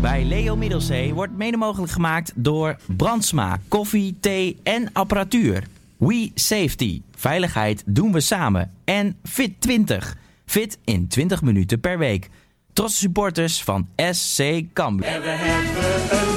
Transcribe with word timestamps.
bij 0.00 0.24
Leo 0.24 0.56
Middelzee 0.56 1.14
wordt 1.14 1.36
mede 1.36 1.56
mogelijk 1.56 1.92
gemaakt 1.92 2.32
door 2.34 2.76
Brandsma, 2.96 3.58
koffie, 3.68 4.16
thee 4.20 4.56
en 4.62 4.92
apparatuur. 4.92 5.64
We 5.96 6.30
Safety, 6.34 7.02
veiligheid 7.16 7.82
doen 7.86 8.12
we 8.12 8.20
samen. 8.20 8.72
En 8.84 9.16
Fit20, 9.28 9.96
fit 10.44 10.78
in 10.84 11.08
20 11.08 11.42
minuten 11.42 11.80
per 11.80 11.98
week. 11.98 12.28
Trotse 12.72 12.96
supporters 12.96 13.62
van 13.62 13.88
SC 14.10 14.42
Cambuur. 14.72 15.06
En 15.06 15.22
we 15.22 15.28
hebben 15.28 16.18
een 16.18 16.36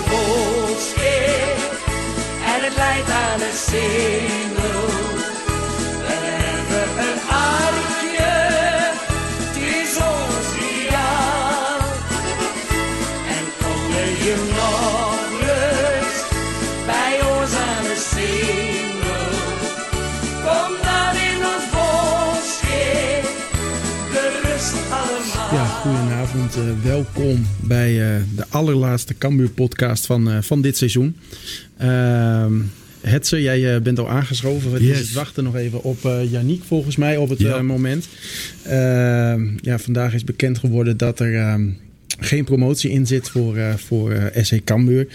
en 2.46 2.64
het 2.64 2.76
leidt 2.76 3.10
aan 3.10 3.41
een 3.41 3.57
single. 3.57 4.99
Welkom 26.83 27.46
bij 27.64 28.15
eh, 28.15 28.21
de 28.36 28.46
allerlaatste 28.50 29.18
Cambuur 29.18 29.50
podcast 29.50 30.05
van, 30.05 30.29
eh, 30.32 30.37
van 30.41 30.61
dit 30.61 30.78
seizoen. 30.78 31.15
Ehm 31.78 32.53
Hetze, 33.02 33.42
jij 33.42 33.75
eh, 33.75 33.81
bent 33.81 34.00
al 34.00 34.09
aangeschoven. 34.09 34.72
We 34.72 34.83
Yes. 34.86 35.14
wachten 35.14 35.44
nog 35.44 35.55
even 35.55 35.83
op 35.83 36.05
eh 36.05 36.31
Yannick 36.31 36.61
volgens 36.64 36.95
mij 36.95 37.17
op 37.17 37.30
het 37.30 37.39
Ja. 37.39 37.55
eh, 37.58 37.61
moment. 37.61 38.08
Ehm, 38.64 39.47
ja, 39.61 39.80
vandaag 39.80 40.14
is 40.14 40.23
bekend 40.23 40.58
geworden 40.58 40.97
dat 40.97 41.19
er 41.19 41.36
ehm, 41.36 41.69
geen 42.19 42.44
promotie 42.44 42.92
in 42.92 43.08
zit 43.08 43.30
voor, 43.30 43.58
eh, 43.58 43.73
voor 43.75 44.11
eh, 44.11 44.44
SC 44.44 44.64
Cambuur. 44.64 45.08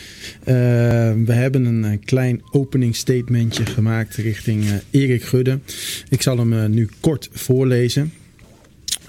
We 1.24 1.32
hebben 1.32 1.64
een, 1.64 1.84
eh, 1.84 1.98
klein 2.04 2.42
opening 2.50 2.96
statementje 2.96 3.66
gemaakt 3.66 4.14
richting 4.16 4.64
eh, 4.64 4.72
Erik 5.02 5.22
Gudde. 5.24 5.58
Ik 6.08 6.22
zal 6.22 6.38
hem 6.38 6.52
eh, 6.52 6.64
nu 6.66 6.88
kort 7.00 7.28
voorlezen. 7.32 8.12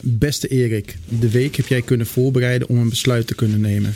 Beste 0.07 0.47
Erik, 0.47 0.97
de 1.19 1.29
week 1.29 1.55
heb 1.55 1.67
jij 1.67 1.81
kunnen 1.81 2.07
voorbereiden 2.07 2.67
om 2.67 2.77
een 2.77 2.89
besluit 2.89 3.27
te 3.27 3.35
kunnen 3.35 3.61
nemen. 3.61 3.93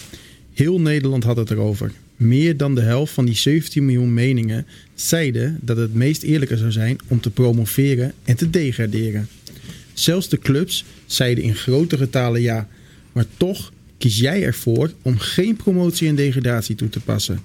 Heel 0.53 0.81
Nederland 0.81 1.23
had 1.23 1.37
het 1.37 1.51
erover. 1.51 1.91
Meer 2.15 2.57
dan 2.57 2.75
de 2.75 2.81
helft 2.81 3.13
van 3.13 3.25
die 3.25 3.35
17 3.35 3.85
miljoen 3.85 4.13
meningen 4.13 4.65
zeiden 4.93 5.59
dat 5.61 5.77
het 5.77 5.93
meest 5.93 6.23
eerlijker 6.23 6.57
zou 6.57 6.71
zijn 6.71 6.97
om 7.07 7.19
te 7.21 7.29
promoveren 7.29 8.13
en 8.23 8.35
te 8.35 8.49
degraderen. 8.49 9.27
Zelfs 9.93 10.29
de 10.29 10.39
clubs 10.39 10.85
zeiden 11.05 11.43
in 11.43 11.55
grote 11.55 11.97
getalen 11.97 12.41
ja, 12.41 12.67
maar 13.11 13.25
toch 13.37 13.71
kies 13.97 14.19
jij 14.19 14.43
ervoor 14.43 14.91
om 15.01 15.17
geen 15.17 15.55
promotie 15.55 16.07
en 16.07 16.15
degradatie 16.15 16.75
toe 16.75 16.89
te 16.89 16.99
passen. 16.99 17.39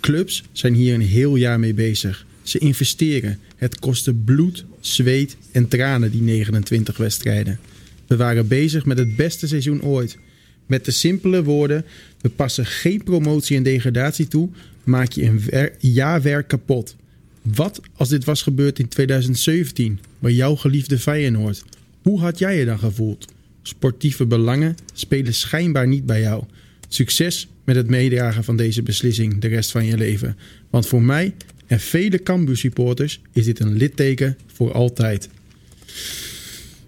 Clubs 0.00 0.42
zijn 0.52 0.74
hier 0.74 0.94
een 0.94 1.00
heel 1.00 1.36
jaar 1.36 1.60
mee 1.60 1.74
bezig. 1.74 2.26
Ze 2.42 2.58
investeren. 2.58 3.38
Het 3.56 3.78
kostte 3.78 4.14
bloed, 4.14 4.64
zweet 4.80 5.36
en 5.52 5.68
tranen 5.68 6.10
die 6.10 6.22
29 6.22 6.96
wedstrijden. 6.96 7.58
We 8.06 8.16
waren 8.16 8.48
bezig 8.48 8.84
met 8.84 8.98
het 8.98 9.16
beste 9.16 9.46
seizoen 9.46 9.82
ooit. 9.82 10.18
Met 10.66 10.84
de 10.84 10.90
simpele 10.90 11.42
woorden: 11.42 11.84
we 12.20 12.28
passen 12.28 12.66
geen 12.66 13.02
promotie 13.02 13.56
en 13.56 13.62
degradatie 13.62 14.28
toe, 14.28 14.48
maak 14.84 15.12
je 15.12 15.24
een 15.24 15.40
wer- 15.50 15.74
jaarwerk 15.78 16.48
kapot. 16.48 16.96
Wat 17.42 17.80
als 17.96 18.08
dit 18.08 18.24
was 18.24 18.42
gebeurd 18.42 18.78
in 18.78 18.88
2017, 18.88 20.00
bij 20.18 20.32
jouw 20.32 20.56
geliefde 20.56 20.98
Feyenoord? 20.98 21.64
Hoe 22.02 22.20
had 22.20 22.38
jij 22.38 22.58
je 22.58 22.64
dan 22.64 22.78
gevoeld? 22.78 23.26
Sportieve 23.62 24.26
belangen 24.26 24.76
spelen 24.92 25.34
schijnbaar 25.34 25.88
niet 25.88 26.06
bij 26.06 26.20
jou. 26.20 26.44
Succes 26.88 27.48
met 27.64 27.76
het 27.76 27.88
meedragen 27.88 28.44
van 28.44 28.56
deze 28.56 28.82
beslissing 28.82 29.40
de 29.40 29.48
rest 29.48 29.70
van 29.70 29.84
je 29.84 29.96
leven. 29.96 30.36
Want 30.70 30.86
voor 30.86 31.02
mij 31.02 31.34
en 31.66 31.80
vele 31.80 32.22
Cambuur 32.22 32.56
supporters 32.56 33.20
is 33.32 33.44
dit 33.44 33.58
een 33.60 33.76
litteken 33.76 34.38
voor 34.46 34.72
altijd. 34.72 35.28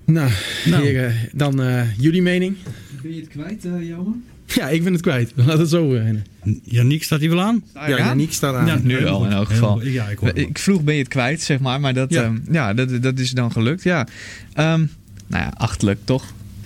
Nou, 0.08 0.30
Nou. 0.64 0.84
heren, 0.86 1.14
dan 1.32 1.62
eh, 1.62 1.82
jullie 1.98 2.22
mening? 2.22 2.56
Ben 3.02 3.14
je 3.14 3.20
het 3.20 3.28
kwijt, 3.28 3.64
uh, 3.64 3.88
Johan? 3.88 4.22
Ja, 4.46 4.68
ik 4.68 4.84
ben 4.84 4.92
het 4.92 5.02
kwijt. 5.02 5.32
Laat 5.34 5.58
het 5.58 5.68
zo 5.68 5.88
beginnen. 5.88 6.24
Yannick, 6.62 7.02
staat 7.02 7.20
hij 7.20 7.28
wel 7.28 7.40
aan? 7.40 7.62
Ja, 7.74 7.88
Yannick 7.88 8.32
staat 8.32 8.54
aan. 8.54 8.66
Ja, 8.66 8.78
nu 8.82 8.98
wel, 9.00 9.24
in 9.24 9.30
elk 9.32 9.48
geval. 9.48 9.82
Ja, 9.84 10.08
ik. 10.08 10.20
Ik 10.20 10.58
vroeg 10.58 10.82
ben 10.82 10.94
je 10.94 11.00
het 11.00 11.08
kwijt, 11.08 11.42
zeg 11.42 11.58
maar. 11.60 11.80
Maar 11.80 11.94
dat, 11.94 12.10
Ja. 12.10 12.22
ja. 12.22 12.32
ja, 12.50 12.74
dat, 12.74 13.02
dat 13.02 13.18
is 13.18 13.30
dan 13.30 13.52
gelukt, 13.52 13.82
ja. 13.82 14.06
Ehm, 14.52 14.84
nou 15.26 15.42
ja, 15.44 15.52
achterlijk 15.54 15.98
toch? 16.04 16.24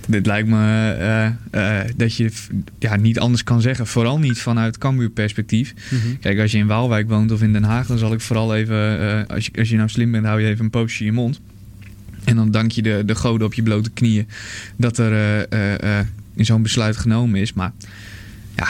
Dit 0.08 0.26
lijkt 0.26 0.48
me 0.48 0.56
eh, 0.92 1.26
eh, 1.80 1.88
dat 1.96 2.16
je 2.16 2.30
ja, 2.78 2.96
niet 2.96 3.18
anders 3.18 3.44
kan 3.44 3.60
zeggen. 3.60 3.86
Vooral 3.86 4.18
niet 4.18 4.38
vanuit 4.38 4.78
Cambuur 4.78 5.10
perspectief. 5.10 5.74
Mhm. 5.90 6.16
Kijk, 6.20 6.38
als 6.40 6.52
je 6.52 6.58
in 6.58 6.66
Waalwijk 6.66 7.08
woont 7.08 7.30
of 7.32 7.42
in 7.42 7.52
Den 7.52 7.62
Haag... 7.64 7.86
dan 7.86 7.98
zal 7.98 8.12
ik 8.12 8.20
vooral 8.20 8.56
even... 8.56 8.98
eh, 9.00 9.34
als, 9.36 9.46
je, 9.46 9.52
als 9.58 9.68
je 9.68 9.76
nou 9.76 9.88
slim 9.88 10.10
bent, 10.10 10.26
hou 10.26 10.40
je 10.40 10.48
even 10.48 10.64
een 10.64 10.70
poosje 10.70 11.00
in 11.00 11.06
je 11.06 11.12
mond. 11.12 11.40
En 12.24 12.36
dan 12.36 12.50
dank 12.50 12.70
je 12.72 12.82
de, 12.82 13.02
de 13.06 13.14
goden 13.14 13.46
op 13.46 13.54
je 13.54 13.62
blote 13.62 13.90
knieën... 13.90 14.26
dat 14.76 14.98
er 14.98 15.12
eh, 15.12 15.40
eh, 15.74 15.98
eh, 15.98 16.06
in 16.34 16.44
zo'n 16.44 16.62
besluit 16.62 16.96
genomen 16.96 17.40
is. 17.40 17.52
Maar 17.52 17.72
ja, 18.56 18.66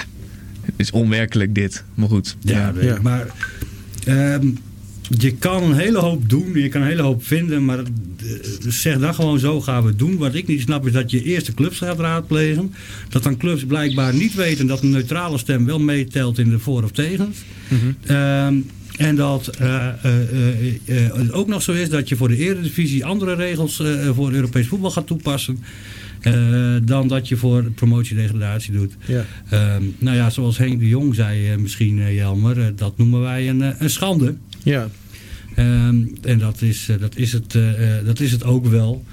het 0.60 0.74
is 0.76 0.90
onwerkelijk 0.90 1.54
dit. 1.54 1.84
Maar 1.94 2.08
goed. 2.08 2.36
Ja, 2.40 2.72
weet 2.72 2.84
Ja. 2.84 2.94
ik. 2.96 3.02
maar 3.02 3.26
ehm, 4.04 4.46
je 5.18 5.34
kan 5.36 5.62
een 5.62 5.74
hele 5.78 5.98
hoop 5.98 6.28
doen, 6.30 6.52
je 6.54 6.68
kan 6.68 6.80
een 6.82 6.86
hele 6.88 7.02
hoop 7.02 7.24
vinden, 7.26 7.64
maar 7.64 7.78
eh, 7.78 7.84
zeg 8.68 8.98
dan 8.98 9.14
gewoon 9.14 9.38
zo 9.38 9.60
gaan 9.60 9.82
we 9.82 9.88
het 9.88 9.98
doen. 9.98 10.16
Wat 10.16 10.34
ik 10.34 10.46
niet 10.46 10.60
snap 10.60 10.86
is 10.86 10.92
dat 10.92 11.10
je 11.10 11.22
eerst 11.22 11.46
de 11.46 11.54
clubs 11.54 11.78
gaat 11.78 11.98
raadplegen. 11.98 12.74
Dat 13.08 13.22
dan 13.22 13.36
clubs 13.36 13.64
blijkbaar 13.64 14.14
niet 14.14 14.34
weten 14.34 14.66
dat 14.66 14.82
een 14.82 14.90
neutrale 14.90 15.38
stem 15.38 15.64
wel 15.66 15.78
meetelt 15.80 16.38
in 16.38 16.50
de 16.50 16.58
voor- 16.58 16.82
of 16.84 16.90
tegens. 16.90 17.36
Ehm, 18.06 18.54
en 19.02 19.16
dat 19.16 19.46
eh, 19.46 19.88
eh, 19.88 19.94
eh, 20.04 21.04
eh, 21.04 21.14
het 21.14 21.32
ook 21.32 21.48
nog 21.48 21.62
zo 21.62 21.72
is 21.72 21.88
dat 21.88 22.08
je 22.08 22.16
voor 22.16 22.28
de 22.28 22.36
Eredivisie 22.36 23.04
andere 23.04 23.34
regels 23.34 23.82
voor 24.14 24.32
Europees 24.32 24.66
voetbal 24.66 24.90
gaat 24.90 25.06
toepassen. 25.06 25.58
dan 26.84 27.08
dat 27.08 27.28
je 27.28 27.36
voor 27.36 27.62
promotie-degradatie 27.62 28.72
doet. 28.72 28.96
Ja. 29.06 29.24
Ehm, 29.48 29.82
nou 29.98 30.16
ja, 30.16 30.30
zoals 30.30 30.58
Henk 30.58 30.78
de 30.78 30.88
Jong 30.88 31.14
zei 31.14 31.56
misschien, 31.56 32.14
Jelmer, 32.14 32.76
dat 32.76 32.96
noemen 32.96 33.20
wij 33.20 33.48
een, 33.48 33.74
een 33.82 33.90
schande. 33.90 34.34
Ja, 34.62 34.88
Ehm, 35.54 36.04
en 36.22 36.38
dat 36.38 36.62
is, 36.62 36.88
dat, 37.00 37.16
is 37.16 37.32
het, 37.32 37.58
dat 38.04 38.20
is 38.20 38.32
het 38.32 38.44
ook 38.44 38.66
wel. 38.66 39.04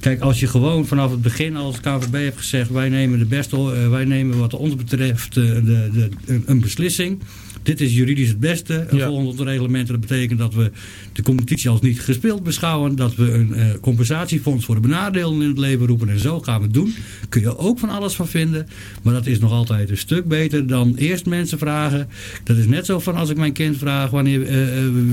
Kijk, 0.00 0.20
als 0.20 0.40
je 0.40 0.46
gewoon 0.46 0.86
vanaf 0.86 1.10
het 1.10 1.22
begin 1.22 1.56
als 1.56 1.80
KVB 1.80 2.12
hebt 2.12 2.38
gezegd... 2.38 2.70
wij 2.70 2.88
nemen, 2.88 3.18
de 3.18 3.24
beste, 3.24 3.56
eh, 3.56 3.88
wij 3.88 4.04
nemen 4.04 4.38
wat 4.38 4.54
ons 4.54 4.74
betreft 4.74 5.36
eh, 5.36 5.44
de, 5.44 5.90
de, 5.92 6.40
een, 6.46 6.60
beslissing... 6.60 7.18
Dit 7.62 7.80
is 7.80 7.94
juridisch 7.94 8.28
het 8.28 8.40
beste. 8.40 8.86
Ja. 8.90 9.06
Volgens 9.06 9.36
de 9.36 9.44
reglementen. 9.44 9.92
Dat 9.92 10.08
betekent 10.08 10.38
dat 10.38 10.54
we 10.54 10.70
de 11.12 11.22
competitie 11.22 11.70
als 11.70 11.80
niet 11.80 12.00
gespeeld 12.00 12.42
beschouwen. 12.42 12.96
Dat 12.96 13.14
we 13.14 13.32
een 13.32 13.54
eh, 13.54 13.66
compensatiefonds 13.80 14.64
voor 14.64 14.74
de 14.74 14.80
benadeelden 14.80 15.42
in 15.42 15.48
het 15.48 15.58
leven 15.58 15.86
roepen. 15.86 16.08
En 16.08 16.18
zo 16.18 16.40
gaan 16.40 16.58
we 16.58 16.64
het 16.64 16.74
doen. 16.74 16.94
Kun 17.28 17.40
je 17.40 17.56
ook 17.56 17.78
van 17.78 17.88
alles 17.88 18.14
van 18.14 18.28
vinden. 18.28 18.68
Maar 19.02 19.12
dat 19.12 19.26
is 19.26 19.38
nog 19.38 19.52
altijd 19.52 19.90
een 19.90 19.96
stuk 19.96 20.24
beter 20.24 20.66
dan 20.66 20.94
eerst 20.96 21.26
mensen 21.26 21.58
vragen. 21.58 22.08
Dat 22.44 22.56
is 22.56 22.66
net 22.66 22.86
zo 22.86 22.98
van 22.98 23.14
als 23.14 23.30
ik 23.30 23.36
mijn 23.36 23.52
kind 23.52 23.76
vraag. 23.76 24.10
Wanneer 24.10 24.40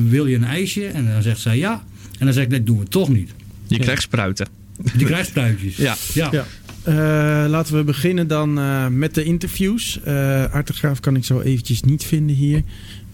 wil 0.10 0.26
je 0.26 0.36
een 0.36 0.44
ijsje? 0.44 0.86
En 0.86 1.06
dan 1.06 1.22
zegt 1.22 1.40
zij 1.40 1.58
ja. 1.58 1.84
En 2.20 2.26
dan 2.26 2.34
zeg 2.34 2.44
ik 2.44 2.50
nee, 2.50 2.64
doen 2.64 2.80
we 2.80 2.86
toch 2.86 3.10
niet. 3.10 3.32
Je 3.68 3.80
krijgt 3.80 4.02
spruiten. 4.02 4.48
Die 4.96 5.06
krijgt. 5.06 5.32
Ja. 5.76 5.96
ja. 6.14 6.30
Ja. 6.32 6.46
Eh, 6.84 7.50
laten 7.50 7.76
we 7.76 7.84
beginnen 7.84 8.28
dan 8.28 8.60
eh, 8.60 8.88
met 8.88 9.16
de 9.16 9.24
interviews. 9.24 10.00
Eh 10.04 10.54
Artegraaf 10.54 11.00
kan 11.00 11.16
ik 11.16 11.26
zo 11.26 11.40
eventjes 11.40 11.82
niet 11.82 12.04
vinden 12.04 12.36
hier. 12.36 12.64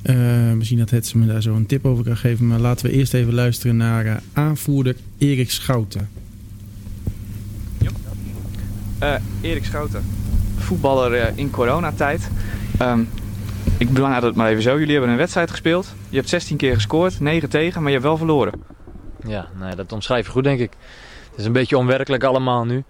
Eh, 0.02 0.52
misschien 0.52 0.78
dat 0.78 0.90
het 0.90 1.08
ze 1.08 1.18
me 1.18 1.26
daar 1.26 1.42
zo 1.42 1.56
een 1.56 1.66
tip 1.66 1.86
over 1.86 2.04
kan 2.04 2.18
geven. 2.18 2.48
Maar 2.48 2.60
laten 2.60 2.86
we 2.86 2.92
eerst 2.92 3.14
even 3.14 3.34
luisteren 3.34 3.78
naar 3.78 4.06
eh, 4.06 4.16
aanvoerder 4.34 4.96
Erik 5.18 5.52
Schouten. 5.52 6.10
Eh, 9.00 9.16
Erik 9.42 9.66
Schouten, 9.66 10.04
voetballer 10.58 11.14
eh, 11.14 11.38
in 11.38 11.50
coronatijd. 11.50 12.30
Ehm 12.78 13.00
ik 13.78 13.94
benader 13.94 14.24
het 14.24 14.36
maar 14.36 14.50
even 14.50 14.64
zo. 14.64 14.80
Jullie 14.80 14.92
hebben 14.92 15.12
een 15.12 15.18
wedstrijd 15.18 15.52
gespeeld. 15.52 15.94
Je 16.10 16.16
hebt 16.16 16.30
16 16.30 16.58
keer 16.58 16.74
gescoord, 16.74 17.20
9 17.20 17.50
tegen, 17.50 17.82
maar 17.82 17.92
je 17.92 17.98
hebt 17.98 18.08
wel 18.08 18.18
verloren. 18.18 18.54
Ja, 19.28 19.48
nee, 19.60 19.76
dat 19.76 19.92
omschrijf 19.92 20.26
je 20.26 20.32
goed, 20.32 20.44
denk 20.44 20.60
ik. 20.60 20.72
Het 21.34 21.42
is 21.42 21.48
een 21.48 21.54
beetje 21.54 21.78
onwerkelijk 21.78 22.24
allemaal 22.24 22.66
nu. 22.66 22.84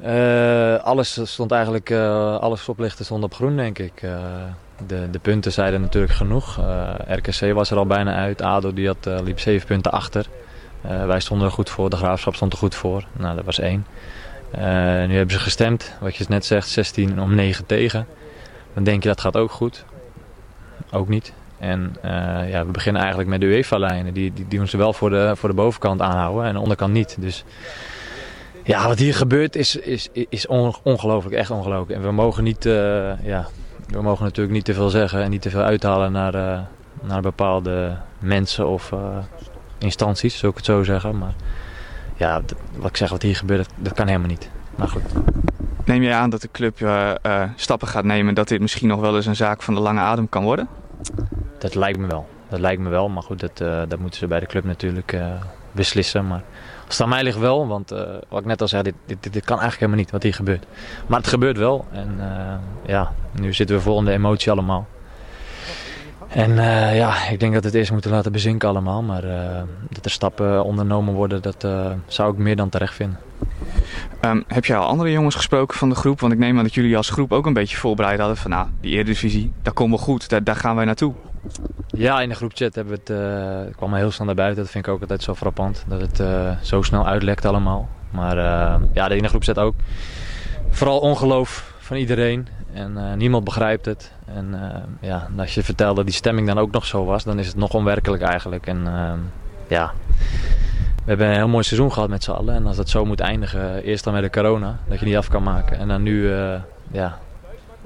Eh, 0.00 0.76
alles 0.76 1.20
stond 1.22 1.50
eigenlijk, 1.52 1.90
eh, 1.90 2.36
alle 2.38 2.56
stoplichten 2.56 3.04
stonden 3.04 3.30
op 3.30 3.34
groen, 3.34 3.56
denk 3.56 3.78
ik. 3.78 4.02
Eh, 4.02 4.18
de, 4.86 5.10
de 5.10 5.18
punten 5.18 5.52
zeiden 5.52 5.80
natuurlijk 5.80 6.12
genoeg. 6.12 6.60
RKC 7.06 7.52
was 7.52 7.70
er 7.70 7.76
al 7.76 7.86
bijna 7.86 8.14
uit. 8.14 8.42
ADO 8.42 8.72
die 8.72 8.86
had, 8.86 9.08
liep 9.24 9.38
zeven 9.38 9.66
punten 9.66 9.92
achter. 9.92 10.26
Wij 10.80 11.20
stonden 11.20 11.46
er 11.46 11.52
goed 11.52 11.70
voor. 11.70 11.90
De 11.90 11.96
Graafschap 11.96 12.34
stond 12.34 12.52
er 12.52 12.58
goed 12.58 12.74
voor. 12.74 13.04
Nou, 13.12 13.36
dat 13.36 13.44
was 13.44 13.58
één. 13.58 13.86
Nu 15.08 15.16
hebben 15.16 15.30
ze 15.30 15.38
gestemd, 15.38 15.92
wat 16.00 16.16
je 16.16 16.24
net 16.28 16.44
zegt, 16.44 16.68
16 16.68 17.20
om 17.20 17.34
9 17.34 17.66
tegen. 17.66 18.06
Dan 18.74 18.84
denk 18.84 19.02
je 19.02 19.08
dat 19.08 19.20
gaat 19.20 19.36
ook 19.36 19.50
goed. 19.50 19.84
Ook 20.90 21.08
niet. 21.08 21.32
En 21.62 21.96
eh, 22.02 22.10
ja, 22.50 22.66
we 22.66 22.70
beginnen 22.70 23.00
eigenlijk 23.00 23.30
met 23.30 23.40
de 23.40 23.46
UEFA-lijnen. 23.46 24.14
Die, 24.14 24.32
die, 24.32 24.46
die 24.48 24.58
doen 24.58 24.68
ze 24.68 24.76
wel 24.76 24.92
voor 24.92 25.10
de, 25.10 25.32
voor 25.36 25.48
de 25.48 25.54
bovenkant 25.54 26.00
aanhouden 26.00 26.44
en 26.44 26.52
de 26.52 26.60
onderkant 26.60 26.92
niet. 26.92 27.16
Dus 27.20 27.44
Ja, 28.64 28.86
wat 28.88 28.98
hier 28.98 29.14
gebeurt 29.14 29.56
is, 29.56 29.76
is, 29.76 30.08
is 30.12 30.46
on- 30.46 30.74
ongelooflijk, 30.82 31.36
echt 31.36 31.50
ongelooflijk. 31.50 31.98
En 31.98 32.06
we 32.06 32.12
mogen 32.12 32.44
niet, 32.44 32.66
eh, 32.66 32.72
ja, 33.24 33.46
we 33.86 34.02
mogen 34.02 34.24
natuurlijk 34.24 34.54
niet 34.54 34.64
te 34.64 34.74
veel 34.74 34.88
zeggen 34.88 35.22
en 35.22 35.30
niet 35.30 35.42
te 35.42 35.50
veel 35.50 35.62
uithalen 35.62 36.12
naar, 36.12 36.34
eh, 36.34 36.60
naar 37.02 37.20
bepaalde 37.22 37.96
mensen 38.18 38.68
of 38.68 38.92
instanties, 39.78 40.38
zou 40.38 40.50
ik 40.52 40.56
het 40.56 40.66
zo 40.66 40.82
zeggen. 40.82 41.18
Maar 41.18 41.34
ja, 42.16 42.40
wat 42.76 42.88
ik 42.90 42.96
zeg, 42.96 43.10
wat 43.10 43.22
hier 43.22 43.36
gebeurt, 43.36 43.68
dat, 43.76 43.92
kan 43.92 44.06
helemaal 44.06 44.28
niet. 44.28 44.50
Maar 44.76 44.88
goed. 44.88 45.02
Neem 45.84 46.02
jij 46.02 46.14
aan 46.14 46.30
dat 46.30 46.40
de 46.40 46.48
club 46.52 46.88
stappen 47.56 47.88
gaat 47.88 48.04
nemen 48.04 48.34
dat 48.34 48.48
dit 48.48 48.60
misschien 48.60 48.88
nog 48.88 49.00
wel 49.00 49.16
eens 49.16 49.26
een 49.26 49.36
zaak 49.36 49.62
van 49.62 49.74
de 49.74 49.80
lange 49.80 50.00
adem 50.00 50.28
kan 50.28 50.42
worden? 50.42 50.68
Dat 51.58 51.74
lijkt 51.74 51.98
me 51.98 52.06
wel. 52.06 52.26
Dat 52.48 52.60
lijkt 52.60 52.82
me 52.82 52.88
wel, 52.88 53.08
maar 53.08 53.22
goed, 53.22 53.40
dat, 53.40 53.60
eh, 53.60 53.82
dat 53.88 53.98
moeten 53.98 54.18
ze 54.18 54.26
bij 54.26 54.40
de 54.40 54.46
club 54.46 54.64
natuurlijk 54.64 55.12
eh, 55.12 55.26
beslissen. 55.72 56.26
Maar 56.26 56.42
het 56.84 57.00
aan 57.00 57.08
mij 57.08 57.22
ligt 57.22 57.38
wel, 57.38 57.66
want 57.66 57.90
eh, 57.90 58.00
wat 58.28 58.40
ik 58.40 58.46
net 58.46 58.60
al 58.60 58.68
zei, 58.68 58.82
dit, 58.82 58.94
dit, 59.06 59.22
dit, 59.22 59.32
dit 59.32 59.44
kan 59.44 59.58
eigenlijk 59.60 59.80
helemaal 59.80 59.98
niet 59.98 60.10
wat 60.10 60.22
hier 60.22 60.34
gebeurt. 60.34 60.66
Maar 61.06 61.18
het 61.18 61.28
gebeurt 61.28 61.56
wel 61.56 61.84
en 61.90 62.20
ja, 62.86 63.12
nu 63.40 63.52
zitten 63.52 63.76
we 63.76 63.82
vol 63.82 63.98
in 63.98 64.04
de 64.04 64.12
emotie 64.12 64.52
allemaal. 64.52 64.86
En 66.34 66.58
eh, 66.58 66.96
ja, 66.96 67.28
ik 67.28 67.40
denk 67.40 67.52
dat 67.52 67.62
we 67.62 67.68
het 67.68 67.76
eerst 67.76 67.92
moeten 67.92 68.10
laten 68.10 68.32
bezinken 68.32 68.68
allemaal. 68.68 69.02
Maar 69.02 69.24
eh, 69.24 69.62
dat 69.90 70.04
er 70.04 70.10
stappen 70.10 70.64
ondernomen 70.64 71.14
worden, 71.14 71.42
dat 71.42 71.64
eh, 71.64 71.90
zou 72.06 72.32
ik 72.32 72.38
meer 72.38 72.56
dan 72.56 72.68
terecht 72.68 72.94
vinden. 72.94 73.18
Ehm, 74.20 74.42
heb 74.46 74.64
jij 74.64 74.76
al 74.76 74.86
andere 74.86 75.10
jongens 75.10 75.34
gesproken 75.34 75.78
van 75.78 75.88
de 75.88 75.94
groep? 75.94 76.20
Want 76.20 76.32
ik 76.32 76.38
neem 76.38 76.56
aan 76.56 76.64
dat 76.64 76.74
jullie 76.74 76.96
als 76.96 77.10
groep 77.10 77.32
ook 77.32 77.46
een 77.46 77.52
beetje 77.52 77.76
voorbereid 77.76 78.18
hadden 78.18 78.36
van 78.36 78.50
nou, 78.50 78.66
die 78.80 78.92
Eredivisie, 78.92 79.52
dat 79.62 79.74
komt 79.74 79.90
wel 79.90 79.98
goed, 79.98 80.28
daar, 80.28 80.44
daar 80.44 80.56
gaan 80.56 80.76
wij 80.76 80.84
naartoe. 80.84 81.14
Ja, 81.86 82.20
in 82.20 82.28
de 82.28 82.34
groepchat 82.34 82.74
hebben 82.74 82.94
we 82.94 83.12
het, 83.12 83.66
het 83.66 83.76
kwam 83.76 83.94
heel 83.94 84.10
snel 84.10 84.26
naar 84.26 84.34
buiten. 84.34 84.62
Dat 84.62 84.72
vind 84.72 84.86
ik 84.86 84.92
ook 84.92 85.00
altijd 85.00 85.22
zo 85.22 85.34
frappant. 85.34 85.84
Dat 85.88 86.00
het 86.00 86.22
zo 86.62 86.82
snel 86.82 87.06
uitlekt 87.06 87.44
allemaal. 87.44 87.88
Maar 88.10 88.36
ja, 88.92 89.08
in 89.08 89.22
de 89.22 89.28
groepchat 89.28 89.58
ook. 89.58 89.74
Vooral 90.70 90.98
ongeloof 90.98 91.74
van 91.78 91.96
iedereen. 91.96 92.48
En 92.72 93.16
niemand 93.16 93.44
begrijpt 93.44 93.84
het. 93.84 94.12
En 94.36 94.54
eh, 94.62 95.08
ja, 95.08 95.28
als 95.36 95.54
je 95.54 95.62
vertelt 95.62 95.96
dat 95.96 96.04
die 96.04 96.14
stemming 96.14 96.46
dan 96.46 96.58
ook 96.58 96.70
nog 96.70 96.86
zo 96.86 97.04
was, 97.04 97.24
dan 97.24 97.38
is 97.38 97.46
het 97.46 97.56
nog 97.56 97.74
onwerkelijk 97.74 98.22
eigenlijk. 98.22 98.66
En 98.66 98.86
eh, 98.86 99.12
ja, 99.68 99.92
we 100.96 101.08
hebben 101.08 101.26
een 101.26 101.34
heel 101.34 101.48
mooi 101.48 101.64
seizoen 101.64 101.92
gehad 101.92 102.08
met 102.08 102.24
z'n 102.24 102.30
allen. 102.30 102.54
En 102.54 102.66
als 102.66 102.76
dat 102.76 102.88
zo 102.88 103.04
moet 103.04 103.20
eindigen, 103.20 103.82
eerst 103.82 104.04
dan 104.04 104.12
met 104.12 104.22
de 104.22 104.30
corona, 104.30 104.78
dat 104.88 105.00
je 105.00 105.06
niet 105.06 105.16
af 105.16 105.28
kan 105.28 105.42
maken. 105.42 105.78
En 105.78 105.88
dan 105.88 106.02
nu, 106.02 106.32
eh, 106.32 106.60
ja, 106.90 107.18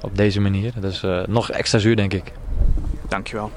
op 0.01 0.17
deze 0.17 0.41
manier. 0.41 0.73
Dat 0.81 0.93
is 0.93 1.03
eh, 1.03 1.27
nog 1.27 1.51
extra 1.51 1.79
zuur, 1.79 1.97
denk 1.97 2.13
ik. 2.13 2.33
Dankjewel. 3.09 3.51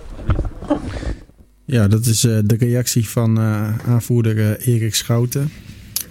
Ja, 1.70 1.88
dat 1.88 2.06
is 2.06 2.24
eh, 2.24 2.38
de 2.44 2.56
reactie 2.56 3.08
van 3.08 3.38
eh, 3.38 3.78
aanvoerder 3.88 4.60
Erik 4.60 4.96
Schouten. 4.96 5.52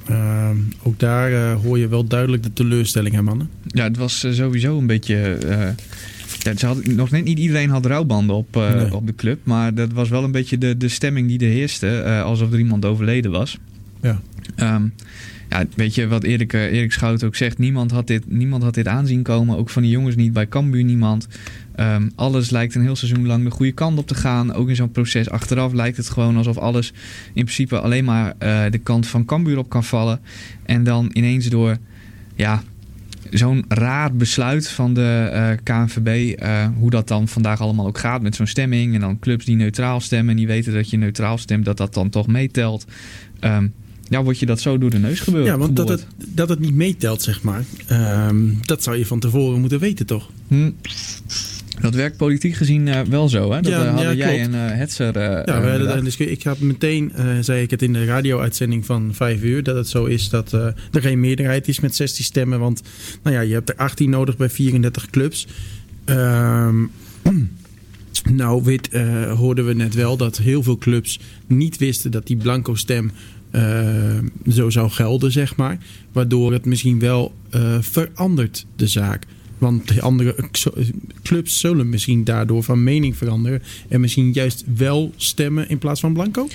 Ehm, 0.06 0.56
ook 0.82 0.98
daar 0.98 1.32
eh, 1.32 1.60
hoor 1.62 1.78
je 1.78 1.88
wel 1.88 2.04
duidelijk 2.04 2.42
de 2.42 2.52
teleurstelling, 2.52 3.14
hè 3.14 3.22
mannen? 3.22 3.50
Ja, 3.66 3.84
het 3.84 3.96
was 3.96 4.26
sowieso 4.30 4.78
een 4.78 4.86
beetje. 4.86 5.38
Ja, 6.50 6.56
ze 6.56 6.66
hadden, 6.66 6.94
nog 6.96 7.10
net 7.10 7.24
niet 7.24 7.38
iedereen 7.38 7.70
had 7.70 7.86
rouwbanden 7.86 8.36
op, 8.36 8.56
eh, 8.56 8.74
Nee. 8.74 8.94
op 8.94 9.06
de 9.06 9.14
club. 9.14 9.38
Maar 9.42 9.74
dat 9.74 9.92
was 9.92 10.08
wel 10.08 10.24
een 10.24 10.32
beetje 10.32 10.58
de, 10.58 10.76
de 10.76 10.88
stemming 10.88 11.28
die 11.28 11.38
er 11.38 11.52
heerste. 11.52 11.98
eh, 12.00 12.22
alsof 12.22 12.52
er 12.52 12.58
iemand 12.58 12.84
overleden 12.84 13.30
was. 13.30 13.58
Ja. 14.02 14.20
Ehm, 14.56 14.82
ja, 15.50 15.64
weet 15.74 15.94
je 15.94 16.06
wat 16.08 16.24
Erik, 16.24 16.52
Erik 16.52 16.92
Schout 16.92 17.24
ook 17.24 17.36
zegt? 17.36 17.58
Niemand 17.58 17.90
had, 17.90 18.06
dit, 18.06 18.30
niemand 18.30 18.62
had 18.62 18.74
dit 18.74 18.88
aanzien 18.88 19.22
komen. 19.22 19.56
Ook 19.56 19.70
van 19.70 19.82
die 19.82 19.90
jongens 19.90 20.16
niet. 20.16 20.32
Bij 20.32 20.48
Cambuur 20.48 20.84
niemand. 20.84 21.28
Ehm, 21.74 22.08
alles 22.14 22.50
lijkt 22.50 22.74
een 22.74 22.82
heel 22.82 22.96
seizoen 22.96 23.26
lang 23.26 23.44
de 23.44 23.50
goede 23.50 23.72
kant 23.72 23.98
op 23.98 24.06
te 24.06 24.14
gaan. 24.14 24.52
Ook 24.52 24.68
in 24.68 24.76
zo'n 24.76 24.90
proces 24.90 25.30
achteraf 25.30 25.72
lijkt 25.72 25.96
het 25.96 26.10
gewoon 26.10 26.36
alsof 26.36 26.56
alles 26.58 26.92
in 27.26 27.44
principe 27.44 27.80
alleen 27.80 28.04
maar 28.04 28.34
eh, 28.38 28.60
de 28.70 28.78
kant 28.78 29.06
van 29.06 29.24
Cambuur 29.24 29.58
op 29.58 29.68
kan 29.68 29.84
vallen. 29.84 30.20
En 30.64 30.84
dan 30.84 31.10
ineens 31.12 31.46
door 31.48 31.76
ja, 32.34 32.62
zo'n 33.30 33.64
raar 33.68 34.14
besluit 34.14 34.68
van 34.68 34.94
de 34.94 35.28
eh, 35.32 35.50
KNVB, 35.62 36.34
eh, 36.38 36.66
hoe 36.78 36.90
dat 36.90 37.08
dan 37.08 37.28
vandaag 37.28 37.60
allemaal 37.60 37.86
ook 37.86 37.98
gaat 37.98 38.22
met 38.22 38.34
zo'n 38.34 38.46
stemming. 38.46 38.94
En 38.94 39.00
dan 39.00 39.18
clubs 39.18 39.44
die 39.44 39.56
neutraal 39.56 40.00
stemmen 40.00 40.30
en 40.30 40.36
die 40.36 40.46
weten 40.46 40.72
dat 40.72 40.90
je 40.90 40.96
neutraal 40.96 41.38
stemt, 41.38 41.64
dat 41.64 41.76
dat 41.76 41.94
dan 41.94 42.10
toch 42.10 42.26
meetelt. 42.26 42.86
Ehm, 43.40 43.66
ja, 44.08 44.22
word 44.22 44.38
je 44.38 44.46
dat 44.46 44.60
zo 44.60 44.78
door 44.78 44.90
de 44.90 44.98
neus 44.98 45.20
gebeurd. 45.20 45.46
Ja, 45.46 45.58
want 45.58 45.76
dat 45.76 45.88
het, 45.88 46.06
dat 46.28 46.48
het 46.48 46.58
niet 46.58 46.74
meetelt, 46.74 47.22
zeg 47.22 47.42
maar. 47.42 47.64
ehm, 47.86 48.46
dat 48.60 48.82
zou 48.82 48.96
je 48.96 49.06
van 49.06 49.20
tevoren 49.20 49.60
moeten 49.60 49.78
weten, 49.78 50.06
toch? 50.06 50.30
Hm. 50.48 50.70
Dat 51.80 51.94
werkt 51.94 52.16
politiek 52.16 52.54
gezien 52.54 52.88
eh, 52.88 53.00
wel 53.00 53.28
zo, 53.28 53.52
hè? 53.52 53.60
Dat 53.60 53.72
Ja, 53.72 53.84
eh, 53.84 53.94
hadden 53.94 54.16
ja, 54.16 54.26
jij 54.26 54.36
klopt. 54.36 54.54
en 54.54 54.70
eh 54.70 54.76
Hetzer 54.76 55.20
Ja, 55.20 55.60
we 55.60 55.68
hadden 55.68 55.96
een 55.96 56.04
discussie. 56.04 56.36
ik 56.36 56.42
had 56.42 56.58
meteen, 56.58 57.12
zei 57.40 57.62
ik 57.62 57.70
het 57.70 57.82
in 57.82 57.92
de 57.92 58.04
radio-uitzending 58.04 58.86
van 58.86 59.10
5 59.14 59.42
uur, 59.42 59.62
dat 59.62 59.76
het 59.76 59.88
zo 59.88 60.04
is 60.04 60.28
dat 60.28 60.52
er 60.52 60.74
geen 60.90 61.20
meerderheid 61.20 61.68
is 61.68 61.80
met 61.80 61.94
16 61.96 62.24
stemmen. 62.24 62.58
Want 62.58 62.82
nou 63.22 63.36
ja, 63.36 63.42
je 63.42 63.52
hebt 63.52 63.68
er 63.68 63.76
18 63.76 64.10
nodig 64.10 64.36
bij 64.36 64.50
34 64.50 65.10
clubs. 65.10 65.46
Ehm, 66.04 66.84
nou, 68.40 68.62
weet, 68.64 68.88
eh, 68.88 69.32
hoorden 69.32 69.66
we 69.66 69.74
net 69.74 69.94
wel 69.94 70.16
dat 70.16 70.38
heel 70.38 70.62
veel 70.62 70.78
clubs 70.78 71.20
niet 71.46 71.76
wisten 71.76 72.10
dat 72.10 72.26
die 72.26 72.36
blanco 72.36 72.74
stem 72.74 73.10
zo 74.50 74.70
zou 74.70 74.90
gelden, 74.90 75.32
zeg 75.32 75.56
maar. 75.56 75.78
Waardoor 76.12 76.52
het 76.52 76.64
misschien 76.64 76.98
wel 76.98 77.34
verandert, 77.80 78.66
de 78.76 78.86
zaak. 78.86 79.24
Want 79.58 79.94
de 79.94 80.00
andere 80.00 80.34
clubs 81.22 81.60
zullen 81.60 81.88
misschien 81.88 82.24
daardoor 82.24 82.62
van 82.62 82.82
mening 82.82 83.16
veranderen. 83.16 83.62
En 83.88 84.00
misschien 84.00 84.32
juist 84.32 84.64
wel 84.76 85.12
stemmen 85.16 85.68
in 85.68 85.78
plaats 85.78 86.00
van 86.00 86.12
blanco? 86.12 86.48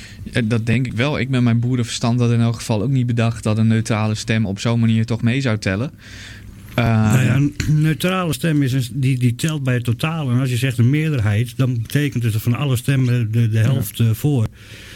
Dat 0.43 0.65
denk 0.65 0.85
ik 0.85 0.93
wel. 0.93 1.19
Ik 1.19 1.29
met 1.29 1.41
mijn 1.41 1.59
boerenverstand 1.59 2.19
had 2.19 2.31
in 2.31 2.41
elk 2.41 2.55
geval 2.55 2.81
ook 2.81 2.89
niet 2.89 3.05
bedacht 3.05 3.43
dat 3.43 3.57
een 3.57 3.67
neutrale 3.67 4.15
stem 4.15 4.45
op 4.45 4.59
zo'n 4.59 4.79
manier 4.79 5.05
toch 5.05 5.21
mee 5.21 5.41
zou 5.41 5.57
tellen. 5.57 5.91
Nou 6.75 7.23
ja, 7.23 7.35
een 7.35 7.53
neutrale 7.67 8.33
stem 8.33 8.61
is 8.61 8.73
een, 8.73 8.83
die, 8.93 9.19
die 9.19 9.35
telt 9.35 9.63
bij 9.63 9.73
het 9.73 9.83
totaal. 9.83 10.31
En 10.31 10.39
als 10.39 10.49
je 10.49 10.57
zegt 10.57 10.77
een 10.77 10.89
meerderheid, 10.89 11.57
dan 11.57 11.81
betekent 11.81 12.23
het 12.23 12.35
van 12.35 12.55
alle 12.55 12.75
stemmen 12.75 13.31
de, 13.31 13.49
de 13.49 13.57
helft 13.57 13.99
eh, 13.99 14.09
voor. 14.11 14.47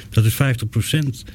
Dat 0.09 0.25
is 0.25 0.33
50 0.33 0.69
procent. 0.69 1.25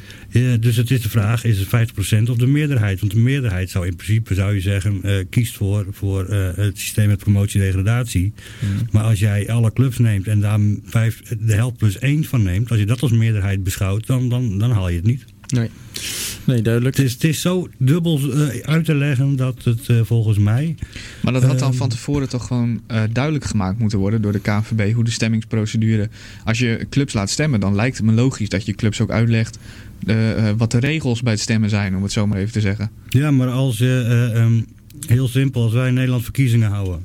dus 0.60 0.76
het 0.76 0.90
is 0.90 1.02
de 1.02 1.08
vraag, 1.08 1.44
is 1.44 1.58
het 1.58 1.68
50 1.68 1.94
procent 1.94 2.30
of 2.30 2.36
de 2.36 2.46
meerderheid? 2.46 3.00
Want 3.00 3.12
de 3.12 3.18
meerderheid 3.18 3.70
zou 3.70 3.86
in 3.86 3.96
principe, 3.96 4.34
zou 4.34 4.54
je 4.54 4.60
zeggen, 4.60 5.02
eh, 5.02 5.14
kiest 5.30 5.56
voor, 5.56 5.86
voor 5.90 6.24
eh, 6.24 6.54
het 6.54 6.78
systeem 6.78 7.08
met 7.08 7.18
promotie-degradatie. 7.18 8.32
Maar 8.90 9.04
als 9.04 9.18
jij 9.18 9.50
alle 9.50 9.72
clubs 9.72 9.98
neemt 9.98 10.26
en 10.26 10.40
daar 10.40 10.60
vijf, 10.84 11.22
de 11.40 11.54
helft 11.54 11.76
plus 11.76 11.98
één 11.98 12.24
van 12.24 12.42
neemt, 12.42 12.70
als 12.70 12.78
je 12.78 12.86
dat 12.86 13.02
als 13.02 13.12
meerderheid 13.12 13.64
beschouwt, 13.64 14.06
dan, 14.06 14.28
dan, 14.28 14.58
dan 14.58 14.70
haal 14.70 14.88
je 14.88 14.96
het 14.96 15.06
niet. 15.06 15.24
Nee. 15.52 15.70
Nee, 16.44 16.62
duidelijk. 16.62 16.96
Het 16.96 17.06
is, 17.06 17.12
het 17.12 17.24
is 17.24 17.40
zo 17.40 17.68
dubbel 17.78 18.32
eh, 18.32 18.60
uit 18.60 18.84
te 18.84 18.94
leggen 18.94 19.36
dat 19.36 19.64
het 19.64 19.88
eh, 19.88 20.00
volgens 20.02 20.38
mij 20.38 20.74
Maar 21.20 21.32
dat 21.32 21.42
had 21.42 21.58
dan 21.58 21.68
Ehm. 21.68 21.76
van 21.76 21.88
tevoren 21.88 22.28
toch 22.28 22.46
gewoon 22.46 22.80
eh, 22.86 23.02
duidelijk 23.12 23.44
gemaakt 23.44 23.78
moeten 23.78 23.98
worden 23.98 24.22
door 24.22 24.32
de 24.32 24.40
KNVB 24.40 24.92
hoe 24.94 25.04
de 25.04 25.10
stemmingsprocedure. 25.10 26.08
Als 26.44 26.58
je 26.58 26.86
clubs 26.90 27.12
laat 27.12 27.30
stemmen, 27.30 27.60
dan 27.60 27.74
lijkt 27.74 27.96
het 27.96 28.06
me 28.06 28.12
logisch 28.12 28.48
dat 28.48 28.66
je 28.66 28.72
clubs 28.74 29.00
ook 29.00 29.10
uitlegt 29.10 29.58
wat 30.56 30.70
de 30.70 30.78
regels 30.78 31.22
bij 31.22 31.32
het 31.32 31.40
stemmen 31.40 31.70
zijn, 31.70 31.96
om 31.96 32.02
het 32.02 32.12
zo 32.12 32.26
maar 32.26 32.38
even 32.38 32.52
te 32.52 32.60
zeggen. 32.60 32.90
Ja, 33.08 33.30
maar 33.30 33.48
als 33.48 33.78
je, 33.78 34.04
eh, 34.06 34.42
ehm, 34.42 34.60
heel 35.06 35.28
simpel, 35.28 35.62
als 35.62 35.72
wij 35.72 35.88
in 35.88 35.94
Nederland 35.94 36.22
verkiezingen 36.22 36.70
houden. 36.70 37.04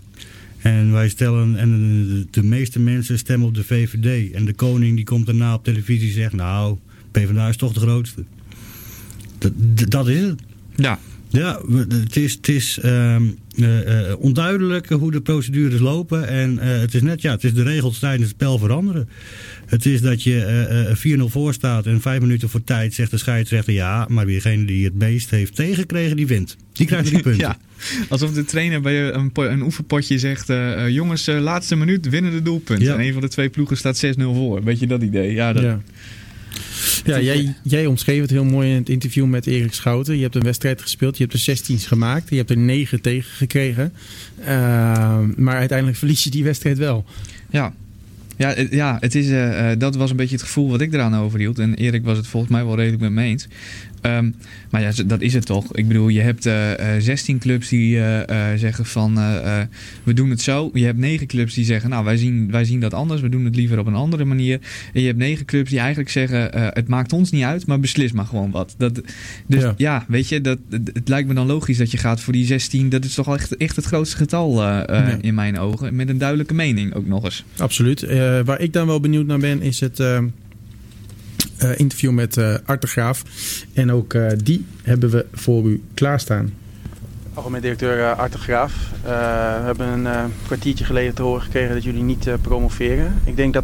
En 0.58 0.92
wij 0.92 1.10
stellen, 1.10 1.56
en 1.56 1.70
de, 2.08 2.28
de 2.32 2.44
meeste 2.44 2.80
mensen 2.80 3.18
stemmen 3.18 3.48
op 3.48 3.56
de 3.56 3.64
VVD. 3.64 4.32
En 4.32 4.46
de 4.46 4.54
koning 4.54 4.96
die 4.96 5.06
komt 5.06 5.26
daarna 5.26 5.54
op 5.54 5.64
televisie 5.64 6.08
en 6.08 6.14
zegt, 6.14 6.34
nou, 6.34 6.78
PvdA 7.12 7.48
is 7.48 7.58
toch 7.58 7.74
de 7.74 7.80
grootste. 7.80 8.24
Dat, 9.88 10.08
is 10.08 10.22
het. 10.22 10.40
Ja, 10.76 11.00
Ja, 11.30 11.62
het 11.90 12.16
is, 12.16 12.34
het 12.34 12.48
is 12.48 12.80
ehm, 12.82 13.24
eh, 13.56 14.10
eh, 14.10 14.20
onduidelijk 14.20 14.90
hoe 14.90 15.12
de 15.12 15.22
procedures 15.22 15.80
lopen. 15.80 16.28
En 16.28 16.60
eh, 16.60 16.80
het 16.80 16.94
is 16.94 17.02
net, 17.02 17.22
ja, 17.22 17.32
het 17.32 17.44
is 17.44 17.54
de 17.54 17.64
regels 17.64 18.00
tijdens 18.00 18.24
het 18.24 18.32
spel 18.36 18.58
veranderen. 18.58 19.10
Het 19.66 19.86
is 19.86 20.02
dat 20.02 20.24
je 20.24 20.44
eh, 20.44 20.92
eh, 20.92 21.20
4-0 21.20 21.24
voor 21.24 21.54
staat 21.54 21.86
en 21.86 22.02
vijf 22.02 22.22
minuten 22.22 22.50
voor 22.50 22.64
tijd 22.64 22.94
zegt 22.94 23.12
de 23.12 23.18
scheidsrechter 23.18 23.74
ja. 23.74 24.06
Maar 24.10 24.26
diegene 24.26 24.66
die 24.66 24.86
het 24.86 24.98
beest 24.98 25.30
heeft 25.30 25.56
tegengekregen, 25.56 26.16
die 26.16 26.28
wint. 26.28 26.58
Die 26.74 26.86
krijgt 26.86 27.08
drie 27.08 27.22
punten. 27.28 27.48
ja. 27.48 27.58
Alsof 28.10 28.34
de 28.34 28.46
trainer 28.46 28.82
bij 28.82 29.14
een, 29.14 29.32
een 29.34 29.62
oefenpotje 29.62 30.20
zegt: 30.20 30.52
Jongens, 30.88 31.28
eh, 31.28 31.40
laatste 31.40 31.76
minuut 31.76 32.10
winnen 32.10 32.32
de 32.32 32.42
doelpunt. 32.42 32.82
Ja. 32.82 32.94
En 32.94 33.00
een 33.00 33.14
van 33.14 33.22
de 33.22 33.28
twee 33.28 33.50
ploegen 33.50 33.78
staat 33.78 34.06
6-0 34.06 34.10
voor. 34.18 34.64
Weet 34.64 34.80
je 34.80 34.88
dat 34.88 35.02
idee? 35.02 35.34
Ja, 35.34 35.54
dat, 35.54 35.64
Ja. 35.64 35.82
Ja, 37.06 37.22
jij, 37.22 37.56
jij 37.64 37.86
omschreef 37.86 38.22
het 38.22 38.30
heel 38.30 38.46
mooi 38.46 38.70
in 38.70 38.76
het 38.76 38.90
interview 38.90 39.26
met 39.26 39.48
Erik 39.48 39.74
Schouten. 39.74 40.16
Je 40.16 40.22
hebt 40.24 40.36
een 40.36 40.44
wedstrijd 40.44 40.82
gespeeld, 40.82 41.18
je 41.18 41.24
hebt 41.24 41.36
er 41.36 41.42
16 41.42 41.80
gemaakt, 41.80 42.30
je 42.30 42.36
hebt 42.36 42.50
er 42.50 42.58
9 42.58 43.02
tegen 43.02 43.32
gekregen. 43.32 43.94
Eh, 44.40 45.20
maar 45.36 45.56
uiteindelijk 45.58 45.98
verlies 45.98 46.24
je 46.24 46.30
die 46.30 46.44
wedstrijd 46.44 46.78
wel. 46.78 47.06
Ja. 47.50 47.74
Ja, 48.38 48.54
het- 48.54 48.72
ja 48.72 48.98
het 49.00 49.16
is, 49.16 49.30
eh, 49.30 49.72
eh, 49.72 49.80
dat 49.80 49.96
was 49.96 50.10
een 50.10 50.16
beetje 50.16 50.36
het 50.36 50.46
gevoel 50.46 50.70
wat 50.70 50.82
ik 50.82 50.94
eraan 50.94 51.16
overhield. 51.16 51.60
En 51.60 51.74
Erik 51.76 52.04
was 52.04 52.18
het 52.18 52.28
volgens 52.28 52.52
mij 52.52 52.66
wel 52.66 52.76
redelijk 52.76 53.02
met 53.02 53.12
me 53.12 53.24
eens. 53.24 53.48
Ehm, 54.02 54.32
maar 54.70 54.82
ja, 54.82 54.92
dat 55.06 55.22
is 55.22 55.34
het 55.34 55.46
toch. 55.46 55.74
Ik 55.76 55.88
bedoel, 55.88 56.08
je 56.08 56.22
hebt 56.22 56.46
eh, 56.46 56.96
eh, 56.96 57.02
16 57.02 57.40
clubs 57.40 57.70
die 57.70 57.98
eh, 57.98 58.52
eh, 58.52 58.60
zeggen 58.60 58.86
van 58.86 59.18
eh, 59.18 59.60
eh, 59.62 59.68
we 60.04 60.14
doen 60.14 60.30
het 60.30 60.42
zo. 60.42 60.70
Je 60.74 60.86
hebt 60.86 60.98
9 60.98 61.28
clubs 61.28 61.54
die 61.54 61.66
zeggen 61.66 61.90
nou 61.90 62.06
wij 62.06 62.18
zien, 62.18 62.52
wij 62.52 62.66
zien 62.66 62.80
dat 62.80 62.94
anders. 62.94 63.22
We 63.22 63.30
doen 63.30 63.46
het 63.46 63.56
liever 63.56 63.80
op 63.80 63.86
een 63.88 63.96
andere 63.96 64.26
manier. 64.26 64.60
En 64.94 65.02
je 65.02 65.08
hebt 65.08 65.20
9 65.20 65.46
clubs 65.46 65.70
die 65.70 65.80
eigenlijk 65.80 66.10
zeggen 66.10 66.54
eh, 66.54 66.68
het 66.70 66.88
maakt 66.88 67.14
ons 67.14 67.32
niet 67.32 67.44
uit, 67.44 67.66
maar 67.68 67.80
beslis 67.80 68.12
maar 68.12 68.26
gewoon 68.26 68.52
wat. 68.52 68.76
Dat, 68.78 69.02
dus 69.48 69.62
ja. 69.62 69.74
Ja. 69.78 70.06
weet 70.08 70.30
je, 70.30 70.42
dat, 70.42 70.58
het, 70.70 71.08
lijkt 71.10 71.28
me 71.28 71.34
dan 71.34 71.48
logisch 71.48 71.78
dat 71.78 71.92
je 71.92 71.98
gaat 71.98 72.22
voor 72.22 72.34
die 72.34 72.46
16. 72.46 72.90
Dat 72.90 73.06
is 73.06 73.14
toch 73.14 73.36
echt, 73.36 73.58
echt 73.58 73.76
het 73.76 73.86
grootste 73.86 74.18
getal 74.18 74.62
eh, 74.64 74.80
eh, 74.80 75.08
Ja. 75.08 75.18
in 75.22 75.36
mijn 75.36 75.60
ogen. 75.60 75.96
Met 75.96 76.10
een 76.10 76.18
duidelijke 76.18 76.54
mening 76.54 76.94
ook 76.94 77.08
nog 77.08 77.24
eens. 77.24 77.44
Absoluut. 77.58 78.04
Eh, 78.04 78.40
waar 78.46 78.62
ik 78.62 78.74
dan 78.74 78.88
wel 78.88 79.00
benieuwd 79.00 79.26
naar 79.26 79.40
ben, 79.40 79.62
is 79.62 79.80
het 79.80 80.00
eh, 80.00 80.16
eh, 80.18 80.24
interview 81.76 82.12
met 82.12 82.38
eh 82.38 82.56
Art 82.66 82.82
de 82.82 82.88
Graaf. 82.88 83.24
En 83.74 83.92
ook 83.92 84.14
eh, 84.14 84.28
die 84.44 84.66
hebben 84.84 85.10
we 85.10 85.26
voor 85.34 85.66
u 85.66 85.84
klaarstaan. 85.94 86.54
Algemeen 87.34 87.62
directeur 87.62 87.98
uh, 87.98 88.20
Art 88.20 88.32
de 88.32 88.38
Graaf. 88.38 88.74
Uh, 88.74 89.10
we 89.60 89.66
hebben 89.66 89.88
een 89.88 90.04
uh, 90.04 90.24
kwartiertje 90.46 90.86
geleden 90.86 91.14
te 91.14 91.22
horen 91.22 91.42
gekregen 91.42 91.74
dat 91.74 91.84
jullie 91.84 92.04
niet 92.04 92.28
uh, 92.28 92.34
promoveren. 92.42 93.14
Ik 93.24 93.36
denk 93.36 93.54
dat 93.54 93.64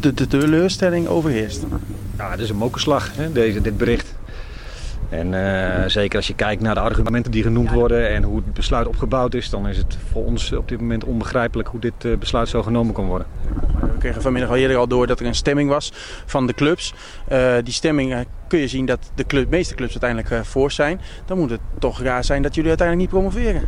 de, 0.00 0.14
de 0.14 0.26
teleurstelling 0.26 1.06
overheerst. 1.06 1.62
Ja, 2.16 2.30
het 2.30 2.40
is 2.40 2.50
een 2.50 2.56
mokerslag, 2.56 3.10
hè, 3.16 3.32
deze, 3.32 3.60
dit 3.60 3.76
bericht. 3.76 4.14
En 5.08 5.32
uh, 5.32 5.84
zeker 5.86 6.16
als 6.16 6.26
je 6.26 6.34
kijkt 6.34 6.62
naar 6.62 6.74
de 6.74 6.80
argumenten 6.80 7.32
die 7.32 7.42
genoemd 7.42 7.70
worden 7.70 8.08
en 8.08 8.22
hoe 8.22 8.36
het 8.36 8.54
besluit 8.54 8.86
opgebouwd 8.86 9.34
is, 9.34 9.50
dan 9.50 9.68
is 9.68 9.76
het 9.76 9.98
voor 10.10 10.24
ons 10.24 10.52
op 10.52 10.68
dit 10.68 10.80
moment 10.80 11.04
onbegrijpelijk 11.04 11.68
hoe 11.68 11.80
dit 11.80 12.04
uh, 12.04 12.16
besluit 12.16 12.48
zo 12.48 12.62
genomen 12.62 12.94
kan 12.94 13.06
worden. 13.06 13.26
We 13.80 13.98
kregen 13.98 14.22
vanmiddag 14.22 14.50
al 14.50 14.56
eerder 14.56 14.76
al 14.76 14.88
door 14.88 15.06
dat 15.06 15.20
er 15.20 15.26
een 15.26 15.34
stemming 15.34 15.70
was 15.70 15.92
van 16.26 16.46
de 16.46 16.54
clubs. 16.54 16.94
Uh, 17.32 17.54
die 17.64 17.72
stemming 17.72 18.26
kun 18.48 18.58
je 18.58 18.68
zien 18.68 18.86
dat 18.86 19.10
de, 19.14 19.26
club, 19.26 19.50
meeste 19.50 19.74
clubs 19.74 20.00
uiteindelijk 20.00 20.46
voor 20.46 20.70
zijn. 20.70 21.00
Dan 21.26 21.38
moet 21.38 21.50
het 21.50 21.60
toch 21.78 22.02
raar 22.02 22.24
zijn 22.24 22.42
dat 22.42 22.54
jullie 22.54 22.68
uiteindelijk 22.68 23.10
niet 23.10 23.20
promoveren. 23.20 23.62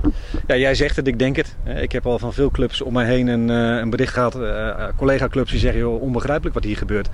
Ja, 0.46 0.56
jij 0.56 0.74
zegt 0.74 0.96
het, 0.96 1.06
ik 1.06 1.18
denk 1.18 1.36
het. 1.36 1.56
Ik 1.64 1.92
heb 1.92 2.06
al 2.06 2.18
van 2.18 2.32
veel 2.32 2.50
clubs 2.50 2.80
om 2.80 2.92
mij 2.92 3.06
heen 3.06 3.26
een, 3.26 3.48
een 3.48 3.90
bericht 3.90 4.12
gehad, 4.12 4.38
collega-clubs 4.96 5.50
die 5.50 5.60
zeggen 5.60 5.80
joh, 5.80 6.02
onbegrijpelijk 6.02 6.54
wat 6.54 6.64
hier 6.64 6.76
gebeurt. 6.76 7.08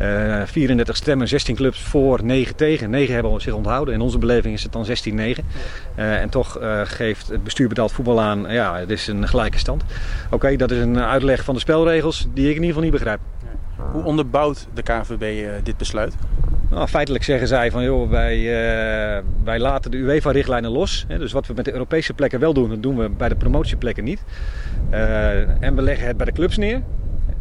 Uh, 0.00 0.42
34 0.44 0.96
stemmen, 0.96 1.28
16 1.28 1.54
clubs 1.54 1.80
voor, 1.80 2.24
9 2.24 2.56
tegen. 2.56 2.90
9 2.90 3.14
hebben 3.14 3.40
zich 3.40 3.52
onthouden. 3.52 3.94
In 3.94 4.00
onze 4.00 4.18
beleving 4.18 4.54
is 4.54 4.62
het 4.62 4.72
dan 4.72 4.86
16-9. 4.86 4.90
Uh, 5.98 6.20
en 6.20 6.28
toch 6.28 6.60
uh, 6.60 6.80
geeft 6.84 7.28
het 7.28 7.44
bestuur 7.44 7.68
betaald 7.68 7.92
voetbal 7.92 8.20
aan, 8.20 8.46
ja, 8.48 8.78
het 8.78 8.90
is 8.90 9.06
een 9.06 9.28
gelijke 9.28 9.58
stand. 9.58 9.82
Oké, 10.24 10.34
okay, 10.34 10.56
dat 10.56 10.70
is 10.70 10.78
een 10.78 10.98
uitleg 10.98 11.44
van 11.44 11.54
de 11.54 11.60
spelregels 11.60 12.26
die 12.34 12.48
ik 12.48 12.56
in 12.56 12.62
ieder 12.62 12.66
geval 12.66 12.82
niet 12.82 12.92
begrijp. 12.92 13.20
Hoe 13.92 14.02
onderbouwt 14.02 14.66
de 14.74 14.82
KNVB 14.82 15.22
uh, 15.22 15.50
dit 15.62 15.76
besluit? 15.76 16.14
Nou, 16.70 16.88
feitelijk 16.88 17.24
zeggen 17.24 17.48
zij 17.48 17.70
van 17.70 17.82
joh, 17.82 18.10
wij, 18.10 18.38
uh, 18.38 19.22
wij 19.44 19.58
laten 19.58 19.90
de 19.90 19.96
UEFA-richtlijnen 19.96 20.70
los. 20.70 21.04
Hè, 21.08 21.18
dus 21.18 21.32
wat 21.32 21.46
we 21.46 21.54
met 21.54 21.64
de 21.64 21.72
Europese 21.72 22.14
plekken 22.14 22.40
wel 22.40 22.52
doen, 22.52 22.68
dat 22.68 22.82
doen 22.82 22.96
we 22.96 23.08
bij 23.08 23.28
de 23.28 23.34
promotieplekken 23.34 24.04
niet. 24.04 24.22
Uh, 24.90 25.62
en 25.62 25.74
we 25.74 25.82
leggen 25.82 26.06
het 26.06 26.16
bij 26.16 26.26
de 26.26 26.32
clubs 26.32 26.56
neer. 26.56 26.82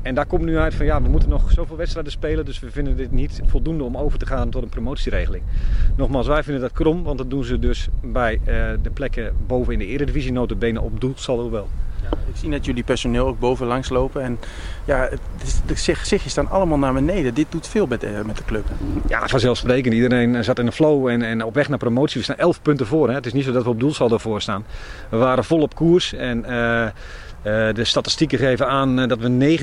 En 0.01 0.15
daar 0.15 0.25
komt 0.25 0.43
nu 0.43 0.57
uit 0.57 0.73
van 0.73 0.85
ja, 0.85 1.01
we 1.01 1.09
moeten 1.09 1.29
nog 1.29 1.51
zoveel 1.51 1.77
wedstrijden 1.77 2.11
spelen, 2.11 2.45
dus 2.45 2.59
we 2.59 2.71
vinden 2.71 2.95
dit 2.95 3.11
niet 3.11 3.41
voldoende 3.45 3.83
om 3.83 3.97
over 3.97 4.19
te 4.19 4.25
gaan 4.25 4.49
tot 4.49 4.63
een 4.63 4.69
promotieregeling. 4.69 5.43
Nogmaals, 5.95 6.27
wij 6.27 6.43
vinden 6.43 6.61
dat 6.61 6.71
krom, 6.71 7.03
want 7.03 7.17
dat 7.17 7.29
doen 7.29 7.43
ze 7.43 7.59
dus 7.59 7.87
bij 8.01 8.39
uh, 8.39 8.45
de 8.81 8.89
plekken 8.93 9.33
boven 9.47 9.73
in 9.73 9.79
de 9.79 9.85
Eredivisie, 9.85 10.31
notabene 10.31 10.81
op 10.81 11.01
doelsaldo 11.01 11.49
wel. 11.49 11.67
Ja, 12.01 12.17
ik 12.27 12.35
zie 12.35 12.49
dat 12.49 12.65
jullie 12.65 12.83
personeel 12.83 13.27
ook 13.27 13.39
boven 13.39 13.67
langs 13.67 13.89
lopen 13.89 14.21
en 14.21 14.39
ja, 14.85 15.09
de 15.65 15.75
gezichtjes 15.75 16.31
staan 16.31 16.49
allemaal 16.49 16.77
naar 16.77 16.93
beneden. 16.93 17.33
Dit 17.33 17.45
doet 17.49 17.67
veel 17.67 17.87
met, 17.87 18.03
uh, 18.03 18.21
met 18.25 18.37
de 18.37 18.45
club. 18.45 18.65
Ja, 19.07 19.27
vanzelfsprekend. 19.27 19.93
Iedereen 19.93 20.43
zat 20.43 20.59
in 20.59 20.65
een 20.65 20.71
flow 20.71 21.07
en, 21.07 21.21
en 21.21 21.43
op 21.43 21.53
weg 21.53 21.69
naar 21.69 21.77
promotie. 21.77 22.17
We 22.17 22.23
staan 22.23 22.37
11 22.37 22.61
punten 22.61 22.85
voor. 22.85 23.07
Hè. 23.07 23.13
Het 23.13 23.25
is 23.25 23.33
niet 23.33 23.45
zo 23.45 23.51
dat 23.51 23.63
we 23.63 23.69
op 23.69 23.79
doelsaldo 23.79 24.17
voor 24.17 24.41
staan. 24.41 24.65
We 25.09 25.17
waren 25.17 25.43
vol 25.43 25.61
op 25.61 25.75
koers 25.75 26.13
en... 26.13 26.45
Uh, 26.49 26.87
de 27.43 27.83
statistieken 27.83 28.37
geven 28.37 28.67
aan 28.67 28.99
uh, 28.99 29.07
dat 29.07 29.19
we 29.19 29.57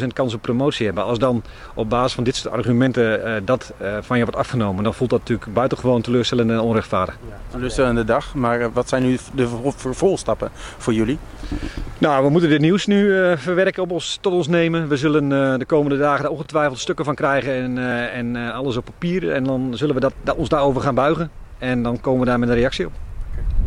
99,5% 0.00 0.06
kans 0.12 0.34
op 0.34 0.42
promotie 0.42 0.86
hebben. 0.86 1.04
Als 1.04 1.18
dan 1.18 1.42
op 1.74 1.90
basis 1.90 2.12
van 2.12 2.24
dit 2.24 2.36
soort 2.36 2.54
argumenten 2.54 3.28
uh, 3.28 3.34
dat 3.44 3.72
van 4.00 4.18
je 4.18 4.24
wordt 4.24 4.38
afgenomen, 4.38 4.84
dan 4.84 4.94
voelt 4.94 5.10
dat 5.10 5.18
natuurlijk 5.18 5.52
buitengewoon 5.52 6.00
teleurstellend 6.00 6.50
en 6.50 6.60
onrechtvaardig. 6.60 7.18
Ja, 7.28 7.36
teleurstellende 7.50 8.04
dag, 8.04 8.34
maar 8.34 8.72
wat 8.72 8.88
zijn 8.88 9.02
nu 9.02 9.18
de 9.34 9.48
vervolgstappen 9.76 10.50
voor 10.52 10.92
jullie? 10.92 11.18
Nou, 11.98 12.24
we 12.24 12.30
moeten 12.30 12.50
dit 12.50 12.60
nieuws 12.60 12.86
nu 12.86 13.12
verwerken, 13.36 13.82
op 13.82 13.90
ons, 13.90 14.18
tot 14.20 14.32
ons 14.32 14.48
nemen. 14.48 14.88
We 14.88 14.96
zullen 14.96 15.28
de 15.58 15.64
komende 15.64 15.98
dagen 15.98 16.22
daar 16.22 16.32
ongetwijfeld 16.32 16.78
stukken 16.78 17.04
van 17.04 17.14
krijgen 17.14 17.52
en, 17.52 17.78
en 18.12 18.52
alles 18.52 18.76
op 18.76 18.84
papier. 18.84 19.32
En 19.32 19.44
dan 19.44 19.72
zullen 19.76 19.94
we 19.94 20.00
dat, 20.00 20.12
dat, 20.22 20.36
ons 20.36 20.48
daarover 20.48 20.80
gaan 20.80 20.94
buigen. 20.94 21.30
En 21.58 21.82
dan 21.82 22.00
komen 22.00 22.20
we 22.20 22.26
daar 22.26 22.38
met 22.38 22.48
een 22.48 22.54
reactie 22.54 22.86
op. 22.86 22.92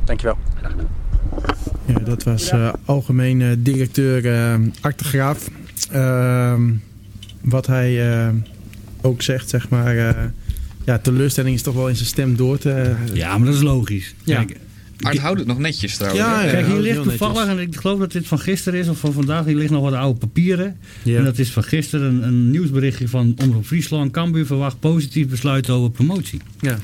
Dankjewel. 0.04 0.38
Graag 0.58 0.72
gedaan. 0.72 1.09
Ja, 1.86 2.00
dat 2.00 2.24
was 2.24 2.52
uh, 2.52 2.74
algemeen 2.86 3.40
uh, 3.40 3.50
directeur 3.58 4.26
uh. 4.26 4.54
Ehm, 5.92 6.72
wat 7.42 7.68
hij 7.68 8.12
eh, 8.12 8.30
ook 9.02 9.22
zegt, 9.22 9.50
zeg 9.50 9.70
maar. 9.70 9.96
ja, 10.86 10.98
teleurstelling 10.98 11.56
is 11.56 11.62
toch 11.62 11.76
wel 11.76 11.90
in 11.90 11.96
zijn 11.96 12.08
stem 12.08 12.36
door 12.36 12.58
te. 12.58 12.96
ja, 13.14 13.38
maar 13.38 13.46
dat 13.46 13.56
is 13.56 13.62
logisch. 13.62 14.16
Ja. 14.24 14.44
Kijk, 14.44 14.58
Art 15.02 15.18
houdt 15.18 15.40
het 15.40 15.48
nog 15.48 15.60
netjes 15.60 15.96
trouwens. 15.96 16.26
Ja, 16.26 16.44
ja, 16.44 16.52
Kijk, 16.52 16.66
hier 16.66 16.80
ligt 16.80 17.04
toevallig, 17.04 17.36
netjes. 17.36 17.56
en 17.56 17.60
ik 17.60 17.76
geloof 17.76 18.00
dat 18.00 18.12
dit 18.12 18.28
van 18.28 18.40
gisteren 18.40 18.80
is 18.80 18.88
of 18.88 19.00
van 19.00 19.14
vandaag, 19.14 19.46
hier 19.46 19.56
ligt 19.56 19.72
nog 19.72 19.82
wat 19.82 19.94
oude 19.94 20.20
papieren. 20.20 20.78
Ja. 21.04 21.18
En 21.18 21.24
dat 21.24 21.38
is 21.38 21.52
van 21.52 21.64
gisteren 21.64 22.14
een, 22.14 22.24
een 22.24 22.52
nieuwsberichtje 22.52 23.08
van 23.08 23.36
Omroep 23.44 23.66
Friesland. 23.66 24.12
Cambuur 24.12 24.46
verwacht 24.46 24.80
positief 24.80 25.28
besluit 25.28 25.70
over 25.70 25.92
promotie. 25.92 26.42
Ja. 26.60 26.78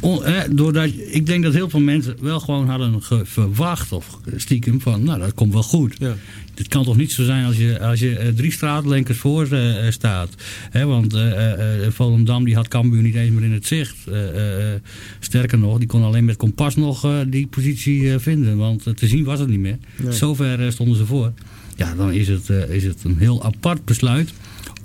On, 0.00 0.24
eh, 0.24 0.42
doordat, 0.50 0.90
ik 1.10 1.26
denk 1.26 1.42
dat 1.44 1.54
heel 1.54 1.70
veel 1.70 1.80
mensen 1.80 2.16
wel 2.20 2.40
gewoon 2.40 2.68
hadden 2.68 3.00
verwacht 3.22 3.92
of 3.92 4.18
stiekem 4.36 4.80
van, 4.80 5.04
nou 5.04 5.18
dat 5.18 5.34
komt 5.34 5.52
wel 5.52 5.62
goed. 5.62 5.96
Ja. 5.98 6.16
Het 6.54 6.68
kan 6.68 6.84
toch 6.84 6.96
niet 6.96 7.12
zo 7.12 7.24
zijn 7.24 7.44
als 7.44 7.56
je, 7.56 7.80
als 7.80 8.00
je 8.00 8.16
eh, 8.16 8.28
drie 8.28 8.52
straatlenkers 8.52 9.18
voor 9.18 9.46
eh, 9.50 9.86
eh, 9.86 9.92
staat. 9.92 10.34
Hè, 10.70 10.84
want 10.86 11.14
eh, 11.14 11.84
eh, 11.84 11.92
Volendam 11.92 12.44
die 12.44 12.54
had 12.54 12.68
Cambuur 12.68 13.02
niet 13.02 13.14
eens 13.14 13.30
meer 13.30 13.44
in 13.44 13.52
het 13.52 13.66
zicht. 13.66 13.96
Eh, 14.06 14.72
eh, 14.74 14.80
sterker 15.20 15.58
nog, 15.58 15.78
die 15.78 15.86
kon 15.88 16.02
alleen 16.02 16.24
met 16.24 16.36
kompas 16.36 16.76
nog 16.76 17.04
eh, 17.04 17.18
die 17.26 17.46
positie 17.46 18.12
eh, 18.12 18.18
vinden. 18.18 18.56
Want 18.56 18.86
eh, 18.86 18.94
te 18.94 19.06
zien 19.06 19.24
was 19.24 19.38
het 19.38 19.48
niet 19.48 19.58
meer. 19.58 19.78
Nee. 19.96 20.12
Zover 20.12 20.64
eh, 20.64 20.70
stonden 20.70 20.96
ze 20.96 21.06
voor. 21.06 21.32
Ja, 21.76 21.94
dan 21.94 22.12
is 22.12 22.28
het, 22.28 22.50
eh, 22.50 22.70
is 22.70 22.84
het 22.84 23.04
een 23.04 23.18
heel 23.18 23.44
apart 23.44 23.84
besluit. 23.84 24.32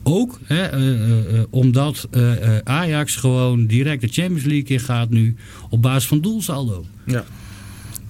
Ook 0.03 0.39
hè, 0.43 0.61
eh, 0.63 0.93
eh, 0.93 1.37
eh, 1.39 1.43
omdat 1.49 2.07
Ajax 2.63 3.15
gewoon 3.15 3.65
direct 3.65 4.01
de 4.01 4.07
Champions 4.07 4.43
League 4.43 4.67
in 4.67 4.79
gaat 4.79 5.09
nu 5.09 5.35
op 5.69 5.81
basis 5.81 6.07
van 6.07 6.21
doelsaldo. 6.21 6.85
Ja. 7.05 7.23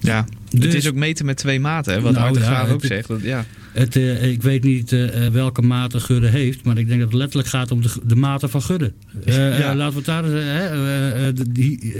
Ja, 0.00 0.26
Dus- 0.50 0.64
het 0.64 0.74
is 0.74 0.88
ook 0.88 0.94
meten 0.94 1.26
met 1.26 1.36
twee 1.36 1.60
maten, 1.60 1.92
hè, 1.92 2.00
wat 2.00 2.12
Nou, 2.12 2.40
ja, 2.40 2.64
het- 2.64 2.72
ook 2.74 2.84
zegt. 2.84 3.08
Dat, 3.08 3.20
ja. 3.22 3.44
Het, 3.72 3.94
ik 4.22 4.42
weet 4.42 4.62
niet 4.62 4.96
welke 5.32 5.62
mate 5.62 6.00
Gudde 6.00 6.28
heeft, 6.28 6.64
maar 6.64 6.78
ik 6.78 6.86
denk 6.86 7.00
dat 7.00 7.08
het 7.08 7.18
letterlijk 7.18 7.48
gaat 7.48 7.70
om 7.70 7.82
de, 7.82 7.88
de 8.04 8.16
mate 8.16 8.48
van 8.48 8.62
Gudde. 8.62 8.92
Ja. 9.24 9.74
laten 9.74 10.02
we 10.04 10.10
het 10.12 10.24
daar 10.24 11.24
eens, 11.24 11.40
die, 11.50 11.94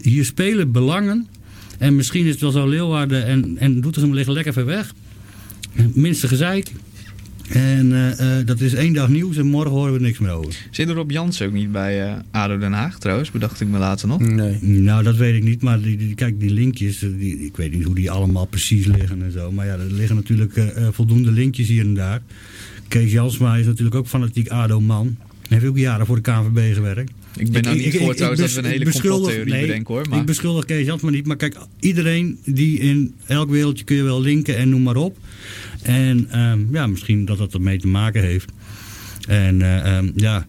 hier 0.00 0.24
spelen 0.24 0.72
belangen. 0.72 1.26
En 1.78 1.96
misschien 1.96 2.24
is 2.24 2.30
het 2.30 2.40
wel 2.40 2.50
zo 2.50 2.68
Leeuwarden 2.68 3.26
en, 3.26 3.56
en 3.58 3.80
Doetinchem 3.80 4.14
liggen 4.14 4.32
lekker 4.34 4.52
ver 4.52 4.64
weg. 4.64 4.92
Minste 5.94 6.28
gezeik. 6.28 6.72
En 7.52 7.92
eh, 7.92 8.38
eh, 8.38 8.46
dat 8.46 8.60
is 8.60 8.74
één 8.74 8.92
dag 8.92 9.08
nieuws 9.08 9.36
en 9.36 9.46
morgen 9.46 9.70
horen 9.70 9.92
we 9.92 10.00
niks 10.00 10.18
meer 10.18 10.30
over. 10.30 10.66
Zit 10.70 10.88
er 10.88 10.94
Rob 10.94 11.10
Jans 11.10 11.42
ook 11.42 11.52
niet 11.52 11.72
bij 11.72 12.06
eh 12.06 12.12
ADO 12.30 12.58
Den 12.58 12.72
Haag 12.72 12.98
trouwens? 12.98 13.30
Bedacht 13.30 13.60
ik 13.60 13.68
me 13.68 13.78
later 13.78 14.08
nog. 14.08 14.20
Nee. 14.20 14.58
Nou, 14.62 15.02
dat 15.02 15.16
weet 15.16 15.34
ik 15.34 15.42
niet, 15.42 15.62
maar 15.62 15.80
die, 15.80 15.96
die- 15.96 16.14
kijk, 16.14 16.40
die 16.40 16.50
linkjes, 16.50 16.98
die, 16.98 17.44
ik 17.44 17.56
weet 17.56 17.72
niet 17.72 17.84
hoe 17.84 17.94
die 17.94 18.10
allemaal 18.10 18.46
precies 18.46 18.86
liggen 18.86 19.22
en 19.22 19.32
zo. 19.32 19.52
Maar 19.52 19.66
ja, 19.66 19.72
er 19.72 19.92
liggen 19.92 20.16
natuurlijk 20.16 20.72
voldoende 20.92 21.30
linkjes 21.32 21.68
hier 21.68 21.84
en 21.84 21.94
daar. 21.94 22.20
Kees 22.88 23.12
Jansma 23.12 23.56
is 23.56 23.66
natuurlijk 23.66 23.96
ook 23.96 24.06
fanatiek 24.06 24.48
ADO-man. 24.48 25.16
Heeft 25.48 25.66
ook 25.66 25.78
jaren 25.78 26.06
voor 26.06 26.16
de 26.16 26.22
KNVB 26.22 26.74
gewerkt. 26.74 27.12
Ik 27.36 27.50
ben 27.50 27.62
nou 27.62 27.76
niet 27.76 27.96
voor 27.96 28.14
trouwens 28.14 28.42
dat 28.42 28.52
we 28.52 28.58
een 28.58 28.64
hele 28.64 28.90
complottheorie 28.90 29.52
nee, 29.52 29.66
bedenken 29.66 29.94
hoor. 29.94 30.08
Maar 30.08 30.18
Ik 30.18 30.26
beschuldig 30.26 30.64
Kees 30.64 30.86
Jansma 30.86 31.10
niet, 31.10 31.26
maar 31.26 31.36
kijk, 31.36 31.56
iedereen 31.80 32.38
die 32.44 32.78
in 32.78 33.14
elk 33.26 33.50
wereldje 33.50 33.84
kun 33.84 33.96
je 33.96 34.02
wel 34.02 34.20
linken 34.20 34.56
en 34.56 34.68
noem 34.68 34.82
maar 34.82 34.96
op. 34.96 35.16
En 35.82 36.26
ehm, 36.30 36.60
ja, 36.72 36.86
misschien 36.86 37.24
dat 37.24 37.38
dat 37.38 37.54
ermee 37.54 37.78
te 37.78 37.86
maken 37.86 38.22
heeft. 38.22 38.52
En 39.28 39.62
eh, 39.62 39.96
ehm, 39.96 40.10
ja, 40.14 40.46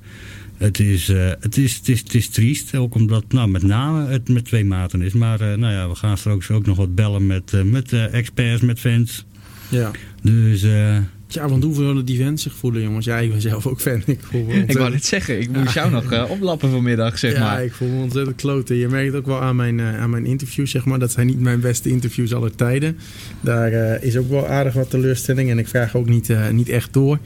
het 0.61 0.79
is, 0.79 1.09
eh, 1.09 1.29
het, 1.39 1.57
is, 1.57 1.75
het, 1.75 1.89
is, 1.89 1.99
het 1.99 2.13
is 2.13 2.27
triest. 2.27 2.75
Ook 2.75 2.95
omdat 2.95 3.23
nou, 3.27 3.49
met 3.49 3.63
name 3.63 4.07
het 4.07 4.29
met 4.29 4.45
twee 4.45 4.65
maten 4.65 5.01
is. 5.01 5.13
Maar 5.13 5.41
eh, 5.41 5.57
nou 5.57 5.73
ja, 5.73 5.89
we 5.89 5.95
gaan 5.95 6.17
straks 6.17 6.49
ook 6.49 6.65
nog 6.65 6.77
wat 6.77 6.95
bellen 6.95 7.27
met, 7.27 7.53
met 7.65 7.93
experts, 7.93 8.61
met 8.61 8.79
fans. 8.79 9.25
Ja. 9.69 9.91
Dus 10.21 10.63
eh, 10.63 10.97
Tja, 11.31 11.47
want 11.47 11.63
hoe 11.63 11.73
zullen 11.73 12.05
die 12.05 12.23
fans 12.23 12.41
zich 12.41 12.53
voelen, 12.53 12.81
jongens? 12.81 13.05
Ja, 13.05 13.17
ik 13.17 13.31
ben 13.31 13.41
zelf 13.41 13.67
ook 13.67 13.81
fan. 13.81 14.01
Ik 14.05 14.19
voel 14.21 14.45
me 14.45 14.53
ik 14.53 14.77
wou 14.77 14.91
net 14.91 15.05
zeggen, 15.05 15.39
ik 15.39 15.51
moest 15.51 15.73
jou 15.73 15.91
nog 15.91 16.11
eh, 16.11 16.29
oplappen 16.29 16.69
vanmiddag, 16.69 17.17
zeg 17.17 17.33
ja, 17.33 17.39
maar. 17.39 17.63
ik 17.63 17.73
voel 17.73 17.89
me 17.89 18.01
ontzettend 18.01 18.35
kloten. 18.35 18.75
Je 18.75 18.87
merkt 18.87 19.15
ook 19.15 19.25
wel 19.25 19.41
aan 19.41 19.55
mijn, 19.55 19.79
eh, 19.79 19.99
aan 19.99 20.09
mijn 20.09 20.25
interviews, 20.25 20.71
zeg 20.71 20.85
maar. 20.85 20.99
Dat 20.99 21.11
zijn 21.11 21.27
niet 21.27 21.39
mijn 21.39 21.59
beste 21.59 21.89
interviews 21.89 22.33
aller 22.33 22.55
tijden. 22.55 22.97
Daar 23.41 23.71
eh, 23.71 24.03
is 24.03 24.17
ook 24.17 24.29
wel 24.29 24.47
aardig 24.47 24.73
wat 24.73 24.89
teleurstelling. 24.89 25.49
En 25.49 25.59
ik 25.59 25.67
vraag 25.67 25.95
ook 25.95 26.09
niet, 26.09 26.33
niet 26.51 26.69
echt 26.69 26.93
door. 26.93 27.19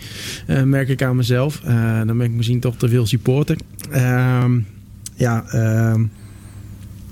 Merk 0.66 0.90
ik 0.90 1.04
aan 1.04 1.16
mezelf. 1.16 1.62
Dan 2.06 2.18
ben 2.18 2.22
ik 2.22 2.32
misschien 2.32 2.60
toch 2.60 2.78
te 2.78 2.90
veel 2.90 3.06
supporter. 3.06 3.58
Ehm, 3.92 4.60
ja, 5.16 5.46
ehm, 5.48 6.02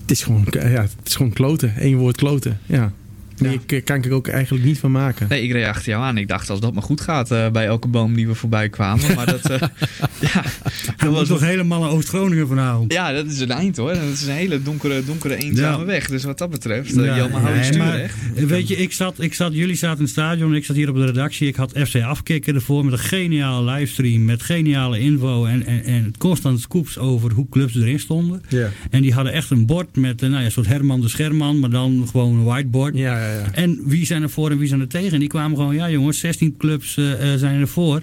het, 0.01 0.11
is 0.11 0.23
gewoon, 0.23 0.47
ja, 0.51 0.61
het 0.81 0.95
is 1.03 1.15
gewoon 1.15 1.33
kloten. 1.33 1.73
Eén 1.79 1.97
woord 1.97 2.15
kloten. 2.15 2.59
Ja. 2.65 2.93
K- 3.65 3.81
kan 3.85 3.95
ik 3.97 4.05
er 4.05 4.11
ook 4.11 4.27
eigenlijk 4.27 4.65
niet 4.65 4.79
van 4.79 4.91
maken. 4.91 5.25
Nee, 5.29 5.43
ik 5.43 5.51
reed 5.51 5.65
achter 5.65 5.89
jou 5.89 6.03
aan. 6.03 6.17
Ik 6.17 6.27
dacht, 6.27 6.49
als 6.49 6.59
dat 6.59 6.73
maar 6.73 6.83
goed 6.83 7.01
gaat 7.01 7.31
eh, 7.31 7.49
bij 7.49 7.65
elke 7.65 7.87
boom 7.87 8.15
die 8.15 8.27
we 8.27 8.35
voorbij 8.35 8.69
kwamen. 8.69 9.15
Maar 9.15 9.25
dat, 9.25 9.49
eh, 9.49 9.59
ja, 10.33 10.43
dat 10.97 11.13
was 11.13 11.27
toch 11.27 11.39
helemaal 11.39 11.79
naar 11.81 11.89
Oost-Groningen 11.89 12.47
vanavond. 12.47 12.93
Ja, 12.93 13.11
dat 13.11 13.25
is 13.25 13.39
een 13.39 13.51
eind 13.51 13.77
hoor. 13.77 13.93
Dat 13.93 14.03
is 14.13 14.21
een 14.25 14.33
hele 14.33 14.61
donkere, 14.61 15.03
donkere 15.05 15.35
eenzame 15.35 15.77
Ja. 15.79 15.85
weg. 15.85 16.07
Dus 16.07 16.23
wat 16.23 16.37
dat 16.37 16.49
betreft, 16.49 16.97
uh, 16.97 17.05
Ja, 17.05 17.15
Jelma, 17.15 17.39
hou 17.39 17.49
je 17.49 17.55
nee, 17.55 17.63
stuur 17.63 17.77
maar, 17.77 17.99
echt. 17.99 18.15
Weet 18.35 18.67
je, 18.67 18.75
ik 18.75 18.91
zat, 18.93 19.21
ik 19.21 19.33
zat, 19.33 19.53
jullie 19.53 19.75
zaten 19.75 19.97
in 19.97 20.03
het 20.03 20.11
stadion, 20.11 20.55
ik 20.55 20.65
zat 20.65 20.75
hier 20.75 20.89
op 20.89 20.95
de 20.95 21.05
redactie. 21.05 21.47
Ik 21.47 21.55
had 21.55 21.71
FC 21.87 21.95
Afkikken 22.01 22.55
ervoor 22.55 22.83
met 22.83 22.93
een 22.93 22.99
geniale 22.99 23.71
livestream, 23.71 24.25
met 24.25 24.41
geniale 24.41 24.99
info 24.99 25.45
en, 25.45 25.65
en, 25.65 25.83
en 25.83 26.13
constant 26.17 26.59
scoops 26.59 26.97
over 26.97 27.31
hoe 27.31 27.49
clubs 27.49 27.75
erin 27.75 27.99
stonden. 27.99 28.43
Ja. 28.47 28.69
En 28.89 29.01
die 29.01 29.13
hadden 29.13 29.33
echt 29.33 29.49
een 29.49 29.65
bord 29.65 29.95
met 29.95 30.21
nou 30.21 30.33
ja, 30.33 30.43
een 30.43 30.51
soort 30.51 30.67
Herman 30.67 31.01
de 31.01 31.07
Scherman, 31.09 31.59
maar 31.59 31.69
dan 31.69 32.07
gewoon 32.11 32.33
een 32.37 32.43
whiteboard. 32.43 32.95
Ja, 32.97 33.22
ja, 33.23 33.33
ja. 33.39 33.51
En 33.51 33.79
wie 33.85 34.05
zijn 34.05 34.21
er 34.21 34.29
voor 34.29 34.51
en 34.51 34.57
wie 34.57 34.67
zijn 34.67 34.79
er 34.81 34.87
tegen? 34.87 35.11
En 35.13 35.19
die 35.19 35.27
kwamen 35.29 35.57
gewoon, 35.57 35.75
ja 35.75 35.89
jongens, 35.89 36.19
16 36.19 36.57
clubs 36.57 36.97
eh, 36.97 37.33
eh, 37.33 37.39
zijn 37.39 37.59
er 37.59 37.67
voor 37.67 38.01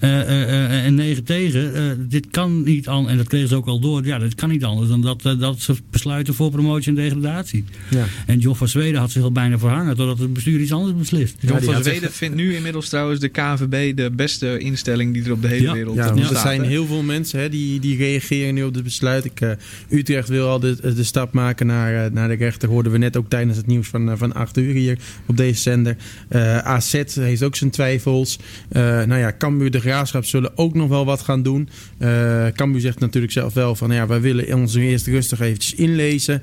eh, 0.00 0.20
eh, 0.20 0.42
eh, 0.42 0.84
en 0.84 0.94
9 0.94 1.24
tegen. 1.24 1.74
Eh, 1.74 1.82
dit 2.08 2.26
kan 2.30 2.62
niet 2.62 2.88
anders, 2.88 3.10
en 3.12 3.16
dat 3.18 3.28
kregen 3.28 3.48
ze 3.48 3.54
ook 3.56 3.66
al 3.66 3.80
door, 3.80 4.04
ja, 4.06 4.18
dat 4.18 4.34
kan 4.34 4.48
niet 4.48 4.64
anders 4.64 4.88
dan 4.88 5.00
dat, 5.00 5.22
dat 5.22 5.60
ze 5.60 5.74
besluiten 5.90 6.34
voor 6.34 6.50
promotie 6.50 6.88
en 6.88 6.94
degradatie. 6.94 7.64
Ja. 7.90 8.04
En 8.26 8.38
John 8.38 8.56
van 8.56 8.68
Zweden 8.68 9.00
had 9.00 9.10
zich 9.10 9.22
al 9.22 9.32
bijna 9.32 9.58
verhangen 9.58 9.96
totdat 9.96 10.18
het 10.18 10.32
bestuur 10.32 10.60
iets 10.60 10.72
anders 10.72 10.96
beslist. 10.96 11.36
John 11.40 11.62
van 11.64 11.82
Zweden 11.82 12.02
echt- 12.02 12.14
vindt 12.16 12.36
nu 12.36 12.54
inmiddels 12.54 12.88
trouwens 12.88 13.20
de 13.20 13.28
KNVB 13.28 13.96
de 13.96 14.10
beste 14.10 14.58
instelling 14.58 15.12
die 15.12 15.24
er 15.24 15.32
op 15.32 15.42
de 15.42 15.48
hele 15.48 15.62
Ja. 15.62 15.72
wereld 15.72 15.96
Ja, 15.96 16.14
want 16.14 16.30
er 16.30 16.36
zijn 16.36 16.60
hè? 16.60 16.66
heel 16.66 16.86
veel 16.86 17.02
mensen 17.02 17.40
hè, 17.40 17.48
die, 17.48 17.80
die 17.80 17.96
reageren 17.96 18.54
nu 18.54 18.62
op 18.62 18.74
het 18.74 18.84
besluit. 18.84 19.24
Ik, 19.24 19.40
eh, 19.40 19.50
Utrecht 19.90 20.28
wil 20.28 20.48
al 20.48 20.60
de, 20.60 20.76
de 20.94 21.04
stap 21.04 21.32
maken 21.32 21.66
naar, 21.66 22.12
naar 22.12 22.28
de 22.28 22.34
rechter. 22.34 22.68
Hoorden 22.68 22.92
we 22.92 22.98
net 22.98 23.16
ook 23.16 23.28
tijdens 23.28 23.56
het 23.56 23.66
nieuws 23.66 23.88
van, 23.88 24.18
van 24.18 24.34
8 24.34 24.55
uur 24.60 24.74
hier 24.74 24.98
op 25.26 25.36
deze 25.36 25.60
zender. 25.60 25.96
Eh, 26.28 26.58
AZ 26.58 27.02
heeft 27.14 27.42
ook 27.42 27.56
zijn 27.56 27.70
twijfels. 27.70 28.38
Eh 28.68 28.82
nou 28.82 29.16
ja, 29.16 29.32
Cambuur 29.38 29.70
de 29.70 29.80
Graafschap 29.80 30.24
zullen 30.24 30.58
ook 30.58 30.74
nog 30.74 30.88
wel 30.88 31.04
wat 31.04 31.22
gaan 31.22 31.42
doen. 31.42 31.68
Eh 31.98 32.46
Cambuur 32.46 32.80
zegt 32.80 33.00
natuurlijk 33.00 33.32
zelf 33.32 33.54
wel 33.54 33.74
van... 33.74 33.90
Ja, 33.90 34.06
wij 34.06 34.20
willen 34.20 34.54
ons 34.54 34.74
nu 34.74 34.88
eerst 34.88 35.06
rustig 35.06 35.40
eventjes 35.40 35.74
inlezen. 35.74 36.42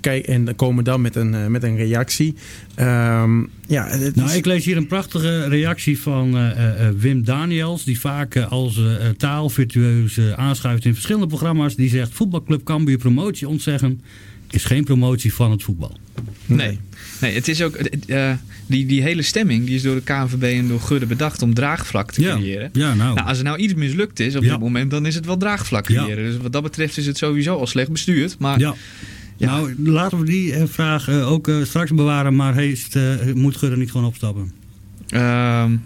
Kijk, 0.00 0.26
en 0.26 0.44
dan 0.44 0.56
komen 0.56 0.84
dan 0.84 1.00
met 1.00 1.16
een, 1.16 1.50
met 1.50 1.62
een 1.62 1.76
reactie. 1.76 2.34
Ehm, 2.74 3.40
ja, 3.66 3.86
het 3.88 4.16
Nou, 4.16 4.30
ik 4.30 4.44
lees 4.46 4.64
hier 4.64 4.76
een 4.76 4.86
prachtige 4.86 5.48
reactie 5.48 6.00
van 6.00 6.52
Wim 6.98 7.24
Daniels. 7.24 7.84
Die 7.84 8.00
vaak 8.00 8.34
eh, 8.34 8.50
als 8.50 8.80
taalvirtueus 9.16 10.20
aanschuift 10.36 10.84
in 10.84 10.92
verschillende 10.92 11.26
programma's. 11.26 11.74
Die 11.74 11.88
zegt 11.88 12.12
voetbalclub 12.12 12.64
Cambuur 12.64 12.98
promotie 12.98 13.48
ontzeggen 13.48 14.00
is 14.50 14.64
geen 14.64 14.84
promotie 14.84 15.34
van 15.34 15.50
het 15.50 15.62
voetbal. 15.62 15.96
Nee. 16.46 16.78
Nee, 17.20 17.34
het 17.34 17.48
is 17.48 17.62
ook... 17.62 17.74
eh, 17.74 18.32
die, 18.66 18.86
die 18.86 19.02
hele 19.02 19.22
stemming 19.22 19.66
die 19.66 19.74
is 19.74 19.82
door 19.82 19.94
de 19.94 20.02
KNVB 20.02 20.42
en 20.58 20.68
door 20.68 20.80
Gudde 20.80 21.06
bedacht 21.06 21.42
om 21.42 21.54
draagvlak 21.54 22.12
te 22.12 22.20
Ja. 22.22 22.34
creëren. 22.36 22.70
Ja, 22.72 22.94
nou. 22.94 23.14
Nou, 23.14 23.26
als 23.28 23.38
er 23.38 23.44
nou 23.44 23.58
iets 23.58 23.74
mislukt 23.74 24.20
is 24.20 24.36
op 24.36 24.42
Ja. 24.42 24.50
dit 24.50 24.60
moment, 24.60 24.90
dan 24.90 25.06
is 25.06 25.14
het 25.14 25.26
wel 25.26 25.36
draagvlak 25.36 25.88
Ja. 25.88 26.02
creëren. 26.02 26.24
Dus 26.24 26.36
wat 26.36 26.52
dat 26.52 26.62
betreft 26.62 26.96
is 26.96 27.06
het 27.06 27.18
sowieso 27.18 27.56
al 27.56 27.66
slecht 27.66 27.90
bestuurd. 27.92 28.36
Maar 28.38 28.58
ja. 28.58 28.74
Ja. 29.36 29.46
Nou, 29.56 29.74
laten 29.90 30.18
we 30.18 30.24
die 30.24 30.52
eh, 30.54 30.62
vraag 30.66 31.08
eh, 31.08 31.30
ook 31.32 31.48
eh, 31.48 31.54
straks 31.64 31.90
bewaren. 31.90 32.36
Maar 32.36 32.54
heeft, 32.54 32.96
eh, 32.96 33.02
moet 33.34 33.56
Gudde 33.56 33.76
niet 33.76 33.90
gewoon 33.90 34.06
opstappen? 34.06 34.52
ehm, 35.08 35.76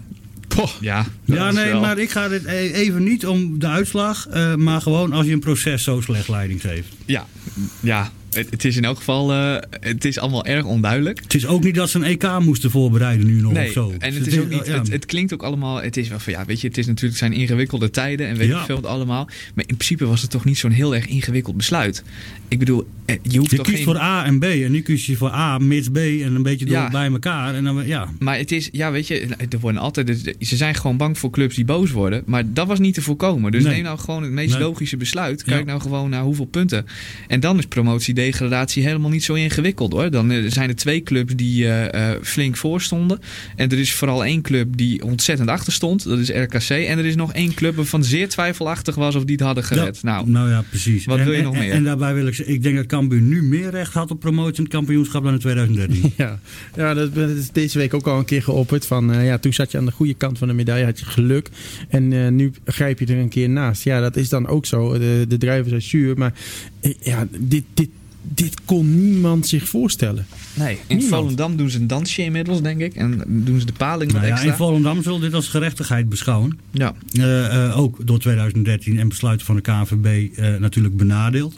ja, 0.79 1.05
dat 1.25 1.37
Ja, 1.37 1.47
is 1.47 1.55
nee, 1.55 1.71
wel- 1.71 1.81
maar 1.81 1.97
ik 1.99 2.09
ga 2.09 2.27
dit 2.27 2.45
even 2.45 3.03
niet 3.03 3.25
om 3.27 3.59
de 3.59 3.67
uitslag. 3.67 4.27
eh, 4.27 4.55
maar 4.55 4.81
gewoon 4.81 5.13
als 5.13 5.25
je 5.25 5.31
een 5.31 5.39
proces 5.39 5.83
zo 5.83 6.01
slecht 6.01 6.27
leiding 6.27 6.61
geeft. 6.61 6.87
Ja, 7.05 7.25
ja. 7.79 8.11
Het, 8.35 8.49
het 8.49 8.65
is 8.65 8.75
in 8.75 8.85
elk 8.85 8.97
geval 8.97 9.31
eh, 9.33 9.55
het 9.79 10.05
is 10.05 10.19
allemaal 10.19 10.45
erg 10.45 10.65
onduidelijk. 10.65 11.19
Het 11.23 11.33
is 11.33 11.45
ook 11.45 11.63
niet 11.63 11.75
dat 11.75 11.89
ze 11.89 11.97
een 11.97 12.03
EK 12.03 12.39
moesten 12.39 12.71
voorbereiden 12.71 13.25
nu 13.25 13.41
nog 13.41 13.51
Nee, 13.53 13.67
of 13.67 13.73
zo. 13.73 13.93
en 13.99 14.13
het 14.13 14.27
is 14.27 14.39
ook 14.39 14.49
niet, 14.49 14.67
het, 14.67 14.91
het 14.91 15.05
klinkt 15.05 15.33
ook 15.33 15.43
allemaal, 15.43 15.81
het 15.81 15.97
is 15.97 16.07
wel 16.09 16.19
van 16.19 16.33
ja, 16.33 16.45
weet 16.45 16.61
je, 16.61 16.67
het 16.67 16.77
is 16.77 16.85
natuurlijk 16.85 17.17
zijn 17.17 17.33
ingewikkelde 17.33 17.89
tijden 17.89 18.27
en 18.27 18.35
weet 18.37 18.49
ik 18.49 18.57
veel 18.57 18.81
wat 18.81 18.91
allemaal. 18.91 19.25
Maar 19.55 19.63
in 19.67 19.75
principe 19.77 20.05
was 20.05 20.21
het 20.21 20.31
toch 20.31 20.45
niet 20.45 20.57
zo'n 20.57 20.71
heel 20.71 20.95
erg 20.95 21.05
ingewikkeld 21.07 21.57
besluit. 21.57 22.03
Ik 22.47 22.59
bedoel, 22.59 22.87
eh, 23.05 23.15
je 23.21 23.37
hoeft 23.37 23.49
Je 23.51 23.57
toch 23.57 23.65
kiest 23.65 23.77
geen... 23.77 23.85
voor 23.85 23.97
A 23.99 24.25
en 24.25 24.39
B. 24.39 24.43
En 24.43 24.71
nu 24.71 24.81
kies 24.81 25.05
je 25.05 25.15
voor 25.15 25.31
A, 25.31 25.57
mits 25.57 25.89
B. 25.89 25.97
En 25.97 26.35
een 26.35 26.43
beetje 26.43 26.65
door 26.65 26.73
Ja. 26.75 26.89
bij 26.89 27.07
elkaar. 27.11 27.55
En 27.55 27.63
dan, 27.63 27.87
ja. 27.87 28.09
Maar 28.19 28.37
het 28.37 28.51
is, 28.51 28.69
ja, 28.71 28.91
weet 28.91 29.07
je, 29.07 29.19
er 29.49 29.59
worden 29.59 29.81
altijd, 29.81 30.07
dus 30.07 30.21
ze 30.49 30.55
zijn 30.55 30.75
gewoon 30.75 30.97
bang 30.97 31.17
voor 31.17 31.29
clubs 31.29 31.55
die 31.55 31.65
boos 31.65 31.91
worden. 31.91 32.23
Maar 32.25 32.43
dat 32.53 32.67
was 32.67 32.79
niet 32.79 32.93
te 32.93 33.01
voorkomen. 33.01 33.51
Dus 33.51 33.63
Nee. 33.63 33.73
neem 33.73 33.83
nou 33.83 33.99
gewoon 33.99 34.23
het 34.23 34.31
meest 34.31 34.53
Nee. 34.53 34.61
logische 34.61 34.97
besluit. 34.97 35.43
Kijk 35.43 35.59
Ja. 35.59 35.65
nou 35.65 35.81
gewoon 35.81 36.09
naar 36.09 36.23
hoeveel 36.23 36.45
punten. 36.45 36.85
En 37.27 37.39
dan 37.39 37.57
is 37.57 37.67
promotie-degradatie 38.31 38.83
helemaal 38.83 39.09
niet 39.09 39.23
zo 39.23 39.33
ingewikkeld 39.33 39.91
hoor. 39.91 40.09
Dan 40.11 40.31
eh, 40.31 40.43
zijn 40.51 40.69
er 40.69 40.75
twee 40.75 41.03
clubs 41.03 41.35
die 41.35 41.65
eh, 41.67 42.11
eh, 42.13 42.21
flink 42.21 42.57
voor 42.57 42.81
stonden. 42.81 43.19
En 43.55 43.69
er 43.71 43.79
is 43.79 43.93
vooral 43.93 44.25
één 44.25 44.41
club 44.41 44.77
die 44.77 45.03
ontzettend 45.03 45.49
achter 45.49 45.73
stond. 45.73 46.03
Dat 46.03 46.19
is 46.19 46.29
RKC. 46.29 46.69
En 46.69 46.97
er 46.97 47.05
is 47.05 47.15
nog 47.15 47.33
één 47.33 47.53
club 47.53 47.75
waarvan 47.75 48.03
zeer 48.03 48.29
twijfelachtig 48.29 48.95
was 48.95 49.15
of 49.15 49.23
die 49.23 49.35
het 49.35 49.45
hadden 49.45 49.63
gered. 49.63 49.99
Ja, 50.01 50.09
Nou, 50.11 50.29
nou 50.29 50.49
ja, 50.49 50.63
precies. 50.69 51.05
wat 51.05 51.17
en, 51.17 51.23
wil 51.23 51.33
je 51.33 51.37
en- 51.39 51.43
nog 51.43 51.53
en- 51.53 51.59
meer? 51.59 51.71
En 51.71 51.83
daarbij 51.83 52.13
wil 52.13 52.27
ik 52.27 52.33
zeggen, 52.33 52.55
ik 52.55 52.63
denk 52.63 52.75
dat 52.75 52.85
Cambuur 52.85 53.21
nu 53.21 53.43
meer 53.43 53.69
recht 53.69 53.93
had 53.93 54.11
op 54.11 54.19
promotie 54.19 54.57
in 54.57 54.63
het 54.63 54.73
kampioenschap 54.73 55.23
dan 55.23 55.33
in 55.33 55.39
2013. 55.39 56.03
Ja, 56.17 56.39
ja 56.75 56.93
dat, 56.93 57.15
dat 57.15 57.29
is 57.29 57.49
deze 57.51 57.77
week 57.77 57.93
ook 57.93 58.07
al 58.07 58.17
een 58.19 58.25
keer 58.25 58.43
geopperd. 58.43 58.85
Van, 58.85 59.13
eh, 59.13 59.25
ja, 59.25 59.37
toen 59.37 59.53
zat 59.53 59.71
je 59.71 59.77
aan 59.77 59.85
de 59.85 59.91
goede 59.91 60.13
kant 60.13 60.37
van 60.37 60.47
de 60.47 60.53
medaille, 60.53 60.85
had 60.85 60.99
je 60.99 61.05
geluk. 61.05 61.49
En 61.89 62.13
eh, 62.13 62.27
nu 62.31 62.51
grijp 62.65 62.99
je 62.99 63.05
er 63.05 63.17
een 63.17 63.29
keer 63.29 63.49
naast. 63.49 63.83
Ja, 63.83 63.99
dat 64.01 64.15
is 64.15 64.29
dan 64.29 64.47
ook 64.47 64.65
zo. 64.65 64.93
De, 64.99 65.25
de 65.27 65.37
drijvers 65.37 65.69
zijn 65.69 65.81
zuur. 65.81 66.17
Maar 66.17 66.33
ja, 67.01 67.27
dit, 67.39 67.63
dit, 67.73 67.89
dit 68.27 68.65
kon 68.65 69.05
niemand 69.05 69.47
zich 69.47 69.69
voorstellen. 69.69 70.25
nee. 70.53 70.79
In 70.87 70.97
Niemand. 70.97 71.21
Volendam 71.21 71.57
doen 71.57 71.69
ze 71.69 71.79
een 71.79 71.87
dansje 71.87 72.21
inmiddels, 72.21 72.61
denk 72.61 72.81
ik. 72.81 72.95
En 72.95 73.23
doen 73.27 73.59
ze 73.59 73.65
de 73.65 73.73
paling 73.73 74.11
wat 74.11 74.21
nou 74.21 74.25
ja, 74.25 74.31
extra. 74.33 74.51
in 74.51 74.57
Volendam 74.57 75.03
zullen 75.03 75.21
dit 75.21 75.33
als 75.33 75.47
gerechtigheid 75.47 76.09
beschouwen. 76.09 76.59
ja. 76.71 76.93
Eh, 77.11 77.65
eh, 77.65 77.79
ook 77.79 78.07
door 78.07 78.19
2013 78.19 78.99
en 78.99 79.07
besluiten 79.07 79.45
van 79.45 79.55
de 79.55 79.61
KNVB 79.61 80.37
eh, 80.37 80.55
natuurlijk 80.55 80.97
benadeeld. 80.97 81.55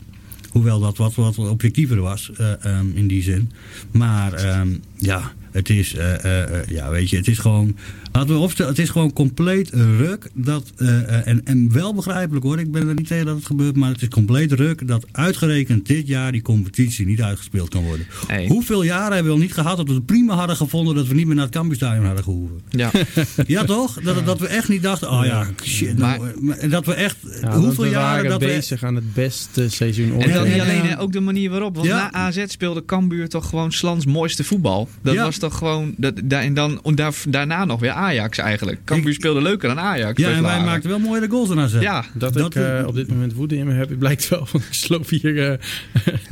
Hoewel 0.50 0.80
dat 0.80 0.98
wat, 0.98 1.16
wat 1.16 1.38
objectiever 1.38 2.02
was 2.02 2.32
eh, 2.38 2.66
ehm, 2.66 2.86
in 2.94 3.08
die 3.08 3.24
zin. 3.24 3.52
Maar 3.92 4.34
ehm, 4.34 4.70
ja, 4.96 5.32
het 5.58 5.70
is, 5.70 5.94
eh, 5.96 6.14
eh, 6.24 6.44
eh, 6.60 6.68
ja, 6.70 6.90
weet 6.90 7.10
je, 7.10 7.18
het 7.18 7.28
is 7.28 7.38
gewoon. 7.40 7.76
Laten 8.12 8.34
we 8.36 8.40
opstellen, 8.42 8.72
het 8.72 8.82
is 8.82 8.90
gewoon 8.90 9.14
compleet 9.14 9.70
ruk. 9.74 10.30
Dat, 10.34 10.72
eh, 10.78 10.88
eh, 11.18 11.28
en, 11.28 11.42
en 11.44 11.74
wel 11.74 11.94
begrijpelijk 11.94 12.46
hoor, 12.46 12.60
ik 12.60 12.72
ben 12.72 12.88
er 12.88 12.94
niet 12.94 13.08
tegen 13.08 13.26
dat 13.26 13.36
het 13.36 13.46
gebeurt. 13.46 13.76
Maar 13.76 13.92
het 13.92 14.02
is 14.02 14.08
compleet 14.08 14.52
ruk 14.52 14.88
dat 14.88 15.06
uitgerekend 15.12 15.86
dit 15.88 16.08
jaar 16.08 16.32
die 16.32 16.42
competitie 16.42 17.06
niet 17.06 17.22
uitgespeeld 17.22 17.70
kan 17.70 17.84
worden. 17.84 18.06
Hoeveel 18.48 18.84
jaren 18.84 19.14
hebben 19.14 19.26
we 19.26 19.38
al 19.38 19.44
niet 19.44 19.54
gehad 19.54 19.78
dat 19.78 19.88
we 19.88 19.94
het 19.94 20.06
prima 20.06 20.36
hadden 20.36 20.56
gevonden 20.56 20.96
dat 20.96 21.08
we 21.08 21.14
niet 21.14 21.26
meer 21.26 21.36
naar 21.36 21.46
het 21.46 21.54
Cambuurstadion 21.54 22.06
hadden 22.06 22.24
gehoeven? 22.24 22.62
Ja. 22.70 22.92
Ja, 23.48 23.64
toch? 23.64 24.02
Dat, 24.02 24.26
dat 24.26 24.40
we 24.40 24.48
echt 24.48 24.70
niet 24.70 24.82
dachten, 24.84 25.12
oh 25.12 25.26
ja, 25.26 25.48
shit. 25.64 25.98
Nou, 25.98 26.34
maar, 26.40 26.70
dat 26.70 26.86
we 26.86 26.94
echt, 26.94 27.18
Ja, 27.42 27.58
hoeveel 27.60 27.84
we 27.84 27.90
jaren 27.90 28.08
waren 28.10 28.30
dat 28.30 28.40
we... 28.42 28.46
bezig 28.48 28.84
aan 28.84 28.96
het 28.96 29.14
beste 29.14 29.70
seizoen 29.70 30.14
ooit. 30.14 30.24
En 30.26 30.34
dan 30.34 30.44
niet 30.44 30.54
En, 30.54 30.62
alleen, 30.62 30.98
ook 30.98 31.12
de 31.12 31.20
manier 31.20 31.50
waarop. 31.50 31.76
Want 31.76 31.88
ja. 31.88 31.96
na 31.98 32.14
AZ 32.14 32.44
speelde 32.48 32.86
Cambuur 32.86 33.30
toch 33.30 33.50
gewoon 33.50 33.72
Slans 33.72 34.06
mooiste 34.06 34.44
voetbal. 34.44 34.90
Dat 35.02 35.14
Ja. 35.14 35.24
was 35.24 35.38
toch 35.38 35.47
gewoon... 35.54 35.94
Dat, 35.98 36.14
da- 36.24 36.42
en 36.42 36.54
dan, 36.54 36.80
en 36.84 36.96
daar, 36.96 37.14
daarna 37.30 37.66
nog 37.66 37.80
weer 37.80 37.92
Ajax 37.92 38.38
eigenlijk. 38.38 38.80
Cambuur 38.86 39.14
speelde 39.14 39.42
leuker 39.42 39.68
dan 39.68 39.80
Ajax. 39.80 40.22
Ja, 40.22 40.30
en 40.32 40.42
wij 40.44 40.64
maakten 40.64 40.90
wel 40.90 41.00
mooie 41.00 41.30
goals 41.30 41.50
erna 41.50 41.68
zetten. 41.68 41.82
Ja, 41.90 42.06
Dat, 42.14 42.34
Dat- 42.34 42.56
ik 42.56 42.64
eh, 42.64 42.84
op 42.88 42.96
dit 42.96 43.08
moment 43.08 43.34
woede 43.34 43.58
in 43.58 43.66
me 43.68 43.74
heb, 43.74 44.00
blijkt 44.00 44.30
wel. 44.30 44.48
Want 44.52 44.64
ik 44.64 44.74
sloop 44.74 45.10
hier 45.10 45.52
eh 45.52 45.58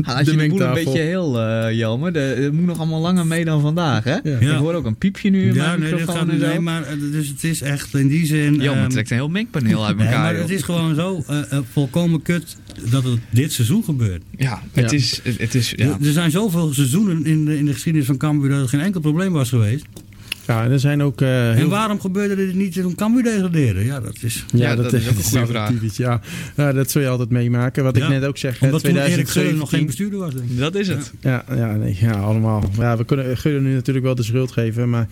Had 0.02 0.26
de 0.26 0.32
je 0.32 0.38
de 0.38 0.48
boel 0.48 0.62
een 0.62 0.74
beetje 0.74 1.00
heel, 1.00 1.40
eh 1.42 1.74
Jelmer. 1.78 2.14
De- 2.14 2.20
Het 2.20 2.54
moet 2.54 2.66
nog 2.66 2.78
allemaal 2.78 3.02
langer 3.02 3.28
mee 3.28 3.46
dan 3.46 3.62
vandaag, 3.62 4.04
hè? 4.04 4.16
Ja. 4.24 4.38
Ik 4.40 4.48
hoor 4.58 4.74
ook 4.74 4.86
een 4.86 4.98
piepje 4.98 5.30
nu 5.30 5.48
in 5.48 5.54
Ja, 5.54 5.66
mijn 5.68 5.80
nee, 5.80 5.92
microfoon 5.92 6.16
gaat 6.16 6.28
en 6.28 6.34
niet. 6.34 6.42
zo. 6.42 6.48
Nee, 6.48 6.60
maar 6.60 6.84
dus 7.12 7.28
het 7.28 7.44
is 7.44 7.62
echt 7.62 7.94
in 7.94 8.08
die 8.08 8.26
zin. 8.26 8.56
Jelmer 8.56 8.82
ehm, 8.84 8.90
trekt 8.92 9.10
een 9.10 9.16
heel 9.18 9.30
mengpaneel 9.30 9.86
uit 9.86 9.98
nee, 9.98 10.06
elkaar, 10.06 10.22
maar 10.24 10.32
joh. 10.34 10.42
het 10.42 10.52
is 10.52 10.62
gewoon 10.62 10.96
zo 10.96 11.24
volkomen 11.72 12.22
kut 12.22 12.56
dat 12.90 13.04
het 13.04 13.20
dit 13.30 13.52
seizoen 13.54 13.84
gebeurt. 13.84 14.22
Ja, 14.38 14.64
het 14.72 14.92
Ja. 14.92 14.98
is... 14.98 15.22
Het, 15.24 15.56
is 15.56 15.70
ja. 15.76 15.86
Er, 15.86 16.08
er 16.08 16.12
zijn 16.14 16.32
zoveel 16.32 16.74
seizoenen 16.74 17.26
in 17.26 17.46
de, 17.46 17.58
in 17.58 17.66
de 17.66 17.74
geschiedenis 17.74 18.08
van 18.08 18.18
Cambuur 18.18 18.50
dat 18.50 18.60
het 18.60 18.70
geen 18.70 18.80
enkel 18.80 19.02
probleem 19.02 19.32
was 19.32 19.50
geweest. 19.50 19.86
Ja, 20.48 20.64
en 20.64 20.72
er 20.72 20.80
zijn 20.80 21.04
ook 21.04 21.22
eh, 21.22 21.50
En 21.50 21.56
heel 21.56 21.70
waarom 21.70 22.00
gebeurde 22.00 22.36
dit 22.36 22.56
niet 22.56 22.74
toen 22.74 22.96
Cambuur 22.96 23.24
degradeerde? 23.24 23.86
Ja, 23.86 24.00
dat 24.00 24.16
is... 24.22 24.46
Ja, 24.54 24.76
dat 24.76 24.94
is 24.94 25.10
ook 25.10 25.18
een 25.18 25.24
goede 25.24 25.46
vraag. 25.46 25.70
typisch, 25.70 25.98
Ja. 25.98 26.22
Ja, 26.56 26.74
dat 26.74 26.92
zul 26.92 27.02
je 27.02 27.08
altijd 27.08 27.30
meemaken. 27.30 27.84
Wat 27.84 27.98
Ja. 27.98 28.04
ik 28.04 28.10
net 28.10 28.26
ook 28.26 28.38
zeg, 28.38 28.62
Omdat 28.62 28.84
toen 28.84 28.92
Erik 28.92 29.04
Gullen 29.06 29.26
2017. 29.26 29.58
nog 29.58 29.70
geen 29.70 29.86
bestuurder 29.86 30.20
was, 30.20 30.34
denk 30.34 30.50
ik. 30.50 30.58
Dat 30.60 30.76
is 30.76 30.88
het. 30.88 31.12
Ja, 31.22 31.44
ja, 31.56 31.76
nee, 31.76 31.98
ja, 32.00 32.12
allemaal. 32.12 32.64
Ja, 32.78 32.98
we 32.98 33.06
kunnen 33.06 33.38
Gullen 33.38 33.64
nu 33.64 33.74
natuurlijk 33.74 34.06
wel 34.06 34.16
de 34.16 34.24
schuld 34.24 34.52
geven. 34.52 34.90
Maar 34.90 35.08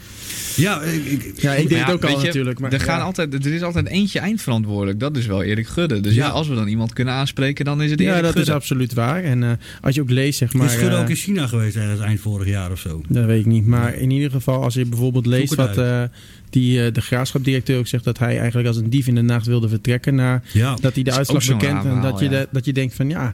Ja, 0.56 0.82
ik, 0.82 1.06
ik, 1.06 1.42
ja, 1.42 1.54
ik 1.54 1.70
deed 1.70 1.80
het 1.80 1.92
ook 1.94 2.04
al 2.06 2.20
je, 2.20 2.26
natuurlijk. 2.26 2.60
Maar, 2.60 2.74
er, 2.74 2.80
gaan 2.80 3.02
altijd, 3.02 3.46
er 3.46 3.54
is 3.54 3.62
altijd 3.62 3.88
eentje 3.88 4.20
eindverantwoordelijk. 4.20 5.00
Dat 5.00 5.18
is 5.18 5.26
wel 5.26 5.44
Erik 5.44 5.68
Gudde. 5.68 6.00
Dus 6.00 6.14
ja, 6.16 6.26
Ja. 6.26 6.32
als 6.32 6.48
we 6.48 6.56
dan 6.56 6.68
iemand 6.68 6.94
kunnen 6.94 7.14
aanspreken, 7.14 7.66
dan 7.66 7.82
is 7.82 7.92
het 7.92 8.00
Erik 8.00 8.14
Ja, 8.14 8.22
dat 8.22 8.32
Gudde. 8.32 8.42
is 8.50 8.56
absoluut 8.56 8.94
waar. 8.94 9.24
En 9.24 9.44
eh, 9.44 9.50
als 9.82 9.96
je 9.96 10.02
ook 10.02 10.10
leest, 10.10 10.38
zeg 10.38 10.54
maar... 10.54 10.66
is 10.66 10.74
Gudde 10.76 10.96
eh, 10.96 11.02
ook 11.02 11.10
in 11.10 11.16
China 11.16 11.48
geweest 11.48 11.76
ergens 11.76 12.00
eind 12.02 12.20
vorig 12.20 12.48
jaar 12.48 12.72
of 12.72 12.80
zo? 12.80 13.02
Dat 13.08 13.26
weet 13.26 13.40
ik 13.40 13.46
niet. 13.46 13.66
Maar 13.68 13.96
in 13.96 14.12
ieder 14.12 14.32
geval, 14.32 14.64
als 14.64 14.74
je 14.74 14.86
bijvoorbeeld 14.86 15.23
bijvoorbeeld 15.24 15.76
leest 15.76 15.78
wat 15.78 15.86
eh, 15.86 16.04
die, 16.50 16.86
eh, 16.86 16.94
de 16.94 17.02
graafschapdirecteur 17.02 17.80
ook 17.80 17.88
zegt... 17.88 18.04
dat 18.04 18.20
hij 18.20 18.38
eigenlijk 18.38 18.68
als 18.68 18.78
een 18.78 18.90
dief 18.90 19.08
in 19.08 19.16
de 19.16 19.22
nacht 19.22 19.46
wilde 19.46 19.70
vertrekken... 19.70 20.16
naar 20.16 20.44
Ja. 20.54 20.76
dat 20.82 20.94
hij 20.94 21.04
de 21.04 21.12
uitslag 21.12 21.48
raar 21.48 21.86
En 21.86 22.02
dat, 22.02 22.20
je 22.20 22.30
de- 22.30 22.48
dat 22.52 22.66
je 22.66 22.74
denkt 22.74 22.96
van 22.96 23.10
ja... 23.10 23.34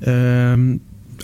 ehm, 0.00 0.76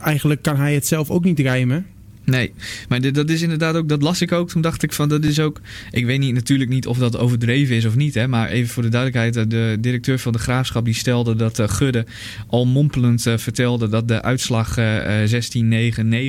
eigenlijk 0.02 0.42
kan 0.42 0.56
hij 0.56 0.74
het 0.74 0.86
zelf 0.86 1.10
ook 1.10 1.24
niet 1.24 1.38
rijmen. 1.38 1.86
Nee, 2.24 2.52
maar 2.88 3.00
dit, 3.00 3.14
dat 3.14 3.30
is 3.30 3.42
inderdaad 3.42 3.74
ook, 3.74 3.88
dat 3.88 4.02
las 4.02 4.20
ik 4.20 4.32
ook. 4.32 4.48
Toen 4.48 4.62
dacht 4.62 4.82
ik 4.82 4.92
van, 4.92 5.08
dat 5.08 5.24
is 5.24 5.40
ook, 5.40 5.60
ik 5.90 6.04
weet 6.04 6.18
niet, 6.18 6.34
natuurlijk 6.34 6.70
niet 6.70 6.86
of 6.86 6.98
dat 6.98 7.18
overdreven 7.18 7.76
is 7.76 7.84
of 7.84 7.96
niet, 7.96 8.14
hè, 8.14 8.28
maar 8.28 8.48
even 8.48 8.72
voor 8.72 8.82
de 8.82 8.88
duidelijkheid, 8.88 9.36
eh, 9.36 9.44
de 9.48 9.76
directeur 9.80 10.18
van 10.18 10.32
de 10.32 10.38
graafschap 10.38 10.84
die 10.84 10.94
stelde 10.94 11.36
dat 11.36 11.58
eh, 11.58 11.68
Gudde 11.68 12.04
al 12.46 12.66
mompelend 12.66 13.26
eh, 13.26 13.36
vertelde 13.36 13.88
dat 13.88 14.08
de 14.08 14.22
uitslag 14.22 14.76
eh, 14.76 15.30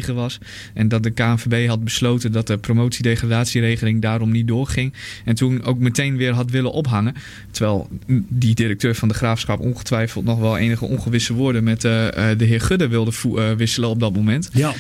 16-9-9 0.10 0.14
was 0.14 0.38
en 0.74 0.88
dat 0.88 1.04
de 1.04 1.12
KNVB 1.12 1.68
had 1.68 1.84
besloten 1.84 2.32
dat 2.32 2.48
de 2.48 2.58
promotiedegradatieregeling 2.58 4.02
daarom 4.02 4.32
niet 4.32 4.48
doorging 4.48 4.94
en 5.26 5.36
toen 5.36 5.64
ook 5.64 5.80
meteen 5.80 6.18
weer 6.18 6.34
had 6.34 6.52
willen 6.52 6.72
ophangen, 6.72 7.14
terwijl 7.52 7.90
die 8.28 8.56
directeur 8.56 8.96
van 8.96 9.08
de 9.08 9.14
graafschap 9.14 9.60
ongetwijfeld 9.60 10.26
nog 10.26 10.40
wel 10.40 10.58
enige 10.58 10.86
ongewisse 10.86 11.34
woorden 11.34 11.64
met 11.64 11.82
de 11.82 12.36
heer 12.38 12.62
Gudde 12.62 12.88
wilde 12.88 13.12
wisselen 13.58 13.90
op 13.90 14.00
dat 14.00 14.14
moment. 14.16 14.50
Ja. 14.54 14.74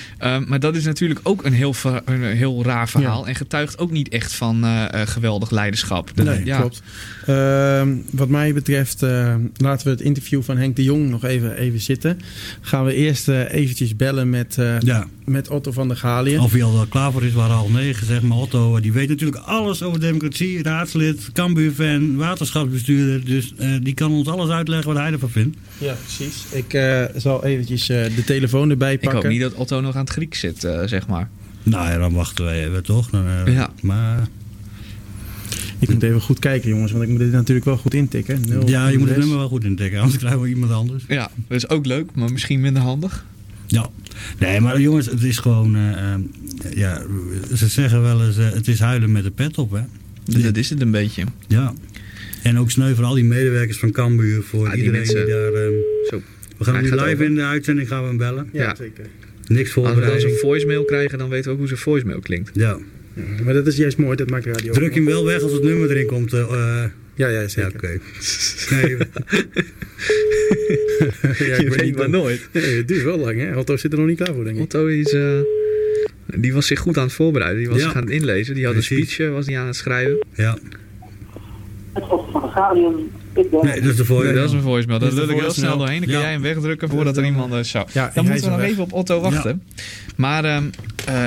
Maar 0.46 0.60
dat 0.60 0.76
is 0.76 0.84
natuurlijk 0.84 1.03
ook 1.24 1.46
een 1.46 1.54
heel, 1.54 1.74
ver- 1.74 2.02
een 2.06 2.24
heel 2.24 2.64
raar 2.64 2.90
verhaal. 2.90 3.28
En 3.28 3.36
getuigt 3.36 3.78
ook 3.80 3.92
niet 3.92 4.10
echt 4.10 4.34
van 4.34 4.64
eh, 4.64 5.02
eh, 5.02 5.08
geweldig 5.08 5.52
leiderschap. 5.52 6.12
Dat- 6.16 6.26
Nee, 6.26 6.46
ja. 6.46 6.60
klopt. 6.60 6.82
Ehm, 7.26 7.96
wat 8.12 8.30
mij 8.30 8.54
betreft, 8.54 9.04
eh, 9.04 9.36
laten 9.58 9.86
we 9.86 9.92
het 9.92 10.02
interview 10.02 10.42
van 10.44 10.58
Henk 10.58 10.76
de 10.76 10.84
Jong 10.84 11.10
nog 11.10 11.24
even, 11.24 11.58
even 11.58 11.80
zitten. 11.80 12.20
Gaan 12.62 12.86
we 12.86 12.94
eerst 12.94 13.28
eh, 13.30 13.54
eventjes 13.54 13.96
bellen 13.96 14.30
met, 14.30 14.58
eh, 14.58 14.80
Ja. 14.80 15.08
met 15.26 15.50
Otto 15.50 15.72
van 15.72 15.88
der 15.88 15.98
Galiën. 15.98 16.40
Of 16.40 16.52
hij 16.52 16.64
al 16.64 16.74
wel 16.74 16.86
klaar 16.86 17.12
voor 17.12 17.24
is, 17.24 17.34
waren 17.34 17.56
al 17.56 17.70
negen, 17.70 18.06
zeg 18.08 18.22
maar. 18.22 18.38
Otto, 18.38 18.80
die 18.80 18.92
weet 18.92 19.10
natuurlijk 19.10 19.42
alles 19.46 19.84
over 19.84 20.00
democratie, 20.00 20.64
raadslid, 20.64 21.30
Cambuur-fan, 21.34 22.16
waterschapsbestuurder. 22.16 23.26
Dus 23.26 23.54
eh, 23.58 23.70
die 23.82 23.94
kan 23.94 24.12
ons 24.12 24.28
alles 24.28 24.50
uitleggen 24.50 24.94
wat 24.94 25.02
hij 25.02 25.12
ervan 25.12 25.30
vindt. 25.30 25.58
Ja, 25.78 25.96
precies. 26.04 26.44
Ik 26.52 26.74
eh, 26.74 27.04
zal 27.16 27.46
eventjes 27.46 27.90
eh, 27.90 28.04
de 28.16 28.24
telefoon 28.26 28.70
erbij 28.70 28.94
Ik 28.94 29.00
pakken. 29.00 29.20
hoop 29.22 29.32
niet 29.32 29.42
dat 29.42 29.54
Otto 29.54 29.82
nog 29.82 29.96
aan 29.96 30.02
het 30.02 30.10
Grieks 30.10 30.40
zit, 30.40 30.64
eh, 30.64 30.82
zeg 30.94 31.08
maar. 31.08 31.30
Nou 31.64 31.90
ja, 31.92 31.98
dan 31.98 32.14
wachten 32.14 32.46
we 32.46 32.52
even 32.52 32.84
toch. 32.84 33.10
Dan, 33.10 33.26
eh, 33.28 33.54
Ja. 33.54 33.70
Maar 33.82 34.28
Ik 35.80 35.90
moet 35.90 36.04
even 36.04 36.22
goed 36.22 36.40
kijken, 36.40 36.70
jongens, 36.70 36.92
want 36.92 37.04
ik 37.04 37.10
moet 37.10 37.20
dit 37.20 37.32
natuurlijk 37.32 37.66
wel 37.66 37.78
goed 37.78 37.94
intikken. 37.94 38.42
Nul- 38.48 38.68
ja, 38.70 38.88
je 38.88 38.98
moet 38.98 39.08
het 39.10 39.18
nummer 39.18 39.38
wel 39.38 39.48
goed 39.48 39.64
intikken, 39.64 40.00
anders 40.00 40.18
krijgen 40.18 40.42
we 40.42 40.48
iemand 40.48 40.72
anders. 40.72 41.04
Ja, 41.08 41.32
dat 41.48 41.58
is 41.58 41.70
ook 41.70 41.86
leuk, 41.86 42.10
maar 42.16 42.32
misschien 42.32 42.62
minder 42.62 42.82
handig. 42.82 43.26
Ja. 43.68 43.90
Nee, 44.40 44.60
maar 44.62 44.80
jongens, 44.82 45.06
het 45.06 45.24
is 45.24 45.38
gewoon... 45.38 45.76
eh, 45.76 46.14
eh, 46.14 46.20
ja, 46.76 47.02
ze 47.56 47.68
zeggen 47.68 48.02
wel 48.02 48.26
eens, 48.26 48.36
het 48.36 48.68
is 48.68 48.80
huilen 48.80 49.12
met 49.12 49.24
de 49.24 49.32
pet 49.32 49.58
op, 49.58 49.72
hè. 49.72 49.82
Dat 50.42 50.56
is 50.58 50.70
het 50.70 50.82
een 50.82 50.92
beetje. 50.92 51.24
Ja. 51.48 51.74
En 52.44 52.60
ook 52.60 52.72
sneu 52.72 52.94
voor 52.96 53.04
al 53.06 53.14
die 53.14 53.24
medewerkers 53.24 53.78
van 53.78 53.92
Cambuur, 53.92 54.44
voor 54.44 54.70
die 54.70 54.84
iedereen 54.84 55.04
die, 55.08 55.14
daar... 55.16 55.26
Zo. 56.10 56.22
we 56.58 56.64
gaan 56.64 56.74
Hij 56.74 56.84
nu 56.84 56.90
live 56.90 57.02
over. 57.14 57.26
in 57.26 57.36
de 57.36 57.44
uitzending 57.44 57.88
gaan 57.88 58.02
we 58.02 58.08
hem 58.08 58.18
bellen. 58.18 58.50
Ja, 58.54 58.64
Ja. 58.64 58.76
zeker. 58.76 59.06
Niks 59.48 59.76
Als 59.78 59.94
we 59.94 60.02
dan 60.02 60.20
zo'n 60.20 60.32
voicemail 60.32 60.86
krijgen, 60.86 61.18
dan 61.18 61.30
weten 61.30 61.46
we 61.46 61.52
ook 61.52 61.58
hoe 61.58 61.68
zijn 61.68 61.80
voicemail 61.80 62.20
klinkt. 62.20 62.50
Ja. 62.54 62.78
Ja, 63.38 63.44
maar 63.44 63.54
dat 63.54 63.68
is 63.68 63.78
juist 63.78 63.98
mooi, 63.98 64.16
dat 64.16 64.30
maakt 64.30 64.46
radio. 64.46 64.74
Druk 64.74 64.90
je 64.94 64.96
hem 65.00 65.06
wel 65.06 65.26
weg 65.26 65.42
als 65.42 65.52
het 65.52 65.64
nummer 65.64 65.90
erin 65.92 66.06
komt. 66.06 66.34
eh, 66.34 66.40
eh, 66.40 66.90
Ja, 67.16 67.28
ja, 67.28 67.42
ja, 67.42 67.48
zeker. 67.48 67.74
oké. 67.76 67.88
Nee, 68.72 68.98
ja, 71.50 71.62
Je 71.62 71.74
weet 71.78 71.96
maar 71.98 72.10
nooit. 72.10 72.48
Nee, 72.52 72.78
het 72.78 72.88
duurt 72.88 73.04
wel 73.04 73.18
lang, 73.18 73.40
hè? 73.40 73.58
Otto 73.58 73.78
zit 73.78 73.92
er 73.92 73.98
nog 73.98 74.08
niet 74.08 74.18
klaar 74.18 74.34
voor, 74.34 74.44
denk 74.44 74.56
ik. 74.56 74.62
Otto 74.64 74.86
is, 74.86 75.14
eh, 75.14 75.40
die 76.36 76.54
was 76.54 76.68
zich 76.68 76.80
goed 76.80 76.98
aan 76.98 77.04
het 77.04 77.14
voorbereiden. 77.14 77.60
Die 77.60 77.70
was 77.70 77.78
Ja. 77.78 77.84
zich 77.84 77.96
aan 77.96 78.02
het 78.04 78.12
inlezen. 78.12 78.56
Die 78.56 78.66
had 78.66 78.76
een 78.76 78.84
speech 78.84 79.18
was 79.30 79.46
die 79.46 79.58
aan 79.58 79.68
het 79.68 79.76
schrijven. 79.76 80.20
ja. 80.36 80.58
Het 81.94 82.04
Otto 82.04 82.40
van 82.40 82.50
Galium. 82.52 83.12
Nee, 83.36 83.82
dat 83.82 83.90
is 83.92 83.96
de 83.96 84.06
voor. 84.06 84.24
dat 84.24 84.46
is 84.46 84.52
een 84.52 84.62
voicemail. 84.62 85.00
Dat 85.00 85.10
is 85.12 85.16
lul 85.16 85.28
de 85.28 85.34
ik 85.34 85.40
heel 85.40 85.52
snel 85.52 85.78
doorheen. 85.78 85.98
Dan 86.00 86.08
kun 86.10 86.18
Ja. 86.18 86.22
jij 86.22 86.32
hem 86.32 86.42
wegdrukken 86.42 86.90
voordat 86.90 87.18
er 87.18 87.26
iemand 87.26 87.68
zou. 87.68 87.88
Ja, 87.94 88.08
ik 88.08 88.14
Dan 88.14 88.26
moeten 88.26 88.44
we 88.44 88.50
nog 88.50 88.62
even 88.62 88.84
op 88.84 88.94
Otto 88.94 89.20
wachten. 89.22 89.64
Maar 90.16 90.46
ehm, 90.46 90.64
eh, 91.06 91.26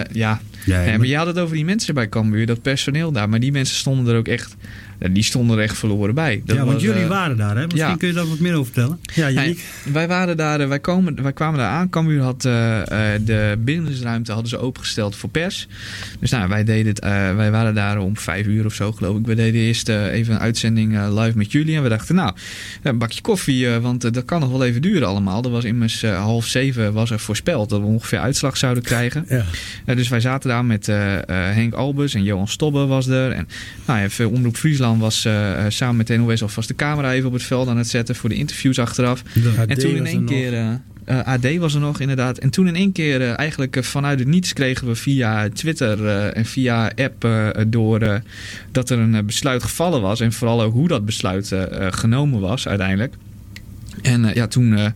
ja, 0.66 0.96
maar- 0.96 1.06
je 1.06 1.16
had 1.16 1.26
het 1.26 1.38
over 1.38 1.54
die 1.54 1.64
mensen 1.64 1.94
bij 1.94 2.08
Cambuur, 2.08 2.46
dat 2.46 2.62
personeel 2.62 3.12
daar. 3.12 3.28
Maar 3.28 3.40
die 3.40 3.52
mensen 3.52 3.76
stonden 3.76 4.12
er 4.12 4.18
ook 4.18 4.28
echt, 4.28 4.56
ja, 4.98 5.08
die 5.08 5.22
stonden 5.22 5.56
er 5.56 5.62
echt 5.62 5.76
verloren 5.78 6.14
bij. 6.14 6.42
Dat 6.44 6.56
ja, 6.56 6.62
want 6.62 6.72
was, 6.74 6.82
jullie 6.82 7.02
eh, 7.02 7.08
waren 7.08 7.36
daar, 7.36 7.56
hè? 7.56 7.66
Misschien 7.66 7.90
ja. 7.90 7.96
kun 7.96 8.08
je 8.08 8.14
daar 8.14 8.28
wat 8.28 8.38
meer 8.38 8.52
over 8.54 8.72
vertellen. 8.72 8.98
Ja, 9.14 9.24
Nee, 9.24 9.34
Janiek. 9.34 9.64
wij, 9.92 10.08
waren 10.08 10.36
daar, 10.36 10.60
eh, 10.60 10.68
wij, 10.68 10.80
komen, 10.80 11.22
wij 11.22 11.32
kwamen 11.32 11.58
daar 11.58 11.70
aan. 11.70 11.88
Cambuur 11.88 12.22
had 12.22 12.44
eh, 12.44 13.14
eh, 13.14 13.20
de 13.24 13.58
binnenruimte 13.58 14.32
hadden 14.32 14.50
ze 14.50 14.58
opengesteld 14.58 15.16
voor 15.16 15.28
pers. 15.28 15.68
Dus 16.20 16.30
nou, 16.30 16.48
wij, 16.48 16.64
deden 16.64 16.86
het, 16.86 17.00
eh, 17.00 17.36
wij 17.36 17.50
waren 17.50 17.74
daar 17.74 17.98
om 17.98 18.16
vijf 18.16 18.46
uur 18.46 18.64
of 18.64 18.74
zo, 18.74 18.92
geloof 18.92 19.18
ik. 19.18 19.26
We 19.26 19.34
deden 19.34 19.60
eerst 19.60 19.88
even 19.88 20.34
een 20.34 20.40
uitzending 20.40 21.08
live 21.08 21.36
met 21.36 21.52
jullie. 21.52 21.76
En 21.76 21.82
we 21.82 21.88
dachten, 21.88 22.14
nou, 22.14 22.34
een 22.82 22.98
bakje 22.98 23.20
koffie, 23.20 23.68
eh, 23.68 23.76
want 23.76 24.14
dat 24.14 24.24
kan 24.24 24.40
nog 24.40 24.50
wel 24.50 24.64
even 24.64 24.82
duren 24.82 25.08
allemaal. 25.08 25.42
Er 25.44 25.50
was 25.50 25.64
immers 25.64 26.02
half 26.02 26.46
zeven 26.46 26.92
was 26.92 27.10
er 27.10 27.18
voorspeld 27.18 27.70
dat 27.70 27.80
we 27.80 27.86
ongeveer 27.86 28.18
uitslag 28.18 28.56
zouden 28.56 28.82
krijgen. 28.82 29.26
Ja. 29.28 29.94
Dus 29.94 30.08
wij 30.08 30.20
zaten 30.20 30.48
daar 30.48 30.55
met 30.62 30.88
eh, 30.88 31.16
eh, 31.16 31.54
Henk 31.54 31.74
Albers 31.74 32.14
en 32.14 32.22
Johan 32.22 32.48
Stobbe 32.48 32.86
was 32.86 33.06
er. 33.06 33.32
En 33.32 33.48
nou, 33.86 34.00
even 34.00 34.30
Omroep 34.30 34.56
Friesland 34.56 35.00
was 35.00 35.24
eh, 35.24 35.64
samen 35.68 35.96
met 35.96 36.06
de 36.06 36.16
NOS 36.16 36.42
alvast 36.42 36.68
de 36.68 36.74
camera 36.74 37.12
even 37.12 37.26
op 37.26 37.32
het 37.32 37.42
veld 37.42 37.68
aan 37.68 37.76
het 37.76 37.88
zetten 37.88 38.14
voor 38.14 38.28
de 38.28 38.34
interviews 38.34 38.78
achteraf. 38.78 39.22
En 39.66 39.78
toen 39.78 39.96
in 39.96 40.06
één 40.06 40.24
keer... 40.24 40.80
AD 41.24 41.56
was 41.56 41.74
er 41.74 41.80
nog 41.80 42.00
inderdaad. 42.00 42.38
En 42.38 42.50
toen 42.50 42.66
in 42.66 42.74
één 42.74 42.92
keer 42.92 43.30
eigenlijk 43.30 43.84
vanuit 43.84 44.18
het 44.18 44.28
niets 44.28 44.52
kregen 44.52 44.86
we 44.86 44.94
via 44.94 45.48
Twitter 45.48 46.06
en 46.28 46.44
via 46.44 46.92
app 46.96 47.28
door 47.68 48.22
dat 48.72 48.90
er 48.90 48.98
een 48.98 49.26
besluit 49.26 49.62
gevallen 49.62 50.00
was. 50.00 50.20
En 50.20 50.32
vooral 50.32 50.62
ook 50.62 50.72
hoe 50.72 50.88
dat 50.88 51.04
besluit 51.04 51.52
genomen 51.90 52.40
was 52.40 52.68
uiteindelijk. 52.68 53.14
En 54.02 54.30
ja, 54.34 54.46
toen 54.46 54.92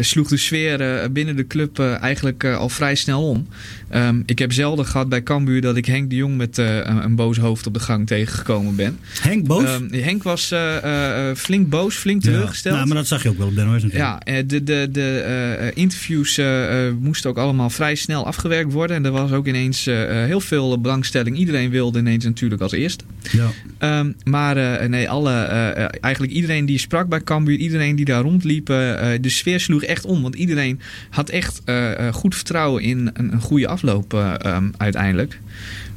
sloeg 0.00 0.28
de 0.28 0.36
sfeer 0.36 0.80
eh, 0.80 1.08
binnen 1.10 1.36
de 1.36 1.46
club 1.46 1.78
eh, 1.78 2.02
eigenlijk 2.02 2.44
eh, 2.44 2.56
al 2.56 2.68
vrij 2.68 2.94
snel 2.94 3.28
om. 3.28 3.46
Ehm, 3.88 4.20
ik 4.26 4.38
heb 4.38 4.52
zelden 4.52 4.86
gehad 4.86 5.08
bij 5.08 5.22
Cambuur 5.22 5.60
dat 5.60 5.76
ik 5.76 5.86
Henk 5.86 6.10
de 6.10 6.16
Jong 6.16 6.36
met 6.36 6.58
eh, 6.58 6.76
een, 6.76 7.14
boos 7.16 7.36
hoofd 7.36 7.66
op 7.66 7.74
de 7.74 7.80
gang 7.80 8.06
tegengekomen 8.06 8.76
ben. 8.76 8.98
Henk 9.20 9.46
Boos? 9.46 9.64
Ehm, 9.64 9.92
Henk 9.92 10.22
was 10.22 10.50
eh, 10.50 10.76
eh, 10.76 11.28
eh, 11.30 11.36
flink 11.36 11.68
boos, 11.68 11.94
flink 11.96 12.22
Ja. 12.24 12.30
teleurgesteld. 12.30 12.74
Nou, 12.74 12.86
maar 12.86 12.96
dat 12.96 13.06
zag 13.06 13.22
je 13.22 13.28
ook 13.28 13.38
wel 13.38 13.46
op 13.46 13.54
de 13.54 13.62
NOS 13.62 13.82
natuurlijk. 13.82 13.94
Ja, 13.94 14.20
eh, 14.20 14.42
de, 14.46 14.62
de, 14.64 14.88
de 14.92 15.18
eh, 15.26 15.66
eh, 15.68 15.72
interviews 15.74 16.38
eh, 16.38 16.86
eh, 16.86 16.94
moesten 17.00 17.30
ook 17.30 17.38
allemaal 17.38 17.70
vrij 17.70 17.94
snel 17.94 18.26
afgewerkt 18.26 18.72
worden. 18.72 18.96
En 18.96 19.04
er 19.04 19.10
was 19.10 19.32
ook 19.32 19.46
ineens 19.46 19.86
eh, 19.86 20.20
eh, 20.22 20.26
heel 20.26 20.40
veel 20.40 20.80
belangstelling. 20.80 21.36
Iedereen 21.36 21.70
wilde 21.70 21.98
ineens 21.98 22.24
natuurlijk 22.24 22.62
als 22.62 22.72
eerste. 22.72 23.04
Ja. 23.30 23.46
Ehm, 23.78 24.12
maar 24.24 24.56
eh, 24.56 24.88
nee, 24.88 25.10
alle, 25.10 25.32
eh, 25.32 25.84
eh, 25.84 25.88
eigenlijk 26.00 26.32
iedereen 26.32 26.66
die 26.66 26.78
sprak 26.78 27.08
bij 27.08 27.20
Cambuur, 27.22 27.56
iedereen 27.56 27.96
die 27.96 28.04
daar 28.04 28.22
rondliep, 28.22 28.70
eh, 28.70 29.14
eh, 29.14 29.22
de 29.22 29.28
sfeer 29.28 29.60
sloeg 29.70 29.82
echt 29.82 30.04
om. 30.04 30.22
Want 30.22 30.34
iedereen 30.34 30.80
had 31.10 31.28
echt 31.28 31.62
eh, 31.64 32.06
eh, 32.06 32.14
goed 32.14 32.34
vertrouwen 32.34 32.82
in 32.82 33.10
een, 33.12 33.32
een 33.32 33.40
goede 33.40 33.68
afloop 33.68 34.14
eh, 34.14 34.34
ehm, 34.38 34.68
uiteindelijk. 34.76 35.40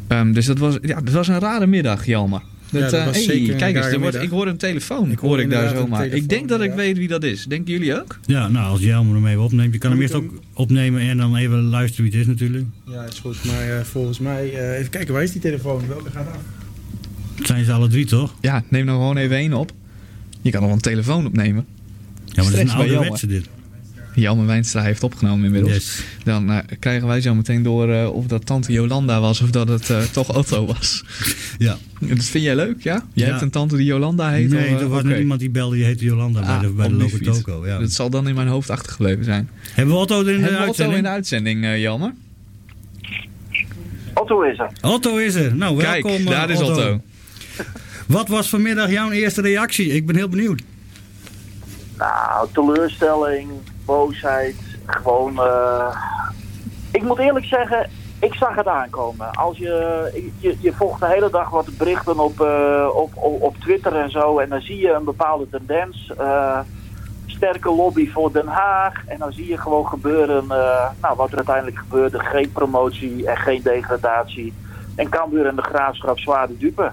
Ehm, 0.07 0.31
dus 0.31 0.45
dat 0.45 0.57
was, 0.57 0.77
ja, 0.81 1.01
dat 1.01 1.13
was 1.13 1.27
een 1.27 1.39
rare 1.39 1.67
middag, 1.67 2.05
Jelmer. 2.05 2.41
Dat, 2.73 2.81
Ja, 2.81 2.89
dat 2.89 2.99
eh, 2.99 3.05
was 3.05 3.15
hey, 3.15 3.23
zeker 3.23 3.51
een 3.51 3.57
kijk 3.57 3.75
eens, 3.75 3.85
er 3.85 3.99
wordt, 3.99 4.21
ik 4.21 4.29
hoor 4.29 4.47
een 4.47 4.57
telefoon. 4.57 5.11
Ik 5.11 5.19
hoor 5.19 5.39
ik 5.39 5.49
daar 5.49 5.63
een 5.63 5.77
zomaar. 5.77 6.05
Ik 6.05 6.29
denk 6.29 6.49
dat 6.49 6.61
ik 6.61 6.69
ja. 6.69 6.75
weet 6.75 6.97
wie 6.97 7.07
dat 7.07 7.23
is. 7.23 7.45
Denken 7.45 7.73
jullie 7.73 8.01
ook? 8.01 8.19
ja, 8.25 8.47
nou, 8.47 8.69
als 8.71 8.81
jij 8.81 8.93
hem 8.93 9.27
even 9.27 9.43
opneemt. 9.43 9.73
Je 9.73 9.79
kan 9.79 9.91
hem 9.91 10.01
eerst 10.01 10.13
ook 10.13 10.31
opnemen 10.53 11.01
en 11.01 11.17
dan 11.17 11.35
even 11.35 11.61
luisteren 11.61 12.11
wie 12.11 12.19
het 12.19 12.21
is 12.21 12.33
natuurlijk. 12.33 12.65
Ja, 12.87 13.03
is 13.03 13.19
goed. 13.19 13.43
Maar 13.43 13.77
eh, 13.77 13.83
volgens 13.83 14.19
mij... 14.19 14.53
eh, 14.53 14.77
even 14.77 14.89
kijken, 14.89 15.13
waar 15.13 15.23
is 15.23 15.31
die 15.31 15.41
telefoon? 15.41 15.87
Welke 15.87 16.11
gaat 16.11 16.27
af? 16.27 16.39
Het 17.35 17.47
zijn 17.47 17.65
ze 17.65 17.71
alle 17.71 17.87
drie, 17.87 18.05
toch? 18.05 18.35
Ja, 18.41 18.63
neem 18.69 18.85
nou 18.85 18.97
gewoon 18.97 19.17
even 19.17 19.35
één 19.35 19.53
op. 19.53 19.71
Je 20.41 20.51
kan 20.51 20.61
nog 20.61 20.71
een 20.71 20.79
telefoon 20.79 21.25
opnemen. 21.25 21.65
Ja, 22.25 22.43
maar 22.43 22.51
dat 22.51 22.61
is 22.61 22.71
een 22.71 22.77
ouderwetse 22.77 23.27
dit. 23.27 23.49
Jelmer 24.15 24.45
Wijnstra 24.45 24.81
heeft 24.81 25.03
opgenomen 25.03 25.45
inmiddels. 25.45 25.73
Yes. 25.73 26.03
Dan 26.23 26.51
eh, 26.51 26.57
krijgen 26.79 27.07
wij 27.07 27.21
zo 27.21 27.35
meteen 27.35 27.63
door 27.63 27.89
eh, 27.93 28.13
of 28.15 28.25
dat 28.25 28.45
tante 28.45 28.71
Jolanda 28.71 29.19
was 29.21 29.41
of 29.41 29.49
dat 29.49 29.67
het 29.67 29.89
eh, 29.89 30.01
toch 30.01 30.35
Otto 30.37 30.65
was. 30.65 31.03
Ja. 31.57 31.77
Dat 31.99 32.23
vind 32.25 32.43
jij 32.43 32.55
leuk, 32.55 32.83
ja? 32.83 33.03
Jij 33.13 33.25
Ja. 33.25 33.31
hebt 33.31 33.41
een 33.41 33.49
tante 33.49 33.75
die 33.75 33.85
Jolanda 33.85 34.29
heet? 34.29 34.49
Nee, 34.49 34.73
of, 34.75 34.81
er 34.81 34.87
was 34.89 35.03
net 35.03 35.19
iemand 35.19 35.39
die 35.39 35.49
belde, 35.49 35.75
die 35.75 35.85
heette 35.85 36.05
Jolanda 36.05 36.39
bij 36.39 36.49
Ah, 36.49 36.61
de, 36.61 36.69
bij 36.69 36.87
de. 36.87 37.61
Ja. 37.65 37.79
Dat 37.79 37.91
zal 37.91 38.09
dan 38.09 38.27
in 38.27 38.35
mijn 38.35 38.47
hoofd 38.47 38.69
achtergebleven 38.69 39.23
zijn. 39.23 39.49
Hebben 39.73 39.93
we 39.95 39.99
Otto 40.01 40.19
in 40.19 40.25
de 40.25 40.31
Hebben 40.31 40.49
we 40.49 40.55
Otto 40.55 40.65
uitzending? 40.65 40.97
in 40.97 41.03
de 41.03 41.09
uitzending, 41.09 41.63
eh, 41.63 41.79
Jelmer? 41.81 42.13
Otto 44.13 44.41
is 44.41 44.59
er. 44.59 44.69
Otto 44.81 45.17
is 45.17 45.35
er. 45.35 45.55
Nou, 45.55 45.79
Kijk, 45.79 46.03
welkom. 46.03 46.25
eh, 46.25 46.31
daar 46.31 46.49
is 46.49 46.61
Otto. 46.61 47.01
Wat 48.07 48.27
was 48.27 48.49
vanmiddag 48.49 48.89
jouw 48.91 49.11
eerste 49.11 49.41
reactie? 49.41 49.87
Ik 49.89 50.05
ben 50.05 50.15
heel 50.15 50.29
benieuwd. 50.29 50.61
Nou, 51.97 52.47
teleurstelling, 52.53 53.49
boosheid, 53.85 54.55
gewoon... 54.85 55.39
eh, 55.39 55.95
Ik 56.91 57.03
moet 57.03 57.19
eerlijk 57.19 57.45
zeggen, 57.45 57.89
ik 58.19 58.33
zag 58.33 58.55
het 58.55 58.67
aankomen. 58.67 59.31
Als 59.31 59.57
je, 59.57 60.31
je, 60.39 60.57
je 60.59 60.73
volgt 60.73 60.99
de 60.99 61.07
hele 61.07 61.29
dag 61.29 61.49
wat 61.49 61.77
berichten 61.77 62.19
op, 62.19 62.41
eh, 62.41 62.87
op, 62.95 63.11
op, 63.41 63.55
Twitter 63.57 63.95
en 63.95 64.09
zo... 64.11 64.39
en 64.39 64.49
dan 64.49 64.61
zie 64.61 64.77
je 64.77 64.91
een 64.91 65.03
bepaalde 65.03 65.49
tendens... 65.49 66.11
eh, 66.17 66.59
sterke 67.25 67.69
lobby 67.71 68.09
voor 68.11 68.31
Den 68.31 68.47
Haag. 68.47 69.05
En 69.07 69.17
dan 69.17 69.33
zie 69.33 69.47
je 69.47 69.57
gewoon 69.57 69.87
gebeuren, 69.87 70.47
nou, 71.01 71.15
wat 71.15 71.29
er 71.31 71.35
uiteindelijk 71.37 71.77
gebeurde. 71.77 72.19
Geen 72.19 72.51
promotie 72.51 73.27
en 73.29 73.37
geen 73.37 73.61
degradatie. 73.63 74.53
en 74.95 75.09
Cambuur 75.09 75.45
en 75.45 75.55
de 75.55 75.61
Graafschap 75.61 76.19
zwaar 76.19 76.47
de 76.47 76.57
dupe. 76.57 76.91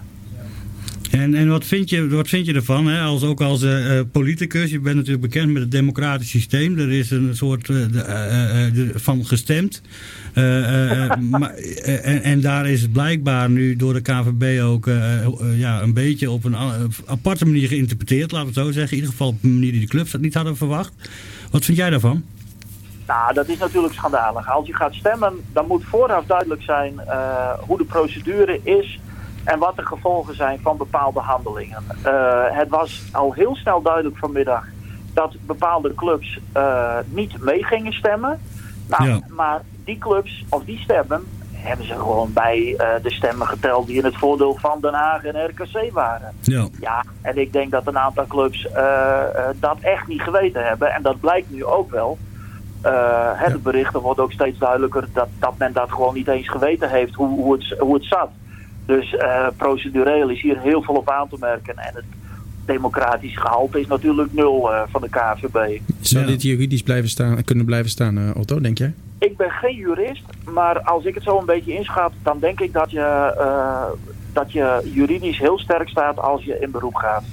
En, 1.10 1.34
en 1.34 1.48
wat, 1.48 1.64
vind 1.64 1.90
je, 1.90 2.08
wat 2.08 2.28
vind 2.28 2.46
je 2.46 2.54
ervan, 2.54 2.86
hè? 2.86 3.02
Als, 3.02 3.24
ook 3.24 3.40
als 3.40 3.62
eh, 3.62 3.98
eh, 3.98 4.06
politicus? 4.12 4.70
Je 4.70 4.80
bent 4.80 4.96
natuurlijk 4.96 5.22
bekend 5.22 5.52
met 5.52 5.62
het 5.62 5.70
democratisch 5.70 6.30
systeem. 6.30 6.78
Er 6.78 6.92
is 6.92 7.10
een 7.10 7.36
soort 7.36 7.68
eh, 7.68 7.76
de, 7.76 8.90
van 8.94 9.24
gestemd. 9.24 9.82
Maar, 11.30 11.54
en, 11.54 12.22
en 12.22 12.40
daar 12.40 12.68
is 12.68 12.88
blijkbaar 12.88 13.50
nu 13.50 13.76
door 13.76 13.92
de 13.92 14.00
KVB 14.00 14.62
ook 14.62 14.90
ja, 15.54 15.82
een 15.82 15.94
beetje 15.94 16.30
op 16.30 16.44
een 16.44 16.56
aparte 17.06 17.44
manier 17.46 17.68
geïnterpreteerd, 17.68 18.32
laten 18.32 18.52
we 18.52 18.60
het 18.60 18.66
zo 18.66 18.72
zeggen. 18.72 18.90
In 18.90 18.96
ieder 18.96 19.10
geval 19.10 19.28
op 19.28 19.42
een 19.42 19.54
manier 19.54 19.72
die 19.72 19.80
de 19.80 19.86
clubs 19.86 20.10
dat 20.10 20.20
niet 20.20 20.34
hadden 20.34 20.56
verwacht. 20.56 20.92
Wat 21.50 21.64
vind 21.64 21.76
jij 21.76 21.90
daarvan? 21.90 22.24
Nou, 23.06 23.34
dat 23.34 23.48
is 23.48 23.58
natuurlijk 23.58 23.94
schandalig. 23.94 24.50
Als 24.50 24.66
je 24.66 24.74
gaat 24.74 24.94
stemmen, 24.94 25.32
dan 25.52 25.66
moet 25.66 25.84
vooraf 25.84 26.24
duidelijk 26.26 26.62
zijn 26.62 27.00
hoe 27.66 27.78
de 27.78 27.84
procedure 27.84 28.60
is 28.62 28.98
en 29.44 29.58
wat 29.58 29.76
de 29.76 29.86
gevolgen 29.86 30.34
zijn 30.34 30.58
van 30.62 30.76
bepaalde 30.76 31.20
handelingen. 31.20 31.82
Eh, 32.02 32.42
het 32.48 32.68
was 32.68 33.02
al 33.12 33.32
heel 33.32 33.56
snel 33.56 33.82
duidelijk 33.82 34.16
vanmiddag 34.16 34.64
dat 35.14 35.34
bepaalde 35.40 35.94
clubs 35.94 36.38
eh, 36.52 36.96
niet 37.08 37.40
mee 37.42 37.64
gingen 37.64 37.92
stemmen. 37.92 38.40
Nou, 38.88 39.08
Ja. 39.08 39.20
maar 39.28 39.60
die 39.84 39.98
clubs, 39.98 40.44
of 40.48 40.64
die 40.64 40.78
stemmen, 40.78 41.22
hebben 41.52 41.86
ze 41.86 41.94
gewoon 41.94 42.32
bij 42.32 42.74
eh, 42.78 42.88
de 43.02 43.10
stemmen 43.10 43.46
geteld 43.46 43.86
die 43.86 43.96
in 43.98 44.04
het 44.04 44.16
voordeel 44.16 44.56
van 44.60 44.80
Den 44.80 44.94
Haag 44.94 45.24
en 45.24 45.44
RKC 45.46 45.92
waren. 45.92 46.34
Ja. 46.40 46.68
Ja, 46.80 47.04
en 47.22 47.38
ik 47.38 47.52
denk 47.52 47.70
dat 47.70 47.86
een 47.86 47.98
aantal 47.98 48.26
clubs 48.26 48.66
dat 49.54 49.76
echt 49.80 50.06
niet 50.06 50.22
geweten 50.22 50.66
hebben. 50.66 50.92
En 50.92 51.02
dat 51.02 51.20
blijkt 51.20 51.50
nu 51.50 51.64
ook 51.64 51.90
wel. 51.90 52.18
Hè, 53.36 53.52
De 53.52 53.58
berichten 53.62 54.00
worden 54.00 54.24
ook 54.24 54.32
steeds 54.32 54.58
duidelijker 54.58 55.08
dat, 55.12 55.28
dat 55.38 55.58
men 55.58 55.72
dat 55.72 55.90
gewoon 55.90 56.14
niet 56.14 56.28
eens 56.28 56.48
geweten 56.48 56.90
heeft 56.90 57.14
hoe, 57.14 57.28
hoe, 57.28 57.52
het, 57.52 57.78
hoe 57.78 57.94
het 57.94 58.04
zat. 58.04 58.28
Dus 58.86 59.16
eh, 59.16 59.46
procedureel 59.56 60.28
is 60.28 60.40
hier 60.42 60.58
heel 60.60 60.82
veel 60.82 60.94
op 60.94 61.10
aan 61.10 61.28
te 61.28 61.36
merken. 61.40 61.76
En 61.76 61.90
het 61.94 62.04
democratisch 62.66 63.36
gehalte 63.38 63.80
is 63.80 63.86
natuurlijk 63.86 64.32
nul 64.32 64.72
eh, 64.72 64.82
van 64.90 65.00
de 65.00 65.08
KVB. 65.08 65.80
Zou 66.00 66.24
Ja. 66.24 66.30
dit 66.30 66.42
juridisch 66.42 66.82
blijven 66.82 67.08
staan, 67.08 67.44
kunnen 67.44 67.64
blijven 67.64 67.90
staan, 67.90 68.18
eh, 68.18 68.36
Otto, 68.40 68.60
denk 68.60 68.78
jij? 68.78 68.94
Ik 69.18 69.36
ben 69.36 69.50
geen 69.50 69.74
jurist, 69.76 70.22
maar 70.52 70.80
als 70.80 71.04
ik 71.04 71.14
het 71.14 71.22
zo 71.24 71.38
een 71.38 71.46
beetje 71.46 71.74
inschat, 71.74 72.12
dan 72.22 72.38
denk 72.38 72.60
ik 72.60 72.72
dat 72.72 72.90
je, 72.90 73.34
eh, 73.38 73.84
dat 74.32 74.52
je 74.52 74.90
juridisch 74.94 75.38
heel 75.38 75.58
sterk 75.58 75.88
staat 75.88 76.18
als 76.18 76.44
je 76.44 76.58
in 76.60 76.70
beroep 76.70 76.94
gaat. 76.94 77.24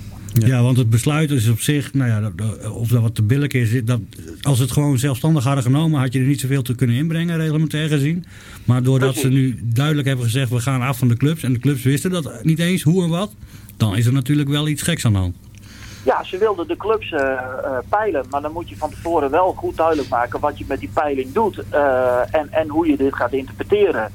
Ja. 0.46 0.62
want 0.62 0.78
het 0.78 0.90
besluit 0.90 1.32
is 1.32 1.50
op 1.50 1.60
zich, 1.60 1.94
nou 1.94 2.10
ja, 2.10 2.32
of 2.70 2.88
dat 2.88 3.02
wat 3.02 3.16
te 3.16 3.24
billig 3.24 3.52
is, 3.52 3.86
dat, 3.86 4.00
als 4.42 4.60
het 4.60 4.72
gewoon 4.72 4.98
zelfstandig 4.98 5.44
hadden 5.44 5.64
genomen, 5.64 6.00
had 6.00 6.14
je 6.14 6.20
er 6.20 6.26
niet 6.26 6.40
zoveel 6.40 6.62
te 6.62 6.76
kunnen 6.76 6.96
inbrengen, 6.96 7.38
reglementair 7.38 7.88
gezien. 7.88 8.26
Maar 8.66 8.84
doordat 8.84 9.16
ze 9.16 9.28
nu 9.28 9.60
duidelijk 9.64 10.08
hebben 10.08 10.26
gezegd, 10.26 10.50
we 10.50 10.60
gaan 10.60 10.82
af 10.82 10.98
van 10.98 11.08
de 11.08 11.18
clubs, 11.18 11.44
en 11.44 11.54
de 11.54 11.60
clubs 11.60 11.84
wisten 11.84 12.12
dat 12.12 12.44
niet 12.44 12.60
eens, 12.60 12.84
hoe 12.84 13.04
en 13.04 13.10
wat, 13.10 13.32
dan 13.78 13.98
is 13.98 14.06
er 14.06 14.14
natuurlijk 14.14 14.50
wel 14.50 14.68
iets 14.68 14.82
geks 14.82 15.06
aan 15.06 15.14
de 15.14 15.20
hand. 15.20 15.36
Ja, 16.08 16.24
ze 16.24 16.38
wilden 16.38 16.68
de 16.68 16.78
clubs 16.78 17.12
eh, 17.12 17.32
eh, 17.32 17.78
peilen, 17.90 18.26
maar 18.30 18.42
dan 18.42 18.52
moet 18.52 18.70
je 18.70 18.78
van 18.78 18.90
tevoren 18.90 19.32
wel 19.32 19.54
goed 19.54 19.78
duidelijk 19.78 20.10
maken 20.10 20.40
wat 20.40 20.58
je 20.58 20.66
met 20.68 20.80
die 20.80 20.90
peiling 20.94 21.34
doet 21.34 21.64
eh, 21.70 22.36
en, 22.36 22.52
en 22.52 22.68
hoe 22.70 22.88
je 22.88 22.98
dit 22.98 23.16
gaat 23.16 23.34
interpreteren. 23.34 24.12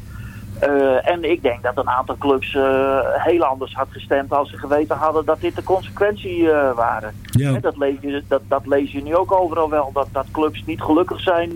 Eh, 0.62 1.10
en 1.10 1.30
ik 1.30 1.42
denk 1.42 1.62
dat 1.62 1.76
een 1.76 1.88
aantal 1.88 2.16
clubs 2.18 2.54
eh, 2.54 2.98
heel 3.14 3.44
anders 3.44 3.74
had 3.74 3.88
gestemd 3.90 4.32
als 4.32 4.50
ze 4.50 4.58
geweten 4.58 4.96
hadden 4.96 5.24
dat 5.24 5.40
dit 5.40 5.56
de 5.56 5.62
consequentie 5.62 6.50
eh, 6.50 6.74
waren. 6.74 7.14
Ja. 7.30 7.58
Dat, 7.60 7.76
lees 7.76 7.94
je, 8.00 8.22
dat, 8.28 8.42
dat 8.48 8.66
lees 8.66 8.92
je 8.92 9.02
nu 9.02 9.16
ook 9.16 9.32
overal 9.32 9.70
wel, 9.70 9.90
dat, 9.92 10.08
dat 10.12 10.26
clubs 10.32 10.62
niet 10.66 10.82
gelukkig 10.82 11.20
zijn 11.20 11.52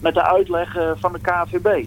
met 0.00 0.14
de 0.14 0.22
uitleg 0.22 0.78
van 0.94 1.12
de 1.12 1.18
KVB. 1.20 1.86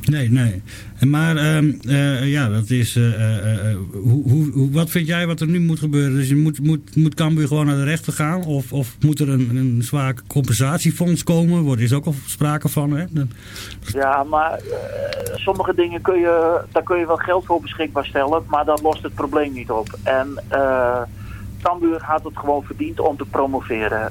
Nee, 0.00 0.30
nee. 0.30 0.62
Maar 1.06 1.36
ehm, 1.36 1.72
eh, 1.88 2.32
ja, 2.32 2.48
dat 2.48 2.70
is. 2.70 2.96
eh, 2.96 3.70
eh, 3.70 3.76
hoe, 3.92 4.50
hoe, 4.52 4.70
wat 4.70 4.90
vind 4.90 5.06
jij 5.06 5.26
wat 5.26 5.40
er 5.40 5.46
nu 5.46 5.60
moet 5.60 5.78
gebeuren? 5.78 6.14
Dus 6.14 6.28
je 6.28 6.36
moet, 6.36 6.62
moet, 6.62 6.96
moet 6.96 7.14
Cambuur 7.14 7.46
gewoon 7.46 7.66
naar 7.66 7.76
de 7.76 7.84
rechter 7.84 8.12
gaan? 8.12 8.44
Of, 8.44 8.72
of 8.72 8.96
moet 9.00 9.20
er 9.20 9.28
een, 9.28 9.56
een 9.56 9.82
zwaar 9.82 10.14
compensatiefonds 10.26 11.22
komen? 11.24 11.72
Er 11.72 11.82
is 11.82 11.92
ook 11.92 12.04
al 12.04 12.14
sprake 12.26 12.68
van. 12.68 12.92
Hè? 12.92 13.04
Ja, 13.92 14.24
maar 14.24 14.60
sommige 15.34 15.74
dingen 15.74 16.00
kun 16.00 16.18
je, 16.18 16.60
daar 16.72 16.82
kun 16.82 16.98
je 16.98 17.06
wel 17.06 17.16
geld 17.16 17.46
voor 17.46 17.60
beschikbaar 17.60 18.04
stellen, 18.06 18.42
maar 18.46 18.64
dat 18.64 18.82
lost 18.82 19.02
het 19.02 19.14
probleem 19.14 19.52
niet 19.52 19.70
op. 19.70 19.98
En 20.02 20.42
eh 20.48 21.02
Cambuur 21.62 22.02
had 22.02 22.24
het 22.24 22.36
gewoon 22.36 22.62
verdiend 22.62 23.00
om 23.00 23.16
te 23.16 23.24
promoveren. 23.24 24.10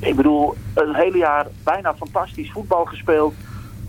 Ik 0.00 0.16
bedoel, 0.16 0.54
een 0.74 0.94
hele 0.94 1.18
jaar 1.18 1.46
bijna 1.64 1.94
fantastisch 1.94 2.50
voetbal 2.50 2.84
gespeeld. 2.84 3.34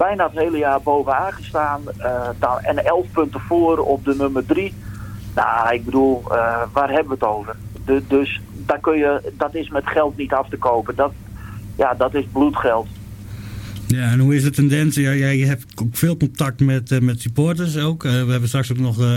Bijna 0.08 0.24
het 0.30 0.38
hele 0.44 0.58
jaar 0.58 0.82
bovenaan 0.82 1.32
gestaan. 1.34 1.82
eh, 1.98 2.30
en 2.62 2.86
elf 2.86 3.06
punten 3.12 3.40
voor 3.40 3.78
op 3.78 4.06
de 4.06 4.16
nummer 4.18 4.46
drie. 4.46 4.74
Nou, 5.36 5.74
ik 5.74 5.86
bedoel, 5.86 6.24
eh, 6.32 6.62
waar 6.74 6.90
hebben 6.90 7.08
we 7.08 7.14
het 7.14 7.24
over? 7.24 7.56
De, 7.86 8.02
dus 8.08 8.42
daar 8.66 8.80
kun 8.80 8.98
je, 8.98 9.32
dat 9.38 9.56
is 9.56 9.70
met 9.70 9.84
geld 9.88 10.18
niet 10.18 10.34
af 10.34 10.50
te 10.50 10.58
kopen. 10.58 10.96
Dat, 10.96 11.12
ja, 11.78 11.94
dat 11.94 12.14
is 12.14 12.26
bloedgeld. 12.32 12.88
Ja, 13.88 14.12
en 14.12 14.20
hoe 14.20 14.36
is 14.36 14.44
de 14.44 14.50
tendens? 14.50 14.96
Ja, 14.96 15.14
jij 15.14 15.38
hebt 15.38 15.66
ook 15.82 15.88
veel 15.92 16.18
contact 16.18 16.60
met, 16.60 16.92
eh, 16.92 17.00
met 17.00 17.22
supporters 17.22 17.78
ook. 17.78 18.04
We 18.04 18.10
hebben 18.10 18.48
straks 18.48 18.72
ook 18.72 18.78
nog 18.78 19.02
eh, 19.02 19.08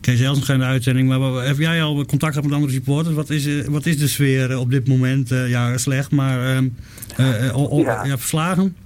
Kees 0.00 0.20
Elsens 0.20 0.48
in 0.48 0.58
de 0.58 0.64
uitzending. 0.64 1.08
Maar 1.08 1.18
wat- 1.18 1.46
heb 1.46 1.58
jij 1.58 1.82
al 1.82 1.94
contact 2.04 2.32
gehad 2.32 2.44
met 2.48 2.54
andere 2.54 2.72
supporters? 2.72 3.14
Wat 3.14 3.30
is, 3.30 3.66
wat 3.66 3.86
is 3.86 3.98
de 3.98 4.08
sfeer 4.08 4.58
op 4.58 4.70
dit 4.70 4.88
moment? 4.88 5.28
Ja, 5.28 5.76
slecht, 5.78 6.10
maar 6.10 6.54
ehm, 6.56 6.68
eh, 7.16 7.48
eh, 7.48 7.78
Ja. 7.78 8.04
ja, 8.04 8.18
verslagen? 8.18 8.76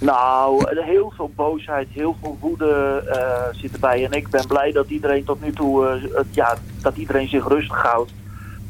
Nou, 0.00 0.66
heel 0.82 1.12
veel 1.16 1.30
boosheid, 1.36 1.88
heel 1.92 2.16
veel 2.22 2.36
woede 2.40 3.02
eh, 3.06 3.60
zit 3.60 3.72
erbij. 3.72 4.04
En 4.04 4.12
ik 4.12 4.28
ben 4.28 4.46
blij 4.46 4.72
dat 4.72 4.88
iedereen 4.88 5.24
tot 5.24 5.42
nu 5.42 5.52
toe, 5.52 5.86
eh, 5.86 6.22
ja, 6.30 6.56
dat 6.82 6.96
iedereen 6.96 7.28
zich 7.28 7.48
rustig 7.48 7.82
houdt. 7.82 8.12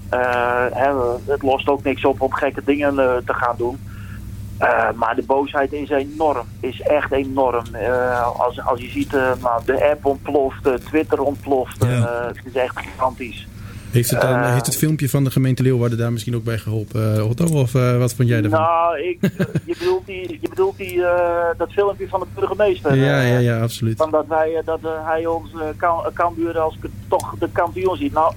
Eh, 0.09 0.67
hè, 0.71 0.93
het 1.25 1.43
lost 1.43 1.69
ook 1.69 1.83
niks 1.83 2.05
op 2.05 2.21
om 2.21 2.33
gekke 2.33 2.63
dingen 2.65 2.95
te 3.25 3.35
gaan 3.35 3.57
doen. 3.57 3.79
Maar 4.95 5.17
de 5.17 5.23
boosheid 5.23 5.73
is 5.73 5.91
enorm, 5.91 6.47
is 6.61 6.81
echt 6.81 7.13
enorm. 7.13 7.65
Als, 8.37 8.65
als 8.65 8.81
je 8.81 8.89
ziet, 8.89 9.13
nou, 9.43 9.65
de 9.65 9.91
app 9.91 10.05
ontploft, 10.05 10.85
Twitter 10.85 11.23
ontploft. 11.23 11.85
Ja. 11.85 12.27
het 12.27 12.41
is 12.45 12.55
echt 12.55 12.79
gigantisch. 12.79 13.49
Heeft 13.91 14.11
het, 14.11 14.21
dan, 14.21 14.35
Eh. 14.35 14.53
heeft 14.53 14.67
het 14.67 14.77
filmpje 14.77 15.09
van 15.09 15.25
de 15.25 15.31
gemeente 15.31 15.63
Leeuwarden 15.63 15.99
daar 15.99 16.13
misschien 16.13 16.35
ook 16.37 16.45
bij 16.45 16.59
geholpen, 16.59 17.17
eh, 17.17 17.29
Otto? 17.29 17.45
Of 17.45 17.75
eh, 17.75 17.99
wat 17.99 18.15
vond 18.15 18.29
jij 18.29 18.43
ervan? 18.43 18.61
Nou, 18.61 19.01
ik, 19.01 19.19
je 19.67 19.75
bedoelt, 19.79 20.07
die, 20.07 20.39
je 20.41 20.49
bedoelt 20.49 20.77
die, 20.77 21.05
eh, 21.05 21.59
dat 21.59 21.73
filmpje 21.73 22.09
van 22.09 22.21
de 22.21 22.27
burgemeester. 22.35 22.95
ja, 22.97 23.21
ja, 23.21 23.39
ja, 23.39 23.61
absoluut. 23.61 23.97
Van 23.97 24.11
dat, 24.11 24.27
wij, 24.29 24.63
dat 24.65 24.81
hij 25.05 25.27
ons 25.27 25.51
uh, 25.53 26.55
als 26.57 26.77
toch 27.09 27.35
de 27.39 27.49
kampioen 27.53 27.97
ziet. 27.97 28.13
Nou, 28.13 28.35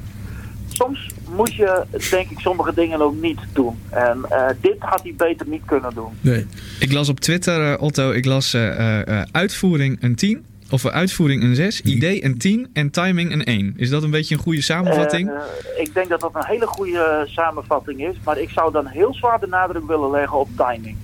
soms 0.74 1.10
moet 1.36 1.54
je 1.54 1.84
denk 2.10 2.30
ik 2.30 2.40
sommige 2.40 2.74
dingen 2.74 3.02
ook 3.02 3.22
niet 3.22 3.40
doen. 3.54 3.80
En 3.90 4.20
eh, 4.30 4.46
dit 4.62 4.76
had 4.80 5.02
hij 5.04 5.14
beter 5.18 5.48
niet 5.48 5.62
kunnen 5.66 5.92
doen. 5.96 6.12
Nee. 6.22 6.46
Ik 6.80 6.92
las 6.92 7.10
op 7.10 7.20
Twitter, 7.20 7.80
Otto, 7.80 8.12
ik 8.12 8.26
las 8.26 8.54
eh, 8.54 8.68
eh, 8.68 9.08
eh, 9.08 9.26
uitvoering 9.32 9.98
een 10.02 10.16
10. 10.16 10.46
Of 10.74 10.86
eh, 10.86 10.92
uitvoering 10.92 11.44
een 11.44 11.56
6, 11.56 11.82
idee 11.82 12.26
een 12.26 12.38
10 12.38 12.68
en 12.74 12.90
timing 12.90 13.32
een 13.32 13.44
1. 13.44 13.74
Is 13.78 13.90
dat 13.90 14.04
een 14.04 14.12
beetje 14.12 14.36
een 14.36 14.42
goede 14.42 14.62
samenvatting? 14.62 15.30
Eh, 15.30 15.36
eh, 15.36 15.82
ik 15.82 15.94
denk 15.94 16.10
dat 16.10 16.20
dat 16.20 16.36
een 16.36 16.46
hele 16.46 16.68
goede 16.68 17.24
samenvatting 17.30 18.08
is. 18.08 18.16
Maar 18.24 18.40
ik 18.40 18.50
zou 18.50 18.72
dan 18.72 18.86
heel 18.86 19.14
zwaar 19.14 19.40
de 19.40 19.48
nadruk 19.48 19.88
willen 19.88 20.12
leggen 20.12 20.40
op 20.40 20.50
timing. 20.58 20.96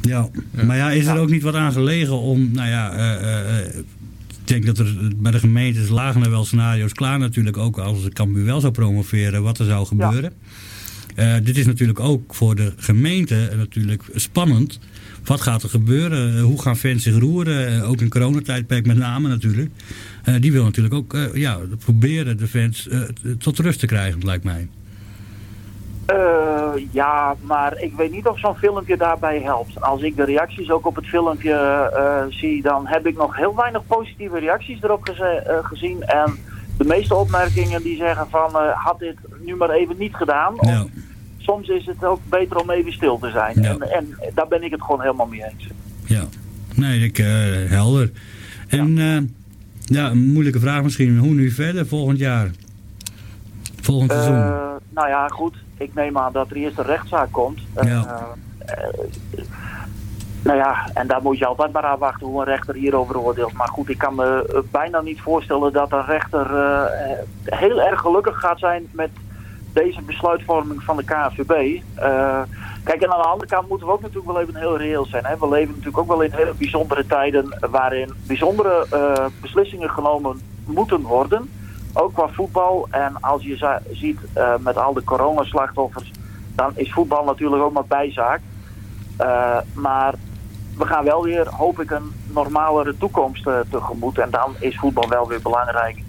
Ja. 0.00 0.28
maar 0.64 0.76
ja, 0.76 0.90
is 0.90 1.06
er 1.06 1.18
ook 1.18 1.30
niet 1.30 1.42
wat 1.42 1.54
aan 1.54 1.72
gelegen 1.72 2.18
om, 2.18 2.50
nou 2.52 2.68
ja, 2.68 2.92
eh, 2.92 3.14
eh, 3.14 3.58
eh, 3.58 3.76
ik 4.28 4.48
denk 4.48 4.66
dat 4.66 4.78
er 4.78 4.94
bij 5.16 5.32
de 5.32 5.38
gemeentes 5.38 5.88
lagen 5.88 6.22
er 6.22 6.30
wel 6.30 6.44
scenario's 6.44 6.92
klaar 6.92 7.18
natuurlijk, 7.18 7.56
ook 7.56 7.78
als 7.78 8.02
de 8.02 8.10
Cambuur 8.10 8.44
wel 8.44 8.60
zou 8.60 8.72
promoveren, 8.72 9.42
wat 9.42 9.58
er 9.58 9.66
zou 9.66 9.86
gebeuren. 9.86 10.32
Eh, 11.16 11.34
dit 11.42 11.56
is 11.56 11.66
natuurlijk 11.66 12.00
ook 12.00 12.34
voor 12.34 12.54
de 12.54 12.72
gemeente 12.76 13.50
natuurlijk 13.56 14.02
spannend. 14.14 14.78
Wat 15.26 15.40
gaat 15.40 15.62
er 15.62 15.68
gebeuren? 15.68 16.36
Eh, 16.36 16.42
Hoe 16.42 16.62
gaan 16.62 16.76
fans 16.76 17.02
zich 17.02 17.18
roeren? 17.18 17.66
Eh, 17.68 17.90
Ook 17.90 18.00
in 18.00 18.08
coronatijdperk 18.08 18.86
met 18.86 18.96
name 18.96 19.28
natuurlijk. 19.28 19.70
Eh, 20.24 20.34
die 20.40 20.52
wil 20.52 20.64
natuurlijk 20.64 20.94
ook 20.94 21.16
ja, 21.34 21.58
proberen 21.84 22.36
de 22.38 22.46
fans 22.46 22.88
tot 23.38 23.58
rust 23.58 23.80
te 23.80 23.86
krijgen, 23.86 24.24
lijkt 24.24 24.44
mij. 24.44 24.68
Ja, 26.90 27.34
maar 27.42 27.78
ik 27.78 27.92
weet 27.96 28.10
niet 28.12 28.26
of 28.26 28.38
zo'n 28.38 28.54
filmpje 28.56 28.96
daarbij 28.96 29.40
helpt. 29.40 29.80
Als 29.80 30.02
ik 30.02 30.16
de 30.16 30.24
reacties 30.24 30.70
ook 30.70 30.86
op 30.86 30.96
het 30.96 31.06
filmpje 31.06 32.26
zie, 32.30 32.62
dan 32.62 32.86
heb 32.86 33.06
ik 33.06 33.16
nog 33.16 33.36
heel 33.36 33.54
weinig 33.56 33.86
positieve 33.86 34.38
reacties 34.38 34.82
erop 34.82 35.02
geze- 35.02 35.60
gezien. 35.62 36.02
En 36.02 36.38
de 36.78 36.84
meeste 36.84 37.14
opmerkingen 37.14 37.82
die 37.82 37.96
zeggen 37.96 38.26
van, 38.30 38.50
had 38.74 38.98
dit 38.98 39.16
nu 39.44 39.56
maar 39.56 39.70
even 39.70 39.94
niet 39.98 40.14
gedaan. 40.14 40.60
Of 40.60 40.68
Ja. 40.68 40.84
Soms 41.46 41.68
is 41.68 41.86
het 41.86 42.04
ook 42.04 42.20
beter 42.28 42.56
om 42.56 42.70
even 42.70 42.92
stil 42.92 43.18
te 43.18 43.30
zijn. 43.30 43.62
Ja. 43.62 43.70
En, 43.70 43.82
en 43.90 44.16
daar 44.34 44.48
ben 44.48 44.62
ik 44.62 44.70
het 44.70 44.82
gewoon 44.82 45.00
helemaal 45.00 45.26
mee 45.26 45.44
eens. 45.44 45.68
Ja, 46.04 46.24
nee, 46.74 47.00
ik, 47.00 47.18
eh, 47.18 47.26
helder. 47.70 48.10
En 48.68 48.96
ja. 48.96 49.22
ja, 49.84 50.10
een 50.10 50.32
moeilijke 50.32 50.60
vraag 50.60 50.82
misschien. 50.82 51.18
Hoe 51.18 51.34
nu 51.34 51.50
verder 51.50 51.86
volgend 51.86 52.18
jaar? 52.18 52.50
Volgend 53.80 54.10
seizoen? 54.10 54.34
Eh, 54.34 54.72
nou 54.90 55.08
ja, 55.08 55.28
goed. 55.28 55.54
Ik 55.76 55.94
neem 55.94 56.18
aan 56.18 56.32
dat 56.32 56.50
er 56.50 56.56
eerst 56.56 56.78
een 56.78 56.84
rechtszaak 56.84 57.32
komt. 57.32 57.60
Ja. 57.74 58.34
Eh, 58.58 58.74
eh, 58.74 59.44
Nou 60.42 60.58
ja, 60.58 60.88
en 60.94 61.06
daar 61.06 61.22
moet 61.22 61.38
je 61.38 61.46
altijd 61.46 61.72
maar 61.72 61.84
aan 61.84 61.98
wachten 61.98 62.26
hoe 62.26 62.40
een 62.40 62.46
rechter 62.46 62.74
hierover 62.74 63.18
oordeelt. 63.18 63.52
Maar 63.52 63.68
goed, 63.68 63.88
ik 63.88 63.98
kan 63.98 64.14
me 64.14 64.46
eh, 64.52 64.60
bijna 64.70 65.00
niet 65.00 65.20
voorstellen 65.20 65.72
dat 65.72 65.92
een 65.92 66.04
rechter 66.06 66.56
eh, 66.56 66.82
heel 67.44 67.80
erg 67.80 68.00
gelukkig 68.00 68.38
gaat 68.38 68.58
zijn 68.58 68.88
met 68.92 69.10
deze 69.82 70.02
besluitvorming 70.02 70.82
van 70.82 70.96
de 70.96 71.04
KNVB. 71.04 71.82
Eh, 71.94 72.42
kijk, 72.84 73.02
en 73.02 73.12
aan 73.12 73.22
de 73.22 73.28
andere 73.28 73.50
kant 73.50 73.68
moeten 73.68 73.86
we 73.86 73.92
ook 73.92 74.00
natuurlijk 74.00 74.26
wel 74.26 74.40
even 74.40 74.56
heel 74.56 74.78
reëel 74.78 75.06
zijn. 75.06 75.24
Hè? 75.24 75.38
We 75.38 75.48
leven 75.48 75.68
natuurlijk 75.68 75.98
ook 75.98 76.06
wel 76.06 76.20
in 76.20 76.32
hele 76.32 76.54
bijzondere 76.58 77.06
tijden 77.06 77.58
waarin 77.70 78.12
bijzondere 78.26 78.86
eh, 78.90 79.26
beslissingen 79.40 79.90
genomen 79.90 80.40
moeten 80.66 81.00
worden. 81.00 81.50
Ook 81.92 82.14
qua 82.14 82.28
voetbal. 82.28 82.86
En 82.90 83.20
als 83.20 83.42
je 83.42 83.80
ziet 83.90 84.20
eh, 84.32 84.54
met 84.58 84.76
al 84.76 84.92
de 84.92 85.04
coronaslachtoffers, 85.04 86.10
dan 86.54 86.70
is 86.74 86.92
voetbal 86.92 87.24
natuurlijk 87.24 87.62
ook 87.62 87.72
maar 87.72 87.86
bijzaak. 87.86 88.40
Maar 89.74 90.14
we 90.78 90.86
gaan 90.86 91.04
wel 91.04 91.22
weer, 91.22 91.48
hoop 91.48 91.80
ik, 91.80 91.90
een 91.90 92.12
normalere 92.26 92.96
toekomst 92.96 93.48
tegemoet. 93.70 94.18
En 94.18 94.30
dan 94.30 94.54
is 94.58 94.78
voetbal 94.78 95.08
wel 95.08 95.28
weer 95.28 95.42
belangrijk. 95.42 96.05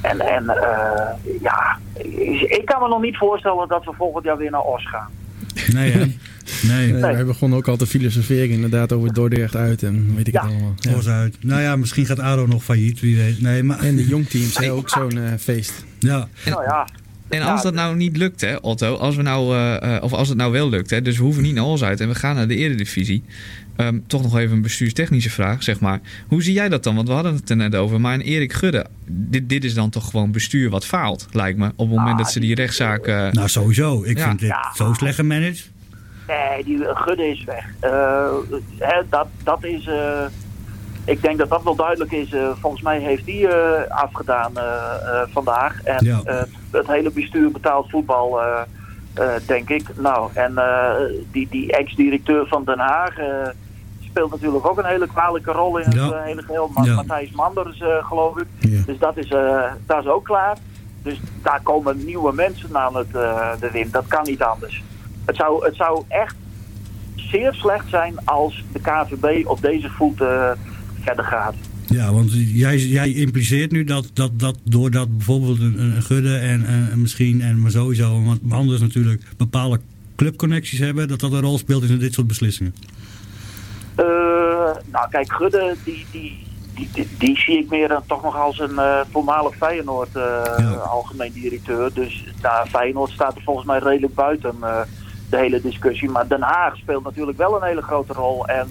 En, 0.00 0.20
en 0.20 0.48
eh, 0.48 1.08
ja, 1.40 1.78
ik 2.48 2.62
kan 2.64 2.82
me 2.82 2.88
nog 2.88 3.02
niet 3.02 3.16
voorstellen 3.16 3.68
dat 3.68 3.84
we 3.84 3.92
volgend 3.96 4.24
jaar 4.24 4.36
weer 4.36 4.50
naar 4.50 4.62
Os 4.62 4.88
gaan. 4.88 5.08
Nee, 5.72 5.92
hè? 5.92 5.98
Nee. 6.68 6.92
Nee, 6.92 7.00
Wij 7.00 7.24
begonnen 7.24 7.58
ook 7.58 7.68
al 7.68 7.76
te 7.76 7.86
filosoferen 7.86 8.50
inderdaad 8.50 8.92
over 8.92 9.12
Dordrecht 9.12 9.56
uit 9.56 9.82
en 9.82 10.14
weet 10.16 10.28
ik 10.28 10.32
het 10.32 10.42
allemaal. 10.42 10.74
Ja. 10.76 10.94
Os 10.94 11.08
uit. 11.08 11.36
Nou 11.40 11.60
ja, 11.60 11.76
misschien 11.76 12.06
gaat 12.06 12.18
ADO 12.18 12.46
nog 12.46 12.64
failliet, 12.64 13.00
wie 13.00 13.16
weet. 13.16 13.40
Nee, 13.40 13.62
maar... 13.62 13.78
En 13.78 13.96
de 13.96 14.06
jongteams 14.06 14.58
hebben 14.58 14.76
ook 14.80 14.88
zo'n 14.88 15.18
eh, 15.18 15.32
feest. 15.38 15.84
Ja. 15.98 16.28
Nou 16.44 16.62
ja. 16.62 16.86
En 17.28 17.42
als 17.42 17.62
dat 17.62 17.74
nou 17.74 17.96
niet 17.96 18.16
lukt, 18.16 18.40
hè, 18.40 18.56
Otto, 18.56 18.96
als 18.96 19.16
we 19.16 19.22
nou, 19.22 19.56
eh, 19.56 20.02
of 20.02 20.12
als 20.12 20.28
het 20.28 20.36
nou 20.36 20.52
wel 20.52 20.68
lukt, 20.68 20.90
hè, 20.90 21.02
dus 21.02 21.16
we 21.16 21.22
hoeven 21.22 21.42
niet 21.42 21.54
naar 21.54 21.64
Os 21.64 21.84
uit 21.84 22.00
en 22.00 22.08
we 22.08 22.14
gaan 22.14 22.34
naar 22.34 22.48
de 22.48 22.56
Eredivisie. 22.56 23.24
Ehm, 23.76 23.98
toch 24.06 24.22
nog 24.22 24.38
even 24.38 24.56
een 24.56 24.62
bestuurstechnische 24.62 25.30
vraag, 25.30 25.62
zeg 25.62 25.80
maar. 25.80 26.00
Hoe 26.28 26.42
zie 26.42 26.52
jij 26.54 26.68
dat 26.68 26.84
dan? 26.84 26.94
Want 26.94 27.08
we 27.08 27.14
hadden 27.14 27.34
het 27.34 27.50
er 27.50 27.56
net 27.56 27.74
over. 27.74 28.00
Maar 28.00 28.14
in 28.14 28.20
Erik 28.20 28.52
Gudde, 28.52 28.86
dit, 29.06 29.48
dit 29.48 29.64
is 29.64 29.74
dan 29.74 29.90
toch 29.90 30.10
gewoon 30.10 30.32
bestuur 30.32 30.70
wat 30.70 30.86
faalt, 30.86 31.26
lijkt 31.30 31.58
me. 31.58 31.66
Op 31.76 31.88
het 31.88 31.98
moment 31.98 32.18
dat 32.18 32.30
ze 32.30 32.40
die 32.40 32.54
rechtszaak... 32.54 33.06
Nou, 33.06 33.48
sowieso. 33.48 34.02
Ik 34.04 34.18
Ja. 34.18 34.26
vind 34.26 34.38
dit 34.40 34.48
Ja. 34.48 34.72
zo 34.74 34.92
slecht 34.92 35.14
gemanaged. 35.14 35.70
Nee, 36.28 36.64
die 36.64 36.86
eh, 36.86 36.96
Gudde 37.02 37.28
is 37.30 37.44
weg. 37.44 37.64
Eh, 37.80 38.32
hè, 38.78 39.02
dat, 39.08 39.26
dat 39.44 39.64
is... 39.64 39.86
eh, 39.86 40.24
ik 41.04 41.22
denk 41.22 41.38
dat 41.38 41.48
dat 41.48 41.62
wel 41.62 41.76
duidelijk 41.76 42.12
is. 42.12 42.34
Volgens 42.60 42.82
mij 42.82 42.98
heeft 43.00 43.24
die 43.24 43.48
eh, 43.48 43.90
afgedaan 43.90 44.52
vandaag. 45.32 45.82
En 45.82 46.04
Ja. 46.04 46.20
eh, 46.24 46.42
het 46.70 46.86
hele 46.86 47.10
bestuur 47.10 47.50
betaalt 47.50 47.90
voetbal, 47.90 48.40
denk 49.46 49.68
ik. 49.70 49.88
Nou, 49.96 50.30
en 50.34 50.58
eh, 50.58 50.94
die, 51.32 51.48
die 51.50 51.72
ex-directeur 51.72 52.46
van 52.46 52.64
Den 52.64 52.78
Haag... 52.78 53.18
eh, 53.18 53.26
speelt 54.00 54.30
natuurlijk 54.30 54.66
ook 54.66 54.78
een 54.78 54.84
hele 54.84 55.06
kwalijke 55.06 55.52
rol 55.52 55.78
in 55.78 55.84
het 55.84 55.94
Ja. 55.94 56.10
eh, 56.12 56.22
hele 56.24 56.42
geheel. 56.42 56.70
Ma- 56.74 56.84
Ja. 56.84 56.94
Matthijs 56.94 57.30
Manders, 57.30 57.80
eh, 57.80 58.04
geloof 58.06 58.38
ik. 58.38 58.46
Ja. 58.58 58.82
Dus 58.86 58.98
dat 58.98 59.16
is, 59.16 59.28
eh, 59.28 59.72
dat 59.86 59.98
is 60.00 60.06
ook 60.06 60.24
klaar. 60.24 60.56
Dus 61.02 61.20
daar 61.42 61.60
komen 61.62 62.04
nieuwe 62.04 62.32
mensen 62.32 62.76
aan 62.76 62.96
het, 62.96 63.14
eh, 63.14 63.50
de 63.60 63.70
wind. 63.70 63.92
Dat 63.92 64.06
kan 64.06 64.24
niet 64.24 64.42
anders. 64.42 64.82
Het 65.24 65.36
zou, 65.36 65.64
het 65.64 65.74
zou 65.76 66.02
echt 66.08 66.34
zeer 67.14 67.54
slecht 67.54 67.88
zijn 67.88 68.14
als 68.24 68.64
de 68.72 68.80
KVB 68.80 69.46
op 69.46 69.60
deze 69.60 69.90
voet 69.90 70.20
eh, 70.20 70.50
verder 71.00 71.24
gaat. 71.24 71.54
Ja, 71.90 72.12
want 72.12 72.32
jij, 72.32 72.76
jij 72.76 73.12
impliceert 73.12 73.70
nu 73.70 73.84
dat, 73.84 74.10
dat, 74.12 74.30
dat 74.38 74.56
doordat 74.64 75.16
bijvoorbeeld 75.16 75.60
een, 75.60 75.80
een 75.80 76.02
Gudde 76.02 76.36
en, 76.36 76.66
en 76.66 77.00
misschien, 77.00 77.40
en 77.40 77.60
maar 77.60 77.70
sowieso, 77.70 78.22
want 78.24 78.40
anders 78.50 78.80
natuurlijk 78.80 79.22
bepaalde 79.36 79.80
clubconnecties 80.16 80.78
hebben, 80.78 81.08
dat 81.08 81.20
dat 81.20 81.32
een 81.32 81.40
rol 81.40 81.58
speelt 81.58 81.82
in 81.82 81.98
dit 81.98 82.14
soort 82.14 82.26
beslissingen. 82.26 82.74
Eh, 83.94 84.04
nou 84.86 85.08
kijk, 85.10 85.32
Gudde, 85.32 85.76
die, 85.84 86.06
die, 86.10 86.46
die, 86.74 87.08
die, 87.18 87.38
zie 87.38 87.58
ik 87.58 87.70
meer 87.70 87.88
dan 87.88 88.02
toch 88.06 88.22
nog 88.22 88.36
als 88.36 88.58
een 88.58 88.78
eh, 88.78 89.00
voormalig 89.10 89.56
Feyenoord 89.56 90.16
eh, 90.16 90.22
Ja. 90.56 90.70
algemeen 90.70 91.32
directeur. 91.32 91.90
Dus 91.94 92.24
nou, 92.42 92.68
Feyenoord 92.68 93.10
staat 93.10 93.36
er 93.36 93.42
volgens 93.42 93.66
mij 93.66 93.78
redelijk 93.78 94.14
buiten 94.14 94.54
de 95.30 95.36
hele 95.36 95.60
discussie. 95.60 96.08
Maar 96.08 96.28
Den 96.28 96.42
Haag 96.42 96.76
speelt 96.76 97.04
natuurlijk 97.04 97.38
wel 97.38 97.56
een 97.56 97.68
hele 97.68 97.82
grote 97.82 98.12
rol. 98.12 98.46
En 98.46 98.68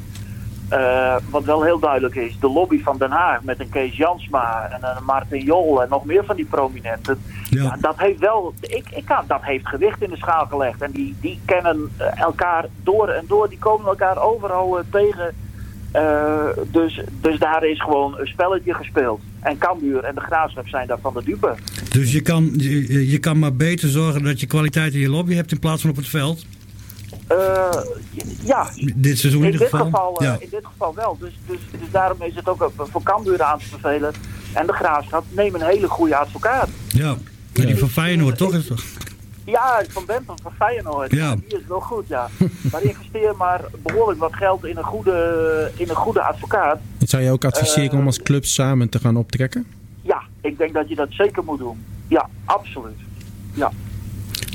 eh, 0.69 1.15
wat 1.29 1.43
wel 1.43 1.63
heel 1.63 1.79
duidelijk 1.79 2.15
is, 2.15 2.39
de 2.39 2.49
lobby 2.49 2.83
van 2.83 2.97
Den 2.97 3.11
Haag 3.11 3.43
met 3.43 3.59
een 3.59 3.69
Kees 3.69 3.97
Jansma 3.97 4.69
en 4.71 4.79
een 4.97 5.03
Martin 5.03 5.43
Jol 5.43 5.81
en 5.81 5.89
nog 5.89 6.05
meer 6.05 6.25
van 6.25 6.35
die 6.35 6.45
prominenten. 6.45 7.21
Ja. 7.49 7.63
Ja, 7.63 7.77
dat 7.79 7.97
heeft 7.97 8.19
wel, 8.19 8.53
ik, 8.61 8.89
ik 8.89 9.07
dat 9.27 9.41
heeft 9.41 9.67
gewicht 9.67 10.01
in 10.01 10.09
de 10.09 10.17
schaal 10.17 10.45
gelegd. 10.45 10.81
En 10.81 10.91
die, 10.91 11.15
die 11.21 11.39
kennen 11.45 11.91
eh, 11.97 12.21
elkaar 12.21 12.65
door 12.83 13.07
en 13.07 13.25
door, 13.27 13.49
die 13.49 13.57
komen 13.57 13.87
elkaar 13.87 14.21
overal 14.21 14.79
eh, 14.79 14.83
tegen. 14.91 15.33
Dus, 16.71 17.01
dus 17.21 17.39
daar 17.39 17.65
is 17.65 17.81
gewoon 17.81 18.19
een 18.19 18.27
spelletje 18.27 18.73
gespeeld. 18.73 19.21
En 19.39 19.57
Cambuur 19.57 20.03
en 20.03 20.15
de 20.15 20.21
Graafschap 20.21 20.67
zijn 20.67 20.87
daarvan 20.87 21.13
de 21.13 21.23
dupe. 21.23 21.55
Dus 21.91 22.11
je 22.11 22.21
kan, 22.21 22.53
je, 22.57 23.09
je 23.09 23.19
kan 23.19 23.39
maar 23.39 23.55
beter 23.55 23.89
zorgen 23.89 24.23
dat 24.23 24.39
je 24.39 24.47
kwaliteit 24.47 24.93
in 24.93 24.99
je 24.99 25.09
lobby 25.09 25.33
hebt 25.33 25.51
in 25.51 25.59
plaats 25.59 25.81
van 25.81 25.89
op 25.89 25.95
het 25.95 26.07
veld. 26.07 26.45
Eh, 27.29 27.81
ja, 28.43 28.69
Dit 28.95 29.17
seizoen 29.19 29.43
in 29.43 29.51
dit, 29.51 29.61
geval. 29.61 29.85
geval, 29.85 30.19
eh, 30.19 30.27
ja. 30.27 30.37
in 30.39 30.47
dit 30.51 30.65
geval 30.65 30.95
wel. 30.95 31.17
Dus, 31.19 31.39
dus, 31.47 31.59
dus 31.71 31.91
daarom 31.91 32.21
is 32.21 32.35
het 32.35 32.47
ook 32.47 32.61
eh, 32.61 32.67
voor 32.91 33.03
Cambuur 33.03 33.43
aan 33.43 33.59
te 33.59 33.65
bevelen. 33.71 34.13
En 34.53 34.67
de 34.67 34.73
Graafschap 34.73 35.23
neem 35.29 35.55
een 35.55 35.61
hele 35.61 35.87
goede 35.87 36.15
advocaat. 36.15 36.69
ja. 36.87 37.15
Maar 37.55 37.65
die 37.67 37.77
van 37.77 37.89
Feyenoord 37.89 38.37
toch? 38.37 38.53
Is 38.53 38.67
toch? 38.67 38.83
Ja, 39.45 39.83
van 39.87 40.05
Bentham 40.05 40.35
van 40.41 40.51
Feyenoord. 40.57 41.11
Ja. 41.11 41.35
Die 41.35 41.57
is 41.59 41.65
wel 41.67 41.79
goed, 41.79 42.07
ja. 42.07 42.29
Maar 42.71 42.83
investeer 42.83 43.35
maar 43.37 43.61
behoorlijk 43.83 44.19
wat 44.19 44.33
geld 44.35 44.65
in 44.65 44.77
een 44.77 44.83
goede, 44.83 45.71
in 45.75 45.89
een 45.89 45.95
goede 45.95 46.21
advocaat. 46.21 46.79
Zou 46.99 47.23
je 47.23 47.31
ook 47.31 47.45
adviseren 47.45 47.91
Eh, 47.91 47.97
om 47.99 48.05
als 48.05 48.21
club 48.21 48.45
samen 48.45 48.89
te 48.89 48.99
gaan 48.99 49.17
optrekken? 49.17 49.65
Ja, 50.01 50.21
ik 50.41 50.57
denk 50.57 50.73
dat 50.73 50.89
je 50.89 50.95
dat 50.95 51.07
zeker 51.09 51.43
moet 51.43 51.59
doen. 51.59 51.85
Ja, 52.07 52.29
absoluut. 52.45 52.97
Ja. 53.53 53.71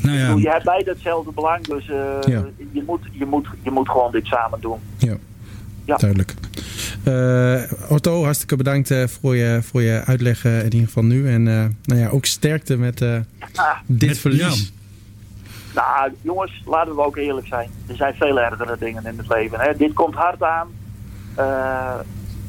Nou 0.04 0.18
bedoel, 0.18 0.36
je 0.36 0.42
ja, 0.42 0.52
hebt 0.52 0.64
beide 0.64 0.90
hetzelfde 0.90 1.32
belang, 1.32 1.64
dus 1.66 1.88
eh, 1.88 1.96
Ja. 2.20 2.44
je, 2.72 2.82
moet, 2.86 3.00
je, 3.12 3.26
moet, 3.26 3.46
je 3.62 3.70
moet 3.70 3.88
gewoon 3.88 4.12
dit 4.12 4.26
samen 4.26 4.60
doen. 4.60 4.78
Ja, 4.98 5.16
Ja. 5.84 5.96
duidelijk. 5.96 6.34
Eh, 7.04 7.90
Otto, 7.92 8.22
hartstikke 8.24 8.56
bedankt 8.56 8.90
eh, 8.90 9.06
voor, 9.06 9.36
je, 9.36 9.58
voor 9.62 9.82
je 9.82 10.02
uitleg 10.04 10.44
in 10.44 10.64
ieder 10.64 10.80
geval 10.86 11.02
nu. 11.04 11.28
En 11.28 11.48
eh, 11.48 11.64
nou 11.84 12.00
ja, 12.00 12.08
ook 12.08 12.24
sterkte 12.24 12.76
met 12.76 13.00
eh, 13.02 13.16
Ah, 13.54 13.76
dit 13.86 14.08
Met- 14.08 14.18
verlies. 14.18 14.72
nou, 15.74 16.12
jongens, 16.20 16.62
laten 16.66 16.94
we 16.94 17.04
ook 17.04 17.16
eerlijk 17.16 17.46
zijn. 17.46 17.68
Er 17.86 17.96
zijn 17.96 18.14
veel 18.14 18.40
ergere 18.40 18.76
dingen 18.78 19.06
in 19.06 19.18
het 19.18 19.28
leven. 19.28 19.60
Hè. 19.60 19.76
Dit 19.76 19.92
komt 19.92 20.14
hard 20.14 20.42
aan. 20.42 20.68
Eh, 21.34 21.94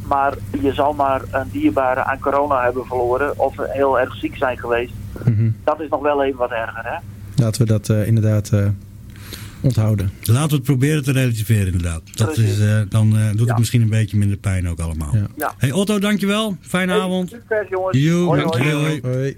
maar 0.08 0.34
je 0.62 0.74
zal 0.74 0.94
maar 0.94 1.22
een 1.32 1.50
dierbare 1.52 2.04
aan 2.04 2.20
corona 2.20 2.64
hebben 2.64 2.86
verloren. 2.86 3.40
Of 3.40 3.54
heel 3.58 4.00
erg 4.00 4.16
ziek 4.16 4.36
zijn 4.38 4.58
geweest. 4.58 4.94
Mhm. 5.26 5.50
Dat 5.64 5.80
is 5.80 5.90
nog 5.90 6.02
wel 6.02 6.24
even 6.24 6.38
wat 6.40 6.52
erger, 6.52 6.84
hè? 6.84 6.98
Laten 7.36 7.62
we 7.62 7.68
dat 7.68 7.90
eh, 7.90 8.08
inderdaad 8.08 8.50
eh, 8.50 8.68
onthouden. 9.62 10.12
laten 10.24 10.50
we 10.50 10.56
het 10.56 10.64
proberen 10.64 11.04
te 11.04 11.12
relativeren 11.12 11.66
inderdaad. 11.66 12.02
Dat 12.16 12.38
is, 12.38 12.60
eh, 12.60 12.80
dan 12.90 13.18
eh, 13.18 13.30
doet 13.32 13.40
Ja. 13.40 13.46
het 13.46 13.58
misschien 13.58 13.82
een 13.82 13.90
beetje 13.90 14.18
minder 14.18 14.38
pijn 14.38 14.70
ook 14.70 14.80
allemaal. 14.80 15.16
Ja. 15.16 15.28
Ja. 15.38 15.54
Hey 15.58 15.72
Otto, 15.72 16.00
dankjewel. 16.00 16.58
Fijne 16.62 16.94
avond. 16.94 17.30
Succes, 17.30 17.68
jongens. 17.70 17.98
Jo, 17.98 18.26
Hoi, 18.26 18.42
dankjewel. 18.42 18.80
Hoi. 18.80 19.00
Hoi. 19.02 19.38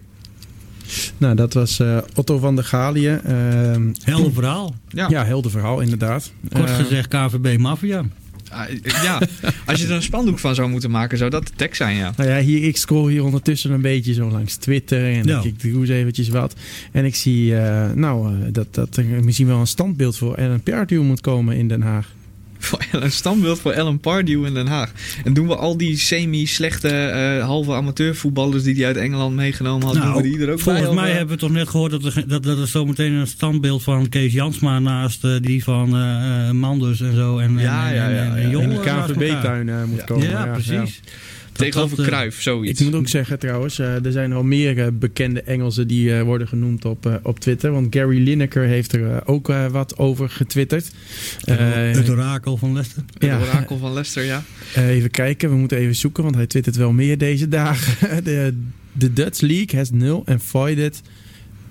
Nou, 1.18 1.36
dat 1.36 1.54
was 1.54 1.80
eh, 1.80 1.98
Otto 2.16 2.38
van 2.38 2.56
der 2.56 2.64
Galiën. 2.64 3.22
Ehm, 3.24 3.94
Helder 4.04 4.34
verhaal. 4.34 4.76
ja. 4.90 5.08
ja, 5.10 5.26
helder 5.26 5.52
verhaal 5.52 5.80
inderdaad. 5.80 6.32
Kort 6.54 6.70
gezegd 6.70 7.08
KVB 7.08 7.58
Mafia. 7.60 8.04
Ah, 8.52 8.66
ja, 9.04 9.20
als 9.66 9.82
je 9.82 9.88
er 9.88 9.94
een 9.94 10.02
spandoek 10.02 10.40
van 10.40 10.56
zou 10.56 10.70
moeten 10.70 10.92
maken, 10.92 11.18
zou 11.18 11.30
dat 11.30 11.48
de 11.48 11.54
tekst 11.56 11.78
zijn, 11.78 11.96
ja. 11.96 12.14
Nou 12.18 12.30
ja, 12.30 12.40
hier, 12.40 12.64
ik 12.64 12.78
scroll 12.78 13.12
hier 13.12 13.24
ondertussen 13.24 13.72
een 13.72 13.82
beetje 13.82 14.14
zo 14.14 14.30
langs 14.30 14.56
Twitter. 14.56 15.14
En 15.14 15.24
Ja. 15.26 15.42
ik 15.44 15.62
doe 15.62 15.80
eens 15.82 15.90
eventjes 15.90 16.30
wat. 16.30 16.56
En 16.92 17.06
ik 17.06 17.16
zie 17.16 17.58
eh, 17.58 17.92
nou, 17.92 18.28
eh, 18.34 18.48
dat, 18.52 18.68
dat 18.72 18.98
er 18.98 19.06
misschien 19.06 19.48
wel 19.48 19.60
een 19.60 19.68
standbeeld 19.68 20.18
voor 20.18 20.36
Ellen 20.36 20.62
Pardew 20.62 21.02
moet 21.02 21.22
komen 21.22 21.56
in 21.58 21.68
Den 21.68 21.82
Haag. 21.82 22.16
Voor 22.60 22.86
een 22.92 23.12
standbeeld 23.12 23.60
voor 23.60 23.72
Ellen 23.72 24.00
Pardew 24.00 24.46
in 24.46 24.54
Den 24.54 24.68
Haag. 24.68 24.92
En 25.24 25.34
doen 25.34 25.48
we 25.48 25.56
al 25.56 25.78
die 25.78 25.98
semi-slechte 25.98 26.88
eh, 26.90 27.46
halve 27.46 27.74
amateurvoetballers 27.74 28.64
die 28.64 28.76
hij 28.76 28.86
uit 28.86 28.96
Engeland 28.98 29.36
meegenomen 29.36 29.88
had, 29.88 29.96
doen 29.96 30.14
we 30.16 30.22
die 30.22 30.34
er 30.40 30.42
ook 30.42 30.48
Nou, 30.48 30.60
volgens 30.60 30.86
bij? 30.86 30.96
mij 30.96 31.10
eh? 31.10 31.16
hebben 31.18 31.36
we 31.36 31.42
toch 31.42 31.52
net 31.52 31.68
gehoord 31.70 31.92
dat 31.92 32.04
er, 32.04 32.28
dat, 32.28 32.44
dat 32.44 32.58
er 32.60 32.68
zometeen 32.68 33.12
een 33.14 33.28
standbeeld 33.28 33.84
van 33.84 34.10
Kees 34.10 34.34
Jansma 34.34 34.80
naast 34.80 35.24
eh, 35.24 35.32
die 35.42 35.64
van 35.64 35.96
eh, 35.96 36.48
eh, 36.48 36.54
Manders 36.54 37.02
en 37.02 37.16
zo. 37.16 37.38
En, 37.38 37.58
Ja, 37.58 37.88
en, 37.90 37.96
ja, 37.96 38.10
ja, 38.10 38.24
en, 38.24 38.36
en 38.36 38.42
ja. 38.42 38.50
Jol, 38.50 38.62
in 38.62 38.70
de. 38.70 38.80
KVB-tuin 38.80 39.70
eh, 39.70 39.84
moet 39.84 39.98
Ja. 40.00 40.04
komen. 40.06 40.30
Ja, 40.30 40.46
precies. 40.46 41.00
Tegenover 41.58 41.98
dat, 41.98 42.10
eh, 42.10 42.30
zoiets. 42.30 42.80
Ik 42.80 42.86
moet 42.86 42.96
ook 42.96 43.08
zeggen 43.08 43.40
trouwens, 43.40 43.80
eh, 43.80 44.06
er 44.06 44.12
zijn 44.12 44.34
al 44.34 44.44
meer 44.44 44.80
eh, 44.80 44.88
bekende 44.94 45.42
Engelsen 45.42 45.88
die 45.88 46.14
eh, 46.16 46.22
worden 46.22 46.48
genoemd 46.48 46.86
op, 46.86 47.06
eh, 47.06 47.14
op 47.24 47.40
Twitter. 47.40 47.72
Want 47.72 47.96
Gary 47.96 48.24
Lineker 48.24 48.64
heeft 48.64 48.92
er 48.94 49.28
ook 49.28 49.50
eh, 49.50 49.66
wat 49.66 49.98
over 49.98 50.30
getwitterd. 50.30 50.92
Eh, 51.44 51.56
het 51.92 52.10
orakel 52.10 52.58
van 52.58 52.74
Leicester. 52.74 53.04
ja. 53.20 53.40
Het 53.40 53.48
orakel 53.48 53.78
van 53.78 53.94
Leicester, 53.94 54.24
ja. 54.24 54.44
Even 54.76 55.12
kijken, 55.12 55.50
we 55.50 55.56
moeten 55.56 55.78
even 55.78 55.96
zoeken, 55.96 56.24
want 56.24 56.36
hij 56.36 56.48
twittert 56.48 56.76
wel 56.76 56.92
meer 56.92 57.18
deze 57.18 57.48
dagen. 57.48 58.24
De, 58.24 58.58
de 58.92 59.14
Dutch 59.14 59.42
League 59.42 59.80
has 59.80 59.92
nul 59.92 60.24
and 60.26 60.44
voided 60.44 61.02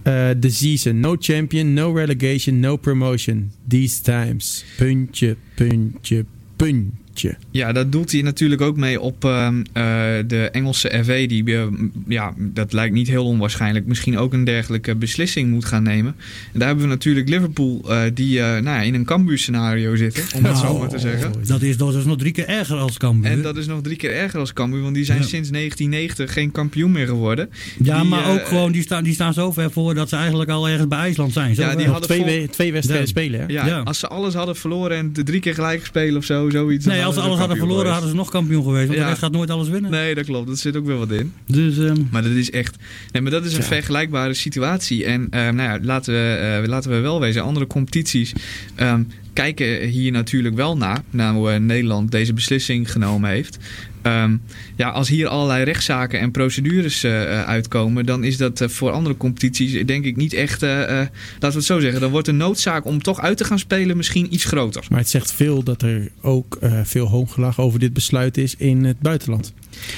uh, 0.06 0.30
the 0.30 0.50
season. 0.50 1.00
No 1.00 1.16
champion, 1.18 1.74
no 1.74 1.92
relegation, 1.92 2.60
no 2.60 2.76
promotion. 2.76 3.50
These 3.68 4.02
times. 4.02 4.64
Puntje, 4.76 5.36
puntje, 5.54 6.24
puntje. 6.56 7.04
Ja, 7.50 7.72
daar 7.72 7.90
doelt 7.90 8.12
hij 8.12 8.22
natuurlijk 8.22 8.60
ook 8.60 8.76
mee 8.76 9.00
op 9.00 9.24
ehm, 9.24 9.62
eh, 9.72 9.82
de 10.26 10.48
Engelse 10.52 11.00
FA. 11.04 11.26
Die, 11.26 11.56
eh, 11.56 11.62
ja, 12.08 12.34
dat 12.38 12.72
lijkt 12.72 12.94
niet 12.94 13.08
heel 13.08 13.24
onwaarschijnlijk, 13.24 13.86
misschien 13.86 14.18
ook 14.18 14.32
een 14.32 14.44
dergelijke 14.44 14.94
beslissing 14.94 15.50
moet 15.50 15.64
gaan 15.64 15.82
nemen. 15.82 16.14
En 16.52 16.58
daar 16.58 16.66
hebben 16.68 16.84
we 16.84 16.90
natuurlijk 16.90 17.28
Liverpool, 17.28 17.82
eh, 17.88 18.02
die 18.14 18.38
nou 18.40 18.62
ja, 18.64 18.80
in 18.80 18.94
een 18.94 19.04
Cambuur-scenario 19.04 19.96
zitten, 19.96 20.22
om 20.34 20.44
het 20.44 20.56
zo 20.58 20.78
maar 20.78 20.88
te 20.88 20.98
zeggen. 20.98 21.32
Dat 21.46 21.62
is, 21.62 21.76
dat 21.76 21.94
is 21.94 22.04
nog 22.04 22.16
drie 22.18 22.32
keer 22.32 22.46
erger 22.48 22.76
als 22.76 22.96
Cambuur. 22.98 23.30
En 23.30 23.42
dat 23.42 23.56
is 23.56 23.66
nog 23.66 23.80
drie 23.82 23.96
keer 23.96 24.12
erger 24.14 24.40
als 24.40 24.52
Cambuur, 24.52 24.82
want 24.82 24.94
die 24.94 25.04
zijn 25.04 25.18
Ja. 25.20 25.24
sinds 25.26 25.50
1990 25.50 26.32
geen 26.32 26.50
kampioen 26.50 26.92
meer 26.92 27.06
geworden. 27.06 27.48
ja, 27.82 28.00
Die, 28.00 28.08
maar 28.08 28.30
ook 28.30 28.46
gewoon, 28.46 28.72
die 28.72 28.82
staan, 28.82 29.04
die 29.04 29.14
staan 29.14 29.34
zo 29.34 29.52
ver 29.52 29.70
voor 29.70 29.94
dat 29.94 30.08
ze 30.08 30.16
eigenlijk 30.16 30.50
al 30.50 30.68
ergens 30.68 30.88
bij 30.88 30.98
IJsland 30.98 31.32
zijn. 31.32 31.54
Zo 31.54 31.62
Ja, 31.62 31.74
die 31.76 31.86
hadden 31.86 32.04
twee, 32.08 32.38
vol- 32.38 32.48
twee 32.50 32.72
wedstrijden 32.72 33.08
spelen, 33.08 33.40
hè? 33.40 33.46
Ja, 33.46 33.66
Ja. 33.66 33.78
als 33.80 33.98
ze 33.98 34.08
alles 34.08 34.34
hadden 34.34 34.56
verloren 34.56 34.96
en 34.96 35.12
de 35.12 35.22
drie 35.22 35.40
keer 35.40 35.54
gelijk 35.54 35.86
spelen 35.86 36.16
of 36.16 36.24
zo, 36.24 36.50
zoiets. 36.50 36.86
Nee, 36.86 37.04
als 37.06 37.14
ze 37.14 37.20
alles 37.20 37.38
hadden 37.38 37.56
verloren, 37.56 37.90
hadden 37.92 38.10
ze 38.10 38.16
nog 38.16 38.30
kampioen 38.30 38.62
geweest. 38.64 38.86
Want 38.86 38.98
Ja. 38.98 39.04
de 39.04 39.10
rest 39.10 39.22
gaat 39.22 39.32
nooit 39.32 39.50
alles 39.50 39.68
winnen. 39.68 39.90
Nee, 39.90 40.14
dat 40.14 40.24
klopt. 40.24 40.48
Dat 40.48 40.58
zit 40.58 40.76
ook 40.76 40.86
wel 40.86 40.98
wat 40.98 41.10
in. 41.10 41.32
Dus, 41.46 41.78
ehm, 41.78 41.96
Maar 42.10 42.22
dat 42.22 42.32
is 42.32 42.50
echt. 42.50 42.76
Nee, 43.12 43.22
maar 43.22 43.30
dat 43.30 43.44
is 43.44 43.52
een 43.52 43.60
Ja. 43.60 43.66
vergelijkbare 43.66 44.34
situatie. 44.34 45.04
En 45.04 45.26
eh, 45.30 45.40
nou 45.40 45.56
ja, 45.56 45.78
laten, 45.82 46.12
we, 46.14 46.58
eh, 46.62 46.68
laten 46.68 46.90
we 46.90 46.98
wel 46.98 47.20
wezen. 47.20 47.42
Andere 47.42 47.66
competities 47.66 48.32
ehm, 48.74 49.02
kijken 49.36 49.88
hier 49.88 50.12
natuurlijk 50.12 50.54
wel 50.54 50.76
naar. 50.76 51.02
Nou, 51.10 51.52
eh, 51.52 51.60
Nederland 51.60 52.10
deze 52.10 52.32
beslissing 52.32 52.92
genomen 52.92 53.30
heeft. 53.30 53.58
Ehm, 54.02 54.36
ja, 54.76 54.88
als 54.88 55.08
hier 55.08 55.26
allerlei 55.28 55.64
rechtszaken 55.64 56.20
en 56.20 56.30
procedures 56.30 57.04
eh, 57.04 57.22
eh, 57.22 57.46
uitkomen, 57.46 58.06
dan 58.06 58.24
is 58.24 58.36
dat 58.36 58.64
voor 58.66 58.90
andere 58.90 59.16
competities 59.16 59.86
denk 59.86 60.04
ik 60.04 60.16
niet 60.16 60.32
echt. 60.32 60.62
eh, 60.62 60.82
eh, 60.82 61.08
laten 61.32 61.48
we 61.50 61.56
het 61.56 61.64
zo 61.64 61.80
zeggen. 61.80 62.00
Dan 62.00 62.10
wordt 62.10 62.26
de 62.26 62.32
noodzaak 62.32 62.84
om 62.84 63.02
toch 63.02 63.20
uit 63.20 63.36
te 63.36 63.44
gaan 63.44 63.58
spelen 63.58 63.96
misschien 63.96 64.34
iets 64.34 64.44
groter. 64.44 64.84
Maar 64.90 64.98
het 64.98 65.08
zegt 65.08 65.32
veel 65.32 65.62
dat 65.62 65.82
er 65.82 66.08
ook 66.20 66.56
eh, 66.60 66.80
veel 66.84 67.06
hoongelach 67.06 67.60
over 67.60 67.78
dit 67.78 67.92
besluit 67.92 68.36
is 68.36 68.54
in 68.58 68.84
het 68.84 69.00
buitenland. 69.00 69.52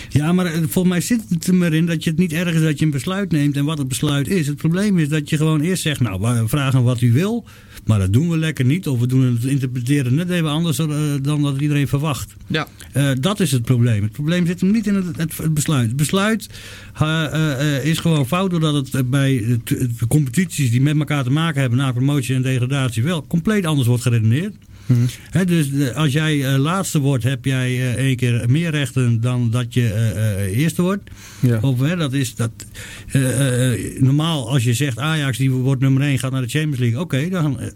Ja, 0.08 0.32
maar 0.32 0.52
volgens 0.52 0.88
mij 0.88 1.00
zit 1.00 1.20
het 1.28 1.46
er 1.46 1.54
maar 1.54 1.72
in 1.72 1.86
dat 1.86 2.04
je 2.04 2.10
het 2.10 2.18
niet 2.18 2.32
erg 2.32 2.54
is 2.54 2.62
dat 2.62 2.78
je 2.78 2.84
een 2.84 2.90
besluit 2.90 3.32
neemt 3.32 3.56
en 3.56 3.64
wat 3.64 3.78
het 3.78 3.88
besluit 3.88 4.28
is. 4.28 4.46
Het 4.46 4.56
probleem 4.56 4.98
is 4.98 5.08
dat 5.08 5.30
je 5.30 5.36
gewoon 5.36 5.60
eerst 5.60 5.82
zegt, 5.82 6.00
nou, 6.00 6.20
we 6.20 6.48
vragen 6.48 6.82
wat 6.82 7.00
u 7.00 7.12
wil, 7.12 7.44
maar 7.88 7.98
dat 7.98 8.12
doen 8.12 8.30
we 8.30 8.38
lekker 8.38 8.64
niet. 8.64 8.88
Of 8.88 9.00
we 9.00 9.06
doen 9.06 9.22
het 9.22 9.44
interpreteren 9.44 10.14
net 10.14 10.30
even 10.30 10.48
anders 10.48 10.78
eh, 10.78 10.86
dan 11.22 11.42
dat 11.42 11.60
iedereen 11.60 11.88
verwacht. 11.88 12.34
Ja. 12.46 12.66
Eh, 12.92 13.10
dat 13.20 13.40
is 13.40 13.52
het 13.52 13.62
probleem. 13.62 14.02
Het 14.02 14.12
probleem 14.12 14.46
zit 14.46 14.60
hem 14.60 14.70
niet 14.70 14.86
in 14.86 14.94
het, 14.94 15.16
het, 15.16 15.54
besluit. 15.54 15.86
Het 15.86 15.96
besluit 15.96 16.48
eh, 16.98 17.84
is 17.84 17.98
gewoon 17.98 18.26
fout 18.26 18.50
doordat 18.50 18.92
het 18.92 19.10
bij 19.10 19.58
de, 19.64 19.86
de 19.98 20.06
competities 20.08 20.70
die 20.70 20.80
met 20.80 20.98
elkaar 20.98 21.24
te 21.24 21.30
maken 21.30 21.60
hebben, 21.60 21.78
na 21.78 21.92
promotie 21.92 22.34
en 22.34 22.42
degradatie, 22.42 23.02
wel 23.02 23.26
compleet 23.26 23.66
anders 23.66 23.88
wordt 23.88 24.02
geredeneerd. 24.02 24.54
Hè, 25.30 25.44
dus 25.44 25.70
de- 25.70 25.94
als 25.94 26.12
jij 26.12 26.44
eh, 26.52 26.58
laatste 26.58 26.98
wordt, 26.98 27.24
heb 27.24 27.44
jij 27.44 27.66
eh, 27.68 27.92
één 27.94 28.16
keer 28.16 28.44
meer 28.48 28.70
rechten 28.70 29.20
dan 29.20 29.50
dat 29.50 29.74
je 29.74 29.88
eh, 29.92 30.44
eh, 30.44 30.58
eerste 30.58 30.82
wordt. 30.82 31.10
Ja. 31.40 31.58
Of, 31.60 31.80
hè, 31.80 31.96
dat 31.96 32.12
is 32.12 32.34
dat, 32.34 32.50
eh, 33.08 33.72
eh, 33.72 34.00
normaal 34.02 34.50
als 34.50 34.64
je 34.64 34.74
zegt 34.74 34.98
Ajax 34.98 35.38
die 35.38 35.50
wordt 35.50 35.80
nummer 35.82 36.02
1 36.02 36.18
gaat 36.18 36.32
naar 36.32 36.42
de 36.42 36.48
Champions 36.48 36.78
League. 36.78 37.00
Oké, 37.00 37.28
dan 37.28 37.60
eh, 37.60 37.66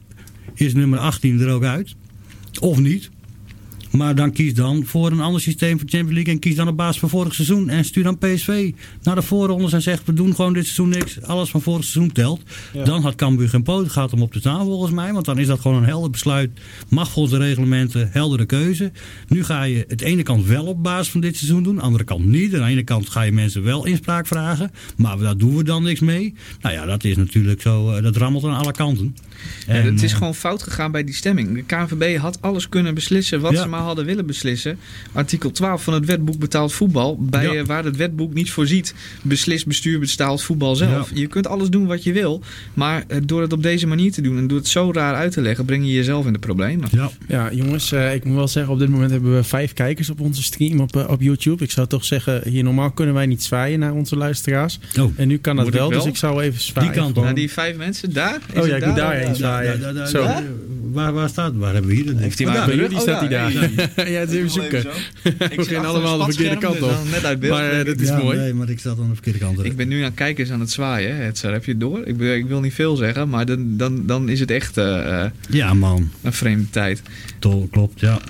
is 0.54 0.74
nummer 0.74 0.98
18 0.98 1.40
er 1.40 1.48
ook 1.48 1.64
uit. 1.64 1.94
Of 2.60 2.78
niet. 2.78 3.10
Maar 3.93 4.14
dan 4.14 4.32
kies 4.32 4.55
dan 4.55 4.84
voor 4.84 5.11
een 5.11 5.20
ander 5.20 5.40
systeem 5.40 5.78
voor 5.78 5.88
Champions 5.88 6.14
League. 6.14 6.32
En 6.34 6.40
kies 6.40 6.55
dan 6.55 6.68
op 6.68 6.76
basis 6.76 7.01
van 7.01 7.09
vorig 7.09 7.34
seizoen. 7.34 7.68
En 7.68 7.84
stuur 7.84 8.03
dan 8.05 8.18
PSV 8.18 8.72
naar 9.03 9.14
de 9.14 9.22
voorrondes 9.22 9.72
en 9.72 9.82
zegt 9.82 10.03
we 10.07 10.12
doen 10.12 10.34
gewoon 10.34 10.53
dit 10.53 10.62
seizoen 10.64 10.88
niks. 10.88 11.22
Alles 11.22 11.51
van 11.51 11.62
vorig 11.62 11.84
seizoen 11.84 12.12
telt. 12.12 12.40
Dan 12.84 13.03
had 13.03 13.14
Cambuur 13.14 13.49
geen 13.49 13.62
poot 13.62 13.90
gehad 13.90 14.12
om 14.12 14.22
op 14.22 14.32
te 14.32 14.38
staan 14.38 14.64
volgens 14.64 14.93
mij. 14.93 15.12
Want 15.12 15.24
dan 15.24 15.38
is 15.38 15.47
dat 15.47 15.61
gewoon 15.61 15.76
een 15.76 15.88
helder 15.88 16.11
besluit. 16.11 16.51
Mag 16.88 17.11
volgens 17.11 17.38
de 17.38 17.45
reglementen 17.45 18.09
heldere 18.12 18.47
keuze. 18.47 18.93
Nu 19.28 19.45
ga 19.45 19.62
je 19.62 19.84
het 19.88 20.01
ene 20.01 20.22
kant 20.22 20.47
wel 20.47 20.64
op 20.66 20.82
basis 20.82 21.11
van 21.12 21.20
dit 21.20 21.36
seizoen 21.36 21.62
doen. 21.62 21.74
De 21.74 21.80
andere 21.80 22.05
kant 22.05 22.24
niet. 22.24 22.55
Aan 22.55 22.61
de 22.64 22.66
ene 22.70 22.82
kant 22.82 23.09
ga 23.09 23.22
je 23.22 23.32
mensen 23.32 23.62
wel 23.62 23.86
inspraak 23.86 24.26
vragen. 24.26 24.70
Maar 24.97 25.18
daar 25.18 25.36
doen 25.36 25.57
we 25.57 25.64
dan 25.64 25.82
niks 25.82 26.01
mee. 26.01 26.34
Nou 26.61 26.74
ja, 26.74 26.86
dat 26.86 27.05
is 27.05 27.16
natuurlijk 27.16 27.61
zo. 27.61 27.90
eh, 27.90 28.03
Dat 28.03 28.16
rammelt 28.16 28.45
aan 28.45 28.57
alle 28.57 28.72
kanten. 28.72 29.16
Ja, 29.66 29.72
En, 29.72 29.84
het 29.84 30.03
is 30.03 30.11
eh, 30.12 30.16
gewoon 30.18 30.34
fout 30.34 30.62
gegaan 30.62 30.90
bij 30.93 31.05
die 31.05 31.14
stemming. 31.14 31.55
De 31.55 31.62
KNVB 31.62 32.16
had 32.18 32.38
alles 32.43 32.68
kunnen 32.68 32.95
beslissen 32.95 33.40
wat 33.40 33.53
Ja. 33.53 33.62
ze 33.62 33.68
maar 33.68 33.80
hadden 33.82 34.04
willen 34.04 34.26
beslissen. 34.26 34.78
Artikel 35.12 35.50
12 35.50 35.82
van 35.82 35.94
het 35.94 36.04
wetboek 36.04 36.38
betaald 36.38 36.72
voetbal. 36.72 37.16
Bij, 37.20 37.44
Ja. 37.44 37.52
eh, 37.54 37.64
waar 37.64 37.84
het 37.84 37.96
wetboek 37.96 38.34
niet 38.34 38.50
voorziet, 38.50 38.94
beslist 39.22 39.66
bestuur 39.66 39.98
betaald 39.98 40.42
voetbal 40.42 40.76
zelf. 40.76 41.10
Ja. 41.10 41.20
Je 41.20 41.26
kunt 41.26 41.46
alles 41.46 41.68
doen 41.70 41.86
wat 41.86 42.04
je 42.04 42.12
wil. 42.12 42.42
Maar 42.74 43.04
eh, 43.08 43.18
door 43.24 43.40
het 43.40 43.52
op 43.52 43.62
deze 43.62 43.86
manier 43.86 44.12
te 44.12 44.20
doen 44.20 44.38
en 44.38 44.46
door 44.46 44.58
het 44.58 44.68
zo 44.68 44.90
raar 44.92 45.14
uit 45.14 45.32
te 45.32 45.40
leggen, 45.40 45.64
breng 45.64 45.84
je 45.84 45.92
jezelf 45.92 46.26
in 46.26 46.32
de 46.32 46.38
problemen. 46.38 46.88
Ja. 46.92 47.10
Ja, 47.28 47.52
jongens, 47.52 47.92
eh, 47.92 48.14
ik 48.14 48.24
moet 48.24 48.36
wel 48.36 48.48
zeggen, 48.48 48.72
op 48.72 48.78
dit 48.78 48.88
moment 48.88 49.10
hebben 49.10 49.34
we 49.34 49.42
vijf 49.44 49.72
kijkers 49.72 50.10
op 50.10 50.20
onze 50.20 50.42
stream 50.42 50.80
op, 50.80 50.96
op 51.08 51.20
YouTube. 51.20 51.64
Ik 51.64 51.70
zou 51.70 51.86
toch 51.86 52.04
zeggen, 52.04 52.48
hier 52.48 52.64
normaal 52.64 52.90
kunnen 52.90 53.14
wij 53.14 53.26
niet 53.26 53.42
zwaaien 53.42 53.78
naar 53.78 53.92
onze 53.92 54.16
luisteraars. 54.16 54.78
Oh. 55.00 55.12
En 55.16 55.28
nu 55.28 55.38
kan 55.38 55.56
dat 55.56 55.68
wel, 55.68 55.88
wel? 55.90 55.98
dus 55.98 56.08
ik 56.08 56.16
zou 56.16 56.42
even 56.42 56.60
zwaaien. 56.60 56.90
Die 56.92 56.98
kant 57.00 57.08
op. 57.10 57.14
gewoon. 57.16 57.28
Nou, 57.34 57.40
die 57.40 57.52
vijf 57.52 57.76
mensen 57.76 58.12
daar. 58.12 58.38
Is 58.52 58.60
Oh 58.60 58.66
ja, 58.66 58.76
ik 58.76 58.86
moet 58.86 58.96
daar? 58.96 59.10
daarheen 59.10 59.34
zwaaien. 59.36 59.80
Da- 59.80 59.86
da- 59.86 59.98
da- 59.98 60.06
Zo. 60.06 60.22
da- 60.24 60.42
Waar, 60.92 61.12
waar 61.12 61.28
staat 61.28 61.52
Waar 61.56 61.72
hebben 61.72 61.90
we 61.90 61.96
hier? 61.96 62.16
Heeft 62.16 62.38
hij 62.38 62.46
Oh. 62.48 62.64
Bij 62.66 62.74
jullie 62.76 62.96
Oh, 62.96 63.02
staat 63.02 63.20
hij 63.20 63.28
daar. 63.28 63.52
ja, 63.96 64.02
het 64.20 64.30
is 64.30 64.36
even 64.36 64.50
zoeken. 64.50 64.82
We 65.56 65.64
gaan 65.64 65.84
allemaal 65.84 66.18
de 66.18 66.24
verkeerde 66.24 66.58
kant 66.58 66.82
op. 66.82 66.96
Net 67.10 67.24
uit 67.24 67.40
beeld. 67.40 67.52
Maar 67.52 67.70
eh, 67.70 67.84
dat 67.86 68.00
is 68.00 68.08
Ja, 68.08 68.16
mooi. 68.18 68.38
Nee, 68.38 68.54
maar 68.54 68.68
ik 68.68 68.78
zat 68.80 68.98
aan 68.98 69.08
de 69.08 69.14
verkeerde 69.14 69.38
kant. 69.38 69.64
Ik 69.64 69.76
ben 69.76 69.88
nu 69.88 70.02
aan 70.02 70.14
kijkers 70.14 70.50
aan 70.50 70.60
het 70.60 70.70
zwaaien. 70.70 71.16
Het, 71.16 71.42
heb 71.42 71.64
je 71.64 71.70
het 71.70 71.80
door? 71.80 72.06
Ik, 72.06 72.16
wil- 72.16 72.34
ik 72.34 72.46
wil 72.46 72.60
niet 72.60 72.74
veel 72.74 72.96
zeggen, 72.96 73.28
maar 73.28 73.46
dan, 73.46 73.76
dan, 73.76 74.06
dan 74.06 74.28
is 74.28 74.40
het 74.40 74.50
echt 74.50 74.76
eh, 74.76 75.22
eh, 75.24 75.30
Ja, 75.48 75.74
man. 75.74 76.10
een 76.22 76.32
vreemde 76.32 76.70
tijd. 76.70 77.02
Tol, 77.38 77.68
klopt, 77.70 78.00
ja. 78.00 78.20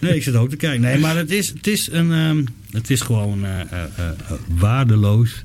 Nee, 0.00 0.14
ik 0.16 0.22
zit 0.22 0.34
ook 0.34 0.50
te 0.50 0.56
kijken. 0.56 0.80
Nee, 0.80 0.98
maar 0.98 1.16
het 1.16 1.30
is, 1.30 1.48
het 1.48 1.66
is, 1.66 1.88
een, 1.92 2.12
ehm, 2.12 2.44
het 2.70 2.90
is 2.90 3.00
gewoon 3.00 3.44
eh, 3.44 3.60
eh, 3.60 3.66
eh, 3.96 4.10
waardeloos. 4.48 5.44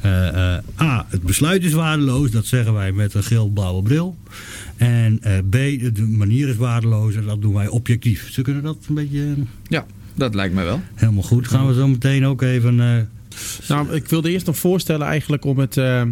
Eh, 0.00 0.28
eh, 0.28 0.58
A, 0.80 1.06
het 1.08 1.22
besluit 1.22 1.64
is 1.64 1.72
waardeloos. 1.72 2.30
Dat 2.30 2.46
zeggen 2.46 2.72
wij 2.74 2.92
met 2.92 3.14
een 3.14 3.22
geel-blauwe 3.22 3.82
bril. 3.82 4.16
En 4.80 5.18
eh, 5.22 5.38
B, 5.38 5.52
de 5.94 6.02
manier 6.08 6.48
is 6.48 6.56
waardeloos. 6.56 7.14
En 7.14 7.24
dat 7.24 7.42
doen 7.42 7.54
wij 7.54 7.68
objectief. 7.68 8.30
Ze 8.30 8.42
kunnen 8.42 8.62
dat 8.62 8.76
een 8.88 8.94
beetje 8.94 9.20
eh, 9.20 9.42
Ja, 9.68 9.86
dat 10.14 10.34
lijkt 10.34 10.54
me 10.54 10.64
wel. 10.64 10.80
helemaal 10.94 11.22
goed. 11.22 11.48
Gaan 11.48 11.66
we 11.66 11.74
zo 11.74 11.88
meteen 11.88 12.26
ook 12.26 12.42
even... 12.42 12.80
eh, 12.80 12.96
Nou, 13.68 13.92
ik 13.94 14.08
wilde 14.08 14.30
eerst 14.30 14.46
nog 14.46 14.58
voorstellen 14.58 15.06
eigenlijk 15.06 15.44
om 15.44 15.58
het 15.58 15.76
eh, 15.76 16.02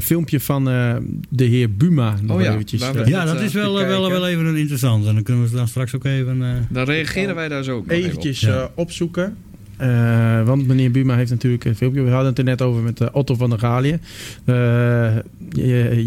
filmpje 0.00 0.40
van 0.40 0.68
eh, 0.70 0.96
de 1.28 1.44
heer 1.44 1.72
Buma 1.72 2.14
nog 2.22 2.36
Oh 2.36 2.42
ja, 2.42 2.52
eventjes... 2.52 2.80
ja, 3.06 3.24
dat 3.24 3.40
is 3.40 3.52
wel, 3.52 3.74
wel, 3.74 4.10
wel 4.10 4.28
even 4.28 4.44
een 4.44 4.56
interessant. 4.56 5.06
En 5.06 5.14
dan 5.14 5.22
kunnen 5.22 5.44
we 5.50 5.56
dan 5.56 5.68
straks 5.68 5.94
ook 5.94 6.04
even... 6.04 6.42
eh, 6.42 6.50
Dan 6.68 6.84
reageren 6.84 7.34
wij 7.34 7.48
daar 7.48 7.62
zo 7.64 7.76
ook 7.76 7.86
nog 7.86 7.96
even 7.96 8.04
op. 8.04 8.10
eventjes 8.10 8.40
Ja. 8.40 8.70
opzoeken. 8.74 9.36
Eh, 9.76 10.42
want 10.46 10.66
meneer 10.66 10.90
Buma 10.90 11.16
heeft 11.16 11.30
natuurlijk 11.30 11.64
een 11.64 11.76
filmpje. 11.76 12.02
We 12.02 12.10
hadden 12.10 12.28
het 12.28 12.38
er 12.38 12.44
net 12.44 12.62
over 12.62 12.82
met 12.82 13.10
Otto 13.12 13.34
van 13.34 13.50
der 13.50 13.58
Galië. 13.58 13.98
Eh 14.44 15.16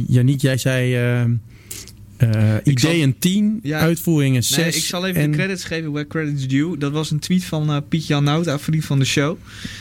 Janiek, 0.08 0.42
jij 0.42 0.58
zei 0.58 0.96
eh 0.96 1.24
eh, 2.20 2.56
Ik 2.64 2.80
zal- 2.80 2.90
ideeën 2.92 3.16
10, 3.20 3.60
Ja. 3.64 3.80
uitvoeringen 3.80 4.44
6. 4.44 4.58
Nee, 4.58 4.68
ik 4.68 4.84
zal 4.84 5.06
even 5.08 5.22
en, 5.22 5.32
de 5.32 5.38
credits 5.38 5.64
geven 5.64 5.92
where 5.92 6.08
credits 6.08 6.48
due. 6.48 6.78
Dat 6.78 6.92
was 6.92 7.12
een 7.12 7.20
tweet 7.20 7.44
van 7.44 7.70
eh, 7.70 7.78
Piet 7.90 8.08
Jan 8.08 8.24
Nauta, 8.24 8.60
vriend 8.60 8.86
van 8.86 9.00
de 9.00 9.06
show. 9.06 9.38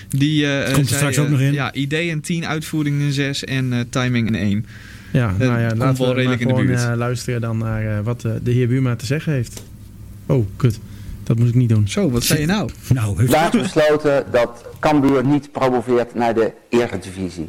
Die 0.08 0.46
eh, 0.46 0.64
Komt 0.64 0.76
er 0.76 0.84
zei, 0.86 0.96
straks 1.12 1.18
ook 1.18 1.28
nog 1.28 1.40
in. 1.40 1.52
Ja, 1.52 1.72
ideeën 1.72 2.20
10, 2.20 2.46
uitvoering 2.46 3.00
een 3.00 3.12
6 3.12 3.44
en 3.44 3.72
eh, 3.72 3.80
timing 3.90 4.28
een 4.28 4.34
1. 4.34 4.66
Ja, 5.12 5.34
nou 5.38 5.60
ja, 5.60 5.74
laten 5.74 5.78
wel 5.78 5.92
we 5.94 6.04
maar 6.04 6.14
redelijk 6.14 6.40
in 6.40 6.46
de 6.48 6.52
gewoon 6.54 6.66
buurt. 6.66 6.96
luisteren 6.96 7.40
dan 7.40 7.58
naar 7.58 7.98
eh, 7.98 8.04
wat 8.04 8.20
de 8.20 8.50
heer 8.50 8.68
Buma 8.68 8.96
te 8.96 9.06
zeggen 9.06 9.32
heeft. 9.32 9.62
Oh, 10.26 10.46
kut. 10.56 10.78
Dat 11.24 11.38
moet 11.38 11.48
ik 11.48 11.54
niet 11.54 11.68
doen. 11.68 11.88
Zo, 11.88 12.10
wat 12.10 12.24
zei 12.24 12.40
je 12.40 12.46
nou? 12.46 12.70
nou, 12.94 13.18
heeft 13.18 13.30
Daar 13.32 13.50
besloten 13.50 14.24
dat 14.30 14.64
Cambuur 14.80 15.24
niet 15.26 15.52
promoveert 15.52 16.14
naar 16.14 16.34
de 16.34 16.52
Eredivisie. 16.70 17.46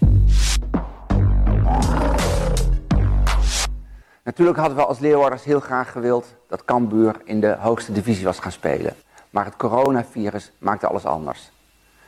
Natuurlijk 4.30 4.57
hadden 4.57 4.77
we 4.77 4.86
als 4.86 4.99
Leeuwarders 4.99 5.43
heel 5.43 5.59
graag 5.59 5.91
gewild 5.91 6.36
dat 6.47 6.65
Cambuur 6.65 7.15
in 7.23 7.39
de 7.39 7.55
hoogste 7.59 7.91
divisie 7.91 8.25
was 8.25 8.39
gaan 8.39 8.51
spelen. 8.51 8.95
Maar 9.30 9.45
het 9.45 9.55
coronavirus 9.55 10.51
maakte 10.57 10.88
alles 10.88 11.05
anders. 11.05 11.51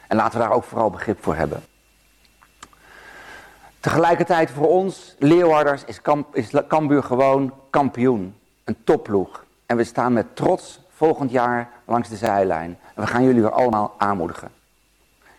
En 0.08 0.18
laten 0.18 0.40
we 0.40 0.46
daar 0.46 0.56
ook 0.56 0.64
vooral 0.64 0.90
begrip 0.90 1.24
voor 1.24 1.36
hebben. 1.36 1.64
Tegelijkertijd 3.80 4.52
voor 4.52 4.68
ons, 4.68 5.16
Leeuwarders, 5.20 5.86
is, 5.86 6.02
Kamp, 6.02 6.36
is 6.36 6.52
Cambuur 6.68 7.04
gewoon 7.04 7.54
kampioen. 7.70 8.36
Een 8.64 8.78
topploeg. 8.84 9.46
En 9.66 9.78
we 9.78 9.84
staan 9.84 10.14
met 10.14 10.36
trots 10.36 10.80
volgend 10.90 11.32
jaar 11.32 11.70
langs 11.86 12.10
de 12.10 12.16
zijlijn. 12.16 12.80
En 12.96 13.02
we 13.02 13.08
gaan 13.08 13.24
jullie 13.24 13.42
weer 13.42 13.52
allemaal 13.52 13.96
aanmoedigen. 13.98 14.52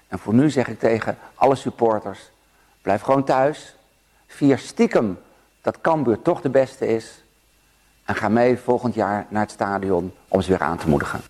En 0.08 0.18
voor 0.18 0.34
nu 0.34 0.50
zeg 0.50 0.68
ik 0.68 0.78
tegen 0.78 1.18
alle 1.34 1.54
supporters, 1.54 2.30
blijf 2.80 3.02
gewoon 3.02 3.24
thuis. 3.24 3.76
Vier 4.26 4.58
stiekem 4.58 5.18
dat 5.62 5.80
Cambuur 5.80 6.22
toch 6.22 6.40
de 6.40 6.50
beste 6.50 6.86
is. 6.86 7.24
En 8.04 8.14
ga 8.14 8.28
mee 8.28 8.56
volgend 8.56 8.94
jaar 8.94 9.26
naar 9.30 9.42
het 9.42 9.50
stadion 9.50 10.12
om 10.28 10.42
ze 10.42 10.48
weer 10.48 10.60
aan 10.60 10.78
te 10.78 10.88
moedigen. 10.88 11.20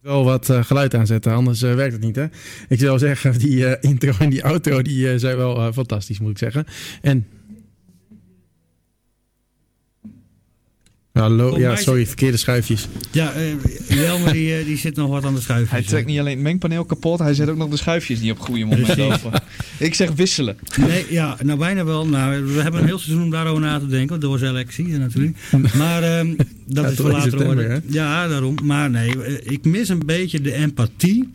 Wel 0.00 0.24
wat 0.24 0.48
eh, 0.48 0.64
geluid 0.64 0.94
aanzetten, 0.94 1.32
anders 1.32 1.62
eh, 1.62 1.74
werkt 1.74 1.92
het 1.92 2.02
niet. 2.02 2.16
Hè? 2.16 2.26
Ik 2.68 2.78
zou 2.78 2.98
zeggen, 2.98 3.38
die 3.38 3.66
eh, 3.66 3.76
intro 3.90 4.12
en 4.18 4.30
die 4.30 4.44
outro 4.44 4.82
die, 4.82 5.18
zijn 5.18 5.36
wel 5.36 5.72
fantastisch, 5.72 6.20
moet 6.20 6.30
ik 6.30 6.38
zeggen. 6.38 6.64
En 7.02 7.26
Hallo, 11.12 11.58
ja, 11.58 11.76
sorry, 11.76 12.06
verkeerde 12.06 12.36
schuifjes. 12.36 12.88
Ja, 13.10 13.32
eh 13.32 13.42
Jelmer 13.88 14.32
die, 14.32 14.54
eh, 14.58 14.64
die 14.64 14.76
zit 14.76 14.96
nog 14.96 15.08
wat 15.10 15.24
aan 15.24 15.34
de 15.34 15.40
schuifjes. 15.40 15.70
Hij 15.70 15.82
trekt 15.82 16.06
niet 16.06 16.18
alleen 16.18 16.34
het 16.34 16.42
mengpaneel 16.42 16.84
kapot, 16.84 17.18
hij 17.18 17.34
zet 17.34 17.48
ook 17.48 17.56
nog 17.56 17.70
de 17.70 17.76
schuifjes 17.76 18.20
niet 18.20 18.30
op 18.30 18.38
goede 18.38 18.64
moment 18.64 19.00
open. 19.00 19.42
Ik 19.78 19.94
zeg 19.94 20.10
wisselen. 20.12 20.56
Nee, 20.78 21.04
ja, 21.08 21.36
nou 21.42 21.58
bijna 21.58 21.84
wel. 21.84 22.06
Nou, 22.06 22.44
we 22.44 22.60
hebben 22.62 22.80
een 22.80 22.86
heel 22.86 22.98
seizoen 22.98 23.22
om 23.24 23.30
daarover 23.30 23.62
na 23.62 23.78
te 23.78 23.86
denken, 23.86 24.20
door 24.20 24.38
selectie 24.38 24.92
eh, 24.92 24.98
natuurlijk. 24.98 25.36
Maar 25.74 26.02
ehm, 26.02 26.34
dat 26.66 26.84
Ja, 26.84 26.90
is 26.90 26.96
voor 26.96 27.10
later 27.10 27.44
worden. 27.44 27.82
Ja, 27.86 28.28
daarom. 28.28 28.58
Maar 28.62 28.90
nee, 28.90 29.42
ik 29.42 29.64
mis 29.64 29.88
een 29.88 30.02
beetje 30.06 30.40
de 30.40 30.52
empathie 30.52 31.28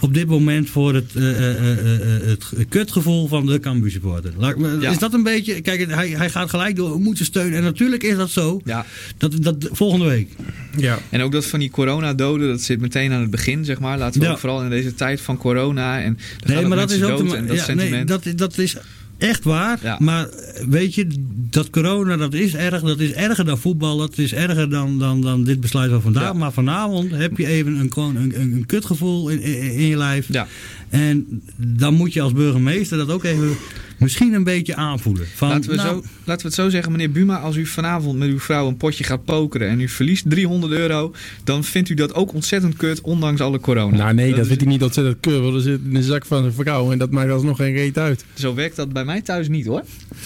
op 0.00 0.14
dit 0.14 0.26
moment 0.26 0.70
voor 0.70 0.94
het, 0.94 1.14
eh, 1.14 1.30
eh, 1.30 1.58
eh, 1.58 2.16
eh, 2.16 2.26
het 2.26 2.68
kutgevoel 2.68 3.28
van 3.28 3.46
de 3.46 3.60
Cambuur 3.60 3.90
supporter. 3.90 4.32
Is 4.80 4.98
dat 4.98 5.14
een 5.14 5.22
beetje... 5.22 5.60
Kijk, 5.60 5.90
hij, 5.90 6.08
hij 6.08 6.30
gaat 6.30 6.50
gelijk 6.50 6.76
door, 6.76 6.92
we 6.92 6.98
moeten 6.98 7.24
steunen. 7.24 7.58
En 7.58 7.62
natuurlijk 7.62 8.02
is 8.02 8.16
dat 8.16 8.30
zo. 8.30 8.60
Ja. 8.64 8.86
Dat, 9.16 9.42
dat, 9.42 9.68
volgende 9.72 10.04
week. 10.04 10.28
Ja. 10.76 10.98
En 11.10 11.20
ook 11.20 11.32
dat 11.32 11.46
van 11.46 11.58
die 11.58 11.70
coronadoden, 11.70 12.48
dat 12.48 12.60
zit 12.60 12.80
meteen 12.80 13.12
aan 13.12 13.20
het 13.20 13.30
begin, 13.30 13.64
zeg 13.64 13.80
maar. 13.80 13.98
Laten 13.98 14.20
we 14.20 14.26
Ja. 14.26 14.32
ook 14.32 14.38
vooral 14.38 14.62
in 14.62 14.70
deze 14.70 14.94
tijd 14.94 15.20
van 15.20 15.36
corona 15.36 16.02
en 16.02 16.18
Nee, 16.46 16.66
maar 16.66 16.78
dat 16.78 16.90
is 16.90 17.02
ook 17.02 17.28
de 17.28 17.36
en 17.36 17.46
dat 17.46 17.56
ja, 17.56 17.62
sentiment. 17.64 17.90
nee, 17.90 18.04
dat, 18.04 18.38
dat 18.38 18.58
is 18.58 18.76
echt 19.20 19.44
waar. 19.44 19.78
Ja. 19.82 19.96
Maar 19.98 20.28
eh, 20.28 20.64
weet 20.66 20.94
je, 20.94 21.06
dat 21.50 21.70
corona, 21.70 22.16
dat 22.16 22.34
is 22.34 22.54
erg. 22.54 22.82
Dat 22.82 22.98
is 22.98 23.12
erger 23.12 23.44
dan 23.44 23.58
voetbal. 23.58 23.96
Dat 23.96 24.18
is 24.18 24.34
erger 24.34 24.70
dan, 24.70 24.98
dan, 24.98 25.20
dan 25.20 25.44
dit 25.44 25.60
besluit 25.60 25.90
van 25.90 26.02
vandaag. 26.02 26.22
Ja. 26.22 26.32
Maar 26.32 26.52
vanavond 26.52 27.10
heb 27.10 27.36
je 27.36 27.46
even 27.46 27.74
een, 27.74 27.92
gewoon 27.92 28.16
een, 28.16 28.40
een, 28.40 28.52
een 28.52 28.66
kutgevoel 28.66 29.28
in, 29.28 29.40
in, 29.40 29.72
in 29.72 29.86
je 29.86 29.96
lijf. 29.96 30.26
Ja. 30.28 30.46
En 30.88 31.42
dan 31.56 31.94
moet 31.94 32.12
je 32.12 32.20
als 32.20 32.32
burgemeester 32.32 32.98
dat 32.98 33.10
ook 33.10 33.24
even 33.24 33.56
misschien 34.00 34.32
een 34.32 34.44
beetje 34.44 34.76
aanvoelen. 34.76 35.26
Van, 35.34 35.48
Laten 35.48 35.70
we, 35.70 35.76
nou, 35.76 35.88
zo, 35.88 35.94
laten 36.24 36.42
we 36.42 36.48
het 36.48 36.54
zo 36.54 36.68
zeggen, 36.68 36.92
meneer 36.92 37.10
Buma, 37.10 37.36
als 37.38 37.56
u 37.56 37.66
vanavond 37.66 38.18
met 38.18 38.28
uw 38.28 38.38
vrouw 38.38 38.68
een 38.68 38.76
potje 38.76 39.04
gaat 39.04 39.24
pokeren 39.24 39.68
en 39.68 39.80
u 39.80 39.88
verliest 39.88 40.30
300 40.30 40.72
euro, 40.72 41.14
dan 41.44 41.64
vindt 41.64 41.88
u 41.88 41.94
dat 41.94 42.14
ook 42.14 42.34
ontzettend 42.34 42.76
kut, 42.76 43.00
ondanks 43.00 43.40
alle 43.40 43.60
corona. 43.60 43.96
Nou 43.96 44.14
nee, 44.14 44.30
dat, 44.30 44.38
is- 44.40 44.46
vindt 44.46 44.62
hij 44.62 44.72
niet 44.72 44.82
ontzettend 44.82 45.16
keur, 45.20 45.40
want 45.40 45.54
er 45.54 45.60
zit 45.60 45.80
in 45.84 45.94
de 45.94 46.02
zak 46.02 46.26
van 46.26 46.42
zijn 46.42 46.52
vrouw 46.54 46.92
en 46.92 46.98
dat 46.98 47.10
maakt 47.10 47.30
alsnog 47.30 47.56
geen 47.56 47.72
reet 47.72 47.98
uit. 47.98 48.24
Zo 48.34 48.54
werkt 48.54 48.76
dat 48.76 48.92
bij 48.92 49.04
mij 49.04 49.20
thuis 49.20 49.48
niet 49.48 49.66
hoor. 49.66 49.82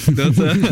Dat, 0.15 0.39
eh, 0.39 0.55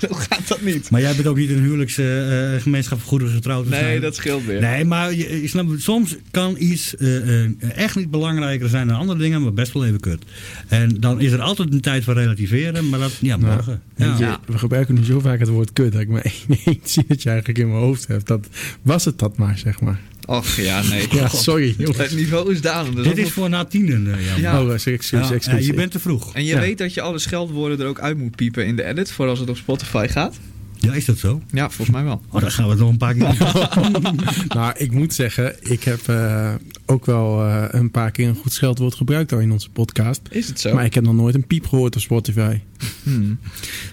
zo 0.00 0.08
gaat 0.10 0.48
dat 0.48 0.62
niet. 0.62 0.90
Maar 0.90 1.00
jij 1.00 1.14
bent 1.14 1.26
ook 1.26 1.36
niet 1.36 1.50
een 1.50 1.60
huwelijksgemeenschap 1.62 2.98
van 2.98 3.08
goederen 3.08 3.34
getrouwd. 3.34 3.68
Nee, 3.68 3.80
zijn. 3.80 4.00
dat 4.00 4.14
scheelt 4.14 4.44
weer. 4.44 4.60
Nee, 4.60 4.84
maar 4.84 5.14
je, 5.14 5.40
je 5.42 5.48
snapt, 5.48 5.82
soms 5.82 6.16
kan 6.30 6.56
iets 6.58 6.96
eh, 6.96 7.44
eh, 7.44 7.50
echt 7.74 7.96
niet 7.96 8.10
belangrijker 8.10 8.68
zijn 8.68 8.86
dan 8.86 8.96
andere 8.98 9.18
dingen, 9.18 9.42
maar 9.42 9.52
best 9.52 9.72
wel 9.72 9.84
even 9.86 10.00
kut. 10.00 10.22
En 10.68 10.96
dan 11.00 11.20
is 11.20 11.32
er 11.32 11.40
altijd 11.40 11.72
een 11.72 11.80
tijd 11.80 11.93
van 12.02 12.14
relativeren, 12.14 12.88
maar 12.88 12.98
dat, 12.98 13.12
ja, 13.20 13.36
Nou, 13.36 13.54
morgen. 13.54 13.82
Ja. 13.96 14.16
je, 14.18 14.52
we 14.52 14.58
gebruiken 14.58 14.94
nu 14.94 15.04
zo 15.04 15.20
vaak 15.20 15.38
het 15.38 15.48
woord 15.48 15.72
kut 15.72 15.92
dat 15.92 16.00
ik 16.00 16.08
maar 16.08 16.22
één, 16.48 16.58
één 16.64 16.80
zinnetje 16.82 17.28
eigenlijk 17.30 17.58
in 17.58 17.68
mijn 17.68 17.80
hoofd 17.80 18.06
heb. 18.06 18.26
Dat 18.26 18.48
was 18.82 19.04
het 19.04 19.18
dat 19.18 19.36
maar, 19.36 19.58
zeg 19.58 19.80
maar. 19.80 20.00
Och 20.26 20.56
ja, 20.56 20.82
nee. 20.82 21.06
Ja, 21.10 21.28
sorry. 21.28 21.74
jongens. 21.78 21.98
Het 21.98 22.14
niveau 22.14 22.52
is 22.52 22.60
dalend. 22.60 22.96
dus 22.96 23.06
Dit 23.06 23.18
is 23.18 23.30
voor 23.30 23.48
na 23.48 23.64
tienen, 23.64 24.02
Jan. 24.04 24.40
Ja. 24.40 24.62
Oh, 24.62 24.72
excuus, 24.72 25.10
Ja, 25.10 25.56
je 25.56 25.74
bent 25.74 25.90
te 25.90 25.98
vroeg. 25.98 26.34
En 26.34 26.44
je 26.44 26.54
Ja. 26.54 26.60
weet 26.60 26.78
dat 26.78 26.94
je 26.94 27.00
alle 27.00 27.18
scheldwoorden 27.18 27.80
er 27.80 27.86
ook 27.86 28.00
uit 28.00 28.18
moet 28.18 28.36
piepen 28.36 28.66
in 28.66 28.76
de 28.76 28.84
edit, 28.84 29.10
voor 29.12 29.28
als 29.28 29.38
het 29.38 29.48
op 29.48 29.56
Spotify 29.56 30.06
gaat. 30.10 30.36
Ja, 30.84 30.92
is 30.94 31.04
dat 31.04 31.18
zo? 31.18 31.42
Ja, 31.52 31.66
volgens 31.70 31.96
mij 31.96 32.04
wel. 32.04 32.22
Oh, 32.30 32.40
dan 32.40 32.50
gaan 32.50 32.64
we 32.64 32.70
het 32.70 32.80
nog 32.80 32.90
een 32.90 32.96
paar 32.96 33.14
keer 33.14 33.36
Nou, 34.56 34.72
ik 34.76 34.92
moet 34.92 35.14
zeggen, 35.14 35.54
ik 35.70 35.84
heb 35.84 36.08
eh, 36.08 36.54
ook 36.86 37.06
wel 37.06 37.44
eh, 37.46 37.64
een 37.68 37.90
paar 37.90 38.10
keer 38.10 38.28
een 38.28 38.34
goed 38.34 38.52
scheldwoord 38.52 38.94
gebruikt 38.94 39.32
al 39.32 39.38
in 39.38 39.52
onze 39.52 39.70
podcast. 39.70 40.20
Is 40.30 40.48
het 40.48 40.60
zo? 40.60 40.74
Maar 40.74 40.84
ik 40.84 40.94
heb 40.94 41.04
nog 41.04 41.14
nooit 41.14 41.34
een 41.34 41.46
piep 41.46 41.66
gehoord 41.66 41.94
op 41.94 42.00
Spotify. 42.02 42.58
Hmm. 43.02 43.38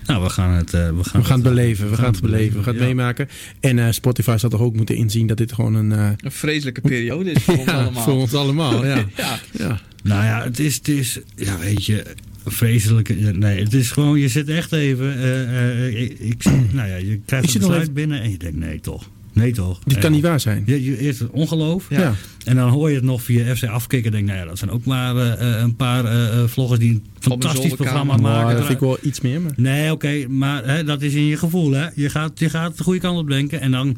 Nou, 0.05 0.23
we 0.23 0.29
gaan 0.29 0.51
het, 0.51 0.73
eh, 0.73 0.89
we 0.89 1.03
gaan 1.03 1.21
We 1.21 1.27
gaan 1.27 1.39
het 1.39 1.49
beleven, 1.49 1.89
we 1.89 1.95
gaan 1.95 2.11
het 2.11 2.21
beleven, 2.21 2.57
we 2.57 2.63
gaan 2.63 2.73
het 2.73 2.81
ja. 2.81 2.87
meemaken. 2.87 3.29
En 3.59 3.79
eh, 3.79 3.91
Spotify 3.91 4.35
zal 4.37 4.49
toch 4.49 4.61
ook 4.61 4.75
moeten 4.75 4.95
inzien 4.95 5.27
dat 5.27 5.37
dit 5.37 5.53
gewoon 5.53 5.73
een... 5.75 5.91
eh, 5.91 6.09
Een 6.17 6.31
vreselijke 6.31 6.81
periode 6.81 7.31
is 7.31 7.43
voor 7.43 7.57
ons 7.59 7.67
allemaal. 7.69 8.03
voor 8.03 8.13
ons 8.13 8.33
allemaal, 8.33 8.85
ja. 8.85 8.95
Ja. 9.17 9.39
ja. 9.51 9.79
Nou 10.03 10.23
ja, 10.25 10.43
het 10.43 10.59
is, 10.59 10.75
het 10.75 10.87
is 10.87 11.19
ja, 11.35 11.57
weet 11.57 11.85
je, 11.85 12.05
vreselijk. 12.45 13.35
Nee, 13.37 13.63
het 13.63 13.73
is 13.73 13.91
gewoon, 13.91 14.19
je 14.19 14.27
zit 14.27 14.49
echt 14.49 14.71
even. 14.71 15.17
eh, 15.17 15.85
eh, 15.87 16.01
ik, 16.01 16.19
ik- 16.19 16.43
nou 16.73 16.89
ja, 16.89 16.95
je 16.95 17.19
krijgt 17.25 17.47
Is 17.47 17.53
een 17.53 17.59
besluit 17.59 17.81
even- 17.81 17.93
binnen 17.93 18.21
en 18.21 18.31
je 18.31 18.37
denkt, 18.37 18.57
nee 18.57 18.79
toch. 18.79 19.09
Nee 19.33 19.51
toch. 19.51 19.79
Dit 19.85 19.97
kan 19.97 20.11
niet 20.11 20.21
waar 20.23 20.39
zijn. 20.39 20.63
Je, 20.65 20.83
je, 20.83 20.97
eerst 20.97 21.19
het 21.19 21.29
ongeloof. 21.29 21.85
Ja. 21.89 22.13
En 22.45 22.55
dan 22.55 22.69
hoor 22.69 22.89
je 22.89 22.95
het 22.95 23.03
nog 23.03 23.21
via 23.23 23.55
FC 23.55 23.63
afkicken. 23.63 24.11
Denk, 24.11 24.25
nou 24.25 24.39
ja, 24.39 24.45
dat 24.45 24.57
zijn 24.57 24.69
ook 24.69 24.85
maar 24.85 25.15
eh, 25.37 25.59
een 25.61 25.75
paar 25.75 26.05
vloggers 26.49 26.79
die 26.79 26.91
een 26.91 27.03
fantastisch 27.19 27.73
programma 27.73 28.15
Maar 28.17 28.21
maken. 28.21 28.55
dat 28.55 28.65
vind 28.65 28.73
ik 28.73 28.79
wel 28.79 28.97
iets 29.01 29.21
meer. 29.21 29.41
Maar... 29.41 29.51
Nee, 29.55 29.91
oké, 29.91 30.27
maar 30.27 30.65
hè, 30.67 30.83
dat 30.83 31.01
is 31.01 31.13
in 31.13 31.25
je 31.25 31.37
gevoel. 31.37 31.71
Hè? 31.71 31.87
Je, 31.95 32.09
gaat, 32.09 32.39
je 32.39 32.49
gaat 32.49 32.77
de 32.77 32.83
goede 32.83 32.99
kant 32.99 33.17
op 33.17 33.27
denken. 33.29 33.61
En 33.61 33.71
dan, 33.71 33.97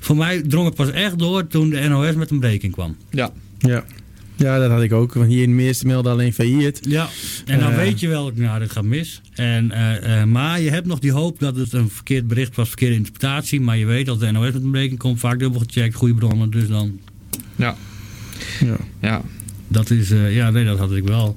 voor 0.00 0.16
mij 0.16 0.42
drong 0.42 0.66
het 0.66 0.74
pas 0.74 0.90
echt 0.90 1.18
door 1.18 1.46
toen 1.46 1.70
de 1.70 1.88
NOS 1.88 2.14
met 2.14 2.30
een 2.30 2.40
breking 2.40 2.72
kwam. 2.72 2.96
Ja. 3.10 3.32
Ja. 3.58 3.84
Ja, 4.36 4.58
dat 4.58 4.70
had 4.70 4.82
ik 4.82 4.92
ook. 4.92 5.14
Want 5.14 5.28
hier 5.28 5.42
in 5.42 5.48
de 5.48 5.54
meeste 5.62 5.86
melden 5.86 6.12
alleen 6.12 6.32
failliet. 6.32 6.78
Ja, 6.88 7.08
en 7.46 7.60
dan 7.60 7.70
Eh. 7.70 7.76
weet 7.76 8.00
je 8.00 8.08
wel, 8.08 8.30
nou, 8.34 8.58
dit 8.58 8.70
gaat 8.72 8.84
mis. 8.84 9.20
En, 9.32 9.70
eh, 9.70 10.20
eh, 10.20 10.26
maar 10.28 10.60
je 10.60 10.70
hebt 10.70 10.86
nog 10.86 10.98
die 10.98 11.12
hoop 11.12 11.38
dat 11.38 11.56
het 11.56 11.72
een 11.72 11.88
verkeerd 11.88 12.26
bericht 12.28 12.56
was, 12.56 12.68
verkeerde 12.68 12.94
interpretatie. 12.94 13.60
Maar 13.60 13.76
je 13.78 13.86
weet 13.86 14.06
dat 14.06 14.20
de 14.20 14.30
NOS 14.30 14.52
met 14.52 14.62
een 14.62 14.70
breking 14.70 14.98
komt, 14.98 15.18
vaak 15.20 15.38
dubbel 15.38 15.60
gecheckt, 15.60 15.94
goede 15.94 16.14
bronnen. 16.14 16.50
Dus 16.50 16.68
dan, 16.68 16.98
Ja. 17.56 17.76
Ja. 18.60 18.76
Ja. 19.00 19.22
dat 19.68 19.90
is, 19.90 20.10
eh, 20.10 20.34
ja, 20.34 20.50
nee, 20.50 20.64
dat 20.64 20.78
had 20.78 20.92
ik 20.92 21.04
wel. 21.04 21.36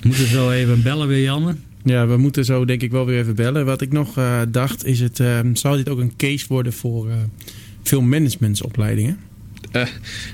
We 0.00 0.08
moeten 0.08 0.26
zo 0.26 0.50
even 0.50 0.82
bellen 0.82 1.08
weer, 1.08 1.22
Janne. 1.22 1.54
Ja, 1.84 2.06
we 2.06 2.16
moeten 2.16 2.44
zo 2.44 2.64
denk 2.64 2.82
ik 2.82 2.90
wel 2.90 3.06
weer 3.06 3.18
even 3.20 3.34
bellen. 3.34 3.64
Wat 3.66 3.80
ik 3.80 3.92
nog 3.92 4.16
eh, 4.16 4.40
dacht, 4.48 4.84
is 4.84 5.00
het, 5.00 5.20
eh, 5.20 5.38
zou 5.52 5.76
dit 5.76 5.88
ook 5.88 5.98
een 5.98 6.12
case 6.16 6.44
worden 6.48 6.72
voor 6.72 7.08
eh, 7.10 7.16
veel 7.82 8.00
managementsopleidingen? 8.00 9.18
Eh, 9.70 9.86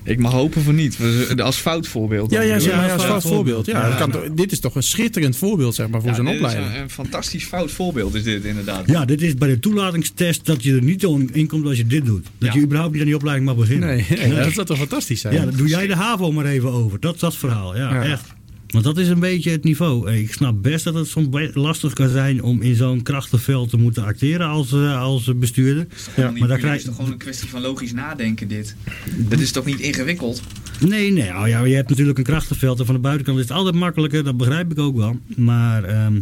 ik 0.04 0.18
mag 0.18 0.32
hopen 0.32 0.62
van 0.62 0.74
niet. 0.74 0.98
Als 1.36 1.56
fout 1.56 1.86
voorbeeld. 1.88 2.30
Ja, 2.30 2.40
ja, 2.40 2.58
zeg 2.58 2.74
maar, 2.74 2.82
als 2.92 3.02
fout 3.04 3.22
fout 3.22 3.32
voorbeeld. 3.32 3.66
Ja, 3.66 3.88
Ja, 3.88 3.94
kan 3.94 4.10
toch- 4.10 4.28
dit 4.34 4.52
is 4.52 4.60
toch 4.60 4.74
een 4.74 4.82
schitterend 4.82 5.36
voorbeeld 5.36 5.74
zeg 5.74 5.88
maar, 5.88 6.00
voor 6.00 6.10
Ja, 6.10 6.16
zo'n 6.16 6.24
dit 6.24 6.34
is 6.34 6.40
opleiding. 6.40 6.74
Een, 6.76 6.82
een 6.82 6.90
fantastisch 6.90 7.44
fout 7.44 7.70
voorbeeld 7.70 8.14
is 8.14 8.22
dit 8.22 8.44
inderdaad. 8.44 8.82
Ja, 8.90 9.04
dit 9.04 9.22
is 9.22 9.34
bij 9.34 9.48
de 9.48 9.58
toelatingstest 9.58 10.46
dat 10.46 10.62
je 10.62 10.74
er 10.74 10.82
niet 10.82 11.02
in 11.32 11.46
komt 11.46 11.66
als 11.66 11.76
je 11.76 11.86
dit 11.86 12.04
doet. 12.04 12.26
Dat 12.38 12.48
Ja. 12.48 12.54
je 12.54 12.64
überhaupt 12.64 12.92
niet 12.92 13.00
aan 13.00 13.06
die 13.06 13.16
opleiding 13.16 13.46
mag 13.48 13.56
beginnen. 13.56 13.88
Nee, 13.88 14.04
nee, 14.28 14.34
dat 14.34 14.52
zou 14.52 14.66
toch 14.66 14.78
fantastisch 14.78 15.20
zijn? 15.20 15.34
Ja, 15.34 15.44
dan 15.44 15.54
doe 15.56 15.68
jij 15.68 15.86
de 15.86 15.94
HAVO 15.94 16.32
maar 16.32 16.44
even 16.46 16.70
over. 16.72 17.00
Dat 17.00 17.14
is 17.14 17.20
dat 17.20 17.36
verhaal, 17.36 17.76
ja, 17.76 17.94
Ja. 17.94 18.02
echt. 18.04 18.34
Want 18.76 18.88
dat 18.88 19.04
is 19.04 19.08
een 19.08 19.20
beetje 19.20 19.50
het 19.50 19.64
niveau. 19.64 20.12
Ik 20.12 20.32
snap 20.32 20.62
best 20.62 20.84
dat 20.84 20.94
het 20.94 21.06
soms 21.06 21.28
lastig 21.52 21.92
kan 21.92 22.08
zijn 22.08 22.42
om 22.42 22.62
in 22.62 22.74
zo'n 22.74 23.02
krachtenveld 23.02 23.70
te 23.70 23.76
moeten 23.76 24.04
acteren 24.04 24.46
als, 24.46 24.72
eh, 24.72 25.00
als 25.00 25.32
bestuurder. 25.36 25.86
Ja, 26.16 26.30
maar 26.30 26.48
dan 26.48 26.58
krijg 26.58 26.76
is 26.76 26.84
toch 26.84 26.94
gewoon 26.94 27.10
een 27.10 27.18
kwestie 27.18 27.48
van 27.48 27.60
logisch 27.60 27.92
nadenken 27.92 28.48
dit. 28.48 28.76
Dat 29.16 29.40
is 29.40 29.52
toch 29.52 29.64
niet 29.64 29.80
ingewikkeld? 29.80 30.42
Nee, 30.80 31.12
nee. 31.12 31.28
Oh 31.28 31.48
ja, 31.48 31.64
je 31.64 31.74
hebt 31.74 31.88
natuurlijk 31.88 32.18
een 32.18 32.24
krachtenveld 32.24 32.80
en 32.80 32.86
van 32.86 32.94
de 32.94 33.00
buitenkant 33.00 33.38
is 33.38 33.44
het 33.48 33.52
altijd 33.52 33.74
makkelijker. 33.74 34.24
Dat 34.24 34.36
begrijp 34.36 34.70
ik 34.70 34.78
ook 34.78 34.96
wel. 34.96 35.18
Maar 35.36 35.84
ehm, 35.84 36.18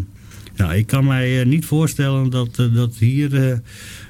nou, 0.57 0.75
ik 0.75 0.87
kan 0.87 1.05
mij 1.05 1.41
eh, 1.41 1.47
niet 1.47 1.65
voorstellen 1.65 2.31
dat, 2.31 2.59
eh, 2.59 2.75
dat 2.75 2.97
hier 2.97 3.49
eh, 3.49 3.59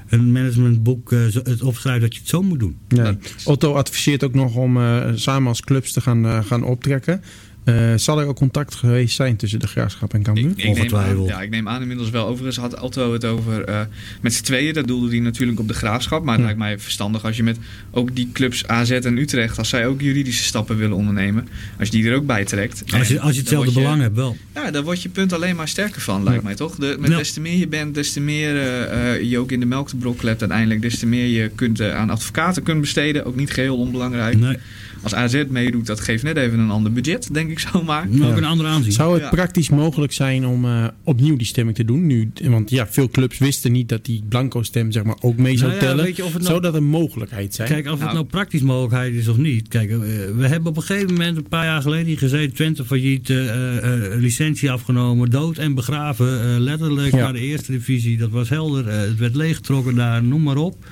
een 0.09 0.31
managementboek 0.31 1.11
het 1.43 1.61
opschrijft 1.61 2.01
dat 2.01 2.13
je 2.13 2.19
het 2.19 2.29
zo 2.29 2.41
moet 2.41 2.59
doen. 2.59 2.77
Nee. 2.87 3.17
Otto 3.43 3.73
adviseert 3.73 4.23
ook 4.23 4.33
nog 4.33 4.55
om 4.55 4.77
eh, 4.77 5.09
samen 5.15 5.47
als 5.47 5.61
clubs 5.61 5.91
te 5.91 6.01
gaan, 6.01 6.43
gaan 6.43 6.63
optrekken. 6.63 7.21
Eh, 7.65 7.93
zal 7.95 8.19
er 8.19 8.25
ook 8.27 8.35
contact 8.35 8.75
geweest 8.75 9.15
zijn 9.15 9.35
tussen 9.35 9.59
de 9.59 9.67
Graafschap 9.67 10.13
en 10.13 10.23
Cambuur? 10.23 10.51
Ik 10.55 10.75
neem 10.75 10.95
aan, 10.95 11.23
ja, 11.23 11.41
ik 11.41 11.49
neem 11.49 11.67
aan 11.69 11.81
inmiddels 11.81 12.09
wel. 12.09 12.27
Overigens 12.27 12.57
had 12.57 12.79
Otto 12.79 13.13
het 13.13 13.25
over 13.25 13.63
eh, 13.63 13.79
met 14.21 14.33
z'n 14.33 14.43
tweeën. 14.43 14.73
Dat 14.73 14.87
doelde 14.87 15.09
hij 15.09 15.19
natuurlijk 15.19 15.59
op 15.59 15.67
de 15.67 15.73
graafschap. 15.73 16.23
Maar 16.23 16.33
het 16.35 16.43
lijkt 16.43 16.59
mij 16.59 16.79
verstandig 16.79 17.23
als 17.25 17.37
je 17.37 17.43
met 17.43 17.57
ook 17.91 18.15
die 18.15 18.29
clubs 18.33 18.67
AZ 18.67 18.91
en 18.91 19.17
Utrecht, 19.17 19.57
als 19.57 19.69
zij 19.69 19.87
ook 19.87 20.01
juridische 20.01 20.43
stappen 20.43 20.77
willen 20.77 20.95
ondernemen, 20.95 21.47
als 21.79 21.89
je 21.89 21.93
die 22.01 22.09
er 22.09 22.15
ook 22.15 22.25
bij 22.25 22.45
trekt. 22.45 22.83
Als 22.97 23.07
je, 23.07 23.19
als 23.19 23.33
je 23.33 23.39
hetzelfde 23.39 23.71
je- 23.71 23.79
belang 23.79 24.01
hebt, 24.01 24.15
wel. 24.15 24.37
Ja, 24.55 24.71
daar 24.71 24.83
wordt 24.83 25.01
je 25.01 25.09
punt 25.09 25.33
alleen 25.33 25.55
maar 25.55 25.67
sterker 25.67 26.01
van, 26.01 26.23
lijkt 26.23 26.43
mij 26.43 26.55
toch? 26.55 26.75
De, 26.75 26.95
met 26.99 27.09
Ja. 27.09 27.17
Des 27.17 27.33
te 27.33 27.41
meer 27.41 27.57
je 27.57 27.67
bent, 27.67 27.93
des 27.95 28.13
te 28.13 28.19
meer 28.19 28.57
eh, 28.61 29.21
je 29.21 29.39
ook 29.39 29.51
in 29.51 29.59
de 29.59 29.65
melk 29.65 29.89
te 29.89 29.95
brokkelen 29.95 30.27
hebt 30.29 30.41
uiteindelijk. 30.41 30.81
Des 30.81 30.99
te 30.99 31.05
meer 31.05 31.27
je 31.27 31.49
kunt 31.55 31.81
aan 31.81 32.09
advocaten 32.09 32.63
kunt 32.63 32.81
besteden. 32.81 33.25
Ook 33.25 33.35
niet 33.35 33.51
geheel 33.51 33.77
onbelangrijk. 33.77 34.37
Nee. 34.37 34.57
Als 35.05 35.13
AZ 35.15 35.43
meedoet, 35.49 35.85
dat 35.85 35.99
geeft 35.99 36.23
net 36.23 36.37
even 36.37 36.59
een 36.59 36.69
ander 36.69 36.91
budget, 36.91 37.33
denk 37.33 37.49
ik 37.51 37.59
zomaar. 37.59 38.07
Maar 38.09 38.29
ook 38.31 38.37
een 38.37 38.43
ander 38.45 38.65
aanzien. 38.65 38.91
Zou 38.91 39.13
het 39.13 39.21
Ja. 39.23 39.29
praktisch 39.29 39.69
mogelijk 39.69 40.13
zijn 40.13 40.45
om 40.45 40.65
eh, 40.65 40.87
opnieuw 41.03 41.35
die 41.35 41.47
stemming 41.47 41.75
te 41.77 41.85
doen? 41.85 42.05
Nu, 42.07 42.31
want 42.43 42.69
ja, 42.69 42.87
veel 42.87 43.09
clubs 43.09 43.37
wisten 43.37 43.71
niet 43.71 43.89
dat 43.89 44.05
die 44.05 44.23
blanco 44.29 44.63
stem 44.63 44.91
zeg 44.91 45.03
maar, 45.03 45.15
ook 45.21 45.37
mee 45.37 45.57
zou 45.57 45.71
Nou 45.71 45.83
ja, 45.83 45.87
tellen. 45.89 46.05
weet 46.05 46.15
je 46.15 46.23
of 46.23 46.33
het 46.33 46.41
nou- 46.41 46.51
Zou 46.51 46.61
dat 46.61 46.73
een 46.73 46.87
mogelijkheid 46.87 47.53
zijn? 47.55 47.67
Kijk, 47.67 47.85
of 47.85 47.91
het 47.91 47.99
Nou. 47.99 48.13
nou 48.13 48.25
praktisch 48.25 48.61
mogelijkheid 48.61 49.13
is 49.13 49.27
of 49.27 49.37
niet. 49.37 49.67
Kijk, 49.67 49.89
eh, 49.89 49.97
we 50.35 50.47
hebben 50.47 50.67
op 50.69 50.77
een 50.77 50.83
gegeven 50.83 51.11
moment, 51.13 51.37
een 51.37 51.47
paar 51.47 51.65
jaar 51.65 51.81
geleden, 51.81 52.05
hier 52.05 52.17
gezeten. 52.17 52.55
Twente 52.55 52.85
failliet, 52.85 53.29
eh, 53.29 53.77
eh, 53.77 54.19
licentie 54.19 54.71
afgenomen, 54.71 55.29
dood 55.29 55.57
en 55.57 55.73
begraven. 55.73 56.59
letterlijk 56.59 57.11
Ja. 57.15 57.17
naar 57.19 57.33
de 57.33 57.39
eerste 57.39 57.71
divisie. 57.71 58.17
Dat 58.17 58.29
was 58.29 58.49
helder. 58.49 58.87
het 58.87 59.17
werd 59.17 59.35
leeggetrokken 59.35 59.95
daar, 59.95 60.23
noem 60.23 60.43
maar 60.43 60.57
op. 60.57 60.85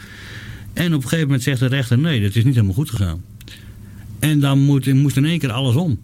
En 0.74 0.86
op 0.88 0.94
een 0.94 1.02
gegeven 1.02 1.26
moment 1.26 1.44
zegt 1.44 1.60
de 1.60 1.66
rechter, 1.66 1.98
nee, 1.98 2.22
dat 2.22 2.36
is 2.36 2.44
niet 2.44 2.54
helemaal 2.54 2.76
goed 2.76 2.90
gegaan. 2.90 3.22
En 4.24 4.40
dan 4.40 4.60
moet, 4.60 4.94
moest 4.94 5.18
in 5.18 5.26
één 5.26 5.40
keer 5.40 5.52
alles 5.52 5.76
om. 5.76 6.00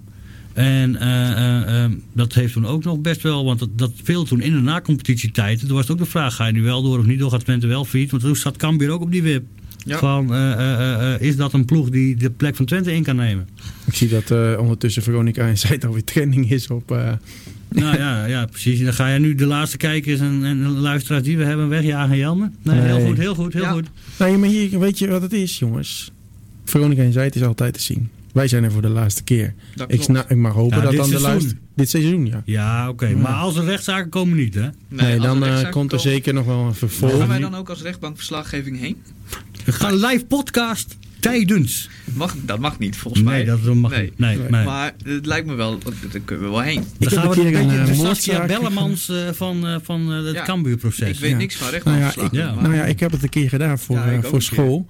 En 0.53 0.95
eh, 0.95 1.31
eh, 1.31 1.83
eh, 1.83 1.91
dat 2.13 2.33
heeft 2.33 2.53
toen 2.53 2.65
ook 2.65 2.83
nog 2.83 2.99
best 2.99 3.21
wel, 3.21 3.45
want 3.45 3.59
dat, 3.59 3.69
dat 3.75 3.91
viel 4.03 4.23
toen 4.23 4.41
in 4.41 4.51
de 4.51 4.59
na-competitietijd. 4.59 5.59
Toen 5.59 5.69
was 5.69 5.81
het 5.81 5.91
ook 5.91 5.97
de 5.97 6.05
vraag, 6.05 6.35
ga 6.35 6.45
je 6.45 6.51
nu 6.53 6.63
wel 6.63 6.81
door 6.83 6.99
of 6.99 7.05
niet 7.05 7.19
door, 7.19 7.31
gaat 7.31 7.43
Twente 7.43 7.67
wel 7.67 7.85
fiets? 7.85 8.11
Want 8.11 8.23
toen 8.23 8.35
zat 8.35 8.57
Cambuur 8.57 8.89
ook 8.89 9.01
op 9.01 9.11
die 9.11 9.23
wip. 9.23 9.43
Ja. 9.85 9.97
Van, 9.97 10.33
eh, 10.33 10.51
eh, 10.51 11.13
eh, 11.13 11.21
is 11.21 11.35
dat 11.35 11.53
een 11.53 11.65
ploeg 11.65 11.89
die 11.89 12.15
de 12.15 12.29
plek 12.29 12.55
van 12.55 12.65
Twente 12.65 12.93
in 12.93 13.03
kan 13.03 13.15
nemen? 13.15 13.47
Ik 13.85 13.93
zie 13.95 14.07
dat 14.09 14.31
eh, 14.31 14.53
ondertussen 14.59 15.03
Veronica 15.03 15.47
en 15.47 15.57
Zijt 15.67 15.85
alweer 15.85 16.03
trending 16.03 16.51
is 16.51 16.67
op... 16.67 16.91
eh, 16.91 17.11
nou 17.69 17.97
ja, 17.97 18.25
ja, 18.25 18.45
precies. 18.45 18.79
En 18.79 18.85
dan 18.85 18.93
ga 18.93 19.07
je 19.07 19.19
nu 19.19 19.35
de 19.35 19.45
laatste 19.45 19.77
kijkers 19.77 20.19
en, 20.19 20.43
en 20.43 20.67
luisteraars 20.67 21.23
die 21.23 21.37
we 21.37 21.43
hebben 21.43 21.69
wegjagen, 21.69 22.17
Jelme. 22.17 22.51
Nee, 22.61 22.79
heel 22.79 22.97
Nee. 22.97 23.07
goed, 23.07 23.17
heel 23.17 23.35
goed, 23.35 23.53
heel 23.53 23.61
Ja. 23.61 23.71
goed. 23.71 23.87
Nee, 24.19 24.37
maar 24.37 24.49
hier, 24.49 24.79
weet 24.79 24.99
je 24.99 25.07
wat 25.07 25.21
het 25.21 25.33
is, 25.33 25.59
jongens? 25.59 26.11
Veronica 26.69 27.01
en 27.01 27.11
Zijt 27.11 27.35
is 27.35 27.43
altijd 27.43 27.73
te 27.73 27.81
zien. 27.81 28.09
Wij 28.33 28.47
zijn 28.47 28.63
er 28.63 28.71
voor 28.71 28.81
de 28.81 28.89
laatste 28.89 29.23
keer. 29.23 29.53
Dat 29.75 29.91
Ik, 29.93 30.01
ik 30.27 30.35
mag 30.37 30.53
hopen 30.53 30.77
Ja, 30.77 30.83
dat 30.83 30.93
dan 30.93 31.01
de 31.09 31.09
seizoen. 31.09 31.29
luister... 31.29 31.57
Dit 31.75 31.89
seizoen, 31.89 32.25
ja. 32.25 32.41
Ja, 32.45 32.89
oké. 32.89 33.09
Maar 33.15 33.33
als 33.33 33.55
er 33.55 33.63
rechtszaken 33.65 34.09
komen 34.09 34.37
niet, 34.37 34.53
hè? 34.55 34.67
Nee, 34.87 35.19
dan 35.19 35.35
er 35.37 35.41
eh, 35.41 35.47
rechtszaken 35.47 35.71
komt 35.71 35.91
er 35.91 35.97
komen- 35.97 36.11
zeker 36.13 36.33
nog 36.33 36.45
wel 36.45 36.65
een 36.65 36.73
vervolg. 36.73 37.17
Gaan 37.17 37.27
wij 37.27 37.39
dan 37.39 37.55
ook 37.55 37.69
als 37.69 37.81
rechtbank 37.81 38.15
verslaggeving 38.15 38.79
heen? 38.79 38.97
We 39.65 39.71
gaan 39.71 39.95
live 39.95 40.25
podcast 40.25 40.97
tijdens. 41.19 41.89
Mag, 42.13 42.35
dat 42.45 42.59
mag 42.59 42.79
niet, 42.79 42.97
volgens 42.97 43.23
Nee, 43.23 43.33
mij. 43.33 43.45
dat 43.45 43.75
mag 43.75 43.91
Nee. 43.91 44.01
niet. 44.01 44.17
Nee, 44.19 44.37
nee. 44.37 44.65
Maar 44.65 44.93
het 45.03 45.25
lijkt 45.25 45.47
me 45.47 45.53
wel, 45.55 45.77
daar 46.11 46.21
kunnen 46.25 46.45
we 46.45 46.51
wel 46.51 46.61
heen. 46.61 46.79
Ik 46.99 47.09
Dan 47.09 47.19
gaan 47.19 47.29
we 47.29 47.35
een 47.39 47.45
een 47.45 47.51
keer 47.51 47.61
beetje 47.61 47.77
een, 47.77 47.85
de 47.85 47.91
eh, 47.91 47.97
Saskia 47.99 48.37
moordzaak- 48.37 48.59
Bellemans 48.59 49.09
eh, 49.09 49.15
van, 49.31 49.67
eh, 49.67 49.75
van 49.83 50.11
eh, 50.13 50.23
het 50.25 50.35
Ja. 50.35 50.43
Cambuurproces. 50.43 51.09
Ik 51.09 51.19
weet 51.19 51.31
Ja. 51.31 51.37
niks 51.37 51.55
van 51.55 51.61
Nou 51.61 51.73
rechtbankverslag. 51.73 52.31
ja, 52.31 52.49
ik, 52.53 52.61
nou 52.61 52.75
ja, 52.75 52.83
ik 52.85 52.99
heb 52.99 53.11
het 53.11 53.23
een 53.23 53.29
keer 53.29 53.49
gedaan 53.49 53.79
voor, 53.79 53.97
eh, 53.97 54.23
voor 54.23 54.39
keer. 54.49 54.85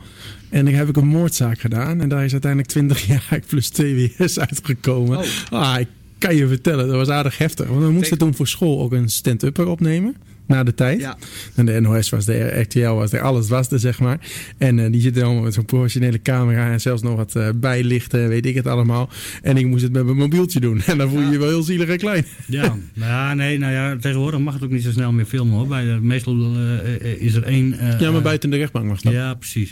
En 0.50 0.66
dan 0.66 0.74
heb 0.74 0.89
ik 0.89 0.95
een 0.97 1.08
moordzaak 1.08 1.60
gedaan. 1.60 2.02
En 2.02 2.10
daar 2.10 2.26
is 2.26 2.32
uiteindelijk 2.32 2.72
20 2.72 3.08
jaar 3.12 3.39
plus 3.47 3.70
TWS 3.70 4.39
uitgekomen. 4.39 5.18
Oh. 5.18 5.26
Ah, 5.50 5.80
ik 5.80 5.88
kan 6.18 6.36
je 6.36 6.47
vertellen, 6.47 6.88
dat 6.88 6.95
was 6.95 7.10
aardig 7.10 7.38
heftig. 7.38 7.68
Want 7.68 7.82
we 7.84 7.91
moesten 7.91 8.18
toen 8.18 8.36
voor 8.36 8.47
school 8.47 8.82
ook 8.82 8.91
een 8.91 9.10
stand-upper 9.10 9.68
opnemen. 9.68 10.16
Na 10.47 10.64
de 10.64 10.74
tijd. 10.76 11.00
Ja. 11.00 11.18
En 11.56 11.66
de 11.66 11.80
NOS 11.80 12.10
was 12.10 12.28
er, 12.28 12.60
RTL 12.62 12.89
was 12.89 13.12
er, 13.14 13.22
alles 13.22 13.50
was 13.50 13.72
er, 13.72 13.80
zeg 13.80 14.00
maar. 14.00 14.20
En 14.58 14.80
eh, 14.80 14.91
die 14.91 15.02
zitten 15.02 15.24
allemaal 15.24 15.43
met 15.43 15.54
zo'n 15.54 15.66
professionele 15.66 16.22
camera 16.22 16.72
en 16.72 16.82
zelfs 16.82 17.02
nog 17.02 17.16
wat 17.16 17.36
eh, 17.36 17.50
bijlichten, 17.56 18.28
weet 18.28 18.45
ik 18.45 18.56
het 18.56 18.68
allemaal. 18.68 19.10
En 19.41 19.58
ik 19.58 19.66
moest 19.66 19.84
het 19.84 19.91
met 19.91 20.06
mijn 20.06 20.18
mobieltje 20.18 20.60
doen. 20.60 20.82
En 20.86 20.97
dan 20.97 21.10
voel 21.10 21.22
je 21.22 21.30
je 21.30 21.38
wel 21.39 21.47
heel 21.47 21.64
zielig 21.64 21.88
en 21.88 21.97
klein. 21.97 22.26
Ja, 22.47 22.62
nou 22.93 23.12
ja, 23.12 23.34
nee, 23.34 23.58
nou 23.58 23.74
ja, 23.74 23.97
tegenwoordig 23.97 24.39
mag 24.39 24.54
het 24.54 24.64
ook 24.64 24.70
niet 24.72 24.84
zo 24.84 24.91
snel 24.91 25.12
meer 25.12 25.26
filmen 25.26 25.58
hoor. 25.58 25.68
Bij 25.68 25.84
de, 25.86 25.97
meestal 26.02 26.56
eh, 26.56 27.22
is 27.22 27.34
er 27.34 27.43
één. 27.43 27.80
eh, 27.80 28.00
Ja, 28.00 28.12
maar 28.12 28.22
buiten 28.22 28.50
de 28.50 28.58
rechtbank 28.58 28.86
mag 28.86 29.02
dat. 29.02 29.14
Ja, 29.14 29.34
precies. 29.34 29.72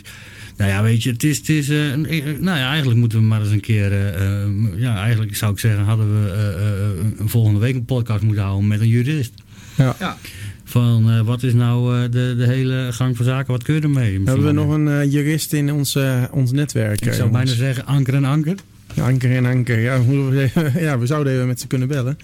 Nou 0.58 0.70
ja, 0.70 0.82
weet 0.82 1.02
je, 1.02 1.10
het 1.10 1.24
is. 1.24 1.36
Het 1.38 1.48
is 1.48 1.68
eh, 1.68 1.90
een- 1.90 2.06
eh, 2.06 2.24
nou 2.24 2.58
ja, 2.58 2.68
eigenlijk 2.68 2.98
moeten 3.00 3.18
we 3.18 3.24
maar 3.24 3.40
eens 3.40 3.50
een 3.50 3.60
keer. 3.60 3.92
eh, 3.92 4.42
eh, 4.42 4.48
ja, 4.76 4.96
eigenlijk 5.02 5.36
zou 5.36 5.52
ik 5.52 5.58
zeggen, 5.58 5.84
hadden 5.84 6.22
we 6.22 6.30
eh, 6.30 6.48
eh, 6.48 7.28
volgende 7.28 7.58
week 7.60 7.74
een 7.74 7.84
podcast 7.84 8.22
moeten 8.22 8.42
houden 8.44 8.66
met 8.68 8.80
een 8.80 8.88
jurist. 8.88 9.32
Ja. 9.76 9.96
Ja. 9.98 10.16
Van 10.64 11.10
eh, 11.10 11.20
wat 11.20 11.42
is 11.42 11.52
nou 11.54 11.96
eh, 11.96 12.02
de, 12.10 12.34
de 12.38 12.46
hele 12.46 12.88
gang 12.90 13.16
van 13.16 13.24
zaken, 13.24 13.52
wat 13.52 13.62
kun 13.62 13.74
je 13.74 13.80
ermee? 13.80 14.20
Hebben 14.24 14.44
we 14.46 14.52
nog 14.52 14.70
een 14.70 14.88
eh, 14.88 15.12
jurist 15.12 15.52
in 15.52 15.72
ons, 15.72 15.94
eh, 15.94 16.22
ons 16.30 16.52
netwerk? 16.52 17.00
Ik 17.00 17.06
eh, 17.06 17.14
zou 17.14 17.30
bijna 17.30 17.50
zeggen 17.52 17.86
anker 17.86 18.14
en 18.14 18.24
anker. 18.24 18.54
Ja, 18.94 19.04
Anker 19.06 19.36
en 19.36 19.46
Anker. 19.46 19.80
Ja, 19.80 20.00
ja, 20.88 20.98
we 20.98 21.06
zouden 21.06 21.32
even 21.32 21.46
met 21.46 21.60
ze 21.60 21.66
kunnen 21.66 21.88
bellen. 21.88 22.16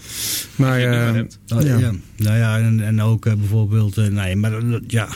Maar 0.57 0.81
eh, 0.81 1.13
hebt. 1.13 1.39
Oh, 1.55 1.63
ja. 1.63 1.79
ja. 1.79 1.93
Nou 2.17 2.37
ja, 2.39 2.59
en, 2.59 2.81
en 2.81 3.03
ook 3.03 3.27
eh, 3.27 3.33
bijvoorbeeld, 3.35 3.97
eh, 3.99 4.07
nee, 4.07 4.37
maar 4.37 4.53
eh, 4.59 4.63
ja, 4.87 5.09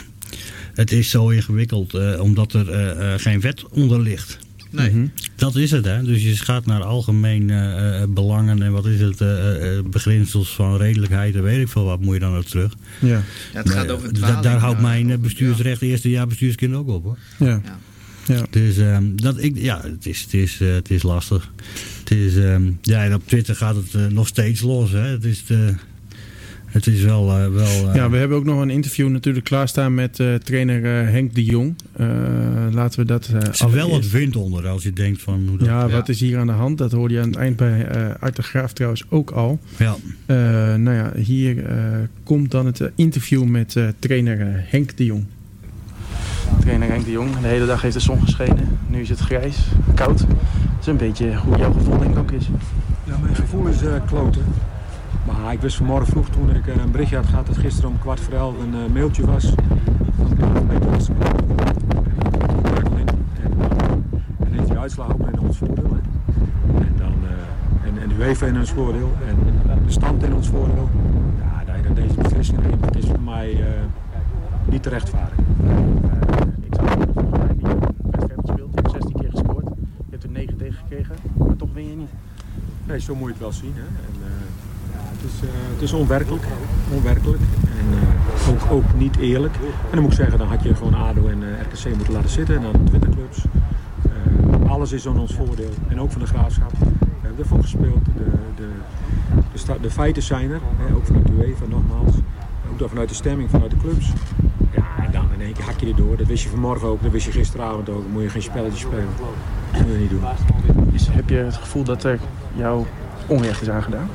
het 0.78 0.92
is 0.92 1.10
zo 1.10 1.28
ingewikkeld 1.28 1.94
eh, 1.94 2.20
omdat 2.20 2.52
er 2.52 2.70
eh, 2.70 3.14
eh, 3.14 3.20
geen 3.20 3.40
wet 3.40 3.64
onder 3.68 4.00
ligt. 4.00 4.38
Nee. 4.70 4.90
Mhm. 4.90 5.06
Dat 5.36 5.56
is 5.56 5.70
het, 5.70 5.84
hè. 5.84 6.02
Dus 6.02 6.22
je 6.22 6.36
gaat 6.36 6.66
naar 6.66 6.82
algemeen 6.82 7.50
eh, 7.50 8.02
eh, 8.02 8.08
belangen 8.08 8.62
en 8.62 8.72
wat 8.72 8.86
is 8.86 9.00
het, 9.00 9.20
eh, 9.20 9.76
eh, 9.78 9.84
beginsels 9.84 10.54
van 10.54 10.76
redelijkheid 10.76 11.34
en 11.34 11.42
weet 11.42 11.60
ik 11.60 11.68
veel 11.68 11.84
wat, 11.84 12.00
moet 12.00 12.14
je 12.14 12.20
dan 12.20 12.36
ook 12.36 12.44
terug. 12.44 12.72
ja, 12.98 13.08
Ja, 13.08 13.22
het 13.52 13.70
gaat 13.70 13.90
over 13.90 14.12
dwaling, 14.12 14.40
Daar 14.40 14.58
houdt 14.58 14.80
mijn 14.80 15.20
bestuursrecht 15.20 15.82
eerste 15.82 16.10
jaar 16.10 16.26
bestuurskind 16.26 16.74
ook 16.74 16.88
op, 16.88 17.04
hoor. 17.04 17.18
ja. 17.38 17.46
Ja. 17.64 17.78
ja. 18.34 18.46
Dus 18.50 18.76
ehm, 18.76 19.04
dat, 19.14 19.42
ik, 19.42 19.58
ja, 19.58 19.80
het 19.82 20.06
is, 20.06 20.20
het, 20.20 20.34
is, 20.34 20.58
het 20.58 20.90
is 20.90 21.02
lastig. 21.02 21.50
Het 21.98 22.10
is, 22.10 22.36
ehm, 22.36 22.70
ja, 22.82 23.04
en 23.04 23.14
op 23.14 23.22
Twitter 23.26 23.56
gaat 23.56 23.76
het 23.76 24.10
nog 24.12 24.26
steeds 24.26 24.60
los, 24.60 24.90
hè. 24.90 24.98
Het 25.06 25.24
is, 25.24 25.44
de, 25.46 25.74
het 26.68 26.86
is 26.86 27.02
wel... 27.02 27.30
eh, 27.30 27.48
wel 27.48 27.88
eh, 27.88 27.94
Ja, 27.94 28.10
we 28.10 28.16
hebben 28.16 28.36
ook 28.36 28.44
nog 28.44 28.60
een 28.60 28.70
interview 28.70 29.08
natuurlijk 29.08 29.44
klaarstaan 29.44 29.94
met 29.94 30.20
eh, 30.20 30.34
trainer 30.34 30.84
eh, 30.84 31.10
Henk 31.10 31.34
de 31.34 31.44
Jong. 31.44 31.74
Eh, 31.92 32.06
laten 32.70 33.00
we 33.00 33.06
dat 33.06 33.30
is 33.52 33.64
wel 33.70 33.90
wat 33.90 34.10
wind 34.10 34.36
onder 34.36 34.68
als 34.68 34.82
je 34.82 34.92
denkt 34.92 35.22
van... 35.22 35.44
Hoe 35.48 35.58
dat, 35.58 35.66
Ja, 35.66 35.80
Ja. 35.80 35.88
wat 35.88 36.08
is 36.08 36.20
hier 36.20 36.38
aan 36.38 36.46
de 36.46 36.52
hand? 36.52 36.78
Dat 36.78 36.92
hoorde 36.92 37.14
je 37.14 37.20
aan 37.20 37.26
het 37.28 37.36
eind 37.36 37.56
bij 37.56 37.86
eh 37.86 38.06
Art 38.20 38.36
de 38.36 38.42
Graaf 38.42 38.72
trouwens 38.72 39.04
ook 39.08 39.30
al. 39.30 39.60
ja. 39.76 39.96
Eh, 40.26 40.36
nou 40.74 40.96
ja, 40.96 41.12
hier 41.16 41.64
eh, 41.66 41.76
komt 42.24 42.50
dan 42.50 42.66
het 42.66 42.90
interview 42.94 43.44
met 43.44 43.76
eh, 43.76 43.84
trainer 43.98 44.40
eh, 44.40 44.46
Henk 44.52 44.96
de 44.96 45.04
Jong. 45.04 45.24
Trainer 46.60 46.88
Henk 46.88 47.04
de 47.04 47.10
Jong. 47.10 47.38
De 47.40 47.46
hele 47.46 47.66
dag 47.66 47.82
heeft 47.82 47.94
de 47.94 48.00
zon 48.00 48.20
geschenen. 48.20 48.78
Nu 48.86 49.00
is 49.00 49.08
het 49.08 49.18
grijs, 49.18 49.56
koud. 49.94 50.18
Dat 50.18 50.28
is 50.80 50.86
een 50.86 50.96
beetje 50.96 51.34
hoe 51.36 51.56
jouw 51.58 51.72
gevoel 51.72 51.98
denk 51.98 52.10
ik 52.10 52.18
ook 52.18 52.30
is. 52.30 52.48
Ja, 53.04 53.18
mijn 53.22 53.34
gevoel 53.34 53.66
is 53.66 53.82
eh, 53.82 53.92
kloten. 54.06 54.42
Maar 55.28 55.52
ik 55.52 55.60
wist 55.60 55.76
vanmorgen 55.76 56.06
vroeg 56.06 56.28
toen 56.28 56.54
ik 56.54 56.66
eh, 56.66 56.76
een 56.76 56.90
berichtje 56.90 57.16
had 57.16 57.26
gehad 57.26 57.46
dat 57.46 57.56
gisteren 57.56 57.90
om 57.90 57.98
kwart 57.98 58.20
voor 58.20 58.34
elf 58.34 58.54
een 58.58 58.74
eh, 58.74 58.92
mailtje 58.92 59.26
was. 59.26 59.52
Van 60.16 60.28
de 60.28 60.78
was 60.90 61.08
en, 64.38 64.52
heeft 64.52 64.68
die 64.68 64.78
uitslag 64.78 65.12
ook 65.12 65.28
in 65.32 65.40
ons 65.40 65.58
voordeel. 65.58 65.96
En 66.74 66.94
dan 66.96 67.14
eh, 67.24 67.88
en, 67.88 68.02
en 68.02 68.08
de 68.08 68.14
UEFA 68.14 68.46
in 68.46 68.58
ons 68.58 68.70
voordeel 68.70 69.12
en 69.26 69.36
de 69.86 69.92
stand 69.92 70.22
in 70.22 70.34
ons 70.34 70.48
voordeel. 70.48 70.88
Ja, 71.66 71.82
dat 71.82 71.96
deze 71.96 72.14
beslissing 72.14 72.60
neemt, 72.62 72.82
dat 72.82 72.96
is 72.96 73.06
voor 73.06 73.20
mij 73.20 73.64
niet 74.64 74.82
te 74.82 74.88
rechtvaardigen. 74.88 75.44
Ik 76.60 76.74
zag 76.74 76.96
dat 76.96 77.08
volgens 77.14 77.38
mij 77.38 77.54
niet 77.56 77.66
een 77.66 78.10
wedstrijd 78.10 78.40
gespeeld. 78.40 78.70
Je 78.74 78.80
hebt 78.80 78.90
16 78.90 79.16
keer 79.20 79.30
gescoord. 79.30 79.64
Je 79.96 80.10
hebt 80.10 80.22
er 80.22 80.30
9 80.30 80.56
tegen 80.56 80.74
gekregen. 80.74 81.14
Maar 81.36 81.56
toch 81.56 81.72
win 81.72 81.88
je 81.88 81.96
niet. 81.96 82.10
Nee, 82.86 83.00
zo 83.00 83.14
moet 83.14 83.26
je 83.26 83.32
het 83.32 83.42
wel 83.42 83.52
zien. 83.52 83.72
Hè. 83.74 83.82
En, 83.82 84.28
het, 85.20 85.30
is, 85.30 85.48
eh, 85.48 85.54
het 85.72 85.82
is 85.82 85.92
onwerkelijk. 85.92 86.42
onwerkelijk. 86.94 87.40
En 87.78 87.98
eh, 87.98 88.48
ook, 88.48 88.72
ook 88.72 88.94
niet 88.94 89.16
eerlijk. 89.16 89.54
En 89.54 89.90
dan 89.90 90.00
moet 90.00 90.10
ik 90.10 90.16
zeggen, 90.16 90.38
dan 90.38 90.48
had 90.48 90.62
je 90.62 90.74
gewoon 90.74 90.94
ADO 90.94 91.28
en 91.28 91.42
eh, 91.42 91.60
RKC 91.60 91.96
moeten 91.96 92.12
laten 92.12 92.30
zitten. 92.30 92.56
En 92.56 92.62
dan 92.62 93.00
de. 93.00 93.08
Eh, 94.02 94.70
alles 94.70 94.92
is 94.92 95.04
in 95.04 95.18
ons 95.18 95.34
voordeel. 95.34 95.70
En 95.88 96.00
ook 96.00 96.10
van 96.10 96.20
de 96.20 96.26
graafschap. 96.26 96.72
We 96.78 96.86
hebben 97.20 97.38
ervoor 97.38 97.62
gespeeld. 97.62 98.04
De, 98.04 98.24
de, 98.56 98.68
de, 99.52 99.80
de 99.80 99.90
feiten 99.90 100.22
zijn 100.22 100.50
er. 100.50 100.60
Hè, 100.76 100.94
ook 100.94 101.06
vanuit 101.06 101.26
de 101.26 101.32
UEFA 101.32 101.64
nogmaals. 101.68 102.14
Ook 102.70 102.78
dan 102.78 102.88
vanuit 102.88 103.08
de 103.08 103.14
stemming 103.14 103.50
vanuit 103.50 103.70
de 103.70 103.76
clubs. 103.76 104.12
Ja, 104.76 105.10
dan 105.10 105.26
in 105.34 105.40
één 105.40 105.52
keer 105.52 105.64
hak 105.64 105.80
je 105.80 105.86
erdoor. 105.86 106.16
Dat 106.16 106.26
wist 106.26 106.42
je 106.42 106.48
vanmorgen 106.48 106.88
ook. 106.88 107.02
Dat 107.02 107.12
wist 107.12 107.26
je 107.26 107.32
gisteravond 107.32 107.88
ook. 107.88 108.02
Dan 108.02 108.12
moet 108.12 108.22
je 108.22 108.28
geen 108.28 108.42
spelletje 108.42 108.78
spelen. 108.78 109.08
Dat 109.72 109.80
moet 109.80 109.92
je 109.92 109.98
niet 109.98 110.10
doen. 110.10 110.22
Is, 110.92 111.08
heb 111.08 111.28
je 111.28 111.36
het 111.36 111.56
gevoel 111.56 111.84
dat 111.84 112.04
er 112.04 112.18
jou 112.54 112.84
onrecht 113.26 113.62
is 113.62 113.70
aangedaan? 113.70 114.08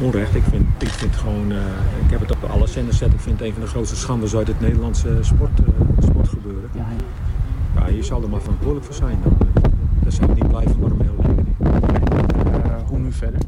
Onrecht. 0.00 0.34
Ik 0.34 0.42
vind, 0.42 0.66
ik 0.78 0.88
vind 0.88 1.16
gewoon, 1.16 1.52
eh, 1.52 1.58
ik 2.04 2.10
heb 2.10 2.20
het 2.20 2.30
op 2.30 2.50
alle 2.50 2.66
zenders 2.66 2.98
gezet. 2.98 3.14
Ik 3.14 3.20
vind 3.20 3.38
het 3.38 3.48
een 3.48 3.54
van 3.54 3.62
de 3.62 3.68
grootste 3.68 3.96
schandes 3.96 4.36
uit 4.36 4.46
het 4.46 4.60
Nederlandse 4.60 5.18
sport, 5.20 5.58
eh, 5.58 5.64
sportgebeuren. 5.98 6.70
Ja, 7.74 7.86
je 7.86 8.02
zal 8.02 8.22
er 8.22 8.28
maar 8.28 8.40
verantwoordelijk 8.40 8.86
voor 8.86 8.94
zijn. 8.94 9.18
Dan, 9.22 9.32
eh, 9.38 9.62
dan 10.02 10.12
zou 10.12 10.30
ik 10.30 10.34
niet 10.34 10.48
blijven, 10.48 10.78
maar 10.80 10.90
om 10.90 11.00
heel. 11.00 11.16
Eh, 12.62 12.88
hoe 12.88 12.98
nu 12.98 13.12
verder? 13.12 13.40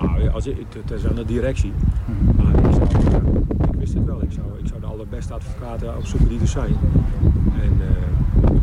Nou, 0.00 0.22
ja, 0.22 0.30
als 0.30 0.46
ik, 0.46 0.56
het 0.68 0.90
is 0.90 1.06
aan 1.06 1.14
de 1.14 1.24
directie. 1.24 1.72
Maar 2.36 2.54
ik, 2.54 2.74
zou, 2.74 2.82
ik 3.70 3.78
wist 3.78 3.94
het 3.94 4.04
wel. 4.04 4.22
Ik 4.22 4.32
zou, 4.32 4.46
ik 4.58 4.66
zou 4.66 4.80
de 4.80 4.86
allerbeste 4.86 5.34
advocaten 5.34 5.96
opzoeken 5.96 6.28
die 6.28 6.40
er 6.40 6.48
zijn. 6.48 6.76
En 7.62 7.80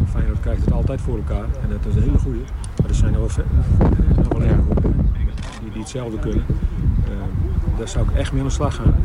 Feyenoord 0.09 0.39
krijgt 0.39 0.65
het 0.65 0.73
altijd 0.73 1.01
voor 1.01 1.15
elkaar. 1.15 1.45
En 1.61 1.69
dat 1.69 1.85
is 1.89 1.95
een 1.95 2.01
hele 2.01 2.17
goede. 2.17 2.39
Maar 2.81 2.89
er 2.89 2.95
zijn 2.95 3.13
er 3.13 3.19
wel, 3.19 3.29
zijn 3.29 3.47
wel 4.29 4.41
hele 4.41 4.61
goede 4.73 5.02
die, 5.73 5.81
hetzelfde 5.81 6.19
kunnen. 6.19 6.45
Eh, 7.05 7.11
daar 7.77 7.87
zou 7.87 8.09
ik 8.09 8.15
echt 8.15 8.31
mee 8.31 8.41
aan 8.41 8.47
de 8.47 8.53
slag 8.53 8.75
gaan. 8.75 8.95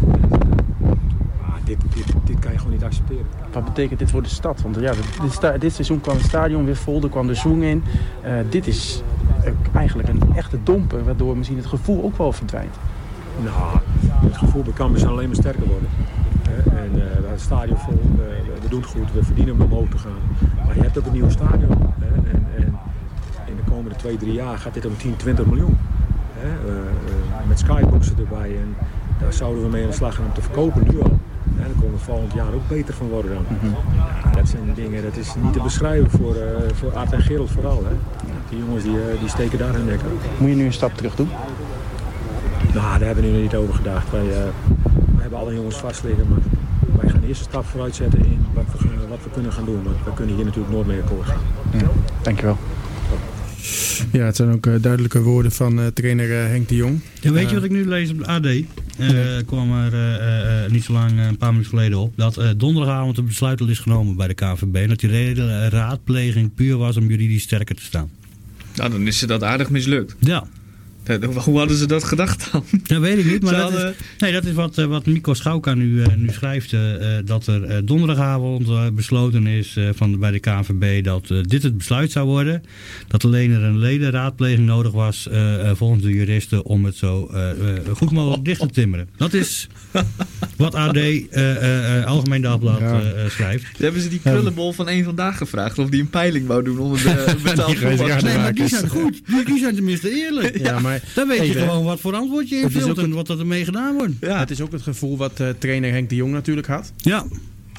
Maar 1.41 1.61
dit, 1.65 1.79
dit, 1.95 2.07
dit 2.25 2.39
kan 2.39 2.53
je 2.53 2.59
gewoon 2.59 2.73
niet 2.73 2.85
accepteren. 2.85 3.27
Wat 3.53 3.65
betekent 3.65 3.99
dit 3.99 4.11
voor 4.11 4.23
de 4.23 4.29
stad? 4.29 4.63
Want 4.63 4.77
ja, 4.81 4.93
dit, 5.23 5.61
dit 5.61 5.73
seizoen 5.73 6.01
kwam 6.01 6.17
het 6.17 6.25
stadion 6.25 6.65
weer 6.65 6.77
vol, 6.77 7.03
er 7.03 7.09
kwam 7.09 7.27
de 7.27 7.35
zoen 7.35 7.63
in. 7.63 7.85
Eh, 8.21 8.33
dit 8.51 8.67
is 8.67 9.03
eigenlijk 9.73 10.09
een 10.09 10.23
echte 10.35 10.59
domper, 10.63 11.05
waardoor 11.05 11.37
misschien 11.37 11.57
het 11.59 11.67
gevoel 11.67 12.05
ook 12.05 12.17
wel 12.17 12.33
verdwijnt. 12.33 12.77
Nou, 13.43 13.79
het 14.03 14.37
gevoel 14.37 14.63
bij 14.63 14.99
zal 14.99 15.11
alleen 15.11 15.27
maar 15.27 15.37
sterker 15.37 15.67
worden. 15.67 15.89
En 16.55 16.95
we 16.95 17.01
hebben 17.01 17.31
het 17.31 17.41
stadion 17.41 17.79
vol, 17.79 18.01
we, 18.17 18.43
we 18.63 18.69
doen 18.69 18.81
het 18.81 18.89
goed, 18.91 19.13
we 19.13 19.25
verdienen 19.25 19.55
om 19.55 19.61
omhoog 19.61 19.89
te 19.89 19.99
gaan. 19.99 20.21
Maar 20.67 20.75
je 20.75 20.83
hebt 20.83 20.99
ook 20.99 21.07
een 21.07 21.13
nieuw 21.13 21.31
stadion. 21.31 21.93
Hè, 21.99 22.15
en, 22.15 22.47
en 22.57 22.81
in 23.47 23.57
de 23.57 23.71
komende 23.71 23.97
twee, 23.97 24.17
drie 24.17 24.33
jaar 24.33 24.59
gaat 24.59 24.75
dit 24.75 24.87
om 24.87 24.97
10, 24.97 25.17
20 25.17 25.47
miljoen. 25.47 25.79
Hè, 26.39 26.49
eh, 26.49 26.79
eh, 26.79 27.49
met 27.49 27.59
skyboxen 27.59 28.17
erbij. 28.19 28.57
En 28.57 28.77
daar 29.21 29.33
zouden 29.33 29.63
we 29.63 29.69
mee 29.69 29.83
aan 29.83 29.91
de 29.91 29.95
slag 29.95 30.15
gaan 30.15 30.25
om 30.25 30.33
te 30.33 30.43
verkopen 30.43 30.83
nu 30.91 31.03
al. 31.03 31.19
En 31.45 31.65
daar 31.65 31.81
komen 31.81 31.93
we 31.93 31.99
volgend 31.99 32.33
jaar 32.33 32.53
ook 32.55 32.69
beter 32.69 32.95
van 32.95 33.09
worden 33.09 33.33
dan. 33.35 33.71
Ja, 34.25 34.31
dat 34.31 34.49
zijn 34.49 34.73
dingen, 34.75 35.03
dat 35.03 35.17
is 35.17 35.35
niet 35.43 35.53
te 35.53 35.63
beschrijven 35.63 36.11
voor, 36.11 36.35
eh 36.35 36.75
voor 36.75 36.97
Aart 36.97 37.13
en 37.13 37.21
Gerald 37.21 37.51
vooral. 37.51 37.85
Hè. 37.85 37.95
Die 38.49 38.59
jongens 38.59 38.85
die, 38.85 38.97
die 39.21 39.29
steken 39.29 39.59
daar 39.59 39.75
hun 39.75 39.85
nek 39.85 40.01
uit. 40.03 40.39
Moet 40.39 40.49
je 40.49 40.57
nu 40.57 40.65
een 40.65 40.73
stap 40.73 40.97
terug 40.97 41.15
doen? 41.15 41.29
Nou, 42.75 42.99
daar 42.99 43.07
hebben 43.07 43.25
we 43.25 43.31
nu 43.31 43.41
niet 43.41 43.55
over 43.55 43.75
gedacht. 43.75 44.11
Wij, 44.11 44.27
wij 44.27 45.21
hebben 45.21 45.39
alle 45.39 45.55
jongens 45.55 45.77
vast 45.77 46.05
liggen, 46.05 46.27
maar 46.29 46.39
wij 47.01 47.11
gaan 47.11 47.21
de 47.21 47.27
eerste 47.27 47.45
stap 47.45 47.65
vooruit 47.65 47.95
zetten 47.95 48.19
in 48.19 48.47
wat 48.55 48.65
we, 48.79 48.89
wat 49.09 49.19
we 49.25 49.31
kunnen 49.31 49.53
gaan 49.53 49.65
doen. 49.65 49.83
Want 49.83 49.97
we 50.05 50.13
kunnen 50.15 50.35
hier 50.35 50.45
natuurlijk 50.45 50.75
nooit 50.75 50.87
mee 50.87 51.01
akkoord 51.01 51.27
gaan. 51.27 51.43
Dankjewel. 52.23 52.57
Ja, 54.13 54.25
het 54.25 54.37
zijn 54.37 54.51
ook 54.53 54.67
eh, 54.67 54.75
duidelijke 54.81 55.23
woorden 55.23 55.53
van 55.53 55.81
eh, 55.81 55.87
trainer 55.87 56.31
eh, 56.43 56.47
Henk 56.49 56.69
de 56.69 56.75
Jong. 56.75 57.01
Ja, 57.21 57.31
weet 57.33 57.49
je 57.49 57.55
wat 57.55 57.65
ik 57.65 57.71
nu 57.71 57.87
lees 57.89 58.11
op 58.11 58.19
de 58.19 58.27
AD? 58.27 58.47
Eh 58.47 58.57
kwam 59.47 59.73
er 59.73 59.93
eh, 59.93 60.15
eh, 60.15 60.65
eh, 60.65 60.71
niet 60.71 60.85
zo 60.85 60.93
lang, 60.93 61.11
een 61.21 61.37
paar 61.37 61.51
minuten 61.51 61.71
geleden 61.71 61.99
op. 61.99 62.13
Dat 62.17 62.37
eh, 62.37 62.49
donderdagavond 62.57 63.19
een 63.19 63.27
besluit 63.27 63.61
al 63.61 63.67
is 63.69 63.79
genomen 63.79 64.17
bij 64.17 64.29
de 64.29 64.35
KVB. 64.35 64.75
En 64.75 64.89
dat 64.89 65.01
die 65.01 65.11
eh, 65.11 65.67
raadpleging 65.69 66.55
puur 66.55 66.77
was 66.77 66.97
om 66.97 67.09
juridisch 67.09 67.43
sterker 67.43 67.75
te 67.75 67.83
staan. 67.83 68.11
Nou, 68.75 68.91
dan 68.91 69.07
is 69.07 69.19
ze 69.19 69.27
dat 69.27 69.43
aardig 69.43 69.71
mislukt. 69.71 70.15
Ja. 70.19 70.47
Dat- 71.09 71.35
Hoe 71.45 71.59
hadden 71.59 71.77
ze 71.77 71.87
dat 71.87 72.05
gedacht 72.05 72.49
dan? 72.53 72.65
Dat 72.87 73.01
weet 73.01 73.19
ik 73.19 73.25
niet, 73.25 73.43
maar 73.43 73.53
dat, 73.53 73.63
hadden- 73.63 73.89
is, 73.91 73.95
nee, 74.19 74.33
dat 74.33 74.45
is 74.45 74.53
wat, 74.53 74.79
eh, 74.79 74.85
wat 74.85 75.07
Mico 75.07 75.35
Schauka 75.35 75.75
nu, 75.75 76.03
eh, 76.03 76.15
nu 76.17 76.29
schrijft. 76.33 76.73
eh, 76.73 77.17
eh, 77.19 77.25
dat 77.27 77.47
er 77.47 77.65
eh, 77.65 77.77
donderdagavond 77.85 78.69
eh, 78.69 78.87
besloten 78.93 79.47
is 79.47 79.77
eh, 79.77 79.89
van, 79.95 80.19
bij 80.19 80.31
de 80.31 80.39
KNVB 80.39 81.05
dat 81.05 81.31
eh, 81.31 81.39
dit 81.43 81.63
het 81.63 81.77
besluit 81.79 82.11
zou 82.13 82.27
worden. 82.27 82.63
Dat 83.09 83.25
alleen 83.25 83.51
er 83.53 83.63
een 83.63 83.79
ledenraadpleging 83.79 84.67
nodig 84.67 84.93
was 84.93 85.29
eh, 85.29 85.71
eh, 85.71 85.77
volgens 85.77 86.03
de 86.03 86.13
juristen 86.13 86.65
om 86.65 86.85
het 86.85 86.97
zo 86.97 87.29
eh, 87.33 87.51
eh, 87.51 87.57
goed 87.95 88.11
mogelijk 88.11 88.45
dicht 88.45 88.61
te 88.61 88.67
timmeren. 88.71 89.09
Dat 89.17 89.33
is 89.33 89.67
wat 90.57 90.75
AD, 90.75 90.97
eh, 90.97 91.27
eh, 91.31 91.99
eh, 91.99 92.07
Algemeen 92.07 92.43
Dagblad, 92.43 92.79
Ja. 92.79 93.01
eh, 93.01 93.25
eh, 93.25 93.31
schrijft. 93.31 93.79
Hebben 93.79 94.03
ze 94.03 94.09
die 94.09 94.21
krullenbol 94.21 94.73
van 94.73 94.89
één 94.89 95.05
vandaag 95.05 95.37
gevraagd 95.37 95.79
of 95.79 95.89
die 95.91 96.01
een 96.01 96.11
peiling 96.11 96.47
wou 96.47 96.63
doen 96.65 96.79
onder 96.79 97.03
de 97.03 97.35
betaald 97.43 97.67
Die 97.69 97.77
geweest, 97.77 98.01
ja, 98.01 98.13
voetbal? 98.13 98.31
Nee, 98.31 98.39
maar 98.43 98.55
die 98.55 98.69
zijn 98.69 98.89
goed. 98.89 99.21
Die, 99.27 99.45
die 99.45 99.59
zijn 99.59 99.75
tenminste 99.75 100.11
eerlijk. 100.11 100.59
Ja, 100.59 100.79
maar 100.79 100.98
Dan 101.15 101.29
weet 101.29 101.47
je 101.47 101.53
gewoon 101.53 101.85
wat 101.85 102.01
voor 102.01 102.15
antwoord 102.15 102.49
je 102.49 102.61
invult 102.61 102.99
en 102.99 103.11
wat 103.11 103.29
er 103.29 103.39
ermee 103.39 103.65
gedaan 103.65 103.95
wordt. 103.95 104.13
Het 104.21 104.51
is 104.51 104.61
ook 104.61 104.73
het 104.73 104.83
gevoel 104.83 105.17
wat 105.17 105.41
eh, 105.41 105.49
trainer 105.59 105.91
Henk 105.91 106.09
de 106.09 106.15
Jong 106.15 106.33
natuurlijk 106.33 106.67
had. 106.67 106.93
Ja. 106.97 107.25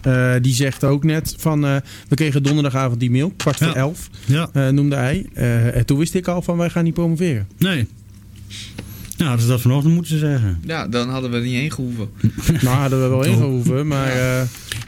Eh, 0.02 0.34
die 0.42 0.54
zegt 0.54 0.84
ook 0.84 1.04
net 1.04 1.36
van, 1.38 1.66
eh, 1.66 1.76
we 2.08 2.16
kregen 2.16 2.44
donderdagavond 2.44 3.00
die 3.00 3.12
mail, 3.12 3.34
kwart 3.38 3.58
voor 3.58 3.68
Ja. 3.68 3.74
elf, 3.76 4.10
Ja. 4.26 4.50
eh, 4.54 4.68
noemde 4.70 4.96
hij. 4.96 5.26
Eh, 5.34 5.76
en 5.76 5.86
toen 5.86 5.98
wist 5.98 6.14
ik 6.16 6.28
al 6.28 6.42
van, 6.42 6.58
wij 6.58 6.70
gaan 6.70 6.84
niet 6.84 6.94
promoveren. 6.94 7.48
Nee. 7.58 7.88
Nou, 9.18 9.30
hadden 9.32 9.48
ze 9.48 9.52
dat 9.52 9.62
vanochtend 9.62 9.94
moeten 9.94 10.20
zeggen. 10.20 10.60
Ja, 10.66 10.88
dan 10.88 11.10
hadden 11.10 11.32
we 11.32 11.36
er 11.38 11.44
niet 11.44 11.54
heen 11.54 11.72
gehoeven. 11.72 12.10
Nou, 12.62 12.78
hadden 12.78 13.02
we 13.02 13.08
wel 13.08 13.24
ingehoeven, 13.26 13.88
maar 13.88 14.12
eh, 14.12 14.42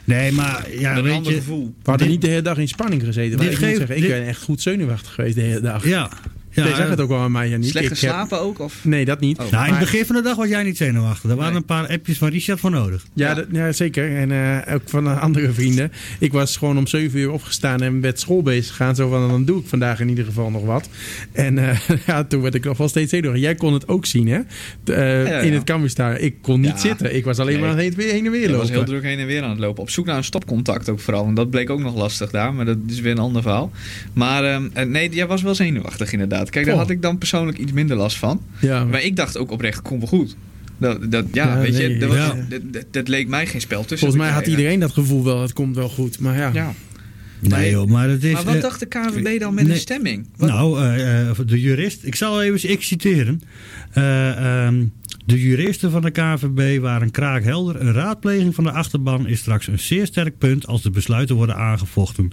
Nee, 0.04 0.32
maar 0.32 0.66
ja, 0.78 0.96
een 0.96 1.02
weet 1.02 1.12
ander 1.12 1.32
je... 1.32 1.38
gevoel. 1.38 1.64
we 1.82 1.90
hadden 1.90 2.06
Dit- 2.06 2.16
niet 2.16 2.24
de 2.24 2.28
hele 2.30 2.42
dag 2.42 2.58
in 2.58 2.68
spanning 2.68 3.02
gezeten. 3.04 3.36
Maar 3.38 3.46
dit 3.46 3.54
ik 3.54 3.60
moet 3.60 3.68
geeft- 3.68 3.78
zeggen, 3.78 3.96
ik 3.96 4.02
dit- 4.02 4.10
ben 4.10 4.26
echt 4.26 4.42
goed 4.42 4.60
zenuwachtig 4.60 5.12
geweest 5.14 5.34
de 5.34 5.40
hele 5.40 5.60
dag. 5.60 5.86
Ja. 5.88 6.10
Ja 6.52 6.62
Jij 6.64 6.74
zag 6.74 6.88
het 6.88 6.98
eh, 6.98 7.04
ook 7.04 7.10
wel 7.10 7.18
aan 7.20 7.32
mij, 7.32 7.48
Janiek. 7.48 7.70
Slecht 7.70 7.84
Ik 7.84 7.90
heb- 7.90 7.98
geslapen 7.98 8.40
ook? 8.40 8.58
Of? 8.58 8.84
Nee, 8.84 9.04
dat 9.04 9.20
niet. 9.20 9.38
Oh. 9.38 9.50
Nou, 9.50 9.64
in 9.66 9.70
het 9.70 9.80
begin 9.80 10.06
van 10.06 10.16
de 10.16 10.22
dag 10.22 10.36
was 10.36 10.48
jij 10.48 10.62
niet 10.62 10.76
zenuwachtig. 10.76 11.30
Er 11.30 11.36
waren 11.36 11.52
Nee. 11.52 11.60
een 11.60 11.66
paar 11.66 11.88
appjes 11.88 12.18
van 12.18 12.28
Richard 12.28 12.60
voor 12.60 12.70
nodig. 12.70 13.06
Ja, 13.14 13.34
dat- 13.34 13.46
ja 13.52 13.72
zeker. 13.72 14.16
En 14.16 14.32
eh, 14.66 14.74
ook 14.74 14.82
van 14.86 15.20
andere 15.20 15.52
vrienden. 15.52 15.92
Ik 16.18 16.32
was 16.32 16.56
gewoon 16.56 16.78
om 16.78 16.86
7 16.86 17.18
uur 17.18 17.30
opgestaan 17.30 17.80
en 17.82 18.00
met 18.00 18.20
school 18.20 18.42
bezig 18.42 18.66
gegaan. 18.76 18.94
Zo 18.94 19.08
van, 19.08 19.28
dan 19.28 19.44
doe 19.44 19.60
ik 19.60 19.66
vandaag 19.66 20.00
in 20.00 20.08
ieder 20.08 20.24
geval 20.24 20.50
nog 20.50 20.64
wat. 20.64 20.88
En 21.32 21.58
eh, 21.58 21.78
ja, 22.06 22.24
toen 22.24 22.42
werd 22.42 22.54
ik 22.54 22.64
nog 22.64 22.76
wel 22.78 22.88
steeds 22.88 23.10
zenuwachtig. 23.10 23.42
Jij 23.42 23.54
kon 23.54 23.72
het 23.72 23.88
ook 23.88 24.06
zien, 24.06 24.28
hè? 24.28 24.40
Eh, 24.84 25.26
ja. 25.26 25.38
In 25.38 25.52
het 25.52 25.64
Cambuur 25.64 26.20
Ik 26.20 26.34
kon 26.42 26.60
niet 26.60 26.70
Ja. 26.70 26.76
zitten. 26.76 27.14
Ik 27.16 27.24
was 27.24 27.38
alleen 27.38 27.60
Nee. 27.60 27.68
maar 27.68 27.76
heen, 27.78 27.94
heen 27.96 28.24
en 28.26 28.30
weer 28.30 28.40
Ik 28.42 28.46
lopen. 28.46 28.58
was 28.60 28.70
heel 28.70 28.84
druk 28.84 29.02
heen 29.02 29.18
en 29.18 29.26
weer 29.26 29.42
aan 29.42 29.50
het 29.50 29.58
lopen. 29.58 29.82
Op 29.82 29.90
zoek 29.90 30.06
naar 30.06 30.16
een 30.16 30.24
stopcontact 30.24 30.88
ook 30.88 31.00
vooral. 31.00 31.26
En 31.26 31.34
dat 31.34 31.50
bleek 31.50 31.70
ook 31.70 31.80
nog 31.80 31.94
lastig 31.96 32.30
daar. 32.30 32.54
Maar 32.54 32.64
dat 32.64 32.76
is 32.88 33.00
weer 33.00 33.12
een 33.12 33.18
ander 33.18 33.42
verhaal. 33.42 33.70
Maar 34.12 34.44
ehm, 34.44 34.68
eh, 34.72 34.86
nee, 34.86 35.08
jij 35.10 35.26
was 35.26 35.42
wel 35.42 35.54
zenuwachtig 35.54 36.12
inderdaad. 36.12 36.41
Kijk, 36.50 36.66
daar 36.66 36.76
had 36.76 36.90
ik 36.90 37.02
dan 37.02 37.18
persoonlijk 37.18 37.58
iets 37.58 37.72
minder 37.72 37.96
last 37.96 38.16
van. 38.16 38.42
Ja, 38.60 38.84
Maar 38.84 39.02
ik 39.02 39.16
dacht 39.16 39.38
ook 39.38 39.50
oprecht, 39.50 39.82
komt 39.82 39.98
wel 40.00 40.08
goed. 40.08 40.36
Dat, 40.78 41.10
dat, 41.10 41.24
ja, 41.32 41.46
Ja, 41.54 41.60
weet 41.60 41.76
je, 41.76 41.96
dat, 41.96 42.08
was- 42.08 42.18
ja. 42.18 42.36
dat, 42.48 42.60
dat- 42.72 42.84
dat 42.90 43.08
leek 43.08 43.28
mij 43.28 43.46
geen 43.46 43.60
spel 43.60 43.80
tussen. 43.80 43.98
Volgens 43.98 44.20
mij 44.22 44.30
had 44.30 44.46
iedereen 44.46 44.80
dat 44.80 44.92
gevoel 44.92 45.24
wel. 45.24 45.42
Het 45.42 45.52
komt 45.52 45.76
wel 45.76 45.88
goed. 45.88 46.18
Maar 46.18 46.36
ja, 46.36 46.50
Ja. 46.52 46.72
Nee 47.40 47.70
joh, 47.70 47.88
maar 47.88 48.08
het 48.08 48.24
is... 48.24 48.32
Maar 48.32 48.44
wat 48.44 48.54
eh, 48.54 48.60
dacht 48.60 48.80
de 48.80 48.86
KVB 48.86 49.40
dan 49.40 49.54
met 49.54 49.64
nee. 49.64 49.72
een 49.72 49.78
stemming? 49.80 50.26
Wat- 50.36 50.48
Nou, 50.48 50.80
eh, 50.84 51.28
eh, 51.28 51.36
de 51.46 51.60
jurist, 51.60 51.98
ik 52.04 52.14
zal 52.14 52.42
even 52.42 52.70
ik 52.70 52.82
citeren. 52.82 53.40
Eh, 53.92 54.64
ehm, 54.66 54.84
de 55.24 55.40
juristen 55.40 55.90
van 55.90 56.02
de 56.02 56.10
KVB 56.10 56.80
waren 56.80 57.10
kraakhelder. 57.10 57.80
Een 57.80 57.92
raadpleging 57.92 58.54
van 58.54 58.64
de 58.64 58.72
achterban 58.72 59.26
is 59.26 59.38
straks 59.38 59.66
een 59.66 59.78
zeer 59.78 60.06
sterk 60.06 60.38
punt 60.38 60.66
als 60.66 60.82
de 60.82 60.90
besluiten 60.90 61.36
worden 61.36 61.56
aangevochten. 61.56 62.30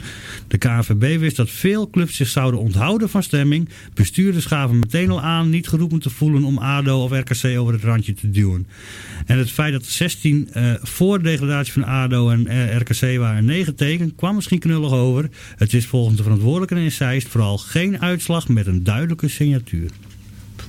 De 0.48 0.58
KVB 0.58 1.20
wist 1.20 1.36
dat 1.36 1.50
veel 1.50 1.90
clubs 1.90 2.16
zich 2.16 2.28
zouden 2.28 2.60
onthouden 2.60 3.10
van 3.10 3.24
stemming. 3.24 3.70
Bestuurders 3.94 4.46
gaven 4.46 4.80
meteen 4.80 5.10
al 5.10 5.22
aan 5.22 5.50
niet 5.50 5.68
geroepen 5.68 6.00
te 6.00 6.10
voelen 6.10 6.44
om 6.44 6.58
ADO 6.58 7.04
of 7.04 7.12
RKC 7.12 7.58
over 7.58 7.74
het 7.74 7.84
randje 7.84 8.14
te 8.14 8.30
duwen. 8.30 8.68
En 9.26 9.38
het 9.38 9.52
feit 9.52 9.74
dat 9.74 9.86
er 9.86 9.92
16 9.92 10.50
eh, 10.52 10.74
voor 10.82 11.18
de 11.18 11.24
degradatie 11.24 11.74
van 11.74 11.86
ADO 11.86 12.30
en 12.30 12.48
eh, 12.48 12.76
RKC 12.76 13.18
waren 13.18 13.46
9 13.46 13.76
tegen, 13.76 14.16
kwam 14.16 14.36
misschien 14.36 14.60
knullig 14.60 14.92
over. 14.92 15.30
Het 15.56 15.74
is 15.74 15.86
volgens 15.86 16.18
de 16.18 16.24
verantwoordelijken 16.24 16.78
in 16.78 16.92
Zeist 16.92 17.28
vooral 17.28 17.58
geen 17.58 18.02
uitslag 18.02 18.48
met 18.48 18.68
een 18.68 18.84
duidelijke 18.84 19.28
signatuur. 19.28 19.90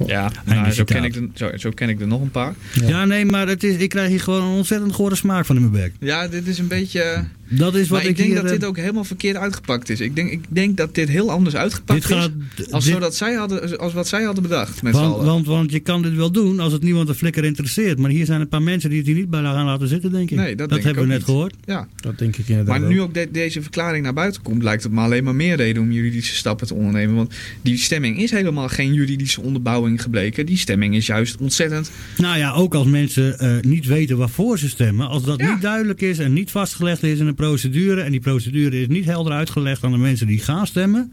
Ja, 0.06 0.30
nou, 0.44 0.70
zo, 0.70 0.84
ken 0.84 1.04
ik 1.04 1.14
er, 1.14 1.28
zo, 1.34 1.50
zo 1.56 1.70
ken 1.70 1.88
ik 1.88 2.00
er 2.00 2.06
nog 2.06 2.20
een 2.20 2.30
paar. 2.30 2.54
Ja, 2.84 3.04
nee, 3.04 3.24
maar 3.24 3.48
het 3.48 3.64
is, 3.64 3.76
ik 3.76 3.88
krijg 3.88 4.08
hier 4.08 4.20
gewoon 4.20 4.42
een 4.42 4.56
ontzettend 4.56 4.92
gore 4.92 5.14
smaak 5.14 5.46
van 5.46 5.56
in 5.56 5.70
mijn 5.70 5.82
bek. 5.82 5.92
Ja, 6.00 6.28
dit 6.28 6.46
is 6.46 6.58
een 6.58 6.68
beetje... 6.68 7.24
eh, 7.50 7.58
Dat 7.58 7.74
is 7.74 7.88
wat 7.88 7.98
maar 8.00 8.08
ik, 8.08 8.16
denk 8.16 8.28
hier, 8.28 8.36
dat 8.36 8.44
eh, 8.44 8.50
dit 8.50 8.64
ook 8.64 8.76
helemaal 8.76 9.04
verkeerd 9.04 9.36
uitgepakt 9.36 9.88
is. 9.88 10.00
Ik 10.00 10.16
denk, 10.16 10.30
ik 10.30 10.40
denk 10.48 10.76
dat 10.76 10.94
dit 10.94 11.08
heel 11.08 11.30
anders 11.30 11.54
uitgepakt 11.56 12.00
Dit 12.08 12.10
gaat- 12.18 12.30
is 12.56 12.72
als, 12.72 12.84
dit- 12.84 12.92
zodat 12.92 13.14
zij 13.16 13.34
hadden, 13.34 13.78
als 13.78 13.92
wat 13.92 14.08
zij 14.08 14.22
hadden 14.22 14.42
bedacht 14.42 14.82
met 14.82 14.92
Want, 14.92 15.22
want, 15.24 15.46
want 15.46 15.72
je 15.72 15.80
kan 15.80 16.02
dit 16.02 16.14
wel 16.14 16.30
doen 16.30 16.60
als 16.60 16.72
het 16.72 16.82
niemand 16.82 17.08
een 17.08 17.14
flikker 17.14 17.44
interesseert. 17.44 17.98
Maar 17.98 18.10
hier 18.10 18.26
zijn 18.26 18.40
een 18.40 18.48
paar 18.48 18.62
mensen 18.62 18.88
die 18.90 18.98
het 18.98 19.06
hier 19.06 19.16
niet 19.16 19.30
bij 19.30 19.42
gaan 19.42 19.64
laten 19.66 19.88
zitten, 19.88 20.12
denk 20.12 20.30
ik. 20.30 20.36
Nee, 20.36 20.54
dat 20.56 20.68
denk 20.68 20.80
ik 20.80 20.86
hebben 20.86 21.02
we 21.02 21.08
net 21.08 21.18
niet. 21.18 21.26
gehoord. 21.26 21.54
ja. 21.64 21.88
dat 21.96 22.18
denk 22.18 22.36
ik 22.36 22.48
inderdaad 22.48 22.78
Maar 22.80 22.88
nu 22.88 23.00
ook 23.00 23.14
de- 23.14 23.28
deze 23.32 23.62
verklaring 23.62 24.04
naar 24.04 24.14
buiten 24.14 24.42
komt, 24.42 24.62
lijkt 24.62 24.82
het 24.82 24.92
me 24.92 25.00
alleen 25.00 25.24
maar 25.24 25.34
meer 25.34 25.56
reden 25.56 25.82
om 25.82 25.92
juridische 25.92 26.34
stappen 26.34 26.66
te 26.66 26.74
ondernemen. 26.74 27.14
Want 27.16 27.34
die 27.62 27.78
stemming 27.78 28.18
is 28.22 28.30
helemaal 28.30 28.68
geen 28.68 28.92
juridische 28.94 29.40
onderbouwing 29.40 30.02
gebleken. 30.02 30.46
Die 30.46 30.56
stemming 30.56 30.94
is 30.94 31.06
juist 31.06 31.36
ontzettend. 31.36 31.90
Nou 32.16 32.38
ja, 32.38 32.52
ook 32.52 32.74
als 32.74 32.86
mensen 32.86 33.38
eh, 33.38 33.56
niet 33.60 33.86
weten 33.86 34.16
waarvoor 34.16 34.58
ze 34.58 34.68
stemmen. 34.68 35.08
Als 35.08 35.24
dat 35.24 35.40
Ja. 35.40 35.52
niet 35.52 35.62
duidelijk 35.62 36.00
is 36.00 36.18
en 36.18 36.32
niet 36.32 36.50
vastgelegd 36.50 37.02
is 37.02 37.18
in 37.18 37.26
een 37.26 37.34
procedure. 37.40 38.00
En 38.00 38.10
die 38.10 38.20
procedure 38.20 38.80
is 38.80 38.86
niet 38.86 39.04
helder 39.04 39.32
uitgelegd 39.32 39.84
aan 39.84 39.92
de 39.92 39.98
mensen 39.98 40.26
die 40.26 40.38
gaan 40.38 40.66
stemmen. 40.66 41.12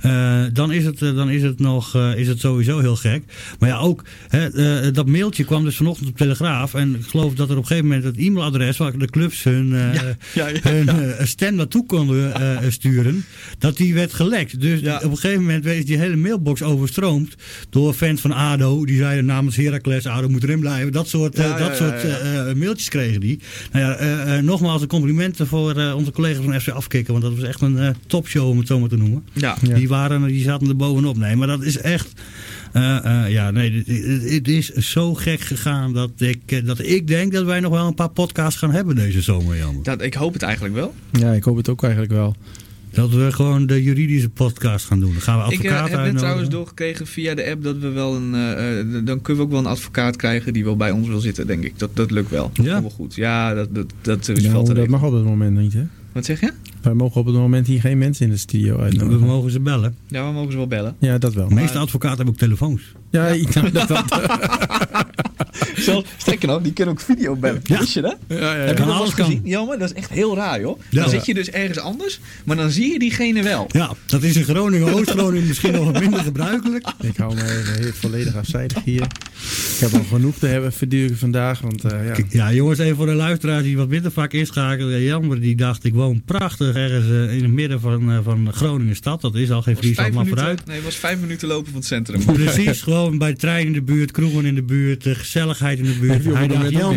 eh, 0.00 0.42
dan, 0.52 0.72
is 0.72 0.84
het, 0.84 1.02
eh, 1.02 1.14
dan 1.14 1.30
is 1.30 1.42
het 1.42 1.58
nog 1.58 1.94
eh, 1.94 2.16
is 2.16 2.28
het 2.28 2.40
sowieso 2.40 2.78
heel 2.78 2.96
gek. 2.96 3.22
Maar 3.58 3.68
ja, 3.68 3.78
ook 3.78 4.04
hè, 4.28 4.90
dat 4.92 5.06
mailtje 5.06 5.44
kwam 5.44 5.64
dus 5.64 5.76
vanochtend 5.76 6.08
op 6.08 6.16
Telegraaf. 6.16 6.74
En 6.74 6.94
ik 6.94 7.06
geloof 7.06 7.34
dat 7.34 7.50
er 7.50 7.56
op 7.56 7.62
een 7.62 7.66
gegeven 7.66 7.88
moment 7.88 8.04
het 8.04 8.16
e-mailadres 8.16 8.76
waar 8.76 8.98
de 8.98 9.06
clubs 9.06 9.42
hun, 9.42 9.68
ja, 9.68 10.16
ja, 10.34 10.48
hun 10.62 11.26
stem 11.26 11.54
naartoe 11.54 11.86
konden 11.86 12.32
sturen. 12.72 13.24
Dat 13.58 13.76
die 13.76 13.94
werd 13.94 14.14
gelekt. 14.14 14.60
Dus 14.60 14.80
op 14.80 15.10
een 15.10 15.18
gegeven 15.18 15.42
moment 15.42 15.64
werd 15.64 15.86
die 15.86 15.98
hele 15.98 16.16
mailbox 16.16 16.62
overstroomd 16.62 17.34
door 17.70 17.94
fans 17.94 18.20
van 18.20 18.32
ADO. 18.32 18.84
Die 18.84 18.96
zeiden 18.96 19.24
namens 19.24 19.56
Heracles, 19.56 20.06
ADO 20.06 20.28
moet 20.28 20.42
erin 20.42 20.60
blijven. 20.60 20.92
Dat 20.92 21.08
soort, 21.08 21.36
dat 21.36 21.76
soort 21.76 22.04
mailtjes 22.56 22.88
kregen 22.88 23.20
die. 23.20 23.40
Nou 23.72 23.84
ja, 23.84 24.40
nogmaals 24.40 24.82
een 24.82 24.88
complimenten 24.88 25.46
voor 25.46 25.55
eh, 25.64 25.96
onze 25.96 26.10
collega's 26.12 26.44
van 26.44 26.60
FC 26.60 26.68
Afkikken. 26.68 27.12
Want 27.12 27.24
dat 27.24 27.34
was 27.34 27.48
echt 27.48 27.60
een 27.60 27.78
eh, 27.78 27.90
topshow 28.06 28.48
om 28.48 28.58
het 28.58 28.66
zo 28.66 28.78
maar 28.80 28.88
te 28.88 28.96
noemen. 28.96 29.24
Ja. 29.32 29.56
Ja. 29.62 29.74
Die, 29.74 29.88
waren, 29.88 30.26
die 30.26 30.42
zaten 30.42 30.68
er 30.68 30.76
bovenop. 30.76 31.16
Nee, 31.16 31.36
maar 31.36 31.46
dat 31.46 31.62
is 31.62 31.78
echt... 31.78 32.12
eh, 32.72 33.24
eh, 33.24 33.30
ja, 33.32 33.50
nee, 33.50 33.82
het- 34.26 34.48
is 34.48 34.70
zo 34.72 35.14
gek 35.14 35.40
gegaan 35.40 35.92
dat 35.92 36.10
ik, 36.16 36.66
dat 36.66 36.78
ik 36.78 37.06
denk 37.06 37.32
dat 37.32 37.44
wij 37.44 37.60
nog 37.60 37.72
wel 37.72 37.86
een 37.86 37.94
paar 37.94 38.10
podcasts 38.10 38.58
gaan 38.58 38.70
hebben 38.70 38.94
deze 38.96 39.20
zomer, 39.22 39.56
Jan. 39.56 39.80
Dat, 39.82 40.02
ik 40.02 40.14
hoop 40.14 40.32
het 40.32 40.42
eigenlijk 40.42 40.74
wel. 40.74 40.94
Ja, 41.12 41.32
ik 41.32 41.44
hoop 41.44 41.56
het 41.56 41.68
ook 41.68 41.82
eigenlijk 41.82 42.12
wel. 42.12 42.34
Dat 42.96 43.10
we 43.10 43.32
gewoon 43.32 43.66
de 43.66 43.82
juridische 43.82 44.28
podcast 44.28 44.86
gaan 44.86 45.00
doen. 45.00 45.12
Dan 45.12 45.20
gaan 45.20 45.38
we 45.38 45.44
Ik 45.44 45.50
eh, 45.50 45.56
advocaten 45.58 45.78
heb 45.80 45.88
net 45.90 45.96
uitnodigen. 45.98 46.18
trouwens 46.18 46.48
doorgekregen 46.48 47.06
via 47.06 47.34
de 47.34 47.50
app 47.50 47.62
dat 47.62 47.76
we 47.78 47.88
wel 47.88 48.14
een. 48.14 48.34
eh, 48.34 48.80
eh, 48.80 48.86
dan 49.04 49.20
kunnen 49.20 49.36
we 49.36 49.42
ook 49.42 49.50
wel 49.50 49.58
een 49.58 49.66
advocaat 49.66 50.16
krijgen 50.16 50.52
die 50.52 50.64
wel 50.64 50.76
bij 50.76 50.90
ons 50.90 51.08
wil 51.08 51.20
zitten, 51.20 51.46
denk 51.46 51.64
ik. 51.64 51.78
Dat, 51.78 51.90
dat 51.96 52.10
lukt 52.10 52.30
wel. 52.30 52.50
Dat 52.54 52.64
Ja? 52.66 52.70
komt 52.72 52.82
wel 52.82 52.96
goed. 52.96 53.14
Ja, 53.14 53.54
dat, 53.54 53.68
dat, 53.74 53.92
dat 54.00 54.28
is 54.28 54.40
Nou, 54.42 54.52
wel 54.52 54.64
te 54.64 54.74
dat 54.74 54.86
mag 54.88 55.02
op 55.02 55.12
het 55.12 55.24
moment 55.24 55.56
niet, 55.56 55.72
hè? 55.72 55.82
Wat 56.12 56.24
zeg 56.24 56.40
je? 56.40 56.52
Wij 56.82 56.94
mogen 56.94 57.20
op 57.20 57.26
het 57.26 57.34
moment 57.34 57.66
hier 57.66 57.80
geen 57.80 57.98
mensen 57.98 58.24
in 58.26 58.32
de 58.32 58.38
studio 58.38 58.76
We 58.76 58.82
uitnodigen. 58.82 59.26
mogen 59.26 59.50
ze 59.50 59.60
bellen. 59.60 59.96
Ja, 60.08 60.26
we 60.26 60.32
mogen 60.32 60.50
ze 60.50 60.56
wel 60.56 60.66
bellen. 60.66 60.94
Ja, 60.98 61.18
dat 61.18 61.34
wel. 61.34 61.48
De 61.48 61.54
meeste 61.54 61.78
advocaten 61.78 62.16
hebben 62.16 62.34
ook 62.34 62.40
telefoons. 62.40 62.82
Ja, 63.10 63.26
ik, 63.42 63.72
dat, 63.72 63.88
dat, 63.88 64.04
Zelfs, 65.76 66.08
sterker 66.16 66.48
nog, 66.48 66.62
die 66.62 66.72
kunnen 66.72 66.94
ook 66.94 67.00
video 67.00 67.36
bellen. 67.36 67.60
Wist 67.64 67.92
je 67.92 68.00
dat? 68.00 68.16
Ja, 68.28 68.36
ja, 68.36 68.54
ja. 68.54 68.60
Heb 68.62 68.78
je 68.78 68.84
dat 68.84 68.94
alles 68.94 69.14
kan. 69.14 69.24
gezien? 69.24 69.40
Jammer, 69.44 69.78
dat 69.78 69.90
is 69.90 69.96
echt 69.96 70.10
heel 70.10 70.36
raar, 70.36 70.60
joh. 70.60 70.80
Ja. 70.90 71.00
Dan 71.00 71.10
zit 71.10 71.26
je 71.26 71.34
dus 71.34 71.50
ergens 71.50 71.78
anders, 71.78 72.20
maar 72.44 72.56
dan 72.56 72.70
zie 72.70 72.92
je 72.92 72.98
diegene 72.98 73.42
wel. 73.42 73.66
Ja, 73.72 73.90
dat 74.06 74.22
is 74.22 74.36
in 74.36 74.44
Groningen, 74.44 74.94
Oost-Groningen 74.94 75.46
misschien 75.46 75.72
nog 75.72 75.84
wat 75.84 76.00
minder 76.00 76.20
gebruikelijk. 76.20 76.86
Ik 77.00 77.16
hou 77.16 77.34
me 77.34 77.42
even 77.42 77.82
heel 77.82 77.92
volledig 77.92 78.36
afzijdig 78.36 78.84
hier. 78.84 79.02
Ik 79.02 79.78
heb 79.78 79.92
al 79.92 80.04
genoeg 80.04 80.36
te 80.38 80.46
hebben 80.46 80.72
verduren 80.72 81.18
vandaag. 81.18 81.60
Want 81.60 81.84
eh, 81.84 82.06
ja, 82.06 82.24
Ja, 82.28 82.52
jongens, 82.52 82.78
even 82.78 82.96
voor 82.96 83.06
de 83.06 83.14
luisteraars 83.14 83.62
die 83.62 83.76
wat 83.76 83.88
minder 83.88 84.12
vaak 84.12 84.32
inschakelen. 84.32 85.02
Jammer, 85.02 85.40
die 85.40 85.56
dacht, 85.56 85.84
ik 85.84 85.94
woon 85.94 86.22
prachtig 86.24 86.74
ergens 86.74 87.06
eh, 87.06 87.36
in 87.36 87.42
het 87.42 87.52
midden 87.52 87.80
van, 87.80 88.10
eh, 88.12 88.18
van 88.22 88.52
Groningen 88.52 88.96
stad. 88.96 89.20
Dat 89.20 89.34
is 89.34 89.50
al 89.50 89.62
geen 89.62 89.76
Friesland, 89.76 90.00
vijf 90.00 90.14
maar 90.14 90.24
minuten, 90.24 90.44
vooruit. 90.44 90.66
nee, 90.66 90.76
het 90.76 90.84
was 90.84 90.96
vijf 90.96 91.20
minuten 91.20 91.48
lopen 91.48 91.66
van 91.66 91.74
het 91.74 91.86
centrum. 91.86 92.24
Precies, 92.24 92.82
gewoon 92.82 93.18
bij 93.18 93.34
trein 93.34 93.66
in 93.66 93.72
de 93.72 93.82
buurt, 93.82 94.10
kroegen 94.10 94.44
in 94.44 94.54
de 94.54 94.62
buurt, 94.62 95.02
de 95.02 95.14
gezelligheid 95.54 95.78
in 95.78 95.84
de 95.84 95.98
buurt. 96.00 96.24
Hij 96.36 96.46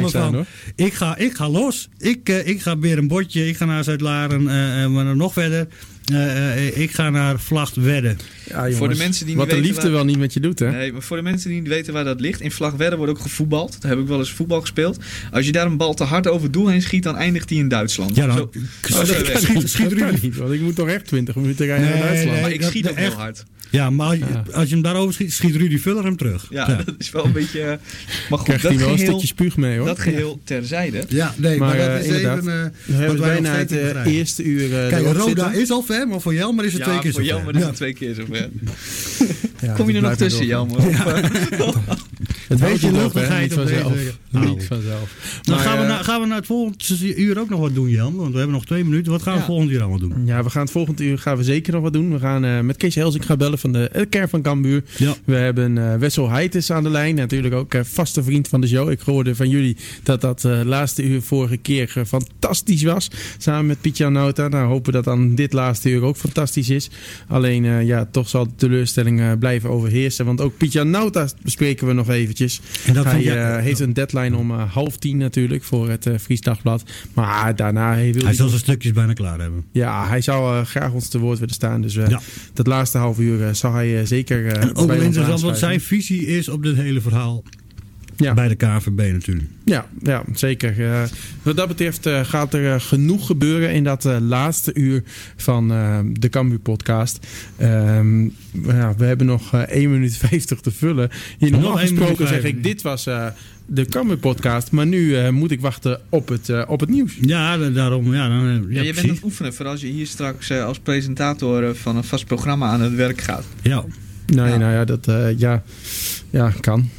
dacht, 0.02 0.16
aan, 0.16 0.46
ik 0.76 0.94
ga, 0.94 1.18
ik 1.18 1.34
ga 1.36 1.50
los. 1.50 1.90
Ik, 1.98 2.30
eh, 2.30 2.48
ik 2.48 2.62
ga 2.62 2.78
weer 2.80 2.98
een 2.98 3.08
botje, 3.08 3.48
ik 3.48 3.58
ga 3.58 3.66
naar 3.66 3.84
Zuid-Laren, 3.84 4.50
eh, 4.50 4.84
eh, 4.84 4.90
maar 4.90 5.06
dan 5.06 5.18
nog 5.18 5.34
verder. 5.34 5.68
Eh, 6.06 6.68
eh, 6.68 6.78
ik 6.78 6.92
ga 6.92 7.10
naar 7.10 7.40
Vlachtwedde. 7.40 8.16
ja, 8.48 8.72
Voor 8.72 8.90
de 8.90 8.96
mensen 8.96 9.26
die 9.26 9.36
niet 9.36 9.46
wat 9.46 9.56
de 9.56 9.62
liefde 9.62 9.82
waar- 9.82 9.92
wel 9.92 10.06
niet 10.06 10.18
met 10.18 10.34
je 10.34 10.40
doet, 10.40 10.60
hè? 10.60 10.72
Nee, 10.72 10.92
maar 10.92 11.02
voor 11.02 11.18
de 11.18 11.24
mensen 11.24 11.50
die 11.50 11.60
niet 11.60 11.70
weten 11.70 11.94
waar 11.94 12.04
dat 12.04 12.20
ligt, 12.20 12.42
in 12.42 12.52
Vlagwedde 12.52 12.96
wordt 12.98 13.12
ook 13.12 13.20
gevoetbald. 13.20 13.82
Daar 13.82 13.92
heb 13.92 14.00
ik 14.00 14.08
wel 14.08 14.20
eens 14.20 14.32
voetbal 14.32 14.62
gespeeld. 14.62 14.98
Als 15.32 15.46
je 15.46 15.52
daar 15.52 15.66
een 15.66 15.78
bal 15.78 15.94
te 15.94 16.04
hard 16.04 16.28
over 16.28 16.44
het 16.44 16.54
doel 16.54 16.68
heen 16.68 16.82
schiet, 16.82 17.04
dan 17.04 17.16
eindigt 17.18 17.50
hij 17.50 17.60
in 17.60 17.68
Duitsland. 17.68 18.16
Ja, 18.16 18.26
dan- 18.28 18.36
Zo, 18.38 19.04
Schiet- 19.06 19.16
schiet- 19.38 19.70
schiet 19.70 19.90
dat 19.90 20.00
kan 20.00 20.10
Ruud. 20.10 20.22
niet, 20.22 20.36
want 20.36 20.52
ik 20.54 20.62
moet 20.62 20.76
toch 20.76 20.88
echt 20.90 21.06
20 21.08 21.36
minuten 21.36 21.66
rijden 21.66 21.86
Nee, 21.86 21.94
naar 21.96 22.04
Duitsland. 22.04 22.32
nee. 22.34 22.42
Maar 22.42 22.52
ik 22.52 22.62
dat- 22.62 22.70
schiet 22.70 22.90
ook 22.90 22.96
echt. 22.96 23.08
heel 23.14 23.18
hard. 23.18 23.46
Ja, 23.72 23.90
maar 23.90 24.08
als, 24.08 24.18
je- 24.18 24.26
Ja. 24.26 24.44
als 24.54 24.68
je 24.68 24.74
hem 24.74 24.84
daarover 24.84 25.14
schiet, 25.14 25.34
schiet 25.34 25.56
Rudy 25.56 25.78
Vuller 25.78 26.04
hem 26.04 26.18
terug. 26.18 26.48
Ja, 26.50 26.66
dat 26.86 26.96
is 26.98 27.12
wel 27.12 27.26
een 27.26 27.32
beetje... 27.32 27.62
eh, 27.62 27.68
Maar 28.30 28.40
goed, 28.40 28.44
Krijgt 28.44 28.64
dat 28.64 28.72
hij 28.72 28.82
wel 28.82 28.90
een 28.90 28.98
geheel, 28.98 29.12
stukje 29.12 29.28
spuug 29.28 29.58
mee, 29.58 29.78
hoor. 29.78 29.88
dat 29.88 30.00
geheel 30.00 30.40
terzijde. 30.44 31.04
Ja, 31.10 31.34
nee, 31.38 31.58
Maar, 31.58 31.68
maar, 31.68 31.78
dat 31.78 31.88
eh, 31.88 32.00
is 32.00 32.06
inderdaad. 32.06 32.38
even... 32.38 32.54
eh, 32.54 32.70
We 32.86 32.92
wat 32.94 33.00
hebben 33.00 33.20
bijna 33.22 33.56
het 33.56 34.06
eerste 34.06 34.44
uur 34.44 34.84
eh, 34.84 34.90
Kijk, 34.90 35.06
Roda 35.06 35.24
zitten. 35.24 35.54
is 35.62 35.72
al 35.72 35.82
ver, 35.82 36.08
maar 36.08 36.22
voor 36.22 36.34
Jelmer 36.34 36.66
is 36.66 36.74
het 36.74 36.84
twee 36.84 37.00
keer 37.00 37.12
zo 37.12 37.18
voor 37.18 37.26
jou, 37.28 37.36
ver. 37.44 37.46
maar 37.46 37.56
is 37.56 37.62
Ja. 37.62 37.68
het 37.68 37.76
twee 37.76 37.94
keer 37.94 38.14
zover. 38.16 38.50
Ja, 39.62 39.74
Kom 39.74 39.90
je 39.90 39.96
er 39.96 40.02
nog 40.02 40.16
tussen, 40.16 40.48
maar 40.48 40.48
Jan? 40.48 40.70
Het 42.50 42.60
weet 42.60 42.80
je 42.82 42.92
luchtigheid 42.92 43.50
Niet 43.50 43.60
op 43.60 43.66
deze- 43.68 43.82
vanzelf. 43.82 44.18
Nou. 44.30 44.46
Niet 44.50 44.66
vanzelf. 44.66 45.40
Dan 45.42 45.56
Maar, 45.56 45.66
gaan 45.66 45.80
we, 45.80 45.86
naar, 45.86 46.04
gaan 46.04 46.22
we 46.22 46.28
naar 46.28 46.38
het 46.38 46.46
volgende 46.46 47.16
uur 47.16 47.40
ook 47.40 47.50
nog 47.50 47.60
wat 47.60 47.74
doen, 47.74 47.90
Jan. 47.90 48.16
Want 48.16 48.32
we 48.32 48.38
hebben 48.38 48.56
nog 48.56 48.66
twee 48.66 48.84
minuten. 48.84 49.12
Wat 49.12 49.22
gaan 49.22 49.34
we 49.34 49.40
Ja. 49.40 49.46
volgend 49.46 49.72
uur 49.72 49.80
allemaal 49.80 50.00
doen? 50.00 50.14
Ja, 50.26 50.44
we 50.44 50.50
gaan 50.50 50.62
het 50.62 50.72
volgende 50.72 51.04
uur 51.04 51.18
gaan 51.18 51.38
we 51.38 51.44
zeker 51.44 51.74
nog 51.74 51.82
wat 51.82 51.94
doen. 51.94 52.12
We 52.12 52.20
gaan 52.20 52.46
eh, 52.46 52.60
met 52.60 52.78
Kees 52.78 52.96
Helsing 52.96 53.26
gaan 53.26 53.38
bellen 53.38 53.60
van 53.60 53.72
de 53.72 53.90
eh, 53.90 54.06
kern 54.10 54.30
van 54.30 54.42
Cambuur. 54.42 54.84
Ja. 54.98 55.16
We 55.26 55.36
hebben 55.36 55.78
eh, 55.78 55.96
Wessel 56.00 56.30
Heites 56.30 56.72
aan 56.72 56.84
de 56.84 56.90
lijn. 56.90 57.16
Natuurlijk 57.16 57.54
ook 57.54 57.74
eh, 57.74 57.82
vaste 57.84 58.24
vriend 58.24 58.48
van 58.48 58.62
de 58.62 58.68
show. 58.68 58.90
Ik 58.92 59.00
hoorde 59.00 59.36
van 59.36 59.50
jullie 59.50 59.78
dat 60.04 60.22
dat 60.22 60.46
eh, 60.46 60.60
laatste 60.64 61.04
uur 61.04 61.22
vorige 61.22 61.58
keer 61.58 62.04
fantastisch 62.08 62.84
was. 62.84 63.08
Samen 63.38 63.66
met 63.66 63.82
Pietje 63.82 64.10
Nauta. 64.10 64.48
Nou, 64.48 64.68
hopen 64.68 64.94
dat 64.94 65.04
dan 65.04 65.36
dit 65.36 65.54
laatste 65.54 65.90
uur 65.90 66.02
ook 66.02 66.18
fantastisch 66.18 66.70
is. 66.70 66.90
Alleen, 67.28 67.66
eh, 67.66 67.86
ja, 67.86 68.08
toch 68.12 68.30
zal 68.30 68.44
de 68.46 68.56
teleurstelling 68.56 69.20
eh, 69.20 69.32
blijven 69.40 69.70
overheersen. 69.70 70.26
Want 70.26 70.42
ook 70.42 70.58
Pietje 70.58 70.84
Nauta 70.84 71.28
bespreken 71.42 71.88
we 71.88 71.94
nog 71.94 72.08
En 72.86 72.94
dat 72.94 73.06
Hij 73.06 73.38
eh, 73.38 73.64
heeft 73.64 73.80
een 73.80 73.94
deadline 73.94 74.38
om 74.38 74.52
eh, 74.52 74.72
half 74.74 74.98
tien 74.98 75.18
natuurlijk 75.18 75.64
voor 75.64 75.90
het 75.90 76.06
eh 76.06 76.14
Fries 76.22 76.42
Dagblad. 76.42 76.84
Maar 77.14 77.56
daarna 77.56 77.94
hij 77.94 78.14
wil 78.14 78.24
Hij 78.24 78.34
zal 78.34 78.48
zijn 78.48 78.60
stukjes 78.60 78.92
bijna 78.92 79.14
klaar 79.14 79.40
hebben. 79.40 79.66
ja, 79.72 80.08
hij 80.08 80.22
zou 80.22 80.66
graag 80.66 80.92
ons 80.92 81.08
te 81.08 81.20
woord 81.20 81.40
willen 81.40 81.54
staan. 81.54 81.82
Dus 81.82 81.94
Ja. 81.94 82.20
dat 82.54 82.68
laatste 82.68 82.98
half 82.98 83.20
uur 83.20 83.56
zal 83.56 83.74
hij 83.74 84.06
zeker. 84.06 84.46
En 84.46 84.76
ook 84.76 84.92
interessant 84.92 85.42
wat 85.42 85.58
zijn 85.58 85.82
visie 85.82 86.26
is 86.26 86.50
op 86.50 86.64
dit 86.64 86.76
hele 86.76 87.02
verhaal. 87.02 87.44
Ja. 88.22 88.34
Bij 88.34 88.48
de 88.48 88.56
KVB 88.56 89.12
natuurlijk. 89.12 89.48
Ja, 89.66 89.88
ja 90.04 90.24
zeker. 90.34 90.92
Eh, 90.92 91.02
wat 91.44 91.56
dat 91.58 91.68
betreft 91.68 92.06
eh, 92.06 92.20
gaat 92.24 92.54
er 92.54 92.74
eh, 92.74 92.80
genoeg 92.80 93.26
gebeuren 93.26 93.74
in 93.74 93.84
dat 93.84 94.06
eh, 94.06 94.18
laatste 94.22 94.74
uur 94.74 95.04
van 95.36 95.72
eh, 95.72 96.00
de 96.14 96.30
Cambuur 96.30 96.60
podcast. 96.60 97.28
Ehm, 97.58 98.24
ja, 98.64 98.94
we 98.98 99.06
hebben 99.06 99.26
nog 99.28 99.54
eh 99.54 99.60
1 99.62 99.92
minuut 99.92 100.18
50 100.28 100.60
te 100.60 100.72
vullen. 100.72 101.10
Hier 101.38 101.52
Nog 101.52 101.62
normaal 101.62 101.80
1 101.80 101.86
minuut 101.94 102.00
gesproken 102.00 102.28
zeg 102.28 102.42
50. 102.42 102.58
ik, 102.58 102.64
dit 102.64 102.82
was 102.82 103.06
eh, 103.06 103.26
de 103.66 103.86
Cambuur 103.86 104.18
podcast. 104.18 104.72
Maar 104.72 104.86
nu 104.88 105.16
eh, 105.16 105.30
moet 105.30 105.52
ik 105.52 105.62
wachten 105.62 106.00
op 106.10 106.28
het, 106.28 106.68
op 106.68 106.80
het 106.80 106.90
nieuws. 106.90 107.18
Ja, 107.22 107.58
da- 107.58 107.70
daarom. 107.70 108.14
Ja, 108.14 108.28
dan, 108.28 108.46
ja, 108.48 108.62
Ja, 108.70 108.82
je 108.82 108.94
bent 108.94 109.08
aan 109.10 109.14
het 109.16 109.24
oefenen 109.24 109.54
voor 109.54 109.66
als 109.66 109.82
je 109.82 109.88
hier 109.88 110.08
straks 110.08 110.52
als 110.52 110.80
presentator 110.80 111.76
van 111.76 111.96
een 111.98 112.04
vast 112.04 112.26
programma 112.26 112.68
aan 112.70 112.82
het 112.82 112.96
werk 112.96 113.22
gaat. 113.22 113.46
Ja. 113.62 113.84
Nou, 114.26 114.50
Ja. 114.50 114.58
nou 114.58 114.72
ja, 114.74 114.86
dat 114.86 115.08
eh, 115.08 115.38
ja, 115.40 115.64
ja, 116.30 116.54
kan. 116.60 116.90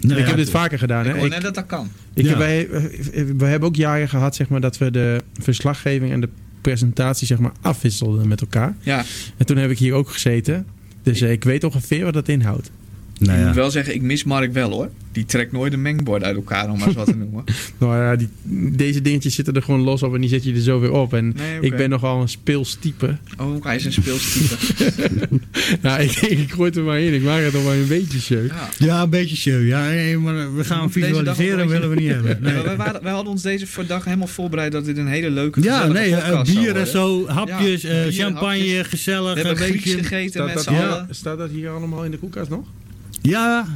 Nou 0.00 0.12
ik 0.12 0.18
ja, 0.18 0.26
heb 0.26 0.36
dit 0.36 0.50
vaker 0.50 0.78
gedaan. 0.78 1.06
Ik 1.06 1.14
Hè? 1.14 1.28
net 1.28 1.42
dat 1.42 1.54
dat 1.54 1.66
kan. 1.66 1.88
Ik, 2.14 2.24
Ja. 2.24 2.38
wij, 2.38 2.68
we 3.36 3.44
hebben 3.44 3.68
ook 3.68 3.76
jaren 3.76 4.08
gehad 4.08 4.36
zeg 4.36 4.48
maar, 4.48 4.60
dat 4.60 4.78
we 4.78 4.90
de 4.90 5.20
verslaggeving 5.40 6.12
en 6.12 6.20
de 6.20 6.28
presentatie 6.60 7.26
zeg 7.26 7.38
maar, 7.38 7.52
afwisselden 7.60 8.28
met 8.28 8.40
elkaar. 8.40 8.76
Ja, 8.80 9.04
En 9.36 9.46
toen 9.46 9.56
heb 9.56 9.70
ik 9.70 9.78
hier 9.78 9.92
ook 9.94 10.08
gezeten. 10.10 10.66
Dus 11.02 11.20
eh, 11.20 11.30
ik 11.30 11.44
weet 11.44 11.64
ongeveer 11.64 12.04
wat 12.04 12.14
dat 12.14 12.28
inhoudt. 12.28 12.70
Nou 13.22 13.32
ik 13.34 13.40
ja. 13.40 13.46
moet 13.46 13.56
wel 13.56 13.70
zeggen, 13.70 13.94
ik 13.94 14.02
mis 14.02 14.24
Mark 14.24 14.52
wel 14.52 14.70
hoor. 14.70 14.90
Die 15.12 15.24
trekt 15.24 15.52
nooit 15.52 15.72
een 15.72 15.82
mengbord 15.82 16.22
uit 16.22 16.36
elkaar, 16.36 16.70
om 16.70 16.78
maar 16.78 16.86
eens 16.86 16.96
wat 16.96 17.06
te 17.06 17.16
noemen. 17.16 17.44
Nou 17.78 17.96
ja, 17.96 18.16
die, 18.16 18.28
deze 18.76 19.02
dingetjes 19.02 19.34
zitten 19.34 19.54
er 19.54 19.62
gewoon 19.62 19.80
los 19.80 20.02
op 20.02 20.14
en 20.14 20.20
die 20.20 20.30
zet 20.30 20.44
je 20.44 20.52
er 20.54 20.60
zo 20.60 20.80
weer 20.80 20.92
op. 20.92 21.14
En 21.14 21.34
Nee, 21.36 21.60
ik 21.60 21.76
ben 21.76 21.90
nogal 21.90 22.20
een 22.20 22.28
speelstype. 22.28 23.16
Oh, 23.38 23.64
hij 23.64 23.76
is 23.76 23.84
een 23.84 23.92
speelstype. 23.92 24.54
nou, 25.82 26.02
ik, 26.02 26.10
ik 26.20 26.52
gooi 26.52 26.68
het 26.68 26.78
er 26.78 26.84
maar 26.84 27.00
in. 27.00 27.14
Ik 27.14 27.22
maak 27.22 27.42
het 27.42 27.54
al 27.54 27.62
maar 27.62 27.74
een 27.76 27.86
beetje 27.88 28.20
show. 28.20 28.46
Ja. 28.46 28.68
ja, 28.78 29.02
een 29.02 29.10
beetje 29.10 29.36
show. 29.36 29.66
Ja, 29.66 29.86
nee, 29.88 30.18
maar 30.18 30.54
we 30.56 30.64
gaan 30.64 30.80
hem 30.80 30.90
visualiseren, 30.92 31.68
willen 31.68 31.88
we 31.90 31.94
niet 31.96 32.10
hebben. 32.10 32.38
Nee, 32.40 32.76
waren, 32.76 33.02
wij 33.02 33.12
hadden 33.12 33.32
ons 33.32 33.42
deze 33.42 33.66
voor 33.66 33.86
dag 33.86 34.04
helemaal 34.04 34.26
voorbereid 34.26 34.72
dat 34.72 34.84
dit 34.84 34.96
een 34.96 35.06
hele 35.06 35.30
leuke 35.30 35.62
Ja, 35.62 35.86
nee, 35.86 36.10
eh, 36.14 36.30
podcast 36.30 36.52
zou 36.52 36.64
bier 36.64 36.76
en 36.76 36.86
zo, 36.86 37.26
hapjes, 37.28 37.82
Ja, 37.82 37.88
eh, 37.88 38.02
bier, 38.02 38.12
champagne, 38.12 38.58
hapjes. 38.58 38.86
gezellig, 38.86 39.34
We 39.34 39.40
hebben 39.46 39.64
een 39.66 39.72
beetje. 39.72 39.92
gegeten 39.98 40.30
Staat 40.30 40.54
met 40.54 40.62
z'n 40.62 40.70
allen. 40.70 41.06
staat 41.10 41.38
dat 41.38 41.50
hier 41.50 41.70
allemaal 41.70 42.04
in 42.04 42.10
de 42.10 42.18
koelkast 42.18 42.50
nog? 42.50 42.66
Ja, 43.24 43.66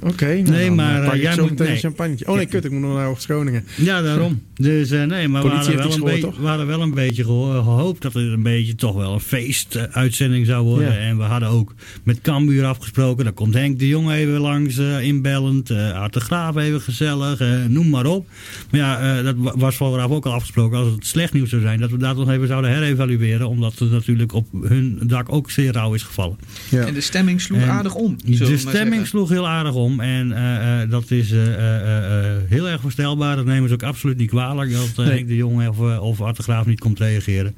Oké. 0.00 0.24
nou, 0.26 0.42
Nee, 0.50 0.66
dan, 0.66 0.74
maar, 0.74 0.94
eh, 0.98 1.04
pak 1.04 1.10
eh, 1.12 1.16
ik 1.16 1.22
jij 1.22 1.32
zo 1.34 1.42
moet- 1.46 1.58
nee. 1.58 1.68
een 1.70 1.76
champagne. 1.76 2.16
Oh 2.26 2.36
nee, 2.36 2.46
kut. 2.46 2.64
Ik 2.64 2.70
moet 2.70 2.80
nog 2.80 2.94
naar 2.94 3.04
Hoogst-Groningen. 3.06 3.64
ja, 3.76 4.02
daarom. 4.02 4.42
Dus 4.54 4.90
eh, 4.90 5.04
nee, 5.04 5.28
maar 5.28 5.42
we 5.42 5.48
Politie 5.48 5.72
hadden, 5.74 5.82
heeft 5.86 5.98
wel 5.98 6.08
een 6.08 6.12
beetje, 6.14 6.30
toch? 6.30 6.38
we 6.38 6.46
hadden 6.46 6.66
wel 6.66 6.80
een 6.80 6.94
beetje 6.94 7.24
geho- 7.24 7.62
gehoopt 7.62 8.02
dat 8.02 8.12
het 8.12 8.22
een 8.32 8.42
beetje 8.42 8.74
toch 8.74 8.94
wel 8.94 9.12
een 9.12 9.20
feestuitzending 9.20 10.46
zou 10.46 10.64
worden. 10.64 10.92
Ja. 10.92 10.98
En 10.98 11.16
we 11.16 11.22
hadden 11.22 11.48
ook 11.48 11.74
met 12.02 12.20
Cambuur 12.20 12.64
afgesproken. 12.64 13.24
Dan 13.24 13.34
komt 13.34 13.54
Henk 13.54 13.78
de 13.78 13.88
Jong 13.88 14.10
even 14.10 14.40
langs 14.40 14.78
eh, 14.78 15.02
inbellend. 15.02 15.70
eh 15.70 15.92
Art 15.92 16.12
de 16.12 16.20
Graaf 16.20 16.56
even 16.56 16.80
gezellig. 16.80 17.40
eh, 17.40 17.48
noem 17.68 17.88
maar 17.88 18.06
op. 18.06 18.26
Maar 18.70 18.80
ja, 18.80 19.18
eh, 19.18 19.24
dat 19.24 19.34
wa- 19.38 19.54
was 19.56 19.76
vooraf 19.76 20.10
ook 20.10 20.26
al 20.26 20.32
afgesproken. 20.32 20.78
Als 20.78 20.92
het 20.92 21.06
slecht 21.06 21.32
nieuws 21.32 21.50
zou 21.50 21.62
zijn, 21.62 21.80
dat 21.80 21.90
we 21.90 21.96
dat 21.96 22.16
nog 22.16 22.30
even 22.30 22.46
zouden 22.46 22.70
herevalueren. 22.70 23.48
Omdat 23.48 23.78
het 23.78 23.90
natuurlijk 23.90 24.32
op 24.32 24.46
hun 24.62 25.00
dak 25.06 25.32
ook 25.32 25.50
zeer 25.50 25.72
rauw 25.72 25.94
is 25.94 26.02
gevallen. 26.02 26.36
Ja. 26.70 26.84
En 26.86 26.94
de 26.94 27.00
stemming 27.00 27.40
sloeg 27.40 27.60
En 27.60 27.68
aardig 27.70 27.94
om. 27.94 28.16
De 28.24 28.34
stemming 28.56 28.66
zeggen. 28.88 29.06
sloeg 29.06 29.28
heel 29.28 29.48
aardig 29.48 29.56
om. 29.66 30.00
En 30.00 30.32
eh, 30.32 30.82
eh, 30.82 30.90
dat 30.90 31.10
is 31.10 31.32
eh, 31.32 31.54
eh, 31.54 32.30
eh, 32.34 32.36
heel 32.48 32.68
erg 32.68 32.80
voorstelbaar. 32.80 33.36
Dat 33.36 33.44
nemen 33.44 33.68
ze 33.68 33.74
ook 33.74 33.82
absoluut 33.82 34.16
niet 34.16 34.28
kwalijk. 34.30 34.72
Dat 34.72 34.88
eh, 34.88 34.96
Nee. 34.96 35.08
Henk 35.08 35.28
de 35.28 35.36
Jong 35.36 35.68
of, 35.68 35.78
of 36.00 36.20
Art 36.20 36.36
de 36.36 36.42
Graaf 36.42 36.66
niet 36.66 36.80
komt 36.80 36.98
reageren. 36.98 37.54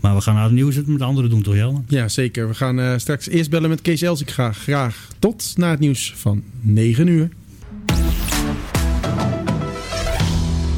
Maar 0.00 0.14
we 0.14 0.20
gaan 0.20 0.34
naar 0.34 0.44
het 0.44 0.52
nieuws 0.52 0.74
het 0.76 0.86
met 0.86 1.02
anderen 1.02 1.30
doen, 1.30 1.42
toch 1.42 1.54
Jelmer? 1.54 1.82
Ja, 1.88 2.08
zeker. 2.08 2.48
We 2.48 2.54
gaan 2.54 2.80
eh, 2.80 2.92
straks 2.96 3.28
eerst 3.28 3.50
bellen 3.50 3.68
met 3.68 3.80
Kees 3.82 4.02
Els. 4.02 4.20
Ik 4.20 4.30
ga 4.30 4.52
graag 4.52 5.08
tot 5.18 5.52
na 5.56 5.70
het 5.70 5.80
nieuws 5.80 6.12
van 6.16 6.42
9 6.60 7.06
uur. 7.06 7.28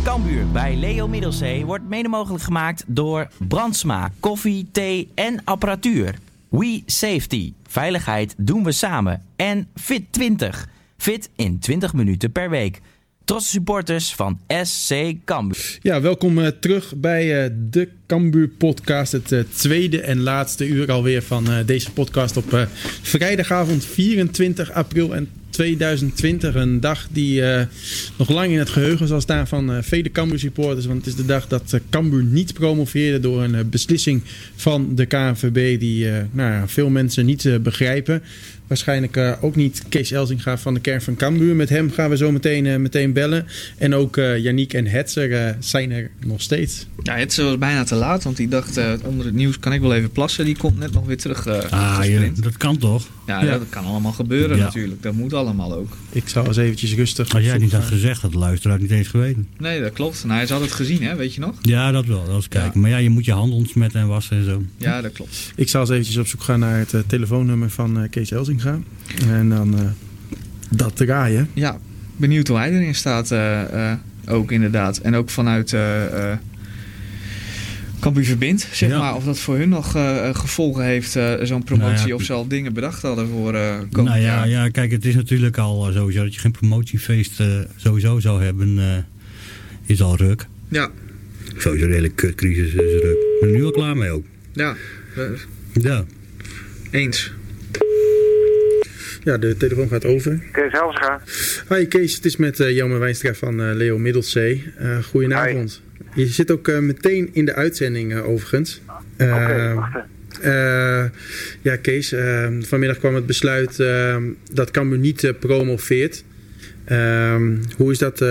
Kambuur 0.02 0.48
bij 0.52 0.76
Leo 0.76 1.08
Middelzee 1.08 1.64
wordt 1.64 1.88
mede 1.88 2.08
mogelijk 2.08 2.44
gemaakt 2.44 2.84
door 2.86 3.28
Brandsma, 3.48 4.10
koffie, 4.20 4.66
thee 4.72 5.08
en 5.14 5.40
apparatuur. 5.44 6.14
We 6.58 6.82
Safety, 6.86 7.52
veiligheid 7.68 8.34
doen 8.38 8.64
we 8.64 8.72
samen. 8.72 9.22
En 9.36 9.68
Fit20, 9.80 10.48
fit 10.96 11.30
in 11.36 11.58
20 11.58 11.92
minuten 11.92 12.32
per 12.32 12.50
week. 12.50 12.80
Trotse 13.24 13.48
supporters 13.48 14.14
van 14.14 14.40
SC 14.62 14.94
Kambuur. 15.24 15.78
Ja, 15.82 16.00
welkom 16.00 16.38
eh, 16.38 16.46
terug 16.60 16.94
bij 16.96 17.44
eh, 17.44 17.50
de 17.70 17.88
Cambuur 18.06 18.48
podcast. 18.48 19.12
Het 19.12 19.32
eh, 19.32 19.40
tweede 19.54 20.00
en 20.00 20.20
laatste 20.20 20.66
uur 20.66 20.92
alweer 20.92 21.22
van 21.22 21.48
deze 21.66 21.92
podcast 21.92 22.36
op 22.36 22.68
vrijdagavond 23.02 23.84
24 23.84 24.72
april 24.72 25.14
en 25.14 25.28
2020. 25.54 26.54
Een 26.54 26.80
dag 26.80 27.06
die 27.10 27.42
eh, 27.42 27.66
nog 28.18 28.28
lang 28.30 28.52
in 28.52 28.58
het 28.58 28.68
geheugen 28.68 29.08
zal 29.08 29.20
staan 29.20 29.46
van 29.46 29.72
eh, 29.72 29.82
vele 29.82 30.10
Cambuur 30.10 30.38
supporters. 30.38 30.86
Want 30.86 30.98
het 30.98 31.06
is 31.06 31.14
de 31.14 31.26
dag 31.26 31.46
dat 31.46 31.72
eh, 31.72 31.80
Cambuur 31.90 32.22
niet 32.22 32.52
promoveerde 32.54 33.20
door 33.20 33.42
een 33.42 33.68
beslissing 33.70 34.22
van 34.56 34.94
de 34.94 35.06
KNVB 35.06 35.80
die 35.80 36.10
eh, 36.10 36.22
nou 36.30 36.50
ja, 36.52 36.68
veel 36.68 36.88
mensen 36.90 37.26
niet 37.26 37.44
eh, 37.44 37.56
begrijpen. 37.58 38.22
Waarschijnlijk 38.66 39.18
ook 39.40 39.56
niet 39.56 39.82
Kees 39.88 40.10
Elzinga 40.10 40.58
van 40.58 40.74
de 40.74 40.80
kern 40.80 41.02
van 41.02 41.16
Cambuur. 41.16 41.54
Met 41.56 41.68
hem 41.68 41.90
gaan 41.90 42.10
we 42.10 42.16
zo 42.16 42.32
meteen, 42.32 42.66
eh, 42.66 42.76
meteen 42.76 43.12
bellen. 43.12 43.46
En 43.78 43.94
ook 43.94 44.16
eh 44.16 44.38
Yannick 44.38 44.72
en 44.72 44.86
Hetzer 44.86 45.56
zijn 45.60 45.90
er 45.90 46.10
nog 46.26 46.42
steeds. 46.42 46.86
Ja, 47.02 47.16
het 47.16 47.36
was 47.36 47.58
bijna 47.58 47.84
te 47.84 47.94
laat, 47.94 48.24
want 48.24 48.36
die 48.36 48.48
dacht 48.48 48.80
onder 49.04 49.26
het 49.26 49.34
nieuws 49.34 49.58
kan 49.58 49.72
ik 49.72 49.80
wel 49.80 49.94
even 49.94 50.10
plassen. 50.10 50.44
Die 50.44 50.56
komt 50.56 50.78
net 50.78 50.92
nog 50.92 51.06
weer 51.06 51.16
terug. 51.16 51.46
Ah, 51.70 52.00
dat 52.42 52.56
kan 52.56 52.78
toch? 52.78 53.06
Ja, 53.26 53.44
Ja. 53.44 53.58
dat 53.58 53.68
kan 53.68 53.84
allemaal 53.84 54.12
gebeuren 54.12 54.56
Ja. 54.56 54.64
natuurlijk. 54.64 55.02
Dat 55.02 55.14
moet 55.14 55.32
allemaal. 55.32 55.43
Allemaal 55.44 55.74
ook. 55.74 55.96
Ik 56.10 56.28
zou 56.28 56.46
eens 56.46 56.56
eventjes 56.56 56.94
rustig... 56.94 57.34
Als 57.34 57.42
jij 57.42 57.52
het 57.52 57.62
niet 57.62 57.72
had 57.72 57.80
gaan. 57.80 57.90
gezegd, 57.90 58.22
had 58.22 58.32
de 58.32 58.38
luisteraar 58.38 58.80
niet 58.80 58.90
eens 58.90 59.08
geweten. 59.08 59.46
Nee, 59.58 59.80
dat 59.80 59.92
klopt. 59.92 60.24
Nou, 60.24 60.38
hij 60.38 60.48
had 60.48 60.60
het 60.60 60.72
gezien, 60.72 61.02
hè? 61.02 61.16
Weet 61.16 61.34
je 61.34 61.40
nog? 61.40 61.54
Ja, 61.62 61.90
dat 61.92 62.06
wel. 62.06 62.24
Dat 62.26 62.38
is 62.38 62.48
kijken. 62.48 62.80
Maar 62.80 62.90
ja, 62.90 62.96
je 62.96 63.10
moet 63.10 63.24
je 63.24 63.32
handen 63.32 63.58
ontsmetten 63.58 64.00
en 64.00 64.06
wassen 64.08 64.36
en 64.36 64.44
zo. 64.44 64.62
Ja, 64.76 65.00
dat 65.00 65.12
klopt. 65.12 65.52
Ik 65.56 65.68
zal 65.68 65.80
eens 65.80 65.90
eventjes 65.90 66.16
op 66.16 66.26
zoek 66.26 66.42
gaan 66.42 66.60
naar 66.60 66.78
het 66.78 66.94
eh, 66.94 67.00
telefoonnummer 67.06 67.70
van 67.70 68.02
eh, 68.02 68.10
Kees 68.10 68.30
Elzinga. 68.30 68.78
En 69.28 69.48
dan 69.48 69.78
eh, 69.78 69.84
dat 70.70 70.96
draaien. 70.96 71.48
Ja, 71.52 71.78
benieuwd 72.16 72.48
hoe 72.48 72.56
hij 72.56 72.72
erin 72.72 72.94
staat 72.94 73.30
eh, 73.30 73.90
eh, 73.90 73.98
ook 74.26 74.52
inderdaad. 74.52 74.98
En 74.98 75.14
ook 75.14 75.30
vanuit 75.30 75.72
eh 75.72 76.30
eh 76.32 76.38
Cambuur 78.04 78.24
Verbind, 78.24 78.68
zeg 78.72 78.88
Ja. 78.88 78.98
maar. 78.98 79.14
Of 79.14 79.24
dat 79.24 79.38
voor 79.38 79.56
hun 79.56 79.68
nog 79.68 79.94
eh, 79.96 80.34
gevolgen 80.34 80.84
heeft, 80.84 81.16
eh, 81.16 81.34
zo'n 81.42 81.64
promotie. 81.64 81.94
Nou 81.96 82.08
ja, 82.08 82.14
of 82.14 82.22
ze 82.22 82.32
al 82.32 82.46
dingen 82.48 82.72
bedacht 82.72 83.02
hadden 83.02 83.28
voor 83.28 83.54
eh 83.54 83.76
komend 83.78 83.92
Nou 83.92 84.08
ja, 84.08 84.16
jaar. 84.24 84.48
ja, 84.48 84.68
kijk, 84.68 84.90
het 84.90 85.04
is 85.04 85.14
natuurlijk 85.14 85.58
al 85.58 85.92
sowieso 85.92 86.22
dat 86.22 86.34
je 86.34 86.40
geen 86.40 86.50
promotiefeest 86.52 87.40
eh, 87.40 87.46
sowieso 87.76 88.20
zou 88.20 88.42
hebben, 88.42 88.78
eh, 88.78 88.96
is 89.86 90.02
al 90.02 90.16
ruk. 90.16 90.46
Ja, 90.68 90.90
Sowieso 91.56 91.86
een 91.86 91.92
hele 91.92 92.08
kutcrisis 92.08 92.66
is 92.66 92.72
ruk. 92.74 93.16
Ik 93.16 93.36
ben 93.40 93.48
er 93.48 93.54
nu 93.56 93.64
al 93.64 93.70
klaar 93.70 93.96
mee 93.96 94.10
ook. 94.10 94.24
ja. 94.52 94.76
Ja. 95.72 96.04
eens. 96.90 97.32
Ja, 99.24 99.38
de 99.38 99.56
telefoon 99.56 99.88
gaat 99.88 100.04
over. 100.04 100.42
Kees 100.52 100.72
Helsga. 100.72 101.20
Hi 101.68 101.86
Kees, 101.86 102.14
het 102.14 102.24
is 102.24 102.36
met 102.36 102.58
uh, 102.60 102.70
Jelmer 102.70 102.98
Wijnstra 102.98 103.34
van 103.34 103.62
eh, 103.62 103.74
Leo 103.74 103.98
Middelzee. 103.98 104.64
Eh 104.78 104.98
goedenavond. 105.02 105.82
Je 106.14 106.26
zit 106.26 106.50
ook 106.50 106.68
eh, 106.68 106.78
meteen 106.78 107.28
in 107.32 107.44
de 107.44 107.54
uitzending 107.54 108.12
eh, 108.14 108.28
overigens. 108.28 108.82
Eh, 109.16 109.34
Oké, 109.34 109.54
even. 109.54 110.04
eh, 110.42 111.10
ja 111.62 111.76
Kees, 111.76 112.12
eh, 112.12 112.48
vanmiddag 112.60 112.98
kwam 112.98 113.14
het 113.14 113.26
besluit 113.26 113.80
eh, 113.80 114.16
dat 114.52 114.70
Cambuur 114.70 114.98
niet 114.98 115.32
promoveert. 115.40 116.24
Eh, 116.84 117.36
hoe 117.76 117.90
is 117.90 117.98
dat 117.98 118.24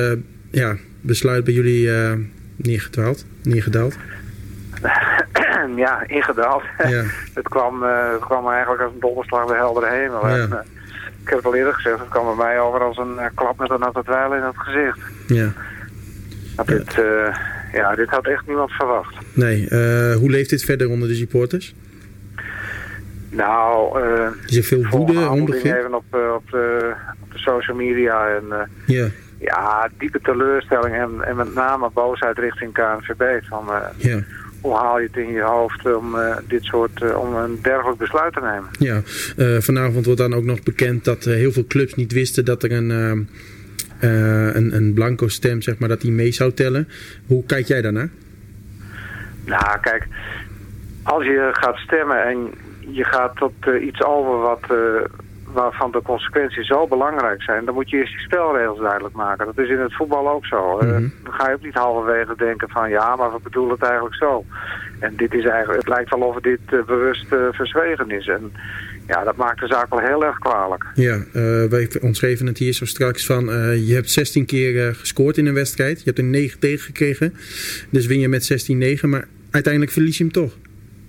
ja, 0.52 0.78
besluit 1.02 1.44
bij 1.44 1.54
jullie 1.54 1.90
neergedaald? 2.56 3.26
neergedaald? 3.44 3.96
ja, 5.76 6.04
ingedaald. 6.08 6.64
Ja. 6.78 7.04
het, 7.40 7.48
kwam, 7.50 7.84
kwam 8.20 8.50
eigenlijk 8.50 8.82
als 8.82 8.94
een 8.94 9.00
donderslag 9.00 9.48
de 9.48 9.56
heldere 9.56 9.90
hemel. 9.90 10.28
Ja. 10.28 10.38
En, 10.38 10.66
ik 11.24 11.30
heb 11.30 11.38
het 11.38 11.46
al 11.48 11.56
eerder 11.56 11.74
gezegd, 11.74 12.00
het 12.00 12.10
kwam 12.10 12.26
bij 12.26 12.46
mij 12.46 12.60
over 12.60 12.80
als 12.80 12.98
een 12.98 13.20
klap 13.36 13.60
met 13.60 13.70
een 13.70 13.80
natte 13.80 14.02
dweil 14.04 14.34
in 14.34 14.42
het 14.42 14.58
gezicht. 14.58 15.00
ja. 15.28 15.52
Dat 16.56 16.68
dit, 16.68 16.96
ja, 17.74 17.96
dit 17.96 18.10
had 18.10 18.28
echt 18.28 18.48
niemand 18.48 18.72
verwacht. 18.72 19.16
Nee, 19.34 19.68
eh, 19.68 20.16
hoe 20.16 20.30
leeft 20.30 20.50
dit 20.50 20.64
verder 20.64 20.90
onder 20.90 21.08
de 21.08 21.16
supporters? 21.16 21.76
Nou, 23.30 24.02
eh 24.02 24.28
Is 24.46 24.58
er 24.58 24.64
veel 24.64 24.86
woede, 24.90 25.30
onbegrip? 25.30 25.76
even 25.76 25.94
op, 25.94 26.04
eh, 26.10 26.34
op, 26.36 26.52
de, 26.52 26.94
op 27.22 27.32
de 27.32 27.38
social 27.38 27.78
media 27.78 28.28
en... 28.28 28.70
Ja, 28.86 29.08
ja, 29.40 29.90
diepe 29.98 30.20
teleurstelling 30.22 30.96
en, 30.96 31.22
en 31.22 31.36
met 31.36 31.54
name 31.54 31.90
boosheid 31.94 32.38
richting 32.38 32.74
KNVB. 32.74 33.44
Van, 33.46 33.70
hoe 34.62 34.76
haal 34.76 35.00
je 35.00 35.08
het 35.08 35.18
in 35.18 35.32
je 35.32 35.42
hoofd 35.42 35.96
om 35.96 36.16
dit 36.48 36.64
soort, 36.64 37.16
om 37.16 37.36
een 37.36 37.60
dergelijk 37.62 37.98
besluit 37.98 38.34
te 38.34 38.40
nemen? 38.40 38.70
Ja, 38.80 39.02
vanavond 39.62 40.06
wordt 40.06 40.20
dan 40.20 40.34
ook 40.34 40.44
nog 40.44 40.64
bekend 40.64 41.06
dat 41.06 41.24
heel 41.24 41.52
veel 41.52 41.66
clubs 41.68 41.94
niet 41.94 42.12
wisten 42.12 42.46
dat 42.46 42.64
er 42.64 42.72
een, 42.72 43.28
een, 44.08 44.76
een 44.76 44.94
blanco 44.94 45.28
stem, 45.28 45.62
zeg 45.62 45.78
maar, 45.80 45.90
dat 45.90 46.02
die 46.02 46.12
mee 46.12 46.32
zou 46.32 46.52
tellen. 46.54 46.88
Hoe 47.28 47.46
kijk 47.46 47.66
jij 47.66 47.82
daarnaar? 47.82 48.10
Nou, 49.46 49.80
kijk, 49.82 50.08
als 51.04 51.24
je 51.24 51.50
gaat 51.52 51.78
stemmen 51.78 52.24
en 52.26 52.52
je 52.80 53.04
gaat 53.04 53.36
tot 53.38 53.54
eh, 53.60 53.86
iets 53.86 54.04
over 54.04 54.38
wat, 54.40 54.62
eh, 54.70 54.78
waarvan 55.54 55.92
de 55.92 56.02
consequenties 56.02 56.68
zo 56.68 56.88
belangrijk 56.88 57.42
zijn, 57.44 57.66
dan 57.66 57.74
moet 57.74 57.90
je 57.90 57.98
eerst 57.98 58.12
die 58.14 58.22
spelregels 58.22 58.80
duidelijk 58.80 59.16
maken. 59.16 59.46
Dat 59.46 59.58
is 59.58 59.70
in 59.70 59.80
het 59.80 59.96
voetbal 59.96 60.30
ook 60.30 60.46
zo. 60.46 60.80
Eh, 60.80 60.88
Mhm. 60.88 61.08
dan 61.24 61.34
ga 61.34 61.48
je 61.50 61.56
ook 61.56 61.64
niet 61.64 61.74
halverwege 61.74 62.34
denken 62.38 62.70
van 62.70 62.90
ja, 62.90 63.16
maar 63.16 63.32
we 63.32 63.40
bedoelen 63.44 63.74
het 63.74 63.84
eigenlijk 63.84 64.16
zo. 64.16 64.46
En 65.00 65.14
dit 65.16 65.34
is 65.34 65.46
eigenlijk, 65.46 65.80
het 65.80 65.94
lijkt 65.96 66.10
wel 66.10 66.20
of 66.28 66.40
dit 66.40 66.60
eh, 66.66 66.84
bewust 66.86 67.32
eh, 67.32 67.40
verzwegen 67.52 68.12
is. 68.12 68.28
En 68.28 68.54
ja, 69.08 69.24
dat 69.24 69.36
maakt 69.36 69.60
de 69.60 69.68
zaak 69.68 69.90
wel 69.90 70.00
heel 70.00 70.26
erg 70.26 70.38
kwalijk. 70.40 70.86
Ja, 70.96 71.16
eh, 71.34 71.64
wij 71.70 71.90
omschreven 72.02 72.46
het 72.46 72.58
hier 72.58 72.74
zo 72.74 72.86
straks 72.86 73.26
van, 73.26 73.52
eh, 73.52 73.88
je 73.88 73.94
hebt 73.94 74.12
16 74.12 74.46
keer 74.46 74.88
eh, 74.88 74.96
gescoord 74.96 75.38
in 75.38 75.46
een 75.46 75.54
wedstrijd. 75.54 75.98
Je 75.98 76.04
hebt 76.06 76.18
er 76.18 76.24
9 76.24 76.60
tegen 76.60 76.86
gekregen. 76.86 77.34
Dus 77.90 78.06
win 78.06 78.20
je 78.20 78.28
met 78.28 78.46
16-9, 78.46 79.10
maar 79.10 79.28
uiteindelijk 79.52 79.94
verlies 79.94 80.18
je 80.18 80.24
hem 80.24 80.34
toch. 80.34 80.58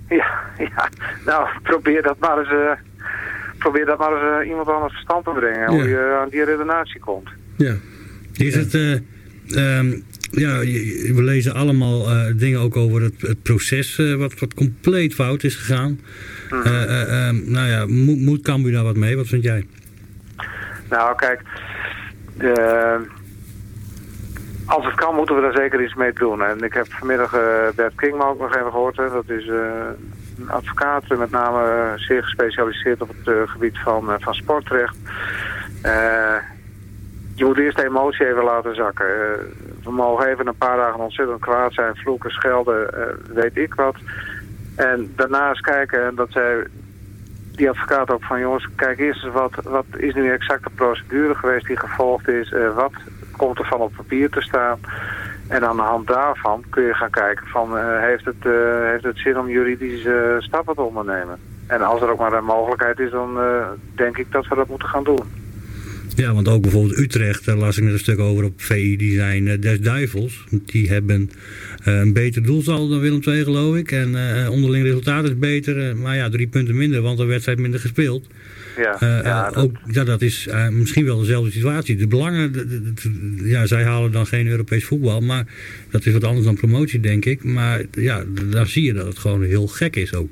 Ja, 0.09 0.27
ja. 0.77 0.89
nou 1.27 1.49
probeer 1.63 2.03
dat 2.03 2.19
maar 2.19 2.39
eens, 2.39 2.49
eh, 2.49 2.71
probeer 3.59 3.85
dat 3.87 3.99
maar 3.99 4.39
eens 4.39 4.49
iemand 4.49 4.69
aan 4.69 4.83
het 4.83 4.93
verstand 4.93 5.25
te 5.25 5.31
brengen. 5.31 5.69
Hoe 5.69 5.79
Ja. 5.83 5.89
je 5.89 6.19
aan 6.23 6.29
die 6.29 6.45
redenatie 6.45 7.01
komt. 7.01 7.29
Ja, 7.57 7.75
Is 8.37 8.55
het, 8.55 8.75
eh, 8.75 8.93
ehm, 9.79 9.93
ja, 10.35 10.59
we 11.15 11.23
lezen 11.23 11.55
allemaal 11.55 12.11
eh, 12.11 12.27
dingen 12.37 12.61
ook 12.61 12.77
over 12.77 13.03
het, 13.03 13.21
het 13.21 13.43
proces 13.43 13.99
eh, 13.99 14.15
wat, 14.15 14.39
wat 14.39 14.55
compleet 14.55 15.15
fout 15.15 15.43
is 15.43 15.57
gegaan. 15.57 16.01
Mhm. 16.51 16.67
Eh, 16.67 17.31
nou 17.31 17.69
ja, 17.69 17.87
moet, 17.87 18.19
moet 18.19 18.43
Cambuur 18.43 18.73
daar 18.73 18.85
wat 18.85 18.97
mee? 18.97 19.17
Wat 19.17 19.27
vind 19.27 19.43
jij? 19.43 19.67
Nou, 20.89 21.17
kijk, 21.17 21.43
als 24.67 24.85
het 24.85 24.95
kan 24.95 25.15
moeten 25.15 25.35
we 25.35 25.41
daar 25.41 25.57
zeker 25.57 25.83
iets 25.83 25.95
mee 25.95 26.13
doen. 26.13 26.43
En 26.43 26.63
ik 26.63 26.73
heb 26.73 26.87
vanmiddag 26.93 27.31
Bert 27.75 27.95
Kingma 27.95 28.25
ook 28.25 28.41
nog 28.41 28.57
even 28.57 28.71
gehoord. 28.71 28.97
Hè. 28.97 29.09
Dat 29.11 29.29
is 29.29 29.47
een 30.39 30.51
advocaat, 30.51 31.09
met 31.19 31.31
name 31.31 31.93
zeer 31.97 32.23
gespecialiseerd 32.23 33.03
op 33.03 33.09
het 33.09 33.51
gebied 33.51 33.79
van, 33.79 34.17
van 34.21 34.35
sportrecht. 34.35 34.97
Je 37.35 37.45
moet 37.45 37.59
eerst 37.59 37.77
de 37.77 37.85
emotie 37.85 38.27
even 38.27 38.45
laten 38.45 38.75
zakken. 38.75 39.07
Eh, 39.07 39.39
we 39.85 39.91
mogen 39.91 40.27
even 40.27 40.47
een 40.47 40.57
paar 40.57 40.77
dagen 40.77 41.01
ontzettend 41.01 41.41
kwaad 41.41 41.73
zijn, 41.73 41.97
vloeken, 41.97 42.31
schelden, 42.31 42.95
eh, 42.95 43.35
weet 43.35 43.57
ik 43.57 43.75
wat. 43.75 43.97
En 44.77 45.13
daarna 45.17 45.49
eens 45.49 45.61
kijken, 45.61 46.05
en 46.07 46.15
dat 46.15 46.31
zei 46.31 46.65
die 47.53 47.69
advocaat 47.69 48.11
ook 48.11 48.25
van 48.25 48.41
jongens, 48.41 48.69
kijk 48.77 48.99
eerst 48.99 49.25
eens 49.25 49.33
wat, 49.33 49.53
wat 49.63 49.85
is 49.97 50.15
nu 50.15 50.31
exact 50.31 50.65
de 50.65 50.71
procedure 50.75 51.35
geweest 51.35 51.67
die 51.67 51.79
gevolgd 51.79 52.29
is, 52.29 52.53
eh, 52.53 52.75
wat 52.75 52.93
komt 53.37 53.59
er 53.59 53.67
van 53.67 53.81
op 53.81 53.93
papier 53.97 54.31
te 54.31 54.41
staan. 54.41 54.79
En 55.49 55.65
aan 55.65 55.77
de 55.77 55.83
hand 55.83 56.07
daarvan 56.07 56.65
kun 56.71 56.83
je 56.83 56.95
gaan 56.95 57.11
kijken 57.11 57.47
van 57.47 57.79
heeft, 57.79 58.25
het, 58.25 58.45
heeft 58.91 59.05
het 59.05 59.19
zin 59.19 59.39
om 59.39 59.49
juridische 59.49 60.37
stappen 60.39 60.75
te 60.75 60.81
ondernemen. 60.81 61.39
En 61.67 61.83
als 61.83 62.01
er 62.01 62.11
ook 62.11 62.19
maar 62.19 62.33
een 62.33 62.45
mogelijkheid 62.45 62.99
is, 62.99 63.11
dan 63.11 63.39
denk 63.95 64.19
ik 64.19 64.33
dat 64.33 64.47
we 64.47 64.55
dat 64.55 64.69
moeten 64.69 64.89
gaan 64.89 65.05
doen. 65.05 65.44
Ja, 66.17 66.35
want 66.35 66.49
ook 66.49 66.63
bijvoorbeeld 66.63 66.99
Utrecht, 66.99 67.45
daar 67.45 67.57
las 67.57 67.77
ik 67.79 67.85
net 67.85 67.93
een 67.93 67.99
stuk 67.99 68.19
over 68.19 68.45
op 68.45 68.53
VI, 68.63 68.97
die 68.97 69.15
zijn 69.15 69.49
eh, 69.49 69.61
des 69.61 69.81
duivels. 69.81 70.45
Die 70.67 70.89
hebben 70.89 71.31
eh, 71.85 71.95
een 71.99 72.13
beter 72.13 72.43
doelsaldo 72.43 72.89
dan 72.89 73.01
Willem 73.01 73.21
II 73.27 73.43
geloof 73.45 73.77
ik. 73.77 73.93
En 73.93 74.15
eh, 74.43 74.51
onderling 74.51 74.85
resultaat 74.85 75.25
is 75.25 75.39
beter, 75.39 75.97
maar 75.97 76.17
ja, 76.17 76.29
drie 76.29 76.47
punten 76.47 76.77
minder, 76.77 77.03
want 77.03 77.19
een 77.19 77.27
wedstrijd 77.27 77.59
minder 77.59 77.81
gespeeld. 77.81 78.27
Ja, 78.77 78.97
ja, 79.01 79.51
dat- 79.51 79.57
ook, 79.65 79.77
ja, 79.87 80.05
dat 80.05 80.23
is 80.23 80.49
misschien 80.71 81.05
wel 81.05 81.19
dezelfde 81.19 81.51
situatie. 81.51 81.97
De 81.97 82.07
belangen, 82.07 82.53
de- 82.53 82.69
de- 82.69 82.93
de- 82.93 83.41
ja, 83.49 83.67
zij 83.67 83.85
halen 83.85 84.13
dan 84.13 84.27
geen 84.27 84.47
Europees 84.47 84.85
voetbal, 84.85 85.21
maar 85.21 85.45
dat 85.91 86.07
is 86.07 86.13
wat 86.13 86.25
anders 86.25 86.45
dan 86.47 86.55
promotie, 86.57 87.01
denk 87.01 87.25
ik. 87.25 87.45
Maar 87.45 87.83
ja, 87.91 88.25
daar 88.51 88.67
zie 88.67 88.83
je 88.85 88.93
dat 88.93 89.07
het 89.07 89.19
gewoon 89.19 89.43
heel 89.43 89.67
gek 89.67 89.97
is 89.97 90.15
ook. 90.15 90.29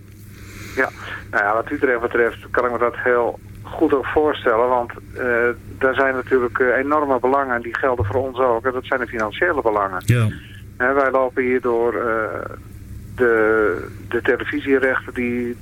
Ja, 0.77 0.91
nou 1.31 1.45
ja, 1.45 1.55
wat 1.55 1.71
Utrecht 1.71 2.01
betreft 2.01 2.37
kan 2.51 2.65
ik 2.65 2.73
me 2.73 2.79
dat 2.79 2.95
heel 2.97 3.39
goed 3.73 3.95
ook 3.95 4.07
voorstellen. 4.07 4.69
Want 4.69 4.93
eh, 5.15 5.49
daar 5.79 5.95
zijn 5.95 6.15
natuurlijk 6.15 6.59
eh, 6.59 6.77
enorme 6.77 7.21
belangen 7.21 7.55
en 7.55 7.63
die 7.63 7.77
gelden 7.77 8.05
voor 8.05 8.17
ons 8.17 8.39
ook. 8.39 8.65
En 8.65 8.73
dat 8.73 8.85
zijn 8.85 9.01
de 9.01 9.07
financiële 9.07 9.63
belangen. 9.63 10.03
Ja. 10.05 10.29
Wij 10.77 11.11
lopen 11.11 11.43
hier 11.43 11.61
door 11.61 11.95
eh, 11.95 12.41
de, 13.17 13.87
de 14.09 14.23
televisierechten 14.23 15.15
die... 15.15 15.57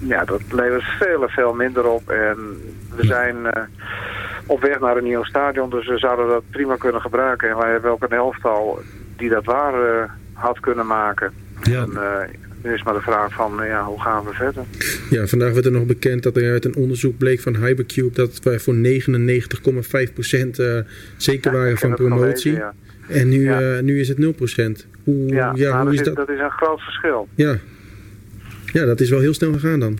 Ja, 0.00 0.24
dat 0.24 0.40
levert 0.50 0.84
veel 0.84 1.28
veel 1.28 1.52
minder 1.54 1.86
op. 1.86 2.10
En 2.10 2.36
we 2.96 3.06
zijn 3.06 3.36
op 4.46 4.60
weg 4.60 4.80
naar 4.80 4.96
een 4.96 5.04
nieuw 5.04 5.24
stadion, 5.24 5.70
dus 5.70 5.86
we 5.86 5.98
zouden 5.98 6.28
dat 6.28 6.42
prima 6.50 6.76
kunnen 6.76 7.00
gebruiken. 7.00 7.48
En 7.48 7.56
wij 7.56 7.70
hebben 7.70 7.90
ook 7.90 8.02
een 8.02 8.16
elftal 8.16 8.78
die 9.16 9.28
dat 9.28 9.44
waar 9.44 10.10
had 10.32 10.60
kunnen 10.60 10.86
maken. 10.86 11.32
Ja. 11.62 11.82
En, 11.82 11.90
nu 12.68 12.74
is 12.74 12.82
maar 12.82 12.94
de 12.94 13.00
vraag 13.00 13.32
van, 13.32 13.52
ja, 13.66 13.84
hoe 13.84 14.00
gaan 14.00 14.24
we 14.24 14.32
verder? 14.32 14.64
Ja, 15.10 15.26
vandaag 15.26 15.52
werd 15.52 15.64
er 15.66 15.72
nog 15.72 15.84
bekend 15.86 16.22
dat 16.22 16.36
er 16.36 16.50
uit 16.52 16.64
een 16.64 16.76
onderzoek 16.76 17.18
bleek 17.18 17.40
van 17.40 17.56
Hypercube 17.56 18.10
dat 18.14 18.40
wij 18.42 18.58
voor 18.58 18.74
99,5% 18.74 20.58
eh 20.58 20.78
zeker 21.16 21.52
waren 21.52 21.76
van 21.78 21.94
promotie. 21.94 22.62
En 23.08 23.28
nu, 23.28 23.42
Ja. 23.44 23.60
eh, 23.60 23.82
nu 23.82 24.00
is 24.00 24.08
het 24.08 24.18
0%. 24.18 24.86
Hoe, 25.04 25.26
Ja, 25.34 25.50
hoe 25.50 25.92
is 25.92 25.98
dat, 25.98 26.06
is, 26.06 26.14
dat? 26.14 26.28
is 26.28 26.38
een 26.40 26.50
groot 26.50 26.80
verschil. 26.80 27.28
Ja. 27.34 27.56
ja, 28.72 28.84
dat 28.84 29.00
is 29.00 29.10
wel 29.10 29.20
heel 29.20 29.34
snel 29.34 29.52
gegaan 29.52 29.80
dan. 29.80 29.98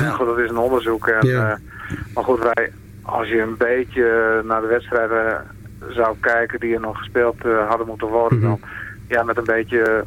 Ja. 0.00 0.10
Goed, 0.10 0.26
dat 0.26 0.38
is 0.38 0.50
een 0.50 0.56
onderzoek. 0.56 1.06
En, 1.08 1.20
eh, 1.30 1.52
maar 2.14 2.24
goed, 2.24 2.38
wij, 2.54 2.72
als 3.02 3.28
je 3.28 3.38
een 3.40 3.56
beetje 3.58 4.40
naar 4.44 4.60
de 4.60 4.66
wedstrijden 4.66 5.42
zou 5.88 6.16
kijken 6.20 6.60
die 6.60 6.74
er 6.74 6.80
nog 6.80 6.98
gespeeld 6.98 7.44
eh, 7.44 7.68
hadden 7.68 7.86
moeten 7.86 8.06
worden, 8.08 8.38
Mhm. 8.38 8.46
dan 8.46 8.60
ja, 9.08 9.22
met 9.22 9.36
een 9.36 9.44
beetje 9.44 10.04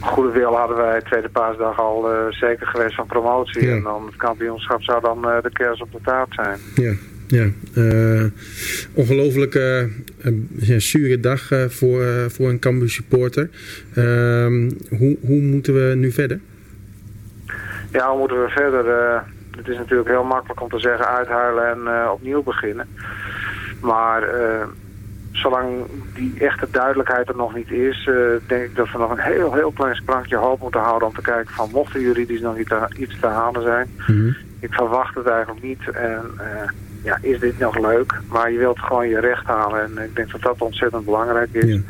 goede 0.00 0.30
wil 0.30 0.56
hadden 0.56 0.76
wij 0.76 1.00
tweede 1.00 1.28
paasdag 1.28 1.80
al 1.80 2.12
eh, 2.12 2.26
zeker 2.30 2.66
geweest 2.66 2.94
van 2.94 3.06
promotie. 3.06 3.66
Ja. 3.66 3.72
En 3.72 3.82
dan 3.82 4.06
het 4.06 4.16
kampioenschap 4.16 4.82
zou 4.82 5.00
dan 5.00 5.30
eh, 5.30 5.42
de 5.42 5.50
kers 5.50 5.80
op 5.80 5.92
de 5.92 5.98
taart 6.02 6.34
zijn. 6.34 6.58
Ja, 6.74 6.92
ja. 7.26 7.48
eh 7.74 8.24
ongelooflijk 8.94 9.54
een 10.20 10.48
ja, 10.56 10.78
zure 10.78 11.20
dag 11.20 11.48
voor, 11.68 12.02
voor 12.30 12.48
een 12.48 12.58
Cambuur 12.58 12.90
supporter. 12.90 13.50
Ehm, 13.94 14.70
hoe, 14.88 15.16
hoe 15.20 15.40
moeten 15.40 15.74
we 15.74 15.94
nu 15.94 16.10
verder? 16.10 16.40
Ja, 17.92 18.10
hoe 18.10 18.18
moeten 18.18 18.42
we 18.42 18.48
verder? 18.48 19.24
het 19.56 19.68
is 19.68 19.76
natuurlijk 19.76 20.08
heel 20.08 20.24
makkelijk 20.24 20.62
om 20.62 20.68
te 20.68 20.78
zeggen 20.78 21.08
uithuilen 21.08 21.70
en 21.70 22.10
opnieuw 22.10 22.42
beginnen. 22.42 22.88
Maar 23.80 24.22
eh, 24.22 24.66
zolang 25.36 25.84
die 26.14 26.34
echte 26.38 26.66
duidelijkheid 26.70 27.28
er 27.28 27.36
nog 27.36 27.54
niet 27.54 27.70
is, 27.70 28.08
eh, 28.08 28.14
denk 28.46 28.64
ik 28.64 28.76
dat 28.76 28.90
we 28.92 28.98
nog 28.98 29.10
een 29.10 29.18
heel, 29.18 29.54
heel 29.54 29.70
klein 29.70 29.94
sprankje 29.94 30.36
hoop 30.36 30.60
moeten 30.60 30.80
houden 30.80 31.08
om 31.08 31.14
te 31.14 31.20
kijken 31.22 31.54
van 31.54 31.68
mocht 31.72 31.94
er 31.94 32.00
juridisch 32.00 32.40
nog 32.40 32.58
iets 32.58 32.68
te, 32.68 32.88
iets 32.96 33.20
te 33.20 33.26
halen 33.26 33.62
zijn. 33.62 33.90
Ik 34.60 34.72
verwacht 34.72 35.14
het 35.14 35.26
eigenlijk 35.26 35.62
niet. 35.62 35.90
En 35.90 36.22
eh, 36.38 36.68
ja, 37.02 37.18
is 37.20 37.40
dit 37.40 37.58
nog 37.58 37.78
leuk? 37.78 38.20
Maar 38.28 38.50
je 38.50 38.58
wilt 38.58 38.78
gewoon 38.78 39.08
je 39.08 39.20
recht 39.20 39.46
halen. 39.46 39.82
En 39.82 40.04
ik 40.04 40.16
denk 40.16 40.30
dat 40.30 40.40
dat 40.42 40.60
ontzettend 40.62 41.04
belangrijk 41.04 41.52
is. 41.52 41.80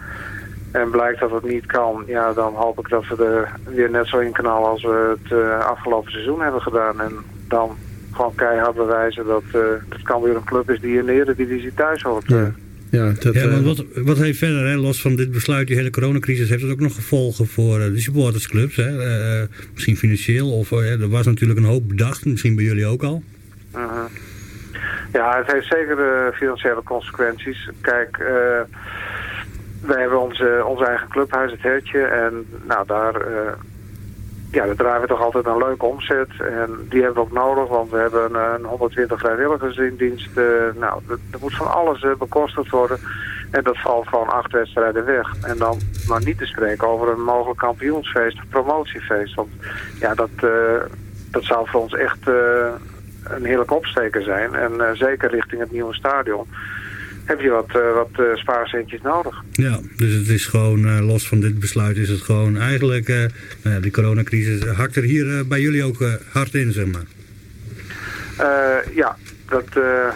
En 0.71 0.91
blijkt 0.91 1.21
dat 1.21 1.31
het 1.31 1.45
niet 1.45 1.67
kan, 1.67 2.03
ja, 2.07 2.33
dan 2.33 2.55
hoop 2.55 2.79
ik 2.79 2.89
dat 2.89 3.07
we 3.09 3.25
er 3.25 3.75
weer 3.75 3.91
net 3.91 4.07
zo 4.07 4.19
in 4.19 4.33
knallen 4.33 4.69
als 4.69 4.83
we 4.83 5.17
het 5.23 5.33
eh, 5.33 5.67
afgelopen 5.67 6.13
seizoen 6.13 6.41
hebben 6.41 6.63
gedaan. 6.63 7.01
En 7.01 7.13
dan 7.49 7.77
gewoon 8.13 8.35
keihard 8.35 8.75
bewijzen 8.75 9.27
dat 9.27 9.43
het 9.89 10.03
kan 10.03 10.23
weer 10.23 10.37
een 10.37 10.45
club 10.45 10.71
is 10.71 10.81
die 10.81 10.99
in 10.99 11.07
de 11.07 11.13
Eredivisie 11.13 11.75
thuis 11.75 12.03
hoort. 12.03 12.25
Ja, 12.27 12.53
ja, 12.97 13.13
dat, 13.21 13.35
Ja, 13.35 13.43
eh, 13.43 13.51
want 13.51 13.65
wat, 13.65 13.85
wat 13.95 14.19
heeft 14.19 14.39
verder, 14.39 14.67
hè, 14.67 14.77
los 14.77 15.01
van 15.01 15.17
dit 15.17 15.31
besluit, 15.31 15.67
die 15.67 15.77
hele 15.77 15.91
coronacrisis, 15.91 16.49
heeft 16.49 16.63
het 16.63 16.73
ook 16.73 16.81
nog 16.81 16.95
gevolgen 16.95 17.47
voor 17.47 17.81
eh, 17.81 17.87
de 17.87 18.01
supportersclubs? 18.01 18.77
Hè? 18.77 19.03
Eh, 19.41 19.49
misschien 19.73 19.97
financieel, 19.97 20.53
of 20.53 20.71
er 20.71 21.09
was 21.09 21.27
natuurlijk 21.27 21.59
een 21.59 21.65
hoop 21.65 21.89
bedacht, 21.89 22.25
misschien 22.25 22.55
bij 22.55 22.65
jullie 22.65 22.87
ook 22.87 23.03
al. 23.03 23.23
Mhm. 23.73 23.85
Ja, 25.13 25.37
het 25.39 25.53
heeft 25.53 25.67
zeker 25.67 25.99
eh, 25.99 26.37
financiële 26.37 26.83
consequenties. 26.83 27.69
Kijk, 27.81 28.19
eh 28.19 28.61
wij 29.87 30.01
hebben 30.01 30.21
onze, 30.21 30.63
ons 30.67 30.83
eigen 30.83 31.09
clubhuis, 31.09 31.51
het 31.51 31.63
Hertje. 31.63 32.03
En 32.03 32.47
nou, 32.67 32.87
daar, 32.87 33.15
eh, 33.15 33.53
ja, 34.57 34.67
daar 34.67 34.77
draaien 34.77 35.01
we 35.01 35.07
toch 35.07 35.23
altijd 35.23 35.47
een 35.47 35.59
leuke 35.59 35.85
omzet. 35.85 36.29
En 36.39 36.87
die 36.89 37.03
hebben 37.03 37.23
we 37.23 37.29
ook 37.29 37.47
nodig, 37.47 37.69
want 37.69 37.91
we 37.91 37.97
hebben 37.97 38.35
een, 38.35 38.55
een 38.55 38.65
120 38.65 39.19
vrijwilligers 39.19 39.77
in 39.77 39.97
dienst. 39.97 40.37
Eh, 40.37 40.45
nou, 40.75 41.03
er 41.09 41.39
moet 41.41 41.57
van 41.57 41.73
alles 41.73 42.03
eh, 42.03 42.11
bekostigd 42.19 42.71
worden. 42.71 42.99
En 43.51 43.63
dat 43.63 43.79
valt 43.79 44.09
gewoon 44.09 44.29
acht 44.29 44.53
wedstrijden 44.53 45.05
weg. 45.05 45.35
En 45.43 45.59
dan 45.59 45.79
maar 46.09 46.25
niet 46.25 46.39
te 46.39 46.47
spreken 46.47 46.89
over 46.89 47.09
een 47.09 47.23
mogelijk 47.23 47.59
kampioensfeest 47.59 48.37
of 48.37 48.49
promotiefeest. 48.49 49.35
Want 49.35 49.49
ja, 50.01 50.15
dat, 50.15 50.31
eh, 50.37 50.81
dat 51.31 51.45
zou 51.45 51.69
voor 51.69 51.81
ons 51.81 51.95
echt... 51.95 52.27
een 53.27 53.45
heerlijk 53.45 53.71
opsteken 53.71 54.25
zijn. 54.25 54.55
En 54.55 54.97
zeker 54.97 55.31
richting 55.31 55.61
het 55.61 55.73
nieuwe 55.73 55.95
stadion 55.95 56.47
heb 57.27 57.41
je 57.41 57.51
wat, 57.51 57.69
eh, 57.69 57.93
wat 57.95 58.11
eh, 58.13 58.35
spaarcentjes 58.35 59.03
nodig. 59.03 59.43
Ja, 59.53 59.79
dus 59.97 60.15
het 60.15 60.29
is 60.29 60.47
gewoon, 60.47 60.87
eh, 60.87 61.07
los 61.07 61.29
van 61.29 61.41
dit 61.41 61.59
besluit, 61.59 61.97
is 61.97 62.09
het 62.09 62.21
gewoon 62.21 62.59
eigenlijk, 62.59 63.09
nou 63.09 63.75
ja, 63.75 63.81
die 63.81 63.91
coronacrisis 63.91 64.65
hakt 64.65 64.97
er 64.97 65.03
hier 65.03 65.47
bij 65.47 65.61
jullie 65.61 65.85
ook 65.85 66.05
hard 66.33 66.55
in, 66.55 66.73
zeg 66.73 66.87
maar. 66.87 67.05
Ja, 68.95 69.17
dat, 69.49 69.65
we, 69.73 70.13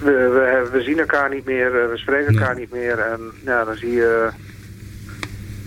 we, 0.00 0.68
we 0.72 0.82
zien 0.82 0.98
elkaar 0.98 1.30
niet 1.30 1.44
meer, 1.44 1.90
we 1.90 1.96
spreken 1.96 2.34
elkaar 2.34 2.56
niet 2.56 2.72
meer. 2.72 2.98
En 2.98 3.20
ja, 3.44 3.64
dan 3.64 3.76
zie 3.76 3.92
je 3.92 4.28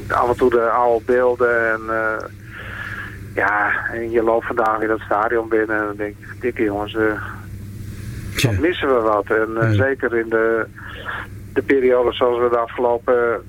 af 0.07 0.29
en 0.29 0.37
toe 0.37 0.49
de 0.49 0.69
oude 0.69 1.05
beelden. 1.05 1.71
En 1.71 1.81
ja, 3.35 3.85
en 3.91 4.11
je 4.11 4.23
loopt 4.23 4.45
vandaag 4.45 4.77
weer 4.77 4.87
dat 4.87 4.99
stadion 4.99 5.49
binnen 5.49 5.77
en 5.77 5.85
dan 5.85 5.95
denk 5.95 6.15
je, 6.19 6.25
dikke 6.39 6.63
jongens, 6.63 6.97
missen 8.43 8.87
we 8.87 9.01
wat. 9.01 9.25
En 9.25 9.57
eh, 9.57 9.69
zeker 9.69 10.17
in 10.17 10.29
de, 10.29 10.65
de 11.53 11.61
periode 11.61 12.13
zoals 12.13 12.39
we 12.39 12.49
de 12.49 12.57
afgelopen 12.57 13.41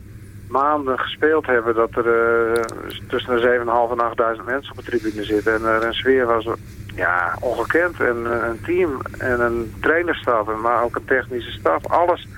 maanden 0.49 0.99
gespeeld 0.99 1.47
hebben, 1.47 1.74
dat 1.74 1.91
er 1.97 2.07
eh, 2.07 2.62
tussen 3.09 3.36
de 3.36 3.62
7.500 3.64 4.24
en 4.24 4.36
8.000 4.39 4.45
mensen 4.45 4.72
op 4.72 4.84
de 4.84 4.91
tribune 4.91 5.24
zitten. 5.24 5.55
En 5.55 5.64
er 5.64 5.84
een 5.84 5.95
sfeer 5.95 6.26
was 6.26 6.47
ja, 6.95 7.36
ongekend. 7.41 8.01
En 8.01 8.16
eh, 8.26 8.49
een 8.49 8.61
team 8.64 9.01
en 9.18 9.41
een 9.41 9.74
trainerstaf, 9.80 10.49
en 10.49 10.61
maar 10.61 10.82
ook 10.82 10.97
een 10.97 11.05
technische 11.05 11.51
staf. 11.51 11.86
Alles. 11.86 12.28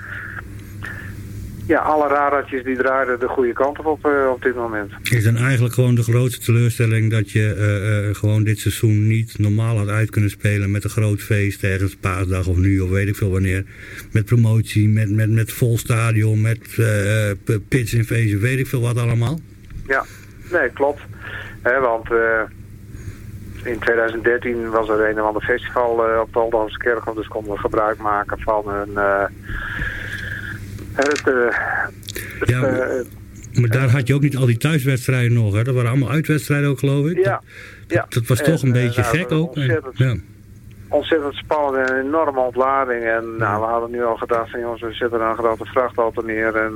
Ja, 1.71 1.79
alle 1.79 2.07
radartjes 2.07 2.63
die 2.63 2.77
draaiden 2.77 3.19
de 3.19 3.27
goede 3.27 3.53
kant 3.53 3.79
op 3.79 3.85
op, 3.85 4.05
eh, 4.05 4.29
op 4.29 4.41
dit 4.41 4.55
moment. 4.55 4.91
Is 5.03 5.23
dan 5.23 5.37
eigenlijk 5.37 5.73
gewoon 5.73 5.95
de 5.95 6.03
grootste 6.03 6.45
teleurstelling 6.45 7.11
dat 7.11 7.31
je 7.31 7.53
eh, 7.53 8.09
eh, 8.09 8.15
gewoon 8.15 8.43
dit 8.43 8.59
seizoen 8.59 9.07
niet 9.07 9.39
normaal 9.39 9.77
had 9.77 9.87
uit 9.87 10.09
kunnen 10.09 10.29
spelen 10.29 10.71
met 10.71 10.83
een 10.83 10.89
groot 10.89 11.21
feest 11.21 11.63
ergens 11.63 11.95
paasdag 11.95 12.47
of 12.47 12.57
nu 12.57 12.79
of 12.79 12.89
weet 12.89 13.07
ik 13.07 13.15
veel 13.15 13.31
wanneer. 13.31 13.65
Met 14.11 14.25
promotie, 14.25 14.89
met, 14.89 15.09
met, 15.09 15.29
met 15.29 15.51
vol 15.51 15.77
stadion, 15.77 16.41
met 16.41 16.59
pits 17.67 17.93
in 17.93 18.03
feesten, 18.03 18.39
weet 18.39 18.59
ik 18.59 18.67
veel 18.67 18.81
wat 18.81 18.97
allemaal. 18.97 19.39
Ja, 19.87 20.05
nee, 20.51 20.69
klopt. 20.69 21.01
Hè, 21.61 21.79
want 21.79 22.09
in 23.63 23.79
2013 23.79 24.69
was 24.69 24.89
er 24.89 25.09
een 25.09 25.21
of 25.21 25.27
ander 25.27 25.41
festival 25.41 25.89
op 26.21 26.33
de 26.33 26.39
Oldhoofse 26.39 26.77
Kerkhof, 26.77 27.15
dus 27.15 27.27
konden 27.27 27.53
we 27.53 27.59
gebruik 27.59 27.97
maken 27.97 28.39
van 28.39 28.69
een... 28.69 28.97
het, 30.95 31.21
eh, 31.27 31.33
het, 32.39 32.49
Ja, 32.49 32.63
eh, 32.63 33.05
Maar 33.59 33.69
daar 33.69 33.89
had 33.89 34.07
je 34.07 34.13
ook 34.15 34.21
niet 34.21 34.37
al 34.37 34.45
die 34.45 34.57
thuiswedstrijden 34.57 35.33
nog, 35.33 35.55
hè? 35.55 35.63
Dat 35.63 35.75
waren 35.75 35.89
allemaal 35.89 36.09
uitwedstrijden 36.11 36.69
ook, 36.69 36.79
geloof 36.79 37.05
ik. 37.07 37.23
ja, 37.25 37.41
ja. 37.87 38.05
Dat 38.09 38.27
was 38.27 38.37
toch 38.41 38.61
En, 38.61 38.69
een 38.69 38.75
eh, 38.75 38.83
beetje 38.85 39.01
nou, 39.01 39.17
gek 39.17 39.31
ook. 39.31 39.55
En- 39.55 39.61
Ontzettend, 39.61 39.97
ja. 39.97 40.15
ontzettend 40.87 41.33
spannend 41.35 41.89
en 41.89 41.95
een 41.95 42.05
enorme 42.05 42.39
ontlading. 42.39 43.03
En 43.03 43.35
nou, 43.37 43.61
we 43.61 43.67
hadden 43.67 43.91
nu 43.91 44.03
al 44.03 44.15
gedacht 44.17 44.49
van 44.51 44.59
jongens, 44.59 44.81
we 44.81 44.93
zetten 44.93 45.21
een 45.21 45.35
grote 45.37 45.65
vrachtauto 45.65 46.21
neer 46.21 46.55
en 46.55 46.73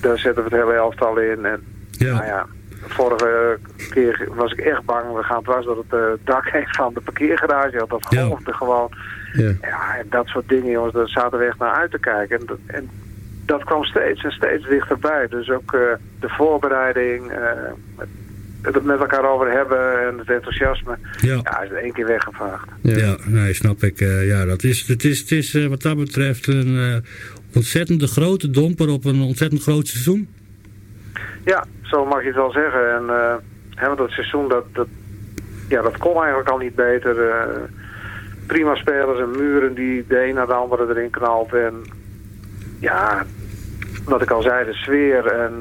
daar 0.00 0.18
zetten 0.18 0.44
we 0.44 0.50
het 0.50 0.60
hele 0.60 0.72
elftal 0.74 1.18
in. 1.18 1.44
En 1.44 1.60
Ja. 1.90 2.12
nou 2.14 2.24
ja, 2.26 2.46
vorige 2.86 3.58
keer 3.90 4.28
was 4.34 4.52
ik 4.52 4.58
echt 4.58 4.84
bang, 4.84 5.16
we 5.16 5.22
gaan 5.22 5.42
dwars 5.42 5.64
door 5.64 5.84
het 5.88 6.18
dak 6.24 6.48
heen 6.50 6.66
van 6.68 6.94
de 6.94 7.00
parkeergarage. 7.00 7.78
Want 7.78 7.90
dat 7.90 8.06
Ja. 8.08 8.24
golfde 8.26 8.52
gewoon. 8.52 8.90
Ja. 9.32 9.52
Ja, 9.60 9.96
en 9.98 10.06
dat 10.10 10.26
soort 10.26 10.48
dingen 10.48 10.70
jongens, 10.70 10.94
daar 10.94 11.08
zaten 11.08 11.38
we 11.38 11.44
echt 11.44 11.58
naar 11.58 11.74
uit 11.74 11.90
te 11.90 11.98
kijken. 11.98 12.38
En, 12.40 12.46
dat- 12.46 12.58
en 12.66 12.90
dat 13.50 13.64
kwam 13.64 13.84
steeds 13.84 14.22
en 14.22 14.30
steeds 14.30 14.68
dichterbij. 14.68 15.26
Dus 15.28 15.50
ook 15.50 15.72
eh, 15.72 15.80
de 16.20 16.28
voorbereiding, 16.28 17.30
eh, 17.30 18.06
het 18.62 18.84
met 18.84 19.00
elkaar 19.00 19.30
over 19.30 19.50
hebben 19.50 20.06
en 20.06 20.18
het 20.18 20.30
enthousiasme. 20.30 20.98
Ja. 21.20 21.40
Ja, 21.42 21.62
is 21.62 21.70
in 21.70 21.76
één 21.76 21.92
keer 21.92 22.06
weggevaagd. 22.06 22.68
Ja, 22.82 23.16
nee, 23.26 23.54
snap 23.54 23.82
ik. 23.82 24.00
eh, 24.00 24.26
ja, 24.26 24.44
dat 24.44 24.62
is, 24.62 24.86
het 24.86 25.04
is, 25.04 25.20
het 25.20 25.30
is 25.30 25.66
wat 25.66 25.82
dat 25.82 25.96
betreft 25.96 26.46
een 26.46 27.02
ontzettende 27.54 28.06
grote 28.06 28.50
domper 28.50 28.88
op 28.88 29.04
een 29.04 29.20
ontzettend 29.20 29.62
groot 29.62 29.86
seizoen. 29.86 30.28
Ja, 31.44 31.64
zo 31.82 32.06
mag 32.06 32.20
je 32.20 32.26
het 32.26 32.36
wel 32.36 32.52
zeggen. 32.52 32.94
En 32.94 33.04
hè, 33.74 33.94
dat 33.94 34.10
seizoen, 34.10 34.48
dat, 34.48 34.64
dat, 34.72 34.88
ja, 35.68 35.82
dat 35.82 35.98
kon 35.98 36.16
eigenlijk 36.16 36.48
al 36.48 36.58
niet 36.58 36.74
beter. 36.74 37.16
prima 38.46 38.74
spelers 38.74 39.20
en 39.20 39.30
muren 39.30 39.74
die 39.74 40.04
de 40.08 40.26
een 40.26 40.34
naar 40.34 40.46
de 40.46 40.52
andere 40.52 40.86
erin 40.88 41.10
knalt. 41.10 41.54
En 41.54 41.74
ja, 42.80 43.26
wat 44.04 44.22
ik 44.22 44.30
al 44.30 44.42
zei, 44.42 44.64
de 44.64 44.74
sfeer 44.74 45.26
en 45.26 45.52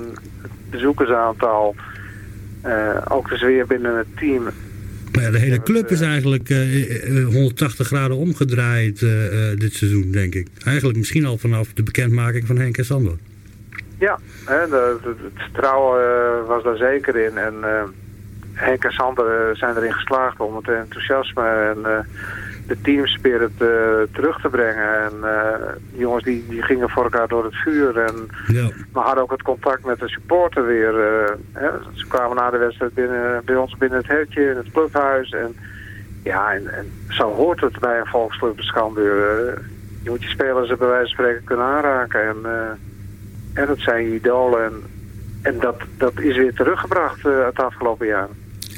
het 0.41 0.51
bezoekersaantal. 0.69 1.75
eh, 2.61 2.97
ook 3.09 3.29
de 3.29 3.37
sfeer 3.37 3.65
binnen 3.67 3.97
het 3.97 4.07
team. 4.17 4.43
Maar 5.13 5.23
ja, 5.23 5.31
de 5.31 5.39
hele 5.39 5.63
club 5.63 5.89
is 5.89 6.01
eigenlijk 6.01 6.49
eh, 6.49 7.17
eh, 7.17 7.25
180 7.25 7.87
graden 7.87 8.17
omgedraaid 8.17 9.01
eh, 9.01 9.51
eh, 9.51 9.57
dit 9.59 9.73
seizoen, 9.73 10.11
denk 10.11 10.35
ik. 10.35 10.47
Eigenlijk 10.65 10.97
misschien 10.97 11.25
al 11.25 11.37
vanaf 11.37 11.73
de 11.73 11.83
bekendmaking 11.83 12.47
van 12.47 12.57
Henk 12.57 12.77
en 12.77 12.85
Sander. 12.85 13.13
Ja, 13.99 14.19
hè, 14.45 14.67
de, 14.69 14.97
de- 15.03 15.15
het 15.33 15.43
vertrouwen 15.43 16.01
eh, 16.03 16.47
was 16.47 16.63
daar 16.63 16.77
zeker 16.77 17.15
in. 17.15 17.37
En 17.37 17.53
eh, 17.63 17.83
Henk 18.53 18.83
en 18.83 18.91
Sander 18.91 19.25
eh, 19.49 19.55
zijn 19.55 19.75
erin 19.77 19.93
geslaagd 19.93 20.39
om 20.39 20.55
het 20.55 20.67
enthousiasme 20.67 21.43
en 21.75 21.85
eh, 21.85 21.99
de 22.69 22.81
teamspirit 22.81 23.61
eh, 23.61 23.67
terug 24.13 24.41
te 24.41 24.49
brengen. 24.49 25.03
En 25.03 25.13
eh, 25.23 25.67
die 25.91 25.99
jongens 25.99 26.23
die, 26.23 26.45
die 26.49 26.61
gingen 26.61 26.89
voor 26.89 27.03
elkaar 27.03 27.27
door 27.27 27.43
het 27.43 27.55
vuur. 27.55 27.97
En 27.97 28.27
Ja. 28.47 28.67
we 28.93 28.99
hadden 28.99 29.23
ook 29.23 29.31
het 29.31 29.41
contact 29.41 29.85
met 29.85 29.99
de 29.99 30.07
supporter 30.09 30.65
weer. 30.65 30.99
eh, 30.99 31.31
hè. 31.53 31.69
Ze 31.93 32.07
kwamen 32.07 32.35
na 32.35 32.49
de 32.49 32.57
wedstrijd 32.57 32.93
binnen, 32.93 33.41
bij 33.45 33.55
ons 33.55 33.77
binnen 33.77 33.97
het 33.97 34.07
hertje 34.07 34.49
in 34.49 34.57
het 34.57 34.71
clubhuis. 34.71 35.31
En 35.31 35.55
ja, 36.23 36.53
en, 36.53 36.67
en 36.73 36.91
zo 37.09 37.31
hoort 37.33 37.61
het 37.61 37.79
bij 37.79 37.99
een 37.99 38.05
volksclub 38.05 38.59
Cambuur. 38.73 39.47
eh. 39.47 39.53
je 40.03 40.09
moet 40.09 40.23
je 40.23 40.29
spelers 40.29 40.69
er 40.69 40.77
bij 40.77 40.87
wijze 40.87 41.15
van 41.15 41.25
spreken 41.25 41.43
kunnen 41.43 41.65
aanraken. 41.65 42.21
En, 42.27 42.37
en 43.53 43.65
dat 43.67 43.79
zijn 43.79 44.03
je 44.03 44.15
idolen. 44.15 44.63
En, 44.65 44.73
en 45.41 45.59
dat, 45.59 45.75
dat 45.97 46.19
is 46.19 46.37
weer 46.37 46.53
teruggebracht 46.53 47.23
het 47.23 47.59
afgelopen 47.59 48.07
jaar. 48.07 48.27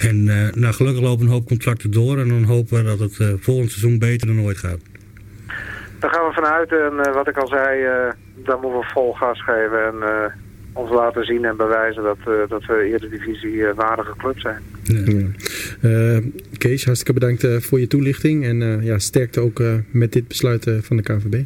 En 0.10 0.28
eh, 0.30 0.54
nou, 0.54 0.74
gelukkig 0.74 1.04
lopen 1.04 1.26
een 1.26 1.32
hoop 1.32 1.48
contracten 1.48 1.92
door. 1.92 2.20
En 2.20 2.28
dan 2.28 2.44
hopen 2.44 2.78
we 2.78 2.84
dat 2.84 3.00
het 3.00 3.20
eh, 3.20 3.28
volgend 3.40 3.72
seizoen 3.72 4.00
beter 4.00 4.28
dan 4.28 4.42
ooit 4.42 4.58
gaat. 4.58 4.80
Daar 6.00 6.14
gaan 6.14 6.28
we 6.28 6.34
vanuit. 6.34 6.72
En 6.72 7.06
eh, 7.06 7.14
wat 7.14 7.28
ik 7.28 7.38
al 7.38 7.48
zei, 7.48 7.84
eh 7.84 8.10
daar 8.46 8.60
moeten 8.60 8.80
we 8.80 8.86
vol 8.94 9.14
gas 9.14 9.44
geven. 9.44 9.86
En 9.86 10.02
eh, 10.02 10.32
ons 10.74 10.90
laten 10.90 11.26
zien 11.26 11.46
en 11.46 11.58
bewijzen 11.58 12.04
dat, 12.04 12.18
eh, 12.20 12.50
dat 12.50 12.66
we 12.66 12.84
Eredivisie 12.84 13.68
eh, 13.68 13.76
waardige 13.76 14.14
club 14.18 14.40
zijn. 14.40 14.62
Ja. 14.84 15.28
Eh, 15.82 16.18
Kees, 16.58 16.86
hartstikke 16.86 17.20
bedankt 17.20 17.66
voor 17.66 17.80
je 17.80 17.88
toelichting. 17.88 18.46
En 18.46 18.62
eh, 18.62 18.86
ja, 18.86 19.00
sterkte 19.00 19.40
ook 19.40 19.60
eh, 19.60 19.74
met 19.92 20.12
dit 20.14 20.28
besluit 20.28 20.68
eh, 20.68 20.74
van 20.82 20.98
de 20.98 21.04
KVB. 21.04 21.44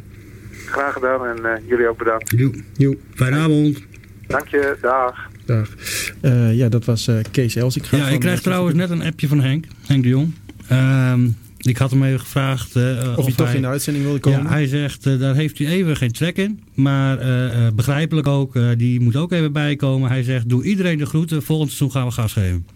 Graag 0.66 0.92
gedaan 0.92 1.26
en 1.26 1.44
eh, 1.44 1.68
jullie 1.68 1.88
ook 1.88 1.98
bedankt. 1.98 2.30
Joe. 2.30 2.62
Joe. 2.72 2.96
Fijne 3.14 3.36
avond. 3.36 3.82
Dank 4.26 4.48
je, 4.48 4.76
dag. 4.80 5.28
Dag. 5.46 5.68
Eh, 6.20 6.54
ja, 6.56 6.68
dat 6.68 6.84
was 6.84 7.08
eh, 7.08 7.16
Kees 7.30 7.54
Els. 7.54 7.76
Ik 7.76 7.84
ga 7.84 7.96
Ja, 7.96 8.08
ik 8.08 8.20
krijg 8.20 8.36
eh, 8.36 8.42
trouwens 8.42 8.76
net 8.76 8.90
een 8.90 9.02
appje 9.02 9.28
van 9.28 9.40
Henk, 9.40 9.64
Henk 9.86 10.02
de 10.02 10.08
Jong. 10.08 10.32
Ehm, 10.68 11.28
ik 11.66 11.76
had 11.76 11.90
hem 11.90 12.04
even 12.04 12.20
gevraagd 12.20 12.76
eh, 12.76 13.14
Of 13.16 13.24
hij 13.24 13.34
toch 13.34 13.52
in 13.52 13.60
de 13.60 13.66
uitzending 13.66 14.04
wilde 14.04 14.20
komen. 14.20 14.42
Ja, 14.42 14.48
hij 14.48 14.66
zegt, 14.66 15.06
eh, 15.06 15.18
daar 15.18 15.34
heeft 15.34 15.58
hij 15.58 15.66
even 15.66 15.96
geen 15.96 16.12
trek 16.12 16.36
in. 16.36 16.60
Maar 16.74 17.18
eh, 17.18 17.66
eh, 17.66 17.72
begrijpelijk 17.74 18.26
ook, 18.26 18.56
eh, 18.56 18.68
die 18.76 19.00
moet 19.00 19.16
ook 19.16 19.32
even 19.32 19.52
bijkomen. 19.52 20.08
Hij 20.10 20.22
zegt, 20.22 20.48
doe 20.48 20.64
iedereen 20.64 20.98
de 20.98 21.06
groeten. 21.06 21.42
Volgend 21.42 21.68
seizoen 21.68 21.90
gaan 21.90 22.06
we 22.06 22.12
gas 22.12 22.32
geven. 22.32 22.66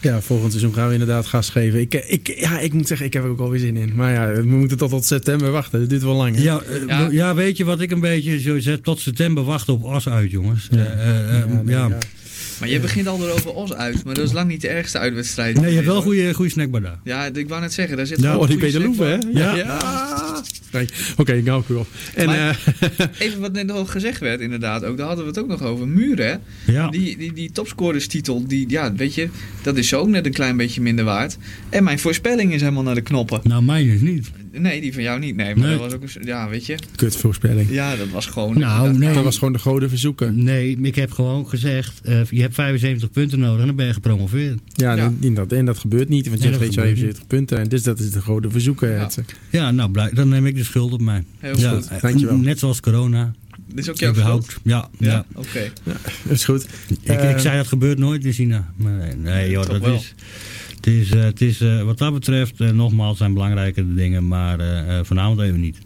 Ja, 0.00 0.20
volgend 0.20 0.50
seizoen 0.50 0.74
gaan 0.74 0.86
we 0.86 0.92
inderdaad 0.92 1.26
gas 1.26 1.50
geven. 1.50 1.80
Ik, 1.80 1.94
ik, 1.94 2.34
ja, 2.40 2.58
ik 2.58 2.72
moet 2.72 2.86
zeggen, 2.86 3.06
ik 3.06 3.12
heb 3.12 3.24
er 3.24 3.30
ook 3.30 3.40
alweer 3.40 3.58
zin 3.60 3.76
in. 3.76 3.92
Maar 3.94 4.12
ja, 4.12 4.32
we 4.42 4.42
moeten 4.56 4.78
tot, 4.78 4.90
tot 4.90 5.04
september 5.04 5.50
wachten. 5.50 5.80
Dat 5.80 5.88
duurt 5.88 6.02
wel 6.02 6.14
lang. 6.14 6.36
hè? 6.36 6.42
Ja, 6.42 6.60
eh, 6.88 7.10
ja. 7.10 7.34
weet 7.34 7.56
je 7.56 7.64
wat 7.64 7.80
ik 7.80 7.90
een 7.90 8.00
beetje 8.00 8.40
zo 8.40 8.60
zet? 8.60 8.84
Tot 8.84 9.00
september 9.00 9.44
wachten 9.44 9.74
op 9.74 9.84
As 9.84 10.08
uit, 10.08 10.30
jongens. 10.30 10.68
Ja. 10.70 10.78
Eh, 10.84 11.08
eh, 11.08 11.42
eh, 11.42 11.48
Ja, 11.48 11.62
nee, 11.62 11.74
ja. 11.76 11.98
Maar 12.60 12.68
je 12.68 12.80
begint 12.80 13.06
al 13.06 13.26
erover 13.26 13.52
Os 13.54 13.72
uit, 13.72 14.04
maar 14.04 14.14
dat 14.14 14.24
is 14.26 14.32
lang 14.32 14.48
niet 14.48 14.60
de 14.60 14.68
ergste 14.68 14.98
uitwedstrijd. 14.98 15.60
Nee, 15.60 15.68
je 15.68 15.74
hebt 15.74 15.86
wel 15.86 15.96
een 15.96 16.02
goede, 16.02 16.34
goede 16.34 16.50
snackbar 16.50 16.80
daar. 16.80 16.98
Ja, 17.04 17.24
ik 17.24 17.48
wou 17.48 17.60
net 17.60 17.72
zeggen, 17.72 17.96
daar 17.96 18.06
zit 18.06 18.20
Ja, 18.20 18.24
gewoon 18.26 18.40
Oh, 18.42 18.48
die 18.48 18.58
Peter 18.58 18.80
Loeven, 18.82 19.06
hè? 19.10 19.18
Ja. 19.38 20.42
Nee, 20.72 20.88
Oké, 21.16 21.32
ik 21.32 21.46
hou 21.46 21.58
het 21.58 21.68
weer 21.68 21.78
op. 21.78 21.86
En, 22.14 22.26
Maar- 22.26 22.60
eh, 22.98 23.06
Even 23.26 23.40
wat 23.40 23.52
net 23.52 23.66
nog 23.66 23.92
gezegd 23.92 24.20
werd, 24.20 24.40
inderdaad, 24.40 24.84
ook, 24.84 24.96
daar 24.96 25.06
hadden 25.06 25.24
we 25.24 25.30
het 25.30 25.40
ook 25.40 25.48
nog 25.48 25.62
over. 25.62 25.88
Muren, 25.88 26.26
hè? 26.26 26.72
Ja. 26.72 26.88
Die, 26.88 27.16
die, 27.16 27.32
die 27.32 27.52
topscorerstitel, 27.52 28.46
die, 28.46 28.68
ja, 28.68 28.94
weet 28.94 29.14
je, 29.14 29.28
dat 29.62 29.76
is 29.76 29.88
zo 29.88 30.00
ook 30.00 30.08
net 30.08 30.26
een 30.26 30.32
klein 30.32 30.56
beetje 30.56 30.80
minder 30.80 31.04
waard. 31.04 31.36
En 31.68 31.84
mijn 31.84 31.98
voorspelling 31.98 32.52
is 32.54 32.60
helemaal 32.60 32.82
naar 32.82 32.94
de 32.94 33.00
knoppen. 33.00 33.40
Nou, 33.42 33.62
mijn 33.62 33.86
is 33.86 34.00
niet. 34.00 34.30
Nee, 34.52 34.80
die 34.80 34.92
van 34.92 35.02
jou 35.02 35.18
niet, 35.20 35.36
nee. 35.36 35.54
Maar 35.54 35.68
Nee. 35.68 35.78
dat 35.78 35.80
was 35.80 35.94
ook, 35.94 36.02
een, 36.02 36.26
ja, 36.26 36.48
weet 36.48 36.66
je. 36.66 36.78
kutvoorspelling. 36.96 37.70
Ja, 37.70 37.96
dat 37.96 38.08
was 38.08 38.26
gewoon... 38.26 38.58
Nou, 38.58 38.98
nee. 38.98 39.14
Dat 39.14 39.24
was 39.24 39.38
gewoon 39.38 39.52
de 39.52 39.58
goden 39.58 39.88
verzoeken. 39.88 40.42
Nee, 40.44 40.78
ik 40.82 40.94
heb 40.94 41.10
gewoon 41.12 41.48
gezegd, 41.48 42.00
eh, 42.04 42.24
je 42.24 42.40
hebt 42.40 42.54
75 42.54 43.10
punten 43.10 43.38
nodig 43.38 43.60
en 43.60 43.66
dan 43.66 43.76
ben 43.76 43.86
je 43.86 43.92
gepromoveerd. 43.92 44.58
Ja, 44.74 44.92
Ja. 44.94 45.04
En, 45.04 45.18
en 45.22 45.34
dat, 45.34 45.52
en 45.52 45.64
dat 45.64 45.78
gebeurt 45.78 46.08
niet, 46.08 46.28
want 46.28 46.42
je 46.42 46.48
hebt 46.48 46.58
dat 46.60 46.64
geen 46.68 46.72
gebeurt 46.74 46.96
77 46.98 47.26
punten. 47.26 47.58
En 47.58 47.68
dus 47.68 47.82
dat 47.82 47.98
is 47.98 48.10
de 48.10 48.20
goden 48.20 48.50
verzoeken. 48.52 48.90
Ja. 48.90 49.08
Ja, 49.50 49.70
nou, 49.70 50.10
dan 50.14 50.28
neem 50.28 50.46
ik 50.46 50.56
de 50.56 50.64
schuld 50.64 50.92
op 50.92 51.00
mij. 51.00 51.24
Heel 51.38 51.58
ja, 51.58 51.70
goed. 51.74 51.88
eh, 51.88 52.00
Dankjewel. 52.00 52.36
Net 52.36 52.58
zoals 52.58 52.80
corona. 52.80 53.32
Dit 53.66 53.78
is 53.78 53.88
ook 53.90 53.98
jouw 53.98 54.14
schuld? 54.14 54.56
Ja, 54.62 54.88
ja. 54.98 55.08
Ja, 55.10 55.24
oké. 55.34 55.72
dat 55.84 56.32
is 56.32 56.44
goed. 56.44 56.66
Ik, 56.88 56.98
Eh, 57.02 57.30
ik 57.30 57.38
zei 57.38 57.56
dat 57.56 57.66
gebeurt 57.66 57.98
nooit 57.98 58.24
in 58.24 58.32
China. 58.32 58.72
Maar 58.76 58.92
nee, 58.92 59.14
nee 59.16 59.50
joh, 59.50 59.66
dat 59.66 59.80
wel. 59.80 59.94
is... 59.94 60.14
Het 60.80 60.86
is, 60.86 61.10
eh, 61.10 61.22
het 61.22 61.40
is 61.40 61.60
eh, 61.60 61.82
wat 61.82 61.98
dat 61.98 62.12
betreft, 62.12 62.60
eh, 62.60 62.70
nogmaals, 62.70 63.18
zijn 63.18 63.32
belangrijke 63.32 63.94
dingen, 63.94 64.28
maar 64.28 64.60
eh, 64.60 64.98
eh, 64.98 65.04
vanavond 65.04 65.40
even 65.40 65.60
niet. 65.60 65.78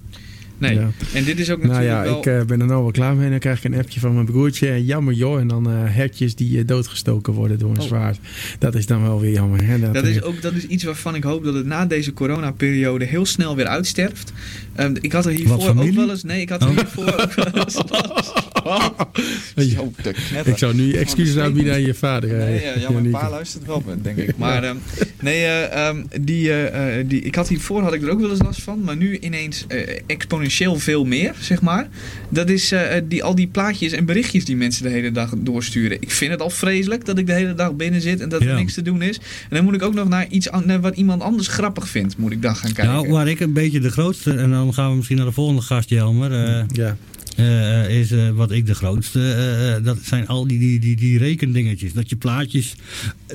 Nee, 0.58 0.74
Ja. 0.74 0.90
en 1.14 1.24
dit 1.24 1.38
is 1.38 1.50
ook 1.50 1.58
Nou 1.62 1.68
natuurlijk 1.72 2.04
ja, 2.04 2.10
wel... 2.10 2.18
ik 2.18 2.26
eh, 2.26 2.42
ben 2.46 2.60
er 2.60 2.66
nou 2.66 2.82
wel 2.82 2.90
klaar 2.90 3.14
mee. 3.16 3.30
Dan 3.30 3.38
krijg 3.38 3.58
ik 3.58 3.64
een 3.72 3.78
appje 3.78 4.00
van 4.00 4.14
mijn 4.14 4.26
broertje. 4.26 4.68
En 4.68 4.84
Jammer 4.84 5.14
joh. 5.14 5.38
En 5.40 5.46
dan 5.48 5.70
eh 5.70 5.72
hertjes 5.84 6.34
die 6.34 6.64
doodgestoken 6.64 7.32
worden 7.32 7.58
door 7.58 7.70
een 7.70 7.80
Oh. 7.80 7.86
zwaard. 7.86 8.18
Dat 8.58 8.74
is 8.74 8.86
dan 8.86 9.02
wel 9.02 9.20
weer 9.20 9.32
jammer. 9.32 9.64
Hè? 9.66 9.80
Dat 9.92 10.04
eh, 10.04 10.10
is 10.10 10.22
ook 10.22 10.42
dat 10.42 10.52
is 10.52 10.66
iets 10.66 10.84
waarvan 10.84 11.14
ik 11.14 11.22
hoop 11.22 11.44
dat 11.44 11.54
het 11.54 11.66
na 11.66 11.86
deze 11.86 12.12
coronaperiode 12.12 13.04
heel 13.04 13.26
snel 13.26 13.56
weer 13.56 13.66
uitsterft. 13.66 14.32
Ehm, 14.74 14.94
ik 15.00 15.12
had 15.12 15.26
er 15.26 15.32
hiervoor 15.32 15.68
ook 15.68 15.90
wel 15.94 16.10
eens. 16.10 16.22
Nee, 16.22 16.40
ik 16.40 16.48
had 16.48 16.62
er 16.62 16.68
Oh. 16.68 16.74
hiervoor 16.76 17.12
ook 17.22 17.32
wel 17.34 17.64
eens 17.64 17.74
last. 17.90 18.43
Zo, 19.74 19.92
knapper. 19.96 20.48
Ik 20.52 20.58
zou 20.58 20.74
nu 20.74 20.92
excuses 20.92 21.36
aanbieden 21.36 21.72
aan 21.72 21.82
je 21.82 21.94
vader. 21.94 22.30
eh, 22.40 22.44
Nee, 22.44 22.54
ja, 22.54 22.60
ja, 22.60 22.72
mijn 22.74 22.92
Janieke. 22.92 23.18
pa 23.18 23.30
luistert 23.30 23.66
wel, 23.66 23.82
denk 24.02 24.16
ik. 24.16 24.36
Maar 24.36 24.62
ehm, 24.64 24.76
nee, 25.20 25.44
eh, 25.44 25.86
ehm, 25.88 26.02
die, 26.20 26.52
eh, 26.52 27.04
die, 27.06 27.20
ik 27.20 27.34
had 27.34 27.48
hiervoor 27.48 27.82
had 27.82 27.92
ik 27.94 28.02
er 28.02 28.10
ook 28.10 28.20
wel 28.20 28.30
eens 28.30 28.42
last 28.42 28.62
van, 28.62 28.80
maar 28.84 28.96
nu 28.96 29.18
ineens 29.18 29.64
eh, 29.68 29.98
exponentieel 30.06 30.78
veel 30.78 31.04
meer, 31.04 31.34
zeg 31.40 31.60
maar. 31.62 31.88
Dat 32.28 32.48
is 32.50 32.72
eh, 32.72 33.00
die, 33.08 33.24
al 33.24 33.34
die 33.34 33.46
plaatjes 33.46 33.92
en 33.92 34.04
berichtjes 34.04 34.44
die 34.44 34.56
mensen 34.56 34.82
de 34.82 34.88
hele 34.90 35.10
dag 35.12 35.32
doorsturen. 35.38 35.96
Ik 36.00 36.10
vind 36.10 36.30
het 36.30 36.40
al 36.40 36.50
vreselijk 36.50 37.04
dat 37.04 37.18
ik 37.18 37.26
de 37.26 37.32
hele 37.32 37.54
dag 37.54 37.74
binnen 37.74 38.00
zit 38.00 38.20
en 38.20 38.28
dat 38.28 38.40
er 38.42 38.54
niks 38.54 38.74
te 38.74 38.82
doen 38.82 39.02
is. 39.02 39.16
En 39.18 39.56
dan 39.56 39.64
moet 39.64 39.74
ik 39.74 39.82
ook 39.82 39.94
nog 39.94 40.08
naar 40.08 40.26
iets 40.28 40.48
naar 40.64 40.80
wat 40.80 40.96
iemand 40.96 41.22
anders 41.22 41.48
grappig 41.48 41.88
vindt, 41.88 42.16
moet 42.18 42.32
ik 42.32 42.42
dan 42.42 42.56
gaan 42.56 42.72
kijken. 42.72 42.94
Nou, 42.94 43.08
waar 43.10 43.28
ik 43.28 43.40
een 43.40 43.52
beetje 43.52 43.80
de 43.80 43.90
grootste, 43.90 44.32
en 44.34 44.50
dan 44.50 44.74
gaan 44.74 44.90
we 44.90 44.96
misschien 44.96 45.16
naar 45.16 45.26
de 45.26 45.32
volgende 45.32 45.62
gast, 45.62 45.88
Jelmer. 45.88 46.32
eh, 46.44 46.62
Ja. 46.72 46.96
Eh, 47.36 47.98
is 47.98 48.10
eh, 48.10 48.30
wat 48.30 48.50
ik 48.50 48.66
de 48.66 48.74
grootste. 48.74 49.32
eh, 49.78 49.84
dat 49.84 49.98
zijn 50.02 50.28
al 50.28 50.46
die, 50.46 50.58
die, 50.58 50.78
die, 50.78 50.96
die 50.96 51.18
rekendingetjes. 51.18 51.92
Dat 51.92 52.08
je 52.10 52.16
plaatjes, 52.16 52.74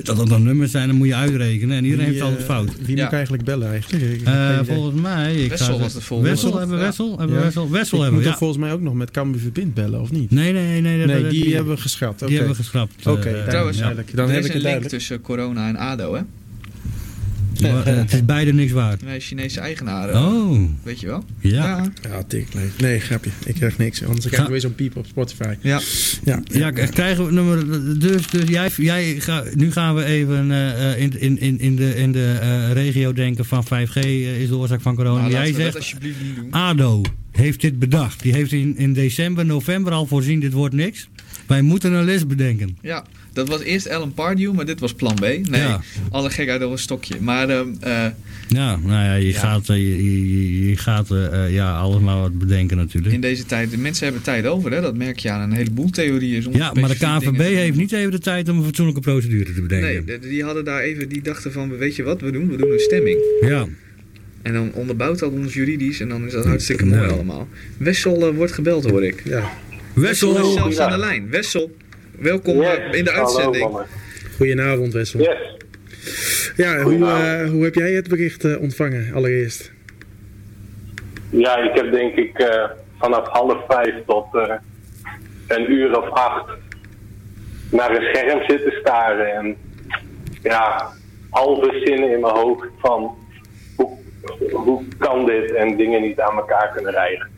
dat 0.02 0.16
dat 0.16 0.28
dan 0.28 0.42
nummers 0.42 0.70
zijn, 0.70 0.88
dan 0.88 0.96
moet 0.96 1.06
je 1.06 1.14
uitrekenen. 1.14 1.76
En 1.76 1.84
iedereen 1.84 2.04
Wie, 2.06 2.14
heeft 2.14 2.26
altijd 2.28 2.44
fout. 2.44 2.66
Wie 2.66 2.96
Ja. 2.96 2.96
moet 2.96 3.04
ik 3.04 3.12
eigenlijk 3.12 3.44
bellen 3.44 3.68
eigenlijk? 3.70 4.22
Eh, 4.24 4.58
volgens 4.62 5.00
mij. 5.00 5.34
Ik 5.34 5.50
Wessel 5.50 5.78
was 5.78 5.92
de 5.92 6.00
volgende. 6.00 6.30
Wessel 6.32 6.58
hebben 6.58 6.76
we 6.76 6.82
Ja. 6.82 6.86
Wessel? 6.88 7.18
Hebben 7.18 7.36
Ja. 7.36 7.42
Wessel? 7.42 7.70
Wessel 7.70 7.96
ik 7.96 8.02
hebben 8.02 8.12
moet 8.14 8.22
we. 8.28 8.28
Ja. 8.32 8.36
volgens 8.38 8.58
mij 8.60 8.72
ook 8.72 8.80
nog 8.80 8.94
met 8.94 9.10
Cambuur 9.10 9.40
Verbind 9.40 9.74
bellen, 9.74 10.00
of 10.00 10.10
niet? 10.10 10.30
Nee, 10.30 10.52
nee, 10.52 10.80
nee. 10.80 11.06
Nee, 11.06 11.22
dat- 11.22 11.30
die, 11.30 11.54
hebben 11.54 11.74
we 11.74 11.80
geschrapt. 11.80 12.18
Die 12.18 12.28
Oké. 12.28 12.36
hebben 12.36 12.56
we 12.56 12.62
geschrapt. 12.62 13.06
Oké, 13.06 13.44
Trouwens, 13.48 13.76
ja, 13.76 13.82
duidelijk. 13.82 14.16
Dan 14.16 14.28
er 14.28 14.34
heb 14.34 14.40
ik 14.44 14.46
een 14.48 14.52
link 14.52 14.62
duidelijk. 14.64 14.92
tussen 14.92 15.20
corona 15.20 15.68
en 15.68 15.76
ADO, 15.76 16.14
hè? 16.14 16.20
Maar, 17.60 17.86
eh, 17.86 17.96
het 17.96 18.12
is 18.12 18.24
beide 18.24 18.52
niks 18.52 18.72
waard. 18.72 19.02
Wij 19.02 19.20
Chinese 19.20 19.60
eigenaren. 19.60 20.22
Oh, 20.22 20.60
Weet 20.82 21.00
je 21.00 21.06
wel? 21.06 21.24
ja. 21.40 21.90
Ja, 22.08 22.22
tik, 22.26 22.54
nee. 22.54 22.68
Nee, 22.78 23.00
grapje. 23.00 23.30
Ik 23.44 23.54
krijg 23.54 23.78
niks. 23.78 24.04
Anders 24.04 24.20
krijg 24.26 24.36
ik 24.36 24.44
Ga- 24.44 24.50
weer 24.50 24.60
zo'n 24.60 24.74
piep 24.74 24.96
op 24.96 25.06
Spotify. 25.06 25.54
Ja. 25.60 25.80
Ja, 26.24 26.42
Ja, 26.44 26.70
krijgen 26.70 27.26
we 27.26 27.32
nummer. 27.32 27.98
Dus, 27.98 28.26
dus 28.26 28.48
jij, 28.48 28.70
jij 28.76 29.14
ga, 29.20 29.44
nu 29.54 29.72
gaan 29.72 29.94
we 29.94 30.04
even 30.04 30.50
eh, 30.50 30.92
eh, 30.92 31.00
in, 31.00 31.20
in, 31.20 31.38
in, 31.40 31.60
in 31.60 31.76
de, 31.76 31.94
in 31.96 32.12
de 32.12 32.38
eh, 32.40 32.72
regio 32.72 33.12
denken 33.12 33.44
van 33.44 33.64
5G 33.64 33.94
eh, 33.94 34.40
is 34.40 34.48
de 34.48 34.56
oorzaak 34.56 34.80
van 34.80 34.94
corona. 34.94 35.20
Nou, 35.20 35.30
jij 35.32 35.52
zegt 35.52 35.76
alsjeblieft 35.76 36.20
niet 36.22 36.36
doen. 36.36 36.50
ADO 36.50 37.02
heeft 37.30 37.60
dit 37.60 37.78
bedacht. 37.78 38.22
Die 38.22 38.32
heeft 38.32 38.52
in, 38.52 38.76
in 38.76 38.92
december, 38.92 39.46
november 39.46 39.92
al 39.92 40.06
voorzien: 40.06 40.40
dit 40.40 40.52
wordt 40.52 40.74
niks. 40.74 41.08
Wij 41.50 41.62
moeten 41.62 41.92
een 41.92 42.04
les 42.04 42.26
bedenken. 42.26 42.76
Ja, 42.82 43.04
dat 43.32 43.48
was 43.48 43.62
eerst 43.62 43.88
Alan 43.90 44.14
Pardew, 44.14 44.52
maar 44.54 44.64
dit 44.66 44.80
was 44.80 44.94
plan 44.94 45.14
B. 45.14 45.20
Nee, 45.20 45.42
Ja. 45.50 45.80
alle 46.10 46.30
gekheid 46.30 46.60
over 46.60 46.72
een 46.72 46.78
stokje. 46.78 47.14
Maar 47.20 47.48
eh, 47.48 48.06
Ja, 48.48 48.76
nou 48.76 48.92
ja, 48.92 49.14
je 49.14 49.26
Ja. 49.32 49.38
gaat, 49.38 49.68
eh, 49.68 49.76
je, 49.76 50.04
je, 50.32 50.68
je 50.68 50.76
gaat 50.76 51.10
eh, 51.10 51.52
ja, 51.52 51.76
alles 51.78 52.00
maar 52.02 52.18
wat 52.20 52.38
bedenken 52.38 52.76
natuurlijk. 52.76 53.14
in 53.14 53.20
deze 53.20 53.44
tijd, 53.46 53.70
de 53.70 53.78
mensen 53.78 54.04
hebben 54.04 54.22
tijd 54.22 54.46
over, 54.46 54.72
hè? 54.72 54.80
dat 54.80 54.96
merk 54.96 55.18
je 55.18 55.30
aan 55.30 55.40
een 55.50 55.56
heleboel 55.56 55.90
theorieën. 55.90 56.44
Ja, 56.52 56.72
maar 56.72 56.88
de 56.88 56.96
KNVB 56.96 57.36
te 57.36 57.42
heeft 57.42 57.76
niet 57.76 57.92
even 57.92 58.10
de 58.10 58.18
tijd 58.18 58.48
om 58.48 58.58
een 58.58 58.64
fatsoenlijke 58.64 59.00
procedure 59.00 59.52
te 59.52 59.60
bedenken. 59.62 60.04
Nee, 60.06 60.18
die 60.18 60.44
hadden 60.44 60.64
daar 60.64 60.80
even, 60.80 61.08
die 61.08 61.22
dachten 61.22 61.52
van, 61.52 61.76
weet 61.76 61.96
je 61.96 62.02
wat 62.02 62.20
we 62.20 62.30
doen? 62.30 62.48
We 62.50 62.56
doen 62.56 62.72
een 62.72 62.78
stemming. 62.78 63.18
Ja. 63.40 63.66
En 64.42 64.52
dan 64.52 64.72
onderbouwt 64.72 65.18
dat 65.18 65.32
ons 65.32 65.54
juridisch 65.54 66.00
en 66.00 66.08
dan 66.08 66.26
is 66.26 66.32
dat 66.32 66.44
hartstikke 66.44 66.86
mooi 66.86 67.08
allemaal. 67.08 67.48
Wessel 67.76 68.34
wordt 68.34 68.52
gebeld 68.52 68.90
hoor 68.90 69.04
ik. 69.04 69.22
ja. 69.24 69.50
Wessel 70.00 70.38
is 70.38 70.52
zelfs 70.52 70.78
aan 70.78 70.90
de 70.90 70.98
lijn. 70.98 71.30
Wessel, 71.30 71.70
welkom 72.18 72.62
eh, 72.62 72.92
in 72.92 73.04
de 73.04 73.12
uitzending. 73.12 73.78
Goedenavond, 74.36 74.92
Wessel. 74.92 75.20
Yes. 75.20 75.56
Ja, 76.56 76.80
hoe, 76.82 77.06
eh, 77.06 77.50
hoe 77.50 77.64
heb 77.64 77.74
jij 77.74 77.92
het 77.92 78.08
bericht 78.08 78.44
eh, 78.44 78.60
ontvangen 78.60 79.14
allereerst? 79.14 79.72
Ja, 81.30 81.56
ik 81.56 81.74
heb 81.74 81.92
denk 81.92 82.14
ik 82.14 82.38
eh, 82.38 82.64
vanaf 82.98 83.28
half 83.28 83.64
vijf 83.68 83.94
tot 84.06 84.34
eh, 84.34 84.54
een 85.48 85.72
uur 85.72 85.98
of 85.98 86.10
acht 86.10 86.50
naar 87.70 87.96
een 87.96 88.14
scherm 88.14 88.42
zitten 88.46 88.72
staren. 88.80 89.34
En 89.34 89.56
ja, 90.42 90.90
halve 91.30 91.80
zinnen 91.84 92.12
in 92.12 92.20
mijn 92.20 92.34
hoofd 92.34 92.66
van 92.78 93.16
hoe, 93.76 93.98
hoe 94.52 94.84
kan 94.98 95.26
dit 95.26 95.54
en 95.54 95.76
dingen 95.76 96.02
niet 96.02 96.20
aan 96.20 96.36
elkaar 96.36 96.70
kunnen 96.74 96.92
rijgen. 96.92 97.28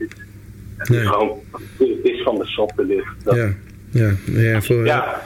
Het 0.83 0.91
is, 0.91 0.97
het 0.97 0.97
is 0.97 1.03
Nee. 1.03 1.07
gewoon, 1.07 1.39
het 1.79 2.05
is 2.13 2.23
van 2.23 2.35
de 2.77 2.87
dit. 2.87 3.05
Dat- 3.25 3.37
Ja, 3.37 3.53
ja, 3.91 4.15
ja, 4.25 4.61
voor, 4.63 4.85
ja. 4.85 5.21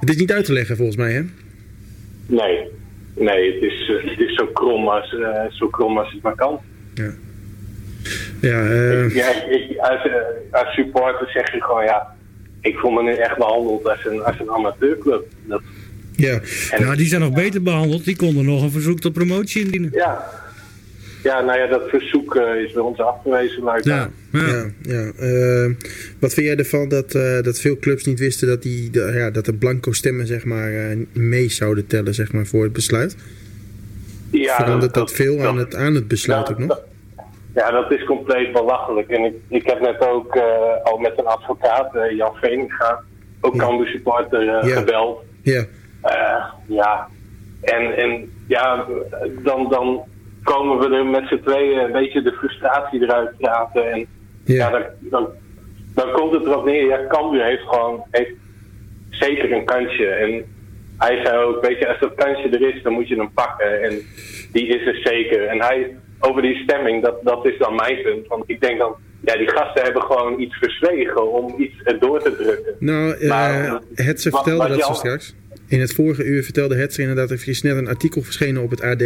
Het 0.00 0.08
is 0.10 0.16
niet 0.16 0.32
uit 0.32 0.44
te 0.44 0.52
leggen 0.52 0.76
volgens 0.76 0.96
mij, 0.96 1.12
hè? 1.12 1.22
Nee, 2.26 2.64
nee, 3.14 3.52
het 3.54 3.62
is, 3.62 3.90
eh, 3.90 4.10
het 4.10 4.20
is 4.20 4.34
zo, 4.34 4.46
krom 4.46 4.88
als, 4.88 5.14
eh, 5.14 5.44
zo 5.50 5.68
krom 5.68 5.98
als 5.98 6.12
het 6.12 6.22
maar 6.22 6.34
kan. 6.34 6.60
Ja. 6.94 7.10
Ja, 8.40 8.62
eh, 8.70 9.14
Ja, 9.14 9.28
ik, 9.48 9.78
als, 9.78 10.08
als 10.50 10.74
supporter 10.74 11.30
zeg 11.30 11.52
je 11.52 11.62
gewoon 11.62 11.84
ja, 11.84 12.14
ik 12.60 12.76
voel 12.76 12.90
me 12.90 13.02
nu 13.02 13.12
echt 13.14 13.36
behandeld 13.36 13.88
als 13.88 14.04
een, 14.04 14.22
als 14.24 14.40
een 14.40 14.50
amateurclub. 14.50 15.24
Dat, 15.46 15.62
ja. 16.16 16.40
en, 16.70 16.82
Nou, 16.82 16.96
die 16.96 17.06
zijn 17.06 17.20
nog 17.20 17.32
beter 17.32 17.62
behandeld. 17.62 18.04
Die 18.04 18.16
konden 18.16 18.44
nog 18.44 18.62
een 18.62 18.70
verzoek 18.70 19.00
tot 19.00 19.12
promotie 19.12 19.64
indienen. 19.64 19.90
ja. 19.92 20.24
Ja, 21.22 21.40
nou 21.40 21.58
ja, 21.58 21.66
dat 21.66 21.88
verzoek 21.88 22.36
eh, 22.36 22.54
is 22.62 22.72
bij 22.72 22.82
ons 22.82 22.98
afgewezen. 23.00 23.62
Maar 23.62 23.80
Ja, 23.82 24.10
ja. 24.32 24.40
Ja, 24.46 24.66
ja. 24.82 25.10
Eh, 25.18 25.70
wat 26.20 26.34
vind 26.34 26.46
jij 26.46 26.56
ervan 26.56 26.88
dat, 26.88 27.14
eh, 27.14 27.40
dat 27.42 27.60
veel 27.60 27.78
clubs 27.78 28.04
niet 28.04 28.18
wisten 28.18 28.48
dat, 28.48 28.62
die, 28.62 28.90
de, 28.90 29.12
ja, 29.14 29.30
dat 29.30 29.44
de 29.44 29.54
blanco 29.54 29.92
stemmen 29.92 30.26
zeg 30.26 30.44
maar, 30.44 30.72
eh, 30.72 30.96
mee 31.12 31.48
zouden 31.50 31.86
tellen 31.86 32.14
zeg 32.14 32.32
maar, 32.32 32.46
voor 32.46 32.62
het 32.64 32.72
besluit? 32.72 33.16
ja, 34.30 34.54
Verandert 34.56 34.94
dat, 34.94 35.12
veel 35.12 35.36
dat- 35.36 35.46
aan 35.46 35.58
het, 35.58 35.74
aan 35.74 35.94
het 35.94 36.08
besluit 36.08 36.46
ja, 36.48 36.52
ook 36.54 36.58
nog? 36.58 36.68
dat- 36.68 36.86
Ja, 37.54 37.70
dat 37.70 37.90
is 37.92 38.04
compleet 38.04 38.52
belachelijk. 38.52 39.08
En 39.08 39.24
ik, 39.24 39.34
ik 39.48 39.66
heb 39.66 39.80
net 39.80 40.00
ook 40.00 40.34
eh, 40.36 40.42
al 40.82 40.98
met 40.98 41.12
een 41.18 41.24
advocaat, 41.26 41.94
eh, 41.94 42.16
Jan 42.16 42.34
Veninga, 42.34 43.00
ook 43.40 43.56
Cambuur 43.56 43.86
supporter 43.86 44.44
Ja. 44.44 44.60
gebeld. 44.78 45.22
Ja. 45.42 45.64
Eh, 46.02 46.44
ja, 46.66 47.08
en, 47.60 47.96
en 47.96 48.30
ja, 48.48 48.84
dan, 49.42 49.68
dan 49.70 50.02
komen 50.42 50.78
we 50.78 50.96
er 50.96 51.06
met 51.06 51.28
z'n 51.28 51.40
tweeën 51.44 51.78
een 51.78 51.92
beetje 51.92 52.22
de 52.22 52.32
frustratie 52.32 53.02
eruit 53.02 53.36
praten. 53.38 53.90
En 53.92 54.06
ja, 54.44 54.70
dan, 54.70 54.82
dan, 55.00 55.28
dan 55.94 56.10
komt 56.12 56.32
het 56.32 56.44
erop 56.46 56.64
neer, 56.64 56.86
ja, 56.86 57.06
Cambuur 57.08 57.44
heeft 57.44 57.62
gewoon 57.68 58.04
heeft 58.10 58.30
zeker 59.10 59.52
een 59.52 59.64
kansje. 59.64 60.06
En 60.06 60.44
hij 60.98 61.20
zei 61.24 61.36
ook, 61.44 61.62
weet 61.66 61.78
je, 61.78 61.88
als 61.88 61.98
dat 62.00 62.14
kansje 62.14 62.48
er 62.48 62.74
is, 62.74 62.82
dan 62.82 62.92
moet 62.92 63.08
je 63.08 63.16
hem 63.16 63.32
pakken. 63.32 63.82
En 63.82 64.02
die 64.52 64.66
is 64.66 64.86
er 64.86 65.00
zeker. 65.02 65.46
En 65.46 65.60
hij, 65.60 65.96
over 66.20 66.42
die 66.42 66.56
stemming, 66.62 67.02
dat, 67.02 67.14
dat 67.24 67.46
is 67.46 67.58
dan 67.58 67.74
mijn 67.74 68.02
punt. 68.02 68.26
Want 68.26 68.44
ik 68.46 68.60
denk 68.60 68.78
dan, 68.78 68.94
ja, 69.20 69.36
die 69.36 69.48
gasten 69.50 69.82
hebben 69.82 70.02
gewoon 70.02 70.40
iets 70.40 70.56
verzwegen 70.56 71.32
om 71.32 71.54
iets 71.58 71.82
erdoor 71.84 72.22
te 72.22 72.36
drukken. 72.36 72.74
Nou, 72.78 73.12
eh 73.12 73.28
Maar, 73.28 73.80
Hetze 73.94 74.30
wat- 74.30 74.42
vertelde 74.42 74.68
wat 74.68 74.78
dat 74.78 74.86
zo 74.86 74.92
straks. 74.92 75.34
In 75.68 75.80
het 75.80 75.94
vorige 75.94 76.24
uur 76.24 76.42
vertelde 76.42 76.74
Hetze 76.76 77.00
inderdaad, 77.00 77.30
er 77.30 77.48
is 77.48 77.62
net 77.62 77.76
een 77.76 77.88
artikel 77.88 78.22
verschenen 78.22 78.62
op 78.62 78.70
het 78.70 78.82
AD. 78.82 79.02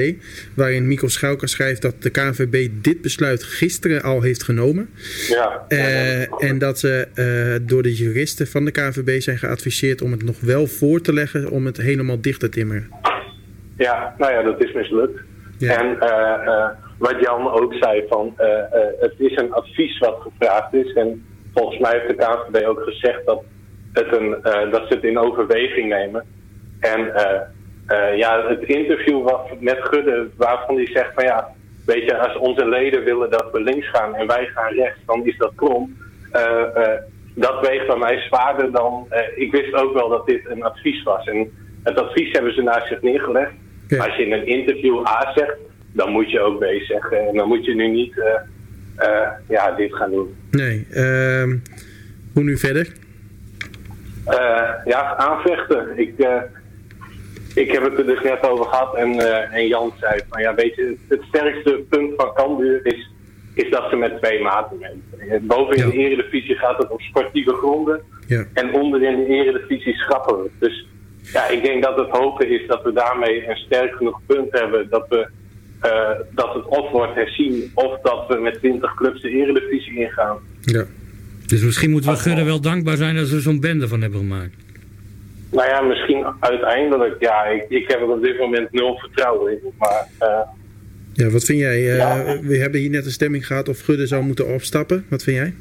Waarin 0.56 0.86
Mikkel 0.86 1.09
Schauker 1.09 1.48
schrijft 1.48 1.82
dat 1.82 2.02
de 2.02 2.10
KNVB 2.10 2.68
dit 2.72 3.01
besluit 3.01 3.43
gisteren 3.43 4.02
al 4.02 4.20
heeft 4.20 4.43
genomen. 4.43 4.89
Ja. 5.28 5.64
Eh, 5.68 6.48
en 6.51 6.59
dat 6.59 6.78
ze 6.78 7.09
eh, 7.14 7.68
door 7.68 7.82
de 7.82 7.94
juristen 7.94 8.47
van 8.47 8.64
de 8.64 8.70
KNVB 8.70 9.20
zijn 9.20 9.39
geadviseerd 9.39 10.02
om 10.02 10.10
het 10.10 10.24
nog 10.24 10.40
wel 10.40 10.66
voor 10.66 11.01
te 11.01 11.12
leggen 11.12 11.51
om 11.51 11.66
het 11.66 11.76
helemaal 11.76 12.20
dicht 12.20 12.40
te 12.40 12.48
timmeren. 12.48 12.89
Ja, 13.76 14.14
nou 14.18 14.32
ja, 14.32 14.43
dat 14.43 14.64
is 14.64 14.72
mislukt. 14.72 15.20
En 15.60 16.01
eh, 16.01 16.68
wat 16.98 17.20
Jan 17.20 17.51
ook 17.51 17.74
zei, 17.74 18.05
van, 18.09 18.34
het 19.01 19.14
is 19.18 19.36
een 19.36 19.52
advies 19.52 19.98
wat 19.98 20.20
gevraagd 20.20 20.74
is. 20.74 20.93
En 20.93 21.24
volgens 21.55 21.78
mij 21.78 21.93
heeft 21.93 22.09
de 22.09 22.14
KNVB 22.14 22.66
ook 22.66 22.82
gezegd 22.82 23.26
dat, 23.26 23.43
het 23.93 24.16
een, 24.16 24.36
dat 24.70 24.86
ze 24.89 24.94
het 24.94 25.05
in 25.05 25.18
overweging 25.18 25.89
nemen. 25.89 26.24
En 26.82 27.14
eh, 27.14 27.40
eh, 27.86 28.18
ja, 28.18 28.48
het 28.48 28.62
interview 28.62 29.22
wat 29.22 29.60
met 29.60 29.78
Gudde, 29.80 30.28
waarvan 30.36 30.76
hij 30.76 30.86
zegt 30.86 31.14
van 31.14 31.24
ja, 31.24 31.48
weet 31.86 32.04
je, 32.04 32.18
als 32.18 32.36
onze 32.36 32.68
leden 32.68 33.04
willen 33.04 33.30
dat 33.30 33.48
we 33.52 33.60
links 33.60 33.88
gaan 33.88 34.14
en 34.14 34.26
wij 34.26 34.46
gaan 34.54 34.74
rechts, 34.74 35.00
dan 35.06 35.26
is 35.26 35.36
dat 35.36 35.52
krom. 35.54 35.96
Eh, 36.30 36.64
dat 37.34 37.66
weegt 37.66 37.86
bij 37.86 37.96
mij 37.96 38.18
zwaarder 38.18 38.72
dan. 38.72 39.06
ik 39.34 39.52
wist 39.52 39.74
ook 39.74 39.94
wel 39.94 40.09
dat 40.09 40.26
dit 40.26 40.40
een 40.48 40.62
advies 40.62 41.02
was. 41.02 41.26
En 41.26 41.50
het 41.82 41.98
advies 41.98 42.32
hebben 42.32 42.54
ze 42.54 42.62
naast 42.62 42.86
zich 42.86 43.02
neergelegd. 43.02 43.52
Als 43.98 44.16
je 44.16 44.26
in 44.26 44.32
een 44.32 44.46
interview 44.46 45.06
A 45.06 45.32
zegt, 45.34 45.56
dan 45.92 46.10
moet 46.10 46.30
je 46.30 46.40
ook 46.40 46.59
B 46.59 46.64
zeggen. 46.64 47.28
En 47.28 47.36
dan 47.36 47.48
moet 47.48 47.64
je 47.64 47.74
nu 47.74 47.88
niet 47.88 48.14
ja, 49.48 49.70
dit 49.76 49.94
gaan 49.94 50.10
doen. 50.10 50.34
Nee, 50.50 50.86
ehm, 50.90 51.56
hoe 52.32 52.42
nu 52.42 52.56
verder? 52.56 52.92
Ja, 54.84 55.16
aanvechten. 55.16 55.98
Ik, 55.98 56.14
ik 57.55 57.73
heb 57.73 57.83
het 57.83 57.99
er 57.99 58.07
dus 58.07 58.23
net 58.23 58.49
over 58.49 58.65
gehad 58.65 58.97
en, 58.97 59.11
eh, 59.19 59.55
en 59.59 59.66
Jan 59.66 59.93
zei 60.01 60.20
van 60.29 60.43
ja, 60.43 60.55
weet 60.55 60.74
je, 60.74 60.97
het 61.09 61.23
sterkste 61.29 61.85
punt 61.89 62.12
van 62.16 62.35
Cambuur 62.35 62.81
is, 62.87 63.11
is 63.55 63.70
dat 63.70 63.91
ze 63.91 63.97
met 63.97 64.19
twee 64.23 64.43
maten 64.43 64.79
meten. 64.79 65.03
Eh, 65.31 65.41
Boven 65.41 65.77
in 65.77 65.91
de 65.91 65.97
eredivisie 65.97 66.55
gaat 66.55 66.79
het 66.79 66.91
op 66.91 67.01
sportieve 67.01 67.53
gronden 67.53 68.01
Ja. 68.27 68.45
en 68.53 68.73
onder 68.73 69.03
in 69.03 69.16
de 69.16 69.27
eredivisie 69.27 69.95
schrappen 69.95 70.43
we. 70.43 70.51
Dus 70.59 70.87
ja, 71.33 71.49
ik 71.49 71.65
denk 71.65 71.83
dat 71.83 71.97
het 71.97 72.09
hopen 72.11 72.49
is 72.49 72.66
dat 72.66 72.83
we 72.83 72.93
daarmee 72.93 73.49
een 73.49 73.57
sterk 73.57 73.95
genoeg 73.95 74.20
punt 74.27 74.53
hebben 74.53 74.87
dat 74.91 75.07
we 75.09 75.29
eh, 75.81 76.11
dat 76.35 76.55
het 76.55 76.65
of 76.66 76.91
wordt 76.91 77.15
herzien 77.15 77.70
of 77.74 78.01
dat 78.03 78.24
we 78.29 78.41
met 78.41 78.59
20 78.59 78.95
clubs 78.95 79.20
de 79.23 79.31
eredivisie 79.31 79.99
ingaan. 79.99 80.39
Ja. 80.61 80.85
Dus 81.47 81.62
misschien 81.62 81.91
moeten 81.91 82.11
we 82.11 82.16
Gudde 82.16 82.45
wel 82.45 82.61
dankbaar 82.61 82.97
zijn 82.97 83.16
dat 83.16 83.27
ze 83.27 83.35
er 83.35 83.41
zo'n 83.41 83.61
bende 83.61 83.89
van 83.89 84.01
hebben 84.01 84.19
gemaakt. 84.20 84.55
Nou 85.53 85.69
ja, 85.69 85.81
misschien 85.81 86.27
uiteindelijk. 86.41 87.16
Ja, 87.20 87.45
ik, 87.45 87.65
ik 87.69 87.89
heb 87.89 88.01
er 88.01 88.09
op 88.09 88.23
dit 88.23 88.39
moment 88.39 88.73
nul 88.73 88.97
vertrouwen 88.99 89.53
in. 89.53 89.59
Maar 89.79 90.07
eh, 90.19 90.41
Ja, 91.12 91.29
wat 91.29 91.45
vind 91.45 91.59
jij? 91.59 91.99
Eh, 91.99 92.39
We 92.43 92.57
hebben 92.57 92.81
hier 92.81 92.91
net 92.91 93.05
een 93.05 93.11
stemming 93.11 93.47
gehad 93.47 93.69
of 93.69 93.81
Gudde 93.81 94.07
zou 94.07 94.23
moeten 94.23 94.55
opstappen. 94.55 95.05
Wat 95.09 95.23
vind 95.23 95.37
jij? 95.37 95.55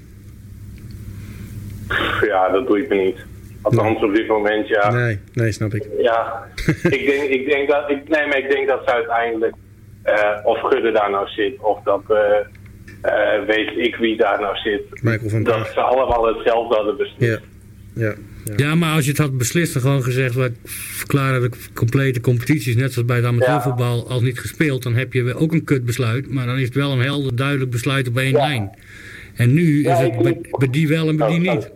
ja, 2.21 2.49
dat 2.49 2.67
doe 2.67 2.79
ik 2.79 2.89
me 2.89 2.95
niet. 2.95 3.17
Althans, 3.61 4.03
op 4.03 4.13
dit 4.13 4.27
moment 4.27 4.67
ja. 4.67 4.91
Nee, 4.91 5.19
nee, 5.33 5.51
snap 5.51 5.73
ik. 5.73 5.87
Ja, 5.97 6.43
ik 6.97 7.05
denk, 7.05 7.29
ik 7.29 7.45
denk 7.49 7.69
dat, 7.69 7.89
ik, 7.89 8.09
nee, 8.09 8.27
maar 8.27 8.37
ik 8.37 8.49
denk 8.49 8.67
dat 8.67 8.81
ze 8.85 8.93
uiteindelijk, 8.93 9.55
eh, 10.03 10.37
of 10.43 10.59
Gudde 10.59 10.91
daar 10.91 11.09
nou 11.11 11.27
zit, 11.27 11.59
of 11.59 11.83
dat, 11.83 12.01
weet 13.47 13.77
ik 13.77 13.95
wie 13.95 14.17
daar 14.17 14.39
nou 14.41 14.55
zit, 14.57 14.81
Michael 15.03 15.29
van 15.29 15.43
dat 15.43 15.67
ze 15.73 15.79
allemaal 15.79 16.27
hetzelfde 16.35 16.75
hadden 16.75 16.97
beslist. 16.97 17.41
Ja. 17.41 17.49
Ja, 18.55 18.75
maar 18.75 18.95
als 18.95 19.03
je 19.03 19.09
het 19.09 19.19
had 19.19 19.37
beslist 19.37 19.75
en 19.75 19.81
gewoon 19.81 20.03
gezegd... 20.03 20.35
we 20.35 20.51
verklaren 20.63 21.41
de 21.41 21.49
complete 21.73 22.21
competities 22.21 22.75
net 22.75 22.93
zoals 22.93 23.07
bij 23.07 23.17
het 23.17 23.25
amateurvoetbal 23.25 24.09
als 24.09 24.21
niet 24.21 24.39
gespeeld... 24.39 24.83
dan 24.83 24.95
heb 24.95 25.13
je 25.13 25.35
ook 25.35 25.51
een 25.51 25.63
kutbesluit, 25.63 26.31
maar 26.31 26.45
dan 26.45 26.57
is 26.57 26.65
het 26.65 26.75
wel 26.75 26.91
een 26.91 27.01
helder 27.01 27.35
duidelijk 27.35 27.71
besluit 27.71 28.07
op 28.07 28.17
één 28.17 28.33
lijn. 28.33 28.77
En 29.35 29.53
nu 29.53 29.85
is 29.85 29.97
het 29.97 30.21
bij, 30.21 30.41
bij 30.51 30.69
die 30.69 30.87
wel 30.87 31.07
en 31.07 31.17
bij 31.17 31.27
die 31.27 31.39
niet. 31.39 31.71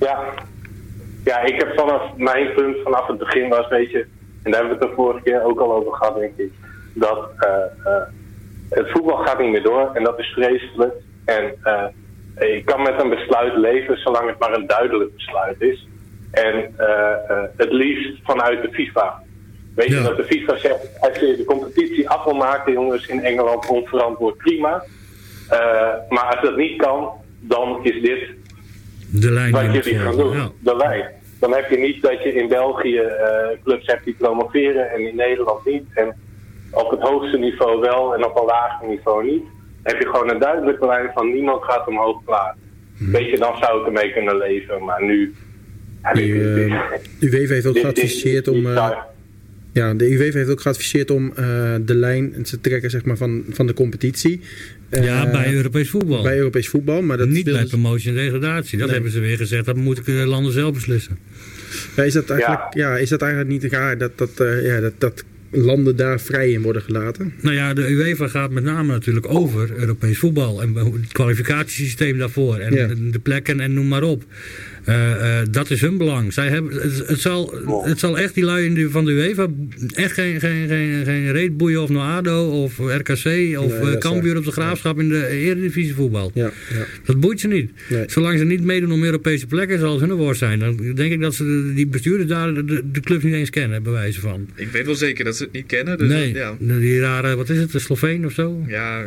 Ja. 0.00 0.34
ja, 1.24 1.40
ik 1.40 1.54
heb 1.60 1.72
vanaf 1.76 2.16
mijn 2.16 2.54
punt 2.54 2.76
vanaf 2.82 3.06
het 3.06 3.18
begin 3.18 3.48
was, 3.48 3.68
weet 3.68 3.90
je, 3.90 4.06
en 4.42 4.50
daar 4.50 4.60
hebben 4.60 4.78
we 4.78 4.84
het 4.84 4.94
de 4.94 5.02
vorige 5.02 5.22
keer 5.22 5.42
ook 5.42 5.60
al 5.60 5.74
over 5.74 5.92
gehad, 5.92 6.18
denk 6.18 6.36
ik, 6.36 6.52
dat 6.94 7.30
eh, 7.38 7.50
eh, 7.84 8.02
het 8.70 8.90
voetbal 8.90 9.16
gaat 9.16 9.38
niet 9.38 9.50
meer 9.50 9.62
door 9.62 9.90
en 9.94 10.04
dat 10.04 10.18
is 10.18 10.26
vreselijk. 10.26 10.94
En 11.24 11.54
eh, 11.62 11.84
ik 12.38 12.64
kan 12.64 12.82
met 12.82 13.00
een 13.00 13.08
besluit 13.08 13.56
leven 13.56 13.98
zolang 13.98 14.28
het 14.28 14.38
maar 14.38 14.52
een 14.52 14.66
duidelijk 14.66 15.14
besluit 15.14 15.60
is. 15.60 15.86
En 16.30 16.74
eh, 16.76 17.12
eh, 17.28 17.42
het 17.56 17.72
liefst 17.72 18.18
vanuit 18.22 18.62
de 18.62 18.68
FIFA. 18.72 19.22
Weet 19.74 19.88
je 19.88 20.02
dat 20.02 20.16
de 20.16 20.24
FIFA 20.24 20.56
zegt, 20.56 21.00
als 21.00 21.18
je 21.18 21.36
de 21.36 21.44
competitie 21.44 22.08
af 22.08 22.24
wil 22.24 22.34
maken, 22.34 22.72
jongens, 22.72 23.06
in 23.06 23.24
Engeland 23.24 23.66
onverantwoord, 23.68 24.36
prima. 24.36 24.84
Eh, 25.48 25.58
maar 26.08 26.24
als 26.24 26.40
dat 26.42 26.56
niet 26.56 26.76
kan, 26.82 27.10
dan 27.40 27.84
is 27.84 28.02
dit 28.02 28.28
De 29.10 29.30
lijn 29.30 29.52
wat 29.52 29.72
jullie 29.72 29.98
gaan 29.98 30.16
doen. 30.16 30.36
Ja. 30.36 30.50
De 30.60 30.76
lijn. 30.76 31.04
Dan 31.40 31.54
heb 31.54 31.70
je 31.70 31.78
niet 31.78 32.02
dat 32.02 32.22
je 32.22 32.34
in 32.34 32.48
België 32.48 33.02
clubs 33.64 33.86
hebt 33.86 34.04
die 34.04 34.14
promoveren 34.14 34.90
en 34.90 35.08
in 35.08 35.16
Nederland 35.16 35.64
niet. 35.64 35.84
En 35.94 36.14
op 36.70 36.90
het 36.90 37.00
hoogste 37.00 37.38
niveau 37.38 37.80
wel 37.80 38.14
en 38.14 38.24
op 38.24 38.36
een 38.36 38.44
lager 38.44 38.88
niveau 38.88 39.24
niet. 39.24 39.44
Heb 39.90 40.00
je 40.00 40.06
gewoon 40.08 40.30
een 40.30 40.38
duidelijke 40.40 40.86
lijn 40.86 41.10
van 41.14 41.32
niemand 41.32 41.62
gaat 41.64 41.86
omhoog 41.86 42.24
klaar. 42.24 42.54
Mhm. 42.98 43.10
Weet 43.10 43.30
je, 43.30 43.36
dan 43.38 43.56
zou 43.60 43.80
ik 43.80 43.86
ermee 43.86 44.12
kunnen 44.12 44.36
leven. 44.36 44.84
Maar 44.84 45.04
nu... 45.04 45.34
Ja, 46.02 46.16
U, 46.16 46.32
dit- 46.54 46.72
eh, 47.22 47.32
UEFA 47.32 47.52
heeft 47.54 47.66
ook 47.66 47.78
geadviseerd 47.78 48.48
om. 48.48 48.66
eh, 48.66 48.90
ja, 49.72 49.94
de 49.94 50.10
UEFA 50.12 50.38
heeft 50.38 50.50
ook 50.50 50.60
geadviseerd 50.60 51.10
om 51.10 51.32
eh, 51.36 51.74
de 51.80 51.94
lijn 51.94 52.42
te 52.42 52.60
trekken 52.60 52.90
zeg 52.90 53.04
maar, 53.04 53.16
van, 53.16 53.44
van 53.50 53.66
de 53.66 53.74
competitie. 53.74 54.40
Ja, 54.90 55.24
Eh, 55.26 55.30
bij 55.32 55.52
Europees 55.54 55.90
voetbal. 55.90 56.22
Bij 56.22 56.36
Europees 56.36 56.68
voetbal, 56.68 57.02
maar 57.02 57.16
dat 57.16 57.28
Niet 57.28 57.44
bij 57.44 57.54
ze- 57.54 57.66
promotie 57.68 58.08
en 58.08 58.14
degradatie. 58.14 58.76
Dat 58.78 58.86
Nee. 58.86 58.94
hebben 58.94 59.12
ze 59.12 59.20
weer 59.20 59.36
gezegd. 59.36 59.64
Dat 59.64 59.76
moeten 59.76 60.04
de 60.04 60.12
landen 60.12 60.52
zelf 60.52 60.72
beslissen. 60.74 61.18
Ja, 61.96 62.02
is, 62.02 62.12
dat 62.12 62.30
eigenlijk, 62.30 62.74
ja. 62.74 62.96
is 62.96 63.08
dat 63.08 63.22
eigenlijk 63.22 63.50
niet 63.62 63.72
raar 63.72 63.98
dat, 63.98 64.18
dat, 64.18 64.40
eh, 64.40 64.66
ja, 64.66 64.80
dat, 64.80 64.92
dat 64.98 65.24
landen 65.56 65.96
daar 65.96 66.20
vrij 66.20 66.50
in 66.52 66.62
worden 66.62 66.82
gelaten? 66.82 67.32
Nou 67.40 67.54
ja, 67.54 67.74
de 67.74 67.88
UEFA 67.90 68.28
gaat 68.28 68.50
met 68.50 68.64
name 68.64 68.92
natuurlijk 68.92 69.28
over 69.28 69.70
Europees 69.76 70.18
voetbal. 70.18 70.62
En 70.62 70.74
het 70.74 71.12
kwalificatiesysteem 71.12 72.18
daarvoor. 72.18 72.56
En 72.58 72.74
Ja. 72.74 72.86
de, 72.86 73.10
de 73.10 73.18
plekken 73.18 73.60
en 73.60 73.74
noem 73.74 73.88
maar 73.88 74.02
op. 74.02 74.24
Eh, 74.86 75.40
eh, 75.40 75.46
dat 75.50 75.70
is 75.70 75.80
hun 75.80 75.96
belang. 75.96 76.32
Zij 76.32 76.48
hebben, 76.48 76.72
het, 76.82 77.08
het, 77.08 77.20
zal, 77.20 77.54
het 77.84 77.98
zal 77.98 78.18
echt 78.18 78.34
die 78.34 78.44
lui 78.44 78.64
in 78.64 78.74
de- 78.74 78.90
van 78.90 79.04
de 79.04 79.10
UEFA 79.12 79.46
echt 79.94 80.12
geen, 80.12 80.40
geen, 80.40 80.68
geen, 80.68 81.04
geen 81.04 81.32
reet 81.32 81.56
boeien 81.56 81.82
of 81.82 81.88
Noado 81.88 82.62
of 82.62 82.78
RKC 82.78 83.14
of 83.58 83.80
Nee, 83.82 83.92
eh, 83.92 83.98
Cambuur 83.98 84.36
op 84.36 84.44
de 84.44 84.50
Graafschap 84.52 84.98
in 84.98 85.08
de 85.08 85.26
Eredivisie 85.28 85.94
voetbal. 85.94 86.30
Ja, 86.34 86.50
ja. 86.74 86.84
Dat 87.04 87.20
boeit 87.20 87.40
ze 87.40 87.48
niet. 87.48 87.70
Nee. 87.88 88.04
Zolang 88.06 88.38
ze 88.38 88.44
niet 88.44 88.62
meedoen 88.62 88.92
om 88.92 89.04
Europese 89.04 89.46
plekken, 89.46 89.78
zal 89.78 89.92
het 90.00 90.08
hun 90.08 90.18
woord 90.18 90.36
zijn. 90.36 90.58
Dan 90.58 90.76
denk 90.94 91.12
ik 91.12 91.20
dat 91.20 91.34
ze 91.34 91.44
de- 91.44 91.72
die 91.74 91.86
bestuurders 91.86 92.28
daar 92.28 92.54
de, 92.54 92.64
de, 92.64 92.90
de 92.90 93.00
clubs 93.00 93.24
niet 93.24 93.34
eens 93.34 93.50
kennen, 93.50 93.82
bij 93.82 93.92
wijze 93.92 94.20
van. 94.20 94.48
Ik 94.54 94.68
weet 94.68 94.86
wel 94.86 94.94
zeker 94.94 95.24
dat 95.24 95.36
ze 95.36 95.42
het 95.42 95.52
niet 95.52 95.66
kennen. 95.66 95.98
Dus 95.98 96.08
nee, 96.08 96.34
ja, 96.34 96.54
die 96.58 97.00
rare, 97.00 97.36
wat 97.36 97.48
is 97.48 97.58
het, 97.58 97.72
de 97.72 97.78
Sloveen 97.78 98.26
of 98.26 98.32
zo? 98.32 98.64
ja 98.66 99.04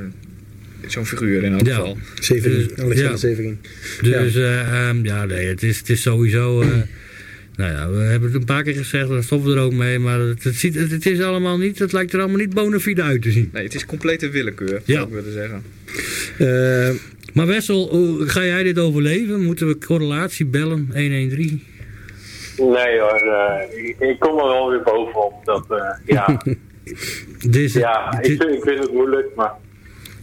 zo'n 0.91 1.05
figuur 1.05 1.43
in 1.43 1.53
elk 1.53 1.65
Ja. 1.67 1.75
geval. 1.75 1.97
Severin, 2.19 2.57
Dus- 2.57 2.83
Alexander 2.83 3.11
ja. 3.11 3.17
Severin. 3.17 3.59
Dus 4.01 4.33
ja, 4.33 4.93
ja 5.03 5.25
nee, 5.25 5.47
het 5.47 5.63
is, 5.63 5.77
het 5.77 5.89
is 5.89 6.01
sowieso. 6.01 6.61
eh, 6.61 6.67
nou 7.55 7.71
ja, 7.71 7.89
we 7.89 7.97
hebben 7.97 8.29
het 8.31 8.39
een 8.39 8.45
paar 8.45 8.63
keer 8.63 8.75
gezegd, 8.75 9.07
dan 9.07 9.23
stoppen 9.23 9.49
we 9.51 9.55
er 9.57 9.63
ook 9.63 9.73
mee. 9.73 9.99
Maar 9.99 10.19
het, 10.19 10.43
het, 10.43 10.55
ziet, 10.55 10.75
het, 10.75 10.91
het 10.91 11.05
is 11.05 11.21
allemaal 11.21 11.57
niet, 11.57 11.79
het 11.79 11.91
lijkt 11.91 12.13
er 12.13 12.19
allemaal 12.19 12.37
niet 12.37 12.53
bona 12.53 12.79
fide 12.79 13.01
uit 13.01 13.21
te 13.21 13.31
zien. 13.31 13.49
Nee, 13.53 13.63
het 13.63 13.75
is 13.75 13.85
complete 13.85 14.29
willekeur, 14.29 14.81
Ja. 14.85 14.93
zou 14.95 15.07
ik 15.07 15.13
willen 15.13 15.33
zeggen. 15.33 15.63
Eh, 16.37 16.95
Maar 17.33 17.47
Wessel, 17.47 17.89
hoe 17.89 18.27
ga 18.27 18.45
jij 18.45 18.63
dit 18.63 18.79
overleven? 18.79 19.41
Moeten 19.43 19.67
we 19.67 19.77
correlatie 19.77 20.45
bellen? 20.45 20.89
113? 20.93 21.63
Nee 22.57 22.99
hoor, 22.99 23.21
eh, 23.21 23.87
ik, 23.87 23.95
ik 23.99 24.19
kom 24.19 24.37
er 24.39 24.43
wel 24.47 24.69
weer 24.69 24.81
bovenop. 24.83 25.33
Dat, 25.45 25.65
eh, 25.69 26.15
ja, 26.15 26.41
Dit, 27.49 27.71
ja 27.73 28.19
ik, 28.21 28.25
vind, 28.25 28.43
ik 28.43 28.61
vind 28.63 28.79
het 28.79 28.93
moeilijk, 28.93 29.27
maar... 29.35 29.51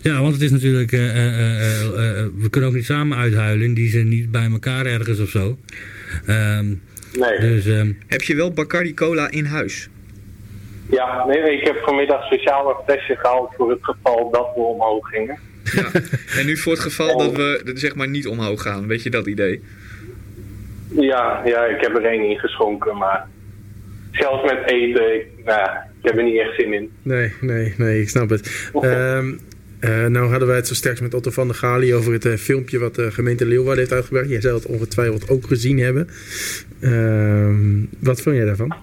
Ja, 0.06 0.20
want 0.20 0.32
het 0.32 0.42
is 0.42 0.50
natuurlijk. 0.50 0.92
eh, 0.92 1.08
eh, 1.10 1.26
eh, 1.26 1.80
eh, 1.80 2.18
eh, 2.20 2.26
we 2.36 2.50
kunnen 2.50 2.68
ook 2.70 2.76
niet 2.76 2.84
samen 2.84 3.18
uithuilen. 3.18 3.66
In 3.66 3.74
die 3.74 3.88
zin 3.88 4.08
niet 4.08 4.30
bij 4.30 4.48
elkaar 4.52 4.86
ergens 4.86 5.20
of 5.20 5.28
zo. 5.28 5.58
Ehm, 6.26 6.66
Nee. 7.18 7.38
Dus, 7.40 7.66
ehm, 7.66 7.92
Heb 8.06 8.22
je 8.22 8.36
wel 8.36 8.52
Bacardi 8.52 8.94
Cola 8.94 9.30
in 9.30 9.44
huis? 9.44 9.88
Ja, 10.90 11.26
nee, 11.26 11.42
nee, 11.42 11.56
ik 11.60 11.66
heb 11.66 11.76
vanmiddag 11.84 12.24
speciaal 12.24 12.68
een 12.68 12.84
flesje 12.84 13.16
gehaald 13.16 13.54
voor 13.56 13.70
het 13.70 13.78
geval 13.82 14.30
dat 14.30 14.48
we 14.54 14.60
omhoog 14.60 15.08
gingen. 15.08 15.38
En 16.38 16.46
nu 16.46 16.56
voor 16.56 16.72
het 16.72 16.80
geval 16.82 17.18
dat 17.18 17.32
we 17.36 17.70
zeg 17.74 17.94
maar 17.94 18.08
niet 18.08 18.26
omhoog 18.26 18.62
gaan, 18.62 18.86
weet 18.86 19.02
je 19.02 19.10
dat 19.10 19.26
idee? 19.26 19.62
Ja, 20.88 21.42
ja, 21.44 21.64
ik 21.64 21.80
heb 21.80 21.96
er 21.96 22.04
één 22.04 22.28
ingeschonken, 22.30 22.96
maar 22.96 23.26
zelfs 24.12 24.52
met 24.52 24.70
eten, 24.70 25.14
ik, 25.14 25.26
nou, 25.44 25.58
ja, 25.58 25.90
ik 26.02 26.08
heb 26.08 26.16
er 26.16 26.24
niet 26.24 26.40
echt 26.40 26.54
zin 26.56 26.72
in. 26.72 26.90
Nee, 27.02 27.32
nee, 27.40 27.74
nee, 27.76 28.00
ik 28.00 28.08
snap 28.08 28.28
het. 28.30 28.70
Ehm 28.80 29.32
eh, 29.81 30.07
nou 30.07 30.31
hadden 30.31 30.48
wij 30.48 30.57
het 30.57 30.66
zo 30.66 30.74
straks 30.74 31.01
met 31.01 31.15
Otto 31.15 31.31
van 31.31 31.47
der 31.47 31.57
Gali 31.57 31.94
over 31.94 32.12
het 32.12 32.24
eh, 32.24 32.35
filmpje 32.35 32.78
wat 32.78 32.94
de 32.94 33.11
gemeente 33.11 33.47
Leeuwarden 33.47 33.78
heeft 33.78 33.93
uitgebracht. 33.93 34.28
Jij 34.28 34.40
zou 34.40 34.55
het 34.55 34.66
ongetwijfeld 34.66 35.31
ook 35.31 35.47
gezien 35.47 35.78
hebben. 35.78 36.09
Ehm, 36.81 37.85
wat 37.98 38.20
vond 38.20 38.36
jij 38.36 38.44
daarvan? 38.44 38.74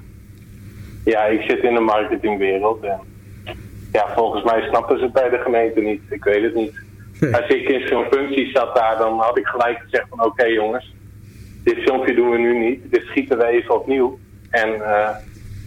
Ja, 1.05 1.25
ik 1.25 1.41
zit 1.41 1.63
in 1.63 1.73
de 1.73 1.79
marketingwereld 1.79 2.83
en 2.83 2.99
ja, 3.91 4.13
volgens 4.15 4.43
mij 4.43 4.61
snappen 4.61 4.97
ze 4.97 5.03
het 5.03 5.13
bij 5.13 5.29
de 5.29 5.37
gemeente 5.37 5.79
niet. 5.81 6.01
Ik 6.09 6.23
weet 6.23 6.43
het 6.43 6.55
niet. 6.55 6.73
Als 7.31 7.47
ik 7.47 7.69
in 7.69 7.87
zo'n 7.87 8.05
functie 8.11 8.49
zat 8.53 8.75
daar, 8.75 8.97
dan 8.97 9.19
had 9.19 9.37
ik 9.37 9.45
gelijk 9.45 9.79
gezegd 9.79 10.05
van 10.09 10.25
oké 10.25 10.45
jongens, 10.45 10.93
dit 11.63 11.77
filmpje 11.77 12.13
doen 12.15 12.29
we 12.29 12.37
nu 12.37 12.59
niet. 12.59 12.91
Dit 12.91 13.03
schieten 13.05 13.37
we 13.37 13.45
even 13.45 13.75
opnieuw. 13.75 14.19
En 14.49 14.73
eh, 14.73 15.09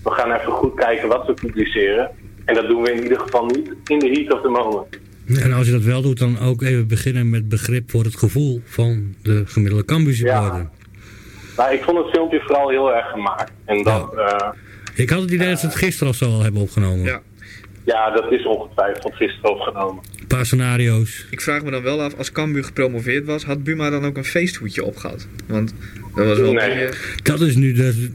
we 0.03 0.11
gaan 0.11 0.33
even 0.33 0.53
goed 0.53 0.75
kijken 0.75 1.09
wat 1.09 1.27
we 1.27 1.35
publiceren. 1.35 2.11
En 2.45 2.55
dat 2.55 2.67
doen 2.67 2.83
we 2.83 2.93
in 2.93 3.03
ieder 3.03 3.21
geval 3.21 3.47
niet 3.47 3.73
in 3.87 3.99
de 3.99 4.09
heat 4.09 4.33
of 4.33 4.41
the 4.41 4.49
moment. 4.49 4.87
En 5.27 5.53
als 5.53 5.67
je 5.67 5.73
dat 5.73 5.83
wel 5.83 6.03
doet, 6.03 6.19
dan 6.19 6.39
ook 6.39 6.63
even 6.63 6.87
beginnen 6.87 7.31
met 7.31 7.49
begrip 7.49 7.91
voor 7.91 8.05
het 8.05 8.17
gevoel 8.17 8.61
van 8.65 9.15
de 9.23 9.43
gemiddelde 9.47 9.85
Cambuur 9.85 10.15
supporter. 10.15 10.69
Maar 11.57 11.75
ik 11.75 11.83
vond 11.83 11.99
het 11.99 12.07
filmpje 12.11 12.41
vooral 12.41 12.69
heel 12.69 12.95
erg 12.95 13.07
gemaakt. 13.11 13.53
En 13.65 13.83
dat, 13.83 14.13
ja, 14.17 14.55
Ik 14.95 15.11
had 15.11 15.21
het 15.21 15.31
idee 15.31 15.49
dat 15.49 15.59
ze 15.61 15.67
het 15.67 15.75
gisteren 15.75 16.09
of 16.09 16.17
zo 16.17 16.25
al 16.25 16.43
hebben 16.43 16.61
opgenomen. 16.63 17.05
Ja. 17.05 17.21
ja 17.85 18.11
dat 18.11 18.33
is 18.33 18.47
ongetwijfeld 18.47 19.15
gisteren 19.15 19.51
opgenomen. 19.51 20.03
Een 20.21 20.27
paar 20.27 20.47
scenario's. 20.47 21.27
Ik 21.31 21.41
vraag 21.41 21.63
me 21.63 21.71
dan 21.71 21.83
wel 21.83 22.03
af, 22.03 22.15
als 22.15 22.33
Cambuur 22.33 22.65
gepromoveerd 22.65 23.27
was, 23.27 23.45
had 23.45 23.65
Buma 23.65 23.91
dan 23.91 24.05
ook 24.05 24.17
een 24.17 24.25
feesthoedje 24.25 24.85
opgehad? 24.85 25.27
Want 25.47 25.75
dat 26.15 26.27
was 26.27 26.39
wel 26.39 26.53
Nee. 26.53 26.87
een. 26.87 26.93
Dat 27.23 27.41
is 27.41 27.57
nu, 27.57 27.73
de, 27.73 28.11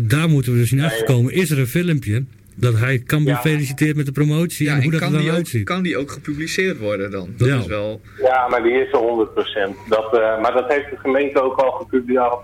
daar 0.00 0.28
moeten 0.28 0.52
we 0.52 0.58
dus 0.58 0.72
in 0.72 0.80
afkomen. 0.80 1.32
Is 1.32 1.50
er 1.50 1.58
een 1.58 1.66
filmpje 1.66 2.24
dat 2.56 2.74
hij 2.78 2.98
Cambuur 2.98 3.32
Ja. 3.32 3.38
feliciteert 3.40 3.96
met 3.96 4.06
de 4.06 4.12
promotie 4.12 4.66
Ja, 4.66 4.70
en 4.72 4.76
hoe 4.76 4.84
en 4.84 4.90
dat 4.90 5.00
kan 5.00 5.08
er 5.08 5.14
dan 5.14 5.22
die, 5.22 5.30
ook, 5.30 5.36
uitziet? 5.36 5.64
kan 5.64 5.82
die 5.82 5.96
ook 5.96 6.10
gepubliceerd 6.10 6.78
worden 6.78 7.10
dan? 7.10 7.34
Dat 7.36 7.48
Ja. 7.48 7.56
is 7.58 7.66
wel... 7.66 8.00
Ja, 8.22 8.48
maar 8.48 8.62
die 8.62 8.72
is 8.72 8.92
er 8.92 8.98
100%. 8.98 9.76
Dat, 9.88 10.18
eh, 10.18 10.40
maar 10.40 10.52
dat 10.52 10.72
heeft 10.72 10.90
de 10.90 10.96
gemeente 10.96 11.42
ook 11.42 11.56
al 11.58 11.86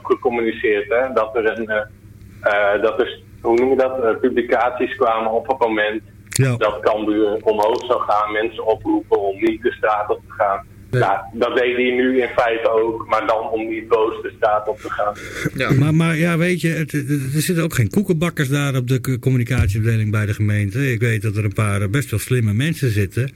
gecommuniceerd. 0.03 0.89
Hè? 0.89 1.13
Dat 1.15 1.37
er 1.37 1.59
een, 1.59 1.67
eh, 1.69 2.75
eh, 2.75 2.83
dat 2.83 3.01
er, 3.01 3.21
hoe 3.41 3.59
noem 3.59 3.71
je 3.71 3.77
dat, 3.77 4.03
Eh, 4.03 4.17
publicaties 4.21 4.95
kwamen 4.97 5.31
op 5.33 5.47
het 5.49 5.59
moment 5.59 6.03
Ja. 6.29 6.57
dat 6.57 6.81
Cambuur 6.81 7.37
omhoog 7.43 7.85
zou 7.87 8.01
gaan. 8.01 8.33
Mensen 8.33 8.67
oproepen 8.67 9.21
om 9.21 9.41
niet 9.41 9.63
de 9.63 9.73
straat 9.73 10.11
op 10.11 10.21
te 10.27 10.33
gaan. 10.33 10.67
Ja, 11.01 11.29
dat 11.33 11.57
deed 11.57 11.77
hij 11.77 11.91
nu 11.95 12.21
in 12.23 12.29
feite 12.37 12.71
ook, 12.71 13.07
maar 13.09 13.27
dan 13.27 13.49
om 13.51 13.69
niet 13.69 13.89
boos 13.89 14.23
de 14.23 14.33
straat 14.37 14.69
op 14.69 14.81
te 14.81 14.91
gaan. 14.91 15.79
Maar, 15.79 15.95
maar 15.95 16.17
ja, 16.17 16.39
weet 16.39 16.61
je, 16.61 16.69
het, 16.69 16.93
het- 16.93 17.09
er 17.35 17.41
zitten 17.41 17.65
ook 17.65 17.75
geen 17.75 17.91
koekenbakkers 17.91 18.49
daar 18.49 18.77
op 18.77 18.89
de 18.89 19.19
communicatieafdeling 19.19 20.11
bij 20.11 20.27
de 20.27 20.35
gemeente. 20.35 20.93
Ik 20.93 21.01
weet 21.01 21.23
dat 21.23 21.37
er 21.37 21.45
een 21.45 21.53
paar 21.53 21.83
eh, 21.83 21.89
best 21.89 22.11
wel 22.11 22.19
slimme 22.21 22.53
mensen 22.53 22.91
zitten. 22.91 23.31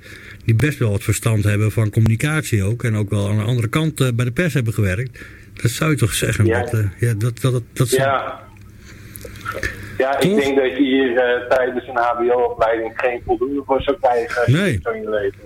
Die 0.44 0.54
best 0.54 0.78
wel 0.78 0.90
wat 0.90 1.02
verstand 1.02 1.44
hebben 1.44 1.72
van 1.72 1.90
communicatie 1.90 2.64
ook. 2.64 2.84
En 2.84 2.96
ook 2.96 3.10
wel 3.10 3.28
aan 3.28 3.36
de 3.36 3.42
andere 3.44 3.68
kant 3.68 4.00
eh, 4.00 4.08
bij 4.14 4.24
de 4.24 4.32
pers 4.32 4.54
hebben 4.54 4.72
gewerkt. 4.72 5.24
Dat 5.62 5.70
zou 5.70 5.90
je 5.90 5.96
toch 5.96 6.12
zeggen? 6.12 6.44
Ja. 6.46 6.60
Dat, 6.60 6.72
eh, 6.72 6.80
ja, 6.98 7.14
dat, 7.14 7.40
dat, 7.40 7.52
dat, 7.52 7.62
dat 7.72 7.90
Ja, 7.90 8.40
ja 9.98 10.20
ik 10.20 10.34
denk 10.36 10.56
dat 10.56 10.70
je 10.76 10.82
hier 10.82 11.16
eh, 11.16 11.48
tijdens 11.48 11.88
een 11.88 11.96
HBO-opleiding 11.96 12.92
geen 12.96 13.20
voldoende 13.26 13.62
voor 13.66 13.82
zou 13.82 13.96
krijgen. 14.00 14.36
als 14.40 14.46
je 14.46 14.52
Nee. 14.56 14.78
zo 14.82 14.90
in 14.90 15.02
je 15.02 15.10
leven 15.10 15.40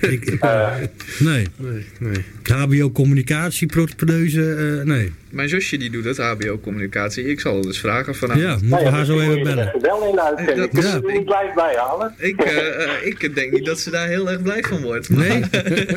ik- 0.12 0.40
Eh, 0.40 0.74
nee. 1.18 1.46
Nee, 1.56 1.86
nee. 1.98 2.24
HBO 2.44 2.90
communicatie, 2.90 3.66
propedeuse, 3.66 4.54
eh, 4.80 4.86
nee. 4.86 5.12
Mijn 5.34 5.48
zusje 5.48 5.76
die 5.76 5.90
doet 5.90 6.04
het, 6.04 6.18
HBO-communicatie. 6.18 7.24
Ik 7.24 7.40
zal 7.40 7.56
het 7.56 7.66
eens 7.66 7.78
vragen 7.78 8.14
van 8.14 8.38
Ja, 8.38 8.58
moeten 8.62 8.86
we 8.86 8.92
haar 8.92 9.04
zo 9.04 9.20
even 9.20 9.42
bellen. 9.42 9.74
wel 9.80 10.08
in 10.08 10.14
de 10.14 10.22
uitzending. 10.22 10.70
Dat- 10.70 10.82
ja, 10.84 11.12
niet 11.12 11.24
blijven 11.24 11.54
bijhalen? 11.54 12.14
Ik, 12.18 12.40
eh, 12.40 12.84
eh, 12.84 12.90
ik 13.06 13.34
denk 13.34 13.52
niet 13.52 13.64
dat 13.64 13.78
ze 13.80 13.90
daar 13.90 14.08
heel 14.08 14.30
erg 14.30 14.42
blij 14.42 14.62
van 14.62 14.82
wordt. 14.82 15.08
Nee? 15.08 15.42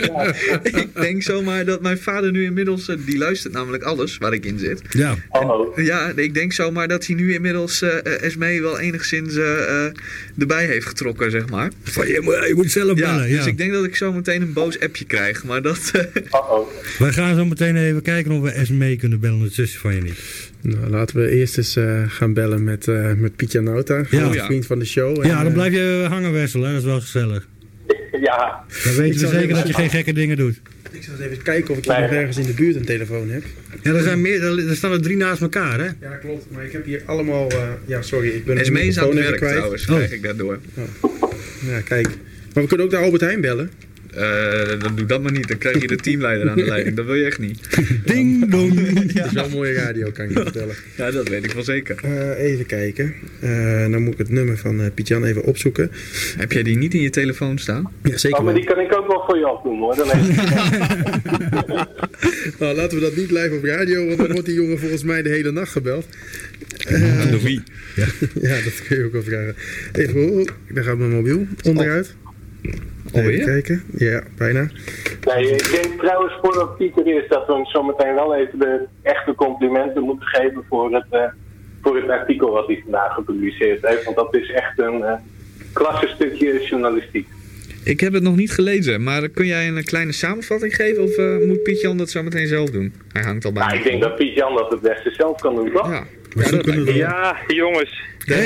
ik 0.63 0.87
denk 0.93 1.21
zomaar 1.23 1.65
dat 1.65 1.81
mijn 1.81 1.97
vader 1.97 2.31
nu 2.31 2.43
inmiddels... 2.43 2.87
eh, 2.89 2.95
die 3.05 3.17
luistert 3.17 3.53
namelijk 3.53 3.83
alles 3.83 4.17
waar 4.17 4.33
ik 4.33 4.45
in 4.45 4.59
zit. 4.59 4.81
Ja. 4.89 5.15
Oh, 5.29 5.77
Ja, 5.77 6.11
ik 6.15 6.33
denk 6.33 6.53
zomaar 6.53 6.87
dat 6.87 7.05
hij 7.05 7.15
nu 7.15 7.33
inmiddels 7.33 7.81
eh 7.81 7.97
eh, 8.05 8.23
Esmee 8.23 8.61
wel 8.61 8.79
enigszins 8.79 9.35
eh, 9.35 9.85
eh, 9.85 9.91
erbij 10.37 10.65
heeft 10.65 10.85
getrokken, 10.87 11.31
zeg 11.31 11.49
maar. 11.49 11.71
Van, 11.83 12.07
je, 12.07 12.19
moet, 12.21 12.33
je 12.47 12.53
moet 12.55 12.71
zelf 12.71 12.97
Ja, 12.97 13.13
bellen. 13.13 13.29
Ja. 13.29 13.37
dus 13.37 13.45
ik 13.45 13.57
denk 13.57 13.71
dat 13.73 13.85
ik 13.85 13.95
zo 13.95 14.13
meteen 14.13 14.41
een 14.41 14.53
boos 14.53 14.79
appje 14.79 15.05
krijg. 15.05 15.43
Maar 15.43 15.61
dat... 15.61 15.91
eh, 15.93 16.01
oh. 16.31 16.67
Wij 16.99 17.11
gaan 17.11 17.35
zo 17.35 17.45
meteen 17.45 17.75
even 17.75 18.01
kijken 18.01 18.31
of 18.31 18.41
we 18.41 18.49
Esmee 18.51 18.95
kunnen 18.97 19.19
bellen, 19.19 19.25
het 19.35 19.53
zusje 19.53 19.77
van 19.79 19.95
je 19.95 20.01
niet. 20.01 20.19
Nou, 20.61 20.89
laten 20.89 21.15
we 21.17 21.29
eerst 21.29 21.57
eens 21.57 21.75
eh, 21.75 22.03
gaan 22.07 22.33
bellen 22.33 22.63
met, 22.63 22.87
eh 22.87 23.13
met 23.13 23.35
Pietje 23.35 23.61
Nauta, 23.61 24.03
Ja. 24.09 24.21
een 24.23 24.33
vriend 24.45 24.65
van 24.65 24.79
de 24.79 24.85
show. 24.85 25.15
Ja, 25.15 25.21
En, 25.23 25.37
dan 25.37 25.45
eh, 25.47 25.53
blijf 25.53 25.73
je 25.73 26.05
hangen 26.09 26.31
wesselen, 26.33 26.65
hè? 26.67 26.73
dat 26.73 26.81
is 26.81 26.87
wel 26.87 27.01
gezellig. 27.01 27.47
Ja. 28.21 28.63
Dan 28.83 28.91
Ik 28.91 28.97
weten 28.97 29.19
we 29.21 29.27
zeker 29.27 29.55
dat 29.55 29.67
je 29.67 29.73
geen 29.73 29.89
gekke 29.89 30.13
dingen 30.13 30.37
doet. 30.37 30.61
Ik 30.91 31.03
zal 31.03 31.13
eens 31.13 31.23
even 31.23 31.41
kijken 31.43 31.71
of 31.71 31.77
ik 31.77 31.83
hier 31.85 31.99
nog 32.01 32.11
ergens 32.11 32.37
in 32.37 32.45
de 32.45 32.53
buurt 32.53 32.75
een 32.75 32.85
telefoon 32.85 33.29
heb. 33.29 33.43
Ja, 33.83 33.93
er, 33.93 34.01
zijn 34.03 34.21
meer, 34.21 34.43
er 34.69 34.75
staan 34.75 34.91
er 34.91 35.01
drie 35.01 35.17
naast 35.17 35.41
elkaar, 35.41 35.79
hè? 35.79 35.85
Ja, 35.85 36.15
klopt. 36.21 36.45
Maar 36.51 36.65
ik 36.65 36.71
heb 36.71 36.85
hier 36.85 37.01
allemaal... 37.05 37.49
eh, 37.49 37.57
ja, 37.85 38.01
sorry, 38.01 38.27
ik 38.29 38.45
ben 38.45 38.57
Esmee 38.57 38.87
is 38.87 38.99
aan 38.99 39.05
het 39.07 39.15
werk 39.15 39.35
kwijt. 39.37 39.53
trouwens, 39.55 39.87
Oh. 39.89 39.95
krijg 39.95 40.11
ik 40.11 40.21
daardoor. 40.23 40.59
Ja, 41.67 41.81
kijk. 41.83 42.07
Maar 42.53 42.63
we 42.63 42.67
kunnen 42.69 42.85
ook 42.85 42.91
naar 42.91 43.01
Albert 43.01 43.21
Heijn 43.21 43.41
bellen. 43.41 43.69
Eh 44.13 44.79
dan 44.79 44.95
doe 44.95 45.05
dat 45.05 45.21
maar 45.21 45.31
niet, 45.31 45.47
dan 45.47 45.57
krijg 45.57 45.81
je 45.81 45.87
de 45.87 45.95
teamleider 45.95 46.49
aan 46.49 46.55
de 46.57 46.65
leiding. 46.65 46.95
Dat 46.95 47.05
wil 47.05 47.15
je 47.15 47.25
echt 47.25 47.39
niet. 47.39 47.59
Ding 48.05 48.51
dong. 48.51 48.75
Dat 49.13 49.25
is 49.25 49.31
wel 49.31 49.45
een 49.45 49.51
mooie 49.51 49.73
radio, 49.73 50.11
kan 50.11 50.25
ik 50.25 50.31
je 50.37 50.41
vertellen. 50.43 50.75
Ja, 50.95 51.11
dat 51.11 51.27
weet 51.27 51.43
ik 51.43 51.51
wel 51.51 51.63
zeker. 51.63 51.95
Eh, 52.03 52.43
even 52.43 52.65
kijken. 52.65 53.13
Eh 53.39 53.91
dan 53.91 54.03
moet 54.03 54.13
ik 54.13 54.17
het 54.19 54.29
nummer 54.29 54.57
van 54.57 54.81
eh 54.81 54.85
Pietjan 54.93 55.23
even 55.23 55.43
opzoeken. 55.43 55.91
Heb 56.37 56.51
jij 56.51 56.63
die 56.63 56.77
niet 56.77 56.93
in 56.93 57.01
je 57.01 57.09
telefoon 57.09 57.57
staan? 57.57 57.91
Ja, 58.03 58.17
zeker 58.17 58.37
Oh, 58.37 58.43
maar 58.45 58.53
wel. 58.53 58.61
die 58.63 58.73
kan 58.73 58.83
ik 58.83 58.95
ook 58.97 59.07
wel 59.07 59.23
voor 59.27 59.37
je 59.37 59.49
opdoen 59.51 59.79
hoor. 59.79 59.95
Dan 59.95 60.07
Nou, 62.59 62.75
laten 62.75 62.97
we 62.97 63.03
dat 63.03 63.15
niet 63.15 63.31
live 63.31 63.55
op 63.57 63.63
radio, 63.63 64.05
want 64.05 64.17
dan 64.17 64.31
wordt 64.31 64.45
die 64.45 64.55
jongen 64.55 64.79
volgens 64.79 65.03
mij 65.03 65.21
de 65.21 65.29
hele 65.29 65.51
nacht 65.51 65.71
gebeld. 65.71 66.05
Eh, 66.87 67.31
Door 67.31 67.41
wie? 67.41 67.61
ja, 68.41 68.55
dat 68.63 68.83
kun 68.87 68.97
je 68.97 69.03
ook 69.05 69.11
wel 69.11 69.23
vragen. 69.23 69.55
Even, 69.93 70.31
oh, 70.31 70.47
daar 70.73 70.83
gaat 70.83 70.97
mijn 70.97 71.11
mobiel 71.11 71.47
onderuit. 71.63 72.15
Alweer? 73.13 73.31
Even 73.31 73.45
kijken. 73.45 73.83
Ja, 73.97 74.23
bijna. 74.37 74.69
Nee, 75.23 75.51
ik 75.51 75.69
denk 75.71 75.99
trouwens 75.99 76.33
voor 76.41 76.55
wat 76.55 76.77
Pieter 76.77 77.07
is 77.07 77.27
dat 77.29 77.47
we 77.47 77.53
hem 77.53 77.65
zometeen 77.65 78.13
wel 78.15 78.35
even 78.35 78.59
de 78.59 78.85
echte 79.01 79.35
complimenten 79.35 80.03
moeten 80.03 80.27
geven 80.27 80.63
voor 80.69 80.93
het, 80.93 81.05
eh, 81.09 81.23
voor 81.81 81.95
het 81.95 82.09
artikel 82.09 82.51
wat 82.51 82.67
hij 82.67 82.79
vandaag 82.83 83.13
gepubliceerd 83.13 83.87
heeft. 83.87 84.03
Want 84.03 84.15
dat 84.15 84.35
is 84.35 84.51
echt 84.51 84.79
een 84.79 85.03
eh 85.03 85.13
klasse 85.73 86.07
stukje 86.07 86.65
journalistiek. 86.69 87.27
Ik 87.83 87.99
heb 87.99 88.13
het 88.13 88.23
nog 88.23 88.35
niet 88.35 88.51
gelezen, 88.51 89.03
maar 89.03 89.29
kun 89.29 89.45
jij 89.45 89.67
een 89.67 89.83
kleine 89.83 90.11
samenvatting 90.11 90.75
geven 90.75 91.03
of 91.03 91.17
eh, 91.17 91.47
moet 91.47 91.63
Piet-Jan 91.63 91.97
dat 91.97 92.09
zo 92.09 92.23
meteen 92.23 92.47
zelf 92.47 92.69
doen? 92.69 92.93
Hij 93.11 93.23
hangt 93.23 93.45
al 93.45 93.51
bij 93.51 93.67
me. 93.67 93.75
ik 93.77 93.83
denk 93.83 94.01
dat 94.01 94.15
Piet 94.15 94.33
Jan 94.35 94.55
dat 94.55 94.71
het 94.71 94.81
beste 94.81 95.11
zelf 95.11 95.39
kan 95.39 95.55
doen, 95.55 95.71
toch? 95.71 95.89
Ja. 95.89 96.03
Ja, 96.85 97.37
jongens. 97.47 98.01
daar 98.25 98.43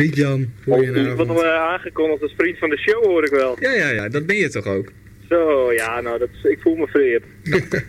is 0.00 0.06
hij. 0.06 0.06
Piet 0.06 0.16
Jan. 0.16 0.40
Ik 0.40 0.48
Goedenavond. 0.64 1.28
word 1.28 1.44
uh, 1.44 1.54
aangekondigd 1.54 2.22
als 2.22 2.34
vriend 2.36 2.58
van 2.58 2.70
de 2.70 2.78
show, 2.78 3.04
hoor 3.04 3.24
ik 3.24 3.30
wel. 3.30 3.56
Ja, 3.60 3.72
ja, 3.72 3.88
ja, 3.90 4.08
dat 4.08 4.26
ben 4.26 4.36
je 4.36 4.48
toch 4.50 4.66
ook? 4.66 4.92
Zo, 5.28 5.72
ja, 5.72 6.00
nou, 6.00 6.18
dat 6.18 6.28
is, 6.32 6.50
ik 6.50 6.58
voel 6.60 6.74
me 6.76 6.86
vereerd. 6.86 7.22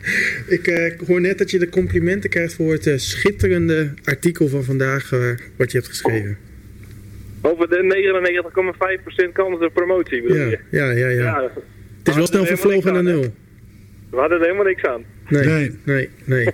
Ik 0.58 0.68
eh, 0.68 1.08
hoor 1.08 1.22
net 1.22 1.38
dat 1.38 1.52
je 1.52 1.60
de 1.60 1.70
complimenten 1.70 2.30
krijgt 2.30 2.54
voor 2.54 2.72
het 2.72 2.88
eh, 2.88 2.98
schitterende 2.98 3.94
artikel 4.04 4.48
van 4.48 4.64
vandaag 4.64 5.12
eh, 5.12 5.20
wat 5.56 5.72
je 5.72 5.78
hebt 5.78 5.90
geschreven. 5.90 6.38
Over 7.42 7.70
de 7.70 8.52
99,5% 9.26 9.32
kans 9.34 9.60
op 9.66 9.74
promotie, 9.74 10.22
bedoel 10.22 10.38
Ja, 10.38 10.46
je? 10.50 10.60
ja, 10.70 10.90
ja. 10.92 11.08
ja. 11.08 11.24
Ja, 11.24 11.52
Het 11.98 12.08
is 12.08 12.16
wel 12.16 12.26
snel 12.26 12.46
vervlogen 12.46 12.94
naar 12.94 13.04
nul. 13.04 13.34
we 14.10 14.18
hadden 14.18 14.38
er 14.40 14.44
helemaal 14.44 14.66
niks 14.66 14.84
aan. 14.84 15.04
Nee, 15.30 15.46
Nee. 15.46 15.72
nee, 15.84 16.10
nee. 16.26 16.48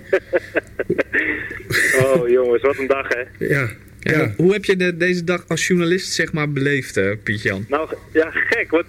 Oh, 2.04 2.28
jongens, 2.28 2.62
wat 2.62 2.78
een 2.78 2.86
dag, 2.86 3.08
hè. 3.08 3.46
Ja, 3.46 3.68
Ja, 4.12 4.18
ja. 4.18 4.34
Hoe 4.36 4.52
heb 4.52 4.64
je 4.64 4.76
de, 4.76 4.96
deze 4.96 5.24
dag 5.24 5.44
als 5.48 5.66
journalist 5.66 6.12
zeg 6.12 6.32
maar 6.32 6.50
beleefd, 6.52 6.96
eh, 6.96 7.10
Piet-Jan? 7.22 7.64
Nou, 7.68 7.88
ja, 8.12 8.30
gek, 8.30 8.70
want 8.70 8.84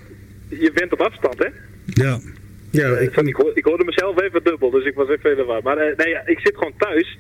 je 0.48 0.72
bent 0.74 0.94
op 0.94 1.02
afstand, 1.02 1.38
hè. 1.40 1.48
Ja. 2.04 2.20
ja 2.72 2.88
Ik, 2.98 3.16
ik, 3.16 3.28
ik, 3.28 3.36
hoor- 3.36 3.52
ik 3.54 3.64
hoorde 3.66 3.84
mezelf 3.86 4.22
even 4.22 4.44
dubbel, 4.44 4.70
dus 4.72 4.86
ik 4.86 4.94
was 4.96 5.10
even 5.10 5.30
in 5.32 5.36
de 5.36 5.44
war. 5.44 5.64
Maar 5.64 5.78
eh, 5.78 5.98
nee, 5.98 6.08
ja, 6.08 6.22
ik 6.26 6.40
zit 6.40 6.56
gewoon 6.58 6.74
thuis. 6.78 7.18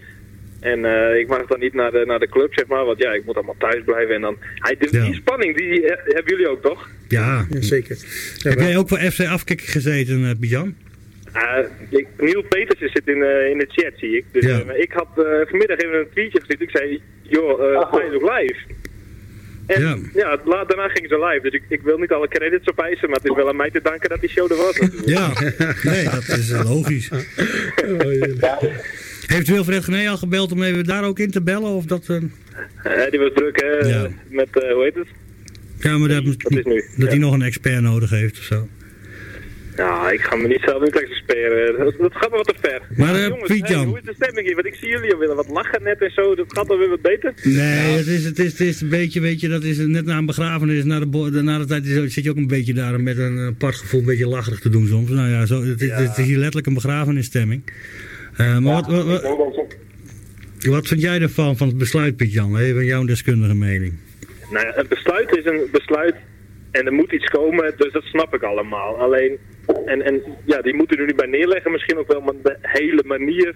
En 0.59 0.85
eh, 0.85 1.19
ik 1.19 1.27
mag 1.27 1.45
dan 1.47 1.59
niet 1.59 1.73
naar 1.73 1.91
de, 1.91 2.03
naar 2.05 2.19
de 2.19 2.29
club, 2.29 2.53
zeg 2.53 2.65
maar. 2.67 2.85
Want 2.85 2.97
ja, 2.99 3.11
ik 3.13 3.25
moet 3.25 3.35
allemaal 3.35 3.55
thuis 3.59 3.83
blijven. 3.85 4.15
En 4.15 4.21
dan, 4.21 4.37
hij, 4.55 4.75
die, 4.79 4.89
Ja. 4.97 5.03
die 5.05 5.13
spanning, 5.13 5.57
die 5.57 5.85
eh, 5.85 6.05
hebben 6.05 6.31
jullie 6.33 6.47
ook, 6.49 6.61
toch? 6.61 6.89
Ja. 7.07 7.45
ja, 7.49 7.61
zeker. 7.61 7.97
Ja, 8.37 8.49
Heb 8.49 8.59
jij 8.59 8.77
ook 8.77 8.87
voor 8.89 8.97
FC 8.97 9.19
Afkikken 9.19 9.67
gezeten, 9.67 10.25
eh, 10.25 10.31
Piet 10.39 10.49
Jan? 10.49 10.67
Ah, 10.67 10.88
ik, 11.89 12.07
Niels 12.17 12.45
Petersen 12.49 12.89
zit 12.93 13.07
in, 13.07 13.21
eh, 13.23 13.49
in 13.49 13.57
de 13.57 13.65
chat, 13.69 13.91
zie 13.95 14.17
ik. 14.17 14.25
Dus 14.31 14.45
Ja. 14.45 14.59
eh, 14.59 14.81
ik 14.81 14.91
had 14.91 15.07
eh, 15.15 15.23
vanmiddag 15.49 15.77
even 15.77 15.99
een 15.99 16.09
tweetje 16.11 16.39
gezien. 16.39 16.59
Ik 16.59 16.69
zei, 16.77 17.01
joh, 17.21 17.59
uh, 17.59 17.93
zijn 17.93 18.13
ook 18.13 18.21
live? 18.37 18.55
En 19.65 19.81
Ja. 19.81 19.97
ja, 20.13 20.37
la- 20.45 20.63
daarna 20.65 20.87
gingen 20.87 21.09
ze 21.09 21.25
live. 21.25 21.39
Dus 21.41 21.53
ik, 21.53 21.63
ik 21.69 21.81
wil 21.81 21.97
niet 21.97 22.11
alle 22.11 22.27
credits 22.27 22.67
opeisen, 22.69 23.09
maar 23.09 23.19
het 23.19 23.29
is 23.29 23.35
wel 23.35 23.49
aan 23.49 23.55
mij 23.55 23.69
te 23.71 23.81
danken 23.83 24.09
dat 24.09 24.19
die 24.19 24.29
show 24.29 24.51
er 24.51 24.57
was. 24.57 24.79
Ja, 25.05 25.31
nee, 25.83 26.03
dat 26.03 26.27
is 26.27 26.51
eh, 26.51 26.69
logisch. 26.69 27.09
Heeft 29.25 29.47
Wilfred 29.47 29.83
Gené 29.83 30.09
al 30.09 30.17
gebeld 30.17 30.51
om 30.51 30.63
even 30.63 30.83
daar 30.85 31.03
ook 31.05 31.19
in 31.19 31.31
te 31.31 31.41
bellen? 31.41 31.69
Of 31.71 31.85
dat, 31.85 32.05
eh, 32.09 32.15
Eh, 32.83 33.11
die 33.11 33.19
was 33.19 33.31
druk, 33.33 33.61
hè, 33.61 33.87
Ja. 33.87 34.07
met, 34.29 34.47
eh, 34.63 34.73
hoe 34.73 34.83
heet 34.83 34.95
het? 34.95 35.07
ja, 35.79 35.97
maar 35.97 36.09
dat, 36.09 36.25
Dat 36.25 36.51
is 36.51 36.63
nu. 36.63 36.83
dat 36.97 37.07
hij 37.09 37.17
nog 37.17 37.33
een 37.33 37.41
expert 37.41 37.81
nodig 37.81 38.09
heeft 38.09 38.37
of 38.37 38.43
zo. 38.43 38.67
Ja, 39.81 40.11
ik 40.11 40.21
ga 40.21 40.35
me 40.35 40.47
niet 40.47 40.61
zelf 40.65 40.83
in 40.83 40.91
tekst 40.91 41.13
spelen. 41.23 41.77
Dat, 41.77 41.93
dat 41.97 42.15
gaat 42.15 42.29
me 42.31 42.35
wat 42.37 42.47
te 42.47 42.55
ver. 42.61 42.81
Maar, 42.97 43.19
jongens, 43.19 43.47
Piet 43.51 43.67
hey, 43.67 43.75
Jan. 43.75 43.85
hoe 43.87 43.97
is 43.97 44.03
de 44.05 44.13
stemming 44.15 44.45
hier? 44.45 44.55
Want 44.55 44.67
ik 44.67 44.75
zie 44.75 44.87
jullie 44.89 45.13
al 45.13 45.19
willen 45.19 45.35
wat 45.35 45.49
lachen 45.49 45.83
net 45.83 46.01
en 46.01 46.11
zo. 46.11 46.35
Dat 46.35 46.45
gaat 46.53 46.67
dan 46.67 46.77
weer 46.77 46.89
wat 46.89 47.01
beter. 47.01 47.33
Nee, 47.43 47.97
het, 47.97 48.07
is, 48.07 48.25
het, 48.25 48.39
is, 48.39 48.51
het 48.51 48.59
is 48.61 48.81
een 48.81 48.89
beetje, 48.89 49.19
weet 49.21 49.39
je, 49.39 49.47
dat 49.47 49.63
is 49.63 49.77
net 49.77 50.05
na 50.05 50.17
een 50.17 50.25
begrafenis, 50.25 50.83
na 50.83 50.99
de, 50.99 51.29
na 51.41 51.57
de 51.57 51.65
tijd 51.65 51.85
is- 51.85 52.13
zit 52.13 52.23
je 52.23 52.29
ook 52.29 52.37
een 52.37 52.47
beetje 52.47 52.73
daar 52.73 53.01
met 53.01 53.17
een 53.17 53.39
apart 53.39 53.75
gevoel, 53.75 53.99
een 53.99 54.05
beetje 54.05 54.27
lacherig 54.27 54.59
te 54.59 54.69
doen 54.69 54.87
soms. 54.87 55.09
Nou 55.09 55.29
ja, 55.29 55.45
zo, 55.45 55.63
het, 55.63 55.81
is- 55.81 55.91
het 55.91 56.17
is 56.17 56.25
hier 56.25 56.37
letterlijk 56.37 56.67
een 56.67 56.73
begrafenisstemming. 56.73 57.61
Eh, 58.37 58.57
maar 58.57 58.73
wat, 58.73 58.85
wat, 58.87 59.21
wat, 59.21 59.75
wat 60.59 60.87
vind 60.87 61.01
jij 61.01 61.21
ervan, 61.21 61.57
van 61.57 61.67
het 61.67 61.77
besluit, 61.77 62.15
Piet 62.15 62.33
Jan? 62.33 62.57
Even 62.57 62.85
jouw 62.85 63.05
deskundige 63.05 63.55
mening. 63.55 63.93
Nou 64.51 64.65
ja, 64.65 64.77
een 64.77 64.85
besluit 64.89 65.37
is 65.37 65.45
een 65.45 65.67
besluit 65.71 66.15
en 66.71 66.85
er 66.85 66.93
moet 66.93 67.11
iets 67.11 67.25
komen, 67.25 67.73
dus 67.77 67.91
dat 67.91 68.03
snap 68.03 68.33
ik 68.33 68.43
allemaal. 68.43 68.97
Alleen, 68.97 69.37
en, 69.85 70.01
en 70.01 70.23
ja, 70.45 70.61
die 70.61 70.73
moeten 70.73 70.97
er 70.97 71.05
nu 71.05 71.15
bij 71.15 71.27
neerleggen 71.27 71.71
misschien 71.71 71.97
ook 71.97 72.11
wel, 72.11 72.21
maar 72.21 72.33
de 72.43 72.57
hele 72.61 73.03
manier 73.05 73.55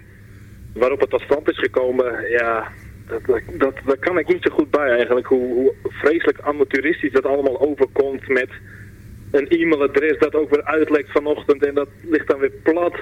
waarop 0.73 0.99
het 0.99 1.09
tot 1.09 1.21
stand 1.21 1.49
is 1.49 1.59
gekomen, 1.59 2.29
ja, 2.29 2.67
dat, 3.07 3.25
dat, 3.25 3.41
dat, 3.53 3.75
daar 3.85 3.97
kan 3.97 4.17
ik 4.17 4.27
niet 4.27 4.41
zo 4.43 4.55
goed 4.55 4.71
bij 4.71 4.89
eigenlijk. 4.89 5.27
Hoe, 5.27 5.53
hoe 5.53 5.73
vreselijk 5.83 6.39
amateuristisch 6.41 7.11
dat 7.11 7.25
allemaal 7.25 7.61
overkomt 7.61 8.27
met 8.27 8.49
een 9.31 9.47
e-mailadres 9.47 10.19
dat 10.19 10.35
ook 10.35 10.49
weer 10.49 10.63
uitlekt 10.63 11.11
vanochtend 11.11 11.65
en 11.65 11.73
dat 11.73 11.89
ligt 12.01 12.27
dan 12.27 12.39
weer 12.39 12.51
plat. 12.63 12.95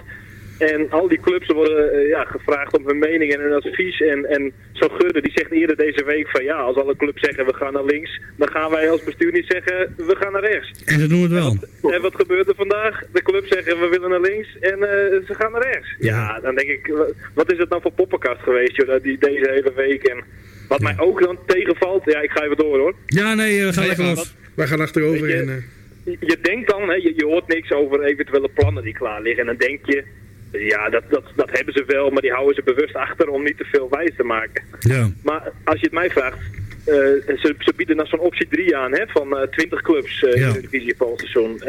En 0.61 0.87
al 0.89 1.07
die 1.07 1.19
clubs 1.19 1.47
worden 1.47 1.93
eh, 1.93 2.07
ja, 2.07 2.23
gevraagd 2.23 2.77
om 2.77 2.87
hun 2.87 2.99
mening 2.99 3.33
en 3.33 3.39
hun 3.41 3.53
advies. 3.53 4.01
En, 4.01 4.25
en 4.25 4.51
zo 4.71 4.87
Gudde 4.87 5.21
die 5.21 5.31
zegt 5.35 5.51
eerder 5.51 5.75
deze 5.77 6.03
week 6.05 6.29
van 6.29 6.43
ja, 6.43 6.55
als 6.55 6.75
alle 6.75 6.95
clubs 6.95 7.21
zeggen 7.21 7.45
we 7.45 7.53
gaan 7.53 7.73
naar 7.73 7.83
links, 7.85 8.19
dan 8.37 8.49
gaan 8.49 8.71
wij 8.71 8.89
als 8.89 9.03
bestuur 9.03 9.31
niet 9.31 9.45
zeggen 9.47 9.93
we 9.97 10.15
gaan 10.15 10.31
naar 10.31 10.41
rechts. 10.51 10.83
En 10.85 10.99
ze 10.99 11.07
doen 11.07 11.21
het 11.21 11.31
wel. 11.31 11.55
En 11.91 12.01
wat 12.01 12.15
gebeurt 12.15 12.47
er 12.47 12.55
vandaag? 12.55 13.01
De 13.13 13.21
clubs 13.21 13.47
zeggen 13.47 13.79
we 13.79 13.87
willen 13.87 14.09
naar 14.09 14.21
links 14.21 14.57
en 14.59 14.73
eh, 14.83 15.25
ze 15.27 15.33
gaan 15.37 15.51
naar 15.51 15.61
rechts. 15.71 15.95
Ja, 15.99 16.39
dan 16.39 16.55
denk 16.55 16.69
ik, 16.69 16.87
wa- 16.87 17.07
wat 17.33 17.51
is 17.51 17.57
het 17.57 17.69
nou 17.69 17.81
voor 17.81 17.91
poppenkast 17.91 18.41
geweest 18.41 18.75
joh, 18.75 18.87
dat 18.87 19.03
die, 19.03 19.17
deze 19.17 19.49
hele 19.49 19.73
week. 19.75 20.03
En 20.03 20.23
wat 20.67 20.79
mij 20.79 20.95
ook 20.97 21.21
dan 21.23 21.37
tegenvalt, 21.45 22.03
ja 22.05 22.21
ik 22.21 22.31
ga 22.31 22.43
even 22.43 22.57
door 22.57 22.77
hoor. 22.79 22.93
Ja, 23.05 23.33
nee, 23.33 23.59
eh, 23.59 23.73
ga 23.73 23.79
Nee, 23.79 23.87
lekker 23.87 24.05
maar 24.05 24.15
los. 24.15 24.35
Wij 24.55 24.67
gaan 24.67 24.79
achterover 24.79 25.27
je, 25.27 25.33
en... 25.35 25.63
je, 26.05 26.17
je 26.19 26.37
denkt 26.41 26.69
dan, 26.69 26.81
hè, 26.89 26.95
je, 26.95 27.13
je 27.15 27.25
hoort 27.25 27.47
niks 27.47 27.71
over 27.71 28.03
eventuele 28.03 28.49
plannen 28.53 28.83
die 28.83 28.93
klaar 28.93 29.21
liggen. 29.21 29.39
En 29.41 29.45
dan 29.57 29.67
denk 29.67 29.79
je, 29.85 30.03
ja, 30.51 30.89
dat, 30.89 31.03
dat, 31.09 31.23
dat 31.35 31.49
hebben 31.51 31.73
ze 31.73 31.83
wel, 31.87 32.09
maar 32.09 32.21
die 32.21 32.31
houden 32.31 32.55
ze 32.55 32.63
bewust 32.63 32.95
achter 32.95 33.27
om 33.29 33.43
niet 33.43 33.57
te 33.57 33.65
veel 33.71 33.87
wijs 33.89 34.15
te 34.17 34.23
maken. 34.23 34.63
Ja. 34.79 35.09
Maar 35.23 35.51
als 35.63 35.79
je 35.79 35.85
het 35.85 35.93
mij 35.93 36.09
vraagt, 36.09 36.37
eh, 36.85 36.95
ze, 37.37 37.55
ze 37.59 37.73
bieden 37.75 37.97
dan 37.97 38.05
zo'n 38.07 38.19
optie 38.19 38.47
3 38.47 38.77
aan, 38.77 38.91
hè, 38.91 39.03
van 39.07 39.37
eh 39.37 39.47
20 39.47 39.81
clubs 39.81 40.23
eh, 40.23 40.39
Ja. 40.39 40.47
in 40.47 40.53
de 40.53 40.61
divisie 40.61 40.95
volgend 40.97 41.19
seizoen. 41.19 41.61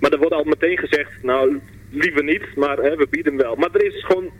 Maar 0.00 0.10
er 0.12 0.18
wordt 0.18 0.34
al 0.34 0.44
meteen 0.44 0.78
gezegd, 0.78 1.10
nou, 1.22 1.58
liever 1.90 2.24
niet, 2.24 2.42
maar 2.56 2.76
hè, 2.76 2.96
we 2.96 3.06
bieden 3.10 3.32
hem 3.32 3.42
wel. 3.42 3.54
Maar 3.56 3.70
er 3.72 3.84
is 3.86 4.04
gewoon 4.04 4.30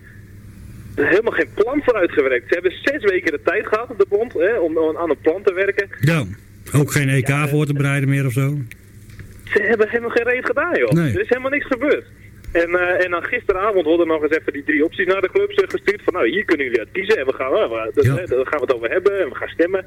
helemaal 0.95 1.33
geen 1.33 1.49
plan 1.55 1.81
voor 1.85 1.95
uitgewerkt. 1.95 2.49
Ze 2.49 2.55
hebben 2.55 2.73
zes 2.83 3.03
weken 3.11 3.33
de 3.33 3.41
tijd 3.45 3.67
gehad 3.67 3.91
op 3.91 3.99
de 3.99 4.07
bond 4.09 4.33
hè, 4.33 4.59
om, 4.59 4.77
om 4.79 4.97
aan 4.97 5.11
een 5.11 5.21
plan 5.23 5.43
te 5.43 5.53
werken. 5.53 5.89
Ja, 6.01 6.25
ook 6.75 6.93
geen 6.93 7.09
EK 7.09 7.29
voor 7.49 7.67
te 7.67 7.73
bereiden 7.75 8.09
meer 8.09 8.27
of 8.27 8.33
zo. 8.33 8.59
Ze 9.45 9.63
hebben 9.63 9.89
helemaal 9.89 10.11
geen 10.11 10.25
reet 10.29 10.47
gedaan, 10.47 10.79
joh. 10.79 10.91
Nee. 10.91 11.13
Er 11.15 11.21
is 11.21 11.29
helemaal 11.29 11.51
niks 11.51 11.67
gebeurd. 11.67 12.05
En, 12.63 12.71
eh, 12.75 13.05
en 13.05 13.11
dan 13.11 13.23
gisteravond 13.25 13.85
worden 13.87 14.07
nog 14.07 14.23
eens 14.23 14.37
even 14.39 14.53
die 14.53 14.65
drie 14.65 14.85
opties 14.85 15.07
naar 15.07 15.21
de 15.21 15.31
clubs 15.33 15.55
eh, 15.55 15.69
gestuurd. 15.69 16.03
Van 16.05 16.13
nou, 16.13 16.29
hier 16.29 16.45
kunnen 16.45 16.65
jullie 16.67 16.81
uit 16.81 16.89
kiezen 16.93 17.19
en 17.19 17.27
we 17.27 17.33
gaan, 17.33 17.53
eh, 17.53 17.69
we- 17.71 17.91
dat, 17.95 18.05
Ja. 18.05 18.11
eh, 18.19 18.29
daar 18.29 18.47
gaan 18.47 18.59
we 18.61 18.67
het 18.67 18.75
over 18.75 18.91
hebben 18.91 19.21
en 19.21 19.29
we 19.29 19.35
gaan 19.35 19.49
stemmen. 19.49 19.85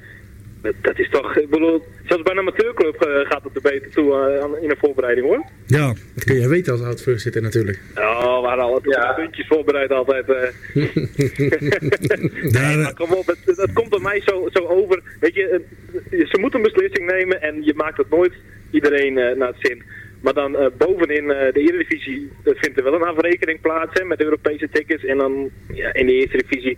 Dat, 0.62 0.74
dat 0.82 1.00
is 1.00 1.10
toch, 1.10 1.38
ik 1.38 1.50
bedoel, 1.50 1.84
zelfs 2.06 2.24
bij 2.24 2.32
een 2.34 2.40
amateurclub 2.40 2.96
gaat 3.30 3.44
het 3.44 3.56
er 3.56 3.62
beter 3.62 3.90
toe 3.92 4.14
aan- 4.42 4.58
in 4.62 4.70
een 4.70 4.78
voorbereiding 4.80 5.28
hoor. 5.28 5.46
Ja. 5.68 5.94
Dat 6.16 6.24
kun 6.24 6.40
jij 6.40 6.48
weten 6.50 6.72
als 6.74 6.82
oud-voorzitter 6.82 7.42
natuurlijk. 7.42 7.80
Ja, 7.96 8.42
we 8.42 8.48
hadden 8.48 8.66
al 8.66 8.76
het 8.84 9.16
puntjes 9.16 9.48
voorbereid 9.48 9.92
altijd. 9.92 10.26
eh. 10.30 10.50
nee, 12.58 12.78
maar 12.78 12.94
kom 12.94 13.12
op, 13.14 13.26
het, 13.28 13.58
het 13.58 13.74
komt 13.74 13.90
bij 13.90 14.00
mij 14.00 14.22
zo, 14.26 14.50
zo 14.54 14.60
over. 14.66 15.02
Weet 15.20 15.34
je, 15.34 15.62
ze 16.10 16.38
moeten 16.40 16.60
een 16.60 16.72
beslissing 16.72 17.12
nemen 17.12 17.42
en 17.42 17.64
je 17.64 17.74
maakt 17.76 17.98
het 17.98 18.10
nooit 18.10 18.34
iedereen 18.72 19.18
eh, 19.18 19.36
naar 19.36 19.48
het 19.48 19.58
zin. 19.60 19.84
Maar 20.22 20.34
dan 20.34 20.58
eh, 20.58 20.68
bovenin 20.78 21.32
eh, 21.32 21.54
de 21.54 21.60
Eredivisie 21.60 22.32
vindt 22.44 22.78
er 22.78 22.84
wel 22.84 22.94
een 22.94 23.04
afrekening 23.04 23.62
plaats 23.62 24.00
hè, 24.00 24.06
met 24.06 24.22
Europese 24.22 24.70
tickets. 24.72 25.06
En 25.06 25.18
dan 25.18 25.50
ja, 25.74 25.94
in 25.94 26.06
de 26.06 26.14
Eerste 26.14 26.38
Divisie 26.38 26.78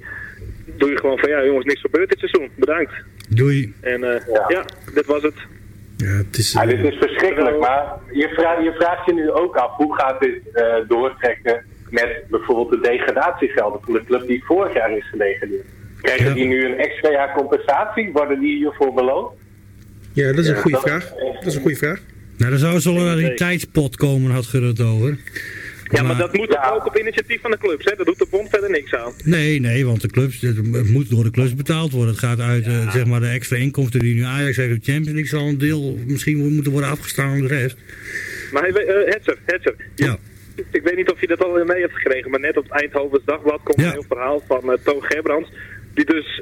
doe 0.78 0.90
je 0.90 0.98
gewoon 0.98 1.18
van 1.18 1.30
ja 1.30 1.45
jongens, 1.45 1.66
niks 1.66 1.82
gebeurd 1.82 2.10
dit 2.10 2.20
seizoen. 2.20 2.49
Bedankt. 2.56 2.94
Doei. 3.30 3.74
En 3.82 4.03
eh, 4.03 4.22
ja. 4.48 4.66
dit 4.94 5.06
was 5.06 5.22
het. 5.22 5.36
Ja, 5.98 6.07
het 6.07 6.38
is... 6.38 6.52
Ja, 6.52 6.66
dit 6.66 6.84
is 6.84 6.98
verschrikkelijk, 6.98 7.60
maar 7.60 7.94
je, 8.11 8.28
vraagt 8.28 8.64
je 8.64 8.74
vraagt 8.74 9.06
je 9.06 9.14
nu 9.14 9.32
ook 9.32 9.56
af 9.56 9.76
hoe 9.76 9.95
gaat 9.95 10.22
dit 10.22 10.41
eh, 10.53 10.76
doortrekken 10.88 11.66
met 11.90 12.24
bijvoorbeeld 12.30 12.70
de 12.70 12.90
degradatiegelden 12.90 13.82
van 13.82 13.94
de 13.94 14.03
club 14.03 14.28
die 14.28 14.44
vorig 14.45 14.74
jaar 14.74 14.98
is 14.98 15.10
gedegradeerd. 15.10 15.66
Krijgen 16.02 16.34
die 16.34 16.48
nu 16.48 16.66
een 16.66 16.78
extra 16.78 17.11
jaar 17.11 17.34
compensatie? 17.34 18.11
Worden 18.11 18.40
die 18.40 18.56
hiervoor 18.56 18.94
beloond? 18.94 19.32
Ja, 20.14 20.28
dat 20.28 20.38
is 20.38 20.48
een 20.48 20.56
Ja, 20.56 20.61
goede 20.61 20.80
vraag. 20.80 21.14
Dat 21.34 21.45
is 21.45 21.56
een 21.56 21.61
goede 21.61 21.78
vraag. 21.78 22.02
Nou, 22.40 22.52
er 22.52 22.60
zou 22.60 22.74
een 22.74 22.82
solidariteitspot 22.82 23.95
komen, 23.95 24.32
had 24.32 24.45
Gerrit 24.45 24.82
over. 24.82 25.18
Ja, 25.91 26.03
maar 26.03 26.18
dat 26.18 26.34
moet 26.34 26.57
ook 26.72 26.86
op 26.86 26.98
initiatief 26.98 27.41
van 27.41 27.52
de 27.52 27.57
clubs. 27.57 27.86
Hè? 27.86 27.95
Dat 27.95 28.06
doet 28.06 28.18
de 28.18 28.28
bond 28.30 28.49
verder 28.49 28.70
niks 28.70 28.94
aan. 28.94 29.14
Nee, 29.24 29.60
nee, 29.60 29.86
want 29.86 30.02
de 30.02 30.07
clubs, 30.07 30.41
het 30.41 30.90
moet 30.90 31.10
door 31.10 31.24
de 31.24 31.32
clubs 31.32 31.56
betaald 31.56 31.91
worden. 31.91 32.10
Het 32.10 32.24
gaat 32.24 32.40
uit 32.40 32.66
eh, 32.66 32.91
zeg 32.91 33.06
maar 33.06 33.20
de 33.20 33.28
extra 33.28 33.57
inkomsten 33.57 33.99
die 33.99 34.16
nu 34.16 34.24
Ajax 34.24 34.57
heeft 34.57 34.74
op 34.74 34.86
de 34.86 34.91
Champions 34.91 35.18
League. 35.20 35.40
Zal 35.40 35.48
een 35.48 35.57
deel 35.57 35.98
misschien 36.06 36.53
moeten 36.53 36.72
worden 36.72 36.90
afgestaan 36.90 37.30
aan 37.30 37.41
de 37.41 37.48
rest. 37.48 37.78
Maar 38.52 38.64
hey, 38.64 38.72
eh, 38.72 39.14
Hetzer, 39.14 39.38
Hetzer. 39.45 39.76
Ja. 39.95 40.18
Ik 40.72 40.84
weet 40.84 40.95
niet 40.95 41.11
of 41.11 41.22
je 41.22 41.28
dat 41.28 41.44
al 41.44 41.66
mee 41.66 41.82
hebt 41.82 41.94
gekregen, 41.94 42.32
maar 42.32 42.40
net 42.40 42.57
op 42.57 42.64
het 42.64 42.82
Eindhovens 42.82 43.26
Dagblad 43.26 43.60
komt 43.64 43.82
een 43.82 43.91
heel 43.91 44.06
verhaal 44.07 44.44
van 44.48 44.61
uh, 44.66 44.74
Toon 44.84 45.03
Gerbrands. 45.03 45.49
Die 45.94 46.06
dus 46.06 46.41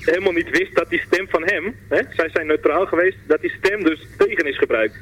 helemaal 0.00 0.32
niet 0.32 0.50
wist 0.50 0.74
dat 0.74 0.90
die 0.90 1.02
stem 1.06 1.28
van 1.28 1.42
hem, 1.44 1.74
hè, 1.88 2.00
zij 2.10 2.28
zijn 2.32 2.46
neutraal 2.46 2.86
geweest, 2.86 3.16
dat 3.26 3.40
die 3.40 3.54
stem 3.58 3.84
dus 3.84 4.06
tegen 4.16 4.46
is 4.46 4.58
gebruikt. 4.58 4.96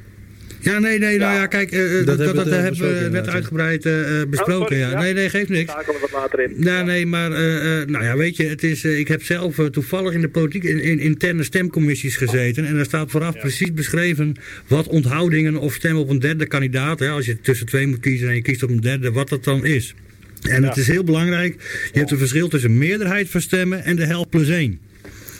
Ja, 0.63 0.79
nee, 0.79 0.99
nee, 0.99 1.19
nou 1.19 1.35
ja, 1.35 1.47
kijk, 1.47 1.71
eh, 1.73 2.01
eh, 2.01 2.07
dat, 2.07 2.19
dat, 2.19 2.27
hebben 2.27 2.45
we 2.45 2.51
dat 2.51 2.53
eh, 2.53 2.63
hebben 2.63 2.71
besproken 2.71 2.89
we 2.89 2.95
net 2.95 3.05
inderdaad, 3.05 3.27
ja. 3.27 3.33
uitgebreid 3.33 3.83
besproken. 4.31 4.63
Oh, 4.63 4.69
sorry, 4.69 4.79
ja. 4.79 4.91
ja. 4.91 5.01
Nee, 5.01 5.13
nee, 5.13 5.29
geeft 5.29 5.49
niks. 5.49 5.75
We 5.75 5.99
wat 6.01 6.11
later 6.13 6.41
in. 6.41 6.55
Nee, 6.57 6.83
nee, 6.83 7.07
maar 7.07 7.33
eh, 7.33 7.81
eh, 7.81 7.89
nou 7.89 8.05
ja, 8.05 8.17
weet 8.17 8.37
je, 8.37 8.47
het 8.47 8.63
is, 8.63 8.85
ik 8.85 9.09
heb 9.09 9.23
zelf 9.23 9.57
toevallig 9.71 10.13
in 10.13 10.21
de 10.21 10.29
politiek 10.29 10.65
in, 10.65 10.83
in 10.83 10.99
interne 10.99 11.43
stemcommissies 11.43 12.17
gezeten. 12.17 12.65
En 12.65 12.75
daar 12.75 12.85
staat 12.85 13.11
vooraf 13.11 13.39
precies 13.39 13.73
beschreven 13.73 14.37
wat 14.67 14.87
onthoudingen 14.87 15.57
of 15.57 15.75
stemmen 15.75 16.03
op 16.03 16.09
een 16.09 16.19
derde 16.19 16.47
kandidaat, 16.47 16.99
hè, 16.99 17.09
als 17.09 17.27
je 17.27 17.41
tussen 17.41 17.67
twee 17.67 17.87
moet 17.87 18.01
kiezen 18.01 18.29
en 18.29 18.35
je 18.35 18.43
kiest 18.43 18.63
op 18.63 18.71
een 18.71 18.81
derde, 18.81 19.13
wat 19.13 19.29
dat 19.29 19.45
dan 19.45 19.65
is. 19.65 19.95
En 20.43 20.63
het 20.65 20.77
is 20.77 20.87
heel 20.87 21.05
belangrijk, 21.05 21.57
je 21.93 21.99
hebt 21.99 22.11
een 22.11 22.19
verschil 22.19 22.49
tussen 22.49 22.79
meerderheid 22.79 23.29
van 23.29 23.41
stemmen 23.41 23.85
en 23.85 23.97
de 23.97 24.05
helft 24.07 24.31
plus 24.31 24.49
één. 24.49 24.79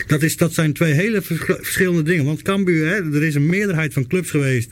Dat, 0.07 0.23
is, 0.23 0.37
dat 0.37 0.53
zijn 0.55 0.73
twee 0.73 0.93
hele 0.93 1.23
vers- 1.23 1.41
verschillende 1.45 2.03
dingen. 2.03 2.25
Want 2.25 2.43
Cambuur, 2.43 2.87
hè, 2.89 2.95
er 3.15 3.23
is 3.23 3.35
een 3.35 3.47
meerderheid 3.47 3.93
van 3.93 4.07
clubs 4.07 4.31
geweest 4.31 4.71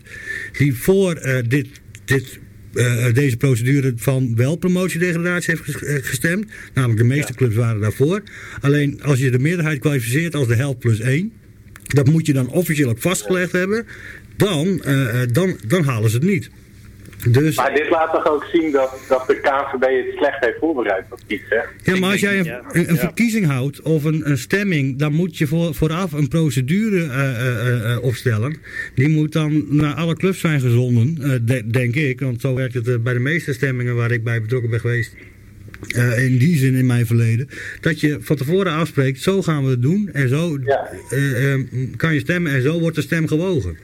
die 0.58 0.74
voor 0.74 1.14
eh, 1.14 1.38
dit, 1.48 1.66
dit, 2.04 2.38
eh, 2.74 3.12
deze 3.14 3.36
procedure 3.36 3.92
van 3.96 4.36
wel 4.36 4.56
promotiedegradatie 4.56 5.50
heeft 5.54 5.62
ges- 5.62 5.82
eh, 5.88 5.96
gestemd. 6.02 6.46
Namelijk 6.74 7.00
de 7.00 7.06
meeste 7.06 7.34
clubs 7.34 7.54
waren 7.54 7.80
daarvoor. 7.80 8.22
Alleen 8.60 9.02
als 9.02 9.18
je 9.18 9.30
de 9.30 9.38
meerderheid 9.38 9.78
kwalificeert 9.78 10.34
als 10.34 10.48
de 10.48 10.54
helft 10.56 10.78
plus 10.78 11.00
één, 11.00 11.32
dat 11.86 12.06
moet 12.08 12.26
je 12.26 12.32
dan 12.32 12.48
officieel 12.48 12.88
ook 12.88 13.00
vastgelegd 13.00 13.52
hebben. 13.52 13.86
Dan, 14.36 14.82
eh, 14.82 15.22
eh, 15.22 15.28
dan, 15.32 15.56
dan 15.66 15.84
halen 15.84 16.10
ze 16.10 16.16
het 16.16 16.26
niet. 16.26 16.50
Dus, 17.28 17.56
Maar 17.56 17.74
dit 17.74 17.90
laat 17.90 18.12
toch 18.12 18.26
ook 18.28 18.44
zien 18.52 18.72
dat, 18.72 18.98
dat 19.08 19.26
de 19.26 19.40
KNVB 19.40 19.80
het 20.06 20.16
slecht 20.16 20.44
heeft 20.44 20.58
voorbereid 20.58 21.04
op 21.10 21.18
iets, 21.26 21.42
hè? 21.48 21.92
Ja, 21.92 21.98
maar 21.98 22.10
als 22.10 22.20
jij 22.20 22.38
een, 22.38 22.52
een, 22.72 22.90
een 22.90 22.96
verkiezing 22.96 23.46
houdt 23.46 23.82
of 23.82 24.04
een, 24.04 24.30
een 24.30 24.38
stemming, 24.38 24.98
dan 24.98 25.12
moet 25.12 25.38
je 25.38 25.46
voor, 25.46 25.74
vooraf 25.74 26.12
een 26.12 26.28
procedure 26.28 27.02
eh, 27.04 27.30
eh, 27.30 27.92
eh, 27.92 28.02
opstellen. 28.02 28.56
Die 28.94 29.08
moet 29.08 29.32
dan 29.32 29.64
naar 29.68 29.94
alle 29.94 30.14
clubs 30.16 30.40
zijn 30.40 30.60
gezonden, 30.60 31.16
eh, 31.22 31.38
de- 31.42 31.66
denk 31.66 31.94
ik. 31.94 32.20
Want 32.20 32.40
zo 32.40 32.54
werkt 32.54 32.74
het 32.74 33.02
bij 33.02 33.12
de 33.12 33.18
meeste 33.20 33.52
stemmingen 33.52 33.96
waar 33.96 34.10
ik 34.10 34.24
bij 34.24 34.40
betrokken 34.40 34.70
ben 34.70 34.80
geweest. 34.80 35.14
eh, 35.88 36.24
in 36.24 36.38
die 36.38 36.56
zin 36.56 36.74
in 36.74 36.86
mijn 36.86 37.06
verleden. 37.06 37.48
Dat 37.80 38.00
je 38.00 38.18
van 38.20 38.36
tevoren 38.36 38.72
afspreekt, 38.72 39.20
zo 39.20 39.42
gaan 39.42 39.64
we 39.64 39.70
het 39.70 39.82
doen. 39.82 40.10
En 40.12 40.28
zo 40.28 40.58
kan 41.96 42.14
je 42.14 42.20
stemmen 42.20 42.52
en 42.52 42.62
zo 42.62 42.80
wordt 42.80 42.96
de 42.96 43.02
stem 43.02 43.26
gewogen. 43.26 43.76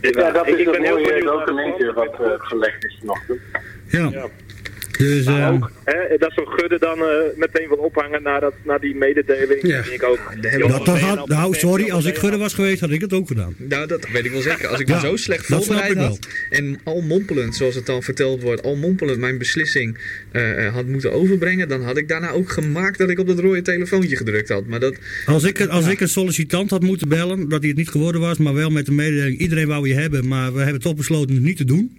Ja, 0.00 0.30
dat 0.30 0.46
ik- 0.46 0.54
is 0.54 0.60
ik 0.60 0.66
een 0.66 0.72
ben 0.72 0.82
heel 0.82 0.94
benieuwd 0.96 1.22
documentje 1.24 1.92
wat 1.92 2.20
eh, 2.20 2.30
gelekt 2.38 2.84
is 2.84 2.96
vanochtend. 3.00 3.40
Ja. 3.86 4.28
Dus, 4.98 5.24
Maar 5.24 5.40
ehm, 5.40 5.54
ook, 5.54 5.70
hè, 5.84 6.16
dat 6.18 6.32
zo'n 6.32 6.46
gudde 6.46 6.78
dan 6.78 6.98
eh, 6.98 7.06
meteen 7.36 7.68
wil 7.68 7.76
ophangen 7.76 8.22
naar, 8.22 8.40
dat, 8.40 8.54
naar 8.64 8.80
die 8.80 8.94
mededeling. 8.94 9.62
Ja. 9.62 9.82
denk 9.82 9.86
ik 9.86 10.02
ook. 10.02 10.18
dat, 10.68 10.86
dat 10.86 10.98
had, 11.00 11.28
nou, 11.28 11.54
sorry, 11.54 11.90
als 11.90 12.04
ik 12.04 12.16
gudde 12.16 12.36
was 12.36 12.54
geweest, 12.54 12.80
had 12.80 12.90
ik 12.90 13.00
het 13.00 13.12
ook 13.12 13.26
gedaan. 13.26 13.54
Nou, 13.56 13.86
dat 13.86 14.08
weet 14.08 14.24
ik 14.24 14.30
wel 14.30 14.40
zeker. 14.40 14.68
Als 14.68 14.80
ik 14.80 14.88
Ja, 14.88 14.94
me 14.94 15.00
zo 15.00 15.16
slecht 15.16 15.46
voorbereid 15.46 15.96
had 15.96 16.18
en 16.50 16.78
al 16.84 17.00
mompelend, 17.00 17.54
zoals 17.56 17.74
het 17.74 17.86
dan 17.86 18.02
verteld 18.02 18.42
wordt, 18.42 18.62
al 18.62 18.76
mompelend 18.76 19.18
mijn 19.18 19.38
beslissing 19.38 19.98
eh, 20.32 20.66
eh, 20.66 20.74
had 20.74 20.86
moeten 20.86 21.12
overbrengen, 21.12 21.68
dan 21.68 21.82
had 21.82 21.96
ik 21.96 22.08
daarna 22.08 22.30
ook 22.30 22.50
gemaakt 22.50 22.98
dat 22.98 23.10
ik 23.10 23.18
op 23.18 23.26
dat 23.26 23.38
rode 23.38 23.62
telefoontje 23.62 24.16
gedrukt 24.16 24.48
had. 24.48 24.66
Maar 24.66 24.80
dat, 24.80 24.96
Als 25.26 25.44
ik, 25.44 25.66
als 25.66 25.86
ik 25.86 26.00
een 26.00 26.08
sollicitant 26.08 26.70
had 26.70 26.82
moeten 26.82 27.08
bellen, 27.08 27.48
dat 27.48 27.60
hij 27.60 27.68
het 27.68 27.78
niet 27.78 27.88
geworden 27.88 28.20
was, 28.20 28.38
maar 28.38 28.54
wel 28.54 28.70
met 28.70 28.86
de 28.86 28.92
mededeling, 28.92 29.38
iedereen 29.38 29.66
wou 29.66 29.88
je 29.88 29.94
hebben, 29.94 30.28
maar 30.28 30.54
we 30.54 30.60
hebben 30.60 30.82
toch 30.82 30.94
besloten 30.94 31.34
het 31.34 31.44
niet 31.44 31.56
te 31.56 31.64
doen, 31.64 31.96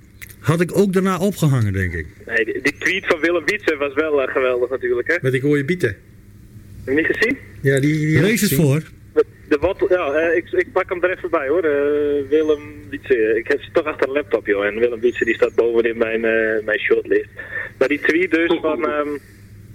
had 0.47 0.61
ik 0.61 0.77
ook 0.77 0.93
daarna 0.93 1.17
opgehangen, 1.19 1.73
denk 1.73 1.93
ik. 1.93 2.07
Nee, 2.25 2.45
die, 2.45 2.61
die 2.61 2.75
tweet 2.79 3.05
van 3.05 3.19
Willem 3.19 3.45
Wietse 3.45 3.75
was 3.77 3.93
wel 3.93 4.21
eh, 4.21 4.33
geweldig 4.33 4.69
natuurlijk, 4.69 5.07
hè? 5.07 5.15
Met 5.21 5.33
ik 5.33 5.41
hoor 5.41 5.57
je 5.57 5.65
bieten. 5.65 5.87
Heb 5.87 6.95
je 6.95 7.01
niet 7.01 7.15
gezien? 7.15 7.37
Ja, 7.61 7.79
die, 7.79 7.93
die 7.97 8.21
Lees 8.21 8.41
eens 8.41 8.55
voor. 8.55 8.81
De, 9.13 9.25
de 9.49 9.57
wat, 9.59 9.85
ja, 9.89 10.13
eh, 10.13 10.37
ik, 10.37 10.51
ik 10.51 10.71
pak 10.71 10.89
hem 10.89 11.03
er 11.03 11.17
even 11.17 11.29
bij 11.29 11.47
hoor. 11.47 11.63
Eh, 11.63 12.29
Willem 12.29 12.61
Wietse. 12.89 13.37
Ik 13.37 13.47
heb 13.47 13.61
ze 13.61 13.69
toch 13.71 13.85
achter 13.85 14.07
een 14.07 14.13
laptop 14.13 14.45
joh. 14.47 14.65
En 14.65 14.79
Willem 14.79 14.99
Wietse 14.99 15.25
die 15.25 15.33
staat 15.33 15.55
bovenin 15.55 15.97
mijn, 15.97 16.25
eh, 16.25 16.65
mijn 16.65 16.79
shortlist. 16.79 17.29
Maar 17.77 17.87
die 17.87 17.99
tweet 17.99 18.31
dus 18.31 18.57
van... 18.61 18.87
ehm 18.89 19.07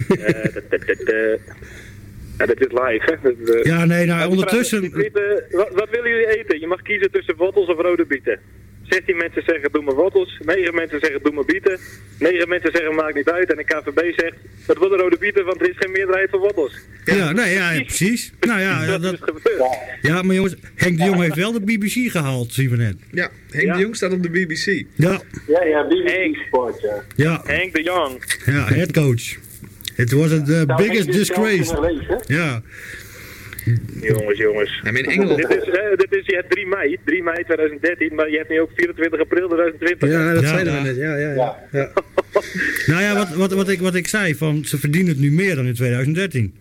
eh, 0.08 0.42
dat, 0.54 0.70
dat, 0.70 0.86
dat, 0.86 1.38
ja, 2.38 2.46
dat 2.46 2.60
is 2.60 2.66
live 2.72 3.18
hè. 3.22 3.34
Dat, 3.44 3.64
Ja, 3.66 3.84
nee, 3.84 4.06
nou, 4.06 4.30
ondertussen- 4.30 4.90
vraag 4.90 5.10
tweet, 5.10 5.42
wat, 5.50 5.70
wat 5.74 5.90
willen 5.90 6.10
jullie 6.10 6.38
eten? 6.38 6.60
Je 6.60 6.66
mag 6.66 6.82
kiezen 6.82 7.10
tussen 7.10 7.36
wortels 7.36 7.68
of 7.68 7.80
rode 7.80 8.04
bieten. 8.06 8.38
16 8.82 9.16
mensen 9.16 9.42
zeggen 9.46 9.72
doe 9.72 9.82
maar 9.82 9.94
wortels, 9.94 10.38
9 10.44 10.74
mensen 10.74 11.00
zeggen 11.00 11.22
doe 11.22 11.32
maar 11.32 11.44
bieten, 11.44 11.78
9 12.18 12.48
mensen 12.48 12.70
zeggen 12.72 12.94
maakt 12.94 13.14
niet 13.14 13.30
uit 13.30 13.50
en 13.50 13.56
de 13.56 13.64
KVB 13.64 14.20
zegt 14.20 14.36
dat 14.66 14.78
willen 14.78 14.98
rode 14.98 15.18
bieten 15.18 15.44
want 15.44 15.60
er 15.60 15.70
is 15.70 15.76
geen 15.78 15.92
meerderheid 15.92 16.30
voor 16.30 16.38
wortels. 16.38 16.78
Ja, 17.04 17.32
nee, 17.32 17.54
ja, 17.54 17.82
precies. 17.84 18.32
Nou 18.40 18.60
ja, 18.60 18.98
dat, 18.98 19.18
ja, 20.02 20.22
maar 20.22 20.34
jongens, 20.34 20.54
Henk 20.74 20.98
de 20.98 21.04
Jong 21.04 21.20
heeft 21.20 21.34
wel 21.34 21.52
de 21.52 21.60
BBC 21.60 22.10
gehaald, 22.10 22.52
zien 22.52 22.70
we 22.70 22.76
net. 22.76 22.96
ja, 23.10 23.30
Henk 23.50 23.72
de 23.74 23.80
Jong 23.80 23.96
staat 23.96 24.12
op 24.12 24.22
de 24.22 24.30
BBC. 24.30 24.84
Ja, 24.94 25.20
Ja, 25.46 25.64
ja, 25.64 25.86
BBC 25.86 26.36
Sport, 26.46 26.80
ja. 26.80 27.02
ja, 27.16 27.42
Henk 27.44 27.74
de 27.74 27.82
Jong. 27.82 28.22
ja, 28.46 28.64
headcoach. 28.66 29.36
Het 29.94 30.12
was 30.12 30.30
het 30.30 30.48
uh, 30.48 30.62
Nou, 30.62 30.82
biggest 30.82 31.04
Henk 31.04 31.08
is 31.08 31.16
disgrace. 31.16 31.94
Ja, 32.26 32.62
Jongens, 34.00 34.38
jongens. 34.38 34.80
Ja, 34.82 34.90
in 34.90 35.04
Engeland... 35.04 35.36
Dit 35.36 35.50
is, 35.50 35.68
eh, 35.68 35.96
dit 35.96 36.14
is 36.14 36.26
je 36.26 36.34
hebt 36.34 36.50
3 36.50 36.66
mei, 36.66 36.98
3 37.04 37.22
mei 37.22 37.44
2013, 37.44 38.14
maar 38.14 38.30
je 38.30 38.36
hebt 38.36 38.48
nu 38.48 38.60
ook 38.60 38.70
24 38.74 39.20
april 39.20 39.48
2020. 39.48 40.08
Ja, 40.08 40.32
dat 40.32 40.42
Ja, 40.42 40.48
zeiden 40.48 40.72
ja. 40.72 40.82
we 40.82 40.86
net. 40.86 40.96
Ja, 40.96 41.16
ja, 41.16 41.32
ja. 41.32 41.56
ja. 41.72 41.90
nou 42.92 43.02
ja, 43.02 43.14
wat, 43.14 43.34
wat, 43.34 43.52
wat, 43.52 43.68
ik, 43.68 43.80
wat 43.80 43.94
ik 43.94 44.08
zei, 44.08 44.34
van 44.34 44.64
ze 44.64 44.78
verdienen 44.78 45.12
het 45.12 45.20
nu 45.20 45.32
meer 45.32 45.54
dan 45.54 45.66
in 45.66 45.74
2013. 45.74 46.54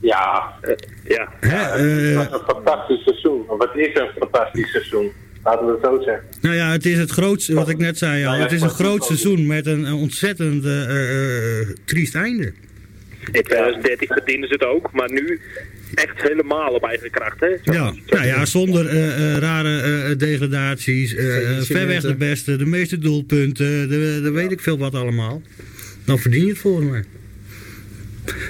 Ja, 0.00 0.52
Ja. 1.04 1.32
Hè, 1.40 1.56
eh, 1.56 2.18
het 2.18 2.30
was 2.30 2.40
een 2.40 2.46
fantastisch 2.46 3.02
seizoen. 3.02 3.44
Het 3.58 3.70
is 3.74 3.94
een 3.94 4.10
fantastisch 4.18 4.70
seizoen. 4.70 5.12
Laten 5.46 5.66
we 5.66 5.72
het 5.72 5.80
zo 5.82 6.02
zeggen. 6.02 6.24
nou 6.40 6.54
ja, 6.54 6.70
het 6.72 6.86
is 6.86 6.98
het 6.98 7.10
grootste, 7.10 7.54
wat 7.54 7.68
ik 7.68 7.78
net 7.78 7.98
zei 7.98 8.26
al, 8.26 8.34
het 8.34 8.52
is 8.52 8.62
een 8.62 8.70
groot 8.70 9.04
seizoen 9.04 9.46
met 9.46 9.66
een, 9.66 9.84
een 9.84 9.94
ontzettend 9.94 10.64
eh, 10.64 10.82
eh, 10.84 11.60
eh, 11.60 11.68
triest 11.84 12.14
einde. 12.14 12.52
In 13.32 13.42
2013 13.42 14.08
verdienen 14.08 14.48
ze 14.48 14.54
het 14.54 14.64
ook, 14.64 14.92
maar 14.92 15.12
nu 15.12 15.40
echt 15.94 16.22
helemaal 16.22 16.72
op 16.72 16.84
eigen 16.84 17.10
kracht. 17.10 17.40
Hè? 17.40 17.48
Zo- 17.64 17.72
Ja, 17.72 17.92
zo- 18.06 18.16
nou 18.16 18.26
ja, 18.26 18.44
zonder 18.46 18.86
eh, 18.88 19.32
eh, 19.34 19.38
rare 19.38 19.80
eh, 19.80 20.18
degradaties, 20.18 21.12
ver 21.66 21.86
weg 21.86 22.00
de 22.02 22.14
beste, 22.14 22.56
de 22.56 22.66
meeste 22.66 22.98
doelpunten, 22.98 23.88
de, 23.88 24.20
de 24.22 24.30
weet 24.30 24.52
ik 24.52 24.60
veel 24.60 24.78
wat 24.78 24.94
allemaal. 24.94 25.42
Dan 26.04 26.18
verdien 26.18 26.42
je 26.44 26.48
het 26.48 26.58
volgens 26.58 26.90
mij. 26.90 27.04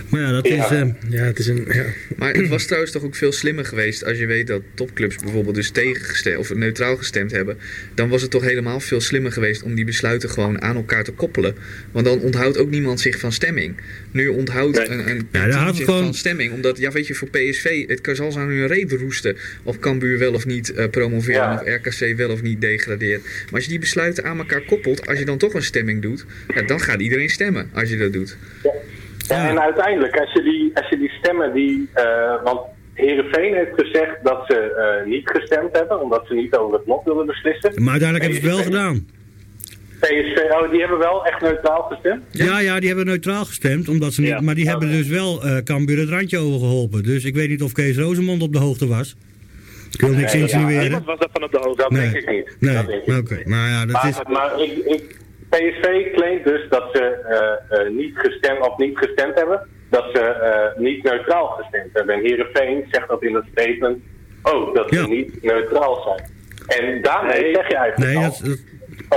Maar 0.08 0.20
ja, 0.20 0.30
dat 0.32 0.46
is... 0.46 0.54
Ja. 0.54 0.70
eh, 0.80 0.88
Ja, 1.08 1.24
het 1.24 1.38
is 1.38 1.46
een... 1.46 1.66
Ja. 1.72 1.84
Maar 2.16 2.34
het 2.34 2.48
was 2.48 2.64
trouwens 2.64 2.92
toch 2.92 3.02
ook 3.02 3.14
veel 3.14 3.32
slimmer 3.32 3.64
geweest 3.64 4.04
als 4.04 4.18
je 4.18 4.26
weet 4.26 4.46
dat 4.46 4.62
topclubs 4.74 5.16
bijvoorbeeld 5.16 5.54
dus 5.54 5.70
tegengestemd 5.70 6.36
of 6.38 6.54
neutraal 6.54 6.96
gestemd 6.96 7.30
hebben. 7.30 7.58
Dan 7.94 8.08
was 8.08 8.22
het 8.22 8.30
toch 8.30 8.42
helemaal 8.42 8.80
veel 8.80 9.00
slimmer 9.00 9.32
geweest 9.32 9.62
om 9.62 9.74
die 9.74 9.84
besluiten 9.84 10.30
gewoon 10.30 10.62
aan 10.62 10.76
elkaar 10.76 11.04
te 11.04 11.12
koppelen. 11.12 11.54
Want 11.92 12.06
dan 12.06 12.20
onthoudt 12.20 12.58
ook 12.58 12.70
niemand 12.70 13.00
zich 13.00 13.18
van 13.18 13.32
stemming. 13.32 13.76
Nu 14.10 14.28
onthoudt 14.28 14.76
Nee. 14.78 14.88
een, 14.88 15.08
een 15.10 15.28
Ja, 15.32 15.72
zich 15.72 15.84
gewoon- 15.84 16.02
van 16.04 16.14
stemming. 16.14 16.52
Omdat, 16.52 16.78
ja 16.78 16.90
weet 16.90 17.06
je, 17.06 17.14
voor 17.14 17.28
PSV, 17.30 17.88
het 17.88 18.00
kan 18.00 18.16
zal 18.16 18.32
ze 18.32 18.38
aan 18.38 18.48
hun 18.48 18.66
reet 18.66 18.92
roesten. 18.92 19.36
Of 19.62 19.78
Cambuur 19.78 20.18
wel 20.18 20.32
of 20.34 20.46
niet 20.46 20.72
eh, 20.72 20.88
promoveren 20.88 21.34
Ja. 21.40 21.54
of 21.54 21.68
RKC 21.84 22.16
wel 22.16 22.30
of 22.30 22.42
niet 22.42 22.60
degradeert. 22.60 23.22
Maar 23.22 23.52
als 23.52 23.62
je 23.64 23.70
die 23.70 23.78
besluiten 23.78 24.24
aan 24.24 24.38
elkaar 24.38 24.64
koppelt, 24.64 25.06
als 25.06 25.18
je 25.18 25.24
dan 25.24 25.38
toch 25.38 25.54
een 25.54 25.62
stemming 25.62 26.02
doet, 26.02 26.24
ja, 26.54 26.62
dan 26.62 26.80
gaat 26.80 27.00
iedereen 27.00 27.30
stemmen 27.30 27.68
als 27.72 27.88
je 27.88 27.96
dat 27.96 28.12
doet. 28.12 28.36
Ja, 28.62 28.70
en 29.28 29.60
uiteindelijk, 29.60 30.16
als 30.20 30.32
je 30.32 30.42
die, 30.42 30.70
als 30.74 30.88
je 30.88 30.98
die 30.98 31.10
stemmen 31.18 31.52
die... 31.54 31.88
eh, 31.94 32.42
want 32.44 32.60
Heerenveen 32.94 33.54
heeft 33.54 33.70
gezegd 33.76 34.16
dat 34.22 34.44
ze 34.46 34.56
eh, 34.56 35.10
niet 35.10 35.30
gestemd 35.30 35.76
hebben, 35.76 36.00
omdat 36.02 36.24
ze 36.28 36.34
niet 36.34 36.54
over 36.56 36.78
het 36.78 36.86
lot 36.86 37.04
willen 37.04 37.26
beslissen. 37.26 37.72
maar 37.82 37.90
uiteindelijk 37.92 38.32
hebben 38.32 38.50
ze 38.50 38.56
het 38.56 38.56
wel 38.56 38.64
gedaan. 38.72 39.06
PSV, 40.00 40.38
oh, 40.50 40.70
die 40.70 40.80
hebben 40.80 40.98
wel 40.98 41.26
echt 41.26 41.40
neutraal 41.40 41.82
gestemd? 41.82 42.22
Ja, 42.30 42.58
ja, 42.60 42.78
die 42.78 42.88
hebben 42.88 43.06
neutraal 43.06 43.44
gestemd, 43.44 43.88
omdat 43.88 44.12
ze 44.12 44.20
niet, 44.20 44.30
Ja. 44.30 44.40
maar 44.40 44.54
die 44.54 44.68
hebben 44.68 44.90
dus 44.90 45.08
wel 45.08 45.42
eh 45.44 45.56
Cambuur 45.62 45.98
het 45.98 46.08
randje 46.08 46.38
overgeholpen. 46.38 47.02
Dus 47.02 47.24
ik 47.24 47.34
weet 47.34 47.48
niet 47.48 47.62
of 47.62 47.72
Kees 47.72 47.96
Rozemond 47.96 48.42
op 48.42 48.52
de 48.52 48.58
hoogte 48.58 48.86
was. 48.86 49.16
Ik 49.92 50.00
wil 50.00 50.10
niks 50.10 50.32
Nee, 50.32 50.42
ja, 50.42 50.48
insinueren. 50.48 50.82
Niemand 50.82 51.04
was 51.04 51.18
daarvan 51.18 51.42
op 51.42 51.52
de 51.52 51.58
hoogte. 51.58 51.82
Dat 51.82 51.90
Nee. 51.90 52.10
denk 52.10 52.14
ik 52.24 52.30
niet. 52.30 52.56
Nee, 52.60 53.18
oké. 53.18 53.40
Nou 53.44 53.68
ja, 53.68 53.86
dat 53.86 53.92
Maar, 53.92 54.08
is... 54.08 54.16
maar 54.28 54.60
ik, 54.60 54.72
ik, 54.84 55.16
PSV 55.48 56.12
claimt 56.12 56.44
dus 56.44 56.68
dat 56.68 56.88
ze 56.92 57.02
eh, 57.04 57.80
eh, 57.80 57.90
niet 57.92 58.12
gestemd 58.14 58.60
of 58.60 58.78
niet 58.78 58.98
gestemd 58.98 59.34
hebben. 59.34 59.66
Dat 59.90 60.04
ze 60.12 60.20
eh, 60.20 60.80
niet 60.80 61.02
neutraal 61.02 61.46
gestemd 61.46 61.90
hebben. 61.92 62.14
En 62.14 62.20
Heerenveen 62.20 62.84
zegt 62.90 63.08
dat 63.08 63.22
in 63.22 63.34
het 63.34 63.44
statement 63.52 63.98
ook, 64.42 64.74
dat 64.74 64.88
ze 64.88 64.94
Ja. 65.00 65.06
niet 65.06 65.42
neutraal 65.42 66.02
zijn. 66.02 66.30
En 66.80 67.02
daarmee 67.02 67.40
Nee. 67.42 67.54
zeg 67.54 67.68
je 67.68 67.76
eigenlijk 67.76 68.12
Nee, 68.12 68.24
al... 68.24 68.30
dat, 68.30 68.40
dat- 68.44 68.58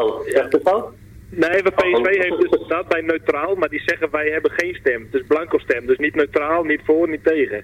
Oh, 0.02 0.28
zegt 0.28 0.52
het 0.52 0.74
ook? 0.74 0.94
Nee, 1.30 1.64
maar 1.64 1.72
PSV 1.74 2.22
heeft 2.24 2.40
dus 2.52 2.62
staat 2.66 2.88
bij 2.88 3.02
neutraal, 3.02 3.56
maar 3.56 3.70
die 3.70 3.82
zeggen 3.86 4.12
wij 4.12 4.30
hebben 4.30 4.52
geen 4.52 4.76
stem. 4.76 5.08
Het 5.12 5.22
is 5.22 5.28
blanco 5.28 5.58
stem, 5.58 5.86
dus 5.86 5.98
niet 5.98 6.16
neutraal, 6.16 6.64
niet 6.64 6.82
voor, 6.84 7.10
niet 7.10 7.24
tegen. 7.24 7.64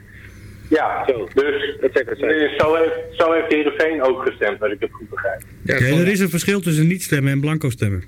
Ja, 0.69 1.03
Zo. 1.07 1.27
dus, 1.33 1.77
Dat 1.81 1.93
dus 1.93 2.55
zo, 2.57 2.75
heeft, 2.75 2.99
zo 3.11 3.31
heeft 3.33 3.51
Heerenveen 3.51 4.01
ook 4.01 4.21
gestemd, 4.27 4.61
als 4.61 4.71
ik 4.71 4.79
het 4.79 4.91
goed 4.91 5.09
begrijp. 5.09 5.41
Ja, 5.63 5.73
er 5.75 6.07
is 6.07 6.19
een 6.19 6.29
verschil 6.29 6.61
tussen 6.61 6.87
niet 6.87 7.03
stemmen 7.03 7.31
en 7.31 7.39
blanco 7.41 7.69
stemmen. 7.69 8.03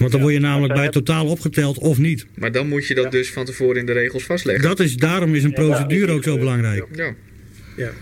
Want 0.00 0.12
dan 0.12 0.20
word 0.20 0.32
je 0.34 0.40
namelijk 0.40 0.74
bij 0.74 0.88
totaal 0.88 1.26
opgeteld 1.26 1.78
of 1.78 1.98
niet. 1.98 2.26
Maar 2.34 2.52
dan 2.52 2.68
moet 2.68 2.86
je 2.86 2.94
dat 2.94 3.10
dus 3.10 3.32
van 3.32 3.44
tevoren 3.44 3.76
in 3.76 3.86
de 3.86 3.92
regels 3.92 4.24
vastleggen. 4.24 4.68
Dat 4.68 4.80
is, 4.80 4.96
daarom 4.96 5.34
is 5.34 5.44
een 5.44 5.52
procedure 5.52 6.12
ook 6.12 6.22
zo 6.22 6.38
belangrijk. 6.38 6.84
Ja. 6.92 7.12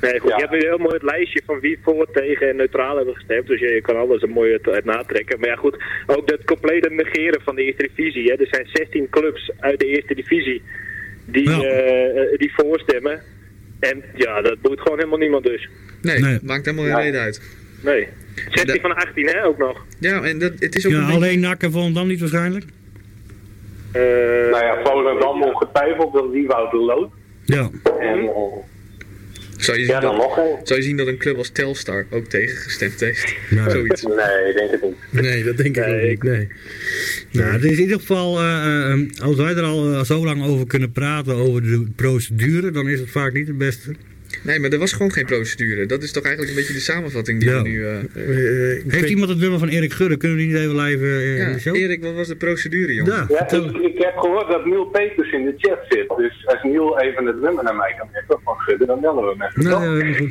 Nee, 0.01 0.19
goed, 0.21 0.31
Ja. 0.31 0.37
je 0.37 0.43
hebt 0.47 0.51
nu 0.53 0.59
heel 0.59 0.79
mooi 0.79 0.95
het 0.95 1.03
lijstje 1.03 1.43
van 1.47 1.61
wie 1.61 1.79
voor, 1.83 2.09
tegen 2.13 2.49
en 2.49 2.57
neutraal 2.57 2.97
hebben 2.97 3.15
gestemd. 3.15 3.47
Dus 3.47 3.61
je, 3.61 3.67
je 3.69 3.81
kan 3.81 3.97
alles 3.97 4.23
een 4.23 4.31
mooi 4.31 4.53
uit, 4.53 4.69
uit 4.69 4.85
natrekken. 4.85 5.41
Maar 5.41 5.49
ja 5.49 5.57
goed, 5.57 5.77
ook 6.07 6.31
het 6.31 6.45
complete 6.45 6.89
negeren 6.91 7.41
van 7.41 7.55
de 7.55 7.63
eerste 7.65 7.89
divisie. 7.95 8.25
Hè. 8.25 8.33
Er 8.35 8.47
zijn 8.51 8.67
16 8.73 9.07
clubs 9.11 9.51
uit 9.59 9.79
de 9.81 9.87
eerste 9.87 10.15
divisie 10.15 10.63
die, 11.25 11.49
Ja. 11.51 11.61
eh, 11.63 12.23
eh, 12.23 12.39
die 12.39 12.53
voorstemmen. 12.57 13.21
En 13.81 14.03
ja, 14.15 14.43
dat 14.43 14.61
boeit 14.61 14.81
gewoon 14.81 14.99
helemaal 14.99 15.19
niemand 15.19 15.45
dus. 15.45 15.69
Nee, 16.03 16.19
Nee. 16.21 16.39
maakt 16.43 16.65
helemaal 16.65 16.87
geen 16.95 17.03
reden 17.05 17.21
uit. 17.21 17.43
Nee. 17.81 18.09
16 18.35 18.67
De- 18.75 18.81
van 18.81 18.95
18 18.95 19.27
hè, 19.27 19.45
ook 19.45 19.59
nog. 19.59 19.85
Ja, 19.99 20.23
en 20.23 20.39
dat, 20.39 20.53
het 20.59 20.75
is 20.77 20.87
ook 20.87 20.93
Ja, 20.93 20.99
een 20.99 21.05
beetje- 21.07 21.21
alleen 21.21 21.41
NAC 21.41 21.63
en 21.63 21.73
Volendam 21.73 22.07
niet 22.07 22.21
waarschijnlijk? 22.21 22.65
Eh, 23.93 24.03
Nou 24.51 24.65
ja, 24.65 24.79
Volendam 24.85 25.43
ongetwijfeld, 25.43 26.13
dat 26.13 26.33
die 26.33 26.47
Wouter 26.47 26.79
Lood. 26.81 27.11
Ja. 27.45 27.71
En 28.01 28.19
eh, 28.19 28.33
Zou 29.57 29.79
je, 29.79 29.85
zien 29.85 29.95
ja, 29.95 30.01
dan 30.01 30.17
dat, 30.19 30.27
nog 30.27 30.35
zou 30.63 30.81
je 30.81 30.87
zien 30.87 30.97
dat 30.97 31.07
een 31.07 31.17
club 31.17 31.37
als 31.37 31.49
Telstar 31.51 32.07
ook 32.11 32.25
tegengestemd 32.25 33.01
heeft? 33.01 33.35
Nee. 33.51 33.71
Zoiets. 33.71 34.03
Nee, 34.03 34.17
ik 34.51 34.55
denk 34.57 34.71
het 34.71 34.83
niet. 34.83 35.23
Nee, 35.23 35.45
dat 35.45 35.57
denk 35.57 35.77
ik 35.77 35.83
ook 35.83 35.89
Nee, 35.91 36.09
niet. 36.09 36.23
Nee. 36.23 36.49
Nou, 37.33 37.53
het 37.53 37.65
is 37.65 37.77
in 37.77 37.83
ieder 37.83 38.01
geval, 38.01 38.39
eh, 38.39 38.91
eh, 38.93 38.99
als 39.23 39.37
wij 39.37 39.55
er 39.55 39.63
al 39.63 40.05
zo 40.05 40.25
lang 40.25 40.45
over 40.45 40.67
kunnen 40.67 40.93
praten, 40.93 41.35
over 41.35 41.63
de 41.63 41.87
procedure, 41.97 42.71
dan 42.71 42.89
is 42.89 43.01
het 43.01 43.11
vaak 43.11 43.33
niet 43.33 43.47
het 43.47 43.59
beste. 43.59 43.95
Nee, 44.43 44.59
maar 44.59 44.71
er 44.71 44.79
was 44.79 44.93
gewoon 44.93 45.13
geen 45.13 45.25
procedure. 45.27 45.87
Dat 45.87 46.03
is 46.03 46.13
toch 46.13 46.23
eigenlijk 46.25 46.55
een 46.55 46.61
beetje 46.61 46.75
de 46.79 46.81
samenvatting 46.85 47.41
die 47.41 47.49
Ja. 47.51 47.63
we 47.63 47.69
nu... 47.69 47.85
eh, 47.87 47.97
Eh, 47.99 48.77
ik 48.77 48.83
Heeft 48.93 49.09
iemand 49.09 49.29
het 49.29 49.39
nummer 49.39 49.59
van 49.59 49.69
Erik 49.69 49.93
Gudde? 49.93 50.17
Kunnen 50.17 50.37
we 50.37 50.43
die 50.45 50.53
niet 50.53 50.63
even 50.63 50.77
live 50.77 51.05
eh, 51.05 51.31
in 51.31 51.37
ja, 51.47 51.53
de 51.53 51.59
show? 51.61 51.77
Erik, 51.77 52.03
wat 52.03 52.15
was 52.15 52.29
de 52.29 52.37
procedure, 52.37 52.95
jongen? 52.95 53.13
Ja, 53.13 53.27
Ja, 53.29 53.37
vertel. 53.37 53.65
ik, 53.65 53.77
ik 53.77 54.03
heb 54.03 54.17
gehoord 54.17 54.49
dat 54.49 54.67
Neil 54.67 54.85
Peters 54.85 55.33
in 55.33 55.45
de 55.45 55.55
chat 55.57 55.79
zit. 55.89 56.09
Dus 56.17 56.47
als 56.47 56.63
Neil 56.63 56.99
even 57.01 57.27
het 57.27 57.41
nummer 57.41 57.65
naar 57.65 57.77
mij 57.77 57.95
kan 57.99 58.09
geven 58.13 58.41
van 58.45 58.55
Gudde, 58.59 58.87
dan 58.87 59.01
bellen 59.01 59.23
we 59.25 59.35
hem 59.39 59.43
even. 59.43 59.63
Nou, 59.71 59.99
ja, 59.99 60.05
helemaal 60.05 60.29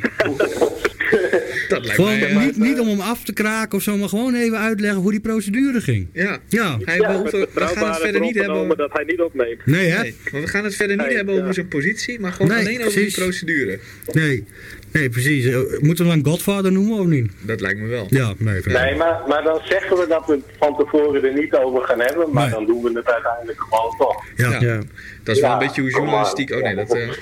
goed. 0.56 0.96
Dat 1.68 1.80
lijkt 1.84 1.94
Gewoon 1.94 2.18
mij... 2.18 2.28
eh, 2.28 2.44
niet, 2.44 2.56
niet 2.56 2.78
om 2.80 2.88
hem 2.88 3.00
af 3.00 3.24
te 3.24 3.32
kraken 3.32 3.76
of 3.78 3.82
zo, 3.82 3.96
maar 3.96 4.08
gewoon 4.08 4.34
even 4.34 4.58
uitleggen 4.58 5.00
hoe 5.00 5.10
die 5.10 5.20
procedure 5.20 5.80
ging. 5.80 6.08
Ja. 6.12 6.38
Ja. 6.48 6.78
Hij, 6.84 6.96
Ja, 6.96 7.00
we, 7.16 7.22
met 7.22 7.32
hoeven- 7.32 7.48
we 7.54 7.60
gaan 7.60 7.88
het 7.88 7.96
verder 7.98 8.20
niet 8.20 8.34
hebben 8.34 8.54
over... 8.56 8.76
dat 8.76 8.92
hij 8.92 9.04
niet 9.04 9.20
opneemt. 9.20 9.66
Nee, 9.66 9.86
hè? 9.88 10.02
Nee, 10.02 10.14
maar 10.32 10.40
we 10.40 10.46
gaan 10.48 10.64
het 10.64 10.74
verder 10.76 10.96
niet 10.96 11.06
Nee, 11.06 11.16
hebben 11.16 11.34
ja. 11.34 11.40
over 11.40 11.54
zijn 11.54 11.68
positie, 11.68 12.20
maar 12.20 12.32
gewoon 12.32 12.48
Nee, 12.50 12.58
alleen 12.58 12.78
over 12.80 12.92
precies. 12.92 13.14
die 13.14 13.24
procedure. 13.24 13.78
Nee. 14.12 14.44
Nee, 14.92 15.08
precies. 15.08 15.46
Eh, 15.46 15.56
Moeten 15.80 16.04
we 16.04 16.10
hem 16.10 16.22
dan 16.22 16.32
Godfather 16.32 16.72
noemen 16.72 16.98
of 16.98 17.06
niet? 17.06 17.30
Dat 17.40 17.60
lijkt 17.60 17.80
me 17.80 17.86
wel. 17.86 18.06
Ja, 18.08 18.34
nee. 18.38 18.60
Nee, 18.64 18.94
maar, 18.94 19.20
maar 19.28 19.42
dan 19.42 19.60
zeggen 19.64 19.96
we 19.96 20.06
dat 20.08 20.26
we 20.26 20.32
het 20.32 20.44
van 20.58 20.76
tevoren 20.76 21.24
er 21.24 21.34
niet 21.34 21.54
over 21.54 21.82
gaan 21.82 22.00
hebben, 22.00 22.32
maar 22.32 22.44
Nee. 22.44 22.54
dan 22.54 22.66
doen 22.66 22.82
we 22.82 22.92
het 22.94 23.06
uiteindelijk 23.12 23.60
gewoon 23.60 23.94
toch. 23.98 24.24
Ja. 24.36 24.50
Ja. 24.50 24.60
Ja. 24.60 24.80
Dat 25.22 25.36
is 25.36 25.42
wel 25.42 25.52
een 25.52 25.58
beetje 25.58 25.80
hoe 25.80 25.90
journalistiek... 25.90 26.50
Oh 26.50 26.62
nee, 26.62 26.74
dat... 26.74 26.94
eh, 26.94 27.06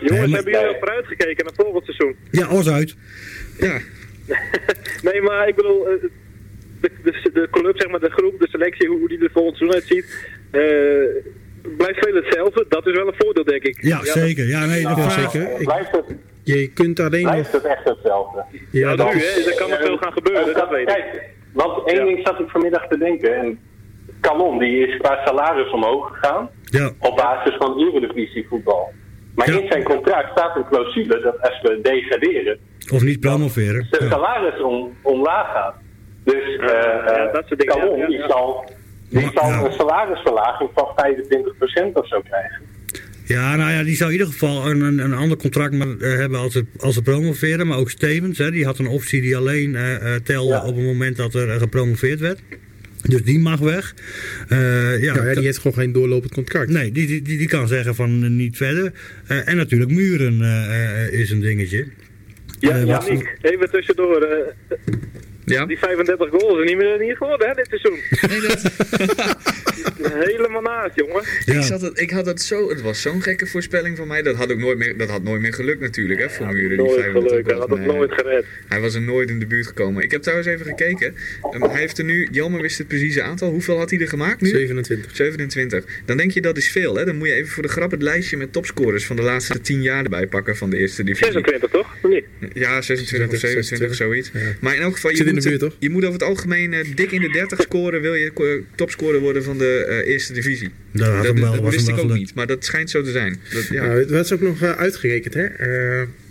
Jongens, 0.00 0.10
maar- 0.10 0.18
hebben 0.18 0.52
jullie 0.52 0.66
al 0.68 0.76
vooruitgekeken 0.78 1.44
naar 1.44 1.54
volgend 1.56 1.84
seizoen? 1.84 2.16
Ja, 2.30 2.48
Os 2.48 2.68
uit. 2.70 2.96
ja, 3.58 3.78
Nee, 5.12 5.22
maar 5.22 5.48
ik 5.48 5.54
bedoel, 5.54 5.88
eh, 5.88 5.94
de, 6.80 6.90
de, 7.02 7.30
de 7.32 7.48
club, 7.50 7.80
zeg 7.80 7.90
maar, 7.90 8.00
de 8.00 8.10
groep, 8.10 8.38
de 8.40 8.48
selectie, 8.48 8.88
hoe 8.88 9.08
die 9.08 9.18
er 9.24 9.30
volgend 9.32 9.56
seizoen 9.56 9.80
uitziet, 9.80 10.26
eh, 10.50 10.60
blijft 11.76 11.98
veel 12.04 12.14
hetzelfde. 12.14 12.64
Dat 12.68 12.86
is 12.86 12.94
wel 12.94 13.06
een 13.06 13.14
voordeel, 13.18 13.44
denk 13.44 13.62
ik. 13.62 13.82
Ja, 13.82 14.04
zeker. 14.04 14.46
Ja, 14.46 14.64
nee, 14.64 14.82
de 14.82 14.88
Ja, 14.88 14.94
vraag... 14.94 15.30
zeker. 15.30 15.50
Ik- 15.60 15.64
Blijft 15.66 15.90
het, 15.90 16.04
je 16.42 16.72
kunt 16.72 17.00
alleen 17.00 17.22
blijft 17.22 17.52
nog... 17.52 17.62
het 17.62 17.70
echt 17.72 17.84
hetzelfde? 17.84 18.44
Ja, 18.70 18.90
Ja, 18.90 18.96
dat 18.96 19.12
nu, 19.14 19.20
is- 19.20 19.34
hè, 19.44 19.50
er 19.50 19.56
kan 19.56 19.70
nog 19.70 19.78
veel 19.78 19.96
gaan 19.96 20.12
gebeuren, 20.12 20.48
Eh, 20.48 20.54
dat 20.54 20.68
weet 20.68 20.80
ik. 20.80 20.86
Kijk, 20.94 21.22
want 21.52 21.88
één 21.88 21.98
Ja. 21.98 22.04
ding 22.04 22.20
zat 22.26 22.40
ik 22.40 22.48
vanmiddag 22.48 22.86
te 22.88 22.98
denken. 22.98 23.36
En 23.36 23.58
Calon 24.20 24.58
die 24.58 24.86
is 24.86 24.96
qua 24.96 25.20
salaris 25.24 25.70
omhoog 25.70 26.08
gegaan 26.12 26.50
Ja. 26.64 26.90
op 26.98 27.16
basis 27.16 27.54
van 27.56 27.78
Eredivisie 27.80 28.46
voetbal. 28.48 28.92
Maar 29.34 29.50
Ja. 29.52 29.60
in 29.60 29.66
zijn 29.70 29.82
contract 29.82 30.30
staat 30.30 30.56
een 30.56 30.66
clausule 30.68 31.20
dat 31.20 31.40
als 31.40 31.60
we 31.62 31.78
degraderen, 31.82 32.58
Of 32.92 33.02
niet 33.02 33.20
promoveren. 33.20 33.86
zijn 33.90 34.04
Ja. 34.04 34.10
salaris 34.10 34.62
om, 34.62 34.96
omlaag 35.02 35.52
gaat. 35.52 35.74
Dus 36.24 36.56
eh 36.56 36.66
ja, 36.66 37.30
dat 37.32 37.44
soort 37.46 37.60
dingen, 37.60 37.78
Calon 37.78 37.96
ja, 37.96 38.02
ja, 38.02 38.06
die 38.08 38.22
zal, 38.28 38.70
die 39.08 39.20
Maar- 39.20 39.30
zal 39.34 39.48
ja. 39.48 39.64
een 39.64 39.72
salarisverlaging 39.72 40.70
van 40.74 40.86
25% 40.96 41.92
of 41.96 42.08
zo 42.08 42.20
krijgen. 42.20 42.60
Ja, 43.24 43.56
nou 43.56 43.70
ja, 43.70 43.82
die 43.82 43.96
zou 43.96 44.12
in 44.12 44.18
ieder 44.18 44.32
geval 44.32 44.70
een, 44.70 44.80
een, 44.80 44.98
een 44.98 45.12
ander 45.14 45.36
contract 45.36 45.74
maar, 45.74 45.96
eh, 45.98 46.16
hebben 46.16 46.38
als 46.38 46.52
ze, 46.52 46.64
als 46.78 46.94
ze 46.94 47.02
promoveren. 47.02 47.66
Maar 47.66 47.78
ook 47.78 47.90
Stevens, 47.90 48.38
hè, 48.38 48.50
die 48.50 48.64
had 48.64 48.78
een 48.78 48.86
optie 48.88 49.20
die 49.20 49.36
alleen 49.36 49.74
eh, 49.76 50.14
eh, 50.14 50.20
telde 50.22 50.52
Ja. 50.52 50.64
op 50.64 50.76
het 50.76 50.84
moment 50.84 51.16
dat 51.16 51.34
er 51.34 51.58
gepromoveerd 51.60 52.20
werd. 52.20 52.40
Dus 53.02 53.22
die 53.22 53.38
mag 53.38 53.58
weg. 53.60 53.94
Eh, 54.48 54.58
ja, 55.02 55.14
Nou 55.14 55.28
ja, 55.28 55.34
die 55.34 55.44
heeft 55.44 55.58
gewoon 55.58 55.76
geen 55.76 55.92
doorlopend 55.92 56.32
contract. 56.32 56.70
Nee, 56.70 56.92
die, 56.92 57.06
die, 57.06 57.22
die, 57.22 57.38
die 57.38 57.48
kan 57.48 57.68
zeggen 57.68 57.94
van 57.94 58.36
niet 58.36 58.56
verder. 58.56 58.92
Eh, 59.26 59.48
en 59.48 59.56
natuurlijk 59.56 59.90
Muren 59.90 60.40
is 61.12 61.30
een 61.30 61.40
dingetje. 61.40 61.86
Ja, 62.60 62.76
ja, 62.76 62.84
wat- 62.84 63.10
Nick, 63.10 63.38
even 63.42 63.70
tussendoor. 63.70 64.28
Ja. 65.50 65.66
die 65.66 65.78
35 65.78 66.28
goals 66.30 66.58
is 66.62 66.68
niet 66.68 66.76
meer 66.76 66.98
niet 66.98 67.16
geworden, 67.16 67.48
hè, 67.48 67.54
dit 67.54 67.66
seizoen. 67.68 67.98
Nee, 68.28 68.40
dat, 68.40 68.62
Helemaal 70.26 70.62
naast, 70.62 70.94
jongen. 70.94 71.22
Ja. 71.44 71.54
ik, 71.54 71.62
zat 71.62 71.80
het, 71.80 72.00
ik 72.00 72.10
had 72.10 72.26
het 72.26 72.42
zo... 72.42 72.68
Het 72.68 72.80
was 72.80 73.00
zo'n 73.02 73.22
gekke 73.22 73.46
voorspelling 73.46 73.96
van 73.96 74.06
mij. 74.08 74.22
Dat 74.22 74.36
had 74.36 74.52
ook 74.52 74.58
nooit 74.58 74.78
meer, 74.78 74.96
dat 74.96 75.08
had 75.08 75.22
nooit 75.22 75.40
meer 75.40 75.52
gelukt 75.52 75.80
natuurlijk, 75.80 76.20
hè, 76.20 76.30
voor 76.30 76.46
Muren. 76.46 76.68
Die 76.68 76.76
Nooit 76.76 77.00
35 77.00 77.28
gelukt, 77.30 77.46
hij 77.46 77.54
goals. 77.56 77.68
had 77.70 77.78
het 77.78 77.86
Nee. 77.86 77.96
nooit 77.96 78.12
gered. 78.12 78.44
Hij 78.68 78.80
was 78.80 78.94
er 78.94 79.00
nooit 79.02 79.30
in 79.30 79.38
de 79.38 79.46
buurt 79.46 79.66
gekomen. 79.66 80.02
Ik 80.02 80.10
heb 80.10 80.22
trouwens 80.22 80.48
even 80.48 80.66
gekeken. 80.66 81.14
Ehm, 81.52 81.62
hij 81.62 81.80
heeft 81.80 81.98
er 81.98 82.04
nu, 82.04 82.28
Jelmer 82.30 82.60
wist 82.60 82.78
het 82.78 82.88
precieze 82.88 83.22
aantal. 83.22 83.50
Hoeveel 83.50 83.78
had 83.78 83.90
hij 83.90 83.98
er 84.00 84.08
gemaakt 84.08 84.40
nu? 84.40 84.48
27. 84.48 85.16
27. 85.16 85.84
Dan 86.04 86.16
denk 86.16 86.30
je 86.30 86.40
dat 86.40 86.56
is 86.56 86.70
veel, 86.70 86.96
hè? 86.96 87.04
Dan 87.04 87.16
moet 87.16 87.28
je 87.28 87.34
even 87.34 87.50
voor 87.50 87.62
de 87.62 87.68
grap 87.68 87.90
het 87.90 88.02
lijstje 88.02 88.36
met 88.36 88.52
topscorers 88.52 89.06
van 89.06 89.16
de 89.16 89.22
laatste 89.22 89.60
10 89.60 89.82
jaar 89.82 90.04
erbij 90.04 90.26
pakken 90.26 90.56
van 90.56 90.70
de 90.70 90.76
eerste 90.76 91.02
divisie. 91.04 91.32
26 91.32 91.70
toch? 91.70 91.96
Of 92.02 92.10
niet? 92.10 92.24
Ja, 92.52 92.82
26 92.82 93.32
of 93.32 93.38
27, 93.38 93.94
zoiets. 93.94 94.30
Ja. 94.32 94.40
Maar 94.60 94.74
in 94.74 94.80
elk 94.82 94.94
geval, 94.94 95.10
je 95.10 95.24
de 95.42 95.48
buurt, 95.48 95.60
toch? 95.60 95.76
je 95.78 95.90
moet 95.90 96.02
over 96.02 96.18
het 96.18 96.28
algemeen 96.28 96.72
eh, 96.72 96.86
dik 96.94 97.10
in 97.10 97.20
de 97.20 97.28
30 97.28 97.60
scoren. 97.60 98.00
Wil 98.00 98.14
je 98.14 98.32
eh, 98.34 98.76
topscorer 98.76 99.20
worden 99.20 99.44
van 99.44 99.58
de 99.58 99.84
eh, 99.88 100.12
eerste 100.12 100.32
divisie. 100.32 100.70
Dat 100.92 101.36
dat 101.36 101.70
wist 101.70 101.88
ik 101.88 101.98
ook 101.98 102.12
niet, 102.12 102.34
maar 102.34 102.46
dat 102.46 102.64
schijnt 102.64 102.90
zo 102.90 103.02
te 103.02 103.10
zijn. 103.10 103.40
Dat, 103.52 103.66
ja. 103.66 103.86
Nou, 103.86 103.98
het 103.98 104.10
was 104.10 104.32
ook 104.32 104.40
nog 104.40 104.62
uitgerekend, 104.62 105.34
hè? 105.34 105.46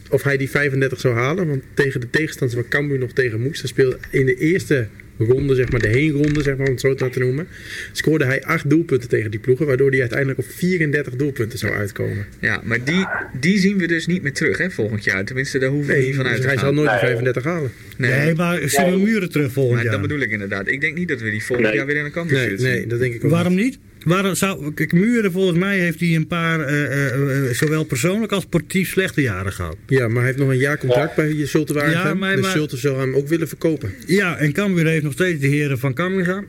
of 0.09 0.23
hij 0.23 0.38
die 0.38 0.49
35 0.49 0.99
zou 0.99 1.15
halen. 1.15 1.47
Want 1.47 1.63
tegen 1.73 2.01
de 2.01 2.09
tegenstanders 2.09 2.61
waar 2.61 2.69
Cambuur 2.69 2.99
nog 2.99 3.11
tegen 3.11 3.41
moest, 3.41 3.59
hij 3.59 3.69
speelde 3.69 3.97
in 4.09 4.25
de 4.25 4.35
eerste 4.35 4.88
ronde, 5.18 5.56
zeg 5.56 5.72
maar 5.72 5.80
de 5.80 5.88
heenronde, 5.88 6.41
zeg 6.44 6.57
maar, 6.57 6.65
om 6.68 6.72
het 6.72 6.81
zo 6.81 6.94
te 7.10 7.19
noemen, 7.19 7.48
scoorde 7.91 8.26
hij 8.26 8.44
acht 8.44 8.69
doelpunten 8.69 9.10
tegen 9.10 9.31
die 9.31 9.39
ploegen, 9.39 9.65
waardoor 9.65 9.89
hij 9.89 9.99
uiteindelijk 9.99 10.39
op 10.39 10.45
34 10.49 11.15
doelpunten 11.15 11.60
zou 11.60 11.73
uitkomen. 11.73 12.26
ja, 12.41 12.61
maar 12.64 12.84
die, 12.84 13.07
die 13.39 13.60
zien 13.60 13.77
we 13.77 13.88
dus 13.88 14.06
niet 14.07 14.22
meer 14.22 14.34
terug, 14.34 14.57
hè, 14.57 14.69
volgend 14.72 15.03
jaar. 15.03 15.26
Tenminste, 15.26 15.60
daar 15.60 15.69
hoeven 15.69 15.88
we 15.94 15.98
Nee, 15.98 16.06
niet 16.07 16.15
van 16.15 16.26
uit 16.26 16.34
dus 16.35 16.41
te 16.41 16.48
hij 16.48 16.57
gaan. 16.57 16.65
zal 16.65 16.73
nooit 16.84 16.89
de 16.89 16.95
Nee. 17.06 17.06
35 17.06 17.44
halen. 17.44 17.72
Nee, 17.98 18.35
maar 18.35 18.60
zien 18.69 18.91
we 18.91 18.98
Muren 18.98 19.30
terug 19.31 19.52
volgend 19.52 19.76
Maar 19.76 19.84
jaar? 19.84 19.91
dat 19.94 20.02
bedoel 20.02 20.19
ik 20.19 20.31
inderdaad. 20.31 20.68
Ik 20.68 20.81
denk 20.81 20.98
niet 20.98 21.07
dat 21.07 21.22
we 21.22 21.30
die 21.30 21.44
volgend 21.44 21.68
Nee. 21.68 21.77
jaar 21.77 21.85
weer 21.85 21.95
in 21.95 22.06
een 22.06 22.11
kant 22.11 22.31
Nee, 22.31 22.49
zitten. 22.49 22.65
nee, 22.68 22.88
dat 22.88 22.99
denk 22.99 23.14
ik 23.14 23.23
ook 23.23 23.31
Waarom 23.31 23.56
niet? 23.56 23.77
Waarom 24.05 24.35
zou, 24.35 24.73
kijk, 24.73 24.91
Muren 24.93 25.31
volgens 25.31 25.57
mij 25.57 25.79
heeft 25.79 25.99
hij 25.99 26.15
een 26.15 26.27
paar, 26.27 26.59
eh, 26.59 26.85
eh, 26.85 27.47
eh, 27.49 27.53
zowel 27.53 27.83
persoonlijk 27.83 28.31
als 28.31 28.43
sportief 28.43 28.89
slechte 28.89 29.21
jaren 29.21 29.53
gehad. 29.53 29.75
Ja, 29.87 30.07
maar 30.07 30.15
hij 30.17 30.25
heeft 30.25 30.37
nog 30.37 30.49
een 30.49 30.57
jaar 30.57 30.77
contract 30.77 31.15
bij 31.15 31.45
Zulte 31.45 31.73
Ja, 31.73 31.79
Waregem. 31.79 32.17
maar- 32.17 32.35
dus 32.35 32.41
maar- 32.45 32.51
Zulte 32.51 32.77
zou 32.77 32.99
hem 32.99 33.15
ook 33.15 33.27
willen 33.27 33.47
verkopen. 33.47 33.91
Ja, 34.05 34.37
en 34.37 34.53
Cambuur 34.53 34.85
heeft 34.85 35.03
nog 35.03 35.13
steeds 35.13 35.41
de 35.41 35.47
heren 35.47 35.79
van 35.79 35.93
Cambuur. 35.93 36.45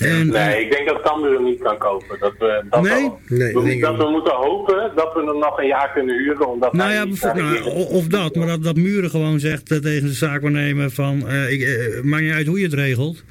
En, 0.00 0.26
Nee, 0.28 0.64
ik 0.64 0.70
denk 0.72 0.88
dat 0.88 1.00
Cambuur 1.00 1.32
hem 1.34 1.44
niet 1.44 1.62
kan 1.62 1.78
kopen. 1.78 2.16
Dat 2.20 2.32
we, 2.38 2.62
dat 2.70 2.82
Nee? 2.82 3.10
Nee, 3.26 3.52
dat 3.52 3.62
we- 3.62 3.78
dat 3.78 3.96
we 3.96 4.10
moeten 4.10 4.32
hopen 4.34 4.92
dat 4.94 5.14
we 5.14 5.24
hem 5.24 5.38
nog 5.38 5.58
een 5.58 5.66
jaar 5.66 5.90
kunnen 5.94 6.16
huren. 6.18 6.48
Omdat 6.48 6.72
Nou 6.72 6.92
ja, 6.92 7.04
nou, 7.34 7.64
of 7.88 8.06
dat, 8.06 8.34
maar 8.34 8.46
dat, 8.46 8.62
dat 8.64 8.76
Muren 8.76 9.10
gewoon 9.10 9.40
zegt 9.40 9.70
eh, 9.70 9.78
tegen 9.78 10.06
de 10.06 10.12
zaakwaarnemer 10.12 10.90
van... 10.90 11.28
eh 11.28 11.52
ik, 11.52 11.60
eh, 11.62 12.02
maakt 12.02 12.22
niet 12.22 12.32
uit 12.32 12.46
hoe 12.46 12.58
je 12.58 12.64
het 12.64 12.74
regelt. 12.74 13.24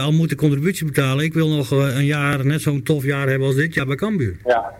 Al 0.00 0.12
moet 0.12 0.30
ik 0.30 0.36
contributie 0.38 0.86
betalen. 0.86 1.24
Ik 1.24 1.34
wil 1.34 1.48
nog 1.48 1.70
een 1.70 2.04
jaar, 2.04 2.46
net 2.46 2.60
zo'n 2.62 2.82
tof 2.82 3.04
jaar 3.04 3.28
hebben 3.28 3.46
als 3.46 3.56
dit 3.56 3.74
jaar 3.74 3.86
bij 3.86 3.96
Cambuur. 3.96 4.36
Ja. 4.44 4.72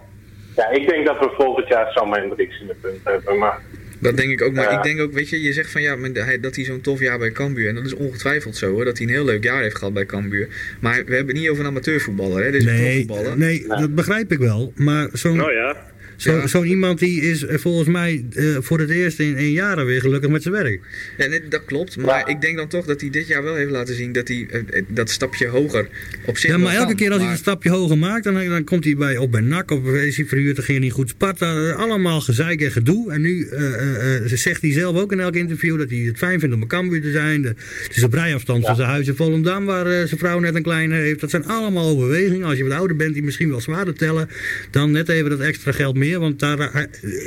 ja, 0.56 0.70
ik 0.70 0.88
denk 0.88 1.06
dat 1.06 1.18
we 1.18 1.30
volgend 1.38 1.68
jaar 1.68 1.92
Hendricks 2.10 2.60
in 2.60 2.66
de 2.66 2.74
punt 2.80 2.98
hebben. 3.04 3.38
Maar 3.38 3.60
Dat 4.04 4.16
denk 4.16 4.30
ik 4.30 4.42
ook. 4.42 4.52
Maar 4.54 4.70
Ja. 4.70 4.76
ik 4.76 4.82
denk 4.82 5.00
ook, 5.00 5.12
weet 5.12 5.28
je, 5.28 5.42
je 5.42 5.52
zegt 5.52 5.70
van 5.70 5.82
ja, 5.82 5.96
dat 6.40 6.56
hij 6.56 6.64
zo'n 6.64 6.80
tof 6.80 7.00
jaar 7.00 7.18
bij 7.18 7.32
Cambuur. 7.32 7.68
En 7.68 7.74
dat 7.74 7.84
is 7.84 7.94
ongetwijfeld 7.94 8.56
zo 8.56 8.70
hoor, 8.70 8.84
dat 8.84 8.98
hij 8.98 9.06
een 9.06 9.12
heel 9.12 9.24
leuk 9.24 9.44
jaar 9.44 9.62
heeft 9.62 9.76
gehad 9.78 9.94
bij 9.94 10.06
Cambuur. 10.06 10.48
Maar 10.80 11.04
we 11.06 11.14
hebben 11.14 11.34
het 11.34 11.42
niet 11.42 11.48
over 11.48 11.62
een 11.64 11.70
amateurvoetballer, 11.70 12.44
hè? 12.44 12.50
Dit 12.50 12.60
is 12.62 12.66
een 12.68 12.74
Nee, 12.74 13.04
profvoetballer. 13.04 13.38
nee, 13.38 13.64
dat 13.68 13.94
begrijp 13.94 14.32
ik 14.32 14.38
wel. 14.38 14.72
Maar 14.76 15.08
zo'n 15.12 15.36
Nou 15.36 15.52
ja. 15.52 15.92
Zo, 16.16 16.32
Ja. 16.32 16.46
zo'n 16.46 16.66
iemand 16.66 16.98
die 16.98 17.20
is 17.20 17.44
eh, 17.44 17.58
volgens 17.58 17.88
mij 17.88 18.24
eh, 18.32 18.56
voor 18.60 18.78
het 18.78 18.90
eerst 18.90 19.18
in, 19.18 19.36
in 19.36 19.52
jaren 19.52 19.86
weer 19.86 20.00
gelukkig 20.00 20.30
met 20.30 20.42
zijn 20.42 20.54
werk. 20.54 20.80
Ja, 21.18 21.26
nee, 21.26 21.48
dat 21.48 21.64
klopt. 21.64 21.96
Maar 21.96 22.28
ik 22.28 22.40
denk 22.40 22.56
dan 22.56 22.68
toch 22.68 22.86
dat 22.86 23.00
hij 23.00 23.10
dit 23.10 23.26
jaar 23.26 23.42
wel 23.42 23.54
heeft 23.54 23.70
laten 23.70 23.94
zien 23.94 24.12
dat 24.12 24.28
hij 24.28 24.46
eh, 24.50 24.82
dat 24.88 25.10
stapje 25.10 25.46
hoger 25.46 25.88
op 26.26 26.38
zich 26.38 26.50
Ja, 26.50 26.58
maar 26.58 26.72
elke 26.74 26.86
kan. 26.86 26.96
keer 26.96 27.10
als 27.12 27.22
hij 27.22 27.30
een 27.30 27.36
stapje 27.36 27.70
hoger 27.70 27.98
maakt, 27.98 28.24
dan, 28.24 28.34
dan 28.48 28.64
komt 28.64 28.84
hij 28.84 28.96
bij, 28.96 29.16
op 29.16 29.30
bij 29.30 29.40
NAC 29.40 29.70
of 29.70 29.86
is 29.86 30.16
hij 30.16 30.26
verhuurd, 30.26 30.56
dan 30.56 30.64
ging 30.64 30.78
hij 30.78 30.86
niet 30.86 30.94
goed 30.96 31.08
Sparta. 31.08 31.70
Allemaal 31.70 32.20
gezeik 32.20 32.60
en 32.60 32.70
gedoe. 32.72 33.12
En 33.12 33.20
nu 33.20 33.46
eh, 33.48 33.74
eh, 33.74 34.16
eh, 34.16 34.22
zegt 34.34 34.62
hij 34.62 34.72
zelf 34.72 34.96
ook 34.96 35.12
in 35.12 35.20
elk 35.20 35.34
interview 35.34 35.78
dat 35.78 35.90
hij 35.90 35.98
het 35.98 36.16
fijn 36.18 36.40
vindt 36.40 36.54
om 36.54 36.62
een 36.62 36.68
Cambuur 36.68 37.00
te 37.02 37.10
zijn. 37.10 37.42
De, 37.42 37.48
het 37.82 37.96
is 37.96 38.02
op 38.02 38.12
rijafstand 38.12 38.66
van 38.66 38.76
zijn 38.76 38.88
huis 38.88 39.06
in 39.06 39.14
Volendam, 39.14 39.64
waar 39.64 40.06
zijn 40.06 40.20
vrouw 40.20 40.38
net 40.38 40.54
een 40.54 40.62
kleine 40.62 40.94
heeft. 40.94 41.20
Dat 41.20 41.30
zijn 41.30 41.46
allemaal 41.46 41.88
overwegingen. 41.88 42.46
Als 42.46 42.56
je 42.56 42.64
wat 42.64 42.72
ouder 42.72 42.96
bent, 42.96 43.14
die 43.14 43.22
misschien 43.22 43.48
wel 43.48 43.60
zwaarder 43.60 43.94
tellen, 43.94 44.28
dan 44.70 44.90
net 44.90 45.08
even 45.08 45.30
dat 45.30 45.40
extra 45.40 45.72
geld 45.72 45.96
meer. 45.96 46.13
Want 46.18 46.38
daar, 46.38 46.58
eh, 46.58 46.74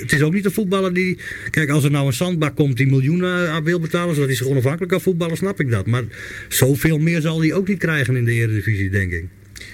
het 0.02 0.12
is 0.12 0.22
ook 0.22 0.34
niet 0.34 0.46
een 0.46 0.52
voetballer 0.52 0.94
die... 0.94 1.18
Kijk, 1.50 1.70
als 1.70 1.84
er 1.84 1.92
nou 1.92 2.08
een 2.08 2.14
zandbak 2.14 2.56
komt 2.56 2.78
die 2.78 2.88
miljoenen 2.88 3.50
aan 3.50 3.64
wil 3.64 3.80
betalen, 3.80 4.16
hij 4.16 4.36
zich 4.36 4.48
onafhankelijk 4.48 4.92
kan 4.92 5.02
voetballen, 5.02 5.38
snap 5.38 5.60
ik 5.60 5.72
dat. 5.72 5.86
Maar 5.86 6.04
zoveel 6.50 6.98
meer 6.98 7.22
zal 7.22 7.42
hij 7.42 7.54
ook 7.54 7.68
niet 7.68 7.80
krijgen 7.80 8.16
in 8.16 8.26
de 8.26 8.32
Eredivisie, 8.32 8.90
denk 8.90 9.12
ik. 9.12 9.26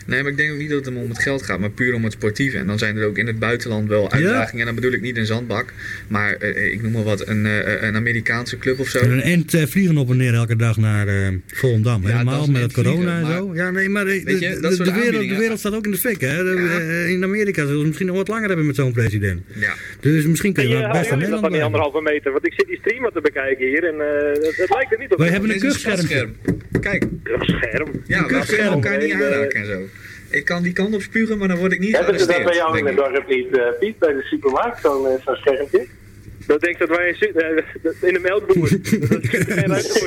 Nee, 0.06 0.22
maar 0.22 0.32
ik 0.32 0.38
denk 0.38 0.52
ook 0.52 0.58
niet 0.58 0.70
dat 0.70 0.78
het 0.78 0.94
hem 0.94 0.98
om 1.04 1.10
het 1.10 1.20
geld 1.20 1.42
gaat, 1.44 1.60
maar 1.60 1.70
puur 1.70 1.94
om 1.94 2.04
het 2.04 2.14
sportieve. 2.14 2.58
En 2.58 2.68
dan 2.68 2.78
zijn 2.78 2.98
er 2.98 3.06
ook 3.08 3.18
in 3.18 3.28
het 3.28 3.40
buitenland 3.40 3.88
wel 3.90 4.12
uitdagingen. 4.12 4.60
En 4.60 4.66
dan 4.66 4.76
bedoel 4.76 4.92
ik 4.92 5.02
niet 5.02 5.18
een 5.18 5.26
zandbak, 5.26 5.74
maar 6.08 6.34
eh, 6.34 6.72
ik 6.74 6.82
noem 6.82 6.92
maar 6.92 7.04
wat, 7.04 7.28
een, 7.28 7.46
eh, 7.46 7.82
een 7.88 7.96
Amerikaanse 7.96 8.58
club 8.58 8.80
of 8.80 8.88
zo. 8.88 9.00
En 9.00 9.12
een 9.12 9.22
end 9.22 9.54
eh, 9.54 9.66
vliegen 9.66 9.98
op 9.98 10.10
en 10.10 10.18
neer 10.18 10.34
elke 10.34 10.56
dag 10.56 10.78
naar 10.78 11.08
eh 11.08 11.28
Volendam. 11.48 12.02
Ja, 12.02 12.08
Helemaal 12.18 12.46
met 12.48 12.62
het 12.62 12.74
corona 12.74 12.94
vliegen, 12.96 13.18
en 13.32 13.38
zo. 13.38 13.48
maar- 13.48 13.56
Ja, 13.56 13.72
nee, 13.72 13.90
maar 13.90 14.06
eh, 14.08 14.24
Weet 14.24 14.26
de, 14.26 14.40
je, 14.40 14.54
de- 14.54 14.60
dat 14.60 14.74
soort 14.74 14.88
de 14.94 14.96
wereld, 15.02 15.30
de 15.30 15.36
wereld 15.38 15.60
staat 15.60 15.76
ook 15.76 15.86
in 15.86 15.92
de 15.92 15.98
fik. 15.98 16.22
Hè? 16.22 16.44
De- 16.44 16.78
eh, 16.90 17.10
in 17.10 17.24
Amerika 17.24 17.62
zullen 17.62 17.80
ze 17.80 17.86
misschien 17.86 18.08
nog 18.08 18.16
wat 18.16 18.28
langer 18.28 18.48
hebben 18.48 18.66
met 18.66 18.76
zo'n 18.76 18.92
president. 18.94 19.42
Ja. 19.54 19.74
Dus 20.00 20.26
misschien 20.26 20.54
kun 20.54 20.64
je 20.64 20.70
je 20.70 20.76
best 20.76 20.88
jullie 20.94 21.02
Nederland 21.10 21.32
dat 21.32 21.40
van 21.42 21.52
die 21.52 21.64
anderhalve 21.64 22.02
meter? 22.02 22.32
Want 22.32 22.46
ik 22.46 22.54
zit 22.54 22.68
die 22.68 22.78
streamer 22.78 23.12
te 23.12 23.22
bekijken 23.22 23.68
hier 23.68 23.84
en 23.84 23.94
eh 24.02 24.44
het, 24.48 24.56
het 24.58 24.70
lijkt 24.70 24.92
er 24.94 25.00
niet 25.00 25.12
op. 25.12 25.18
Wij 25.18 25.30
hebben 25.30 25.50
een 25.50 25.60
kuchscherm. 25.60 26.36
Kijk, 26.82 27.06
kuchscherm. 27.24 27.90
ja, 28.06 28.26
we 28.28 28.44
kunnen 28.48 28.66
elkaar 28.66 28.98
niet 28.98 29.14
aanraken 29.14 29.60
en 29.60 29.66
zo. 29.66 29.80
Ik 30.34 30.45
kan 30.45 30.64
die 30.64 30.73
kant 30.73 30.95
op 30.95 31.01
spugen, 31.01 31.38
maar 31.38 31.47
dan 31.47 31.57
word 31.57 31.72
ik 31.72 31.80
niet 31.80 31.95
hebben 31.95 32.19
ze 32.19 32.26
dat 32.26 32.43
bij 32.43 32.55
jou 32.55 32.77
in 32.77 32.85
denk 32.85 32.97
het 32.97 33.14
dorp 33.14 33.27
niet, 33.27 33.57
eh, 33.57 33.64
Piet, 33.80 33.99
bij 33.99 34.14
de 34.14 34.22
supermarkt, 34.22 34.81
zo'n 34.81 35.07
zo'n 35.26 35.35
schermpje? 35.35 35.88
Dat 36.47 36.61
denkt 36.61 36.80
dat 36.80 36.89
wij 36.89 37.15
in, 37.19 37.35
eh, 37.35 37.64
in 38.07 38.14
de 38.14 38.19
melkboer. 38.19 38.69
Dat. 39.68 40.01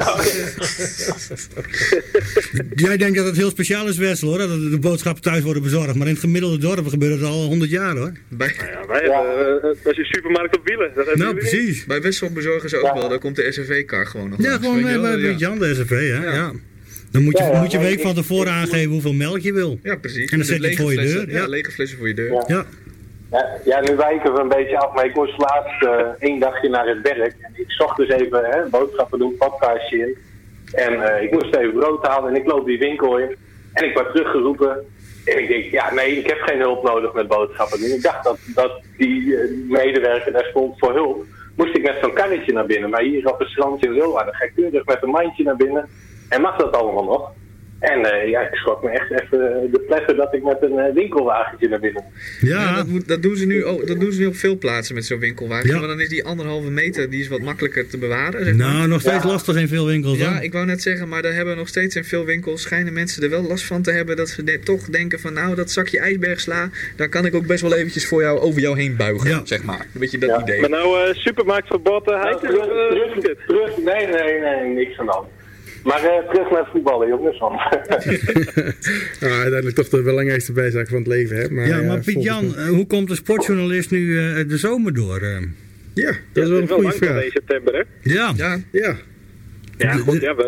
Jij 2.86 2.96
denkt 2.96 3.16
dat 3.16 3.26
het 3.26 3.36
heel 3.36 3.50
speciaal 3.50 3.88
is, 3.88 3.96
Wessel, 3.96 4.28
hoor. 4.28 4.38
Dat 4.38 4.48
de 4.70 4.78
boodschappen 4.80 5.22
thuis 5.22 5.42
worden 5.42 5.62
bezorgd. 5.62 5.94
Maar 5.94 6.06
in 6.06 6.12
het 6.12 6.22
gemiddelde 6.22 6.58
dorp 6.58 6.86
gebeurt 6.86 7.20
het 7.20 7.28
al 7.28 7.44
100 7.46 7.70
jaar, 7.70 7.96
hoor. 7.96 8.12
Bij, 8.28 8.54
Ja, 8.56 8.86
wij 8.86 9.00
hebben, 9.00 9.60
dat 9.82 9.92
is 9.92 9.98
een 9.98 10.04
supermarkt 10.04 10.56
op 10.56 10.66
wielen. 10.68 10.90
Dat 10.94 11.14
Nou, 11.14 11.34
niet. 11.34 11.38
precies. 11.38 11.84
bij 11.84 12.00
Wessel 12.00 12.32
bezorgen 12.32 12.68
ze 12.68 12.76
ook 12.76 12.94
wel. 12.94 13.08
Daar 13.08 13.18
komt 13.18 13.36
de 13.36 13.52
SRV-kar 13.52 14.06
gewoon 14.06 14.28
nog 14.28 14.42
Ja, 14.42 14.48
langs, 14.50 14.66
gewoon 14.66 14.82
bij, 14.82 15.00
bij 15.00 15.18
ja. 15.18 15.30
Jan 15.36 15.58
de 15.58 15.74
SRV, 15.74 15.90
hè. 15.90 16.24
Ja. 16.34 16.52
Dan 17.16 17.24
moet 17.24 17.38
je, 17.38 17.44
Ja, 17.44 17.50
ja, 17.52 17.60
moet 17.60 17.70
je 17.72 17.78
week 17.78 18.00
van 18.00 18.14
tevoren 18.14 18.52
aangeven 18.52 18.90
hoeveel 18.90 19.12
melk 19.12 19.38
je 19.40 19.52
wil. 19.52 19.78
Ja, 19.82 19.96
precies. 19.96 20.30
En 20.30 20.38
dan 20.38 20.38
Met 20.38 20.46
zet 20.46 20.56
je 20.56 20.62
het 20.62 20.70
lege 20.70 20.82
voor 20.82 20.92
je 20.92 20.98
flessen. 20.98 21.26
deur. 21.26 21.34
Ja, 21.34 21.40
Ja. 21.42 21.48
lege 21.48 21.70
flessen 21.70 21.98
voor 21.98 22.08
je 22.08 22.14
deur. 22.14 22.32
Ja. 22.32 22.44
Ja. 22.46 22.64
Ja, 23.30 23.44
ja, 23.64 23.80
nu 23.80 23.96
wijken 23.96 24.34
we 24.34 24.40
een 24.40 24.48
beetje 24.48 24.78
af, 24.78 24.94
maar 24.94 25.04
ik 25.04 25.14
moest 25.14 25.38
laatst 25.38 25.82
eh, 25.82 26.00
één 26.28 26.38
dagje 26.40 26.68
naar 26.68 26.86
het 26.86 27.00
werk. 27.02 27.34
En 27.40 27.50
ik 27.54 27.70
zocht 27.70 27.96
dus 27.96 28.08
even 28.08 28.44
hè, 28.44 28.68
boodschappen 28.70 29.18
doen, 29.18 29.36
podcastje 29.38 29.98
in. 29.98 30.16
En 30.72 30.92
eh, 31.14 31.22
ik 31.22 31.30
moest 31.32 31.54
even 31.54 31.72
brood 31.72 32.06
halen 32.06 32.30
en 32.34 32.40
ik 32.40 32.46
loop 32.46 32.66
die 32.66 32.78
winkel 32.78 33.18
in. 33.18 33.36
En 33.72 33.84
ik 33.84 33.94
word 33.94 34.10
teruggeroepen. 34.10 34.84
En 35.24 35.42
ik 35.42 35.48
denk, 35.48 35.64
ja 35.64 35.94
nee, 35.94 36.16
ik 36.18 36.26
heb 36.26 36.38
geen 36.40 36.58
hulp 36.60 36.82
nodig 36.84 37.12
met 37.12 37.28
boodschappen 37.28 37.80
doen. 37.80 37.90
Ik 37.90 38.02
dacht 38.02 38.24
dat, 38.24 38.38
dat 38.54 38.72
die 38.96 39.36
eh, 39.36 39.48
medewerker 39.68 40.32
daar 40.32 40.46
stond 40.50 40.78
voor 40.78 40.92
hulp. 40.94 41.24
Moest 41.56 41.76
ik 41.76 41.82
met 41.82 41.96
zo'n 42.02 42.12
kannetje 42.12 42.52
naar 42.52 42.66
binnen. 42.66 42.90
Maar 42.90 43.02
hier 43.02 43.28
op 43.32 43.38
het 43.38 43.48
strand 43.48 43.84
in 43.84 43.92
Leeuwarden 43.92 44.34
ga 44.34 44.44
ik 44.44 44.52
keurig 44.54 44.84
met 44.86 45.02
een 45.02 45.10
mandje 45.10 45.42
naar 45.44 45.56
binnen. 45.56 45.88
En 46.28 46.40
mag 46.40 46.56
dat 46.56 46.72
allemaal 46.76 47.04
nog? 47.04 47.30
En 47.78 48.04
eh, 48.12 48.28
ja, 48.30 48.40
ik 48.40 48.54
schrok 48.54 48.82
me 48.82 48.90
echt 48.90 49.10
even 49.10 49.68
de 49.72 49.84
pletten 49.86 50.16
dat 50.16 50.34
ik 50.34 50.42
met 50.42 50.56
een 50.62 50.78
eh, 50.78 50.94
winkelwagentje 50.94 51.68
naar 51.68 51.80
binnen 51.80 52.02
moest. 52.04 52.40
Ja, 52.52 52.74
dat, 52.76 52.86
moet, 52.86 53.08
dat, 53.08 53.22
doen 53.22 53.36
ze 53.36 53.46
nu, 53.46 53.64
ook, 53.64 53.86
dat 53.86 54.00
doen 54.00 54.12
ze 54.12 54.20
nu 54.20 54.26
op 54.26 54.36
veel 54.36 54.58
plaatsen 54.58 54.94
met 54.94 55.04
zo'n 55.04 55.18
winkelwagen. 55.18 55.68
Ja. 55.68 55.78
Maar 55.78 55.88
dan 55.88 56.00
is 56.00 56.08
die 56.08 56.24
anderhalve 56.24 56.70
meter 56.70 57.10
die 57.10 57.20
is 57.20 57.28
wat 57.28 57.40
makkelijker 57.40 57.88
te 57.88 57.98
bewaren. 57.98 58.44
Zeg 58.44 58.54
maar. 58.56 58.72
Nou, 58.74 58.88
nog 58.88 59.00
steeds 59.00 59.24
lastig 59.24 59.56
in 59.56 59.68
veel 59.68 59.86
winkels, 59.86 60.18
Ja, 60.18 60.40
ik 60.40 60.52
wou 60.52 60.66
net 60.66 60.82
zeggen, 60.82 61.08
maar 61.08 61.22
daar 61.22 61.32
hebben 61.34 61.56
nog 61.56 61.68
steeds 61.68 61.96
in 61.96 62.04
veel 62.04 62.24
winkels 62.24 62.62
schijnen 62.62 62.92
mensen 62.92 63.22
er 63.22 63.30
wel 63.30 63.42
last 63.42 63.64
van 63.64 63.82
te 63.82 63.90
hebben. 63.90 64.16
Dat 64.16 64.28
ze 64.28 64.44
de- 64.44 64.58
toch 64.58 64.82
denken 64.84 65.20
van 65.20 65.32
nou, 65.32 65.54
dat 65.54 65.70
zakje 65.70 65.98
ijsbergsla, 66.00 66.70
daar 66.96 67.08
kan 67.08 67.24
ik 67.26 67.34
ook 67.34 67.46
best 67.46 67.62
wel 67.62 67.74
eventjes 67.74 68.06
voor 68.08 68.22
jou 68.22 68.38
over 68.38 68.60
jou 68.60 68.78
heen 68.80 68.96
buigen, 68.96 69.30
Ja. 69.30 69.40
zeg 69.44 69.62
maar. 69.62 69.80
Een 69.94 70.00
beetje 70.00 70.18
dat 70.18 70.40
idee. 70.40 70.60
Maar 70.60 70.70
nou, 70.70 71.08
eh 71.08 71.14
supermarktverbod, 71.14 72.08
uh, 72.08 72.22
Nou, 72.22 72.40
terug, 72.40 72.66
terug, 73.20 73.36
terug, 73.46 73.76
nee, 73.84 74.06
nee, 74.06 74.40
nee, 74.40 74.74
niks 74.74 74.96
de 74.96 75.02
hand. 75.06 75.26
Maar 75.86 76.04
eh, 76.04 76.30
terug 76.30 76.50
naar 76.50 76.60
het 76.60 76.68
voetballen, 76.72 77.08
jongens. 77.08 77.38
Want 77.38 77.54
Ja, 79.20 79.26
uiteindelijk 79.42 79.74
toch 79.76 79.88
de 79.88 80.02
belangrijkste 80.02 80.52
bijzaak 80.52 80.88
van 80.88 80.98
het 80.98 81.06
leven. 81.06 81.36
Hè? 81.36 81.50
Maar, 81.50 81.66
Ja, 81.66 81.78
eh, 81.80 81.86
maar 81.86 81.96
Piet 82.00 82.12
volgens 82.12 82.24
Jan, 82.34 82.46
mij- 82.54 82.64
eh, 82.64 82.68
hoe 82.68 82.86
komt 82.86 83.08
de 83.08 83.14
sportjournalist 83.14 83.90
nu 83.90 84.18
eh, 84.18 84.48
de 84.48 84.56
zomer 84.56 84.94
door? 84.94 85.18
eh? 85.20 85.38
Ja, 85.94 86.12
dat 86.32 86.44
is 86.44 86.50
wel 86.50 86.58
een 86.60 86.66
wel 86.66 86.76
goede 86.76 86.82
lang 86.82 86.94
van 86.94 87.06
vraag. 87.08 87.24
in 87.24 87.30
september, 87.30 87.74
hè? 87.74 87.82
Ja. 88.12 88.32
Ja, 88.36 88.58
Ja, 88.72 88.96
Ja, 89.78 89.92
goed, 89.92 90.20
ja, 90.20 90.34
we, 90.34 90.42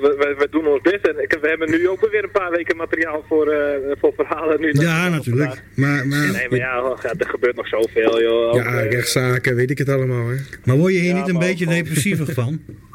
we, 0.00 0.14
we, 0.18 0.34
we 0.38 0.46
doen 0.50 0.66
ons 0.66 0.80
best. 0.82 1.06
En 1.06 1.22
ik, 1.22 1.36
we 1.40 1.48
hebben 1.48 1.70
nu 1.70 1.88
ook 1.88 2.08
weer 2.10 2.24
een 2.24 2.30
paar 2.30 2.50
weken 2.50 2.76
materiaal 2.76 3.24
voor, 3.28 3.48
eh, 3.48 3.96
voor 4.00 4.12
verhalen. 4.16 4.60
Nu 4.60 4.72
Ja, 4.72 5.08
natuurlijk. 5.08 5.62
Maar, 5.74 6.06
maar, 6.06 6.30
Nee, 6.32 6.46
maar 6.50 6.58
ja, 6.58 6.82
oh, 6.82 6.98
ja, 7.02 7.14
er 7.18 7.28
gebeurt 7.28 7.56
nog 7.56 7.68
zoveel, 7.68 8.22
joh. 8.22 8.48
Ook, 8.48 8.54
ja 8.54 8.80
eh, 8.80 8.90
rechtszaken, 8.90 9.54
weet 9.54 9.70
ik 9.70 9.78
het 9.78 9.88
allemaal. 9.88 10.28
Hè? 10.28 10.36
maar 10.64 10.76
word 10.76 10.92
je 10.92 10.98
hier 10.98 11.08
Ja, 11.14 11.18
niet 11.20 11.28
een 11.28 11.38
beetje 11.38 11.66
depressiever 11.66 12.32
van? 12.34 12.60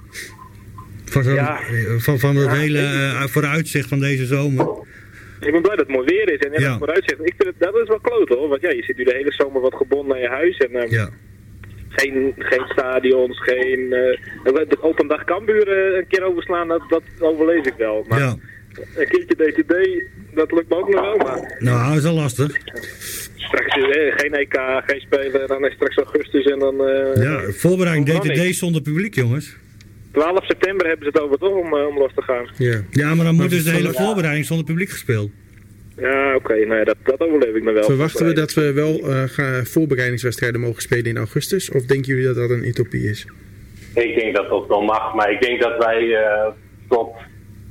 Van, 1.13 1.23
zo'n- 1.23 1.33
Ja. 1.33 1.59
van, 1.97 2.19
van 2.19 2.35
het 2.35 2.45
Ja, 2.51 2.55
hele 2.57 2.79
eh, 2.79 3.21
vooruitzicht 3.27 3.87
van 3.89 3.99
deze 3.99 4.25
zomer? 4.25 4.67
Ik 5.39 5.51
ben 5.51 5.61
blij 5.61 5.75
dat 5.75 5.87
het 5.87 5.95
mooi 5.95 6.05
weer 6.05 6.31
is 6.33 6.39
en 6.39 6.61
ja, 6.61 6.77
vooruitzicht. 6.77 7.19
Ik 7.19 7.33
vind 7.37 7.49
het, 7.49 7.59
dat 7.59 7.81
is 7.81 7.87
wel 7.87 7.99
kloot 7.99 8.29
hoor, 8.29 8.47
want 8.47 8.61
ja, 8.61 8.69
je 8.69 8.83
zit 8.83 8.97
nu 8.97 9.03
de 9.03 9.13
hele 9.13 9.31
zomer 9.31 9.61
wat 9.61 9.73
gebonden 9.75 10.15
aan 10.15 10.21
je 10.21 10.27
huis 10.27 10.57
en 10.57 10.71
ehm, 10.75 10.91
Ja. 10.93 11.09
geen, 11.89 12.33
geen 12.37 12.65
stadions, 12.67 13.39
geen... 13.41 13.93
eh 13.93 14.19
de 14.69 14.77
open 14.81 15.07
dag 15.07 15.23
Kambuur 15.23 15.67
eh, 15.67 15.97
een 15.97 16.07
keer 16.07 16.23
overslaan, 16.23 16.67
dat, 16.67 16.81
dat 16.89 17.03
overleef 17.19 17.65
ik 17.65 17.73
wel. 17.77 18.05
Maar 18.07 18.19
ja. 18.19 18.35
een 18.95 19.07
keertje 19.07 19.35
DTD, 19.35 19.73
dat 20.35 20.51
lukt 20.51 20.69
me 20.69 20.75
ook 20.75 20.89
nog 20.89 21.01
wel, 21.01 21.17
maar 21.17 21.55
Nou, 21.59 21.89
dat 21.89 21.97
is 22.03 22.09
al 22.09 22.15
lastig. 22.15 22.57
straks 23.35 23.75
eh, 23.75 24.13
geen 24.17 24.33
EK, 24.33 24.57
geen 24.85 24.99
Spelen, 25.01 25.47
dan 25.47 25.65
is 25.65 25.73
straks 25.73 25.95
augustus 25.97 26.45
en 26.45 26.59
dan... 26.59 26.75
Ja, 27.15 27.41
voorbereiding. 27.51 28.19
DTD 28.19 28.55
zonder 28.55 28.81
publiek, 28.81 29.15
jongens. 29.15 29.55
12 30.13 30.45
september 30.45 30.87
hebben 30.87 31.05
ze 31.05 31.11
het 31.13 31.21
over 31.21 31.37
toch 31.37 31.55
om, 31.55 31.77
eh, 31.77 31.87
om 31.87 31.97
los 31.97 32.11
te 32.15 32.21
gaan. 32.21 32.47
Ja. 32.57 32.81
Ja, 32.89 33.15
maar 33.15 33.25
dan 33.25 33.35
moet 33.35 33.49
dus 33.49 33.63
de 33.63 33.71
hele 33.71 33.93
voorbereiding 33.93 34.45
zonder 34.45 34.65
publiek 34.65 34.89
gespeeld. 34.89 35.31
Ja, 35.97 36.35
oké, 36.35 36.53
nou 36.65 36.75
ja, 36.79 36.83
dat, 36.83 36.95
dat 37.03 37.19
overleef 37.19 37.55
ik 37.55 37.63
me 37.63 37.71
wel. 37.71 37.83
Verwachten 37.83 38.25
we 38.25 38.33
dat 38.33 38.53
we 38.53 38.73
wel 38.73 38.99
eh, 39.09 39.23
gaan- 39.23 39.65
voorbereidingswedstrijden 39.65 40.61
mogen 40.61 40.81
spelen 40.81 41.05
in 41.05 41.17
augustus? 41.17 41.71
Of 41.71 41.85
denken 41.85 42.07
jullie 42.07 42.25
dat 42.25 42.35
dat 42.35 42.49
een 42.49 42.67
utopie 42.67 43.09
is? 43.09 43.25
ik 43.95 44.15
denk 44.15 44.35
dat 44.35 44.49
dat 44.49 44.67
wel 44.67 44.81
mag, 44.81 45.13
maar 45.15 45.31
ik 45.31 45.41
denk 45.41 45.61
dat 45.61 45.77
wij 45.77 46.15
eh, 46.15 46.47
tot... 46.89 47.09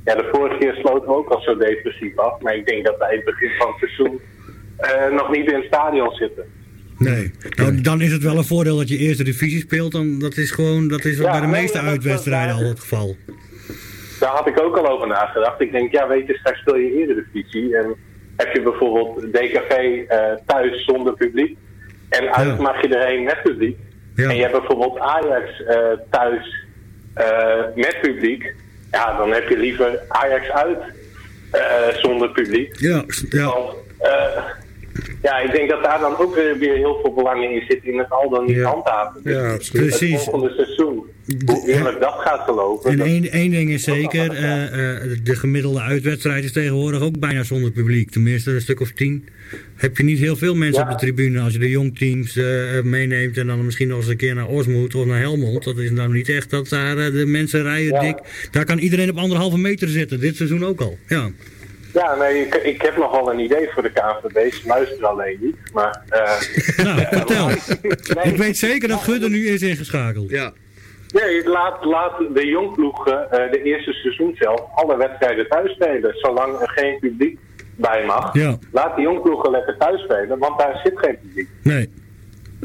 Ja, 0.05 0.15
de 0.15 0.29
vorige 0.31 0.57
keer 0.57 0.73
sloten 0.73 1.07
we 1.07 1.15
ook 1.15 1.29
al 1.29 1.41
zo 1.41 1.57
depressief 1.57 2.17
af, 2.17 2.41
maar 2.41 2.55
ik 2.55 2.65
denk 2.67 2.85
dat 2.85 2.97
wij 2.97 3.15
het 3.15 3.25
begin 3.25 3.49
van 3.57 3.67
het 3.67 3.77
seizoen 3.79 4.19
eh, 4.77 5.11
nog 5.15 5.31
niet 5.31 5.47
in 5.47 5.55
het 5.55 5.65
stadion 5.65 6.11
zitten. 6.11 6.43
Nee. 7.03 7.31
Nou, 7.55 7.81
dan 7.81 8.01
is 8.01 8.11
het 8.11 8.23
wel 8.23 8.37
een 8.37 8.43
voordeel 8.43 8.77
dat 8.77 8.89
je 8.89 8.97
eerste 8.97 9.23
divisie 9.23 9.59
speelt. 9.59 9.91
Dan, 9.91 10.19
dat 10.19 10.37
is 10.37 10.51
gewoon, 10.51 10.87
dat 10.87 11.05
is 11.05 11.17
Ja, 11.17 11.31
bij 11.31 11.41
de 11.41 11.47
meeste 11.47 11.79
uitwedstrijden 11.79 12.55
al 12.55 12.63
het 12.63 12.79
geval. 12.79 13.15
Daar 14.19 14.29
had 14.31 14.47
ik 14.47 14.61
ook 14.61 14.77
al 14.77 14.87
over 14.89 15.07
nagedacht. 15.07 15.61
Ik 15.61 15.71
denk, 15.71 15.91
ja, 15.91 16.07
weet 16.07 16.27
je, 16.27 16.33
straks 16.33 16.59
speel 16.59 16.75
je 16.75 16.93
Eredivisie. 17.03 17.77
En 17.77 17.95
heb 18.35 18.53
je 18.55 18.61
bijvoorbeeld 18.61 19.33
DKV 19.33 19.71
eh, 20.07 20.19
thuis 20.45 20.85
zonder 20.85 21.13
publiek. 21.13 21.57
En 22.09 22.33
uit 22.33 22.47
Ja. 22.47 22.61
mag 22.61 22.81
je 22.81 22.87
erheen 22.95 23.23
met 23.23 23.41
publiek. 23.43 23.77
Ja. 24.15 24.29
En 24.29 24.35
je 24.35 24.41
hebt 24.41 24.57
bijvoorbeeld 24.57 24.99
Ajax 24.99 25.63
eh, 25.63 25.77
thuis 26.09 26.65
eh, 27.13 27.59
met 27.75 27.97
publiek. 28.01 28.53
Ja, 28.91 29.17
dan 29.17 29.31
heb 29.31 29.49
je 29.49 29.57
liever 29.57 29.99
Ajax 30.07 30.49
uit 30.49 30.77
zonder 32.01 32.29
publiek. 32.31 32.79
Ja, 32.79 33.03
ja. 33.29 33.45
Want, 33.45 33.75
ja, 35.23 35.39
ik 35.39 35.51
denk 35.51 35.69
dat 35.69 35.83
daar 35.83 35.99
dan 35.99 36.17
ook 36.17 36.35
weer, 36.35 36.75
heel 36.75 36.99
veel 37.01 37.13
belang 37.13 37.43
in 37.43 37.63
zit 37.67 37.83
in 37.83 37.97
het 37.97 38.09
al 38.09 38.29
dan 38.29 38.45
niet 38.45 38.55
Ja. 38.55 38.63
handhaven. 38.69 39.21
Dus 39.23 39.33
Ja, 39.33 39.53
absoluut. 39.53 39.89
Het 39.89 39.97
Precies. 39.97 40.23
volgende 40.23 40.53
seizoen, 40.55 41.03
hoe 41.45 41.67
eerlijk 41.67 41.99
dat 41.99 42.13
gaat 42.17 42.39
gelopen. 42.41 42.91
En 42.91 42.99
één, 43.01 43.31
één 43.31 43.51
ding 43.51 43.69
is 43.69 43.83
zeker, 43.83 44.31
eh, 44.31 44.63
eh, 44.63 45.01
de 45.23 45.35
gemiddelde 45.35 45.79
uitwedstrijd 45.81 46.43
is 46.43 46.51
tegenwoordig 46.51 47.01
ook 47.01 47.19
bijna 47.19 47.43
zonder 47.43 47.71
publiek. 47.71 48.09
Tenminste, 48.09 48.51
een 48.51 48.61
stuk 48.61 48.79
of 48.79 48.91
tien. 48.91 49.27
Heb 49.75 49.97
je 49.97 50.03
niet 50.03 50.19
heel 50.19 50.35
veel 50.35 50.55
mensen 50.55 50.83
Ja. 50.83 50.91
op 50.91 50.99
de 50.99 51.05
tribune 51.05 51.39
als 51.41 51.53
je 51.53 51.59
de 51.59 51.69
jongteams 51.69 52.35
eh 52.35 52.81
meeneemt 52.83 53.37
en 53.37 53.47
dan 53.47 53.65
misschien 53.65 53.87
nog 53.87 53.97
eens 53.97 54.07
een 54.07 54.17
keer 54.17 54.35
naar 54.35 54.47
Osmoed 54.47 54.95
of 54.95 55.05
naar 55.05 55.19
Helmond. 55.19 55.63
Dat 55.63 55.77
is 55.77 55.91
nou 55.91 56.13
niet 56.13 56.29
echt 56.29 56.49
dat 56.49 56.69
daar 56.69 56.95
de 56.95 57.25
mensen 57.25 57.61
rijden 57.63 57.93
Ja. 57.93 57.99
dik. 58.01 58.17
Daar 58.51 58.65
kan 58.65 58.77
iedereen 58.77 59.09
op 59.09 59.17
anderhalve 59.17 59.57
meter 59.57 59.87
zitten, 59.87 60.19
dit 60.19 60.35
seizoen 60.35 60.65
ook 60.65 60.81
al. 60.81 60.97
Ja, 61.07 61.29
Ja, 61.93 62.15
nee, 62.15 62.45
ik, 62.45 62.55
ik 62.55 62.81
heb 62.81 62.97
nog 62.97 63.11
wel 63.11 63.31
een 63.31 63.39
idee 63.39 63.69
voor 63.69 63.83
de 63.83 63.91
KNVB. 63.91 64.53
Ze 64.53 64.67
luisteren 64.67 65.09
alleen 65.09 65.37
niet. 65.41 65.55
Maar, 65.73 66.01
eh, 66.09 66.21
nou, 66.85 67.05
vertel. 67.09 67.47
nee, 68.15 68.33
Ik 68.33 68.37
weet 68.37 68.57
zeker 68.57 68.87
dat 68.87 69.01
Gudde 69.01 69.29
nu 69.29 69.47
is 69.47 69.61
ingeschakeld. 69.61 70.29
Ja, 70.29 70.53
nee, 71.13 71.49
laat, 71.49 71.85
laat 71.85 72.13
de 72.33 72.45
jongploegen 72.45 73.31
eh, 73.31 73.51
de 73.51 73.61
eerste 73.61 73.93
seizoen 73.93 74.35
zelf 74.39 74.61
alle 74.75 74.97
wedstrijden 74.97 75.47
thuis 75.47 75.71
spelen. 75.71 76.13
Zolang 76.17 76.59
er 76.59 76.69
geen 76.69 76.99
publiek 76.99 77.39
bij 77.75 78.05
mag. 78.05 78.33
Ja. 78.33 78.57
Laat 78.71 78.95
de 78.95 79.01
jongploegen 79.01 79.51
lekker 79.51 79.77
thuis 79.77 80.01
spelen, 80.01 80.39
want 80.39 80.59
daar 80.59 80.79
zit 80.83 80.99
geen 80.99 81.17
publiek. 81.21 81.49
Nee. 81.63 81.89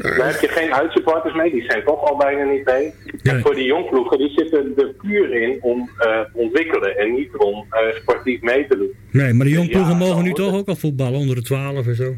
Daar 0.01 0.31
heb 0.31 0.39
je 0.41 0.47
geen 0.47 0.73
uitsupporters 0.73 1.33
mee, 1.35 1.51
die 1.51 1.63
zijn 1.63 1.83
toch 1.83 2.09
al 2.09 2.17
bijna 2.17 2.43
niet 2.51 2.65
mee. 2.65 2.93
En 3.23 3.41
voor 3.41 3.55
die 3.55 3.65
jongploegen, 3.65 4.17
die 4.17 4.29
zitten 4.35 4.73
er 4.77 4.93
puur 5.01 5.33
in 5.41 5.57
om 5.61 5.89
eh, 5.97 6.05
te 6.19 6.29
ontwikkelen 6.33 6.97
en 6.97 7.13
niet 7.13 7.35
om 7.37 7.65
eh, 7.69 7.95
sportief 7.95 8.41
mee 8.41 8.67
te 8.67 8.77
doen. 8.77 8.91
Nee, 9.11 9.33
maar 9.33 9.45
de 9.45 9.51
jongploegen 9.51 9.91
Ja, 9.91 9.97
mogen 9.97 10.23
nu 10.23 10.33
toch 10.33 10.53
ook 10.55 10.67
al 10.67 10.75
voetballen 10.75 11.19
onder 11.19 11.35
de 11.35 11.41
12 11.41 11.87
en 11.87 11.95
zo. 11.95 12.15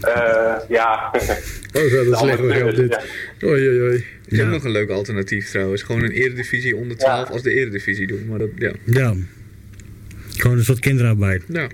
Eh, 0.00 0.54
ja. 0.68 1.10
Oh, 1.76 1.82
zo, 1.82 2.04
dat 2.04 2.14
is 2.14 2.20
lekker 2.30 2.50
geld 2.54 2.76
dit. 2.76 2.98
Oei, 3.44 3.80
oei, 3.80 4.04
Ja. 4.26 4.44
ook 4.44 4.50
nog 4.50 4.64
een 4.64 4.70
leuk 4.70 4.90
alternatief 4.90 5.50
trouwens. 5.50 5.82
Gewoon 5.82 6.02
een 6.02 6.10
eredivisie 6.10 6.76
onder 6.76 6.96
12 6.96 7.30
als 7.30 7.42
de 7.42 7.52
eredivisie 7.54 8.06
doen. 8.06 8.26
Maar 8.28 8.38
dat, 8.38 8.48
ja. 8.58 8.72
Ja. 8.84 9.14
Gewoon 10.36 10.56
een 10.56 10.64
soort 10.64 10.78
kinderarbeid. 10.80 11.42
ja. 11.48 11.66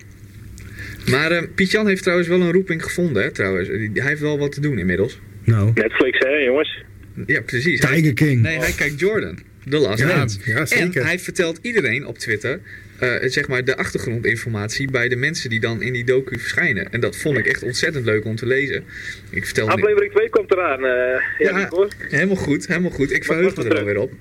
Maar 1.11 1.47
Piet-Jan 1.49 1.87
heeft 1.87 2.03
trouwens 2.03 2.29
wel 2.29 2.41
een 2.41 2.53
roeping 2.53 2.83
gevonden, 2.83 3.23
hè, 3.23 3.31
trouwens. 3.31 3.69
Hij 3.69 3.91
heeft 4.09 4.21
wel 4.21 4.39
wat 4.39 4.53
te 4.53 4.61
doen 4.61 4.79
inmiddels. 4.79 5.21
Nou, 5.45 5.71
Netflix, 5.75 6.19
hè, 6.19 6.29
jongens? 6.29 6.83
Ja, 7.27 7.41
precies. 7.41 7.81
Tiger 7.81 8.13
King. 8.15 8.41
Nee, 8.43 8.59
hij 8.59 8.73
kijkt 8.73 9.01
Jordan. 9.01 9.39
The 9.69 9.79
Last 9.79 9.99
Ja, 10.03 10.09
Dance. 10.17 10.39
ja, 10.45 10.57
en 10.59 10.67
zeker. 10.67 11.05
hij 11.05 11.19
vertelt 11.19 11.59
iedereen 11.63 12.07
op 12.07 12.19
Twitter... 12.19 12.61
eh, 12.99 13.11
zeg 13.25 13.49
maar 13.49 13.65
de 13.65 13.77
achtergrondinformatie 13.77 14.91
bij 14.91 15.09
de 15.09 15.17
mensen 15.17 15.51
die 15.51 15.61
dan 15.61 15.83
in 15.83 15.93
die 15.93 16.05
docu 16.05 16.39
verschijnen. 16.39 16.93
En 16.93 17.01
dat 17.01 17.17
vond 17.17 17.39
ik 17.39 17.47
echt 17.47 17.63
ontzettend 17.63 18.05
leuk 18.05 18.25
om 18.25 18.37
te 18.37 18.47
lezen. 18.47 18.85
Ik 19.31 19.45
vertelde 19.45 19.73
Aflevering 19.73 20.13
2 20.13 20.29
komt 20.31 20.53
eraan. 20.53 20.85
eh 20.85 20.91
ja, 21.39 21.59
Ja, 21.59 21.69
helemaal 22.09 22.37
goed, 22.37 22.67
helemaal 22.67 22.91
goed. 22.91 23.13
Ik 23.13 23.25
verheug 23.25 23.57
me 23.57 23.65
er 23.65 23.75
wel 23.75 23.85
weer 23.85 23.99
op. 23.99 24.13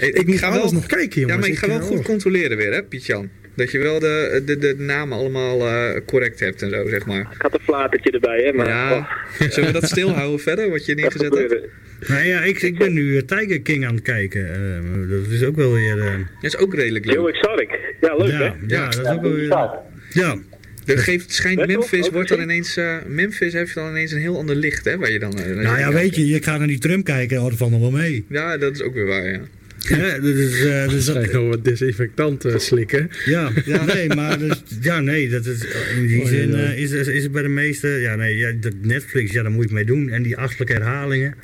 Ik 0.00 0.26
moet 0.26 0.42
alles 0.42 0.72
nog 0.72 0.86
kijken, 0.86 1.20
jongens. 1.20 1.32
Ja, 1.34 1.38
maar 1.40 1.48
ik 1.48 1.58
ga 1.58 1.66
wel 1.66 1.80
goed 1.80 2.02
controleren 2.02 2.56
weer, 2.56 2.72
hè, 2.72 2.82
Piet-Jan. 2.84 3.30
Dat 3.56 3.70
je 3.70 3.78
wel 3.78 3.98
de, 3.98 4.42
de, 4.44 4.58
de 4.58 4.74
namen 4.78 5.18
allemaal 5.18 5.66
eh, 5.66 6.00
correct 6.06 6.40
hebt 6.40 6.62
en 6.62 6.70
zo, 6.70 6.88
zeg 6.88 7.06
maar. 7.06 7.20
Ik 7.20 7.42
had 7.42 7.54
een 7.54 7.60
flatertje 7.60 8.10
erbij, 8.10 8.42
hè? 8.42 8.52
Maar 8.52 8.68
Ja, 8.68 8.92
oh, 8.96 9.10
zullen 9.52 9.72
we 9.72 9.80
dat 9.80 9.90
stilhouden 9.90 10.40
verder, 10.40 10.70
wat 10.70 10.86
je 10.86 10.94
neergezet 10.94 11.34
hebt? 11.34 11.54
Nou 12.08 12.24
ja, 12.24 12.40
ik, 12.42 12.62
ik 12.62 12.78
ben 12.78 12.92
nu 12.92 13.16
eh, 13.16 13.22
Tiger 13.22 13.60
King 13.60 13.86
aan 13.86 13.94
het 13.94 14.02
kijken. 14.02 14.52
Eh, 14.54 15.10
dat 15.10 15.30
is 15.30 15.44
ook 15.44 15.56
wel 15.56 15.72
weer... 15.72 15.98
eh, 15.98 16.12
Dat 16.14 16.54
is 16.54 16.56
ook 16.56 16.74
redelijk 16.74 17.04
leuk. 17.04 17.14
Heel 17.14 17.28
exotic. 17.28 17.78
Ja, 18.00 18.16
leuk 18.16 18.30
ja, 18.30 18.38
hè? 18.38 18.52
ja, 18.76 18.88
dat 18.88 19.04
is 19.04 19.10
ook 19.10 19.22
wel 19.22 19.32
weer... 19.32 19.48
Ja. 20.10 20.38
Dat 20.84 20.98
geeft, 20.98 21.32
schijnt 21.32 21.66
Memphis 21.66 22.10
wordt 22.10 22.28
dan 22.28 22.40
ineens, 22.40 22.76
eh, 22.76 22.96
Memphis 23.06 23.52
heeft 23.52 23.74
dan 23.74 23.88
ineens 23.88 24.12
een 24.12 24.20
heel 24.20 24.36
ander 24.36 24.56
licht, 24.56 24.84
hè, 24.84 24.98
waar 24.98 25.10
je 25.12 25.18
dan... 25.18 25.34
Nou 25.34 25.78
ja, 25.78 25.92
weet 25.92 26.16
je, 26.16 26.26
je 26.26 26.42
gaat 26.42 26.58
naar 26.58 26.66
die 26.66 26.78
Trump 26.78 27.04
kijken, 27.04 27.40
dat 27.42 27.54
valt 27.56 27.70
nog 27.70 27.80
wel 27.80 27.90
mee. 27.90 28.24
Ja, 28.28 28.56
dat 28.56 28.72
is 28.74 28.82
ook 28.82 28.94
weer 28.94 29.06
waar, 29.06 29.30
ja. 29.30 29.40
Ja, 29.88 30.18
dus, 30.18 30.64
eh, 30.64 30.88
dus 30.88 31.04
dat, 31.04 31.14
Krijg 31.16 31.32
nog 31.32 31.48
wat 31.48 31.64
desinfectant 31.64 32.44
eh, 32.44 32.58
slikken. 32.58 33.10
ja, 33.24 33.50
ja, 33.64 33.84
nee, 33.84 34.08
maar 34.08 34.38
dus, 34.38 34.62
ja, 34.80 35.00
nee, 35.00 35.28
dat 35.28 35.46
is, 35.46 35.64
in 35.96 36.06
die 36.06 36.20
Oh, 36.22 36.26
zin 36.26 36.50
ja. 36.50 36.56
eh, 36.56 36.78
is, 36.78 36.90
is, 36.90 37.06
is 37.08 37.22
het 37.22 37.32
bij 37.32 37.42
de 37.42 37.48
meeste, 37.48 37.88
ja, 37.88 38.14
nee, 38.14 38.36
ja, 38.36 38.52
dat 38.60 38.72
Netflix, 38.80 39.32
ja, 39.32 39.42
daar 39.42 39.50
moet 39.50 39.68
je 39.68 39.74
mee 39.74 39.84
doen. 39.84 40.08
En 40.08 40.22
die 40.22 40.36
achtelijke 40.36 40.72
herhalingen. 40.72 41.34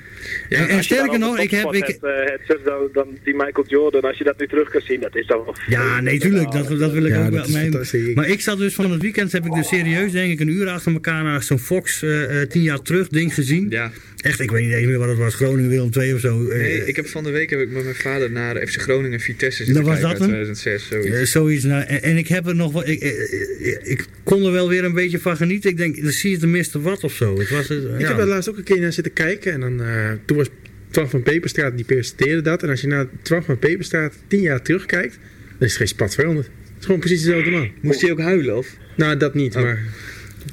en, 0.49 0.69
en 0.69 0.85
sterker 0.85 1.19
nog, 1.19 1.39
ik 1.39 1.51
heb, 1.51 1.63
Topspot 1.63 1.89
ik, 1.89 2.01
hebt, 2.01 2.05
eh, 2.05 2.33
het, 2.33 2.41
het, 2.47 2.65
dan, 2.65 2.89
dan 2.93 3.19
die 3.25 3.35
Michael 3.35 3.67
Jordan, 3.67 4.01
als 4.01 4.19
je 4.19 4.25
dat 4.25 4.39
nu 4.39 4.47
terug 4.47 4.69
kan 4.71 4.81
zien, 4.81 5.01
dat 5.01 5.17
is 5.17 5.27
dan 5.27 5.45
wel... 5.45 5.55
Ja, 5.69 6.01
nee, 6.01 6.19
tuurlijk, 6.19 6.53
dat, 6.53 6.79
dat 6.79 6.93
wil 6.93 7.05
ik 7.05 7.13
Ja, 7.13 7.27
ook 7.27 7.33
wel 7.33 7.49
mee. 7.49 8.15
Maar 8.15 8.29
ik 8.29 8.41
zat 8.41 8.59
dus 8.59 8.75
van 8.75 8.91
het 8.91 9.03
weekend, 9.03 9.33
heb 9.33 9.45
ik 9.45 9.53
dus 9.53 9.69
serieus, 9.69 10.13
denk 10.13 10.33
ik, 10.33 10.41
een 10.41 10.49
uur 10.49 10.69
achter 10.69 10.93
elkaar 10.93 11.25
naar 11.25 11.43
zo'n 11.43 11.59
Fox 11.59 12.03
eh, 12.03 12.41
eh, 12.43 12.49
tien 12.49 12.63
jaar 12.63 12.83
terug 12.83 13.09
ding 13.09 13.35
gezien. 13.35 13.67
Ja. 13.71 13.91
Echt, 14.23 14.41
ik 14.41 14.51
weet 14.51 14.65
niet 14.65 14.73
eens 14.75 14.87
meer 14.87 14.99
wat 14.99 15.09
het 15.09 15.19
was, 15.19 15.35
Groningen 15.35 15.71
Willem 15.71 15.91
2 15.91 16.15
of 16.15 16.21
zo. 16.21 16.49
eh, 16.49 16.59
Nee, 16.59 16.87
ik 16.87 16.97
heb 16.97 17.07
van 17.09 17.25
de 17.25 17.31
week 17.31 17.51
heb 17.51 17.61
ik 17.61 17.71
met 17.71 17.83
mijn 17.85 17.95
vader 17.97 18.31
naar 18.31 18.67
FC 18.67 18.81
Groningen 18.81 19.21
Vitesse 19.21 19.65
Dat 19.65 19.67
zitten 19.75 19.85
was 19.85 20.01
kijken 20.01 20.19
dat 20.19 20.29
uit 20.29 20.31
hem? 20.31 20.55
2006, 20.55 20.89
zoiets. 20.89 21.17
Eh, 21.21 21.25
zoiets. 21.41 21.65
Nou, 21.65 21.85
en, 21.85 22.03
en 22.03 22.17
ik 22.17 22.29
heb 22.29 22.47
er 22.47 22.55
nog 22.55 22.73
wel. 22.73 22.89
Ik, 22.89 23.01
ik, 23.01 23.81
ik 23.83 24.05
kon 24.25 24.45
er 24.45 24.53
wel 24.53 24.69
weer 24.69 24.85
een 24.85 24.93
beetje 24.95 25.19
van 25.19 25.37
genieten. 25.37 25.71
Ik 25.71 25.77
denk, 25.77 26.03
dan 26.03 26.13
zie 26.13 26.31
je 26.31 26.37
tenminste 26.39 26.81
wat 26.81 27.05
of 27.05 27.13
zo. 27.13 27.39
Het 27.39 27.51
was, 27.51 27.71
eh, 27.71 27.77
Ik 27.77 28.01
ja. 28.01 28.07
heb 28.09 28.17
daar 28.17 28.27
laatst 28.27 28.49
ook 28.49 28.57
een 28.57 28.63
keer 28.63 28.81
naar 28.81 28.93
zitten 28.93 29.13
kijken. 29.13 29.53
En 29.53 29.61
dan, 29.61 29.83
eh, 29.83 30.11
toen 30.27 30.37
was 30.37 30.49
Twan 30.91 31.11
van 31.11 31.23
Peperstraat, 31.23 31.77
die 31.77 31.85
presenteerde 31.85 32.41
dat. 32.41 32.63
En 32.63 32.69
als 32.69 32.81
je 32.81 32.87
naar 32.87 33.07
Twan 33.23 33.45
van 33.45 33.59
Peperstraat 33.59 34.15
tien 34.27 34.41
jaar 34.41 34.63
terugkijkt, 34.63 35.15
dan 35.59 35.59
is 35.59 35.69
het 35.69 35.77
geen 35.77 35.89
spat 35.89 36.15
veranderd. 36.15 36.47
Het 36.47 36.81
is 36.81 36.85
gewoon 36.85 37.01
precies 37.01 37.23
dezelfde 37.23 37.51
man. 37.51 37.71
Moest 37.81 38.01
hij 38.01 38.11
ook 38.11 38.21
huilen, 38.21 38.57
of? 38.57 38.77
Nou, 38.97 39.17
dat 39.17 39.35
niet, 39.35 39.55
maar... 39.55 39.83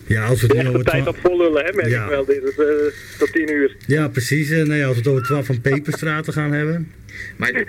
Ja, 0.07 0.26
als 0.26 0.41
we 0.41 0.57
het 0.57 0.68
over 0.68 0.84
tijd 0.84 1.07
op 1.07 1.18
vol 1.24 1.38
lullen, 1.38 1.66
hè, 1.66 1.74
merk 1.74 1.88
Ja. 1.90 2.03
ik 2.03 2.10
wel. 2.10 2.26
Dit 2.26 2.44
is, 2.44 2.56
eh, 2.57 2.66
tot 3.18 3.32
tien 3.34 3.52
uur. 3.52 3.76
Ja, 3.88 4.07
precies. 4.07 4.49
Eh, 4.49 4.64
Nee, 4.64 4.86
als 4.86 4.94
we 4.95 4.99
het 5.02 5.07
over 5.11 5.24
Twan 5.24 5.45
van 5.45 5.61
Peperstraat 5.61 6.32
gaan 6.34 6.52
hebben. 6.52 6.91
Maar 7.38 7.52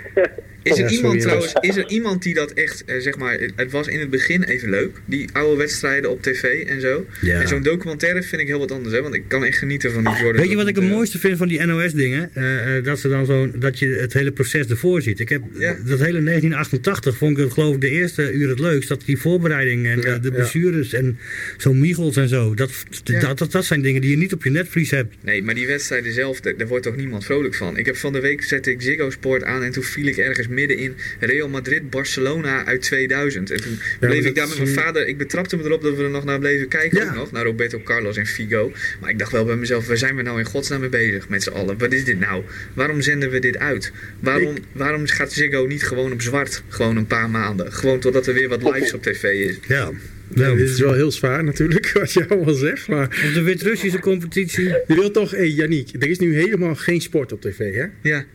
is 0.63 0.77
er 0.77 0.83
Ja, 0.83 0.89
iemand 0.89 1.21
trouwens, 1.21 1.53
is 1.59 1.75
er 1.77 1.89
iemand 1.89 2.23
die 2.23 2.33
dat 2.33 2.51
echt, 2.51 2.83
eh, 2.85 2.99
zeg 2.99 3.17
maar, 3.17 3.37
het 3.55 3.71
was 3.71 3.87
in 3.87 3.99
het 3.99 4.09
begin 4.09 4.43
even 4.43 4.69
leuk, 4.69 4.97
die 5.05 5.29
oude 5.33 5.57
wedstrijden 5.57 6.09
op 6.09 6.21
tv 6.21 6.43
en 6.67 6.81
zo. 6.81 7.05
Ja. 7.21 7.41
En 7.41 7.47
zo'n 7.47 7.63
documentaire 7.63 8.23
vind 8.23 8.41
ik 8.41 8.47
heel 8.47 8.59
wat 8.59 8.71
anders, 8.71 8.95
hè, 8.95 9.01
want 9.01 9.13
ik 9.15 9.23
kan 9.27 9.43
echt 9.45 9.57
genieten 9.57 9.91
van 9.91 10.03
die 10.03 10.13
Jordan. 10.13 10.41
Weet 10.41 10.49
je 10.49 10.55
wat 10.55 10.67
ik 10.67 10.75
het 10.75 10.83
documentaire. 10.85 10.95
mooiste 10.95 11.19
vind 11.19 11.37
van 11.37 11.47
die 11.47 11.65
NOS-dingen? 11.65 12.29
Eh, 12.33 12.77
eh, 12.77 12.83
dat, 12.83 12.99
ze 12.99 13.09
dan 13.09 13.25
zo, 13.25 13.51
dat 13.55 13.79
je 13.79 13.87
het 13.87 14.13
hele 14.13 14.31
proces 14.31 14.67
ervoor 14.67 15.01
ziet. 15.01 15.19
Ik 15.19 15.29
heb 15.29 15.41
Ja. 15.57 15.73
dat 15.85 15.99
hele 15.99 16.21
1988 16.21 17.17
vond 17.17 17.37
ik 17.37 17.43
het 17.43 17.53
geloof 17.53 17.75
ik 17.75 17.81
de 17.81 17.89
eerste 17.89 18.31
uur 18.31 18.49
het 18.49 18.59
leukst. 18.59 18.89
Dat 18.89 19.01
die 19.05 19.17
voorbereiding 19.17 19.85
en 19.87 19.97
Ja, 20.01 20.03
eh, 20.15 20.21
de 20.21 20.27
ja. 20.27 20.33
blessures 20.35 20.93
en 20.93 21.17
zo'n 21.57 21.79
Michels 21.79 22.15
en 22.17 22.27
zo. 22.27 22.53
Dat, 22.53 22.71
Ja. 23.03 23.19
dat, 23.19 23.37
dat, 23.37 23.51
dat 23.51 23.65
zijn 23.65 23.81
dingen 23.81 24.01
die 24.01 24.09
je 24.09 24.17
niet 24.17 24.33
op 24.33 24.43
je 24.43 24.49
netvlies 24.49 24.91
hebt. 24.91 25.15
Nee, 25.21 25.43
maar 25.43 25.55
die 25.55 25.67
wedstrijden 25.67 26.13
zelf, 26.13 26.39
daar, 26.41 26.57
daar 26.57 26.67
wordt 26.67 26.83
toch 26.83 26.95
niemand 26.95 27.25
vrolijk 27.25 27.55
van. 27.55 27.77
Ik 27.77 27.85
heb 27.85 27.97
van 27.97 28.13
de 28.13 28.19
week 28.19 28.43
zette 28.43 28.71
ik 28.71 28.81
Ziggo 28.81 29.09
Sport 29.09 29.30
aan 29.43 29.63
en 29.63 29.71
toen 29.71 29.83
viel 29.83 30.05
ik 30.07 30.17
ergens 30.17 30.47
midden 30.47 30.77
in 30.77 30.95
Real 31.19 31.49
Madrid 31.49 31.89
Barcelona 31.89 32.65
uit 32.65 32.81
2000. 32.81 33.51
En 33.51 33.61
toen 33.61 33.79
bleef 33.99 34.25
ik 34.25 34.35
daar 34.35 34.47
met 34.47 34.57
mijn 34.57 34.69
een- 34.69 34.73
vader. 34.73 35.07
Ik 35.07 35.17
betrapte 35.17 35.57
me 35.57 35.63
erop 35.63 35.81
dat 35.81 35.95
we 35.97 36.03
er 36.03 36.09
nog 36.09 36.23
naar 36.25 36.39
bleven 36.39 36.67
kijken 36.67 36.97
Ja. 36.99 37.09
ook 37.09 37.15
nog, 37.15 37.31
naar 37.31 37.45
Roberto 37.45 37.81
Carlos 37.83 38.17
en 38.17 38.25
Figo. 38.25 38.71
Maar 39.01 39.09
ik 39.09 39.19
dacht 39.19 39.31
wel 39.31 39.45
bij 39.45 39.55
mezelf, 39.55 39.87
waar 39.87 39.97
zijn 39.97 40.15
we 40.15 40.21
nou 40.21 40.39
in 40.39 40.45
godsnaam 40.45 40.79
mee 40.79 40.89
bezig 40.89 41.29
met 41.29 41.43
z'n 41.43 41.49
allen? 41.49 41.77
Wat 41.77 41.93
is 41.93 42.03
dit 42.03 42.19
nou? 42.19 42.43
Waarom 42.73 43.01
zenden 43.01 43.29
we 43.29 43.39
dit 43.39 43.57
uit? 43.57 43.91
Waarom, 44.19 44.55
waarom 44.71 45.07
gaat 45.07 45.33
Ziggo 45.33 45.65
niet 45.65 45.83
gewoon 45.83 46.11
op 46.11 46.21
zwart? 46.21 46.63
Gewoon 46.67 46.97
een 46.97 47.07
paar 47.07 47.29
maanden. 47.29 47.73
Gewoon 47.73 47.99
totdat 47.99 48.27
er 48.27 48.33
weer 48.33 48.49
wat 48.49 48.63
lives 48.63 48.93
op 48.93 49.03
tv 49.03 49.23
is. 49.23 49.55
Ja. 49.67 49.91
Nou, 50.33 50.57
dit 50.57 50.69
is 50.69 50.79
wel 50.79 50.93
heel 50.93 51.11
zwaar 51.11 51.43
natuurlijk, 51.43 51.91
wat 51.99 52.13
je 52.13 52.27
allemaal 52.27 52.53
zegt. 52.53 52.87
Maar 52.87 53.03
Op 53.27 53.33
de 53.33 53.41
Wit-Russische 53.41 53.99
competitie. 53.99 54.63
je 54.63 54.81
wilt 54.87 55.13
toch... 55.13 55.31
Hé, 55.31 55.41
Yannick, 55.43 55.87
er 55.99 56.09
is 56.09 56.19
nu 56.19 56.35
helemaal 56.35 56.75
geen 56.75 57.01
sport 57.01 57.31
op 57.31 57.41
tv, 57.41 57.57
hè? 57.73 57.85
Ja, 58.01 58.25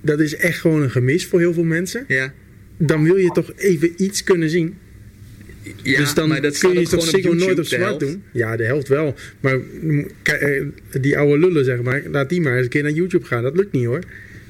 Dat 0.00 0.20
is 0.20 0.36
echt 0.36 0.58
gewoon 0.60 0.82
een 0.82 0.90
gemis 0.90 1.26
voor 1.26 1.38
heel 1.40 1.52
veel 1.52 1.64
mensen. 1.64 2.04
ja. 2.08 2.34
Dan 2.80 3.04
wil 3.04 3.16
je 3.16 3.30
toch 3.30 3.52
even 3.56 3.90
iets 3.96 4.22
kunnen 4.24 4.50
zien. 4.50 4.74
Ja, 5.82 5.98
dus 5.98 6.14
dan 6.14 6.28
maar 6.28 6.40
dat 6.42 6.58
kun 6.58 6.68
je 6.68 6.74
toch 6.74 6.88
gewoon 6.90 7.04
op 7.04 7.10
Ziggo 7.14 7.28
nooit 7.28 7.40
YouTube, 7.40 7.60
op 7.60 7.66
zwart 7.66 7.82
helft. 7.84 8.00
doen. 8.00 8.22
Ja, 8.32 8.56
de 8.56 8.64
helft 8.64 8.88
wel. 8.88 9.14
Maar 9.40 9.58
kijk, 10.22 10.40
eh, 10.40 10.62
die 11.00 11.18
oude 11.18 11.38
lullen, 11.38 11.64
zeg 11.64 11.82
maar. 11.82 12.02
Laat 12.10 12.28
die 12.28 12.40
maar 12.40 12.54
eens 12.56 12.64
een 12.64 12.68
keer 12.70 12.82
naar 12.82 12.90
YouTube 12.92 13.24
gaan. 13.24 13.42
Dat 13.42 13.56
lukt 13.56 13.72
niet, 13.72 13.84
hoor. 13.84 14.02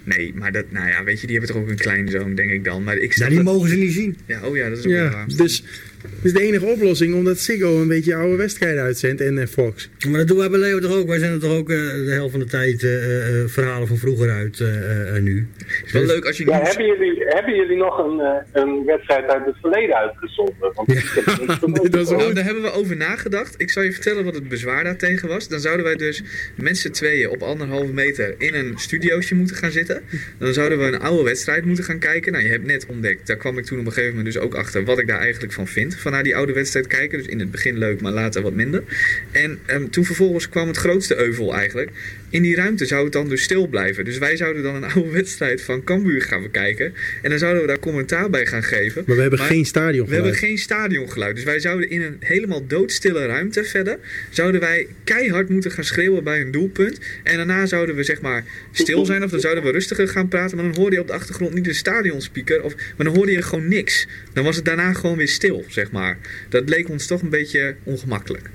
Nee, 0.04 0.32
maar 0.34 0.52
dat, 0.52 0.64
nou 0.70 0.88
ja, 0.88 1.04
weet 1.04 1.20
je, 1.20 1.26
die 1.26 1.36
hebben 1.36 1.54
toch 1.54 1.62
ook 1.64 1.70
een 1.70 1.76
kleinzoon, 1.76 2.34
denk 2.34 2.50
ik 2.50 2.64
dan. 2.64 2.84
Maar 2.84 2.96
ik 2.96 3.16
Ja, 3.16 3.26
die 3.26 3.36
dat- 3.36 3.44
mogen 3.44 3.68
ze 3.68 3.76
niet 3.76 3.92
zien. 3.92 4.16
Ja, 4.26 4.46
oh 4.46 4.56
ja, 4.56 4.68
dat 4.68 4.78
is 4.78 4.84
ook 4.84 4.90
wel 4.92 5.04
Ja, 5.04 5.10
waar. 5.10 5.26
dus 5.36 5.64
het 6.02 6.24
is 6.24 6.32
de 6.32 6.42
enige 6.42 6.66
oplossing 6.66 7.14
omdat 7.14 7.38
Ziggo 7.38 7.80
een 7.80 7.88
beetje 7.88 8.14
oude 8.14 8.36
wedstrijden 8.36 8.82
uitzendt 8.82 9.20
en 9.20 9.38
eh, 9.38 9.46
Fox. 9.46 9.90
Maar 10.08 10.18
dat 10.18 10.28
doen 10.28 10.36
wij 10.36 10.50
bij 10.50 10.58
Leo 10.58 10.78
toch 10.78 10.96
ook. 10.96 11.06
Wij 11.06 11.18
zenden 11.18 11.40
toch 11.40 11.58
ook 11.58 11.70
eh, 11.70 11.76
de 11.76 12.10
helft 12.10 12.30
van 12.30 12.40
de 12.40 12.46
tijd 12.46 12.82
eh, 12.82 13.42
eh, 13.42 13.48
verhalen 13.48 13.88
van 13.88 13.96
vroeger 13.96 14.30
uit 14.30 14.60
eh, 14.60 15.16
eh, 15.16 15.22
nu. 15.22 15.48
Het 15.56 15.86
is 15.86 15.92
wel 15.92 16.02
leuk 16.02 16.24
als 16.26 16.36
je 16.36 16.46
Ja, 16.46 16.62
hebben, 16.62 16.86
jullie, 16.86 17.24
hebben 17.26 17.56
jullie 17.56 17.76
nog 17.76 17.98
een, 17.98 18.20
eh, 18.20 18.62
een 18.62 18.84
wedstrijd 18.84 19.26
uit 19.30 19.46
het 19.46 19.56
verleden 19.60 19.96
uitgezonden? 19.96 20.72
Want 20.74 20.88
ik 20.88 20.98
heb 21.14 21.24
dat 21.90 22.00
is 22.00 22.10
Nou, 22.10 22.32
daar 22.32 22.44
hebben 22.44 22.62
we 22.62 22.72
over 22.72 22.96
nagedacht. 22.96 23.54
Ik 23.58 23.70
zal 23.70 23.82
je 23.82 23.92
vertellen 23.92 24.24
wat 24.24 24.34
het 24.34 24.48
bezwaar 24.48 24.84
daartegen 24.84 25.28
was. 25.28 25.48
Dan 25.48 25.60
zouden 25.60 25.84
wij 25.84 25.96
dus 25.96 26.22
met 26.54 26.78
z'n 26.78 26.90
tweeën 26.90 27.28
op 27.30 27.42
anderhalve 27.42 27.92
meter 27.92 28.34
in 28.38 28.54
een 28.54 28.72
studiootje 28.76 29.34
moeten 29.34 29.56
gaan 29.56 29.70
zitten. 29.70 30.02
Dan 30.38 30.52
zouden 30.52 30.78
we 30.78 30.84
een 30.84 31.00
oude 31.00 31.22
wedstrijd 31.22 31.64
moeten 31.64 31.84
gaan 31.84 31.98
kijken. 31.98 32.32
Nou, 32.32 32.44
je 32.44 32.50
hebt 32.50 32.66
net 32.66 32.86
ontdekt, 32.86 33.26
daar 33.26 33.36
kwam 33.36 33.58
ik 33.58 33.64
toen 33.64 33.78
op 33.78 33.86
een 33.86 33.92
gegeven 33.92 34.16
moment 34.16 34.34
dus 34.34 34.42
ook 34.42 34.54
achter 34.54 34.84
wat 34.84 34.98
ik 34.98 35.06
daar 35.06 35.20
eigenlijk 35.20 35.52
van 35.52 35.66
vind. 35.66 35.88
Van 35.94 36.12
naar 36.12 36.23
die 36.23 36.36
oude 36.36 36.52
wedstrijd 36.52 36.86
kijken. 36.86 37.19
Dus 37.19 37.27
in 37.27 37.40
het 37.40 37.51
begin 37.51 37.78
leuk, 37.78 38.01
maar 38.01 38.12
later 38.12 38.43
wat 38.43 38.55
minder. 38.55 38.82
En 39.31 39.59
ehm, 39.66 39.89
toen 39.89 40.05
vervolgens 40.05 40.48
kwam 40.48 40.66
het 40.66 40.77
grootste 40.77 41.16
euvel 41.16 41.55
eigenlijk. 41.55 41.90
In 42.30 42.42
die 42.42 42.55
ruimte 42.55 42.86
zou 42.86 43.05
het 43.05 43.12
dan 43.12 43.28
dus 43.28 43.42
stil 43.42 43.66
blijven. 43.66 44.05
Dus 44.05 44.18
wij 44.18 44.36
zouden 44.36 44.62
dan 44.62 44.74
een 44.74 44.84
oude 44.92 45.10
wedstrijd 45.10 45.62
van 45.62 45.84
Cambuur 45.84 46.22
gaan 46.22 46.42
bekijken. 46.42 46.94
En 47.22 47.30
dan 47.30 47.38
zouden 47.38 47.62
we 47.62 47.68
daar 47.68 47.78
commentaar 47.78 48.30
bij 48.30 48.46
gaan 48.46 48.62
geven. 48.62 49.02
Maar 49.06 49.16
we 49.16 49.22
hebben 49.22 49.38
geen 49.38 49.66
stadion 49.66 50.06
We 50.09 50.14
hebben 50.14 50.34
geen 50.34 50.59
stadiongeluid. 50.59 51.34
Dus 51.34 51.44
wij 51.44 51.60
zouden 51.60 51.90
in 51.90 52.02
een 52.02 52.16
helemaal 52.20 52.66
doodstille 52.66 53.26
ruimte 53.26 53.64
verder... 53.64 53.98
zouden 54.30 54.60
wij 54.60 54.86
keihard 55.05 55.48
moeten 55.48 55.70
gaan 55.70 55.84
schreeuwen 55.84 56.24
bij 56.24 56.40
een 56.40 56.50
doelpunt. 56.50 56.98
En 57.22 57.36
daarna 57.36 57.66
zouden 57.66 57.94
we 57.94 58.02
zeg 58.02 58.20
maar 58.20 58.44
stil 58.72 59.05
zijn... 59.05 59.24
of 59.24 59.30
dan 59.30 59.40
zouden 59.40 59.64
we 59.64 59.70
rustiger 59.70 60.09
gaan 60.09 60.28
praten... 60.28 60.56
maar 60.56 60.66
dan 60.66 60.76
hoorde 60.76 60.94
je 60.94 61.02
op 61.02 61.06
de 61.06 61.12
achtergrond 61.12 61.55
niet 61.55 61.64
de 61.64 61.72
stadionspeaker... 61.72 62.62
Of, 62.62 62.74
maar 62.74 63.06
dan 63.06 63.16
hoorde 63.16 63.32
je 63.32 63.42
gewoon 63.42 63.68
niks. 63.68 64.06
Dan 64.32 64.44
was 64.44 64.56
het 64.56 64.64
daarna 64.64 64.92
gewoon 64.92 65.16
weer 65.16 65.28
stil, 65.28 65.64
zeg 65.68 65.90
maar. 65.90 66.18
Dat 66.48 66.68
leek 66.68 66.88
ons 66.88 67.06
toch 67.06 67.22
een 67.22 67.28
beetje 67.28 67.76
ongemakkelijk. 67.82 68.48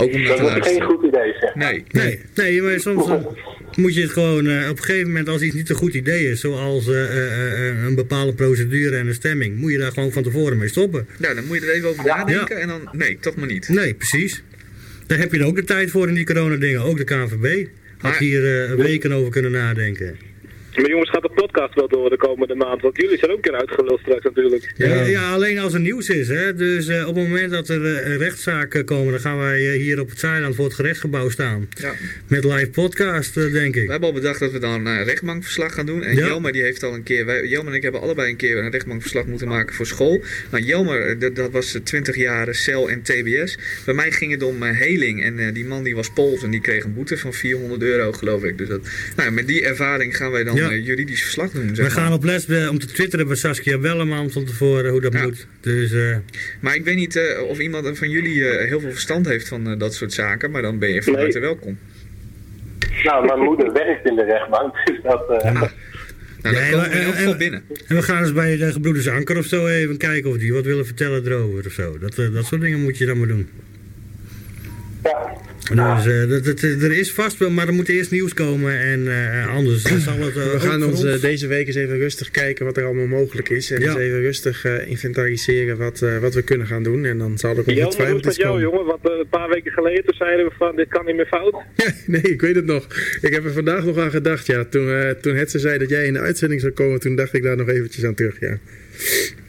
Ook 0.00 0.12
Dat 0.12 0.36
te 0.36 0.58
is 0.60 0.66
geen 0.66 0.82
goed 0.82 1.04
idee, 1.04 1.32
zeg. 1.40 1.54
Nee. 1.54 1.84
Nee, 1.90 2.20
nee 2.34 2.62
maar 2.62 2.80
soms 2.80 3.08
eh, 3.08 3.26
moet 3.76 3.94
je 3.94 4.00
het 4.02 4.10
gewoon 4.10 4.46
eh, 4.46 4.68
op 4.70 4.76
een 4.78 4.84
gegeven 4.84 5.06
moment, 5.06 5.28
als 5.28 5.42
iets 5.42 5.54
niet 5.54 5.70
een 5.70 5.76
goed 5.76 5.94
idee 5.94 6.30
is, 6.30 6.40
zoals 6.40 6.88
eh, 6.88 7.02
eh, 7.04 7.68
eh, 7.70 7.84
een 7.84 7.94
bepaalde 7.94 8.34
procedure 8.34 8.96
en 8.96 9.06
een 9.06 9.14
stemming, 9.14 9.56
moet 9.56 9.72
je 9.72 9.78
daar 9.78 9.92
gewoon 9.92 10.12
van 10.12 10.22
tevoren 10.22 10.58
mee 10.58 10.68
stoppen. 10.68 11.06
Nou, 11.18 11.34
dan 11.34 11.46
moet 11.46 11.60
je 11.60 11.66
er 11.66 11.72
even 11.74 11.88
over 11.88 12.04
nadenken 12.04 12.60
en 12.60 12.68
dan... 12.68 12.88
Nee, 12.92 13.18
toch 13.20 13.36
maar 13.36 13.48
niet. 13.48 13.68
Nee, 13.68 13.94
precies. 13.94 14.42
Daar 15.06 15.18
heb 15.18 15.32
je 15.32 15.38
dan 15.38 15.46
ook 15.48 15.56
de 15.56 15.64
tijd 15.64 15.90
voor 15.90 16.08
in 16.08 16.14
die 16.14 16.24
coronadingen, 16.26 16.80
ook 16.82 16.96
de 16.96 17.04
KNVB. 17.04 17.66
Had 17.98 18.10
Maar- 18.10 18.18
hier 18.20 18.64
eh, 18.64 18.74
weken 18.74 19.12
over 19.12 19.30
kunnen 19.30 19.50
nadenken. 19.50 20.16
Maar 20.80 20.90
jongens, 20.90 21.10
gaat 21.10 21.22
de 21.22 21.30
podcast 21.34 21.74
wel 21.74 21.88
door 21.88 22.10
de 22.10 22.16
komende 22.16 22.54
maand? 22.54 22.82
Want 22.82 22.96
jullie 22.96 23.18
zijn 23.18 23.30
ook 23.30 23.36
een 23.36 23.42
keer 23.42 23.58
uitgeluld 23.60 24.00
straks 24.00 24.24
natuurlijk. 24.24 24.72
Ja. 24.76 25.04
ja, 25.04 25.32
alleen 25.32 25.58
als 25.58 25.74
er 25.74 25.80
nieuws 25.80 26.08
is. 26.08 26.28
Hè? 26.28 26.54
Dus 26.54 26.88
eh, 26.88 27.08
op 27.08 27.14
het 27.14 27.28
moment 27.28 27.50
dat 27.50 27.68
er 27.68 27.96
eh, 27.96 28.16
rechtszaken 28.16 28.84
komen, 28.84 29.10
dan 29.10 29.20
gaan 29.20 29.38
wij 29.38 29.72
eh, 29.72 29.80
hier 29.80 30.00
op 30.00 30.08
het 30.08 30.18
Zeiland 30.18 30.54
voor 30.54 30.64
het 30.64 30.74
gerechtsgebouw 30.74 31.28
staan. 31.28 31.68
Ja. 31.80 31.92
Met 32.26 32.44
live 32.44 32.70
podcast, 32.70 33.34
denk 33.34 33.76
ik. 33.76 33.84
We 33.84 33.90
hebben 33.90 34.08
al 34.08 34.14
bedacht 34.14 34.40
dat 34.40 34.52
we 34.52 34.58
dan 34.58 34.86
een 34.86 35.04
rechtbankverslag 35.04 35.74
gaan 35.74 35.86
doen. 35.86 36.02
En 36.02 36.16
Ja. 36.16 36.26
Jelmer 36.26 36.52
die 36.52 36.62
heeft 36.62 36.82
al 36.82 36.94
een 36.94 37.02
keer... 37.02 37.26
Wij, 37.26 37.46
Jelmer 37.46 37.70
en 37.70 37.76
ik 37.76 37.82
hebben 37.82 38.00
allebei 38.00 38.30
een 38.30 38.36
keer 38.36 38.58
een 38.58 38.70
rechtbankverslag 38.70 39.26
moeten 39.26 39.48
maken 39.48 39.74
voor 39.74 39.86
school. 39.86 40.22
Nou, 40.50 40.64
Jelmer, 40.64 41.18
dat, 41.18 41.36
dat 41.36 41.50
was 41.50 41.74
eh, 41.74 41.80
20 41.80 42.16
jaar 42.16 42.54
cel 42.54 42.90
en 42.90 43.02
TBS. 43.02 43.58
Bij 43.84 43.94
mij 43.94 44.10
ging 44.10 44.32
het 44.32 44.42
om 44.42 44.62
heling. 44.62 45.22
En 45.22 45.38
eh, 45.38 45.54
die 45.54 45.64
man 45.64 45.82
die 45.82 45.94
was 45.94 46.10
Pools 46.10 46.42
en 46.42 46.50
die 46.50 46.60
kreeg 46.60 46.84
een 46.84 46.94
boete 46.94 47.16
van 47.16 47.32
400 47.32 47.82
euro, 47.82 48.12
geloof 48.12 48.44
ik. 48.44 48.58
Dus 48.58 48.68
dat, 48.68 48.88
nou, 49.16 49.30
met 49.30 49.46
die 49.46 49.64
ervaring 49.64 50.16
gaan 50.16 50.30
wij 50.30 50.44
dan 50.44 50.56
Ja. 50.56 50.67
Eh, 50.70 50.86
juridisch 50.86 51.22
verslag 51.22 51.50
doen. 51.50 51.68
We 51.68 51.74
Zeg 51.74 51.92
gaan 51.92 52.02
maar. 52.04 52.12
op 52.12 52.24
les 52.24 52.46
eh, 52.46 52.68
om 52.70 52.78
te 52.78 52.86
twitteren 52.86 53.26
bij 53.26 53.36
Saskia 53.36 53.78
Welleman 53.80 54.30
van 54.30 54.44
tevoren 54.44 54.90
hoe 54.90 55.00
dat 55.00 55.12
Ja. 55.12 55.22
moet. 55.22 55.46
Dus 55.60 55.92
eh, 55.92 56.16
Maar 56.60 56.74
ik 56.74 56.84
weet 56.84 56.96
niet 56.96 57.16
eh, 57.16 57.42
of 57.42 57.58
iemand 57.58 57.98
van 57.98 58.10
jullie 58.10 58.48
eh, 58.48 58.68
heel 58.68 58.80
veel 58.80 58.90
verstand 58.90 59.26
heeft 59.26 59.48
van 59.48 59.70
eh, 59.70 59.78
dat 59.78 59.94
soort 59.94 60.12
zaken. 60.12 60.50
Maar 60.50 60.62
dan 60.62 60.78
ben 60.78 60.92
je 60.92 61.02
van 61.02 61.12
Nee. 61.12 61.22
harte 61.22 61.38
welkom. 61.38 61.78
Nou, 63.02 63.26
mijn 63.26 63.38
moeder 63.40 63.72
werkt 63.72 64.06
in 64.08 64.14
de 64.16 64.24
rechtbank, 64.24 64.74
dus 64.86 64.98
dat... 65.02 65.30
eh, 65.42 65.52
Nou, 65.52 65.68
dan 66.42 66.52
Ja, 66.52 66.70
komen 66.70 66.70
we 66.70 66.76
maar- 66.76 66.96
in 67.00 67.02
elk 67.06 67.14
en- 67.14 67.26
en- 67.30 67.38
binnen. 67.38 67.62
en 67.86 67.96
we 67.96 68.02
gaan 68.02 68.22
eens 68.22 68.32
bij 68.32 68.56
de 68.56 68.72
gebroeders 68.72 69.08
Anker 69.08 69.38
of 69.38 69.46
zo 69.46 69.66
even 69.66 69.96
kijken 69.96 70.30
of 70.30 70.36
die 70.36 70.52
wat 70.52 70.64
willen 70.64 70.86
vertellen 70.86 71.26
erover 71.26 71.66
of 71.66 71.72
zo. 71.72 71.98
Dat, 71.98 72.14
dat 72.32 72.44
soort 72.46 72.60
dingen 72.60 72.82
moet 72.82 72.98
je 72.98 73.06
dan 73.06 73.18
maar 73.18 73.28
doen. 73.28 73.48
ja. 75.04 75.36
Dus 75.74 76.06
eh, 76.06 76.28
dat, 76.28 76.44
dat- 76.44 76.60
er 76.62 76.92
is 76.98 77.12
vast 77.12 77.38
wel, 77.38 77.50
maar 77.50 77.66
er 77.66 77.72
moet 77.74 77.88
eerst 77.88 78.10
nieuws 78.10 78.34
komen 78.34 78.78
en 78.80 79.08
eh, 79.08 79.54
anders 79.54 79.82
zal 79.82 80.18
het... 80.18 80.36
eh, 80.36 80.52
We 80.52 80.60
gaan 80.60 80.84
ons 80.84 81.04
ons- 81.04 81.14
eh, 81.14 81.20
deze 81.20 81.46
week 81.46 81.66
eens 81.66 81.76
even 81.76 81.98
rustig 81.98 82.30
kijken 82.30 82.64
wat 82.64 82.76
er 82.76 82.84
allemaal 82.84 83.06
mogelijk 83.06 83.48
is. 83.48 83.70
En 83.70 83.80
Ja. 83.80 83.86
eens 83.86 83.96
even 83.98 84.20
rustig 84.20 84.64
eh, 84.64 84.88
inventariseren 84.90 85.76
wat, 85.76 86.02
eh, 86.02 86.18
wat 86.18 86.34
we 86.34 86.42
kunnen 86.42 86.66
gaan 86.66 86.82
doen. 86.82 87.04
En 87.04 87.18
dan 87.18 87.38
zal 87.38 87.50
er 87.50 87.56
ongetwijfeld 87.66 88.16
iets 88.18 88.26
met 88.26 88.36
jou, 88.36 88.48
komen. 88.48 88.62
jongen? 88.70 88.86
Want 88.86 89.08
eh, 89.08 89.18
een 89.18 89.28
paar 89.28 89.48
weken 89.48 89.72
geleden 89.72 90.04
toen 90.04 90.14
zeiden 90.14 90.44
we 90.46 90.52
van, 90.58 90.76
dit 90.76 90.88
kan 90.88 91.06
niet 91.06 91.16
meer 91.16 91.26
fout. 91.26 91.54
Nee, 92.06 92.22
ik 92.22 92.40
weet 92.40 92.54
het 92.54 92.66
nog. 92.66 92.86
Ik 93.20 93.32
heb 93.34 93.44
er 93.44 93.52
vandaag 93.52 93.84
nog 93.84 93.98
aan 93.98 94.10
gedacht. 94.10 94.46
Ja. 94.46 94.64
Toen, 94.64 94.90
eh 94.90 95.10
toen 95.10 95.36
Hetze 95.36 95.58
zei 95.58 95.78
dat 95.78 95.88
jij 95.88 96.06
in 96.06 96.12
de 96.12 96.20
uitzending 96.20 96.60
zou 96.60 96.72
komen, 96.72 97.00
toen 97.00 97.16
dacht 97.16 97.34
ik 97.34 97.42
daar 97.42 97.56
nog 97.56 97.68
eventjes 97.68 98.04
aan 98.04 98.14
terug. 98.14 98.40
Ja. 98.40 98.58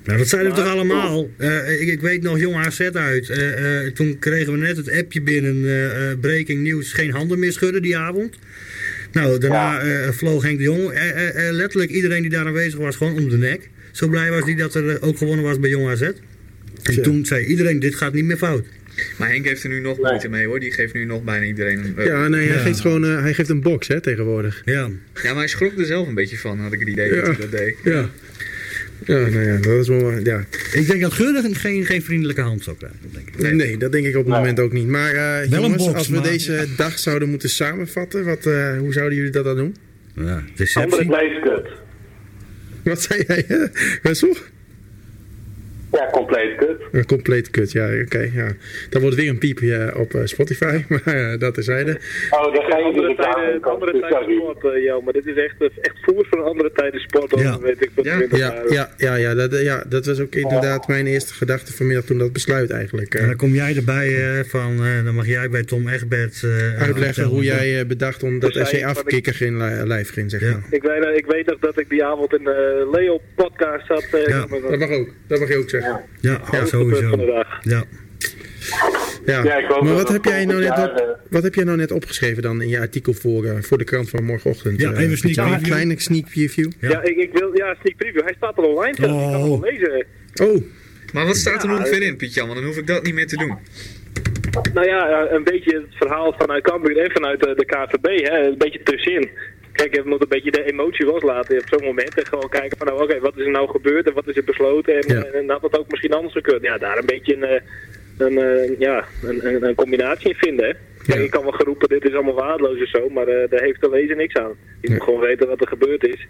Nou, 0.03 0.17
dat 0.17 0.27
zeiden 0.29 0.51
we 0.51 0.57
toch 0.57 0.67
allemaal. 0.71 1.29
Eh, 1.37 1.81
ik, 1.81 1.87
ik 1.87 2.01
weet 2.01 2.21
nog 2.21 2.39
jong 2.39 2.55
AZ 2.55 2.79
uit. 2.81 3.29
Eh, 3.29 3.85
eh, 3.85 3.93
toen 3.93 4.19
kregen 4.19 4.51
we 4.53 4.57
net 4.59 4.77
het 4.77 4.91
appje 4.91 5.21
binnen. 5.21 5.65
eh, 5.65 6.11
eh, 6.11 6.19
breaking 6.19 6.63
news. 6.63 6.93
Geen 6.93 7.11
handen 7.11 7.39
meer 7.39 7.51
schudden 7.51 7.81
die 7.81 7.97
avond. 7.97 8.35
Nou, 9.11 9.39
daarna 9.39 9.79
eh, 9.81 10.09
vloog 10.11 10.43
Henk 10.43 10.57
de 10.57 10.63
Jong. 10.63 10.91
letterlijk 11.51 11.91
iedereen 11.91 12.21
die 12.21 12.31
daar 12.31 12.45
aanwezig 12.45 12.79
was 12.79 12.95
gewoon 12.95 13.13
om 13.13 13.29
de 13.29 13.37
nek. 13.37 13.69
Zo 13.91 14.07
blij 14.07 14.29
was 14.29 14.43
hij 14.43 14.55
dat 14.55 14.75
er 14.75 15.01
ook 15.01 15.17
gewonnen 15.17 15.45
was 15.45 15.59
bij 15.59 15.69
jong 15.69 15.89
AZ. 15.89 16.01
En 16.01 16.13
Ja. 16.95 17.01
toen 17.01 17.25
zei 17.25 17.45
iedereen, 17.45 17.79
dit 17.79 17.95
gaat 17.95 18.13
niet 18.13 18.25
meer 18.25 18.37
fout. 18.37 18.65
Maar 19.17 19.29
Henk 19.29 19.45
heeft 19.45 19.63
er 19.63 19.69
nu 19.69 19.79
nog 19.79 19.97
moeite 19.97 20.27
mee 20.29 20.45
hoor. 20.45 20.59
Die 20.59 20.71
geeft 20.71 20.93
nu 20.93 21.05
nog 21.05 21.23
bijna 21.23 21.45
iedereen. 21.45 21.93
eh, 21.97 22.05
Ja, 22.05 22.27
nee, 22.27 22.47
hij, 22.47 22.57
Ja. 22.57 22.63
Geeft 22.63 22.79
gewoon, 22.79 23.05
eh, 23.05 23.21
hij 23.21 23.33
geeft 23.33 23.49
een 23.49 23.61
box 23.61 23.87
hè, 23.87 24.01
tegenwoordig. 24.01 24.61
Ja. 24.65 24.73
Ja, 24.73 24.89
maar 25.23 25.35
hij 25.35 25.47
schrok 25.47 25.77
er 25.77 25.85
zelf 25.85 26.07
een 26.07 26.13
beetje 26.15 26.37
van, 26.37 26.59
had 26.59 26.73
ik 26.73 26.79
het 26.79 26.87
idee 26.89 27.09
dat 27.15 27.25
hij 27.25 27.35
dat 27.35 27.51
deed. 27.51 27.75
Ja. 27.83 28.09
Ja, 29.05 29.17
nou 29.17 29.39
ja, 29.39 29.57
dat 29.57 29.79
is 29.79 29.87
wel... 29.87 30.11
Ja. 30.11 30.45
Ik 30.73 30.87
denk 30.87 31.01
dat 31.01 31.13
Geurig 31.13 31.61
geen, 31.61 31.85
geen 31.85 32.01
vriendelijke 32.01 32.41
hand 32.41 32.63
zou 32.63 32.77
krijgen. 32.77 32.99
Denk 33.11 33.27
ik. 33.27 33.53
Nee. 33.53 33.77
dat 33.77 33.91
denk 33.91 34.05
ik 34.05 34.15
op 34.15 34.25
het 34.25 34.33
moment 34.33 34.59
ook 34.59 34.71
niet. 34.71 34.87
Maar 34.87 35.13
eh, 35.13 35.41
een 35.41 35.49
jongens, 35.49 35.85
box, 35.85 35.97
als 35.97 36.07
we 36.07 36.13
maar- 36.13 36.23
deze 36.23 36.67
dag 36.77 36.99
zouden 36.99 37.29
moeten 37.29 37.49
samenvatten, 37.49 38.25
wat, 38.25 38.45
eh, 38.45 38.77
hoe 38.77 38.93
zouden 38.93 39.17
jullie 39.17 39.31
dat 39.31 39.43
dan 39.43 39.55
doen? 39.55 39.75
Ja, 40.15 40.43
Andere 40.73 41.05
blijft 41.05 41.39
kut. 41.41 41.67
Wat 42.83 43.01
zei 43.01 43.23
jij? 43.27 43.45
Wessel? 44.03 44.35
Ja, 45.91 46.09
compleet 46.11 46.55
kut. 46.55 46.81
Een 46.91 47.05
compleet 47.05 47.49
kut, 47.49 47.71
ja, 47.71 47.89
oké. 48.01 48.29
ja. 48.33 48.47
Dan 48.89 49.01
wordt 49.01 49.15
weer 49.15 49.29
een 49.29 49.37
piepje 49.37 49.93
op 49.95 50.13
eh, 50.13 50.21
Spotify, 50.25 50.81
maar 50.89 51.01
eh, 51.31 51.39
dat 51.39 51.53
terzijde. 51.53 51.99
Oh, 52.29 52.53
daar 52.53 52.63
ga 52.63 52.77
je 52.77 52.83
Andere 52.83 53.15
tijden, 53.15 53.63
andere 53.63 53.99
tijden 53.99 54.35
sport, 54.35 54.63
eh, 54.75 54.83
Jo, 54.83 55.01
maar 55.01 55.13
dit 55.13 55.25
is 55.25 55.35
echt, 55.35 55.55
echt 55.81 55.95
voer 56.01 56.25
van 56.29 56.43
andere 56.43 56.71
tijden 56.71 56.99
sport. 56.99 57.33
al 57.33 57.39
Ja. 57.41 57.59
weet 57.59 57.83
ik 57.83 57.89
wat 57.95 58.05
Ja, 58.05 58.15
20 58.17 58.37
ja, 58.39 58.53
jaar. 58.53 58.71
ja, 58.73 58.89
ja, 58.97 59.15
ja, 59.15 59.33
dat, 59.35 59.61
ja, 59.61 59.83
dat 59.87 60.05
was 60.05 60.19
ook 60.19 60.35
inderdaad 60.35 60.87
mijn 60.87 61.07
eerste 61.07 61.33
gedachte 61.33 61.73
vanmiddag 61.73 62.05
toen 62.05 62.17
dat 62.17 62.33
besluit 62.33 62.69
eigenlijk. 62.71 63.13
eh, 63.13 63.21
En 63.21 63.27
dan 63.27 63.35
kom 63.37 63.53
jij 63.53 63.75
erbij 63.75 64.15
eh, 64.15 64.43
van, 64.45 64.83
eh, 64.85 65.03
dan 65.03 65.15
mag 65.15 65.27
jij 65.27 65.49
bij 65.49 65.63
Tom 65.63 65.87
Egbert 65.87 66.43
eh, 66.43 66.81
uitleggen 66.81 67.23
hoe 67.23 67.43
jij 67.43 67.79
eh, 67.79 67.85
bedacht 67.85 68.23
om 68.23 68.39
dat 68.39 68.53
Dus 68.53 68.67
SC 68.67 68.71
hij- 68.71 68.85
afkikker 68.85 69.33
geen 69.33 69.57
li- 69.57 69.87
lijf 69.87 70.11
ging, 70.13 70.29
zeg 70.31 70.41
maar. 70.41 70.63
Ik 70.69 70.81
weet, 70.83 71.17
ik 71.17 71.25
weet 71.25 71.45
nog 71.45 71.59
dat 71.59 71.79
ik 71.79 71.89
die 71.89 72.03
avond 72.03 72.33
in 72.37 72.43
de 72.43 72.89
Leo 72.91 73.21
podcast 73.35 73.87
zat. 73.87 74.03
eh, 74.11 74.27
Ja, 74.27 74.39
dat 74.39 74.49
mag 74.79 74.89
ook. 74.89 75.09
Dat 75.27 75.39
mag 75.39 75.47
je 75.49 75.57
ook 75.57 75.69
zeggen. 75.69 75.77
Ja, 76.21 76.41
ja 76.51 76.65
sowieso. 76.65 77.17
Ja. 77.61 77.85
Ja, 79.25 79.43
Ja, 79.43 79.57
ik 79.57 79.65
hoop 79.65 79.81
maar 79.81 79.93
dat 79.93 79.97
wat 79.97 79.97
dat 79.97 80.11
heb, 80.11 80.25
jij 80.25 80.45
nou 80.45 80.59
net 80.59 80.77
op, 80.77 81.17
wat 81.29 81.43
heb 81.43 81.55
jij 81.55 81.63
nou 81.63 81.77
net 81.77 81.91
opgeschreven 81.91 82.41
dan 82.41 82.61
in 82.61 82.67
je 82.67 82.79
artikel 82.79 83.13
voor, 83.13 83.45
eh, 83.45 83.61
voor 83.61 83.77
de 83.77 83.83
krant 83.83 84.09
van 84.09 84.23
morgenochtend? 84.23 84.79
Ja, 84.79 84.91
eh, 84.91 85.03
even 85.03 85.17
sneak 85.17 85.21
Pietje? 85.21 85.41
Een 85.41 85.47
preview. 85.49 85.67
kleine 85.67 85.99
sneak 85.99 86.29
preview. 86.29 86.71
Ja, 86.79 87.01
ik, 87.03 87.17
ik 87.17 87.31
wil, 87.33 87.57
ja, 87.57 87.75
sneak 87.81 87.97
preview. 87.97 88.23
Hij 88.23 88.33
staat 88.37 88.57
al 88.57 88.63
online. 88.63 88.95
zelfs. 88.95 89.13
Ik 89.13 89.31
kan 89.31 89.41
hem 89.41 89.49
wel 89.49 89.59
lezen. 89.59 90.05
Oh. 90.43 90.63
Maar 91.13 91.25
wat 91.25 91.35
staat 91.35 91.63
er 91.63 91.69
Ja, 91.69 91.75
ongeveer 91.75 92.01
in, 92.01 92.15
Pietje? 92.17 92.41
Want 92.41 92.53
dan 92.53 92.63
hoef 92.63 92.77
ik 92.77 92.87
dat 92.87 93.03
niet 93.03 93.13
meer 93.13 93.27
te 93.27 93.37
doen. 93.37 93.57
Nou 94.73 94.87
ja, 94.87 95.09
ja, 95.09 95.31
een 95.31 95.43
beetje 95.43 95.75
het 95.75 95.95
verhaal 95.97 96.35
vanuit 96.37 96.63
Cambuur 96.63 96.97
en 96.97 97.11
vanuit 97.11 97.45
eh, 97.45 97.55
de 97.55 97.65
KVB. 97.65 98.27
Hè, 98.27 98.47
een 98.47 98.57
beetje 98.57 98.83
tussenin. 98.83 99.29
Kijk, 99.79 99.95
je 99.95 100.01
moet 100.05 100.21
een 100.21 100.27
beetje 100.27 100.51
de 100.51 100.63
emotie 100.63 101.05
loslaten 101.05 101.57
op 101.57 101.67
zo'n 101.67 101.83
moment. 101.83 102.17
En 102.19 102.25
gewoon 102.25 102.49
kijken 102.49 102.77
van, 102.77 102.87
nou, 102.87 103.03
oké, 103.03 103.19
wat 103.19 103.37
is 103.37 103.45
er 103.45 103.51
nou 103.51 103.69
gebeurd 103.69 104.07
en 104.07 104.13
wat 104.13 104.27
is 104.27 104.35
er 104.35 104.43
besloten? 104.43 104.93
En, 105.01 105.15
Ja. 105.15 105.23
en 105.23 105.49
had 105.49 105.61
dat 105.61 105.79
ook 105.79 105.89
misschien 105.89 106.13
anders 106.13 106.33
gekund? 106.33 106.61
Ja, 106.61 106.77
daar 106.77 106.97
een 106.97 107.05
beetje 107.05 107.35
een, 107.35 107.43
eh, 107.43 107.61
een, 108.17 108.37
eh, 108.37 108.79
ja, 108.79 109.05
een, 109.23 109.63
een, 109.63 109.75
combinatie 109.75 110.29
in 110.29 110.35
vinden, 110.35 110.65
hè. 110.65 110.73
Kijk, 111.05 111.19
ik 111.19 111.29
kan 111.31 111.43
wel 111.43 111.51
geroepen, 111.51 111.89
dit 111.89 112.05
is 112.05 112.13
allemaal 112.13 112.33
waardeloos 112.33 112.81
of 112.81 112.89
zo, 112.89 113.09
maar 113.09 113.27
eh, 113.27 113.49
daar 113.49 113.61
heeft 113.61 113.81
de 113.81 113.89
lezer 113.89 114.15
niks 114.15 114.35
aan. 114.35 114.53
Je 114.81 114.89
moet 114.89 115.03
gewoon 115.03 115.19
weten 115.19 115.47
wat 115.47 115.61
er 115.61 115.67
gebeurd 115.67 116.03
is. 116.07 116.27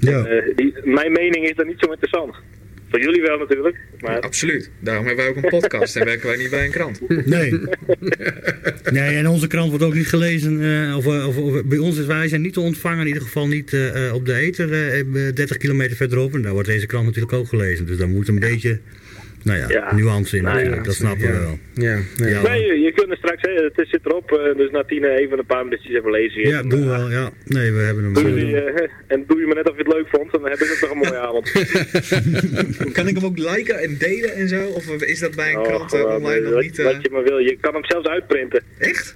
Ja. 0.00 0.42
Die, 0.56 0.74
mijn 0.84 1.12
mening 1.12 1.48
is 1.48 1.54
dan 1.56 1.66
niet 1.66 1.80
zo 1.80 1.90
interessant. 1.90 2.34
Voor 2.90 3.00
jullie 3.00 3.22
wel 3.22 3.38
natuurlijk, 3.38 3.76
maar... 4.00 4.20
Absoluut. 4.20 4.70
Daarom 4.80 5.06
hebben 5.06 5.24
wij 5.24 5.34
ook 5.36 5.42
een 5.44 5.50
podcast 5.60 5.96
en 5.96 6.04
werken 6.04 6.26
wij 6.26 6.36
niet 6.36 6.50
bij 6.50 6.64
een 6.64 6.70
krant. 6.70 7.00
Nee. 7.26 7.60
nee, 8.92 9.16
en 9.16 9.26
onze 9.26 9.46
krant 9.46 9.68
wordt 9.68 9.84
ook 9.84 9.94
niet 9.94 10.08
gelezen. 10.08 10.62
eh, 10.88 10.96
of, 10.96 11.06
eh, 11.06 11.28
of, 11.28 11.36
of 11.36 11.64
bij 11.64 11.78
ons 11.78 11.98
is 11.98 12.06
wij 12.06 12.28
zijn 12.28 12.40
niet 12.40 12.52
te 12.52 12.60
ontvangen, 12.60 13.00
in 13.00 13.06
ieder 13.06 13.22
geval 13.22 13.46
niet 13.48 13.72
eh, 13.72 14.06
eh, 14.06 14.14
op 14.14 14.26
de 14.26 14.34
Eter, 14.34 14.72
eh, 14.72 14.98
eh, 15.00 15.06
30 15.34 15.56
kilometer 15.56 15.96
verderop. 15.96 16.34
En 16.34 16.42
daar 16.42 16.52
wordt 16.52 16.68
deze 16.68 16.86
krant 16.86 17.04
natuurlijk 17.06 17.32
ook 17.32 17.48
gelezen. 17.48 17.86
Dus 17.86 17.96
daar 17.96 18.08
moet 18.08 18.28
een 18.28 18.38
beetje, 18.38 18.78
nou 19.42 19.58
ja, 19.58 19.68
Ja. 19.68 19.94
nuance 19.94 20.36
in 20.36 20.42
Nou 20.42 20.54
ja, 20.54 20.60
natuurlijk. 20.60 20.86
dat 20.86 20.94
snappen 20.94 21.26
we 21.32 21.38
wel. 21.38 21.58
Ja, 21.74 21.98
nee. 22.16 22.30
Ja. 22.30 22.42
Nee, 22.42 22.66
je, 22.66 22.78
je 22.80 22.92
kunt 22.92 23.10
er 23.10 23.16
straks, 23.16 23.42
hè, 23.42 23.50
het 23.64 23.88
zit 23.88 24.00
erop, 24.06 24.32
eh, 24.32 24.56
dus 24.56 24.70
na 24.70 24.84
tien 24.84 25.04
eh, 25.04 25.20
even 25.22 25.38
een 25.38 25.46
paar 25.46 25.64
minuutjes 25.64 25.94
even 25.96 26.10
lezen. 26.10 26.40
Ja, 26.48 26.62
doen 26.62 26.80
we 26.80 26.86
wel. 26.86 27.10
Ja. 27.10 27.30
Nee, 27.44 27.72
we 27.72 27.78
hebben 27.78 28.04
hem. 28.04 28.12
Doe 28.14 28.46
je, 28.46 28.60
eh, 28.62 28.88
en 29.06 29.24
doe 29.26 29.38
je 29.40 29.46
me 29.46 29.54
net 29.54 29.70
of 29.70 29.76
je 29.76 29.82
het 29.82 29.92
leuk 29.94 30.06
vond, 30.08 30.30
dan 30.32 30.42
heb 30.44 30.58
ik 30.58 30.68
het 30.68 30.78
toch 30.80 30.90
een 30.90 30.96
mooie 30.96 31.18
avond. 31.18 31.52
Kan 32.96 33.06
ik 33.08 33.14
hem 33.14 33.24
ook 33.24 33.38
liken 33.38 33.78
en 33.78 33.96
delen 33.98 34.34
en 34.34 34.48
zo? 34.48 34.64
Of 34.66 35.02
is 35.02 35.18
dat 35.18 35.34
bij 35.36 35.50
een 35.52 35.58
Oh, 35.58 35.64
krant 35.66 35.90
gewoon, 35.90 36.14
online 36.14 36.40
nog 36.40 36.52
wat, 36.52 36.62
niet? 36.62 36.82
wat 36.82 37.02
je 37.02 37.08
maar 37.12 37.22
wil. 37.22 37.38
Je 37.38 37.56
kan 37.60 37.74
hem 37.74 37.84
zelfs 37.84 38.06
uitprinten. 38.08 38.62
Echt? 38.78 39.14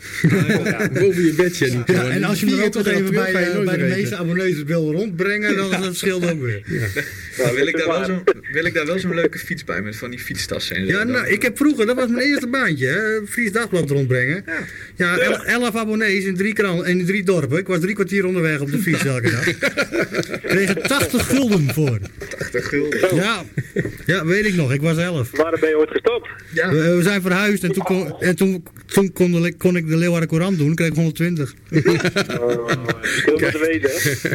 Boven 0.92 1.22
je 1.28 1.34
bedje 1.36 1.66
niet. 1.76 1.88
Ja, 1.90 2.08
en 2.08 2.24
als 2.24 2.40
je 2.40 2.46
hem 2.46 2.58
er 2.58 2.64
ook 2.64 2.74
nog 2.74 2.82
24 2.82 2.92
even 2.92 3.14
bij, 3.14 3.54
nooit 3.54 3.64
bij 3.64 3.76
de 3.76 3.94
meeste 3.94 4.16
abonnees 4.16 4.62
wil 4.62 4.92
rondbrengen, 4.92 5.56
dan 5.56 5.70
dat 5.70 5.96
scheelt 5.96 6.30
ook 6.30 6.40
weer. 6.40 6.62
Nou, 7.38 7.56
wil, 7.56 7.66
ik 7.66 7.76
daar 7.76 7.86
wel 7.86 8.04
zo'n, 8.04 8.22
wil 8.52 8.64
ik 8.64 8.74
daar 8.74 8.86
wel 8.86 8.98
zo'n 8.98 9.14
leuke 9.14 9.38
fiets 9.38 9.64
bij 9.64 9.82
met 9.82 9.96
van 9.96 10.11
die 10.12 10.20
fietstassen 10.20 10.76
en 10.76 10.86
zo? 10.86 10.92
Ja, 10.92 10.98
Dan- 10.98 11.10
nou, 11.12 11.26
ik 11.28 11.42
heb 11.42 11.56
vroeger, 11.56 11.86
dat 11.86 11.96
was 11.96 12.08
mijn 12.08 12.26
eerste 12.26 12.46
baantje, 12.48 12.86
hè, 12.86 13.26
Fries 13.26 13.52
Dagblad 13.52 13.90
rondbrengen. 13.90 14.44
Ja, 14.96 15.16
el- 15.18 15.44
elf 15.44 15.74
abonnees 15.76 16.24
in 16.24 16.36
drie, 16.36 16.52
kran 16.52 16.86
in 16.86 17.06
drie 17.06 17.22
dorpen. 17.22 17.58
Ik 17.58 17.66
was 17.66 17.80
drie 17.80 17.94
kwartier 17.94 18.24
onderweg 18.26 18.60
op 18.60 18.70
de 18.70 18.78
fiets 18.78 19.04
elke 19.14 19.30
dag. 19.30 19.44
Kregen 20.42 20.82
80 20.82 21.26
gulden 21.26 21.74
voor. 21.74 21.98
80 22.38 22.68
gulden. 22.68 23.14
Ja, 23.16 23.42
ja, 24.06 24.24
weet 24.26 24.46
ik 24.46 24.54
nog. 24.54 24.72
Ik 24.72 24.80
was 24.80 24.96
elf. 24.98 25.30
Waar 25.30 25.56
ben 25.60 25.68
je 25.68 25.76
ooit 25.78 25.90
gestopt? 25.90 26.28
Ja. 26.52 26.70
We, 26.70 26.94
we 26.96 27.02
zijn 27.02 27.22
verhuisd 27.22 27.64
en 27.64 27.72
toen 27.72 27.84
kon, 27.84 28.14
en 28.20 28.36
toen, 28.36 28.64
toen 28.86 29.12
kon, 29.12 29.42
de, 29.42 29.52
kon 29.56 29.76
ik 29.76 29.88
de 29.88 29.96
Leeuwarden 29.96 30.28
Courant 30.28 30.58
doen. 30.58 30.74
kreeg 30.74 30.88
ik 30.88 30.94
120. 30.94 31.54
Veel 31.70 33.36
te 33.36 33.58
weten, 33.70 33.90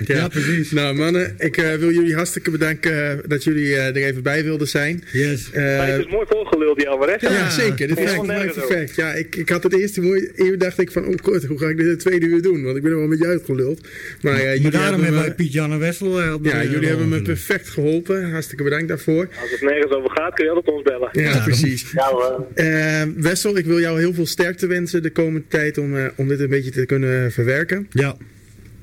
hè? 0.05 0.13
Ja, 0.13 0.27
precies. 0.27 0.71
Nou 0.71 0.95
mannen, 0.95 1.35
ik 1.37 1.57
eh, 1.57 1.73
wil 1.73 1.91
jullie 1.91 2.15
hartstikke 2.15 2.51
bedanken 2.51 3.11
eh, 3.11 3.17
dat 3.27 3.43
jullie 3.43 3.75
eh, 3.75 3.85
er 3.87 3.95
even 3.95 4.23
bij 4.23 4.43
wilden 4.43 4.67
zijn. 4.67 5.03
Yes. 5.11 5.49
Maar 5.77 5.87
het 5.87 6.05
is 6.05 6.11
mooi 6.11 6.25
volgeluld, 6.29 6.77
die 6.77 6.89
Alvarez. 6.89 7.21
ja, 7.21 7.49
zeker. 7.49 7.87
Dit 7.87 7.99
is 7.99 8.21
mij 8.21 8.45
perfect. 8.45 8.95
Ja, 8.95 9.13
ik, 9.13 9.35
ik 9.35 9.49
had 9.49 9.63
het 9.63 9.79
eerste 9.79 10.31
even 10.35 10.59
dacht 10.59 10.79
ik 10.79 10.91
van, 10.91 11.05
oh 11.05 11.15
kort, 11.21 11.43
hoe 11.45 11.57
ga 11.57 11.67
ik 11.67 11.77
dit 11.77 11.87
het 11.87 11.99
tweede 11.99 12.25
uur 12.25 12.41
doen? 12.41 12.63
Want 12.63 12.75
ik 12.77 12.81
ben 12.81 12.91
er 12.91 12.97
wel 12.97 13.05
een 13.05 13.11
beetje 13.11 13.27
uitgeluld. 13.27 13.87
Maar, 14.21 14.33
eh, 14.33 14.39
Maar 14.43 14.55
jullie 14.55 14.71
daarom 14.71 15.01
hebben 15.01 15.21
wij 15.21 15.33
Piet 15.33 15.53
Jan 15.53 15.71
en 15.71 15.79
Wessel 15.79 16.19
eh, 16.19 16.33
ja, 16.41 16.51
eh, 16.51 16.63
jullie 16.63 16.77
rol 16.79 16.87
hebben 16.87 17.09
me 17.09 17.21
perfect 17.21 17.69
geholpen. 17.69 18.31
Hartstikke 18.31 18.63
bedankt 18.63 18.87
daarvoor. 18.87 19.27
Als 19.41 19.51
het 19.51 19.61
nergens 19.61 19.91
over 19.93 20.11
gaat, 20.11 20.33
kun 20.33 20.45
je 20.45 20.51
altijd 20.51 20.75
ons 20.75 20.83
bellen. 20.83 21.09
Ja, 21.11 21.39
precies. 21.43 21.91
Ja 21.91 22.09
hoor. 22.09 22.45
Eh, 22.53 23.01
Wessel, 23.15 23.57
ik 23.57 23.65
wil 23.65 23.79
jou 23.79 23.99
heel 23.99 24.13
veel 24.13 24.25
sterkte 24.25 24.67
wensen 24.67 25.03
de 25.03 25.09
komende 25.11 25.47
tijd 25.47 25.77
om, 25.77 25.97
eh, 25.97 26.05
om 26.15 26.27
dit 26.27 26.39
een 26.39 26.49
beetje 26.49 26.71
te 26.71 26.85
kunnen 26.85 27.31
verwerken. 27.31 27.87
Ja. 27.89 28.15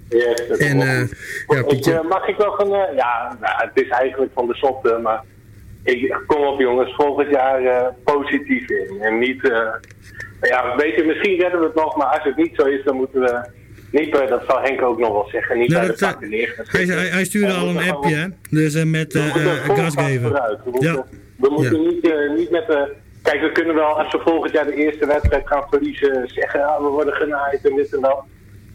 Yes, 0.09 0.43
dat 0.49 0.59
En 0.59 0.81
eh, 0.81 1.01
ja, 1.47 1.65
Ik, 1.69 1.87
eh, 1.87 2.09
mag 2.09 2.29
ik 2.29 2.39
nog 2.39 2.59
een... 2.59 2.73
eh, 2.73 2.97
ja, 2.97 3.37
nou, 3.41 3.55
het 3.69 3.85
is 3.85 3.89
eigenlijk 3.89 4.33
van 4.35 4.47
de 4.47 4.55
zotte, 4.55 4.99
maar... 5.03 5.23
Ik, 5.85 6.17
kom 6.27 6.47
op 6.47 6.61
jongens, 6.61 6.95
volgend 6.95 7.31
jaar 7.31 7.65
eh, 7.65 7.87
positief 8.05 8.69
in. 8.71 8.97
En 9.01 9.19
niet... 9.19 9.49
eh, 9.51 9.69
ja, 10.41 10.77
weet 10.77 10.95
je, 10.95 11.05
misschien 11.05 11.41
redden 11.41 11.61
we 11.61 11.67
het 11.67 11.75
nog, 11.75 11.97
maar 11.97 12.07
als 12.07 12.23
het 12.25 12.37
niet 12.37 12.53
zo 12.57 12.67
is, 12.67 12.85
dan 12.85 12.97
moeten 12.97 13.21
we... 13.21 13.49
Niet 13.91 14.13
dat 14.13 14.43
zal 14.49 14.61
Henk 14.61 14.83
ook 14.83 14.99
nog 14.99 15.13
wel 15.13 15.29
zeggen, 15.33 15.59
niet 15.59 15.69
bij 15.73 15.87
de 15.87 15.93
eh, 15.93 15.99
pakken 15.99 16.29
neer 16.31 16.49
gaan 16.57 16.65
Hij, 16.69 16.97
hij, 17.09 17.25
stuurde 17.25 17.53
al 17.53 17.69
een 17.69 17.91
appje, 17.91 18.15
hè? 18.15 18.27
Dus 18.51 18.75
eh, 18.75 18.85
met 18.85 19.13
we 19.13 19.19
eh, 19.19 19.25
moeten 19.25 19.51
eh, 19.51 19.65
vol 19.65 19.75
gas 19.77 19.95
gas 19.95 20.05
geven. 20.05 20.23
vooruit. 20.31 20.59
We 20.65 20.71
moeten, 20.71 20.93
Ja. 20.93 21.05
we 21.37 21.49
moeten 21.51 21.81
niet, 21.81 22.11
eh, 22.11 22.31
niet 22.37 22.51
met 22.51 22.67
de... 22.67 22.93
Kijk, 23.23 23.41
we 23.41 23.53
kunnen 23.53 23.75
wel, 23.75 23.99
als 23.99 24.13
we 24.13 24.21
volgend 24.25 24.53
jaar 24.53 24.67
de 24.67 24.75
eerste 24.75 25.07
wedstrijd 25.07 25.47
gaan 25.47 25.65
verliezen, 25.71 26.23
zeggen 26.29 26.61
ja, 26.61 26.83
we 26.83 26.89
worden 26.89 27.15
genaaid 27.15 27.69
en 27.69 27.75
dit 27.77 27.95
en 27.95 28.01
dat. 28.01 28.23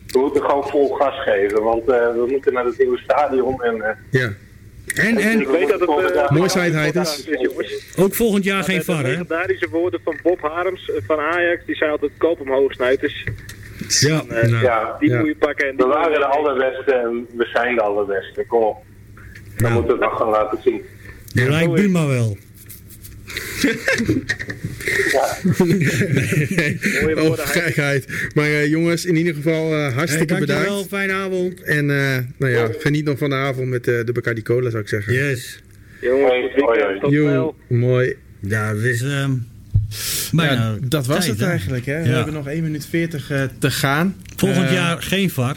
We 0.08 0.20
moeten 0.20 0.42
gewoon 0.44 0.68
vol 0.68 0.90
gas 0.94 1.22
geven, 1.24 1.64
want 1.64 1.82
eh, 1.90 2.12
we 2.12 2.26
moeten 2.30 2.54
naar 2.54 2.66
het 2.66 2.78
nieuwe 2.78 2.98
stadion. 2.98 3.64
En, 3.64 3.82
eh, 3.82 3.96
Ja. 4.12 4.30
En, 4.96 5.18
en 5.18 5.42
Ik 5.42 5.48
weet 5.48 5.70
dat 5.70 5.80
het... 5.80 5.90
eh, 6.98 7.02
is. 7.02 7.42
jongens. 7.42 7.94
ook 7.98 8.16
volgend 8.16 8.44
jaar 8.44 8.64
geen 8.64 8.78
de 8.78 8.84
VAR, 8.84 9.04
hè? 9.04 9.10
legendarische 9.10 9.70
woorden 9.70 10.00
van 10.04 10.18
Bob 10.24 10.40
Harms 10.42 10.90
eh, 10.92 10.96
van 11.08 11.20
Ajax, 11.20 11.66
die 11.66 11.76
zei 11.76 11.92
altijd 11.92 12.12
koop 12.18 12.40
omhoog 12.42 12.74
snuiters. 12.74 13.24
Ja. 14.00 14.24
Eh, 14.30 14.50
nou, 14.50 14.64
ja, 14.64 14.96
Die 15.00 15.10
Ja. 15.10 15.18
moet 15.20 15.28
je 15.28 15.36
pakken. 15.36 15.68
En 15.68 15.76
we 15.76 15.84
die 15.84 15.86
waren 15.86 16.20
de 16.20 16.26
allerbeste 16.26 16.94
en 16.94 17.28
we 17.36 17.46
zijn 17.54 17.76
de 17.76 17.82
allerbeste. 17.82 18.46
Kom 18.48 18.64
op. 18.64 18.78
Dan 19.58 19.72
moeten 19.72 19.98
we 19.98 20.02
het 20.04 20.10
nog 20.12 20.20
gaan 20.20 20.30
laten 20.30 20.60
zien. 20.64 20.82
Die 21.34 21.50
lijkt 21.50 21.74
Buma 21.74 22.08
wel. 22.08 22.38
Nee, 27.06 27.16
oh, 27.30 27.38
gekheid. 27.38 28.06
Maar 28.36 28.46
eh, 28.46 28.70
jongens, 28.70 29.06
in 29.06 29.16
ieder 29.16 29.34
geval 29.34 29.74
eh, 29.76 29.94
hartstikke 29.96 30.34
Hey, 30.34 30.46
dankjewel, 30.46 30.84
bedankt. 30.84 30.90
fijne 30.90 31.14
avond. 31.14 31.62
En 31.64 31.90
eh, 31.90 32.18
nou 32.38 32.52
ja, 32.54 32.68
geniet 32.80 33.06
nog 33.06 33.18
van 33.18 33.30
de 33.30 33.36
avond 33.36 33.68
met 33.70 33.88
eh, 33.88 34.06
de 34.06 34.12
Bacardi 34.12 34.42
Cola, 34.42 34.70
zou 34.70 34.82
ik 34.82 34.90
zeggen. 34.90 35.14
Yes. 35.14 35.62
Jongens. 36.02 36.54
Tot 37.02 37.12
Yo, 37.12 37.56
mooi. 37.68 38.16
Ja, 38.40 38.74
dat 38.74 38.84
is... 38.84 39.02
ehm 39.02 39.12
Ja, 39.12 39.36
bijna 40.32 40.78
dat 40.82 41.06
was 41.06 41.26
tijd, 41.26 41.40
het 41.40 41.48
eigenlijk. 41.48 41.86
Hè? 41.86 42.02
We 42.02 42.08
Ja. 42.10 42.16
hebben 42.16 42.34
nog 42.34 42.48
1 42.48 42.64
minuut 42.64 42.86
40 42.86 43.32
eh, 43.32 43.44
te 43.60 43.72
gaan. 43.72 44.16
Volgend 44.36 44.70
jaar 44.72 45.02
geen 45.02 45.30
VAR. 45.30 45.56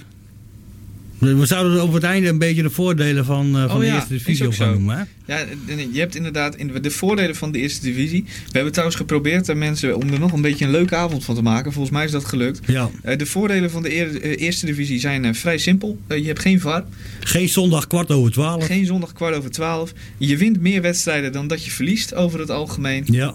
We 1.23 1.47
zouden 1.47 1.83
op 1.83 1.93
het 1.93 2.03
einde 2.03 2.29
een 2.29 2.39
beetje 2.39 2.63
de 2.63 2.71
voordelen 2.71 3.25
van, 3.25 3.47
eh, 3.57 3.63
van 3.63 3.71
Oh 3.71 3.79
de 3.79 3.87
ja, 3.87 3.95
eerste 3.95 4.15
is 4.15 4.19
divisie 4.25 4.45
ook 4.47 4.51
op 4.53 4.57
gaan 4.59 4.67
zo. 4.67 4.73
noemen. 4.73 4.97
Hè? 4.97 5.35
Ja, 5.35 5.45
je 5.93 5.99
hebt 6.01 6.15
inderdaad 6.15 6.57
in 6.57 6.67
de, 6.67 6.81
de 6.81 6.91
voordelen 6.91 7.37
van 7.37 7.53
de 7.53 7.59
eerste 7.59 7.81
divisie. 7.83 8.25
We 8.25 8.51
hebben 8.53 8.71
trouwens 8.73 8.99
geprobeerd 8.99 9.49
aan 9.51 9.59
mensen 9.59 9.97
om 9.97 10.13
er 10.13 10.19
nog 10.19 10.33
een 10.33 10.41
beetje 10.43 10.65
een 10.65 10.71
leuke 10.71 10.97
avond 10.97 11.25
van 11.25 11.35
te 11.35 11.43
maken. 11.43 11.73
Volgens 11.73 11.95
mij 11.95 12.05
is 12.05 12.11
dat 12.11 12.25
gelukt. 12.25 12.61
Ja. 12.67 12.91
Eh, 13.03 13.19
de 13.19 13.27
voordelen 13.27 13.71
van 13.71 13.83
de 13.83 13.95
eer- 13.95 14.21
eh, 14.21 14.41
eerste 14.41 14.67
divisie 14.67 15.01
zijn 15.01 15.25
eh, 15.25 15.35
vrij 15.35 15.59
simpel. 15.59 15.99
Je 16.09 16.23
hebt 16.25 16.41
geen 16.41 16.61
VAR. 16.61 16.85
Geen 17.21 17.49
zondag 17.49 17.87
kwart 17.87 18.11
over 18.11 18.33
twaalf. 18.33 18.67
Geen 18.67 18.87
zondag 18.87 19.13
kwart 19.13 19.35
over 19.35 19.51
twaalf. 19.51 19.93
Je 20.19 20.37
wint 20.37 20.61
meer 20.61 20.83
wedstrijden 20.83 21.33
dan 21.33 21.47
dat 21.47 21.65
je 21.65 21.71
verliest 21.71 22.15
over 22.15 22.41
het 22.41 22.51
algemeen. 22.51 23.05
Ja. 23.07 23.35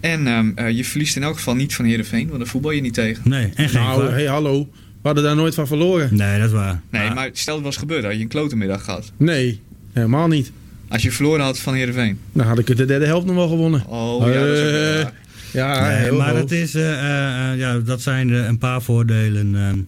En 0.00 0.26
ehm, 0.26 0.50
eh, 0.54 0.70
je 0.76 0.84
verliest 0.84 1.16
in 1.16 1.22
elk 1.22 1.36
geval 1.36 1.54
niet 1.54 1.74
van 1.74 1.84
Heerenveen, 1.84 2.26
want 2.26 2.38
daar 2.38 2.48
voetbal 2.48 2.70
je 2.70 2.80
niet 2.80 2.94
tegen. 2.94 3.28
Nee, 3.28 3.50
en 3.54 3.68
geen 3.68 3.80
Nou, 3.82 4.00
VAR. 4.02 4.12
hey, 4.12 4.24
hallo. 4.26 4.68
We 5.02 5.06
hadden 5.08 5.24
daar 5.24 5.36
nooit 5.36 5.54
van 5.54 5.66
verloren. 5.66 6.08
Nee, 6.16 6.38
dat 6.38 6.46
is 6.46 6.52
waar. 6.54 6.80
Nee, 6.90 7.10
maar 7.10 7.30
stel 7.32 7.54
het 7.54 7.64
was 7.64 7.76
gebeurd, 7.76 8.04
had 8.04 8.12
je 8.14 8.20
een 8.20 8.28
klotenmiddag 8.28 8.84
gehad. 8.84 9.12
Nee, 9.16 9.60
helemaal 9.92 10.28
niet. 10.28 10.52
Als 10.88 11.02
je 11.02 11.10
verloren 11.12 11.44
had 11.44 11.58
van 11.58 11.74
Heerenveen. 11.74 12.18
Dan 12.32 12.46
had 12.46 12.58
ik 12.58 12.68
het 12.68 12.76
de 12.76 12.84
derde 12.84 13.06
helft 13.06 13.26
nog 13.26 13.34
wel 13.36 13.48
gewonnen. 13.48 13.86
Oh, 13.86 14.26
ja, 14.26 14.32
dat 14.46 14.56
is 14.56 14.64
ook 14.64 14.70
wel 14.70 14.94
Eh, 14.96 15.02
waar. 15.02 15.12
Ja, 15.52 15.98
Nee, 16.00 16.12
maar 16.12 16.30
hoog. 16.30 16.38
het 16.38 16.50
is, 16.52 16.74
eh, 16.74 16.92
eh, 16.92 17.52
eh, 17.52 17.58
ja, 17.58 17.78
dat 17.78 18.02
zijn 18.02 18.30
eh, 18.30 18.44
een 18.46 18.58
paar 18.58 18.82
voordelen. 18.82 19.54
ehm. 19.56 19.78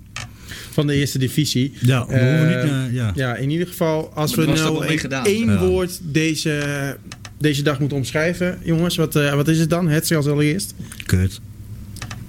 van 0.70 0.86
de 0.86 0.94
eerste 0.94 1.18
divisie. 1.18 1.72
Ja, 1.80 2.06
we 2.06 2.12
hoeven 2.18 2.46
niet, 2.46 2.56
Eh, 2.56 2.84
eh, 2.86 2.92
ja. 2.94 3.12
ja, 3.14 3.34
in 3.36 3.50
ieder 3.50 3.66
geval, 3.66 4.12
als 4.14 4.36
Maar 4.36 4.46
we 4.46 4.52
nou 4.52 5.24
één 5.24 5.46
Ja. 5.50 5.58
woord 5.58 5.98
deze, 6.02 6.96
deze 7.38 7.62
dag 7.62 7.78
moeten 7.78 7.96
omschrijven, 7.96 8.58
jongens, 8.62 8.96
wat, 8.96 9.16
eh, 9.16 9.34
wat 9.34 9.48
is 9.48 9.58
het 9.58 9.70
dan? 9.70 9.88
Het 9.88 10.12
als 10.12 10.26
allereerst. 10.26 10.74
Kut. 11.06 11.40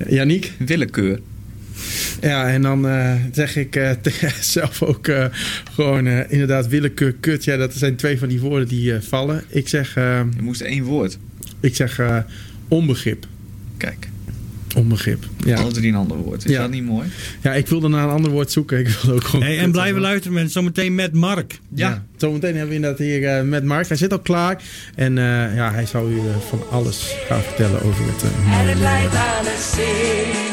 Janiek? 0.09 0.51
Willekeur. 0.65 1.19
Ja, 2.21 2.47
en 2.49 2.61
dan 2.61 2.87
eh, 2.87 3.13
zeg 3.31 3.55
ik 3.55 3.75
eh, 3.75 3.91
tegen 4.01 4.31
zelf 4.43 4.81
ook 4.83 5.07
eh, 5.07 5.25
gewoon 5.73 6.07
eh, 6.07 6.31
inderdaad 6.31 6.67
willekeur, 6.67 7.13
kut. 7.19 7.43
Ja, 7.43 7.57
dat 7.57 7.73
zijn 7.73 7.95
twee 7.95 8.17
van 8.19 8.27
die 8.27 8.39
woorden 8.39 8.67
die 8.67 8.93
eh, 8.93 9.01
vallen. 9.01 9.43
Ik 9.47 9.67
zeg, 9.67 9.95
eh, 9.95 10.03
Je 10.35 10.41
moest 10.41 10.61
één 10.61 10.83
woord. 10.83 11.17
ik 11.59 11.75
zeg 11.75 11.99
eh, 11.99 12.17
onbegrip. 12.67 13.25
Kijk, 13.77 14.07
Onbegrip. 14.77 15.25
Ja. 15.45 15.55
alle 15.57 15.71
drie 15.71 15.89
een 15.89 15.95
ander 15.97 16.17
woord. 16.17 16.45
Is 16.45 16.51
Ja. 16.51 16.61
dat 16.61 16.69
niet 16.71 16.83
mooi? 16.85 17.07
ja, 17.41 17.53
ik 17.53 17.67
wilde 17.67 17.87
naar 17.87 18.03
een 18.03 18.09
ander 18.09 18.31
woord 18.31 18.51
zoeken. 18.51 18.79
Ik 18.79 18.87
wilde 18.87 19.13
ook 19.13 19.23
gewoon 19.23 19.45
Hey, 19.45 19.59
en 19.59 19.71
blijven 19.71 20.01
luisteren 20.01 20.33
mensen. 20.33 20.51
Zometeen 20.51 20.95
met 20.95 21.13
Mark. 21.13 21.59
Ja. 21.75 22.05
zometeen 22.17 22.51
hebben 22.51 22.69
we 22.69 22.75
inderdaad 22.75 22.99
hier 22.99 23.23
eh, 23.27 23.43
met 23.43 23.63
Mark. 23.63 23.87
Hij 23.87 23.97
zit 23.97 24.11
al 24.11 24.19
klaar. 24.19 24.61
En 24.95 25.17
eh, 25.17 25.55
ja, 25.55 25.71
hij 25.73 25.85
zal 25.85 26.09
u 26.09 26.17
eh, 26.17 26.23
van 26.49 26.63
alles 26.71 27.15
gaan 27.27 27.41
vertellen 27.41 27.81
over 27.83 28.05
het 28.05 28.23
eh, 28.23 28.29
En 28.29 28.43
mooie 28.57 28.69
het 28.69 28.79
leidt 28.79 29.15
aan 29.15 29.45
singel. 29.59 30.52